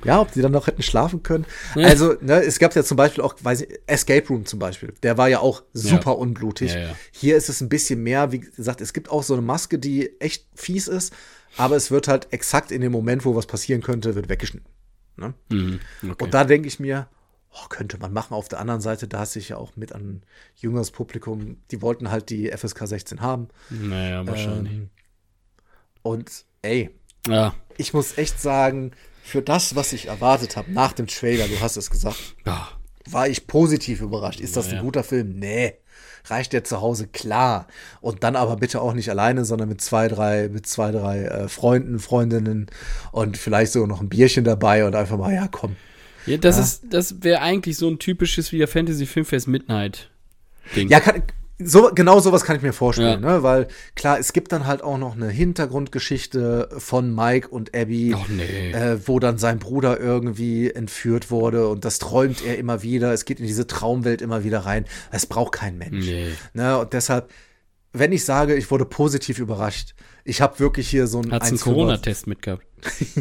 Ja, 0.05 0.21
ob 0.21 0.31
die 0.31 0.41
dann 0.41 0.51
noch 0.51 0.67
hätten 0.67 0.81
schlafen 0.81 1.23
können. 1.23 1.45
Also, 1.75 2.15
ne, 2.21 2.41
es 2.43 2.59
gab 2.59 2.75
ja 2.75 2.83
zum 2.83 2.97
Beispiel 2.97 3.23
auch, 3.23 3.35
weiß 3.41 3.61
ich, 3.61 3.79
Escape 3.87 4.27
Room 4.29 4.45
zum 4.45 4.59
Beispiel. 4.59 4.93
Der 5.03 5.17
war 5.17 5.27
ja 5.27 5.39
auch 5.39 5.63
super 5.73 6.11
Ja. 6.11 6.17
unblutig. 6.17 6.73
Ja, 6.73 6.79
ja. 6.79 6.95
Hier 7.11 7.35
ist 7.37 7.49
es 7.49 7.61
ein 7.61 7.69
bisschen 7.69 8.01
mehr, 8.03 8.31
wie 8.31 8.39
gesagt, 8.39 8.81
es 8.81 8.93
gibt 8.93 9.09
auch 9.09 9.23
so 9.23 9.33
eine 9.33 9.41
Maske, 9.41 9.77
die 9.79 10.19
echt 10.21 10.45
fies 10.55 10.87
ist, 10.87 11.13
aber 11.57 11.75
es 11.75 11.91
wird 11.91 12.07
halt 12.07 12.27
exakt 12.31 12.71
in 12.71 12.81
dem 12.81 12.91
Moment, 12.91 13.25
wo 13.25 13.35
was 13.35 13.45
passieren 13.45 13.81
könnte, 13.81 14.15
wird 14.15 14.29
weggeschnitten. 14.29 14.69
Ne? 15.17 15.33
Mhm. 15.49 15.79
Okay. 16.11 16.23
Und 16.23 16.33
da 16.33 16.45
denke 16.45 16.67
ich 16.69 16.79
mir, 16.79 17.07
oh, 17.51 17.67
könnte 17.67 17.97
man 17.97 18.13
machen. 18.13 18.33
Auf 18.33 18.47
der 18.47 18.59
anderen 18.59 18.79
Seite, 18.81 19.07
da 19.07 19.25
sich 19.25 19.49
ja 19.49 19.57
auch 19.57 19.75
mit 19.75 19.91
an 19.91 20.23
jüngeres 20.55 20.91
Publikum, 20.91 21.57
die 21.71 21.81
wollten 21.81 22.09
halt 22.09 22.29
die 22.29 22.49
FSK 22.55 22.87
16 22.87 23.21
haben. 23.21 23.49
naja, 23.69 24.25
wahrscheinlich. 24.25 24.73
Ähm, 24.73 24.89
und 26.03 26.45
ey, 26.61 26.89
ja. 27.27 27.53
ich 27.77 27.93
muss 27.93 28.17
echt 28.17 28.39
sagen, 28.39 28.91
für 29.29 29.41
das, 29.41 29.75
was 29.75 29.93
ich 29.93 30.07
erwartet 30.07 30.57
habe 30.57 30.71
nach 30.71 30.93
dem 30.93 31.07
Trailer, 31.07 31.47
du 31.47 31.59
hast 31.61 31.77
es 31.77 31.89
gesagt, 31.89 32.35
ja. 32.45 32.67
war 33.09 33.27
ich 33.27 33.47
positiv 33.47 34.01
überrascht. 34.01 34.39
Ist 34.39 34.57
das 34.57 34.69
ein 34.69 34.81
guter 34.81 35.03
Film? 35.03 35.37
Nee. 35.39 35.75
Reicht 36.25 36.53
der 36.53 36.63
zu 36.63 36.81
Hause? 36.81 37.07
Klar. 37.07 37.67
Und 38.01 38.23
dann 38.23 38.35
aber 38.35 38.57
bitte 38.57 38.81
auch 38.81 38.93
nicht 38.93 39.09
alleine, 39.09 39.45
sondern 39.45 39.69
mit 39.69 39.81
zwei, 39.81 40.07
drei, 40.07 40.49
mit 40.49 40.67
zwei, 40.67 40.91
drei 40.91 41.23
äh, 41.23 41.47
Freunden, 41.47 41.99
Freundinnen 41.99 42.67
und 43.11 43.37
vielleicht 43.37 43.71
sogar 43.71 43.87
noch 43.87 44.01
ein 44.01 44.09
Bierchen 44.09 44.43
dabei 44.43 44.85
und 44.85 44.95
einfach 44.95 45.17
mal, 45.17 45.33
ja, 45.33 45.47
komm. 45.47 45.75
Ja, 46.25 46.37
das 46.37 46.57
ist, 46.57 46.83
das 46.89 47.23
wäre 47.23 47.41
eigentlich 47.41 47.77
so 47.77 47.87
ein 47.89 47.97
typisches 47.99 48.51
wieder 48.51 48.67
Fantasy 48.67 49.05
Filmfest 49.05 49.47
Midnight 49.47 50.09
Ding. 50.75 50.89
Ja, 50.89 50.99
kann, 50.99 51.23
so, 51.61 51.91
genau 51.93 52.19
sowas 52.21 52.43
kann 52.43 52.55
ich 52.55 52.61
mir 52.61 52.71
vorstellen, 52.73 53.21
Ja. 53.21 53.35
ne? 53.37 53.43
Weil 53.43 53.67
klar, 53.95 54.17
es 54.17 54.31
gibt 54.33 54.51
dann 54.51 54.65
halt 54.65 54.81
auch 54.81 54.97
noch 54.97 55.15
eine 55.15 55.27
Hintergrundgeschichte 55.29 56.69
von 56.77 57.13
Mike 57.13 57.49
und 57.49 57.75
Abby, 57.75 58.15
Ach, 58.17 58.27
nee. 58.29 58.71
äh, 58.71 58.99
wo 59.07 59.19
dann 59.19 59.37
sein 59.37 59.59
Bruder 59.59 59.99
irgendwie 59.99 60.71
entführt 60.71 61.31
wurde 61.31 61.67
und 61.67 61.85
das 61.85 61.99
träumt 61.99 62.43
er 62.45 62.57
immer 62.57 62.81
wieder. 62.83 63.11
Es 63.13 63.25
geht 63.25 63.39
in 63.39 63.45
diese 63.47 63.67
Traumwelt 63.67 64.21
immer 64.21 64.43
wieder 64.43 64.59
rein. 64.59 64.85
Das 65.11 65.25
braucht 65.25 65.53
kein 65.53 65.77
Mensch. 65.77 66.05
Nee. 66.05 66.29
Ne? 66.53 66.77
Und 66.77 66.93
deshalb, 66.93 67.29
wenn 67.91 68.11
ich 68.11 68.23
sage, 68.23 68.55
ich 68.55 68.71
wurde 68.71 68.85
positiv 68.85 69.39
überrascht, 69.39 69.95
ich 70.23 70.41
habe 70.41 70.59
wirklich 70.59 70.87
hier 70.89 71.07
so 71.07 71.21
ein 71.21 71.31
Hat's 71.31 71.49
einen 71.49 71.57
1,5er 71.57 71.63
Corona-Test 71.63 72.27
mitgehabt? 72.27 72.65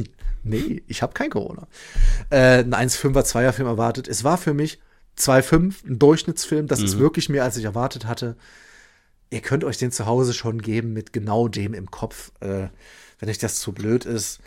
Nee, 0.45 0.83
ich 0.87 1.03
habe 1.03 1.13
kein 1.15 1.31
Corona. 1.31 1.67
Äh, 2.31 2.59
ein 2.61 2.73
1,5er 2.73 3.25
Zweierfilm 3.25 3.67
erwartet. 3.69 4.07
Es 4.07 4.23
war 4.23 4.39
für 4.39 4.55
mich 4.55 4.79
2,5, 5.19 5.85
ein 5.87 5.99
Durchschnittsfilm. 5.99 6.67
Das 6.67 6.81
Mhm. 6.81 6.85
ist 6.87 6.99
wirklich 6.99 7.29
mehr, 7.29 7.45
als 7.45 7.57
ich 7.57 7.65
erwartet 7.65 8.07
hatte. 8.07 8.37
Ihr 9.31 9.41
könnt 9.41 9.65
euch 9.65 9.77
den 9.77 9.93
zu 9.93 10.07
Hause 10.07 10.33
schon 10.33 10.63
geben 10.63 10.93
mit 10.93 11.13
genau 11.13 11.49
dem 11.49 11.75
im 11.75 11.91
Kopf, 11.91 12.33
äh, 12.41 12.69
wenn 13.19 13.29
euch 13.29 13.39
das 13.39 13.57
zu 13.57 13.73
blöd 13.73 14.05
ist. 14.07 14.41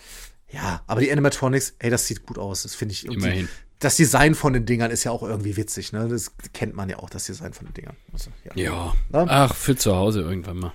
Ja, 0.52 0.82
aber 0.88 1.02
die 1.02 1.12
Animatronics, 1.12 1.76
ey, 1.80 1.90
das 1.90 2.08
sieht 2.08 2.26
gut 2.26 2.38
aus. 2.38 2.64
Das 2.64 2.76
finde 2.76 2.94
ich. 2.94 3.08
und 3.08 3.16
Immerhin. 3.16 3.48
Das 3.80 3.96
Design 3.98 4.36
von 4.36 4.54
den 4.54 4.66
Dingern 4.66 4.92
ist 4.92 5.04
ja 5.06 5.12
auch 5.12 5.24
irgendwie 5.24 5.58
witzig, 5.58 5.92
ne? 5.92 6.08
Das 6.08 6.32
kennt 6.54 6.76
man 6.76 6.88
ja 6.90 7.00
auch, 7.00 7.10
das 7.10 7.26
Design 7.26 7.54
von 7.54 7.66
den 7.68 7.74
Dingern. 7.74 7.96
Also, 8.14 8.30
Ja. 8.54 8.94
Na? 9.10 9.26
Ach, 9.28 9.56
für 9.56 9.76
zu 9.76 9.96
Hause 9.96 10.22
irgendwann 10.22 10.58
mal. 10.58 10.74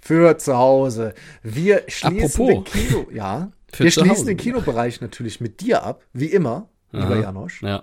Für 0.00 0.38
zu 0.38 0.56
Hause. 0.56 1.14
Wir 1.42 1.82
schließen 1.88 2.16
den 2.46 2.58
Apropos. 2.58 2.72
Kino, 2.72 3.06
ja. 3.12 3.50
Für 3.72 3.84
wir 3.84 3.90
schließen 3.90 4.10
Hause. 4.10 4.24
den 4.26 4.36
Kinobereich 4.38 5.00
natürlich 5.02 5.40
mit 5.42 5.60
dir 5.60 5.82
ab, 5.82 6.02
wie 6.14 6.26
immer, 6.26 6.68
lieber 6.92 7.06
Aha. 7.16 7.20
Janosch. 7.20 7.62
Ja. 7.62 7.82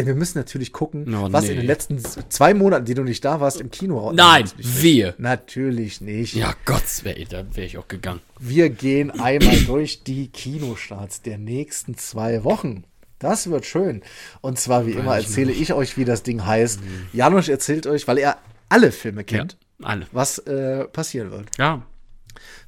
Denn 0.00 0.06
wir 0.06 0.14
müssen 0.14 0.38
natürlich 0.38 0.72
gucken, 0.72 1.14
Oh, 1.14 1.28
was 1.30 1.44
nee. 1.44 1.50
in 1.50 1.56
den 1.58 1.66
letzten 1.66 1.98
zwei 2.30 2.54
Monaten, 2.54 2.86
die 2.86 2.94
du 2.94 3.02
nicht 3.02 3.22
da 3.22 3.38
warst, 3.38 3.60
im 3.60 3.70
Kino. 3.70 4.12
Nein, 4.12 4.44
natürlich 4.44 4.56
nicht. 4.66 4.82
wir. 4.82 5.14
Natürlich 5.18 6.00
nicht. 6.00 6.34
Ja, 6.34 6.54
Gott, 6.64 6.82
wär, 7.04 7.14
da 7.28 7.44
wäre 7.54 7.66
ich 7.66 7.76
auch 7.76 7.86
gegangen. 7.86 8.20
Wir 8.38 8.70
gehen 8.70 9.10
einmal 9.10 9.56
durch 9.66 10.02
die 10.04 10.28
Kinostarts 10.28 11.20
der 11.20 11.36
nächsten 11.36 11.98
zwei 11.98 12.44
Wochen. 12.44 12.84
Das 13.18 13.50
wird 13.50 13.66
schön. 13.66 14.00
Und 14.40 14.58
zwar, 14.58 14.86
wie 14.86 14.92
immer, 14.92 15.16
erzähle 15.16 15.52
ich 15.52 15.74
euch, 15.74 15.98
wie 15.98 16.06
das 16.06 16.22
Ding 16.22 16.46
heißt. 16.46 16.80
Janosch 17.12 17.50
erzählt 17.50 17.86
euch, 17.86 18.08
weil 18.08 18.16
er 18.16 18.38
alle 18.70 18.90
Filme 18.92 19.24
kennt, 19.24 19.58
Ja, 19.78 19.86
alle. 19.88 20.06
was 20.12 20.38
äh, 20.38 20.86
passieren 20.86 21.30
wird. 21.30 21.48
Ja. 21.58 21.82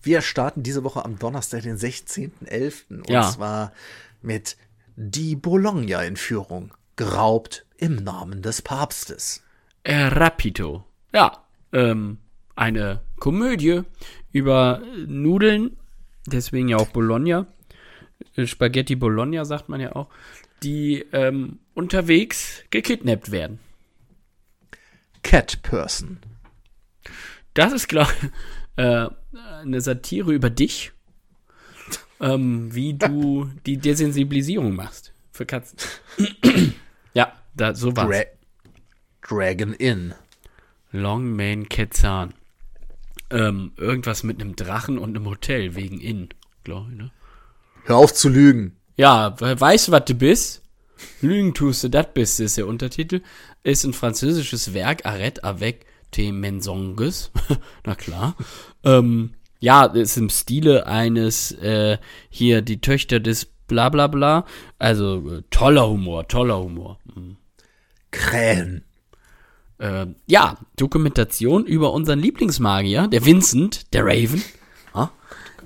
Wir 0.03 0.21
starten 0.21 0.63
diese 0.63 0.85
Woche 0.85 1.03
am 1.07 1.19
Donnerstag, 1.19 1.63
den 1.63 1.79
16.11. 1.79 2.91
Und 2.91 3.09
Ja. 3.09 3.31
zwar 3.31 3.73
mit 4.21 4.59
Die 4.97 5.37
Bologna-Entführung. 5.37 6.73
Geraubt 7.03 7.67
im 7.79 7.97
Namen 7.97 8.43
des 8.43 8.63
Papstes. 8.63 9.43
Äh, 9.83 10.05
Rapito. 10.05 10.85
Ja, 11.13 11.45
ähm, 11.73 12.19
eine 12.55 13.01
Komödie 13.19 13.83
über 14.31 14.81
Nudeln, 15.09 15.77
deswegen 16.29 16.69
ja 16.69 16.77
auch 16.77 16.91
Bologna. 16.91 17.49
Äh, 18.37 18.47
Spaghetti 18.47 18.95
Bologna 18.95 19.45
sagt 19.45 19.69
man 19.69 19.81
ja 19.81 19.97
auch, 19.97 20.11
die 20.63 21.05
ähm, 21.13 21.59
unterwegs 21.75 22.63
gekidnappt 22.71 23.33
werden. 23.33 23.59
Cat 25.25 25.61
Person. 25.63 26.19
Das 27.53 27.73
ist, 27.73 27.89
glaube 27.89 28.13
ich, 28.23 28.29
äh, 28.77 29.09
eine 29.61 29.81
Satire 29.81 30.33
über 30.33 30.51
dich, 30.51 30.93
ähm, 32.21 32.73
wie 32.73 32.95
du 32.95 33.51
die 33.67 33.79
Desensibilisierung 33.79 34.77
machst 34.77 35.13
für 35.33 35.47
Katzen. 35.47 35.77
ja, 37.15 37.33
da, 37.55 37.75
so 37.75 37.95
war's. 37.97 38.09
Dra 38.09 38.23
Dragon 39.29 39.73
Inn. 39.75 40.15
Longman 40.91 41.69
Quetzan. 41.69 42.35
Ähm, 43.31 43.73
irgendwas 43.77 44.23
mit 44.25 44.41
einem 44.41 44.57
Drachen 44.57 44.99
und 44.99 45.17
einem 45.17 45.27
Hotel 45.27 45.75
wegen 45.75 46.01
Inn, 46.01 46.29
glaube 46.65 46.91
ich, 46.93 46.99
ne? 46.99 47.11
Hör 47.85 47.97
auf 47.97 48.13
zu 48.13 48.29
lügen. 48.29 48.77
Ja, 48.97 49.41
we- 49.41 49.59
weißt 49.59 49.89
du, 49.89 49.93
was 49.93 50.05
du 50.05 50.15
bist? 50.15 50.63
Lügen 51.21 51.55
tust 51.55 51.83
du, 51.85 51.89
das 51.89 52.09
bist, 52.13 52.41
ist 52.41 52.59
der 52.59 52.67
Untertitel. 52.67 53.23
Ist 53.65 53.85
ein 53.85 53.95
französisches 53.95 54.75
Werk, 54.75 55.07
Arrête 55.07 55.41
avec 55.45 55.87
T. 56.11 56.31
Mensonges. 56.31 57.31
Na 57.87 57.95
klar. 57.95 58.37
Ähm, 58.85 59.33
ja, 59.61 59.87
ist 59.87 60.17
im 60.19 60.29
Stile 60.29 60.87
eines 60.87 61.53
äh, 61.53 61.97
hier 62.29 62.61
die 62.63 62.81
Töchter 62.81 63.19
des 63.19 63.47
bla 63.73 63.89
bla 63.89 64.07
bla. 64.07 64.45
Also 64.79 65.17
äh, 65.39 65.43
toller 65.51 65.89
Humor, 65.89 66.29
toller 66.29 66.59
Humor. 66.59 66.99
Mhm. 67.15 67.37
Krähen. 68.11 68.85
Äh, 69.79 70.07
ja, 70.27 70.59
Dokumentation 70.77 71.65
über 71.67 71.93
unseren 71.93 72.19
Lieblingsmagier, 72.21 73.09
der 73.09 73.25
Vincent, 73.25 73.93
der 73.95 74.05
Raven. 74.05 74.43
Ah, 74.93 75.09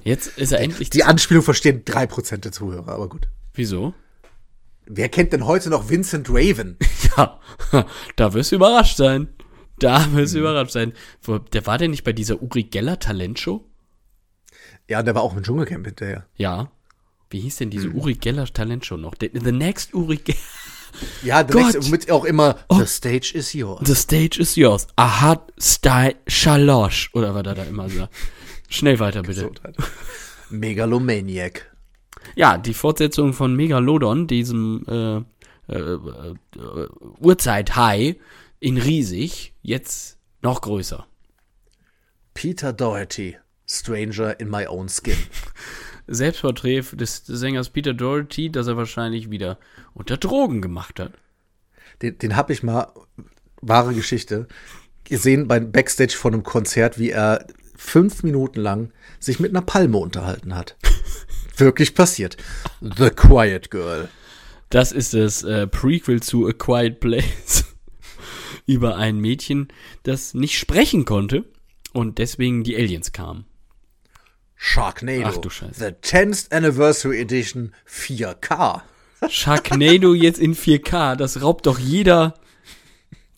jetzt 0.04 0.38
ist 0.38 0.52
er 0.52 0.60
endlich. 0.60 0.88
Die 0.90 1.04
Anspielung 1.04 1.42
verstehen 1.42 1.84
3% 1.84 2.38
der 2.38 2.52
Zuhörer, 2.52 2.88
aber 2.92 3.08
gut. 3.08 3.28
Wieso? 3.54 3.92
Wer 4.86 5.08
kennt 5.08 5.32
denn 5.32 5.44
heute 5.46 5.68
noch 5.70 5.88
Vincent 5.90 6.28
Raven? 6.30 6.76
Ja, 7.16 7.40
da 8.16 8.34
wirst 8.34 8.52
du 8.52 8.56
überrascht 8.56 8.96
sein. 8.98 9.28
Da 9.78 10.12
wirst 10.12 10.34
du 10.34 10.38
überrascht 10.40 10.72
sein. 10.72 10.92
Wo- 11.22 11.38
Der 11.38 11.64
war 11.66 11.78
der 11.78 11.88
nicht 11.88 12.04
bei 12.04 12.12
dieser 12.12 12.42
Uri 12.42 12.64
Geller 12.64 12.98
Talentshow? 12.98 13.64
Ja, 14.88 15.02
der 15.02 15.14
war 15.14 15.22
auch 15.22 15.34
im 15.34 15.42
Dschungelcamp 15.42 15.86
hinterher. 15.86 16.26
Ja. 16.36 16.70
Wie 17.30 17.40
hieß 17.40 17.56
denn 17.56 17.70
diese 17.70 17.88
Uri 17.90 18.14
Geller 18.14 18.46
Talentshow 18.46 18.96
noch? 18.96 19.14
The, 19.20 19.30
the 19.32 19.52
next 19.52 19.94
Uri 19.94 20.16
Geller. 20.16 20.38
Ja, 21.22 21.42
der 21.42 21.54
Gott. 21.54 21.74
nächste, 21.74 21.90
mit 21.90 22.10
auch 22.10 22.24
immer 22.24 22.56
The 22.70 22.86
stage 22.86 23.32
is 23.34 23.52
yours. 23.52 23.86
The 23.86 23.94
stage 23.94 24.38
is 24.40 24.56
yours. 24.56 24.86
A 24.96 25.22
hot 25.22 25.52
style 25.58 26.14
shalosh. 26.26 27.10
Oder 27.12 27.34
was 27.34 27.46
er 27.46 27.54
da 27.54 27.62
immer 27.64 27.88
sagt. 27.88 28.14
Schnell 28.68 28.98
weiter, 28.98 29.22
bitte. 29.22 29.50
Megalomaniac. 30.50 31.70
Ja, 32.34 32.58
die 32.58 32.74
Fortsetzung 32.74 33.32
von 33.32 33.54
Megalodon, 33.54 34.26
diesem 34.26 34.84
äh, 34.88 35.16
äh, 35.72 35.78
äh, 35.78 36.34
Urzeit-Hai 37.20 38.16
in 38.58 38.78
riesig, 38.78 39.54
jetzt 39.62 40.18
noch 40.42 40.60
größer. 40.60 41.06
Peter 42.34 42.72
Doherty. 42.72 43.36
Stranger 43.68 44.38
in 44.38 44.48
my 44.48 44.66
own 44.66 44.88
skin. 44.88 45.16
Selbstporträt 46.06 46.82
des 46.92 47.26
Sängers 47.26 47.70
Peter 47.70 47.94
Doherty, 47.94 48.50
das 48.50 48.66
er 48.66 48.76
wahrscheinlich 48.76 49.30
wieder 49.30 49.58
unter 49.94 50.16
Drogen 50.16 50.62
gemacht 50.62 51.00
hat. 51.00 51.12
Den, 52.02 52.18
den 52.18 52.36
habe 52.36 52.52
ich 52.52 52.62
mal, 52.62 52.92
wahre 53.60 53.94
Geschichte, 53.94 54.46
gesehen 55.04 55.48
beim 55.48 55.72
Backstage 55.72 56.16
von 56.16 56.34
einem 56.34 56.42
Konzert, 56.42 56.98
wie 56.98 57.10
er 57.10 57.46
fünf 57.76 58.22
Minuten 58.22 58.60
lang 58.60 58.92
sich 59.18 59.40
mit 59.40 59.50
einer 59.50 59.62
Palme 59.62 59.98
unterhalten 59.98 60.54
hat. 60.54 60.76
Wirklich 61.56 61.94
passiert. 61.94 62.36
The 62.80 63.10
Quiet 63.10 63.70
Girl. 63.70 64.08
Das 64.68 64.92
ist 64.92 65.14
das 65.14 65.42
äh, 65.42 65.66
Prequel 65.66 66.22
zu 66.22 66.46
A 66.46 66.52
Quiet 66.52 67.00
Place. 67.00 67.64
Über 68.66 68.96
ein 68.96 69.20
Mädchen, 69.20 69.68
das 70.02 70.34
nicht 70.34 70.58
sprechen 70.58 71.04
konnte 71.04 71.44
und 71.92 72.18
deswegen 72.18 72.64
die 72.64 72.76
Aliens 72.76 73.12
kamen. 73.12 73.46
Sharknado. 74.66 75.28
Ach 75.28 75.36
du 75.36 75.48
Scheiße. 75.48 75.74
The 75.78 76.08
10th 76.08 76.52
Anniversary 76.52 77.20
Edition 77.20 77.72
4K. 77.88 78.82
Sharknado 79.28 80.12
jetzt 80.12 80.40
in 80.40 80.56
4K, 80.56 81.14
das 81.14 81.40
raubt 81.40 81.66
doch 81.66 81.78
jeder 81.78 82.34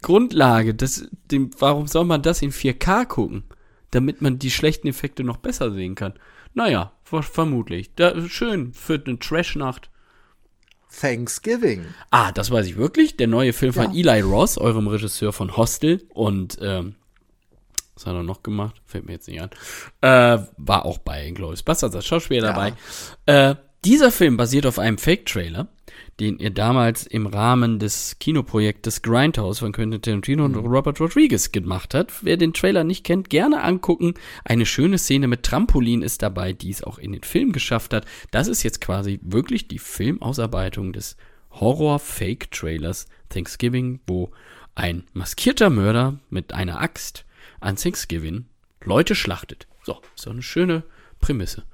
Grundlage. 0.01 0.75
Das, 0.75 1.07
dem, 1.31 1.51
warum 1.59 1.87
soll 1.87 2.07
man 2.07 2.23
das 2.23 2.41
in 2.41 2.51
4K 2.51 3.05
gucken? 3.05 3.45
Damit 3.91 4.23
man 4.23 4.39
die 4.39 4.51
schlechten 4.51 4.89
Effekte 4.89 5.23
noch 5.23 5.37
besser 5.37 5.71
sehen 5.71 5.95
kann. 5.95 6.15
Naja, 6.55 6.93
ver 7.05 7.23
vermutlich. 7.23 7.95
Da, 7.95 8.27
schön 8.27 8.73
für 8.73 9.03
eine 9.05 9.19
Trash-Nacht. 9.19 9.91
Thanksgiving. 10.99 11.85
Ah, 12.11 12.33
das 12.33 12.51
weiß 12.51 12.67
ich 12.67 12.79
wirklich. 12.79 13.19
Der 13.19 13.27
neue 13.27 13.53
Film 13.53 13.75
von 13.75 13.93
Ja. 13.93 14.15
Eli 14.15 14.23
Ross, 14.23 14.57
eurem 14.57 14.89
Regisseur 14.89 15.35
von 15.35 15.59
Hostel. 15.59 16.07
Und, 16.15 16.57
ähm, 16.63 16.95
was 17.99 18.07
hat 18.07 18.15
er 18.15 18.23
noch 18.23 18.43
gemacht? 18.43 18.81
Fällt 18.87 19.07
mir 19.07 19.13
jetzt 19.13 19.29
nicht 19.29 19.41
an. 19.41 19.51
Äh, 20.01 20.45
war 20.57 20.87
auch 20.87 20.99
bei 20.99 21.27
Inglourious 21.27 21.63
Basterds 21.63 21.97
als 21.97 22.07
Schauspieler 22.07 22.47
Ja. 22.49 22.53
dabei. 22.53 22.73
Äh, 23.27 23.57
dieser 23.85 24.11
Film 24.11 24.37
basiert 24.37 24.67
auf 24.67 24.79
einem 24.79 24.99
Fake-Trailer, 24.99 25.69
den 26.21 26.41
er 26.41 26.51
damals 26.51 27.07
im 27.07 27.27
Rahmen 27.27 27.79
des 27.79 28.17
Kinoprojektes 28.19 29.03
Grindhouse 29.03 29.61
von 29.61 29.73
Quentin 29.73 30.03
Tarantino 30.03 30.45
und 30.45 30.57
Robert 30.57 31.01
Rodriguez 31.01 31.53
gemacht 31.53 31.95
hat. 31.95 32.13
Wer 32.23 32.37
den 32.37 32.53
Trailer 32.53 32.83
nicht 32.83 33.05
kennt, 33.05 33.31
gerne 33.31 33.63
angucken. 33.63 34.15
Eine 34.45 34.67
schöne 34.67 34.99
Szene 34.99 35.29
mit 35.29 35.45
Trampolin 35.45 36.03
ist 36.03 36.23
dabei, 36.23 36.53
die 36.53 36.71
es 36.71 36.83
auch 36.83 36.99
in 36.99 37.13
den 37.13 37.23
Film 37.23 37.53
geschafft 37.53 37.95
hat. 37.95 38.05
Das 38.33 38.49
ist 38.49 38.63
jetzt 38.65 38.81
quasi 38.81 39.21
wirklich 39.23 39.69
die 39.69 39.79
Filmausarbeitung 39.79 40.93
des 40.93 41.17
Horror-Fake-Trailers 41.53 43.07
Thanksgiving, 43.29 44.01
wo 44.07 44.31
ein 44.75 45.05
maskierter 45.13 45.71
Mörder 45.71 46.19
mit 46.31 46.53
einer 46.53 46.81
Axt 46.81 47.25
an 47.61 47.77
Thanksgiving 47.77 48.47
Leute 48.85 49.15
schlachtet. 49.15 49.67
So, 49.83 50.01
ist 50.15 50.27
doch 50.27 50.33
eine 50.33 50.43
schöne 50.43 50.85
Prämisse. 51.21 51.65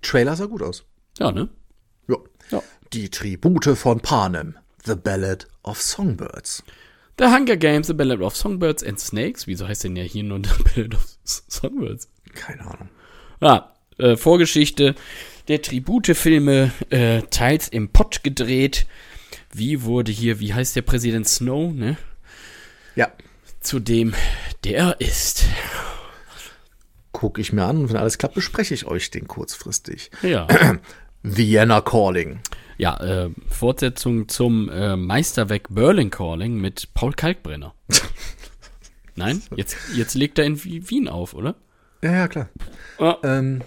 Trailer 0.00 0.36
sah 0.36 0.46
gut 0.46 0.62
aus. 0.62 0.84
Ja, 1.18 1.30
ne? 1.32 1.48
Ja. 2.08 2.16
Ja. 2.50 2.62
Die 2.92 3.08
Tribute 3.10 3.76
von 3.76 4.00
Panem. 4.00 4.56
The 4.84 4.94
Ballad 4.94 5.46
of 5.62 5.80
Songbirds. 5.80 6.64
The 7.18 7.26
Hunger 7.26 7.56
Games, 7.56 7.86
The 7.86 7.94
Ballad 7.94 8.20
of 8.20 8.34
Songbirds 8.34 8.82
and 8.82 8.98
Snakes. 8.98 9.46
Wieso 9.46 9.68
heißt 9.68 9.84
denn 9.84 9.96
ja 9.96 10.02
hier 10.02 10.24
nur 10.24 10.38
The 10.44 10.62
Ballad 10.74 10.94
of 10.94 11.06
Songbirds? 11.24 12.08
Keine 12.34 12.62
Ahnung. 12.62 12.88
Ja, 13.40 13.72
äh, 13.98 14.16
Vorgeschichte 14.16 14.94
der 15.48 15.62
Tribute-Filme, 15.62 16.72
äh, 16.90 17.22
teils 17.22 17.68
im 17.68 17.88
Pott 17.90 18.22
gedreht. 18.22 18.86
Wie 19.52 19.82
wurde 19.82 20.12
hier, 20.12 20.40
wie 20.40 20.54
heißt 20.54 20.76
der 20.76 20.82
Präsident 20.82 21.28
Snow, 21.28 21.72
ne? 21.72 21.96
Ja. 22.94 23.12
Zu 23.60 23.80
dem, 23.80 24.14
der 24.64 25.00
ist. 25.00 25.44
Gucke 27.12 27.40
ich 27.40 27.52
mir 27.52 27.64
an 27.64 27.78
und 27.78 27.88
wenn 27.90 27.96
alles 27.96 28.18
klappt, 28.18 28.34
bespreche 28.34 28.74
ich 28.74 28.86
euch 28.86 29.10
den 29.10 29.28
kurzfristig. 29.28 30.10
Ja. 30.22 30.46
Vienna 31.22 31.80
Calling. 31.82 32.40
Ja, 32.78 32.96
äh, 33.00 33.30
Fortsetzung 33.48 34.28
zum 34.28 34.68
äh, 34.70 34.96
Meisterwerk 34.96 35.68
Berlin 35.70 36.10
Calling 36.10 36.56
mit 36.60 36.94
Paul 36.94 37.12
Kalkbrenner. 37.12 37.74
Nein? 39.14 39.42
Jetzt, 39.54 39.76
jetzt 39.94 40.14
legt 40.14 40.38
er 40.38 40.46
in 40.46 40.64
Wi- 40.64 40.88
Wien 40.88 41.06
auf, 41.08 41.34
oder? 41.34 41.54
Ja, 42.02 42.12
ja, 42.12 42.28
klar. 42.28 42.48
Ja. 42.98 43.18
Ähm, 43.22 43.62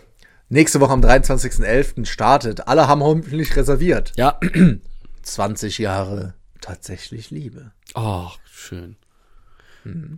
nächste 0.50 0.82
Woche 0.82 0.92
am 0.92 1.02
23.11. 1.02 2.06
startet. 2.06 2.68
Alle 2.68 2.88
haben 2.88 3.04
hoffentlich 3.04 3.56
reserviert. 3.56 4.12
Ja. 4.18 4.40
20 5.22 5.78
Jahre 5.78 6.34
tatsächlich 6.62 7.32
Liebe. 7.32 7.72
Ach, 7.94 8.38
schön. 8.52 8.98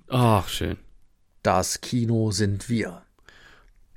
Ach, 0.07 0.47
schön. 0.47 0.77
Das 1.43 1.81
Kino 1.81 2.31
sind 2.31 2.69
wir. 2.69 3.01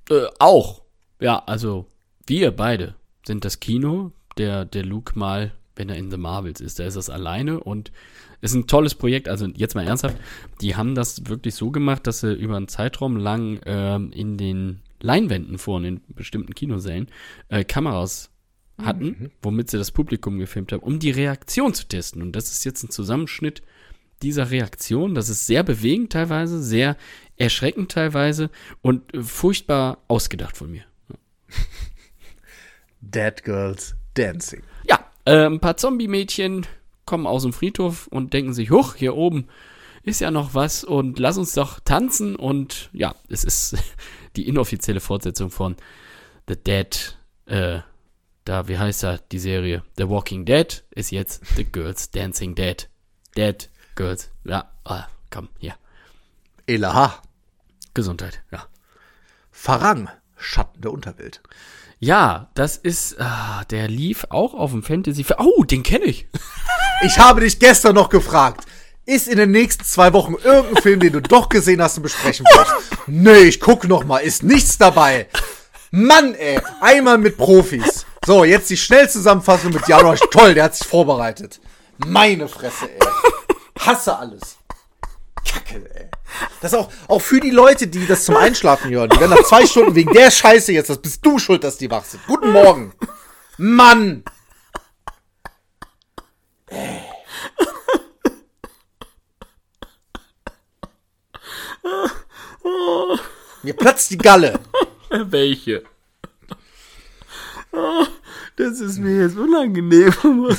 Äh, 0.09 0.27
auch. 0.39 0.83
Ja, 1.21 1.43
also 1.47 1.87
wir 2.27 2.51
beide 2.53 2.95
sind 3.27 3.45
das 3.45 3.61
Kino, 3.61 4.13
der, 4.39 4.65
der 4.65 4.85
Luke 4.85 5.19
mal, 5.19 5.53
wenn 5.77 5.89
er 5.89 5.97
in 5.97 6.11
The 6.11 6.17
Marvels 6.17 6.61
ist, 6.61 6.79
da 6.79 6.85
ist 6.85 6.97
das 6.97 7.11
alleine 7.11 7.61
und 7.61 7.93
ist 8.41 8.55
ein 8.55 8.67
tolles 8.67 8.95
Projekt. 8.95 9.29
Also 9.29 9.47
jetzt 9.47 9.75
mal 9.75 9.87
ernsthaft, 9.87 10.17
die 10.61 10.77
haben 10.77 10.95
das 10.95 11.27
wirklich 11.27 11.55
so 11.55 11.71
gemacht, 11.71 12.07
dass 12.07 12.21
sie 12.21 12.33
über 12.33 12.57
einen 12.57 12.69
Zeitraum 12.69 13.17
lang 13.17 13.61
ähm, 13.67 14.13
in 14.13 14.37
den 14.37 14.81
Leinwänden 15.01 15.59
vorne 15.59 15.89
in 15.89 16.01
bestimmten 16.09 16.55
Kinosälen 16.55 17.09
äh, 17.49 17.65
Kameras 17.65 18.31
hatten, 18.79 19.31
womit 19.43 19.71
sie 19.71 19.79
das 19.79 19.91
Publikum 19.91 20.39
gefilmt 20.39 20.73
haben, 20.73 20.83
um 20.83 20.99
die 20.99 21.11
Reaktion 21.11 21.75
zu 21.75 21.87
testen. 21.87 22.23
Und 22.23 22.33
das 22.33 22.51
ist 22.51 22.65
jetzt 22.65 22.83
ein 22.83 22.91
Zusammenschnitt 22.91 23.63
dieser 24.23 24.51
Reaktion. 24.51 25.15
Das 25.15 25.29
ist 25.29 25.47
sehr 25.47 25.63
bewegend 25.63 26.13
teilweise, 26.13 26.63
sehr 26.63 26.97
erschreckend 27.37 27.91
teilweise 27.91 28.51
und 28.83 29.15
äh, 29.15 29.23
furchtbar 29.23 29.99
ausgedacht 30.09 30.57
von 30.57 30.71
mir. 30.71 30.85
Dead 33.01 33.43
Girls 33.43 33.95
Dancing. 34.15 34.63
Ja, 34.85 35.01
äh, 35.25 35.47
ein 35.47 35.61
paar 35.61 35.77
Zombie-Mädchen 35.77 36.67
kommen 37.07 37.27
aus 37.27 37.43
dem 37.43 37.53
Friedhof 37.53 38.07
und 38.09 38.35
denken 38.35 38.53
sich, 38.53 38.71
huch, 38.71 38.95
hier 38.95 39.17
oben 39.17 39.49
ist 40.03 40.21
ja 40.21 40.31
noch 40.31 40.55
was 40.55 40.85
und 40.85 41.19
lass 41.19 41.39
uns 41.39 41.53
doch 41.55 41.81
tanzen 41.81 42.37
und 42.37 42.91
ja, 42.93 43.15
es 43.29 43.45
ist 43.45 43.77
die 44.37 44.49
inoffizielle 44.49 45.01
Fortsetzung 45.01 45.51
von 45.51 45.77
The 46.49 46.57
Dead, 46.57 47.19
äh, 47.47 47.81
da, 48.45 48.69
wie 48.69 48.79
heißt 48.79 49.05
er, 49.05 49.19
die 49.19 49.39
Serie? 49.39 49.83
The 49.97 50.09
Walking 50.09 50.45
Dead 50.45 50.83
ist 50.91 51.11
jetzt 51.11 51.45
The 51.57 51.65
Girls 51.65 52.11
Dancing 52.11 52.55
Dead. 52.55 52.89
Dead 53.37 53.69
Girls, 53.95 54.31
ja, 54.45 54.71
ah, 54.85 55.07
komm, 55.31 55.49
hier, 55.59 55.75
Elaha. 56.67 57.23
Gesundheit, 57.95 58.43
ja. 58.51 58.65
Farang. 59.51 60.09
Schatten 60.37 60.81
der 60.81 60.93
Unterwelt. 60.93 61.43
Ja, 61.99 62.49
das 62.55 62.79
ist, 62.79 63.21
ah, 63.21 63.63
der 63.71 63.89
lief 63.89 64.27
auch 64.31 64.55
auf 64.55 64.71
dem 64.71 64.83
Fantasy. 64.83 65.27
Oh, 65.37 65.65
den 65.65 65.83
kenne 65.83 66.05
ich. 66.05 66.27
Ich 67.03 67.19
habe 67.19 67.41
dich 67.41 67.59
gestern 67.59 67.95
noch 67.95 68.11
gefragt. 68.11 68.67
Ist 69.07 69.27
in 69.27 69.39
den 69.39 69.53
nächsten 69.53 69.85
zwei 69.85 70.13
Wochen 70.13 70.35
irgendein 70.35 70.83
Film, 70.83 71.01
den 71.01 71.15
du 71.15 71.23
doch 71.23 71.49
gesehen 71.49 71.81
hast 71.81 71.97
und 71.97 72.03
besprechen 72.03 72.45
willst? 72.45 72.75
Nee, 73.07 73.49
ich 73.49 73.59
guck 73.59 73.89
noch 73.89 74.05
mal. 74.05 74.19
Ist 74.19 74.43
nichts 74.43 74.77
dabei. 74.77 75.27
Mann, 75.91 76.35
ey. 76.35 76.61
Einmal 76.83 77.17
mit 77.17 77.39
Profis. 77.39 78.05
So, 78.27 78.45
jetzt 78.45 78.69
die 78.69 78.77
Schnellzusammenfassung 78.77 79.73
mit 79.73 79.89
Janosch. 79.89 80.21
Toll, 80.31 80.53
der 80.53 80.65
hat 80.65 80.77
sich 80.77 80.87
vorbereitet. 80.87 81.59
Meine 82.07 82.49
Fresse, 82.49 82.91
ey. 82.91 82.99
Hasse 83.87 84.17
alles. 84.17 84.59
Kacke, 85.45 85.91
ey. 85.95 86.11
Das 86.61 86.73
ist 86.73 86.79
auch, 86.79 86.91
auch 87.09 87.21
für 87.21 87.41
die 87.41 87.51
Leute, 87.51 87.87
die 87.87 88.07
das 88.07 88.25
zum 88.25 88.37
Einschlafen 88.37 88.91
hören. 88.91 89.11
Die 89.11 89.19
werden 89.19 89.31
nach 89.31 89.45
zwei 89.45 89.67
Stunden 89.67 89.95
wegen 89.95 90.13
der 90.13 90.31
Scheiße 90.31 90.73
jetzt, 90.73 90.91
das 90.91 90.99
bist 90.99 91.25
du 91.25 91.39
schuld, 91.39 91.65
dass 91.65 91.79
die 91.79 91.91
wach 91.91 92.05
sind. 92.05 92.25
Guten 92.27 92.53
Morgen. 92.53 92.93
Mann. 93.57 94.23
Mir 103.63 103.75
platzt 103.75 104.11
die 104.11 104.19
Galle. 104.19 104.61
Welche? 105.11 105.83
Oh, 107.73 108.07
das 108.57 108.81
ist 108.81 108.99
mir 108.99 109.23
jetzt 109.23 109.37
unangenehm. 109.37 110.15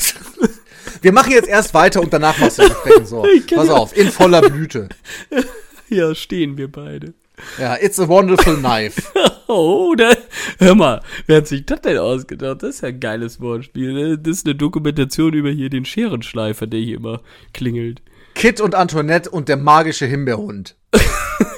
Wir 1.02 1.12
machen 1.12 1.32
jetzt 1.32 1.48
erst 1.48 1.74
weiter 1.74 2.02
und 2.02 2.14
danach 2.14 2.38
machst 2.40 2.60
du 2.60 2.64
das 2.64 2.72
Sprechen 2.72 3.06
so. 3.06 3.26
Pass 3.56 3.70
auf, 3.70 3.96
in 3.96 4.10
voller 4.10 4.42
Blüte. 4.42 4.90
ja, 5.90 6.16
stehen 6.16 6.58
wir 6.58 6.72
beide. 6.72 7.14
Ja, 7.58 7.76
it's 7.76 8.00
a 8.00 8.08
wonderful 8.08 8.58
knife. 8.58 9.02
Oh, 9.54 9.96
da, 9.96 10.14
hör 10.60 10.76
mal, 10.76 11.02
wer 11.28 11.38
hat 11.38 11.48
sich 11.48 11.66
das 11.66 11.82
denn 11.82 11.98
ausgedacht? 11.98 12.64
Das 12.64 12.76
ist 12.76 12.82
ja 12.84 12.88
ein 12.88 13.02
geiles 13.02 13.42
Wortspiel. 13.42 13.92
ne? 13.92 14.18
Das 14.18 14.38
ist 14.38 14.46
eine 14.46 14.56
Dokumentation 14.56 15.34
über 15.34 15.50
hier 15.50 15.70
den 15.70 15.84
Scherenschleifer, 15.84 16.68
der 16.68 16.80
hier 16.80 16.96
immer 16.96 17.20
klingelt. 17.54 18.02
Kit 18.34 18.62
und 18.62 18.76
Antoinette 18.76 19.30
und 19.30 19.50
der 19.50 19.58
magische 19.58 20.06
Himbeerhund. 20.06 20.78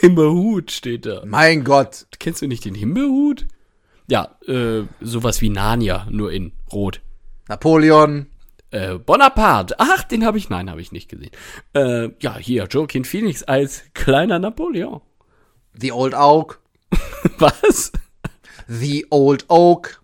Himbeerhut 0.02 0.72
steht 0.72 1.06
da. 1.06 1.22
Mein 1.26 1.64
Gott. 1.64 2.08
Kennst 2.18 2.42
du 2.42 2.48
nicht 2.48 2.66
den 2.66 2.74
Himbeerhut? 2.74 3.46
Ja, 4.08 4.38
äh, 4.48 4.84
sowas 5.00 5.42
wie 5.42 5.50
Narnia, 5.50 6.08
nur 6.10 6.32
in 6.32 6.52
Rot. 6.72 7.00
Napoleon. 7.48 8.26
Äh, 8.74 8.98
Bonaparte. 8.98 9.76
Ach, 9.78 10.04
den 10.04 10.26
habe 10.26 10.40
ich, 10.40 10.50
nein, 10.50 10.70
habe 10.70 10.82
ich 10.82 10.92
nicht 10.92 11.08
gesehen. 11.08 11.30
Äh, 11.74 12.10
ja, 12.20 12.38
hier, 12.38 12.68
Joaquin 12.68 13.06
Phoenix 13.06 13.44
als 13.44 13.84
kleiner 13.94 14.40
Napoleon. 14.40 15.00
The 15.80 15.92
Old 15.92 16.16
Oak. 16.16 16.60
Was? 17.38 17.92
The 18.68 19.06
Old 19.12 19.46
Oak. 19.50 20.02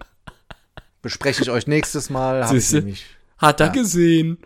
Bespreche 1.01 1.41
ich 1.41 1.49
euch 1.49 1.65
nächstes 1.65 2.11
Mal. 2.11 2.43
Hab 2.43 2.53
ich 2.53 2.61
Siehste? 2.61 2.75
nämlich. 2.77 3.05
Hat 3.39 3.59
er 3.59 3.69
gesehen. 3.69 4.37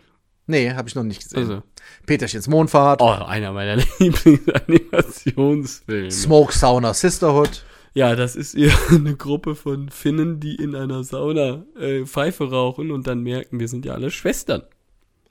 Nee, 0.46 0.72
habe 0.72 0.88
ich 0.88 0.94
noch 0.94 1.02
nicht 1.02 1.22
gesehen. 1.22 1.40
Also. 1.40 1.62
Peterchens 2.06 2.48
Mondfahrt. 2.48 3.02
Oh, 3.02 3.10
einer 3.10 3.52
meiner 3.52 3.76
Lieblingsanimationsfilme. 3.98 6.10
Smoke 6.10 6.54
Sauna 6.54 6.94
Sisterhood. 6.94 7.62
Ja, 7.94 8.16
das 8.16 8.34
ist 8.36 8.54
eher 8.54 8.72
eine 8.90 9.16
Gruppe 9.16 9.54
von 9.54 9.88
Finnen, 9.88 10.40
die 10.40 10.56
in 10.56 10.74
einer 10.74 11.04
Sauna 11.04 11.64
äh, 11.78 12.04
Pfeife 12.04 12.50
rauchen 12.50 12.90
und 12.90 13.06
dann 13.06 13.20
merken, 13.22 13.60
wir 13.60 13.68
sind 13.68 13.84
ja 13.86 13.94
alle 13.94 14.10
Schwestern. 14.10 14.62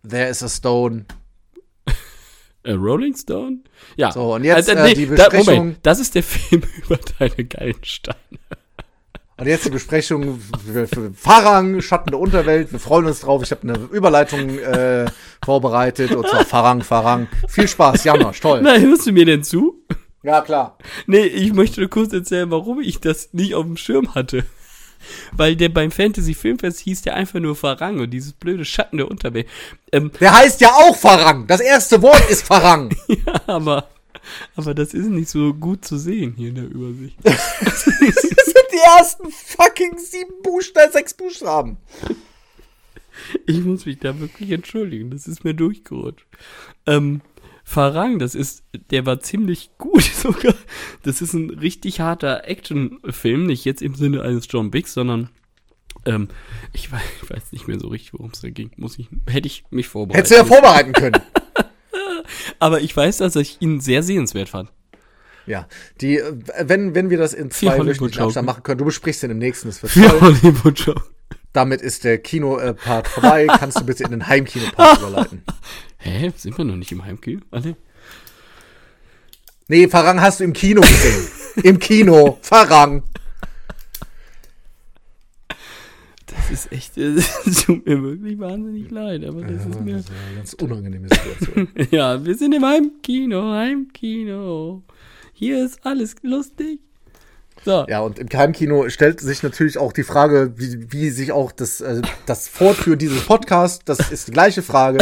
There 0.07 0.29
is 0.29 0.41
a 0.43 0.49
Stone. 0.49 1.05
Äh, 2.65 2.71
Rolling 2.75 3.13
Stone? 3.13 3.57
Ja. 3.97 4.13
So, 4.13 4.35
und 4.35 4.45
jetzt, 4.45 4.69
äh, 4.69 4.93
die 4.93 5.05
da, 5.07 5.27
Besprechung- 5.27 5.55
Moment, 5.57 5.79
das 5.83 5.99
ist 5.99 6.15
der 6.15 6.23
Film 6.23 6.61
über 6.85 6.97
deine 7.19 7.43
geilen 7.43 7.83
Steine. 7.83 8.15
Und 9.35 9.47
jetzt 9.47 9.65
die 9.65 9.69
Besprechung 9.69 10.39
für, 10.65 10.87
für 10.87 11.11
Farang, 11.13 11.81
Schatten 11.81 12.11
der 12.11 12.19
Unterwelt. 12.21 12.71
Wir 12.71 12.79
freuen 12.79 13.05
uns 13.07 13.19
drauf. 13.19 13.43
Ich 13.43 13.51
habe 13.51 13.63
eine 13.63 13.77
Überleitung 13.91 14.57
äh, 14.59 15.07
vorbereitet. 15.43 16.15
Und 16.15 16.25
zwar 16.25 16.45
Farang, 16.45 16.83
Farang. 16.83 17.27
Viel 17.49 17.67
Spaß, 17.67 18.05
Janosch, 18.05 18.39
toll. 18.39 18.61
Na, 18.63 18.77
hörst 18.77 19.07
du 19.07 19.11
mir 19.11 19.25
denn 19.25 19.43
zu? 19.43 19.83
Ja, 20.23 20.41
klar. 20.41 20.77
Nee, 21.05 21.25
ich 21.25 21.53
möchte 21.53 21.81
nur 21.81 21.89
kurz 21.89 22.13
erzählen, 22.13 22.49
warum 22.49 22.79
ich 22.79 22.99
das 22.99 23.33
nicht 23.33 23.55
auf 23.55 23.65
dem 23.65 23.77
Schirm 23.77 24.15
hatte. 24.15 24.45
Weil 25.33 25.57
der 25.57 25.67
beim 25.67 25.91
Fantasy 25.91 26.33
Filmfest 26.33 26.79
hieß 26.79 27.01
der 27.01 27.15
einfach 27.15 27.41
nur 27.41 27.57
Farang 27.57 27.99
und 27.99 28.09
dieses 28.11 28.31
blöde 28.31 28.63
Schatten 28.63 28.97
der 28.97 29.11
Unterwelt. 29.11 29.47
Ähm, 29.91 30.11
Der 30.21 30.33
heißt 30.33 30.61
ja 30.61 30.69
auch 30.69 30.95
Farang. 30.95 31.45
Das 31.47 31.59
erste 31.59 32.01
Wort 32.01 32.29
ist 32.29 32.47
Farang. 32.47 32.95
ja, 33.07 33.41
aber, 33.47 33.89
aber 34.55 34.73
das 34.73 34.93
ist 34.93 35.07
nicht 35.09 35.27
so 35.29 35.53
gut 35.53 35.83
zu 35.83 35.97
sehen 35.97 36.35
hier 36.37 36.49
in 36.49 36.55
der 36.55 36.69
Übersicht. 36.69 37.17
Das 37.23 37.83
sind 37.83 38.67
die 38.71 38.97
ersten 38.97 39.31
fucking 39.31 39.97
sieben 39.97 40.41
Buchstaben, 40.41 40.91
sechs 40.91 41.13
Buchstaben. 41.13 41.77
Ich 43.45 43.59
muss 43.61 43.85
mich 43.85 43.99
da 43.99 44.19
wirklich 44.19 44.51
entschuldigen, 44.51 45.11
das 45.11 45.27
ist 45.27 45.43
mir 45.43 45.53
durchgerutscht. 45.53 46.25
Ähm, 46.87 47.21
Farang, 47.63 48.19
das 48.19 48.35
ist, 48.35 48.63
der 48.91 49.05
war 49.05 49.19
ziemlich 49.19 49.71
gut 49.77 50.03
sogar. 50.15 50.55
Das 51.03 51.21
ist 51.21 51.33
ein 51.33 51.49
richtig 51.49 51.99
harter 51.99 52.47
Actionfilm, 52.47 53.45
nicht 53.45 53.65
jetzt 53.65 53.81
im 53.81 53.95
Sinne 53.95 54.21
eines 54.21 54.47
John 54.49 54.73
Wicks, 54.73 54.93
sondern 54.93 55.29
ähm, 56.05 56.27
ich, 56.73 56.91
weiß, 56.91 57.01
ich 57.21 57.29
weiß 57.29 57.51
nicht 57.51 57.67
mehr 57.67 57.79
so 57.79 57.87
richtig, 57.87 58.13
worum 58.13 58.31
es 58.31 58.41
da 58.41 58.49
ging. 58.49 58.71
Muss 58.75 58.99
ich, 58.99 59.07
hätte 59.27 59.47
ich 59.47 59.63
mich 59.69 59.87
vorbereitet. 59.87 60.31
Hättest 60.31 60.31
du 60.33 60.35
ja 60.35 60.45
vorbereiten 60.45 60.93
können. 60.93 61.21
Aber 62.59 62.81
ich 62.81 62.95
weiß, 62.95 63.17
dass 63.17 63.35
ich 63.35 63.61
ihn 63.61 63.79
sehr 63.79 64.03
sehenswert 64.03 64.49
fand. 64.49 64.71
Ja, 65.45 65.67
die, 65.99 66.19
äh, 66.19 66.33
wenn, 66.61 66.95
wenn 66.95 67.09
wir 67.09 67.17
das 67.17 67.33
in 67.33 67.51
zwei 67.51 67.77
wöchentlichen. 67.77 68.23
Abstand 68.23 68.45
machen 68.45 68.63
können, 68.63 68.77
du 68.77 68.85
besprichst 68.85 69.23
den 69.23 69.31
im 69.31 69.39
nächsten, 69.39 69.67
das 69.67 69.83
wird 69.83 69.93
toll. 70.77 70.95
Damit 71.53 71.81
ist 71.81 72.03
der 72.03 72.17
Kino-Part 72.17 73.07
vorbei. 73.07 73.47
Kannst 73.59 73.79
du 73.79 73.85
bitte 73.85 74.03
in 74.03 74.11
den 74.11 74.27
Heimkino-Part 74.27 74.99
überleiten? 74.99 75.43
Hä? 75.97 76.31
Sind 76.35 76.57
wir 76.57 76.65
noch 76.65 76.75
nicht 76.75 76.91
im 76.91 77.05
Heimkino? 77.05 77.41
Alle? 77.51 77.75
Nee, 79.67 79.87
Farang 79.87 80.19
hast 80.19 80.39
du 80.39 80.43
im 80.43 80.53
Kino 80.53 80.81
gesehen. 80.81 81.27
Im 81.63 81.79
Kino. 81.79 82.39
Farang. 82.41 83.03
Das 86.25 86.49
ist 86.51 86.71
echt, 86.71 86.97
es 86.97 87.63
tut 87.63 87.85
mir 87.85 88.01
wirklich 88.01 88.39
wahnsinnig 88.39 88.89
leid, 88.89 89.23
aber 89.23 89.43
das 89.43 89.65
ist 89.65 89.79
mir. 89.79 89.97
Das 89.97 90.05
ist 90.05 90.11
eine 90.11 90.35
ganz 90.35 90.53
unangenehme 90.53 91.07
Situation. 91.07 91.67
Ja, 91.91 92.25
wir 92.25 92.35
sind 92.35 92.53
im 92.53 92.65
Heimkino, 92.65 93.51
Heimkino. 93.51 94.81
Hier 95.33 95.63
ist 95.63 95.85
alles 95.85 96.15
lustig. 96.23 96.79
So, 97.65 97.85
Ja, 97.87 98.01
und 98.01 98.19
im 98.19 98.27
Heimkino 98.31 98.89
stellt 98.89 99.21
sich 99.21 99.43
natürlich 99.43 99.77
auch 99.77 99.93
die 99.93 100.03
Frage, 100.03 100.53
wie, 100.57 100.91
wie 100.91 101.09
sich 101.09 101.31
auch 101.31 101.51
das, 101.51 101.81
äh, 101.81 102.01
das 102.25 102.47
Fortführen 102.47 102.99
dieses 102.99 103.25
Podcasts, 103.25 103.83
das 103.85 104.11
ist 104.11 104.27
die 104.27 104.31
gleiche 104.31 104.61
Frage. 104.61 104.99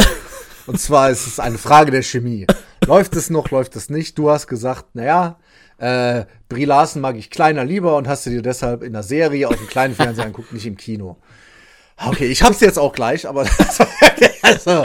Und 0.66 0.80
zwar 0.80 1.10
ist 1.10 1.26
es 1.26 1.40
eine 1.40 1.58
Frage 1.58 1.90
der 1.90 2.02
Chemie. 2.02 2.46
Läuft 2.86 3.16
es 3.16 3.30
noch, 3.30 3.50
läuft 3.50 3.74
es 3.76 3.90
nicht? 3.90 4.16
Du 4.16 4.30
hast 4.30 4.46
gesagt, 4.46 4.94
naja, 4.94 5.38
äh, 5.78 6.24
Brie 6.48 6.64
Larson 6.64 7.02
mag 7.02 7.16
ich 7.16 7.30
kleiner 7.30 7.64
lieber 7.64 7.96
und 7.96 8.06
hast 8.06 8.26
du 8.26 8.30
dir 8.30 8.42
deshalb 8.42 8.82
in 8.82 8.92
der 8.92 9.02
Serie 9.02 9.48
auf 9.48 9.56
dem 9.56 9.66
kleinen 9.66 9.94
Fernseher 9.94 10.26
anguckt, 10.26 10.52
nicht 10.52 10.66
im 10.66 10.76
Kino. 10.76 11.16
Okay, 12.06 12.26
ich 12.26 12.42
hab's 12.42 12.60
jetzt 12.60 12.78
auch 12.78 12.92
gleich, 12.92 13.26
aber 13.26 13.46
also, 14.42 14.84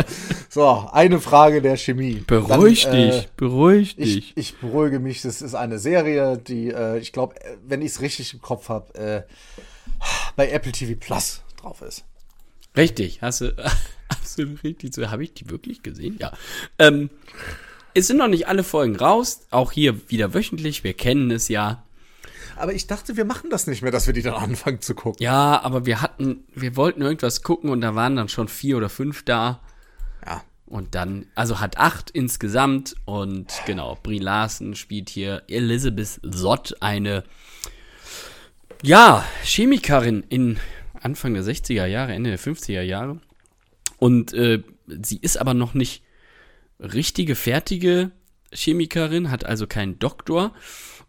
so, 0.50 0.90
eine 0.92 1.20
Frage 1.20 1.62
der 1.62 1.78
Chemie. 1.78 2.24
beruhig 2.26 2.84
Dann, 2.84 2.96
äh, 2.96 3.12
dich, 3.12 3.28
beruhig 3.38 3.96
ich, 3.98 4.14
dich. 4.14 4.34
ich 4.36 4.58
beruhige 4.58 5.00
mich, 5.00 5.22
das 5.22 5.42
ist 5.42 5.56
eine 5.56 5.80
Serie, 5.80 6.38
die, 6.38 6.70
äh, 6.70 7.00
ich 7.00 7.12
glaube, 7.12 7.36
wenn 7.66 7.82
ich 7.82 7.92
es 7.92 8.02
richtig 8.02 8.34
im 8.34 8.42
Kopf 8.42 8.70
habe, 8.70 8.94
äh, 8.96 9.22
bei 10.36 10.50
Apple 10.50 10.72
TV 10.72 11.00
Plus 11.00 11.42
drauf 11.60 11.82
ist. 11.82 12.06
Richtig, 12.76 13.22
hast 13.22 13.42
du 13.42 13.56
absolut 14.10 14.64
richtig. 14.64 14.94
So, 14.94 15.10
habe 15.10 15.24
ich 15.24 15.34
die 15.34 15.50
wirklich 15.50 15.82
gesehen? 15.82 16.18
Ja. 16.20 16.32
Ähm, 16.78 17.10
es 17.94 18.08
sind 18.08 18.18
noch 18.18 18.28
nicht 18.28 18.48
alle 18.48 18.64
Folgen 18.64 18.96
raus, 18.96 19.42
auch 19.50 19.72
hier 19.72 20.10
wieder 20.10 20.34
wöchentlich, 20.34 20.84
wir 20.84 20.94
kennen 20.94 21.32
es 21.32 21.48
ja. 21.48 21.84
Aber 22.58 22.74
ich 22.74 22.88
dachte, 22.88 23.18
wir 23.18 23.26
machen 23.26 23.50
das 23.50 23.68
nicht 23.68 23.82
mehr, 23.82 23.92
dass 23.92 24.08
wir 24.08 24.14
die 24.14 24.22
dann 24.22 24.34
anfangen 24.34 24.82
zu 24.82 24.96
gucken. 24.96 25.22
Ja, 25.22 25.62
aber 25.62 25.86
wir 25.86 26.02
hatten, 26.02 26.44
wir 26.54 26.76
wollten 26.76 27.02
irgendwas 27.02 27.44
gucken 27.44 27.70
und 27.70 27.82
da 27.82 27.96
waren 27.96 28.16
dann 28.16 28.30
schon 28.30 28.48
vier 28.48 28.78
oder 28.78 28.90
fünf 28.90 29.24
da. 29.24 29.62
Ja. 30.26 30.44
Und 30.66 30.96
dann, 30.96 31.28
also 31.36 31.60
hat 31.60 31.78
acht 31.78 32.10
insgesamt 32.10 32.96
und 33.06 33.54
genau, 33.66 33.98
Brie 34.04 34.20
Larson 34.20 34.76
spielt 34.76 35.10
hier 35.10 35.44
Elizabeth 35.48 36.20
Sott, 36.24 36.76
eine, 36.82 37.24
ja, 38.82 39.24
Chemikerin 39.44 40.26
in 40.28 40.60
Anfang 41.02 41.34
der 41.34 41.44
60er 41.44 41.86
Jahre, 41.86 42.14
Ende 42.14 42.32
der 42.32 42.40
50er 42.40 42.82
Jahre. 42.82 43.22
Und 43.98 44.34
äh, 44.34 44.62
sie 44.88 45.18
ist 45.18 45.40
aber 45.40 45.54
noch 45.54 45.74
nicht 45.74 46.04
richtige, 46.80 47.36
fertige 47.36 48.12
Chemikerin, 48.52 49.32
hat 49.32 49.46
also 49.46 49.68
keinen 49.68 50.00
Doktor 50.00 50.54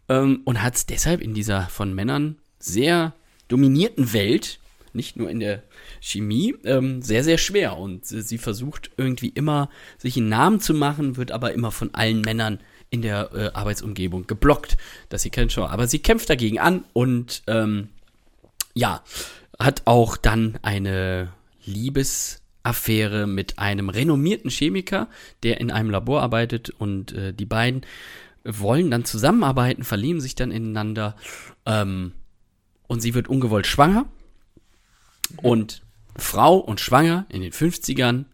ähm, 0.09 0.41
und 0.43 0.61
hat 0.61 0.75
es 0.75 0.85
deshalb 0.85 1.21
in 1.21 1.33
dieser 1.33 1.67
von 1.67 1.93
Männern 1.93 2.35
sehr 2.59 3.13
dominierten 3.47 4.11
Welt, 4.13 4.59
nicht 4.91 5.15
nur 5.15 5.29
in 5.29 5.39
der 5.39 5.63
Chemie, 6.01 6.55
ähm, 6.65 7.01
sehr, 7.01 7.23
sehr 7.23 7.37
schwer. 7.37 7.77
Und 7.77 8.05
sie, 8.05 8.37
versucht 8.37 8.91
irgendwie 8.97 9.29
immer, 9.29 9.69
sich 9.97 10.17
einen 10.17 10.29
Namen 10.29 10.59
zu 10.59 10.73
machen, 10.73 11.15
wird 11.15 11.31
aber 11.31 11.53
immer 11.53 11.71
von 11.71 11.93
allen 11.93 12.21
Männern 12.21 12.59
in 12.89 13.01
der 13.01 13.29
äh, 13.33 13.51
Arbeitsumgebung 13.53 14.25
geblockt, 14.27 14.77
dass 15.09 15.21
sie 15.21 15.29
keinen 15.29 15.49
Show. 15.49 15.63
Aber 15.63 15.87
sie 15.87 15.99
kämpft 15.99 16.29
dagegen 16.29 16.59
an 16.59 16.83
und 16.93 17.43
ähm, 17.47 17.89
ja, 18.73 19.03
hat 19.59 19.83
auch 19.85 20.17
dann 20.17 20.57
eine 20.63 21.31
Liebesaffäre 21.65 23.27
mit 23.27 23.59
einem 23.59 23.89
renommierten 23.89 24.49
Chemiker, 24.49 25.07
der 25.43 25.59
in 25.59 25.69
einem 25.69 25.91
Labor 25.91 26.21
arbeitet 26.21 26.71
und 26.71 27.11
äh, 27.11 27.33
die 27.33 27.45
beiden 27.45 27.85
wollen 28.57 28.89
dann 28.91 29.05
zusammenarbeiten, 29.05 29.83
verlieben 29.83 30.21
sich 30.21 30.35
dann 30.35 30.51
ineinander 30.51 31.15
ähm, 31.65 32.13
und 32.87 33.01
sie 33.01 33.13
wird 33.13 33.27
ungewollt 33.27 33.67
schwanger 33.67 34.05
und 35.37 35.83
Frau 36.15 36.57
und 36.57 36.79
schwanger 36.79 37.25
in 37.29 37.41
den 37.41 37.51
50ern, 37.51 38.25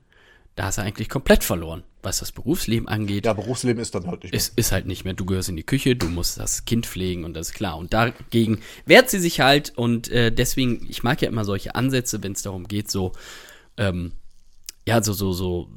da 0.55 0.69
ist 0.69 0.77
er 0.77 0.85
eigentlich 0.85 1.09
komplett 1.09 1.43
verloren, 1.43 1.83
was 2.01 2.19
das 2.19 2.31
Berufsleben 2.31 2.87
angeht, 2.87 3.25
Ja, 3.25 3.33
Berufsleben 3.33 3.81
ist 3.81 3.93
dann 3.93 4.07
halt 4.07 4.23
nicht 4.23 4.31
mehr. 4.31 4.39
es 4.39 4.49
ist 4.49 4.71
halt 4.71 4.85
nicht 4.85 5.03
mehr, 5.03 5.13
du 5.13 5.25
gehörst 5.25 5.49
in 5.49 5.57
die 5.57 5.63
Küche, 5.63 5.95
du 5.95 6.07
musst 6.07 6.39
das 6.39 6.65
Kind 6.65 6.85
pflegen 6.85 7.25
und 7.25 7.33
das 7.33 7.49
ist 7.49 7.53
klar. 7.53 7.77
Und 7.77 7.93
dagegen 7.93 8.59
wehrt 8.85 9.09
sie 9.09 9.19
sich 9.19 9.41
halt 9.41 9.73
und 9.75 10.09
äh, 10.09 10.31
deswegen, 10.31 10.85
ich 10.89 11.03
mag 11.03 11.21
ja 11.21 11.27
immer 11.27 11.43
solche 11.45 11.75
Ansätze, 11.75 12.23
wenn 12.23 12.31
es 12.31 12.41
darum 12.41 12.67
geht, 12.67 12.89
so, 12.89 13.11
ähm, 13.77 14.13
ja, 14.87 15.03
so, 15.03 15.13
so, 15.13 15.33
so, 15.33 15.69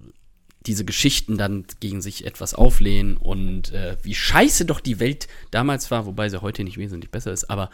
diese 0.69 0.85
Geschichten 0.85 1.37
dann 1.37 1.65
gegen 1.81 2.01
sich 2.01 2.27
etwas 2.27 2.55
auflehnen 2.55 3.17
und 3.17 3.73
äh, 3.73 3.97
wie 4.03 4.15
scheiße 4.15 4.65
doch 4.67 4.81
die 4.81 5.01
Welt 5.01 5.27
damals 5.51 5.91
war, 5.91 6.07
wobei 6.07 6.29
sie 6.29 6.43
heute 6.43 6.63
nicht 6.63 6.77
wesentlich 6.77 7.11
besser 7.11 7.33
ist, 7.33 7.51
aber 7.51 7.71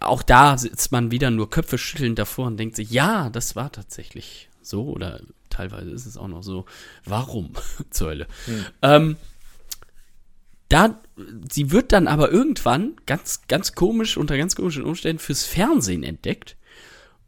auch 0.00 0.22
da 0.22 0.58
sitzt 0.58 0.92
man 0.92 1.10
wieder 1.10 1.30
nur 1.30 1.50
Köpfe 1.50 1.78
schüttelnd 1.78 2.18
davor 2.18 2.46
und 2.46 2.56
denkt 2.56 2.76
sich, 2.76 2.90
ja, 2.90 3.30
das 3.30 3.56
war 3.56 3.70
tatsächlich 3.70 4.48
so 4.62 4.84
oder 4.84 5.20
teilweise 5.50 5.90
ist 5.90 6.06
es 6.06 6.16
auch 6.16 6.28
noch 6.28 6.42
so. 6.42 6.64
Warum 7.04 7.52
zur 7.90 8.08
Hölle? 8.08 8.26
Ähm, 8.80 9.16
da, 10.68 11.00
sie 11.50 11.70
wird 11.70 11.92
dann 11.92 12.08
aber 12.08 12.30
irgendwann 12.30 12.96
ganz, 13.06 13.42
ganz 13.46 13.74
komisch, 13.74 14.16
unter 14.16 14.38
ganz 14.38 14.56
komischen 14.56 14.84
Umständen 14.84 15.18
fürs 15.18 15.44
Fernsehen 15.44 16.02
entdeckt. 16.02 16.56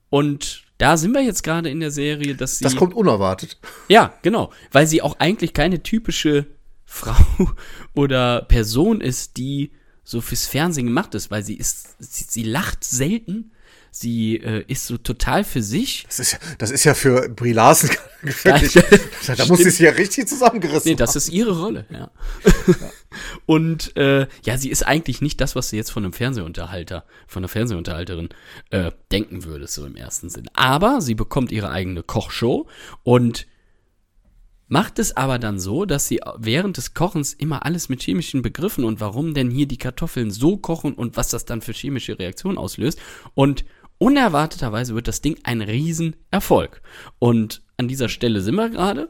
Und 0.09 0.64
da 0.79 0.97
sind 0.97 1.13
wir 1.13 1.23
jetzt 1.23 1.43
gerade 1.43 1.71
in 1.71 1.81
der 1.81 1.91
Serie, 1.91 2.35
dass 2.35 2.59
sie. 2.59 2.65
Das 2.65 2.77
kommt 2.77 2.95
unerwartet. 2.95 3.59
Ja, 3.89 4.15
genau. 4.23 4.53
Weil 4.73 4.87
sie 4.87 5.03
auch 5.03 5.19
eigentlich 5.19 5.53
keine 5.53 5.83
typische 5.83 6.47
Frau 6.85 7.51
oder 7.95 8.43
Person 8.43 9.01
ist, 9.01 9.37
die 9.37 9.73
so 10.03 10.21
fürs 10.21 10.47
Fernsehen 10.47 10.87
gemacht 10.87 11.15
ist, 11.15 11.31
weil 11.31 11.43
sie 11.43 11.57
ist, 11.57 11.97
sie, 11.99 12.25
sie 12.29 12.43
lacht 12.43 12.85
selten. 12.85 13.53
Sie 13.97 14.39
äh, 14.39 14.65
ist 14.67 14.89
so 14.89 14.97
total 14.97 15.45
für 15.45 15.63
sich. 15.63 16.03
Das 16.09 16.19
ist, 16.19 16.33
ja- 16.33 16.39
das 16.59 16.73
ist 16.73 16.83
ja 16.83 16.95
für 16.95 17.29
Brie 17.29 17.53
Larson 17.53 17.91
wirklich. 18.23 18.73
da 19.37 19.47
muss 19.47 19.59
sie 19.59 19.71
sich 19.71 19.79
ja 19.79 19.93
richtig 19.93 20.27
zusammengerissen 20.27 20.91
Nee, 20.91 20.97
das 20.97 21.15
ist 21.15 21.29
ihre 21.29 21.57
Rolle, 21.61 21.87
ja. 21.91 22.11
Und 23.47 23.97
äh, 23.97 24.27
ja, 24.45 24.59
sie 24.59 24.71
ist 24.71 24.83
eigentlich 24.85 25.21
nicht 25.23 25.41
das, 25.41 25.55
was 25.55 25.71
du 25.71 25.77
jetzt 25.77 25.91
von 25.91 26.03
einem 26.03 26.13
Fernsehunterhalter, 26.13 27.05
von 27.29 27.43
einer 27.43 27.49
Fernsehunterhalterin 27.49 28.31
äh, 28.71 28.91
denken 29.13 29.45
würdest, 29.45 29.75
so 29.75 29.87
im 29.87 29.95
ersten 29.95 30.29
Sinn. 30.29 30.49
Aber 30.55 31.01
sie 31.01 31.15
bekommt 31.15 31.53
ihre 31.53 31.71
eigene 31.71 32.03
Kochshow 32.03 32.67
und 33.05 33.47
macht 34.67 34.99
es 34.99 35.17
aber 35.17 35.39
dann 35.39 35.61
so, 35.61 35.85
dass 35.85 36.09
sie 36.09 36.21
während 36.37 36.79
des 36.79 36.95
Kochens 36.95 37.33
immer 37.33 37.65
alles 37.65 37.89
mit 37.89 38.03
chemischen 38.03 38.43
Begriffen 38.43 38.83
und 38.85 38.99
warum 38.99 39.35
denn 39.35 39.53
hier 39.53 39.67
die 39.67 39.77
Kartoffeln 39.79 40.33
so 40.33 40.57
kochen 40.57 40.95
und 40.95 41.17
was 41.17 41.29
das 41.29 41.45
dann 41.45 41.61
für 41.61 41.73
chemische 41.73 42.19
Reaktionen 42.19 42.59
auslöst. 42.59 42.99
Und 43.35 43.65
unerwarteterweise 43.99 44.95
wird 44.95 45.09
das 45.09 45.21
Ding 45.21 45.39
ein 45.45 45.61
Riesenerfolg. 45.61 46.83
Und 47.19 47.63
an 47.77 47.89
dieser 47.89 48.09
Stelle 48.09 48.41
sind 48.41 48.55
wir 48.55 48.71
gerade. 48.71 49.09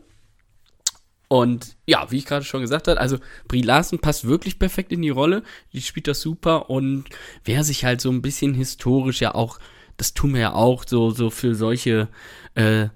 Und 1.29 1.77
ja, 1.87 2.11
wie 2.11 2.19
ich 2.19 2.27
gerade 2.27 2.45
schon 2.45 2.61
gesagt 2.61 2.87
habe, 2.87 3.01
also 3.01 3.19
Brie 3.49 3.63
Larson 3.63 3.99
passt 3.99 4.27
wirklich 4.27 4.59
perfekt 4.59 4.93
in 4.93 5.03
die 5.03 5.11
Rolle. 5.11 5.43
Die 5.73 5.81
spielt 5.81 6.07
das 6.07 6.21
super 6.21 6.71
und 6.71 7.07
wer 7.45 7.65
sich 7.65 7.85
halt 7.85 8.01
so 8.01 8.11
ein 8.11 8.23
bisschen 8.23 8.55
historisch 8.55 9.21
ja 9.21 9.35
auch, 9.35 9.59
das 9.97 10.15
tun 10.15 10.35
wir 10.35 10.41
ja 10.41 10.53
auch, 10.53 10.85
so, 10.87 11.11
so 11.11 11.31
für 11.31 11.55
solche 11.55 12.09
äh, 12.55 12.89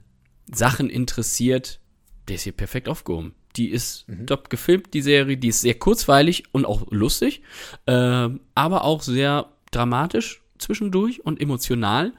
Sachen 0.52 0.90
interessiert, 0.90 1.80
der 2.28 2.36
ist 2.36 2.42
hier 2.42 2.52
perfekt 2.52 2.88
aufgehoben. 2.88 3.34
Die 3.56 3.70
ist 3.70 4.06
top 4.26 4.50
gefilmt, 4.50 4.94
die 4.94 5.02
Serie, 5.02 5.36
die 5.36 5.48
ist 5.48 5.62
sehr 5.62 5.74
kurzweilig 5.74 6.44
und 6.52 6.64
auch 6.64 6.86
lustig, 6.90 7.42
äh, 7.86 8.28
aber 8.54 8.84
auch 8.84 9.02
sehr 9.02 9.52
dramatisch 9.70 10.42
zwischendurch 10.58 11.24
und 11.24 11.40
emotional. 11.40 12.12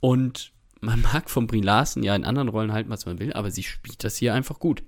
Und 0.00 0.52
man 0.80 1.02
mag 1.12 1.30
von 1.30 1.46
Brie 1.46 1.60
Larson 1.60 2.02
ja 2.02 2.14
in 2.16 2.24
anderen 2.24 2.48
Rollen 2.48 2.72
halten, 2.72 2.90
was 2.90 3.06
man 3.06 3.18
will, 3.18 3.32
aber 3.32 3.50
sie 3.50 3.62
spielt 3.62 4.02
das 4.04 4.16
hier 4.16 4.34
einfach 4.34 4.58
gut. 4.58 4.82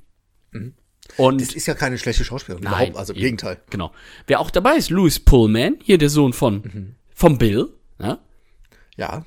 Und 1.16 1.40
Das 1.40 1.54
ist 1.54 1.66
ja 1.66 1.74
keine 1.74 1.98
schlechte 1.98 2.24
Schauspielerin. 2.24 2.64
Nein, 2.64 2.74
überhaupt, 2.74 2.96
also 2.96 3.12
im 3.12 3.18
eben. 3.18 3.24
Gegenteil. 3.24 3.60
Genau. 3.70 3.92
Wer 4.26 4.40
auch 4.40 4.50
dabei 4.50 4.76
ist, 4.76 4.90
Louis 4.90 5.18
Pullman, 5.20 5.78
hier 5.82 5.98
der 5.98 6.10
Sohn 6.10 6.32
von, 6.32 6.94
von 7.14 7.38
Bill, 7.38 7.68
ja, 7.98 8.18
Ja, 8.96 9.24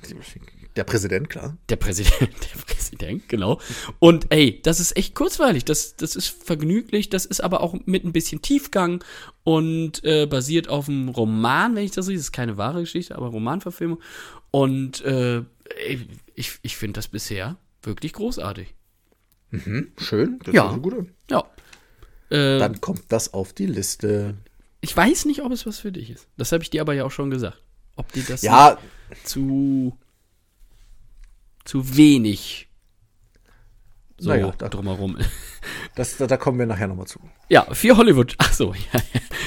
der 0.76 0.84
Präsident, 0.84 1.28
klar. 1.30 1.56
der 1.68 1.76
Präsident, 1.76 2.20
der 2.54 2.62
Präsident, 2.66 3.28
genau. 3.28 3.60
Und 3.98 4.26
ey, 4.30 4.60
das 4.62 4.78
ist 4.80 4.96
echt 4.96 5.14
kurzweilig, 5.14 5.64
das, 5.64 5.96
das 5.96 6.14
ist 6.16 6.28
vergnüglich, 6.28 7.08
das 7.10 7.24
ist 7.26 7.40
aber 7.42 7.60
auch 7.62 7.74
mit 7.86 8.04
ein 8.04 8.12
bisschen 8.12 8.42
Tiefgang 8.42 9.02
und 9.44 10.04
äh, 10.04 10.26
basiert 10.26 10.68
auf 10.68 10.88
einem 10.88 11.08
Roman, 11.08 11.74
wenn 11.74 11.84
ich 11.84 11.90
das 11.92 12.06
sehe. 12.06 12.16
Das 12.16 12.24
ist 12.26 12.32
keine 12.32 12.56
wahre 12.56 12.80
Geschichte, 12.80 13.16
aber 13.16 13.28
Romanverfilmung. 13.28 14.00
Und 14.50 15.02
äh, 15.04 15.42
ich, 16.34 16.58
ich 16.62 16.76
finde 16.76 16.98
das 16.98 17.08
bisher 17.08 17.56
wirklich 17.82 18.12
großartig. 18.12 18.74
Schön. 19.98 20.38
Das 20.44 20.54
Ja. 20.54 20.74
ist 20.74 20.82
gute. 20.82 21.06
Ja. 21.30 21.44
Äh, 22.30 22.58
Dann 22.58 22.80
kommt 22.80 23.04
das 23.08 23.32
auf 23.32 23.52
die 23.52 23.66
Liste. 23.66 24.34
ich 24.80 24.94
weiß 24.96 25.24
nicht, 25.26 25.42
ob 25.42 25.52
es 25.52 25.66
was 25.66 25.78
für 25.78 25.92
dich 25.92 26.10
ist. 26.10 26.26
Das 26.36 26.52
habe 26.52 26.62
ich 26.62 26.70
dir 26.70 26.80
aber 26.80 26.94
ja 26.94 27.04
auch 27.04 27.10
schon 27.10 27.30
gesagt. 27.30 27.62
Ob 27.94 28.12
dir 28.12 28.24
das 28.24 28.42
Ja, 28.42 28.78
zu 29.24 29.96
zu 31.66 31.96
wenig 31.96 32.68
so 34.18 34.30
Naja, 34.30 34.52
da- 34.56 34.68
drumherum. 34.70 35.18
das, 35.94 36.16
da, 36.16 36.26
da 36.26 36.36
kommen 36.38 36.58
wir 36.58 36.66
nachher 36.66 36.86
nochmal 36.88 37.06
zu. 37.06 37.20
Ja, 37.50 37.72
vier 37.74 37.96
Hollywood, 37.98 38.34
ach 38.38 38.52
so, 38.52 38.72
ja, 38.92 39.00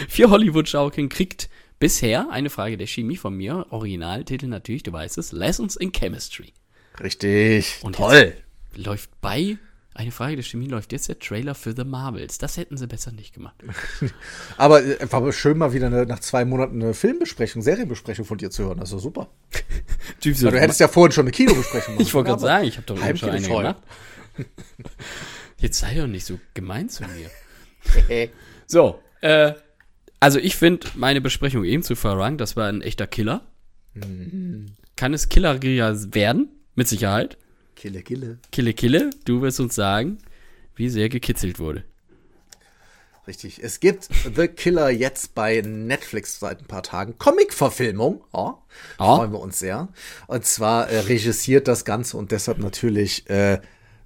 vier 0.08 0.30
Hollywood-Schaukeln 0.30 1.10
kriegt 1.10 1.50
bisher 1.80 2.30
eine 2.30 2.50
Frage 2.52 2.78
der 2.78 2.86
Chemie 2.88 3.18
von 3.18 3.36
mir. 3.36 3.66
Originaltitel 3.72 4.48
natürlich, 4.48 4.84
du 4.84 4.92
weißt 4.94 5.18
es, 5.18 5.32
Lessons 5.32 5.76
in 5.76 5.92
Chemistry. 5.92 6.54
Richtig. 7.00 7.80
Und 7.82 7.96
Toll. 7.96 8.36
Läuft 8.76 9.10
bei 9.22 9.58
eine 10.00 10.12
Frage 10.12 10.38
der 10.38 10.44
Chemie 10.44 10.68
läuft 10.68 10.94
jetzt 10.94 11.10
der 11.10 11.20
Trailer 11.20 11.54
für 11.54 11.74
The 11.76 11.84
Marvels. 11.84 12.38
Das 12.38 12.56
hätten 12.56 12.78
sie 12.78 12.88
besser 12.88 13.12
nicht 13.12 13.34
gemacht. 13.34 13.56
Aber 14.58 14.82
äh, 14.82 14.98
war 15.12 15.20
aber 15.20 15.34
schön, 15.34 15.58
mal 15.58 15.74
wieder 15.74 15.88
eine, 15.88 16.06
nach 16.06 16.20
zwei 16.20 16.46
Monaten 16.46 16.82
eine 16.82 16.94
Filmbesprechung, 16.94 17.62
Serienbesprechung 17.62 18.24
von 18.24 18.38
dir 18.38 18.50
zu 18.50 18.64
hören. 18.64 18.80
Das 18.80 18.90
ist 18.90 18.94
doch 18.96 19.02
super. 19.02 19.30
Typ 20.22 20.38
so, 20.38 20.46
Ja, 20.46 20.52
du 20.54 20.60
hättest 20.62 20.80
ja 20.80 20.88
vorhin 20.88 21.12
schon 21.12 21.24
eine 21.24 21.32
Kinobesprechung 21.32 21.94
machen 21.96 22.02
ich 22.02 22.14
wollte 22.14 22.30
gerade 22.30 22.42
sagen, 22.42 22.66
ich 22.66 22.78
habe 22.78 22.86
doch 22.86 22.98
schon 23.18 23.30
eine 23.30 23.46
gemacht. 23.46 23.76
Jetzt 25.58 25.80
sei 25.80 25.96
doch 25.96 26.08
nicht 26.08 26.26
so 26.26 26.40
gemein 26.54 26.88
zu 26.88 27.04
mir. 27.04 28.30
So, 28.68 29.02
äh, 29.20 29.52
also 30.22 30.40
ich 30.40 30.56
finde 30.56 30.88
meine 30.96 31.20
Besprechung 31.20 31.66
eben 31.66 31.84
zu 31.84 31.98
Farang, 31.98 32.38
das 32.38 32.56
war 32.56 32.70
ein 32.70 32.82
echter 32.82 33.06
Killer. 33.06 33.42
Kann 34.96 35.14
es 35.14 35.28
Killer 35.28 35.62
werden? 35.62 36.48
Mit 36.76 36.88
Sicherheit. 36.88 37.38
Kille, 37.80 38.02
kille. 38.02 38.40
Kille, 38.52 38.74
Kille, 38.74 39.10
du 39.24 39.42
wirst 39.42 39.62
uns 39.62 39.74
sagen, 39.74 40.18
wie 40.76 40.90
sehr 40.90 41.08
gekitzelt 41.08 41.60
wurde. 41.60 41.86
Richtig. 43.26 43.64
Es 43.64 43.80
gibt 43.80 44.10
The 44.36 44.50
Killer 44.50 44.90
jetzt 44.90 45.34
bei 45.34 45.62
Netflix 45.62 46.40
seit 46.42 46.60
ein 46.60 46.66
paar 46.66 46.84
Tagen. 46.84 47.18
Comic-Verfilmung. 47.18 48.22
Ja, 48.34 48.58
Ja. 49.00 49.16
Freuen 49.16 49.32
wir 49.32 49.40
uns 49.40 49.60
sehr. 49.60 49.88
Und 50.28 50.44
zwar 50.46 50.90
äh, 50.90 51.00
regisiert 51.00 51.70
das 51.70 51.86
Ganze 51.86 52.18
und 52.18 52.32
deshalb 52.34 52.58
natürlich 52.60 53.30
äh, 53.30 53.62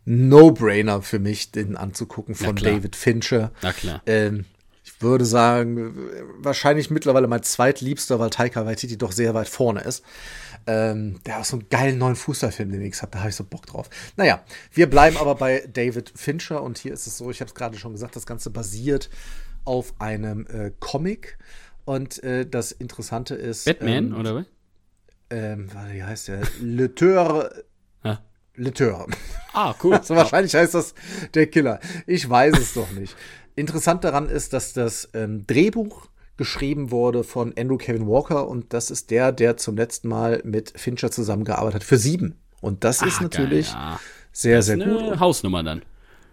No-Brainer 0.06 1.02
für 1.02 1.18
mich, 1.18 1.52
den 1.52 1.76
anzugucken 1.76 2.36
von. 2.36 2.56
David 2.56 2.96
Fincher. 2.96 3.52
Na 3.64 3.74
klar. 3.74 4.04
Ähm, 4.06 4.46
ich 4.84 5.02
würde 5.02 5.26
sagen, 5.26 5.96
wahrscheinlich 6.38 6.92
mittlerweile 6.92 7.28
mein 7.28 7.42
zweitliebster, 7.42 8.20
weil 8.20 8.30
Taika 8.30 8.68
Waititi 8.68 9.00
doch 9.00 9.14
sehr 9.14 9.34
weit 9.34 9.50
vorne 9.50 9.82
ist. 9.82 10.04
Ähm, 10.66 11.20
der 11.26 11.40
hat 11.40 11.46
so 11.46 11.58
einen 11.58 11.70
geilen 11.70 11.98
neuen 11.98 12.16
Fußballfilm 12.16 12.72
demnächst 12.72 13.02
hat, 13.02 13.14
da 13.14 13.20
habe 13.20 13.30
ich 13.30 13.36
so 13.36 13.44
Bock 13.44 13.66
drauf. 13.66 13.90
Naja, 14.16 14.44
wir 14.72 14.90
bleiben 14.90 15.18
aber 15.18 15.36
bei 15.36 15.68
David 15.72 16.12
Fincher 16.16 16.64
und 16.64 16.78
hier 16.78 16.94
ist 16.94 17.08
es 17.08 17.18
so, 17.18 17.30
ich 17.32 17.42
habe 17.42 17.50
es 17.50 17.56
gerade 17.56 17.78
schon 17.78 17.92
gesagt, 17.92 18.16
das 18.16 18.26
Ganze 18.26 18.50
basiert 18.50 19.10
auf 19.66 19.94
einem 20.00 20.46
äh, 20.48 20.72
Comic 20.80 21.38
und 21.86 22.24
äh, 22.24 22.46
das 22.46 22.72
Interessante 22.72 23.36
ist. 23.36 23.66
Batman, 23.66 24.08
ähm, 24.08 24.16
oder 24.16 24.36
was? 24.36 24.46
Ähm, 25.30 25.70
wie 25.92 26.04
heißt 26.04 26.28
der? 26.28 26.42
Le 26.62 26.94
Teur. 26.94 27.52
Ah. 28.04 28.20
Le 28.56 28.72
Teur. 28.72 29.08
Ah, 29.54 29.74
cool. 29.84 29.96
Also 29.98 30.16
wahrscheinlich 30.16 30.54
heißt 30.54 30.76
das 30.76 30.94
der 31.34 31.48
Killer. 31.48 31.80
Ich 32.06 32.30
weiß 32.30 32.58
es 32.58 32.74
doch 32.74 32.92
nicht. 32.92 33.16
Interessant 33.56 34.04
daran 34.04 34.30
ist, 34.30 34.54
dass 34.54 34.74
das 34.74 35.10
ähm, 35.14 35.46
Drehbuch 35.46 36.08
geschrieben 36.38 36.92
wurde 36.92 37.24
von 37.24 37.54
Andrew 37.58 37.78
Kevin 37.78 38.08
Walker 38.08 38.48
und 38.48 38.74
das 38.74 38.90
ist 38.92 39.12
der, 39.12 39.32
der 39.32 39.58
zum 39.58 39.78
letzten 39.78 40.08
Mal 40.08 40.42
mit 40.44 40.74
Fincher 40.76 41.12
zusammengearbeitet 41.12 41.76
hat 41.76 41.84
für 41.84 41.98
Sieben. 41.98 42.40
Und 42.62 42.84
das 42.84 43.02
ist 43.02 43.20
Ah, 43.20 43.24
natürlich 43.24 43.68
geil, 43.72 43.82
ja. 43.82 44.00
sehr, 44.32 44.62
sehr 44.62 44.78
ist 44.78 44.86
gut. 44.86 45.02
eine 45.02 45.20
Hausnummer 45.20 45.64
dann. 45.64 45.82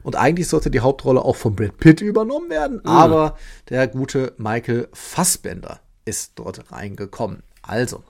Und 0.02 0.16
eigentlich 0.16 0.48
sollte 0.48 0.70
die 0.70 0.81
Hauptrolle 0.81 1.22
auch 1.22 1.36
von 1.36 1.55
Brad 1.55 1.77
Pitt 1.77 2.01
übernommen 2.01 2.48
werden, 2.48 2.82
aber 2.86 3.36
der 3.68 3.86
gute 3.89 4.32
Michael 4.39 4.89
Fassbender 4.93 5.81
ist 6.06 6.32
dort 6.36 6.72
reingekommen. 6.72 7.43
Also, 7.60 8.02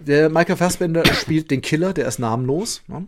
der 0.00 0.28
Michael 0.28 0.56
Fassbender 0.56 1.02
spielt 1.14 1.50
den 1.50 1.62
Killer, 1.62 1.94
der 1.94 2.06
ist 2.08 2.18
namenlos. 2.18 2.82
Ne? 2.88 3.06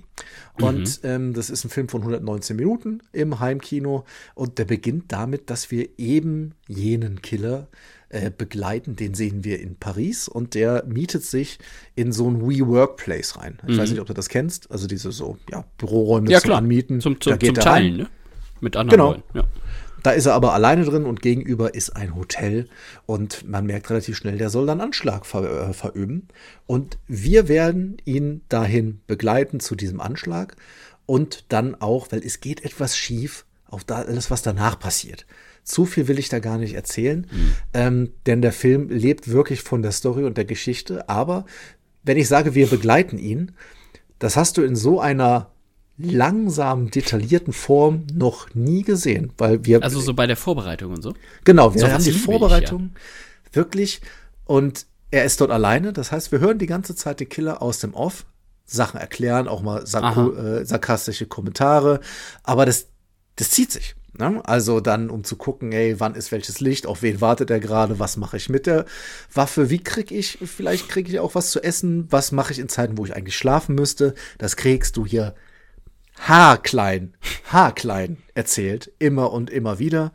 Und 0.61 1.01
ähm, 1.03 1.35
das 1.35 1.51
ist 1.51 1.65
ein 1.65 1.69
Film 1.69 1.89
von 1.91 2.01
119 2.01 2.57
Minuten 2.57 3.03
im 3.13 3.39
Heimkino. 3.41 4.05
Und 4.35 4.57
der 4.59 4.65
beginnt 4.65 5.13
damit, 5.13 5.51
dass 5.51 5.71
wir 5.71 5.89
eben 5.99 6.55
jenen 6.69 7.21
Killer 7.21 7.67
äh, 8.09 8.31
begleiten. 8.31 8.97
Den 8.97 9.15
sehen 9.15 9.45
wir 9.45 9.61
in 9.61 9.77
Paris 9.77 10.29
und 10.29 10.55
der 10.55 10.85
mietet 10.87 11.25
sich 11.25 11.59
in 11.95 12.13
so 12.13 12.31
ein 12.31 12.41
WeWork-Place 12.41 13.37
rein. 13.39 13.59
Ich 13.67 13.77
weiß 13.77 13.91
nicht, 13.91 14.01
ob 14.01 14.07
du 14.07 14.15
das 14.15 14.29
kennst. 14.29 14.71
Also 14.71 14.87
diese 14.87 15.13
so 15.13 15.39
ja, 15.51 15.65
Büroräume 15.79 16.31
Ja, 16.31 16.41
zum 16.41 16.49
klar. 16.49 16.59
Anmieten. 16.59 17.01
Zum, 17.01 17.15
Da 17.15 17.31
zum, 17.31 17.39
geht 17.39 17.55
zum. 17.57 17.65
Teilen, 17.65 17.97
ne? 17.97 18.09
Mit 18.61 18.77
anderen 18.77 18.99
Genau. 18.99 19.11
Leuten. 19.13 19.39
Ja. 19.39 19.45
Da 20.03 20.13
ist 20.13 20.27
er 20.27 20.35
aber 20.35 20.53
alleine 20.53 20.85
drin 20.85 21.05
und 21.05 21.21
gegenüber 21.21 21.75
ist 21.75 21.97
ein 21.97 22.15
Hotel 22.15 22.69
und 23.07 23.49
man 23.49 23.67
merkt 23.67 23.91
relativ 23.91 24.17
schnell, 24.17 24.39
der 24.39 24.51
soll 24.51 24.65
dann 24.67 24.81
Anschlag 24.81 25.27
ver 25.27 25.71
äh, 25.71 25.73
verüben. 25.73 26.29
Und 26.67 26.99
wir 27.09 27.49
werden 27.49 27.97
ihn 28.05 28.43
dahin 28.49 29.01
begleiten 29.09 29.59
zu 29.59 29.75
diesem 29.75 30.01
Anschlag 30.01 30.55
und 31.07 31.47
dann 31.49 31.75
auch, 31.81 32.13
weil 32.13 32.25
es 32.25 32.39
geht 32.41 32.65
etwas 32.65 32.97
schief, 32.97 33.47
auf 33.69 33.83
da, 33.83 33.97
alles, 34.03 34.31
was 34.31 34.43
danach 34.43 34.79
passiert. 34.79 35.27
Zu 35.67 35.85
viel 35.85 36.07
will 36.07 36.21
ich 36.21 36.29
da 36.29 36.39
gar 36.39 36.59
nicht 36.59 36.75
erzählen, 36.75 37.27
mhm. 37.31 37.53
ähm, 37.75 38.11
denn 38.25 38.41
der 38.41 38.53
Film 38.53 38.89
lebt 38.89 39.29
wirklich 39.29 39.63
von 39.63 39.83
der 39.83 39.91
Story 39.91 40.23
und 40.23 40.37
der 40.37 40.45
Geschichte. 40.45 41.09
Aber 41.09 41.45
wenn 42.05 42.17
ich 42.17 42.29
sage, 42.29 42.55
wir 42.55 42.69
begleiten 42.69 43.19
ihn, 43.19 43.51
das 44.21 44.37
hast 44.37 44.57
du 44.57 44.63
in 44.63 44.77
so 44.77 45.01
einer 45.01 45.51
langsamen, 45.99 46.91
detaillierten 46.91 47.53
Form 47.53 48.07
noch 48.15 48.55
nie 48.55 48.83
gesehen, 48.83 49.33
weil 49.39 49.65
wir 49.65 49.83
also 49.83 50.01
so 50.01 50.15
bei 50.15 50.29
der 50.29 50.37
Vorbereitung 50.37 50.93
und 50.93 51.03
so. 51.03 51.15
Genau, 51.43 51.75
wir 51.75 51.81
so 51.81 51.89
haben 51.89 52.05
die 52.05 52.13
Vorbereitung 52.13 52.93
ich, 52.95 53.49
ja. 53.49 53.55
wirklich 53.57 54.01
und 54.45 54.87
er 55.11 55.25
ist 55.25 55.41
dort 55.41 55.51
alleine. 55.51 55.93
Das 55.93 56.13
heißt, 56.13 56.31
wir 56.31 56.39
hören 56.39 56.59
die 56.59 56.67
ganze 56.67 56.95
Zeit 56.95 57.19
den 57.19 57.29
Killer 57.29 57.61
aus 57.61 57.81
dem 57.81 57.93
Off, 57.95 58.25
Sachen 58.67 59.01
erklären, 59.01 59.49
auch 59.49 59.63
mal 59.63 59.85
sark 59.87 60.17
äh, 60.17 60.65
sarkastische 60.65 61.27
Kommentare, 61.27 62.01
aber 62.45 62.67
das 62.67 62.89
das 63.37 63.51
zieht 63.51 63.73
sich. 63.73 63.97
Ne? 64.19 64.41
Also 64.45 64.81
dann, 64.81 65.11
um 65.11 65.25
zu 65.25 65.37
gucken, 65.37 65.73
ey, 65.73 66.01
wann 66.01 66.15
ist 66.15 66.33
welches 66.33 66.61
Licht, 66.61 66.87
auf 66.87 67.03
wen 67.03 67.21
wartet 67.21 67.51
er 67.51 67.61
gerade, 67.61 67.99
was 67.99 68.17
mache 68.17 68.37
ich 68.37 68.49
mit 68.49 68.67
der 68.67 68.87
Waffe, 69.33 69.69
wie 69.71 69.83
kriege 69.83 70.15
ich, 70.15 70.39
vielleicht 70.43 70.89
kriege 70.89 71.11
ich 71.11 71.21
auch 71.21 71.35
was 71.35 71.51
zu 71.51 71.63
essen, 71.63 72.07
was 72.11 72.33
mache 72.33 72.53
ich 72.53 72.59
in 72.59 72.69
Zeiten, 72.69 72.97
wo 72.97 73.05
ich 73.05 73.15
eigentlich 73.15 73.37
schlafen 73.37 73.75
müsste. 73.75 74.15
Das 74.39 74.57
kriegst 74.57 74.97
du 74.97 75.05
hier 75.05 75.35
haarklein, 76.19 77.15
haarklein 77.51 78.17
erzählt, 78.35 78.93
immer 78.99 79.33
und 79.33 79.51
immer 79.51 79.79
wieder. 79.79 80.13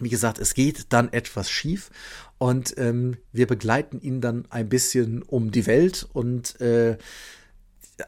Wie 0.00 0.08
gesagt, 0.08 0.38
es 0.38 0.54
geht 0.54 0.92
dann 0.92 1.12
etwas 1.12 1.50
schief 1.50 1.90
und 2.38 2.74
ähm, 2.78 3.16
wir 3.32 3.46
begleiten 3.46 4.00
ihn 4.00 4.20
dann 4.20 4.44
ein 4.50 4.68
bisschen 4.68 5.22
um 5.22 5.50
die 5.50 5.66
Welt 5.66 6.08
und 6.12 6.60
äh, 6.60 6.96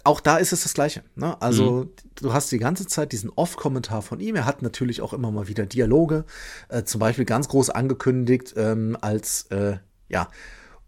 auch 0.05 0.21
da 0.21 0.37
ist 0.37 0.53
es 0.53 0.63
das 0.63 0.75
Gleiche. 0.75 1.03
Ne? 1.17 1.41
Also 1.41 1.85
mhm. 1.85 1.91
du 2.17 2.33
hast 2.33 2.53
die 2.53 2.59
ganze 2.59 2.87
Zeit 2.87 3.13
diesen 3.13 3.31
Off-Kommentar 3.31 4.03
von 4.03 4.21
ihm. 4.21 4.37
Er 4.37 4.47
hat 4.47 4.63
natürlich 4.63 5.01
auch 5.01 5.13
immer 5.13 5.31
mal 5.31 5.49
wieder 5.49 5.67
Dialoge, 5.67 6.25
äh, 6.69 6.85
zum 6.85 7.01
Beispiel 7.01 7.25
ganz 7.25 7.49
groß 7.49 7.71
angekündigt 7.71 8.55
ähm, 8.57 8.97
als 9.01 9.47
äh, 9.51 9.79
ja 10.09 10.29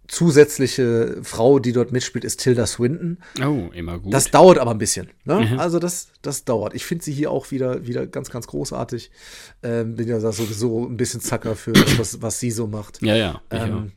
zusätzliche 0.09 1.20
Frau, 1.23 1.59
die 1.59 1.73
dort 1.73 1.91
mitspielt, 1.91 2.24
ist 2.24 2.41
Tilda 2.41 2.66
Swinton. 2.66 3.19
Oh, 3.43 3.70
immer 3.73 3.99
gut. 3.99 4.12
Das 4.12 4.31
dauert 4.31 4.59
aber 4.59 4.73
ein 4.73 4.79
bisschen. 4.79 5.09
Ne? 5.24 5.41
Mhm. 5.41 5.59
Also 5.59 5.79
das, 5.79 6.09
das 6.20 6.45
dauert. 6.45 6.74
Ich 6.74 6.85
finde 6.85 7.03
sie 7.03 7.12
hier 7.12 7.31
auch 7.31 7.51
wieder, 7.51 7.87
wieder 7.87 8.07
ganz, 8.07 8.29
ganz 8.29 8.47
großartig. 8.47 9.11
Ähm, 9.62 9.97
bin 9.97 10.09
ja 10.09 10.19
da 10.19 10.33
sowieso 10.33 10.87
ein 10.87 10.99
bisschen 10.99 11.20
Zacker 11.20 11.57
für 11.57 11.73
das, 11.73 11.99
was, 11.99 12.20
was 12.20 12.41
sie 12.41 12.51
so 12.51 12.66
macht. 12.66 13.01
Ja, 13.01 13.16
ja. 13.16 13.41
Ähm, 13.51 13.93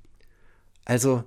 also, 0.85 1.23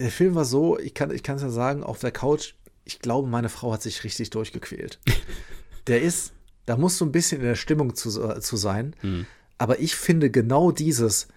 der 0.00 0.10
Film 0.10 0.34
war 0.34 0.46
so, 0.46 0.78
ich 0.80 0.94
kann 0.94 1.10
es 1.12 1.22
ja 1.42 1.50
sagen, 1.50 1.84
auf 1.84 2.00
der 2.00 2.10
Couch 2.10 2.54
ich 2.84 2.98
glaube, 2.98 3.28
meine 3.28 3.48
Frau 3.48 3.72
hat 3.72 3.82
sich 3.82 4.04
richtig 4.04 4.30
durchgequält. 4.30 4.98
der 5.86 6.02
ist, 6.02 6.32
da 6.66 6.76
muss 6.76 6.98
so 6.98 7.04
ein 7.04 7.12
bisschen 7.12 7.40
in 7.40 7.46
der 7.46 7.54
Stimmung 7.54 7.94
zu, 7.94 8.22
äh, 8.22 8.40
zu 8.40 8.56
sein. 8.56 8.94
Mhm. 9.02 9.26
Aber 9.58 9.80
ich 9.80 9.94
finde 9.94 10.30
genau 10.30 10.72
dieses, 10.72 11.28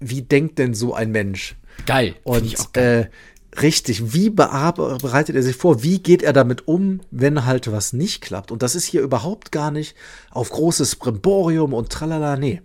wie 0.00 0.22
denkt 0.22 0.58
denn 0.58 0.74
so 0.74 0.94
ein 0.94 1.10
Mensch? 1.10 1.56
Geil. 1.86 2.16
Und 2.24 2.72
geil. 2.72 3.10
Äh, 3.10 3.60
richtig, 3.60 4.12
wie 4.14 4.30
bereitet 4.30 5.36
er 5.36 5.42
sich 5.42 5.56
vor? 5.56 5.82
Wie 5.82 6.02
geht 6.02 6.22
er 6.22 6.32
damit 6.32 6.68
um, 6.68 7.00
wenn 7.10 7.44
halt 7.44 7.70
was 7.70 7.92
nicht 7.92 8.22
klappt? 8.22 8.50
Und 8.50 8.62
das 8.62 8.74
ist 8.74 8.84
hier 8.84 9.02
überhaupt 9.02 9.52
gar 9.52 9.70
nicht 9.70 9.94
auf 10.30 10.50
großes 10.50 10.96
Brimborium 10.96 11.72
und 11.72 11.90
tralala, 11.90 12.36
nee. 12.36 12.62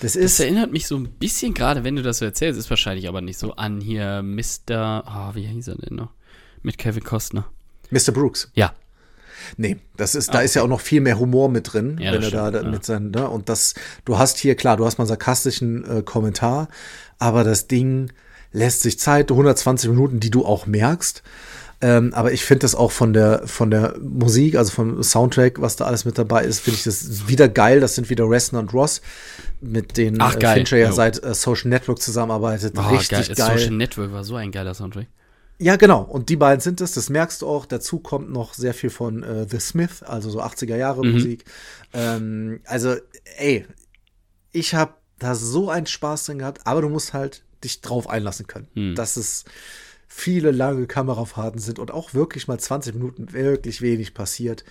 Das, 0.00 0.16
ist 0.16 0.38
das 0.38 0.46
erinnert 0.46 0.72
mich 0.72 0.86
so 0.86 0.96
ein 0.96 1.10
bisschen, 1.10 1.52
gerade 1.52 1.84
wenn 1.84 1.96
du 1.96 2.02
das 2.02 2.18
so 2.18 2.24
erzählst, 2.24 2.58
ist 2.58 2.70
wahrscheinlich 2.70 3.08
aber 3.08 3.20
nicht 3.20 3.38
so 3.38 3.52
an 3.52 3.80
hier 3.80 4.22
Mr. 4.22 5.04
Oh, 5.06 5.10
ah, 5.10 5.32
wie 5.34 5.46
hieß 5.46 5.68
er 5.68 5.76
denn 5.76 5.96
noch? 5.96 6.12
Mit 6.62 6.78
Kevin 6.78 7.04
Costner. 7.04 7.46
Mr. 7.90 8.12
Brooks. 8.12 8.50
Ja. 8.54 8.74
Nee, 9.56 9.78
das 9.96 10.14
ist, 10.14 10.28
da 10.28 10.38
okay. 10.38 10.44
ist 10.44 10.54
ja 10.54 10.62
auch 10.62 10.68
noch 10.68 10.80
viel 10.80 11.00
mehr 11.00 11.18
Humor 11.18 11.48
mit 11.48 11.72
drin, 11.72 11.98
ja, 11.98 12.12
wenn 12.12 12.22
er 12.22 12.30
da, 12.30 12.50
da 12.50 12.62
ja. 12.62 12.68
mit 12.68 12.84
seinen, 12.84 13.10
ne? 13.10 13.28
Und 13.28 13.48
das, 13.48 13.74
du 14.04 14.18
hast 14.18 14.38
hier, 14.38 14.54
klar, 14.54 14.76
du 14.76 14.84
hast 14.84 14.98
mal 14.98 15.04
einen 15.04 15.08
sarkastischen 15.08 15.98
äh, 15.98 16.02
Kommentar, 16.02 16.68
aber 17.18 17.42
das 17.42 17.66
Ding 17.66 18.12
lässt 18.52 18.82
sich 18.82 18.98
Zeit, 18.98 19.30
120 19.30 19.90
Minuten, 19.90 20.20
die 20.20 20.30
du 20.30 20.44
auch 20.44 20.66
merkst. 20.66 21.22
Ähm, 21.82 22.12
aber 22.12 22.32
ich 22.32 22.44
finde 22.44 22.60
das 22.60 22.74
auch 22.74 22.92
von 22.92 23.14
der, 23.14 23.46
von 23.46 23.70
der 23.70 23.94
Musik, 23.98 24.56
also 24.56 24.70
vom 24.70 25.02
Soundtrack, 25.02 25.62
was 25.62 25.76
da 25.76 25.86
alles 25.86 26.04
mit 26.04 26.18
dabei 26.18 26.44
ist, 26.44 26.60
finde 26.60 26.76
ich 26.76 26.84
das 26.84 27.26
wieder 27.26 27.48
geil. 27.48 27.80
Das 27.80 27.94
sind 27.94 28.10
wieder 28.10 28.28
Resner 28.28 28.58
und 28.58 28.74
Ross, 28.74 29.00
mit 29.62 29.96
denen 29.96 30.20
Ach, 30.20 30.36
äh, 30.36 30.54
Fincher 30.54 30.76
ja 30.76 30.92
seit 30.92 31.24
äh, 31.24 31.32
Social 31.32 31.70
Network 31.70 32.02
zusammenarbeitet. 32.02 32.74
Oh, 32.76 32.82
Richtig 32.82 33.28
geil. 33.28 33.34
geil. 33.34 33.58
Social 33.58 33.74
Network 33.74 34.12
war 34.12 34.24
so 34.24 34.36
ein 34.36 34.52
geiler 34.52 34.74
Soundtrack. 34.74 35.06
Ja, 35.60 35.76
genau. 35.76 36.02
Und 36.02 36.30
die 36.30 36.36
beiden 36.36 36.60
sind 36.60 36.80
es. 36.80 36.92
Das 36.92 37.10
merkst 37.10 37.42
du 37.42 37.46
auch. 37.46 37.66
Dazu 37.66 37.98
kommt 37.98 38.30
noch 38.30 38.54
sehr 38.54 38.72
viel 38.72 38.88
von 38.88 39.22
äh, 39.22 39.46
The 39.48 39.60
Smith, 39.60 40.02
also 40.02 40.30
so 40.30 40.40
80er 40.40 40.76
Jahre 40.76 41.04
mhm. 41.04 41.12
Musik. 41.12 41.44
Ähm, 41.92 42.60
also, 42.64 42.96
ey, 43.36 43.66
ich 44.52 44.74
habe 44.74 44.94
da 45.18 45.34
so 45.34 45.68
einen 45.68 45.86
Spaß 45.86 46.24
drin 46.24 46.38
gehabt, 46.38 46.66
aber 46.66 46.80
du 46.80 46.88
musst 46.88 47.12
halt 47.12 47.44
dich 47.62 47.82
drauf 47.82 48.08
einlassen 48.08 48.46
können. 48.46 48.68
Mhm. 48.74 48.94
Dass 48.94 49.18
es 49.18 49.44
viele 50.08 50.50
lange 50.50 50.86
Kamerafahrten 50.86 51.60
sind 51.60 51.78
und 51.78 51.90
auch 51.90 52.14
wirklich 52.14 52.48
mal 52.48 52.58
20 52.58 52.94
Minuten 52.94 53.34
wirklich 53.34 53.82
wenig 53.82 54.14
passiert. 54.14 54.64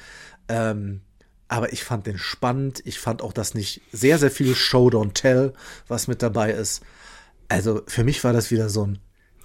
Ähm, 0.48 1.02
aber 1.48 1.72
ich 1.72 1.84
fand 1.84 2.08
den 2.08 2.18
spannend. 2.18 2.82
Ich 2.86 3.00
fand 3.00 3.22
auch, 3.22 3.32
dass 3.32 3.54
nicht 3.54 3.82
sehr, 3.92 4.18
sehr 4.18 4.32
viel 4.32 4.56
Show 4.56 4.88
Don't 4.88 5.14
Tell, 5.14 5.54
was 5.88 6.08
mit 6.08 6.24
dabei 6.24 6.52
ist. 6.52 6.82
Also 7.48 7.84
für 7.86 8.04
mich 8.04 8.24
war 8.24 8.34
das 8.34 8.50
wieder 8.50 8.70
so 8.70 8.88
ein 8.88 9.00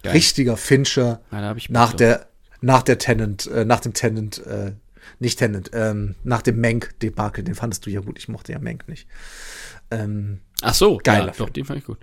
Geil. 0.05 0.13
richtiger 0.13 0.57
Fincher 0.57 1.21
ja, 1.33 1.55
nach 1.69 1.93
der 1.95 2.29
nach 2.61 2.83
der 2.83 2.99
Tenant, 2.99 3.47
äh, 3.49 3.65
nach 3.65 3.81
dem 3.81 3.93
Tenant, 3.93 4.39
äh, 4.47 4.73
nicht 5.19 5.39
Tenant, 5.39 5.71
ähm, 5.75 6.15
nach 6.25 6.41
dem 6.41 6.61
Mank-Debakel, 6.61 7.45
den 7.45 7.55
fandest 7.55 7.85
du 7.85 7.91
ja 7.91 8.01
gut, 8.01 8.19
ich 8.19 8.29
mochte 8.29 8.53
ja 8.53 8.59
Mank 8.59 8.89
nicht. 8.89 9.07
Ähm, 9.91 10.41
Ach 10.63 10.73
so, 10.73 10.99
geiler 11.03 11.27
ja, 11.27 11.33
Film. 11.35 11.47
doch, 11.47 11.53
den 11.53 11.65
fand 11.67 11.81
ich 11.81 11.85
gut. 11.85 11.99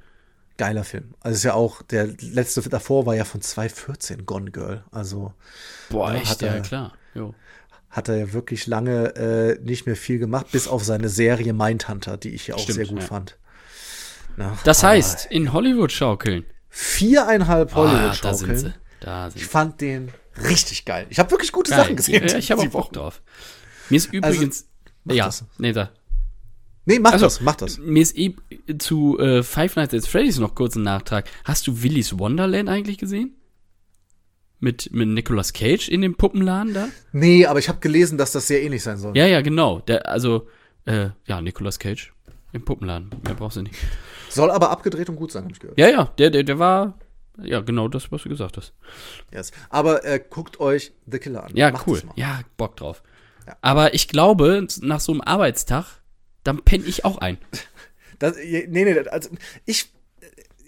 Geiler 0.57 0.83
Film. 0.83 1.15
Also 1.19 1.35
ist 1.35 1.43
ja 1.43 1.55
auch, 1.55 1.81
der 1.81 2.09
letzte 2.21 2.61
davor 2.69 3.07
war 3.07 3.15
ja 3.15 3.23
von 3.23 3.41
2014, 3.41 4.27
Gone 4.27 4.51
Girl. 4.51 4.83
Also 4.91 5.33
Boah, 5.89 6.13
echt, 6.13 6.29
hat 6.29 6.43
er, 6.43 6.57
ja 6.57 6.61
klar. 6.61 6.93
Jo. 7.15 7.33
Hat 7.89 8.07
er 8.07 8.17
ja 8.17 8.33
wirklich 8.33 8.67
lange 8.67 9.15
äh, 9.15 9.59
nicht 9.63 9.87
mehr 9.87 9.95
viel 9.95 10.19
gemacht, 10.19 10.51
bis 10.51 10.67
auf 10.67 10.83
seine 10.83 11.09
Serie 11.09 11.53
Mindhunter, 11.53 12.17
die 12.17 12.29
ich 12.29 12.47
ja 12.47 12.55
auch 12.55 12.59
Stimmt, 12.59 12.75
sehr 12.75 12.85
gut 12.85 12.99
ja. 12.99 13.07
fand. 13.07 13.37
Na, 14.37 14.57
das 14.63 14.83
heißt, 14.83 15.25
in 15.31 15.51
Hollywood 15.51 15.91
schaukeln 15.91 16.45
viereinhalb 16.71 17.75
Hollywood-Schaukeln. 17.75 18.73
Ah, 19.05 19.29
ich 19.35 19.45
fand 19.45 19.81
den 19.81 20.09
richtig 20.43 20.85
geil. 20.85 21.05
Ich 21.09 21.19
habe 21.19 21.29
wirklich 21.31 21.51
gute 21.51 21.69
geil. 21.71 21.81
Sachen 21.81 21.95
gesehen. 21.95 22.27
Ja, 22.27 22.37
ich 22.37 22.51
habe 22.51 22.61
auch 22.61 22.67
Bock 22.67 22.93
drauf. 22.93 23.21
Mir 23.89 23.97
ist 23.97 24.13
übrigens. 24.13 24.67
Also, 25.05 25.17
ja, 25.17 25.25
das. 25.25 25.45
nee, 25.57 25.73
da. 25.73 25.91
Nee, 26.85 26.99
mach 26.99 27.13
also, 27.13 27.25
das, 27.25 27.41
mach 27.41 27.55
das. 27.55 27.77
Mir 27.77 28.01
ist 28.01 28.17
eh 28.17 28.35
zu 28.79 29.19
äh, 29.19 29.43
Five 29.43 29.75
Nights 29.75 29.93
at 29.93 30.07
Freddy's 30.07 30.39
noch 30.39 30.55
kurz 30.55 30.75
ein 30.75 30.83
Nachtrag. 30.83 31.29
Hast 31.43 31.67
du 31.67 31.83
Willy's 31.83 32.17
Wonderland 32.17 32.69
eigentlich 32.69 32.97
gesehen? 32.97 33.35
Mit, 34.59 34.93
mit 34.93 35.09
Nicolas 35.09 35.53
Cage 35.53 35.89
in 35.89 36.01
dem 36.01 36.15
Puppenladen 36.15 36.73
da? 36.73 36.87
Nee, 37.11 37.45
aber 37.47 37.59
ich 37.59 37.67
habe 37.67 37.79
gelesen, 37.79 38.17
dass 38.17 38.31
das 38.31 38.47
sehr 38.47 38.61
ähnlich 38.61 38.83
sein 38.83 38.97
soll. 38.97 39.17
Ja, 39.17 39.25
ja, 39.25 39.41
genau. 39.41 39.79
Der, 39.79 40.07
also, 40.07 40.47
äh, 40.85 41.09
ja, 41.25 41.41
Nicolas 41.41 41.79
Cage 41.79 42.13
im 42.53 42.63
Puppenladen. 42.63 43.09
Mehr 43.23 43.33
brauchst 43.33 43.57
du 43.57 43.63
nicht. 43.63 43.75
Soll 44.31 44.51
aber 44.51 44.69
abgedreht 44.69 45.09
und 45.09 45.15
gut 45.15 45.31
sein, 45.31 45.43
habe 45.43 45.53
ich 45.53 45.59
gehört. 45.59 45.77
Ja, 45.77 45.89
ja, 45.89 46.05
der, 46.17 46.29
der, 46.29 46.43
der 46.43 46.59
war, 46.59 46.97
ja, 47.41 47.61
genau 47.61 47.87
das, 47.87 48.11
was 48.11 48.23
du 48.23 48.29
gesagt 48.29 48.57
hast. 48.57 48.73
Yes. 49.31 49.51
Aber 49.69 50.05
äh, 50.05 50.23
guckt 50.29 50.59
euch 50.59 50.93
The 51.05 51.19
Killer 51.19 51.43
an. 51.43 51.55
Ja, 51.55 51.71
Macht 51.71 51.87
cool. 51.87 52.01
Ja, 52.15 52.41
Bock 52.57 52.77
drauf. 52.77 53.03
Ja. 53.47 53.57
Aber 53.61 53.93
ich 53.93 54.07
glaube, 54.07 54.67
nach 54.81 54.99
so 54.99 55.11
einem 55.11 55.21
Arbeitstag, 55.21 55.85
dann 56.43 56.63
penne 56.63 56.85
ich 56.85 57.05
auch 57.05 57.17
ein. 57.17 57.37
Das, 58.19 58.35
nee, 58.35 58.67
nee, 58.67 58.99
also 59.09 59.31
ich, 59.65 59.91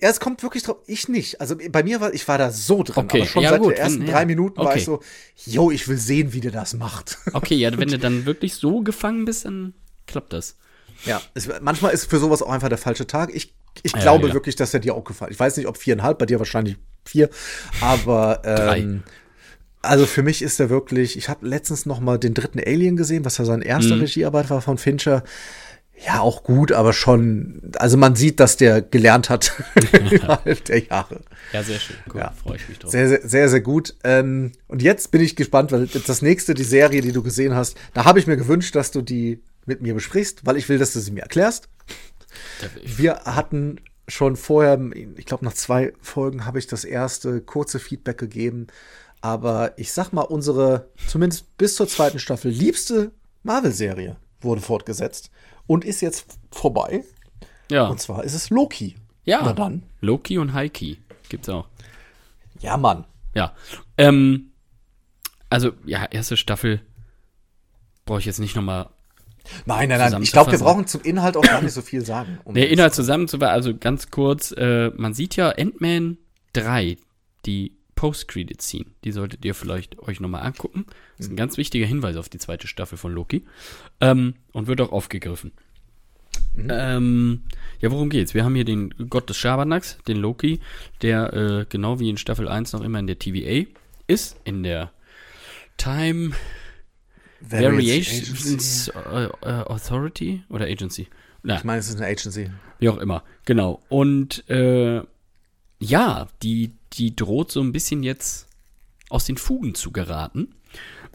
ja, 0.02 0.10
es 0.10 0.20
kommt 0.20 0.42
wirklich 0.42 0.64
drauf, 0.64 0.78
ich 0.88 1.08
nicht. 1.08 1.40
Also 1.40 1.56
bei 1.70 1.84
mir 1.84 2.02
war, 2.02 2.12
ich 2.14 2.28
war 2.28 2.40
da 2.40 2.50
so 2.50 2.82
drin, 2.82 3.06
okay. 3.06 3.20
aber 3.20 3.26
schon 3.28 3.44
ja, 3.44 3.52
seit 3.52 3.62
gut, 3.62 3.74
den 3.74 3.78
ersten 3.78 4.00
wenn, 4.00 4.08
drei 4.08 4.26
Minuten 4.26 4.60
okay. 4.60 4.68
war 4.68 4.76
ich 4.76 4.86
so, 4.86 5.02
yo, 5.46 5.70
ich 5.70 5.88
will 5.88 6.00
sehen, 6.00 6.34
wie 6.34 6.42
der 6.42 6.52
das 6.52 6.74
macht. 6.74 7.20
Okay, 7.32 7.54
ja, 7.54 7.78
wenn 7.78 7.90
du 7.90 8.00
dann 8.00 8.26
wirklich 8.26 8.56
so 8.56 8.82
gefangen 8.82 9.24
bist, 9.26 9.46
dann 9.46 9.76
klappt 10.08 10.34
das. 10.34 10.58
Ja, 11.06 11.22
es, 11.34 11.50
manchmal 11.62 11.94
ist 11.94 12.10
für 12.10 12.20
sowas 12.20 12.42
auch 12.42 12.50
einfach 12.50 12.70
der 12.70 12.78
falsche 12.78 13.08
Tag. 13.08 13.30
Ich, 13.34 13.54
ich 13.82 13.94
glaube 13.94 14.28
ja. 14.28 14.34
wirklich, 14.34 14.56
dass 14.56 14.74
er 14.74 14.80
dir 14.80 14.96
auch 14.96 15.04
gefallen 15.04 15.32
Ich 15.32 15.40
weiß 15.40 15.58
nicht, 15.58 15.68
ob 15.68 15.78
viereinhalb, 15.78 16.18
bei 16.18 16.26
dir 16.26 16.40
wahrscheinlich 16.40 16.78
vier, 17.06 17.30
aber 17.82 18.42
ähm, 18.46 19.04
also 19.82 20.06
für 20.06 20.24
mich 20.24 20.42
ist 20.42 20.60
er 20.60 20.70
wirklich, 20.70 21.18
ich 21.18 21.30
habe 21.30 21.46
letztens 21.46 21.86
noch 21.86 22.00
mal 22.00 22.18
den 22.18 22.34
dritten 22.34 22.60
Alien 22.60 22.96
gesehen, 22.96 23.26
was 23.26 23.38
ja 23.38 23.46
sein 23.46 23.62
erster 23.62 23.96
mhm. 23.96 24.02
Regiearbeit 24.02 24.50
war 24.50 24.62
von 24.62 24.78
Fincher. 24.78 25.24
Ja, 26.06 26.22
auch 26.22 26.44
gut, 26.44 26.72
aber 26.72 26.92
schon, 26.92 27.72
also 27.78 27.98
man 27.98 28.16
sieht, 28.16 28.40
dass 28.40 28.58
der 28.58 28.82
gelernt 28.82 29.30
hat 29.30 29.54
innerhalb 29.92 30.66
der 30.66 30.80
Jahre. 30.86 31.22
Ja, 31.52 31.64
sehr 31.64 31.80
schön. 31.80 31.98
Cool, 32.12 32.22
ja. 32.22 32.32
freue 32.32 32.56
ich 32.56 32.68
mich 32.68 32.80
drauf. 32.80 32.92
Sehr, 32.92 33.08
sehr, 33.08 33.22
sehr, 33.24 33.50
sehr 33.50 33.62
gut. 33.62 33.96
Ähm, 34.04 34.54
und 34.68 34.82
jetzt 34.82 35.12
bin 35.12 35.22
ich 35.22 35.36
gespannt, 35.36 35.72
weil 35.72 35.88
das 35.88 36.22
nächste, 36.22 36.54
die 36.54 36.64
Serie, 36.64 37.02
die 37.02 37.12
du 37.12 37.22
gesehen 37.22 37.54
hast, 37.54 37.78
da 37.94 38.06
habe 38.06 38.20
ich 38.20 38.28
mir 38.28 38.38
gewünscht, 38.38 38.76
dass 38.76 38.92
du 38.92 39.02
die 39.02 39.42
mit 39.66 39.82
mir 39.82 39.94
besprichst, 39.94 40.46
weil 40.46 40.58
ich 40.58 40.70
will, 40.70 40.78
dass 40.78 40.94
du 40.94 41.00
sie 41.00 41.12
mir 41.12 41.24
erklärst. 41.24 41.70
Wir 42.84 43.22
hatten 43.26 43.80
schon 44.08 44.36
vorher, 44.36 44.80
ich 45.16 45.26
glaube 45.26 45.46
nach 45.46 45.54
zwei 45.54 45.94
Folgen 46.02 46.46
habe 46.46 46.60
ich 46.60 46.68
das 46.68 46.84
erste 46.84 47.42
kurze 47.42 47.80
Feedback 47.80 48.18
gegeben. 48.18 48.68
Aber 49.22 49.78
ich 49.78 49.94
sag 49.94 50.12
mal, 50.12 50.24
unsere, 50.24 50.90
zumindest 51.08 51.58
bis 51.58 51.76
zur 51.76 51.88
zweiten 51.88 52.20
Staffel, 52.20 52.52
liebste 52.52 53.12
Marvel-Serie 53.44 54.18
wurde 54.42 54.62
fortgesetzt 54.62 55.32
und 55.66 55.86
ist 55.86 56.02
jetzt 56.02 56.26
vorbei. 56.52 57.06
Ja. 57.72 57.88
Und 57.88 58.02
zwar 58.02 58.24
ist 58.26 58.34
es 58.34 58.50
Loki. 58.50 58.96
Ja. 59.24 59.42
Na 59.44 59.54
dann. 59.54 59.84
Loki 60.02 60.38
und 60.38 60.54
Heiki 60.54 60.98
gibt's 61.30 61.48
auch. 61.48 61.68
Ja, 62.60 62.76
Mann. 62.76 63.06
Ja. 63.34 63.56
Ähm, 63.98 64.52
also, 65.50 65.72
ja, 65.86 66.06
erste 66.06 66.36
Staffel 66.36 66.82
brauche 68.06 68.20
ich 68.20 68.26
jetzt 68.26 68.40
nicht 68.40 68.56
nochmal. 68.56 68.90
Nein, 69.66 69.90
nein, 69.90 70.00
nein. 70.00 70.24
Ich 70.24 70.32
glaube, 70.32 70.52
wir 70.52 70.60
brauchen 70.60 70.88
zum 70.88 71.02
Inhalt 71.02 71.38
auch 71.38 71.44
gar 71.44 71.62
nicht 71.62 71.74
so 71.74 71.82
viel 71.82 72.04
sagen. 72.06 72.40
Um 72.44 72.54
Der 72.54 72.70
Inhalt 72.70 72.94
zusammenzufassen, 72.94 73.54
also 73.54 73.76
ganz 73.76 74.10
kurz, 74.10 74.52
äh, 74.52 74.90
man 74.96 75.14
sieht 75.14 75.36
ja 75.36 75.50
Ant-Man 75.50 76.18
3, 76.54 76.98
die 77.46 77.76
Post-Credit-Scene, 77.96 78.86
die 79.04 79.12
solltet 79.12 79.46
ihr 79.46 79.54
vielleicht 79.54 80.00
euch 80.00 80.20
nochmal 80.20 80.44
angucken. 80.44 80.86
Das 81.18 81.28
ist 81.28 81.32
ein 81.32 81.36
ganz 81.38 81.58
wichtiger 81.58 81.86
Hinweis 81.86 82.18
auf 82.18 82.30
die 82.30 82.38
zweite 82.38 82.68
Staffel 82.68 82.98
von 82.98 83.14
Loki. 83.14 83.46
Ähm, 84.02 84.36
und 84.52 84.68
wird 84.68 84.82
auch 84.82 84.92
aufgegriffen. 84.92 85.52
Ähm, 86.58 87.44
ja, 87.80 87.92
worum 87.92 88.10
geht's? 88.10 88.34
Wir 88.34 88.44
haben 88.44 88.56
hier 88.56 88.66
den 88.66 88.94
Gott 89.10 89.30
des 89.30 89.38
Schabernacks, 89.38 89.98
den 90.08 90.18
Loki, 90.18 90.60
der 91.02 91.34
äh, 91.34 91.66
genau 91.68 92.00
wie 92.00 92.10
in 92.10 92.18
Staffel 92.18 92.48
1 92.48 92.74
noch 92.74 92.82
immer 92.82 93.00
in 93.00 93.08
der 93.08 93.20
TVA 93.20 93.68
ist, 94.08 94.38
in 94.44 94.64
der 94.64 94.92
Time 95.78 96.32
Variations 97.50 98.88
äh, 98.88 99.26
äh, 99.26 99.30
Authority 99.66 100.44
oder 100.50 100.66
Agency. 100.66 101.08
Na, 101.44 101.58
Ich 101.58 101.64
meine, 101.64 101.80
es 101.80 101.90
ist 101.90 101.98
eine 101.98 102.08
Agency. 102.08 102.50
wie 102.80 102.90
auch 102.90 102.98
immer. 102.98 103.24
Genau. 103.46 103.82
Und 103.90 104.50
äh, 104.50 105.02
ja, 105.80 106.28
die, 106.42 106.72
die 106.94 107.16
droht 107.16 107.52
so 107.52 107.62
ein 107.62 107.72
bisschen 107.72 108.04
jetzt 108.04 108.48
aus 109.10 109.26
den 109.26 109.38
Fugen 109.38 109.76
zu 109.76 109.92
geraten. 109.92 110.56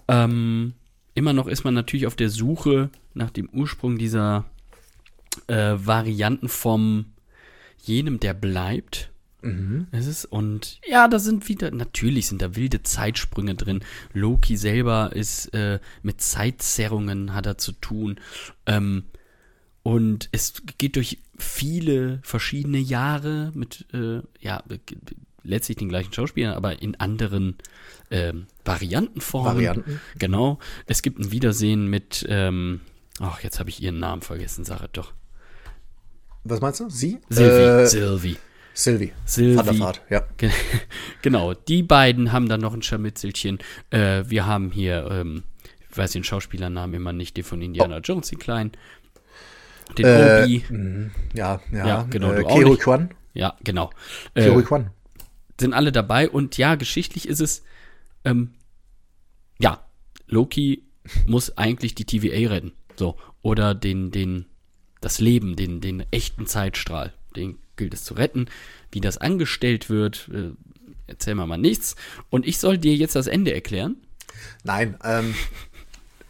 Ähm, 0.07 0.75
immer 1.15 1.33
noch 1.33 1.47
ist 1.47 1.65
man 1.65 1.75
natürlich 1.75 2.07
auf 2.07 2.17
der 2.17 2.31
Suche 2.31 2.91
nach 3.15 3.31
dem 3.31 3.49
Ursprung 3.51 3.99
dieser 3.99 4.45
äh, 5.47 5.75
Varianten 5.77 6.49
vom 6.49 7.07
jenem, 7.83 8.21
der 8.21 8.35
bleibt. 8.35 9.11
Es 9.93 10.06
ist, 10.06 10.24
und 10.24 10.81
ja, 10.86 11.06
da 11.06 11.20
sind 11.20 11.48
wieder, 11.48 11.70
natürlich 11.70 12.27
sind 12.27 12.43
da 12.43 12.56
wilde 12.56 12.82
Zeitsprünge 12.82 13.55
drin. 13.55 13.85
Loki 14.12 14.56
selber 14.56 15.12
ist 15.15 15.55
äh, 15.55 15.78
mit 16.02 16.20
Zeitzerrungen 16.20 17.35
hat 17.35 17.47
er 17.47 17.56
zu 17.56 17.73
tun. 17.73 18.19
Ähm, 18.66 19.05
und 19.85 20.28
es 20.32 20.62
geht 20.77 20.97
durch 20.97 21.19
viele 21.39 22.19
verschiedene 22.23 22.78
Jahre 22.78 23.52
mit, 23.55 23.86
äh, 23.94 24.23
ja, 24.40 24.62
letztlich 25.44 25.78
den 25.78 25.89
gleichen 25.89 26.12
Schauspielern, 26.12 26.55
aber 26.55 26.82
in 26.82 26.97
anderen 26.97 27.56
ähm, 28.10 28.47
Variantenformen. 28.65 29.55
Varianten. 29.55 30.01
Genau. 30.19 30.59
Es 30.86 31.02
gibt 31.02 31.20
ein 31.20 31.31
Wiedersehen 31.31 31.86
mit, 31.86 32.27
ähm, 32.28 32.81
ach, 33.20 33.40
jetzt 33.40 33.60
habe 33.60 33.70
ich 33.70 33.81
ihren 33.81 34.01
Namen 34.01 34.23
vergessen, 34.23 34.65
sage 34.65 34.89
doch. 34.93 35.12
Was 36.43 36.60
meinst 36.60 36.81
du? 36.81 36.90
Sie? 36.90 37.20
Sylvie. 37.28 37.82
Äh, 37.82 37.86
Sylvie. 37.86 38.36
Sylvie. 38.79 39.13
Sylvie. 39.25 39.83
Ja. 40.09 40.23
Ge- 40.37 40.51
Genau, 41.23 41.53
die 41.55 41.83
beiden 41.83 42.31
haben 42.33 42.49
dann 42.49 42.61
noch 42.61 42.75
ein 42.75 42.83
Scharmützelchen. 42.83 43.59
Äh, 43.91 44.23
wir 44.29 44.47
haben 44.47 44.71
hier, 44.71 45.09
ähm, 45.11 45.43
ich 45.91 45.97
weiß 45.97 46.13
den 46.13 46.23
Schauspielernamen 46.23 46.95
immer 46.95 47.13
nicht, 47.13 47.37
den 47.37 47.43
von 47.45 47.61
Indiana 47.61 47.99
Jones, 47.99 48.29
den 48.29 48.39
kleinen. 48.39 48.73
Den 49.97 50.05
Oh. 50.07 50.09
Äh, 50.09 50.45
Obi. 50.45 50.65
Ja, 51.35 51.61
ja. 51.73 51.87
Ja, 51.87 52.03
genau, 52.09 52.33
Äh, 52.33 52.65
nicht. 52.65 52.81
Kwan. 52.81 53.11
Ja, 53.35 53.57
genau. 53.65 53.91
Äh, 54.35 54.51
Kwan. 54.63 54.91
sind 55.61 55.73
alle 55.75 55.91
dabei 55.93 56.29
und 56.31 56.57
ja, 56.57 56.75
geschichtlich 56.77 57.27
ist 57.29 57.41
es, 57.41 57.65
ähm, 58.25 58.53
ja, 59.59 59.83
Loki 60.29 60.85
muss 61.27 61.57
eigentlich 61.59 61.95
die 61.97 62.05
TVA 62.05 62.49
retten. 62.51 62.73
So. 62.97 63.17
Oder 63.43 63.75
den, 63.75 64.11
den, 64.13 64.47
das 65.01 65.19
Leben, 65.21 65.57
den, 65.57 65.81
den 65.81 66.05
echten 66.13 66.47
Zeitstrahl. 66.47 67.13
Den 67.39 67.59
gilt 67.77 67.94
es 67.94 68.05
zu 68.05 68.15
retten. 68.15 68.47
Wie 68.93 69.01
das 69.01 69.16
angestellt 69.19 69.89
wird, 69.89 70.28
äh, 70.35 70.51
erzähl 71.06 71.35
mal 71.35 71.47
mal 71.47 71.56
nichts. 71.56 71.94
Und 72.31 72.47
ich 72.47 72.59
soll 72.59 72.77
dir 72.78 72.94
jetzt 72.94 73.16
das 73.16 73.27
Ende 73.27 73.55
erklären. 73.55 73.97
Nein, 74.65 74.97
ähm, 75.05 75.35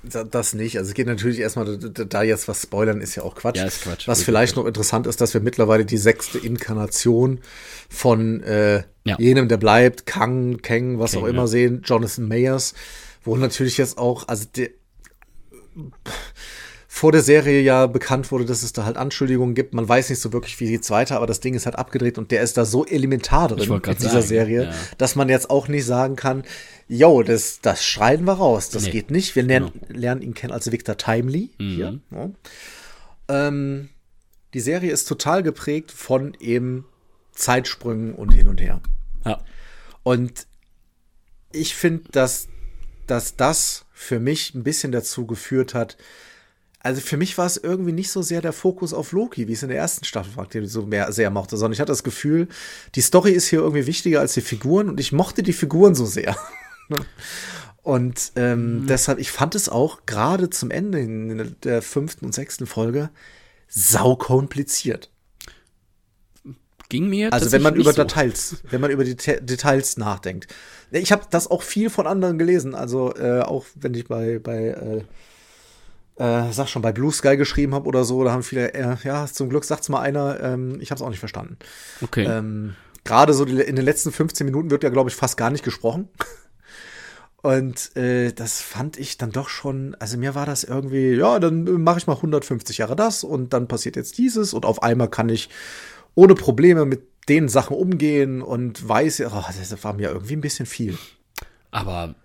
da- 0.03 0.25
das 0.25 0.55
nicht. 0.55 0.79
Also 0.79 0.89
es 0.91 0.95
geht 0.95 1.07
natürlich 1.07 1.39
erstmal, 1.41 1.77
da- 1.79 2.23
jetzt 2.23 2.47
was 2.49 2.63
spoilern, 2.63 3.01
ist 3.01 3.15
ja 3.17 3.23
auch 3.25 3.35
Quatsch. 3.35 3.57
Ja, 3.57 3.65
ist 3.65 3.83
Quatsch. 3.83 4.07
Was 4.07 4.23
vielleicht 4.23 4.57
noch 4.57 4.67
interessant 4.67 5.07
ist, 5.07 5.21
dass 5.21 5.35
wir 5.35 5.41
mittlerweile 5.41 5.85
die 5.85 5.97
sechste 5.99 6.39
Inkarnation 6.39 7.41
von 7.89 8.43
äh, 8.43 8.85
Ja. 9.05 9.17
jenem, 9.19 9.49
der 9.49 9.57
bleibt, 9.57 10.07
Kang, 10.07 10.59
Kang, 10.63 10.99
was 10.99 11.13
Kang, 11.13 11.23
auch 11.23 11.27
immer 11.27 11.43
ja. 11.43 11.47
sehen, 11.49 11.83
Jonathan 11.85 12.29
Mayers, 12.29 12.75
wo 13.25 13.37
natürlich 13.37 13.77
jetzt 13.79 13.99
auch, 13.99 14.29
also 14.29 14.47
der, 14.57 14.71
vor 16.91 17.13
der 17.13 17.21
Serie 17.21 17.61
ja 17.61 17.87
bekannt 17.87 18.33
wurde, 18.33 18.47
dass 18.47 18.63
es 18.63 18.73
da 18.73 18.87
halt 18.87 18.97
Anschuldigungen 18.97 19.55
gibt. 19.55 19.75
Man 19.75 19.87
weiß 19.87 20.09
nicht 20.09 20.21
so 20.21 20.33
wirklich, 20.33 20.59
wie 20.59 20.69
geht's 20.69 20.91
weiter, 20.91 21.17
aber 21.17 21.27
das 21.27 21.41
Ding 21.41 21.53
ist 21.53 21.67
halt 21.67 21.77
abgedreht 21.77 22.17
und 22.17 22.31
der 22.31 22.43
ist 22.43 22.57
da 22.57 22.65
so 22.65 22.87
elementar 22.87 23.49
drin 23.49 23.71
in 23.71 23.83
dieser 23.97 24.09
sagen, 24.11 24.27
Serie, 24.27 24.65
ja. 24.65 24.75
dass 24.97 25.15
man 25.15 25.29
jetzt 25.29 25.51
auch 25.51 25.69
nicht 25.69 25.85
sagen 25.85 26.17
kann, 26.17 26.45
yo, 26.89 27.23
das, 27.23 27.61
das 27.61 27.85
schreien 27.85 28.25
wir 28.25 28.33
raus, 28.33 28.71
das 28.71 28.85
Nee. 28.85 28.91
geht 28.91 29.11
nicht. 29.11 29.37
Wir 29.37 29.43
lernen, 29.43 29.71
lernen 29.89 30.23
ihn 30.23 30.33
kennen 30.33 30.53
als 30.53 30.73
Victor 30.73 30.97
Timely 30.97 31.51
Mhm. 31.59 31.75
hier. 31.75 31.99
Ja. 32.11 32.31
Ähm, 33.29 33.91
die 34.55 34.61
Serie 34.61 34.91
ist 34.91 35.05
total 35.05 35.43
geprägt 35.43 35.93
von 35.93 36.35
eben 36.41 36.87
Zeitsprüngen 37.33 38.15
und 38.15 38.33
hin 38.33 38.49
und 38.49 38.63
her. 38.63 38.81
Ja. 39.27 39.45
Und 40.03 40.47
ich 41.53 41.75
finde, 41.75 42.05
dass, 42.13 42.49
dass 43.07 43.37
das 43.37 43.85
für 43.93 44.19
mich 44.21 44.55
ein 44.55 44.63
bisschen 44.65 44.91
dazu 44.91 45.27
geführt 45.27 45.75
hat, 45.75 45.99
also 46.81 47.01
für 47.01 47.17
mich 47.17 47.37
war 47.39 47.47
es 47.47 47.57
irgendwie 47.57 47.93
nicht 47.93 48.11
so 48.11 48.23
sehr 48.23 48.41
der 48.41 48.53
Fokus 48.53 48.93
auf 48.95 49.13
Loki, 49.13 49.49
wie 49.49 49.53
es 49.53 49.63
in 49.63 49.69
der 49.69 49.79
ersten 49.79 50.05
Staffel 50.05 50.37
war, 50.37 50.47
den 50.47 50.65
ich 50.65 50.71
so 50.71 50.83
mehr, 50.83 51.13
sehr 51.13 51.31
mochte, 51.31 51.57
sondern 51.57 51.73
ich 51.73 51.81
hatte 51.81 51.93
das 51.93 52.05
Gefühl, 52.05 52.49
die 52.95 53.01
Story 53.01 53.33
ist 53.33 53.49
hier 53.49 53.61
irgendwie 53.61 53.87
wichtiger 53.87 54.21
als 54.21 54.35
die 54.35 54.41
Figuren 54.41 54.89
und 54.89 55.01
ich 55.01 55.13
mochte 55.13 55.43
die 55.43 55.53
Figuren 55.53 55.95
so 55.95 56.07
sehr. 56.07 56.37
Und 57.83 58.33
ähm, 58.37 58.85
deshalb, 58.87 59.19
ich 59.19 59.31
fand 59.31 59.55
es 59.55 59.71
auch 59.71 60.05
gerade 60.05 60.51
zum 60.51 60.71
Ende 60.71 61.01
in 61.01 61.57
der 61.63 61.81
fünften 61.81 62.27
und 62.27 62.35
sechsten 62.35 62.67
Folge 62.67 63.09
sau 63.67 64.15
kompliziert. 64.15 65.11
Ging 66.91 67.09
mir 67.09 67.33
Also 67.33 67.51
wenn 67.51 67.63
man 67.63 67.77
über 67.77 67.95
so. 67.95 68.03
Details, 68.03 68.57
wenn 68.69 68.83
man 68.83 68.91
über 68.91 69.05
die 69.05 69.17
Te 69.17 69.41
Details 69.41 69.97
nachdenkt. 69.97 70.49
Ich 70.91 71.13
habe 71.13 71.25
das 71.31 71.51
auch 71.51 71.63
viel 71.63 71.89
von 71.89 72.07
anderen 72.07 72.39
gelesen, 72.39 72.75
also 72.75 73.15
äh, 73.15 73.41
auch 73.41 73.65
wenn 73.75 73.95
ich 73.95 74.07
bei 74.07 74.39
bei 74.39 74.67
äh, 74.67 75.03
äh, 76.19 76.53
sag 76.53 76.69
schon 76.69 76.83
bei 76.83 76.93
Blue 76.93 77.13
Sky 77.13 77.37
geschrieben 77.37 77.75
habe 77.75 77.87
oder 77.87 78.05
so, 78.05 78.25
da 78.25 78.33
haben 78.33 78.43
viele 78.43 78.75
äh, 78.75 78.97
ja 79.05 79.27
zum 79.27 79.49
Glück 79.49 79.65
sagt's 79.65 79.89
mal 79.89 80.01
einer, 80.01 80.41
ähm, 80.41 80.79
ich 80.81 80.91
habe 80.91 80.99
es 80.99 81.03
auch 81.03 81.11
nicht 81.11 81.21
verstanden. 81.21 81.57
Okay. 82.03 82.25
Ähm, 82.25 82.75
Gerade 83.05 83.33
so 83.33 83.45
die, 83.45 83.61
in 83.61 83.77
den 83.77 83.85
letzten 83.85 84.13
15 84.13 84.45
Minuten 84.45 84.71
wird 84.71 84.83
ja 84.83 84.91
glaube 84.91 85.11
ich 85.11 85.17
fast 85.17 85.37
gar 85.37 85.51
nicht 85.51 85.65
gesprochen. 85.65 86.09
Und 87.41 87.97
äh, 87.97 88.33
das 88.33 88.61
fand 88.61 88.99
ich 88.99 89.17
dann 89.17 89.31
doch 89.31 89.49
schon, 89.49 89.95
also 90.01 90.19
mir 90.19 90.35
war 90.35 90.45
das 90.45 90.65
irgendwie, 90.65 91.13
ja, 91.13 91.39
dann 91.39 91.65
mache 91.83 91.99
ich 91.99 92.09
mal 92.09 92.17
150 92.17 92.79
Jahre 92.79 92.97
das 92.97 93.23
und 93.23 93.53
dann 93.53 93.69
passiert 93.69 93.95
jetzt 93.95 94.19
dieses 94.19 94.53
und 94.53 94.67
auf 94.67 94.83
einmal 94.83 95.09
kann 95.09 95.29
ich 95.29 95.49
ohne 96.17 96.35
Probleme 96.35 96.85
mit 96.85 97.03
den 97.29 97.49
Sachen 97.49 97.77
umgehen 97.77 98.43
und 98.43 98.89
weiß, 98.89 99.21
oh, 99.21 99.45
das 99.47 99.85
war 99.85 99.93
mir 99.93 100.09
irgendwie 100.09 100.35
ein 100.35 100.41
bisschen 100.41 100.67
viel. 100.67 100.99
Aber 101.71 102.17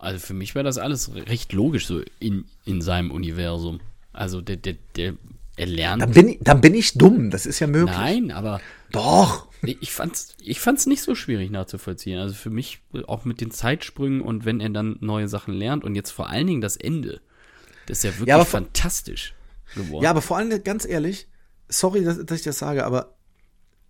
also 0.00 0.18
für 0.18 0.34
mich 0.34 0.54
wäre 0.54 0.64
das 0.64 0.78
alles 0.78 1.14
recht 1.14 1.52
logisch 1.52 1.86
so 1.86 2.02
in, 2.18 2.44
in 2.64 2.82
seinem 2.82 3.10
Universum. 3.10 3.80
Also 4.12 4.40
der, 4.40 4.56
der, 4.56 4.76
der 4.96 5.14
er 5.56 5.66
lernt. 5.66 6.02
Dann 6.02 6.12
bin, 6.12 6.28
ich, 6.28 6.38
dann 6.40 6.60
bin 6.60 6.74
ich 6.74 6.94
dumm, 6.94 7.30
das 7.30 7.44
ist 7.44 7.58
ja 7.58 7.66
möglich. 7.66 7.96
Nein, 7.96 8.30
aber 8.30 8.60
Doch. 8.92 9.48
ich 9.62 9.92
fand's, 9.92 10.36
ich 10.40 10.60
fand's 10.60 10.86
nicht 10.86 11.02
so 11.02 11.14
schwierig 11.14 11.50
nachzuvollziehen. 11.50 12.18
Also 12.18 12.34
für 12.34 12.50
mich 12.50 12.80
auch 13.06 13.24
mit 13.24 13.40
den 13.40 13.50
Zeitsprüngen 13.50 14.20
und 14.20 14.44
wenn 14.44 14.60
er 14.60 14.70
dann 14.70 14.96
neue 15.00 15.28
Sachen 15.28 15.52
lernt 15.54 15.84
und 15.84 15.96
jetzt 15.96 16.12
vor 16.12 16.28
allen 16.28 16.46
Dingen 16.46 16.60
das 16.60 16.76
Ende, 16.76 17.20
das 17.86 17.98
ist 17.98 18.04
ja 18.04 18.10
wirklich 18.12 18.28
Ja, 18.28 18.44
fantastisch 18.44 19.34
geworden. 19.74 20.04
Ja, 20.04 20.10
aber 20.10 20.22
vor 20.22 20.36
allem, 20.36 20.62
ganz 20.62 20.84
ehrlich, 20.86 21.26
sorry, 21.68 22.04
dass, 22.04 22.24
dass 22.24 22.38
ich 22.38 22.44
das 22.44 22.58
sage, 22.58 22.84
aber 22.84 23.14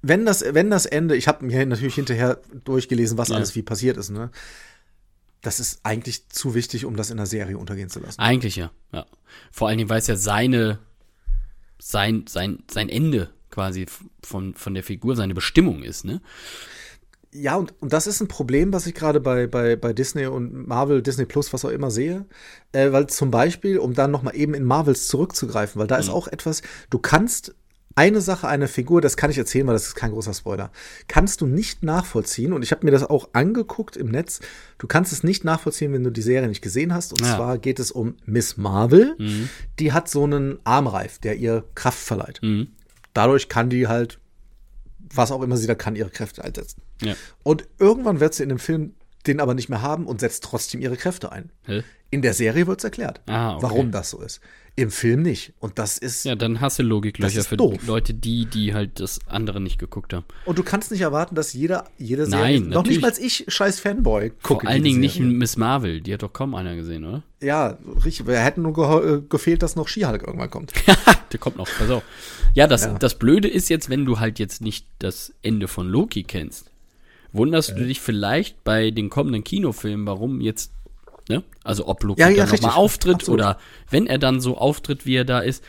wenn 0.01 0.25
das, 0.25 0.45
wenn 0.53 0.71
das 0.71 0.87
Ende, 0.87 1.17
ich 1.17 1.29
habe 1.29 1.45
mir 1.45 1.67
natürlich 1.67 1.97
hinterher 1.97 2.41
durchgelesen, 2.65 3.19
was 3.19 3.29
Ja. 3.29 3.37
alles 3.37 3.55
wie 3.57 3.63
passiert 3.63 3.97
ist, 3.97 4.11
ne? 4.11 4.31
Das 5.43 5.61
ist 5.61 5.81
eigentlich 5.85 6.29
zu 6.29 6.55
wichtig, 6.55 6.85
um 6.85 6.97
das 6.97 7.11
in 7.11 7.17
der 7.17 7.27
Serie 7.27 7.59
untergehen 7.59 7.89
zu 7.89 8.01
lassen. 8.01 8.21
Eigentlich 8.21 8.57
ja, 8.57 8.71
ja. 8.93 9.07
Vor 9.53 9.69
allen 9.69 9.79
Dingen, 9.79 9.91
weil 9.91 10.01
es 10.01 10.07
ja 10.07 10.17
seine, 10.17 10.79
sein, 11.79 12.25
sein, 12.29 12.65
sein 12.71 12.89
Ende 12.89 13.31
quasi 13.51 13.87
von, 14.23 14.55
von 14.55 14.75
der 14.75 14.83
Figur, 14.83 15.17
seine 15.17 15.35
Bestimmung 15.35 15.83
ist, 15.83 16.05
ne? 16.05 16.21
Ja, 17.31 17.57
und, 17.57 17.75
und 17.83 17.93
das 17.93 18.07
ist 18.07 18.21
ein 18.23 18.29
Problem, 18.29 18.73
was 18.73 18.87
ich 18.87 18.95
gerade 18.95 19.21
bei, 19.21 19.47
bei, 19.47 19.77
bei 19.77 19.93
Disney 19.93 20.27
und 20.27 20.67
Marvel, 20.67 21.03
Disney 21.03 21.27
Plus, 21.27 21.53
was 21.53 21.65
auch 21.65 21.71
immer 21.71 21.91
sehe. 21.91 22.25
Äh, 22.73 22.91
weil 22.93 23.07
zum 23.09 23.31
Beispiel, 23.31 23.79
um 23.79 23.93
dann 23.93 24.11
noch 24.11 24.23
mal 24.23 24.35
eben 24.35 24.55
in 24.55 24.65
Marvels 24.65 25.09
zurückzugreifen, 25.09 25.79
weil 25.79 25.87
da 25.87 25.97
ist 25.97 26.09
auch 26.09 26.27
etwas, 26.27 26.63
du 26.89 26.99
kannst 26.99 27.55
eine 27.99 28.21
Sache, 28.21 28.47
eine 28.47 28.69
Figur, 28.69 29.01
das 29.01 29.17
kann 29.17 29.29
ich 29.31 29.39
erzählen, 29.39 29.67
weil 29.67 29.75
das 29.75 29.89
ist 29.89 29.97
kein 29.97 30.13
großer 30.13 30.33
Spoiler, 30.33 30.71
kannst 31.09 31.41
du 31.41 31.47
nicht 31.47 31.83
nachvollziehen. 31.83 32.53
Und 32.53 32.63
ich 32.63 32.71
habe 32.71 32.85
mir 32.87 32.93
das 32.93 33.03
auch 33.03 33.31
angeguckt 33.33 33.97
im 33.97 34.09
Netz. 34.11 34.39
Du 34.79 34.87
kannst 34.87 35.13
es 35.13 35.25
nicht 35.25 35.43
nachvollziehen, 35.45 35.93
wenn 35.93 36.05
du 36.05 36.11
die 36.13 36.23
Serie 36.23 36.47
nicht 36.49 36.63
gesehen 36.63 36.95
hast. 36.95 37.13
Und 37.13 37.27
Ja. 37.27 37.35
zwar 37.35 37.59
geht 37.59 37.81
es 37.81 37.91
um 37.91 38.15
Miss 38.25 38.57
Marvel. 38.57 39.17
Die 39.81 39.93
hat 39.93 40.09
so 40.09 40.23
einen 40.23 40.61
Armreif, 40.63 41.19
der 41.19 41.37
ihr 41.39 41.65
Kraft 41.75 41.99
verleiht. 41.99 42.39
Mhm. 42.41 42.69
Dadurch 43.15 43.49
kann 43.49 43.69
die 43.69 43.89
halt, 43.89 44.21
was 45.13 45.33
auch 45.33 45.43
immer 45.43 45.57
sie 45.57 45.67
da 45.67 45.75
kann, 45.75 45.97
ihre 45.97 46.11
Kräfte 46.11 46.45
einsetzen. 46.45 46.81
Ja. 47.03 47.15
Und 47.43 47.67
irgendwann 47.81 48.21
wird 48.21 48.33
sie 48.33 48.45
in 48.45 48.49
dem 48.49 48.61
Film 48.61 48.95
den 49.29 49.41
aber 49.41 49.55
nicht 49.55 49.69
mehr 49.69 49.83
haben 49.83 50.07
und 50.07 50.21
setzt 50.21 50.43
trotzdem 50.45 50.81
ihre 50.81 50.97
Kräfte 50.97 51.31
ein. 51.33 51.51
Hä? 51.67 51.83
In 52.11 52.23
der 52.23 52.33
Serie 52.35 52.67
wird 52.67 52.81
es 52.81 52.85
erklärt, 52.85 53.21
Ah, 53.27 53.53
okay. 53.55 53.63
warum 53.63 53.91
das 53.93 54.11
so 54.11 54.21
ist. 54.21 54.41
Im 54.77 54.91
Film 54.93 55.23
nicht. 55.23 55.53
Und 55.59 55.79
das 55.81 55.99
ist. 55.99 56.25
Ja, 56.25 56.37
dann 56.37 56.61
hast 56.61 56.79
du 56.79 56.85
Logiklöcher 56.85 57.43
für 57.43 57.57
doof. 57.57 57.85
Leute, 57.87 58.15
die, 58.15 58.47
die 58.47 58.73
halt 58.75 59.01
das 59.01 59.19
andere 59.27 59.61
nicht 59.61 59.79
geguckt 59.79 60.13
haben. 60.13 60.25
Und 60.45 60.57
du 60.57 60.63
kannst 60.63 60.93
nicht 60.93 61.01
erwarten, 61.01 61.35
dass 61.35 61.53
jeder, 61.53 61.89
jede 61.99 62.27
Serie, 62.27 62.61
Nein, 62.61 62.69
noch 62.71 62.85
nicht 62.87 63.03
mal 63.03 63.13
ich, 63.19 63.45
scheiß 63.49 63.81
Fanboy, 63.81 64.31
gucke. 64.43 64.63
Vor 64.65 64.71
allen 64.71 64.85
Dingen 64.85 65.01
nicht 65.01 65.15
Serie. 65.17 65.33
Miss 65.33 65.57
Marvel, 65.57 66.01
die 66.01 66.15
hat 66.15 66.23
doch 66.23 66.33
kaum 66.33 66.55
einer 66.55 66.77
gesehen, 66.77 67.05
oder? 67.05 67.25
Ja, 67.43 67.77
richtig. 68.05 68.27
Wir 68.29 68.39
hätten 68.39 68.63
nur 68.63 68.73
geho- 68.73 69.19
äh, 69.19 69.23
gefehlt, 69.29 69.63
dass 69.63 69.75
noch 69.75 69.89
She-Hulk 69.89 70.23
irgendwann 70.23 70.51
kommt. 70.51 70.73
Der 71.33 71.41
kommt 71.41 71.57
noch, 71.59 71.69
pass 71.77 71.91
auf. 71.91 72.05
Ja, 72.55 72.67
das, 72.69 72.85
Ja. 72.85 72.95
das 72.95 73.17
Blöde 73.19 73.49
ist 73.49 73.69
jetzt, 73.69 73.91
wenn 73.91 74.07
du 74.07 74.19
halt 74.21 74.39
jetzt 74.39 74.63
nicht 74.63 74.87
das 75.01 75.35
Ende 75.43 75.67
von 75.69 75.89
Loki 75.89 76.23
kennst, 76.23 76.68
wunderst 77.33 77.71
du 77.71 77.87
dich 77.87 78.01
vielleicht 78.01 78.65
bei 78.65 78.91
den 78.91 79.11
kommenden 79.11 79.45
Kinofilmen, 79.45 80.07
warum 80.07 80.41
jetzt, 80.41 80.73
ne? 81.29 81.45
Also 81.65 81.87
ob 81.87 82.03
Loki 82.03 82.21
Ja, 82.21 82.29
ja, 82.29 82.45
dann 82.47 82.55
nochmal 82.55 82.73
auftritt 82.77 83.17
Absolut. 83.17 83.41
oder 83.41 83.59
wenn 83.91 84.07
er 84.07 84.19
dann 84.19 84.41
so 84.41 84.57
auftritt, 84.57 85.07
wie 85.07 85.15
er 85.17 85.25
da 85.25 85.41
ist, 85.41 85.63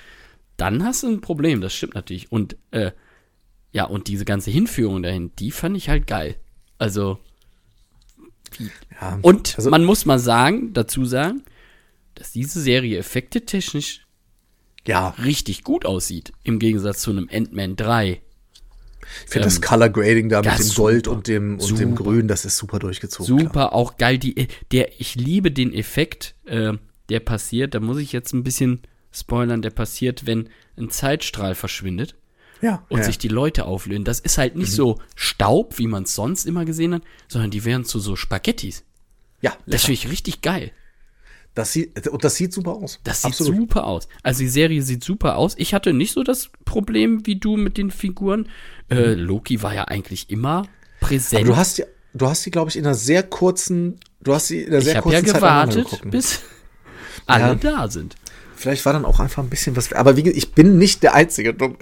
dann 0.58 0.84
hast 0.84 1.04
du 1.04 1.08
ein 1.08 1.22
Problem, 1.22 1.62
das 1.62 1.74
stimmt 1.74 1.96
natürlich. 1.96 2.32
Und 2.32 2.56
äh, 2.72 2.92
ja, 3.72 3.86
und 3.86 4.08
diese 4.08 4.26
ganze 4.26 4.52
Hinführung 4.52 5.04
dahin, 5.04 5.32
die 5.38 5.52
fand 5.52 5.78
ich 5.78 5.90
halt 5.90 6.08
geil. 6.08 6.36
Also, 6.78 7.20
Ja, 9.00 9.20
und 9.22 9.56
also- 9.58 9.70
man 9.70 9.86
muss 9.86 10.06
mal 10.06 10.20
sagen, 10.20 10.74
dazu 10.74 11.06
sagen, 11.06 11.44
dass 12.16 12.32
diese 12.32 12.62
Serie 12.62 12.98
effektetechnisch 12.98 14.06
ja, 14.88 15.10
richtig 15.24 15.64
gut 15.64 15.86
aussieht. 15.86 16.32
Im 16.44 16.58
Gegensatz 16.58 17.02
zu 17.02 17.12
einem 17.12 17.30
Ant-Man 17.32 17.76
3. 17.76 18.22
ich 19.26 19.32
finde 19.32 19.46
das 19.48 19.62
Color 19.62 19.90
Grading 19.90 20.30
da 20.30 20.42
mit 20.42 20.60
dem 20.60 20.70
Gold 20.76 21.06
super. 21.06 21.18
und 21.18 21.28
dem, 21.28 21.60
und 21.60 21.80
dem 21.80 21.90
Super. 21.92 22.04
Grün, 22.04 22.28
das 22.28 22.46
ist 22.46 22.58
super 22.58 22.80
durchgezogen. 22.80 23.26
Super, 23.40 23.50
klar. 23.52 23.74
auch 23.74 23.98
geil. 23.98 24.18
Die, 24.18 24.48
der, 24.72 25.00
ich 25.00 25.16
liebe 25.16 25.52
den 25.52 25.74
Effekt, 25.74 26.36
äh, 26.46 26.74
der 27.10 27.20
passiert. 27.20 27.74
Da 27.74 27.80
muss 27.80 27.98
ich 27.98 28.12
jetzt 28.12 28.34
ein 28.34 28.44
bisschen 28.44 28.82
spoilern. 29.12 29.62
Der 29.62 29.72
passiert, 29.72 30.26
wenn 30.26 30.50
ein 30.78 30.90
Zeitstrahl 30.90 31.56
verschwindet 31.56 32.16
Ja, 32.62 32.86
und 32.90 33.00
ja. 33.00 33.04
sich 33.06 33.18
die 33.18 33.28
Leute 33.28 33.66
auflösen. 33.66 34.04
Das 34.06 34.20
ist 34.20 34.38
halt 34.38 34.56
nicht 34.56 34.72
so 34.72 35.00
Staub, 35.16 35.78
wie 35.80 35.88
man 35.88 36.04
es 36.04 36.14
sonst 36.16 36.46
immer 36.46 36.66
gesehen 36.66 36.94
hat, 36.94 37.02
sondern 37.28 37.52
die 37.52 37.66
werden 37.66 37.86
zu 37.86 38.00
so 38.00 38.16
Spaghettis. 38.16 38.84
ja, 39.42 39.52
Das 39.66 39.66
lecker. 39.66 39.86
finde 39.86 39.94
ich 39.94 40.10
richtig 40.12 40.42
geil. 40.42 40.72
Das 41.56 41.74
sieht, 41.74 42.08
und 42.08 42.24
das 42.24 42.36
sieht 42.36 42.54
super 42.54 42.74
aus. 42.74 43.00
Das 43.04 43.22
sieht 43.24 43.36
super 43.36 43.86
aus. 43.86 44.08
Also 44.24 44.40
die 44.40 44.50
Serie 44.50 44.82
sieht 44.82 45.04
super 45.04 45.38
aus. 45.38 45.56
Ich 45.58 45.74
hatte 45.74 45.94
nicht 45.94 46.14
so 46.14 46.24
das 46.24 46.50
Problem 46.66 47.26
wie 47.26 47.36
du 47.36 47.58
mit 47.58 47.78
den 47.78 47.92
Figuren. 47.92 48.48
Äh, 48.90 49.14
Loki 49.14 49.62
war 49.62 49.74
ja 49.74 49.86
eigentlich 49.86 50.30
immer 50.30 50.68
präsent. 51.02 51.44
Mhm. 51.44 51.50
Aber 51.50 51.56
du 51.56 51.58
hast 51.60 51.78
die, 51.80 51.84
du 52.14 52.28
hast 52.28 52.46
die, 52.46 52.52
glaube 52.52 52.70
ich, 52.70 52.78
in 52.78 52.86
einer 52.86 52.96
sehr 52.96 53.24
kurzen, 53.24 54.00
du 54.22 54.34
hast 54.34 54.48
sie 54.48 54.62
in 54.62 54.70
einer 54.72 54.82
sehr 54.82 54.92
ich 54.94 54.98
habe 54.98 55.12
ja 55.14 55.20
kurzen 55.22 55.34
Zeit 55.34 55.44
aneinander 55.44 55.84
gewartet, 55.84 56.12
bis 56.12 56.42
alle 57.26 57.44
Ja. 57.44 57.56
da 57.56 57.88
sind. 57.90 58.16
Vielleicht 58.56 58.86
war 58.86 58.92
dann 58.94 59.06
auch 59.06 59.20
einfach 59.22 59.42
ein 59.42 59.50
bisschen 59.50 59.76
was. 59.78 59.94
Aber 59.94 60.18
wie 60.18 60.30
ich 60.30 60.52
bin 60.54 60.78
nicht 60.78 61.04
der 61.04 61.14
Einzige. 61.14 61.56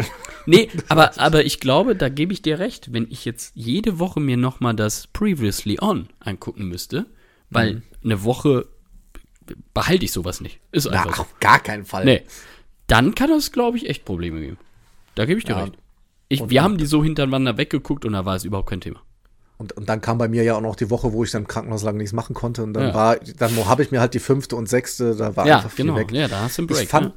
Nee, 0.50 0.70
aber, 0.88 1.20
aber 1.20 1.44
ich 1.44 1.60
glaube, 1.60 1.94
da 1.94 2.08
gebe 2.08 2.32
ich 2.32 2.42
dir 2.42 2.58
recht, 2.58 2.94
wenn 2.94 3.06
ich 3.10 3.26
jetzt 3.26 3.52
jede 3.54 4.00
Woche 4.00 4.22
mir 4.22 4.38
noch 4.38 4.62
mal 4.62 4.72
das 4.74 5.08
Previously 5.08 5.78
On 5.82 6.08
angucken 6.22 6.70
müsste, 6.70 7.06
weil 7.50 7.74
Mhm. 7.74 7.82
eine 8.06 8.24
Woche 8.24 8.66
behalte 9.74 10.06
ich 10.06 10.12
sowas 10.12 10.42
nicht. 10.42 10.60
Ist 10.72 10.88
Na, 10.92 11.02
einfach 11.04 11.18
so. 11.18 11.22
auf 11.24 11.40
gar 11.40 11.60
keinen 11.60 11.86
Fall. 11.86 12.06
Nee. 12.06 12.24
Dann 12.88 13.16
kann 13.16 13.30
das, 13.30 13.52
glaube 13.52 13.78
ich, 13.78 13.90
echt 13.90 14.06
Probleme 14.06 14.40
geben. 14.40 14.58
Da 15.16 15.26
gebe 15.26 15.40
ich 15.40 15.46
dir 15.46 15.54
Ja. 15.54 15.64
recht. 15.64 15.74
Ich, 16.30 16.50
wir 16.50 16.62
haben 16.64 16.78
die 16.78 16.86
so 16.86 17.04
hintereinander 17.04 17.58
weggeguckt 17.58 18.04
und 18.06 18.14
da 18.14 18.26
war 18.26 18.36
es 18.36 18.44
überhaupt 18.44 18.70
kein 18.70 18.82
Thema. 18.82 19.02
Und, 19.58 19.74
und 19.74 19.88
dann 19.90 20.02
kam 20.02 20.18
bei 20.18 20.28
mir 20.28 20.44
ja 20.44 20.56
auch 20.56 20.62
noch 20.62 20.76
die 20.76 20.90
Woche, 20.90 21.14
wo 21.14 21.24
ich 21.24 21.32
dann 21.32 21.44
im 21.44 21.48
Krankenhaus 21.48 21.84
lang 21.84 21.98
nichts 21.98 22.14
machen 22.14 22.34
konnte. 22.36 22.64
Und 22.64 22.74
dann 22.74 22.90
Ja. 22.90 22.94
war, 22.94 23.16
dann 23.18 23.56
habe 23.66 23.82
ich 23.82 23.92
mir 23.92 24.00
halt 24.02 24.14
die 24.14 24.20
fünfte 24.20 24.56
und 24.56 24.70
sechste, 24.70 25.16
da 25.16 25.36
war 25.36 25.48
Ja, 25.48 25.58
einfach 25.58 25.72
viel 25.72 25.86
genau. 25.86 25.98
weg. 25.98 26.12
Ja, 26.12 26.28
da 26.28 26.42
hast 26.42 26.58
du 26.58 26.62
einen 26.64 26.68
Break. 26.68 26.84
ich, 26.84 26.90
fand, 26.90 27.08
ne? 27.08 27.14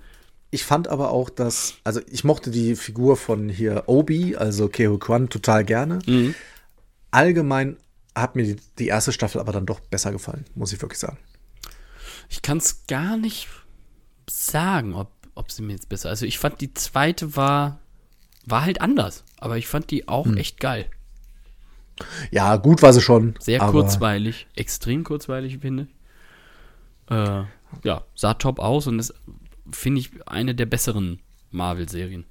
ich 0.50 0.64
fand 0.64 0.88
aber 0.88 1.10
auch, 1.10 1.28
dass, 1.28 1.74
also 1.84 2.00
ich 2.10 2.24
mochte 2.24 2.50
die 2.50 2.76
Figur 2.76 3.16
von 3.16 3.48
hier 3.48 3.84
Obi, 3.86 4.36
also 4.36 4.68
Keo 4.68 4.96
Kwan, 4.98 5.28
total 5.28 5.64
gerne. 5.64 5.98
Mhm. 6.06 6.34
Allgemein 7.10 7.76
hat 8.14 8.36
mir 8.36 8.44
die, 8.44 8.56
die 8.78 8.86
erste 8.88 9.12
Staffel 9.12 9.40
aber 9.40 9.52
dann 9.52 9.66
doch 9.66 9.80
besser 9.80 10.12
gefallen, 10.12 10.44
muss 10.54 10.72
ich 10.72 10.80
wirklich 10.80 10.98
sagen. 11.00 11.18
Ich 12.30 12.40
kann 12.42 12.58
es 12.58 12.86
gar 12.86 13.16
nicht 13.18 13.48
sagen, 14.30 14.94
ob, 14.94 15.10
ob 15.34 15.50
sie 15.50 15.62
mir 15.62 15.72
jetzt 15.72 15.88
besser. 15.88 16.08
Also 16.08 16.24
ich 16.24 16.38
fand 16.38 16.60
die 16.60 16.72
zweite 16.72 17.36
war, 17.36 17.80
war 18.46 18.64
halt 18.64 18.80
anders. 18.80 19.24
Aber 19.38 19.58
ich 19.58 19.66
fand 19.66 19.90
die 19.90 20.08
auch 20.08 20.26
echt 20.36 20.60
geil. 20.60 20.86
Ja, 22.30 22.56
gut 22.56 22.80
war 22.82 22.92
sie 22.92 23.02
schon. 23.02 23.34
Sehr 23.40 23.58
kurzweilig, 23.58 24.46
extrem 24.54 25.04
kurzweilig, 25.04 25.58
finde 25.58 25.88
ich. 25.88 27.14
Äh, 27.14 27.42
ja, 27.84 28.04
sah 28.14 28.34
top 28.34 28.58
aus 28.58 28.86
und 28.86 28.98
ist, 28.98 29.12
finde 29.72 30.00
ich, 30.00 30.10
eine 30.26 30.54
der 30.54 30.66
besseren 30.66 31.18
Marvel-Serien. 31.50 32.24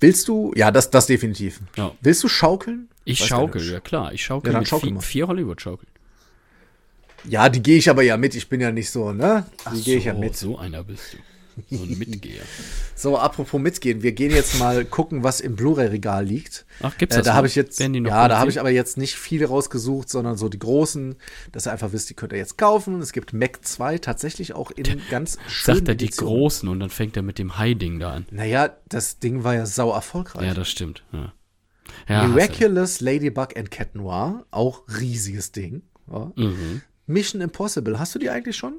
Willst 0.00 0.28
du, 0.28 0.52
ja, 0.56 0.70
das, 0.70 0.90
das 0.90 1.06
definitiv. 1.06 1.60
Ja. 1.76 1.92
Willst 2.00 2.24
du 2.24 2.28
schaukeln? 2.28 2.88
Ich 3.04 3.20
Weiß 3.20 3.28
schaukel, 3.28 3.62
ja 3.70 3.80
klar. 3.80 4.12
Ich 4.12 4.24
schaukel 4.24 4.52
Ja, 4.52 4.58
mit 4.58 4.68
schaukel 4.68 4.90
vier, 4.90 5.00
vier 5.00 5.28
Hollywood-Schaukeln. 5.28 5.90
Ja, 7.28 7.48
die 7.48 7.62
gehe 7.62 7.76
ich 7.78 7.90
aber 7.90 8.02
ja 8.02 8.16
mit. 8.16 8.34
Ich 8.34 8.48
bin 8.48 8.60
ja 8.60 8.72
nicht 8.72 8.90
so, 8.90 9.12
ne? 9.12 9.46
Die 9.74 9.82
gehe 9.82 9.98
ich 9.98 10.04
ja 10.04 10.14
mit. 10.14 10.36
So 10.36 10.58
einer 10.58 10.84
bist 10.84 11.14
du. 11.14 11.18
So 11.76 11.82
ein 11.82 11.98
Mitgeher. 11.98 12.42
So, 12.94 13.16
apropos 13.16 13.58
mitgehen. 13.58 14.02
Wir 14.02 14.12
gehen 14.12 14.30
jetzt 14.30 14.58
mal 14.58 14.84
gucken, 14.84 15.22
was 15.24 15.40
im 15.40 15.56
Blu-ray-Regal 15.56 16.22
liegt. 16.22 16.66
Ach, 16.82 16.98
gibt's 16.98 17.16
äh, 17.16 17.20
das 17.20 17.24
Da 17.24 17.30
noch? 17.30 17.36
habe 17.38 17.46
ich 17.46 17.54
jetzt, 17.54 17.80
ja, 17.80 18.28
da 18.28 18.38
habe 18.38 18.50
ich 18.50 18.60
aber 18.60 18.68
jetzt 18.68 18.98
nicht 18.98 19.14
viele 19.14 19.46
rausgesucht, 19.46 20.10
sondern 20.10 20.36
so 20.36 20.50
die 20.50 20.58
großen, 20.58 21.16
dass 21.50 21.66
ihr 21.66 21.72
einfach 21.72 21.92
wisst, 21.92 22.10
die 22.10 22.14
könnt 22.14 22.32
ihr 22.32 22.38
jetzt 22.38 22.58
kaufen. 22.58 23.00
Es 23.00 23.12
gibt 23.12 23.32
Mac 23.32 23.60
2 23.62 23.96
tatsächlich 23.98 24.52
auch 24.52 24.70
in 24.70 25.00
ganz 25.10 25.38
schönen 25.48 25.78
Sagt 25.78 25.88
er 25.88 25.94
die. 25.94 26.10
Großen 26.10 26.68
und 26.68 26.78
dann 26.78 26.90
fängt 26.90 27.16
er 27.16 27.22
mit 27.22 27.38
dem 27.38 27.56
Hai-Ding 27.56 28.00
da 28.00 28.12
an. 28.12 28.26
Naja, 28.30 28.76
das 28.90 29.18
Ding 29.18 29.42
war 29.42 29.54
ja 29.54 29.64
sau 29.64 29.94
erfolgreich. 29.94 30.46
Ja, 30.46 30.52
das 30.52 30.68
stimmt. 30.68 31.02
Ja. 31.12 31.32
Ja, 32.06 32.26
Miraculous 32.28 33.00
Ladybug 33.00 33.56
and 33.56 33.70
Cat 33.70 33.94
Noir, 33.94 34.44
auch 34.50 34.82
riesiges 35.00 35.52
Ding. 35.52 35.80
Ja. 36.12 36.32
Mhm. 36.36 36.82
Mission 37.10 37.40
Impossible, 37.40 37.98
hast 37.98 38.14
du 38.14 38.18
die 38.18 38.30
eigentlich 38.30 38.56
schon? 38.56 38.74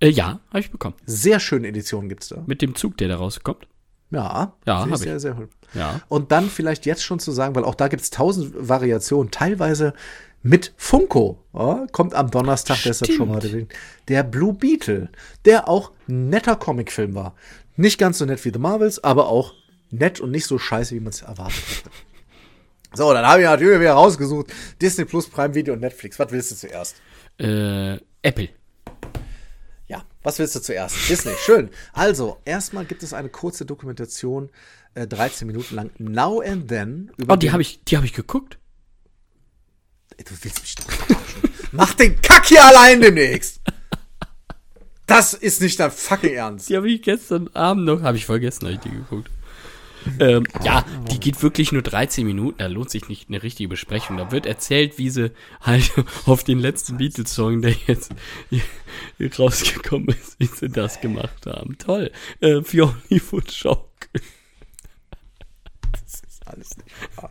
Äh, 0.00 0.08
ja, 0.10 0.40
habe 0.48 0.60
ich 0.60 0.70
bekommen. 0.70 0.94
Sehr 1.06 1.40
schöne 1.40 1.68
Editionen 1.68 2.08
gibt's 2.08 2.28
da. 2.28 2.42
Mit 2.46 2.62
dem 2.62 2.74
Zug, 2.74 2.96
der 2.98 3.08
da 3.08 3.16
rauskommt. 3.16 3.66
Ja, 4.10 4.54
Ja, 4.64 4.80
finde 4.80 4.94
hab 4.94 5.00
ich. 5.00 5.04
sehr, 5.06 5.20
sehr 5.20 5.36
cool. 5.38 5.48
Ja. 5.74 6.00
Und 6.08 6.32
dann 6.32 6.48
vielleicht 6.48 6.86
jetzt 6.86 7.02
schon 7.04 7.18
zu 7.18 7.30
sagen, 7.32 7.54
weil 7.54 7.64
auch 7.64 7.74
da 7.74 7.88
gibt's 7.88 8.10
tausend 8.10 8.54
Variationen, 8.56 9.30
teilweise 9.30 9.92
mit 10.42 10.72
Funko. 10.76 11.44
Ja, 11.52 11.86
kommt 11.92 12.14
am 12.14 12.30
Donnerstag, 12.30 12.78
deshalb 12.84 13.12
schon 13.12 13.28
mal 13.28 13.44
erwähnt. 13.44 13.72
Der 14.06 14.22
Blue 14.22 14.54
Beetle, 14.54 15.10
der 15.44 15.68
auch 15.68 15.92
netter 16.06 16.56
Comicfilm 16.56 17.14
war. 17.14 17.34
Nicht 17.76 17.98
ganz 17.98 18.18
so 18.18 18.24
nett 18.24 18.42
wie 18.44 18.50
The 18.52 18.58
Marvels, 18.58 19.02
aber 19.04 19.28
auch 19.28 19.52
nett 19.90 20.20
und 20.20 20.30
nicht 20.30 20.46
so 20.46 20.58
scheiße, 20.58 20.94
wie 20.94 21.00
man 21.00 21.10
es 21.10 21.22
erwartet 21.22 21.62
hätte. 21.68 21.90
So, 22.94 23.12
dann 23.12 23.26
habe 23.26 23.42
ich 23.42 23.46
natürlich 23.46 23.80
wieder 23.80 23.92
rausgesucht. 23.92 24.46
Disney 24.80 25.04
Plus, 25.04 25.28
Prime 25.28 25.54
Video 25.54 25.74
und 25.74 25.80
Netflix. 25.80 26.18
Was 26.18 26.32
willst 26.32 26.50
du 26.50 26.54
zuerst? 26.56 26.96
Äh, 27.38 27.98
Apple. 28.22 28.48
Ja, 29.86 30.04
was 30.22 30.38
willst 30.38 30.54
du 30.56 30.60
zuerst? 30.60 31.08
Disney, 31.08 31.32
schön. 31.44 31.70
Also, 31.92 32.38
erstmal 32.44 32.84
gibt 32.84 33.02
es 33.02 33.12
eine 33.12 33.28
kurze 33.28 33.64
Dokumentation, 33.64 34.50
äh, 34.94 35.06
13 35.06 35.46
Minuten 35.46 35.74
lang, 35.74 35.90
Now 35.98 36.40
and 36.40 36.68
Then. 36.68 37.12
Über 37.16 37.34
Oh, 37.34 37.36
die 37.36 37.52
habe 37.52 37.62
ich, 37.62 37.82
die 37.84 37.96
habe 37.96 38.06
ich 38.06 38.12
geguckt. 38.12 38.58
Du 40.18 40.34
willst 40.42 40.60
mich 40.60 40.74
doch 40.74 40.90
verarschen. 40.90 41.42
Mach 41.72 41.94
den 41.94 42.20
Kack 42.20 42.46
hier 42.46 42.64
allein 42.64 43.00
demnächst. 43.00 43.60
Das 45.06 45.32
ist 45.32 45.62
nicht 45.62 45.78
dein 45.80 45.90
fucking 45.90 46.34
Ernst. 46.34 46.68
Die 46.68 46.76
habe 46.76 46.90
ich 46.90 47.00
gestern 47.02 47.48
Abend 47.54 47.84
noch, 47.84 48.02
habe 48.02 48.16
ich 48.16 48.26
vergessen, 48.26 48.66
habe 48.66 48.74
ich 48.74 48.80
die 48.80 48.90
geguckt. 48.90 49.30
Ähm, 50.20 50.46
ja, 50.64 50.84
die 51.10 51.20
geht 51.20 51.42
wirklich 51.42 51.72
nur 51.72 51.82
13 51.82 52.26
Minuten, 52.26 52.58
da 52.58 52.66
lohnt 52.66 52.90
sich 52.90 53.08
nicht 53.08 53.28
eine 53.28 53.42
richtige 53.42 53.68
Besprechung. 53.68 54.16
Da 54.16 54.30
wird 54.30 54.46
erzählt, 54.46 54.98
wie 54.98 55.10
sie 55.10 55.32
halt 55.60 55.92
auf 56.26 56.44
den 56.44 56.58
letzten 56.58 56.96
Beatles-Song, 56.96 57.62
der 57.62 57.74
jetzt 57.86 58.12
hier, 58.50 58.62
rausgekommen 59.38 60.08
ist, 60.08 60.38
wie 60.38 60.46
sie 60.46 60.68
das 60.68 61.00
gemacht 61.00 61.46
haben. 61.46 61.76
Toll. 61.78 62.10
Äh, 62.40 62.62
für 62.62 62.94
Hollywood 63.10 63.52
Schaukel. 63.52 64.22
Das 65.92 66.22
ist 66.26 66.46
alles 66.46 66.76
nicht 66.76 66.90
wahr. 67.16 67.30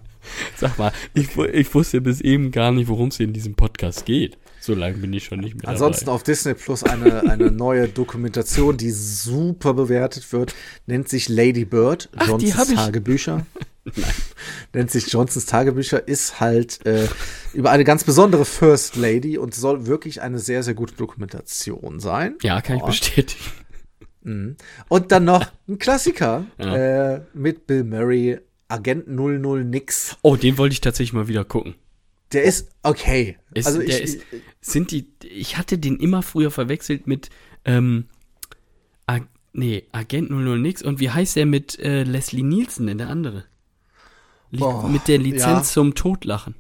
Sag 0.56 0.78
mal, 0.78 0.92
ich, 1.14 1.36
ich 1.38 1.74
wusste 1.74 2.02
bis 2.02 2.22
eben 2.22 2.52
gar 2.52 2.72
nicht, 2.72 2.88
worum 2.88 3.10
es 3.10 3.18
hier 3.18 3.26
in 3.26 3.34
diesem 3.34 3.56
Podcast 3.56 4.06
geht. 4.06 4.38
So 4.68 4.74
lange 4.76 4.98
bin 4.98 5.14
ich 5.14 5.24
schon 5.24 5.40
nicht 5.40 5.56
mehr 5.56 5.70
Ansonsten 5.70 6.06
dabei. 6.08 6.16
auf 6.16 6.24
Disney 6.24 6.54
Plus 6.54 6.84
eine, 6.84 7.22
eine 7.22 7.52
neue 7.52 7.88
Dokumentation, 7.88 8.76
die 8.76 8.92
super 8.92 9.74
bewertet 9.74 10.30
wird, 10.34 10.54
nennt 10.88 11.08
sich 11.08 11.30
Lady 11.30 11.64
Bird, 11.64 12.10
Ach, 12.18 12.28
Johnsons 12.28 12.74
Tagebücher. 12.76 13.46
nennt 14.74 14.92
sich 14.92 15.08
Johnsons 15.12 15.46
Tagebücher, 15.46 16.06
ist 16.06 16.42
halt 16.42 16.86
äh, 16.86 17.08
über 17.54 17.72
eine 17.72 17.86
ganz 17.86 18.04
besondere 18.04 18.44
First 18.44 18.98
Lady 18.98 19.38
und 19.38 19.56
soll 19.56 19.88
wirklich 19.88 20.22
eine 20.22 20.38
sehr, 20.38 20.64
sehr 20.64 20.74
gute 20.74 20.96
Dokumentation 20.96 22.02
sein. 22.02 22.36
Ja, 22.44 22.60
kann 22.60 22.76
ich 22.76 22.84
Oh. 22.84 22.88
bestätigen. 22.88 23.46
Und 24.90 25.12
dann 25.14 25.24
noch 25.24 25.46
ein 25.70 25.80
Klassiker 25.80 26.46
Ja. 26.60 27.14
äh, 27.16 27.22
mit 27.34 27.66
Bill 27.68 27.86
Murray, 27.86 28.40
Agent 28.68 29.08
00 29.08 29.64
Nix. 29.64 30.18
Oh, 30.22 30.36
den 30.36 30.58
wollte 30.58 30.74
ich 30.74 30.82
tatsächlich 30.82 31.14
mal 31.14 31.30
wieder 31.30 31.46
gucken. 31.46 31.76
Der 32.34 32.44
ist 32.44 32.70
okay. 32.84 33.38
Ist, 33.54 33.68
also 33.68 33.80
ich, 33.80 34.02
ist, 34.02 34.22
sind 34.62 34.92
die, 34.92 35.08
ich 35.24 35.58
hatte 35.58 35.78
den 35.78 35.98
immer 35.98 36.22
früher 36.22 36.52
verwechselt 36.52 37.08
mit, 37.08 37.30
ähm, 37.66 38.06
Ag 39.06 39.24
nee, 39.54 39.86
Agent 39.92 40.30
00 40.30 40.60
nix. 40.60 40.82
Und 40.82 41.00
wie 41.00 41.10
heißt 41.10 41.36
der 41.36 41.46
mit 41.46 41.80
äh, 41.80 42.04
Leslie 42.04 42.44
Nielsen, 42.44 42.88
denn 42.88 42.98
der 42.98 43.10
andere? 43.10 43.46
Li 44.52 44.60
Boah, 44.60 44.88
mit 44.88 45.08
der 45.08 45.18
Lizenz 45.18 45.46
ja. 45.46 45.64
zum 45.64 45.96
Totlachen. 45.96 46.56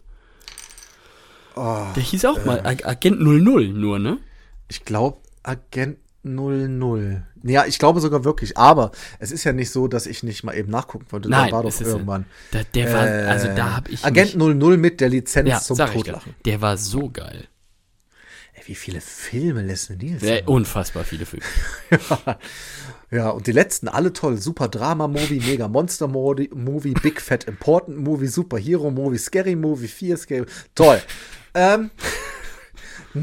oh, 1.56 1.86
Der 1.96 2.04
hieß 2.04 2.26
auch 2.26 2.44
mal 2.46 2.66
Ag 2.66 2.86
Agent 2.86 3.20
00 3.20 3.70
nur, 3.70 4.00
ne? 4.00 4.20
ich 4.68 4.86
glaube 4.86 5.20
Agent 5.44 5.98
00. 6.28 7.24
Ja, 7.44 7.66
ich 7.66 7.80
glaube 7.80 8.00
sogar 8.00 8.24
wirklich. 8.24 8.58
Aber 8.58 8.92
es 9.20 9.32
ist 9.32 9.44
ja 9.44 9.54
nicht 9.54 9.72
so, 9.72 9.88
dass 9.88 10.06
ich 10.06 10.24
nicht 10.24 10.44
mal 10.44 10.56
eben 10.56 10.72
nachgucken 10.72 11.06
wollte. 11.10 11.30
Nein, 11.30 11.50
da 11.50 11.56
war 11.56 11.64
doch 11.64 11.82
irgendwann. 11.82 12.26
Da, 12.52 12.60
der 12.74 12.94
war, 12.94 13.08
äh, 13.08 13.26
also 13.26 13.48
da 13.56 13.76
habe 13.76 13.92
ich 13.92 14.04
Agent 14.06 14.36
mich, 14.36 14.56
00 14.56 14.78
mit 14.78 15.02
der 15.02 15.10
Lizenz 15.10 15.50
ja, 15.50 15.60
zum 15.60 15.78
Totlachen. 15.78 16.36
Der 16.46 16.62
war 16.62 16.78
so 16.78 17.10
geil. 17.10 17.48
Ey, 18.54 18.64
wie 18.66 18.76
viele 18.76 19.02
Filme 19.02 19.62
Leslie 19.62 19.98
Nielsen? 19.98 20.26
Der, 20.26 20.48
unfassbar 20.48 21.04
viele 21.04 21.26
Filme. 21.26 21.46
Ja, 23.10 23.30
und 23.30 23.48
die 23.48 23.54
letzten 23.54 23.88
alle 23.88 24.12
toll. 24.12 24.38
Super 24.38 24.68
Drama 24.68 25.08
Movie, 25.08 25.40
Mega 25.40 25.70
Monster 25.70 26.10
Movie, 26.10 26.50
Movie 26.54 26.94
Big 26.94 27.22
Fat 27.22 27.46
Important 27.46 27.98
Movie, 27.98 28.28
Super 28.28 28.58
Hero 28.58 28.92
Movie, 28.92 29.18
Scary 29.18 29.56
Movie, 29.56 29.88
Fear 29.88 30.18
Scary. 30.18 30.46
Toll. 30.76 31.02
ähm, 31.54 31.90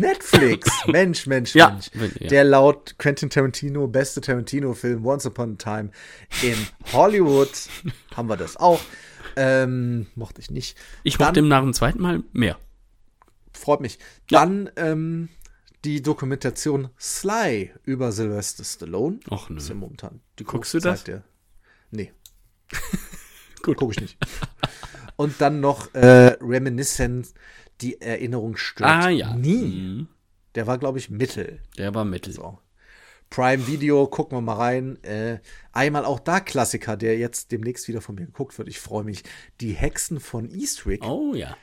Netflix. 0.00 0.68
Mensch, 0.86 1.26
Mensch, 1.26 1.54
Ja, 1.54 1.70
Mensch. 1.70 1.90
ja. 2.20 2.28
Der 2.28 2.44
laut 2.44 2.96
Quentin 2.98 3.30
Tarantino 3.30 3.86
beste 3.86 4.20
Tarantino-Film 4.20 5.04
Once 5.04 5.26
Upon 5.26 5.54
a 5.54 5.56
Time 5.56 5.90
in 6.42 6.56
Hollywood. 6.92 7.50
Haben 8.16 8.28
wir 8.28 8.36
das 8.36 8.56
auch. 8.56 8.80
Ähm, 9.36 10.06
mochte 10.14 10.40
ich 10.40 10.50
nicht. 10.50 10.76
Ich 11.02 11.16
Dann- 11.18 11.28
mochte 11.28 11.40
ihm 11.40 11.48
nach 11.48 11.60
dem 11.62 11.72
zweiten 11.74 12.00
Mal 12.00 12.22
mehr. 12.32 12.58
Freut 13.52 13.80
mich. 13.80 13.98
Dann 14.30 14.70
ähm, 14.76 15.28
die 15.84 16.02
Dokumentation 16.02 16.88
Sly 16.98 17.72
über 17.84 18.10
Sylvester 18.12 18.64
Stallone. 18.64 19.18
Och, 19.30 19.48
nö. 19.50 19.58
Ist 19.58 19.68
ja 19.68 19.74
momentan 19.74 20.20
die 20.38 20.44
Guckst 20.44 20.74
du 20.74 20.78
das? 20.80 21.04
Der, 21.04 21.22
nee. 21.90 22.12
Gut. 23.62 23.76
Guck 23.76 23.92
ich 23.92 24.00
nicht. 24.00 24.18
Und 25.16 25.40
dann 25.40 25.60
noch 25.60 25.94
äh, 25.94 26.36
Reminiscence, 26.40 27.34
die 27.80 28.00
Erinnerung 28.00 28.56
stört 28.56 28.90
Ah 28.90 29.08
ja. 29.10 29.34
nie. 29.34 29.64
Mhm. 29.64 30.08
Der 30.54 30.66
war, 30.66 30.78
glaube 30.78 30.98
ich, 30.98 31.10
Mittel. 31.10 31.60
Der 31.76 31.94
war 31.94 32.04
mittel. 32.04 32.32
So. 32.32 32.58
Prime 33.30 33.66
Video, 33.66 34.06
gucken 34.06 34.38
wir 34.38 34.42
mal 34.42 34.54
rein. 34.54 35.02
Äh, 35.02 35.40
einmal 35.72 36.04
auch 36.04 36.20
da 36.20 36.38
Klassiker, 36.38 36.96
der 36.96 37.18
jetzt 37.18 37.50
demnächst 37.50 37.88
wieder 37.88 38.00
von 38.00 38.14
mir 38.14 38.26
geguckt 38.26 38.56
wird. 38.58 38.68
Ich 38.68 38.78
freue 38.78 39.02
mich. 39.02 39.24
Die 39.60 39.72
Hexen 39.72 40.20
von 40.20 40.48
Eastwick. 40.50 41.04
Oh 41.04 41.34
ja. 41.34 41.56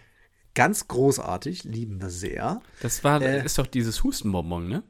Ganz 0.54 0.90
großartig, 0.90 1.64
lieben 1.64 2.02
wir 2.02 2.10
sehr. 2.10 2.62
Das 2.82 3.06
war, 3.06 3.22
Äh. 3.22 3.46
ist 3.46 3.58
doch 3.58 3.68
dieses 3.68 4.04
Hustenbonbon, 4.04 4.68
ne? 4.68 4.84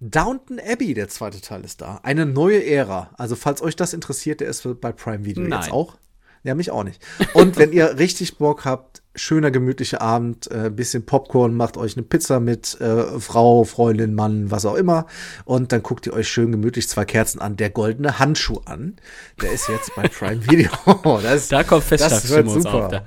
Downton 0.00 0.60
Abbey, 0.60 0.92
der 0.92 1.08
zweite 1.08 1.40
Teil 1.40 1.64
ist 1.64 1.80
da. 1.80 2.00
Eine 2.02 2.26
neue 2.26 2.62
Ära. 2.66 3.10
Also, 3.16 3.34
falls 3.34 3.62
euch 3.62 3.76
das 3.76 3.94
interessiert, 3.94 4.40
der 4.40 4.48
ist 4.48 4.68
bei 4.82 4.92
Prime 4.92 5.24
Video 5.24 5.42
Nein. 5.44 5.62
jetzt 5.62 5.72
auch. 5.72 5.96
Ja, 6.42 6.54
mich 6.54 6.70
auch 6.70 6.84
nicht. 6.84 7.02
Und 7.32 7.56
wenn 7.56 7.72
ihr 7.72 7.96
richtig 7.98 8.36
Bock 8.36 8.66
habt, 8.66 9.02
schöner, 9.16 9.50
gemütlicher 9.50 10.00
Abend, 10.00 10.50
äh, 10.50 10.70
bisschen 10.70 11.04
Popcorn, 11.06 11.54
macht 11.56 11.76
euch 11.76 11.96
eine 11.96 12.04
Pizza 12.04 12.38
mit 12.40 12.80
äh, 12.80 13.18
Frau, 13.20 13.64
Freundin, 13.64 14.14
Mann, 14.14 14.50
was 14.50 14.64
auch 14.66 14.74
immer. 14.76 15.06
Und 15.44 15.72
dann 15.72 15.82
guckt 15.82 16.06
ihr 16.06 16.12
euch 16.12 16.28
schön 16.28 16.52
gemütlich 16.52 16.88
zwei 16.88 17.04
Kerzen 17.04 17.40
an. 17.40 17.56
Der 17.56 17.70
goldene 17.70 18.18
Handschuh 18.18 18.60
an. 18.66 18.96
Der 19.42 19.52
ist 19.52 19.68
jetzt 19.68 19.94
bei 19.96 20.06
Prime 20.08 20.46
Video. 20.50 20.70
das, 21.22 21.48
Da 21.48 21.64
kommt 21.64 21.84
Festtagsschmaus 21.84 22.66
auf. 22.66 22.88
Da. 22.90 23.04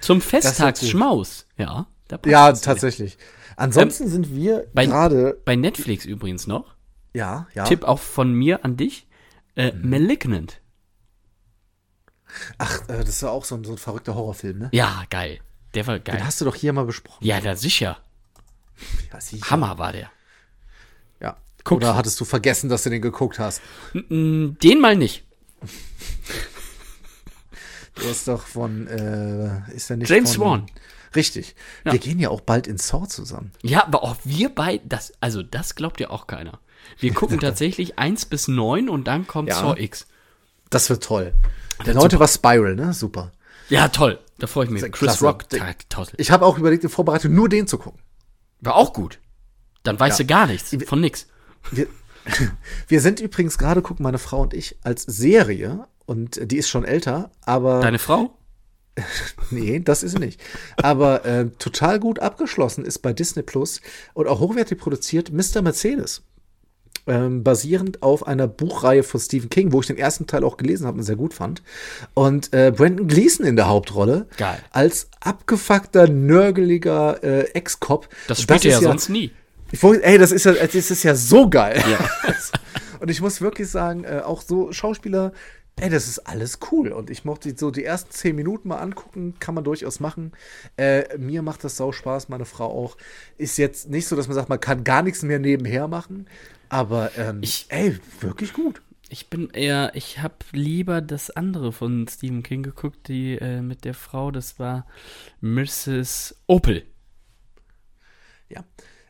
Zum. 0.00 0.20
Festtagsschmaus, 0.20 1.46
ja. 1.56 1.86
Ja, 2.24 2.52
tatsächlich. 2.52 3.18
Ansonsten 3.56 4.08
sind 4.08 4.34
wir 4.34 4.66
bei- 4.74 4.86
gerade, 4.86 5.38
Bei 5.44 5.54
Netflix 5.54 6.04
übrigens 6.06 6.46
noch. 6.46 6.74
ja, 7.14 7.46
ja. 7.54 7.64
Tipp 7.64 7.84
auch 7.84 7.98
von 8.00 8.32
mir 8.32 8.64
an 8.64 8.76
dich. 8.76 9.06
Äh, 9.54 9.72
Mhm. 9.72 9.90
Malignant. 9.90 10.60
Ach, 12.58 12.82
äh, 12.88 12.98
das 12.98 13.08
ist 13.08 13.22
ja 13.22 13.30
auch 13.30 13.44
so 13.44 13.56
ein, 13.56 13.64
so 13.64 13.72
ein 13.72 13.78
verrückter 13.78 14.14
Horrorfilm, 14.14 14.58
ne? 14.58 14.68
Ja, 14.72 15.02
geil. 15.10 15.40
Der 15.74 15.86
war 15.86 15.98
geil. 15.98 16.16
Den 16.16 16.26
hast 16.26 16.40
du 16.40 16.44
doch 16.44 16.54
hier 16.54 16.72
mal 16.72 16.84
besprochen. 16.84 17.24
Ja, 17.24 17.40
da 17.40 17.56
sicher. 17.56 17.98
Ja, 19.12 19.20
sicher. 19.20 19.50
Hammer 19.50 19.78
war 19.78 19.92
der. 19.92 20.10
Ja. 21.20 21.36
Guckst 21.64 21.84
Oder 21.84 21.92
du? 21.92 21.98
hattest 21.98 22.20
du 22.20 22.24
vergessen, 22.24 22.68
dass 22.68 22.82
du 22.82 22.90
den 22.90 23.02
geguckt 23.02 23.38
hast? 23.38 23.60
Den 23.92 24.80
mal 24.80 24.96
nicht. 24.96 25.24
Der 28.02 28.10
ist 28.10 28.28
doch 28.28 28.46
von, 28.46 28.86
äh, 28.86 29.70
ist 29.74 29.90
der 29.90 29.98
nicht 29.98 30.08
James 30.08 30.36
von, 30.36 30.44
Wan. 30.44 30.66
Richtig. 31.14 31.54
Ja. 31.84 31.92
Wir 31.92 31.98
gehen 31.98 32.18
ja 32.18 32.30
auch 32.30 32.40
bald 32.40 32.66
in 32.66 32.78
Saw 32.78 33.06
zusammen. 33.08 33.52
Ja, 33.62 33.84
aber 33.84 34.02
auch 34.04 34.16
wir 34.24 34.48
beide, 34.48 34.86
das, 34.86 35.12
also 35.20 35.42
das 35.42 35.74
glaubt 35.74 36.00
ja 36.00 36.10
auch 36.10 36.26
keiner. 36.26 36.60
Wir 36.98 37.12
gucken 37.12 37.40
tatsächlich 37.40 37.98
1 37.98 38.26
bis 38.26 38.48
9 38.48 38.88
und 38.88 39.06
dann 39.08 39.26
kommt 39.26 39.48
Ja. 39.48 39.56
Saw 39.56 39.78
X. 39.78 40.06
Das 40.70 40.88
wird 40.88 41.02
toll. 41.02 41.34
Neunte 41.84 42.00
super. 42.00 42.20
war 42.20 42.28
Spiral, 42.28 42.76
ne? 42.76 42.92
Super. 42.92 43.32
Ja, 43.70 43.88
toll. 43.88 44.18
Da 44.38 44.46
freue 44.46 44.66
ich 44.66 44.70
mich. 44.70 44.82
Chris 44.82 45.18
klasse. 45.18 45.24
Rock. 45.26 45.44
Ich 46.16 46.30
habe 46.30 46.44
auch 46.46 46.58
überlegt, 46.58 46.84
in 46.84 46.90
Vorbereitung 46.90 47.34
nur 47.34 47.48
den 47.48 47.66
zu 47.66 47.78
gucken. 47.78 48.00
War 48.60 48.74
auch 48.76 48.92
gut. 48.92 49.18
Dann 49.82 49.98
weißt 49.98 50.18
Ja. 50.18 50.24
du 50.24 50.28
gar 50.28 50.46
nichts. 50.46 50.76
Von 50.86 51.00
nix. 51.00 51.26
Wir, 51.70 51.86
wir 52.88 53.00
sind 53.00 53.20
übrigens 53.20 53.58
gerade, 53.58 53.82
gucken 53.82 54.02
meine 54.02 54.18
Frau 54.18 54.40
und 54.42 54.54
ich, 54.54 54.76
als 54.82 55.02
Serie, 55.02 55.86
und 56.06 56.40
die 56.50 56.56
ist 56.58 56.68
schon 56.68 56.84
älter, 56.84 57.30
aber 57.46 57.80
Deine 57.80 57.98
Frau? 57.98 58.36
Nee, 59.50 59.80
das 59.80 60.02
ist 60.02 60.12
sie 60.12 60.18
nicht. 60.18 60.40
Aber 60.76 61.24
äh, 61.24 61.48
total 61.58 61.98
gut 62.00 62.18
abgeschlossen 62.18 62.84
ist 62.84 62.98
bei 62.98 63.12
Disney 63.12 63.42
Plus 63.42 63.80
und 64.14 64.26
auch 64.28 64.40
hochwertig 64.40 64.78
produziert 64.78 65.32
Mr. 65.32 65.62
Mercedes. 65.62 66.22
Ähm, 67.10 67.42
basierend 67.42 68.04
auf 68.04 68.24
einer 68.28 68.46
Buchreihe 68.46 69.02
von 69.02 69.18
Stephen 69.18 69.50
King, 69.50 69.72
wo 69.72 69.80
ich 69.80 69.88
den 69.88 69.98
ersten 69.98 70.28
Teil 70.28 70.44
auch 70.44 70.56
gelesen 70.56 70.86
habe 70.86 70.98
und 70.98 71.02
sehr 71.02 71.16
gut 71.16 71.34
fand. 71.34 71.60
Und 72.14 72.52
äh, 72.52 72.70
Brandon 72.70 73.08
Gleason 73.08 73.44
in 73.44 73.56
der 73.56 73.68
Hauptrolle. 73.68 74.28
Geil. 74.36 74.58
Als 74.70 75.08
abgefuckter, 75.18 76.06
nörgeliger 76.06 77.20
äh, 77.24 77.50
Ex-Cop. 77.50 78.08
Das 78.28 78.42
spielt 78.42 78.64
er 78.64 78.70
ja 78.70 78.78
ist 78.78 78.84
sonst 78.84 79.08
nie. 79.08 79.32
ich 79.72 79.82
ey, 79.82 80.18
das 80.18 80.30
ist 80.30 80.44
ja, 80.44 80.52
das 80.52 80.72
ist 80.72 81.02
ja 81.02 81.16
so 81.16 81.50
geil. 81.50 81.82
und 83.00 83.10
ich 83.10 83.20
muss 83.20 83.40
wirklich 83.40 83.68
sagen, 83.68 84.04
äh, 84.04 84.20
auch 84.24 84.42
so 84.42 84.70
Schauspieler, 84.70 85.32
ey, 85.80 85.90
das 85.90 86.06
ist 86.06 86.20
alles 86.20 86.60
cool. 86.70 86.92
Und 86.92 87.10
ich 87.10 87.24
mochte 87.24 87.52
so 87.56 87.72
die 87.72 87.84
ersten 87.84 88.12
zehn 88.12 88.36
Minuten 88.36 88.68
mal 88.68 88.78
angucken, 88.78 89.34
kann 89.40 89.56
man 89.56 89.64
durchaus 89.64 89.98
machen. 89.98 90.30
Äh, 90.76 91.18
mir 91.18 91.42
macht 91.42 91.64
das 91.64 91.76
sau 91.76 91.90
Spaß, 91.90 92.28
meine 92.28 92.44
Frau 92.44 92.66
auch. 92.66 92.96
Ist 93.36 93.58
jetzt 93.58 93.90
nicht 93.90 94.06
so, 94.06 94.14
dass 94.14 94.28
man 94.28 94.36
sagt, 94.36 94.48
man 94.48 94.60
kann 94.60 94.84
gar 94.84 95.02
nichts 95.02 95.22
mehr 95.22 95.40
nebenher 95.40 95.88
machen. 95.88 96.28
Aber, 96.70 97.10
ähm, 97.18 97.40
Ich- 97.42 97.66
ey, 97.68 97.98
wirklich 98.20 98.52
gut. 98.54 98.80
Ich 99.12 99.28
bin 99.28 99.50
eher, 99.50 99.90
ich 99.94 100.20
habe 100.20 100.36
lieber 100.52 101.00
das 101.00 101.30
andere 101.30 101.72
von 101.72 102.06
Stephen 102.08 102.42
King 102.44 102.62
geguckt, 102.62 103.08
die 103.08 103.34
äh, 103.36 103.60
mit 103.60 103.84
der 103.84 103.92
Frau, 103.94 104.30
das 104.30 104.58
war 104.60 104.86
Mrs. 105.40 106.36
Opel. 106.46 106.84
Ja. 108.48 108.64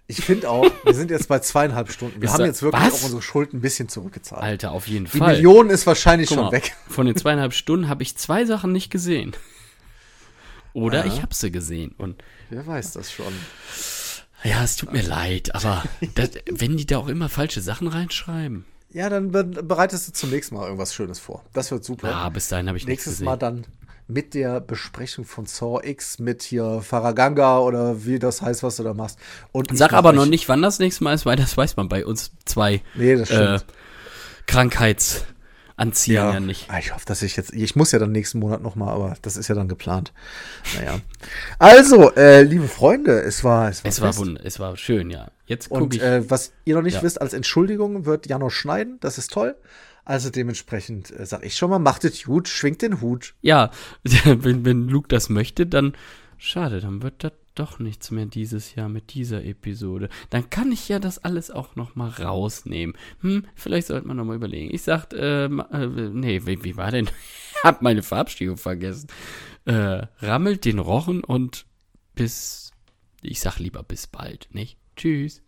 Ich 0.06 0.24
finde 0.24 0.48
auch, 0.50 0.66
wir 0.84 0.94
sind 0.94 1.10
jetzt 1.10 1.28
bei 1.28 1.38
zweieinhalb 1.38 1.92
Stunden. 1.92 2.20
Wir 2.20 2.28
Ist 2.28 2.34
haben 2.34 2.46
jetzt 2.46 2.62
wirklich 2.62 2.82
was? 2.82 2.94
auch 2.94 3.04
unsere 3.04 3.22
Schuld 3.22 3.52
ein 3.52 3.60
bisschen 3.60 3.88
zurückgezahlt. 3.88 4.42
Alter, 4.42 4.72
auf 4.72 4.88
jeden 4.88 5.04
die 5.04 5.18
Fall. 5.18 5.34
Million 5.34 5.70
ist 5.70 5.86
wahrscheinlich 5.86 6.28
Guck 6.28 6.36
schon 6.38 6.44
mal, 6.46 6.52
weg. 6.52 6.74
Von 6.88 7.06
den 7.06 7.14
zweieinhalb 7.16 7.52
Stunden 7.52 7.88
habe 7.88 8.02
ich 8.02 8.16
zwei 8.16 8.44
Sachen 8.46 8.72
nicht 8.72 8.90
gesehen. 8.90 9.36
Oder 10.72 11.04
Ja. 11.06 11.12
ich 11.12 11.22
habe 11.22 11.34
sie 11.34 11.52
gesehen. 11.52 11.94
Und 11.98 12.22
Wer 12.48 12.66
weiß 12.66 12.92
das 12.92 13.12
schon. 13.12 13.32
Ja, 14.44 14.62
es 14.64 14.76
tut 14.76 14.92
mir 14.92 15.02
leid, 15.02 15.54
aber 15.54 15.84
das, 16.14 16.30
wenn 16.50 16.76
die 16.76 16.86
da 16.86 16.98
auch 16.98 17.08
immer 17.08 17.28
falsche 17.28 17.60
Sachen 17.60 17.88
reinschreiben. 17.88 18.64
Ja, 18.92 19.08
dann 19.08 19.30
be- 19.30 19.44
bereitest 19.44 20.08
du 20.08 20.12
zum 20.12 20.30
nächsten 20.30 20.56
Mal 20.56 20.64
irgendwas 20.64 20.94
Schönes 20.94 21.18
vor. 21.20 21.44
Das 21.52 21.70
wird 21.70 21.84
super. 21.84 22.10
Ja, 22.10 22.28
bis 22.28 22.48
dahin 22.48 22.66
habe 22.68 22.76
ich 22.76 22.84
nichts 22.86 23.06
Nächstes 23.06 23.12
gesehen. 23.14 23.26
Mal 23.26 23.36
dann 23.36 23.64
mit 24.08 24.34
der 24.34 24.60
Besprechung 24.60 25.24
von 25.24 25.46
Saw 25.46 25.80
X 25.88 26.18
mit 26.18 26.42
hier 26.42 26.80
Faraganga 26.82 27.60
oder 27.60 28.04
wie 28.04 28.18
das 28.18 28.42
heißt, 28.42 28.64
was 28.64 28.74
du 28.76 28.82
da 28.82 28.92
machst. 28.92 29.20
Und 29.52 29.76
Sag 29.78 29.92
aber 29.92 30.12
noch 30.12 30.26
nicht, 30.26 30.48
wann 30.48 30.62
das 30.62 30.80
nächste 30.80 31.04
Mal 31.04 31.14
ist, 31.14 31.26
weil 31.26 31.36
das 31.36 31.56
weiß 31.56 31.76
man 31.76 31.88
bei 31.88 32.04
uns 32.04 32.32
zwei 32.44 32.82
Nee, 32.96 33.14
das 33.14 33.30
äh. 33.30 33.60
Krankheits 34.46 35.24
anziehen 35.80 36.14
ja, 36.14 36.38
nicht. 36.40 36.70
Ah, 36.70 36.78
Ich 36.78 36.94
hoffe, 36.94 37.04
dass 37.06 37.22
ich 37.22 37.36
jetzt, 37.36 37.52
ich 37.52 37.74
muss 37.74 37.90
ja 37.92 37.98
dann 37.98 38.12
nächsten 38.12 38.38
Monat 38.38 38.62
noch 38.62 38.76
mal, 38.76 38.88
aber 38.92 39.16
das 39.22 39.36
ist 39.36 39.48
ja 39.48 39.54
dann 39.54 39.68
geplant. 39.68 40.12
Naja. 40.76 41.00
Also, 41.58 42.14
äh, 42.14 42.42
liebe 42.42 42.68
Freunde, 42.68 43.20
es 43.20 43.42
war, 43.44 43.68
es 43.68 43.82
war, 43.84 43.88
Es 43.90 44.00
war 44.00 44.16
wund, 44.16 44.40
es 44.44 44.60
war 44.60 44.76
schön, 44.76 45.10
ja. 45.10 45.30
Jetzt 45.46 45.68
gucke 45.70 45.82
Und 45.84 45.94
ich. 45.94 46.02
äh, 46.02 46.28
was 46.30 46.52
ihr 46.64 46.76
noch 46.76 46.82
nicht 46.82 46.94
Ja. 46.94 47.02
wisst, 47.02 47.20
als 47.20 47.32
Entschuldigung 47.32 48.04
wird 48.06 48.26
Jano 48.28 48.50
schneiden, 48.50 48.98
das 49.00 49.18
ist 49.18 49.32
toll. 49.32 49.56
Also 50.04 50.30
dementsprechend 50.30 51.10
äh, 51.18 51.26
sag 51.26 51.44
ich 51.44 51.56
schon 51.56 51.70
mal, 51.70 51.78
macht 51.78 52.04
es 52.04 52.24
gut, 52.24 52.48
schwingt 52.48 52.82
den 52.82 53.00
Hut. 53.00 53.34
ja, 53.42 53.70
wenn, 54.04 54.64
wenn 54.64 54.88
Luke 54.88 55.08
das 55.08 55.28
möchte, 55.28 55.66
dann 55.66 55.94
schade, 56.38 56.80
dann 56.80 57.02
wird 57.02 57.22
das 57.24 57.32
doch 57.54 57.78
nichts 57.78 58.10
mehr 58.10 58.26
dieses 58.26 58.74
Jahr 58.74 58.88
mit 58.88 59.14
dieser 59.14 59.44
Episode. 59.44 60.08
Dann 60.30 60.50
kann 60.50 60.72
ich 60.72 60.88
ja 60.88 60.98
das 60.98 61.18
alles 61.18 61.50
auch 61.50 61.76
noch 61.76 61.96
mal 61.96 62.08
rausnehmen. 62.08 62.96
Hm, 63.20 63.44
vielleicht 63.54 63.88
sollte 63.88 64.06
man 64.06 64.16
noch 64.16 64.24
mal 64.24 64.36
überlegen. 64.36 64.74
Ich 64.74 64.82
sagte, 64.82 65.16
ähm, 65.16 65.62
äh, 65.72 65.86
nee, 65.86 66.42
wie, 66.46 66.64
wie 66.64 66.76
war 66.76 66.90
denn? 66.90 67.08
Hab 67.62 67.82
meine 67.82 68.02
Verabschiedung 68.02 68.56
vergessen. 68.56 69.08
Äh, 69.66 70.06
rammelt 70.20 70.64
den 70.64 70.78
Rochen 70.78 71.22
und 71.22 71.66
bis, 72.14 72.72
ich 73.22 73.40
sag 73.40 73.58
lieber 73.58 73.82
bis 73.82 74.06
bald, 74.06 74.48
nicht? 74.52 74.78
Tschüss. 74.96 75.42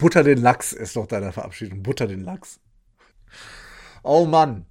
Butter 0.00 0.24
den 0.24 0.38
Lachs 0.38 0.72
ist 0.72 0.96
doch 0.96 1.06
deine 1.06 1.30
Verabschiedung. 1.30 1.82
Butter 1.82 2.06
den 2.06 2.24
Lachs. 2.24 2.58
Oh 4.02 4.24
Mann. 4.24 4.66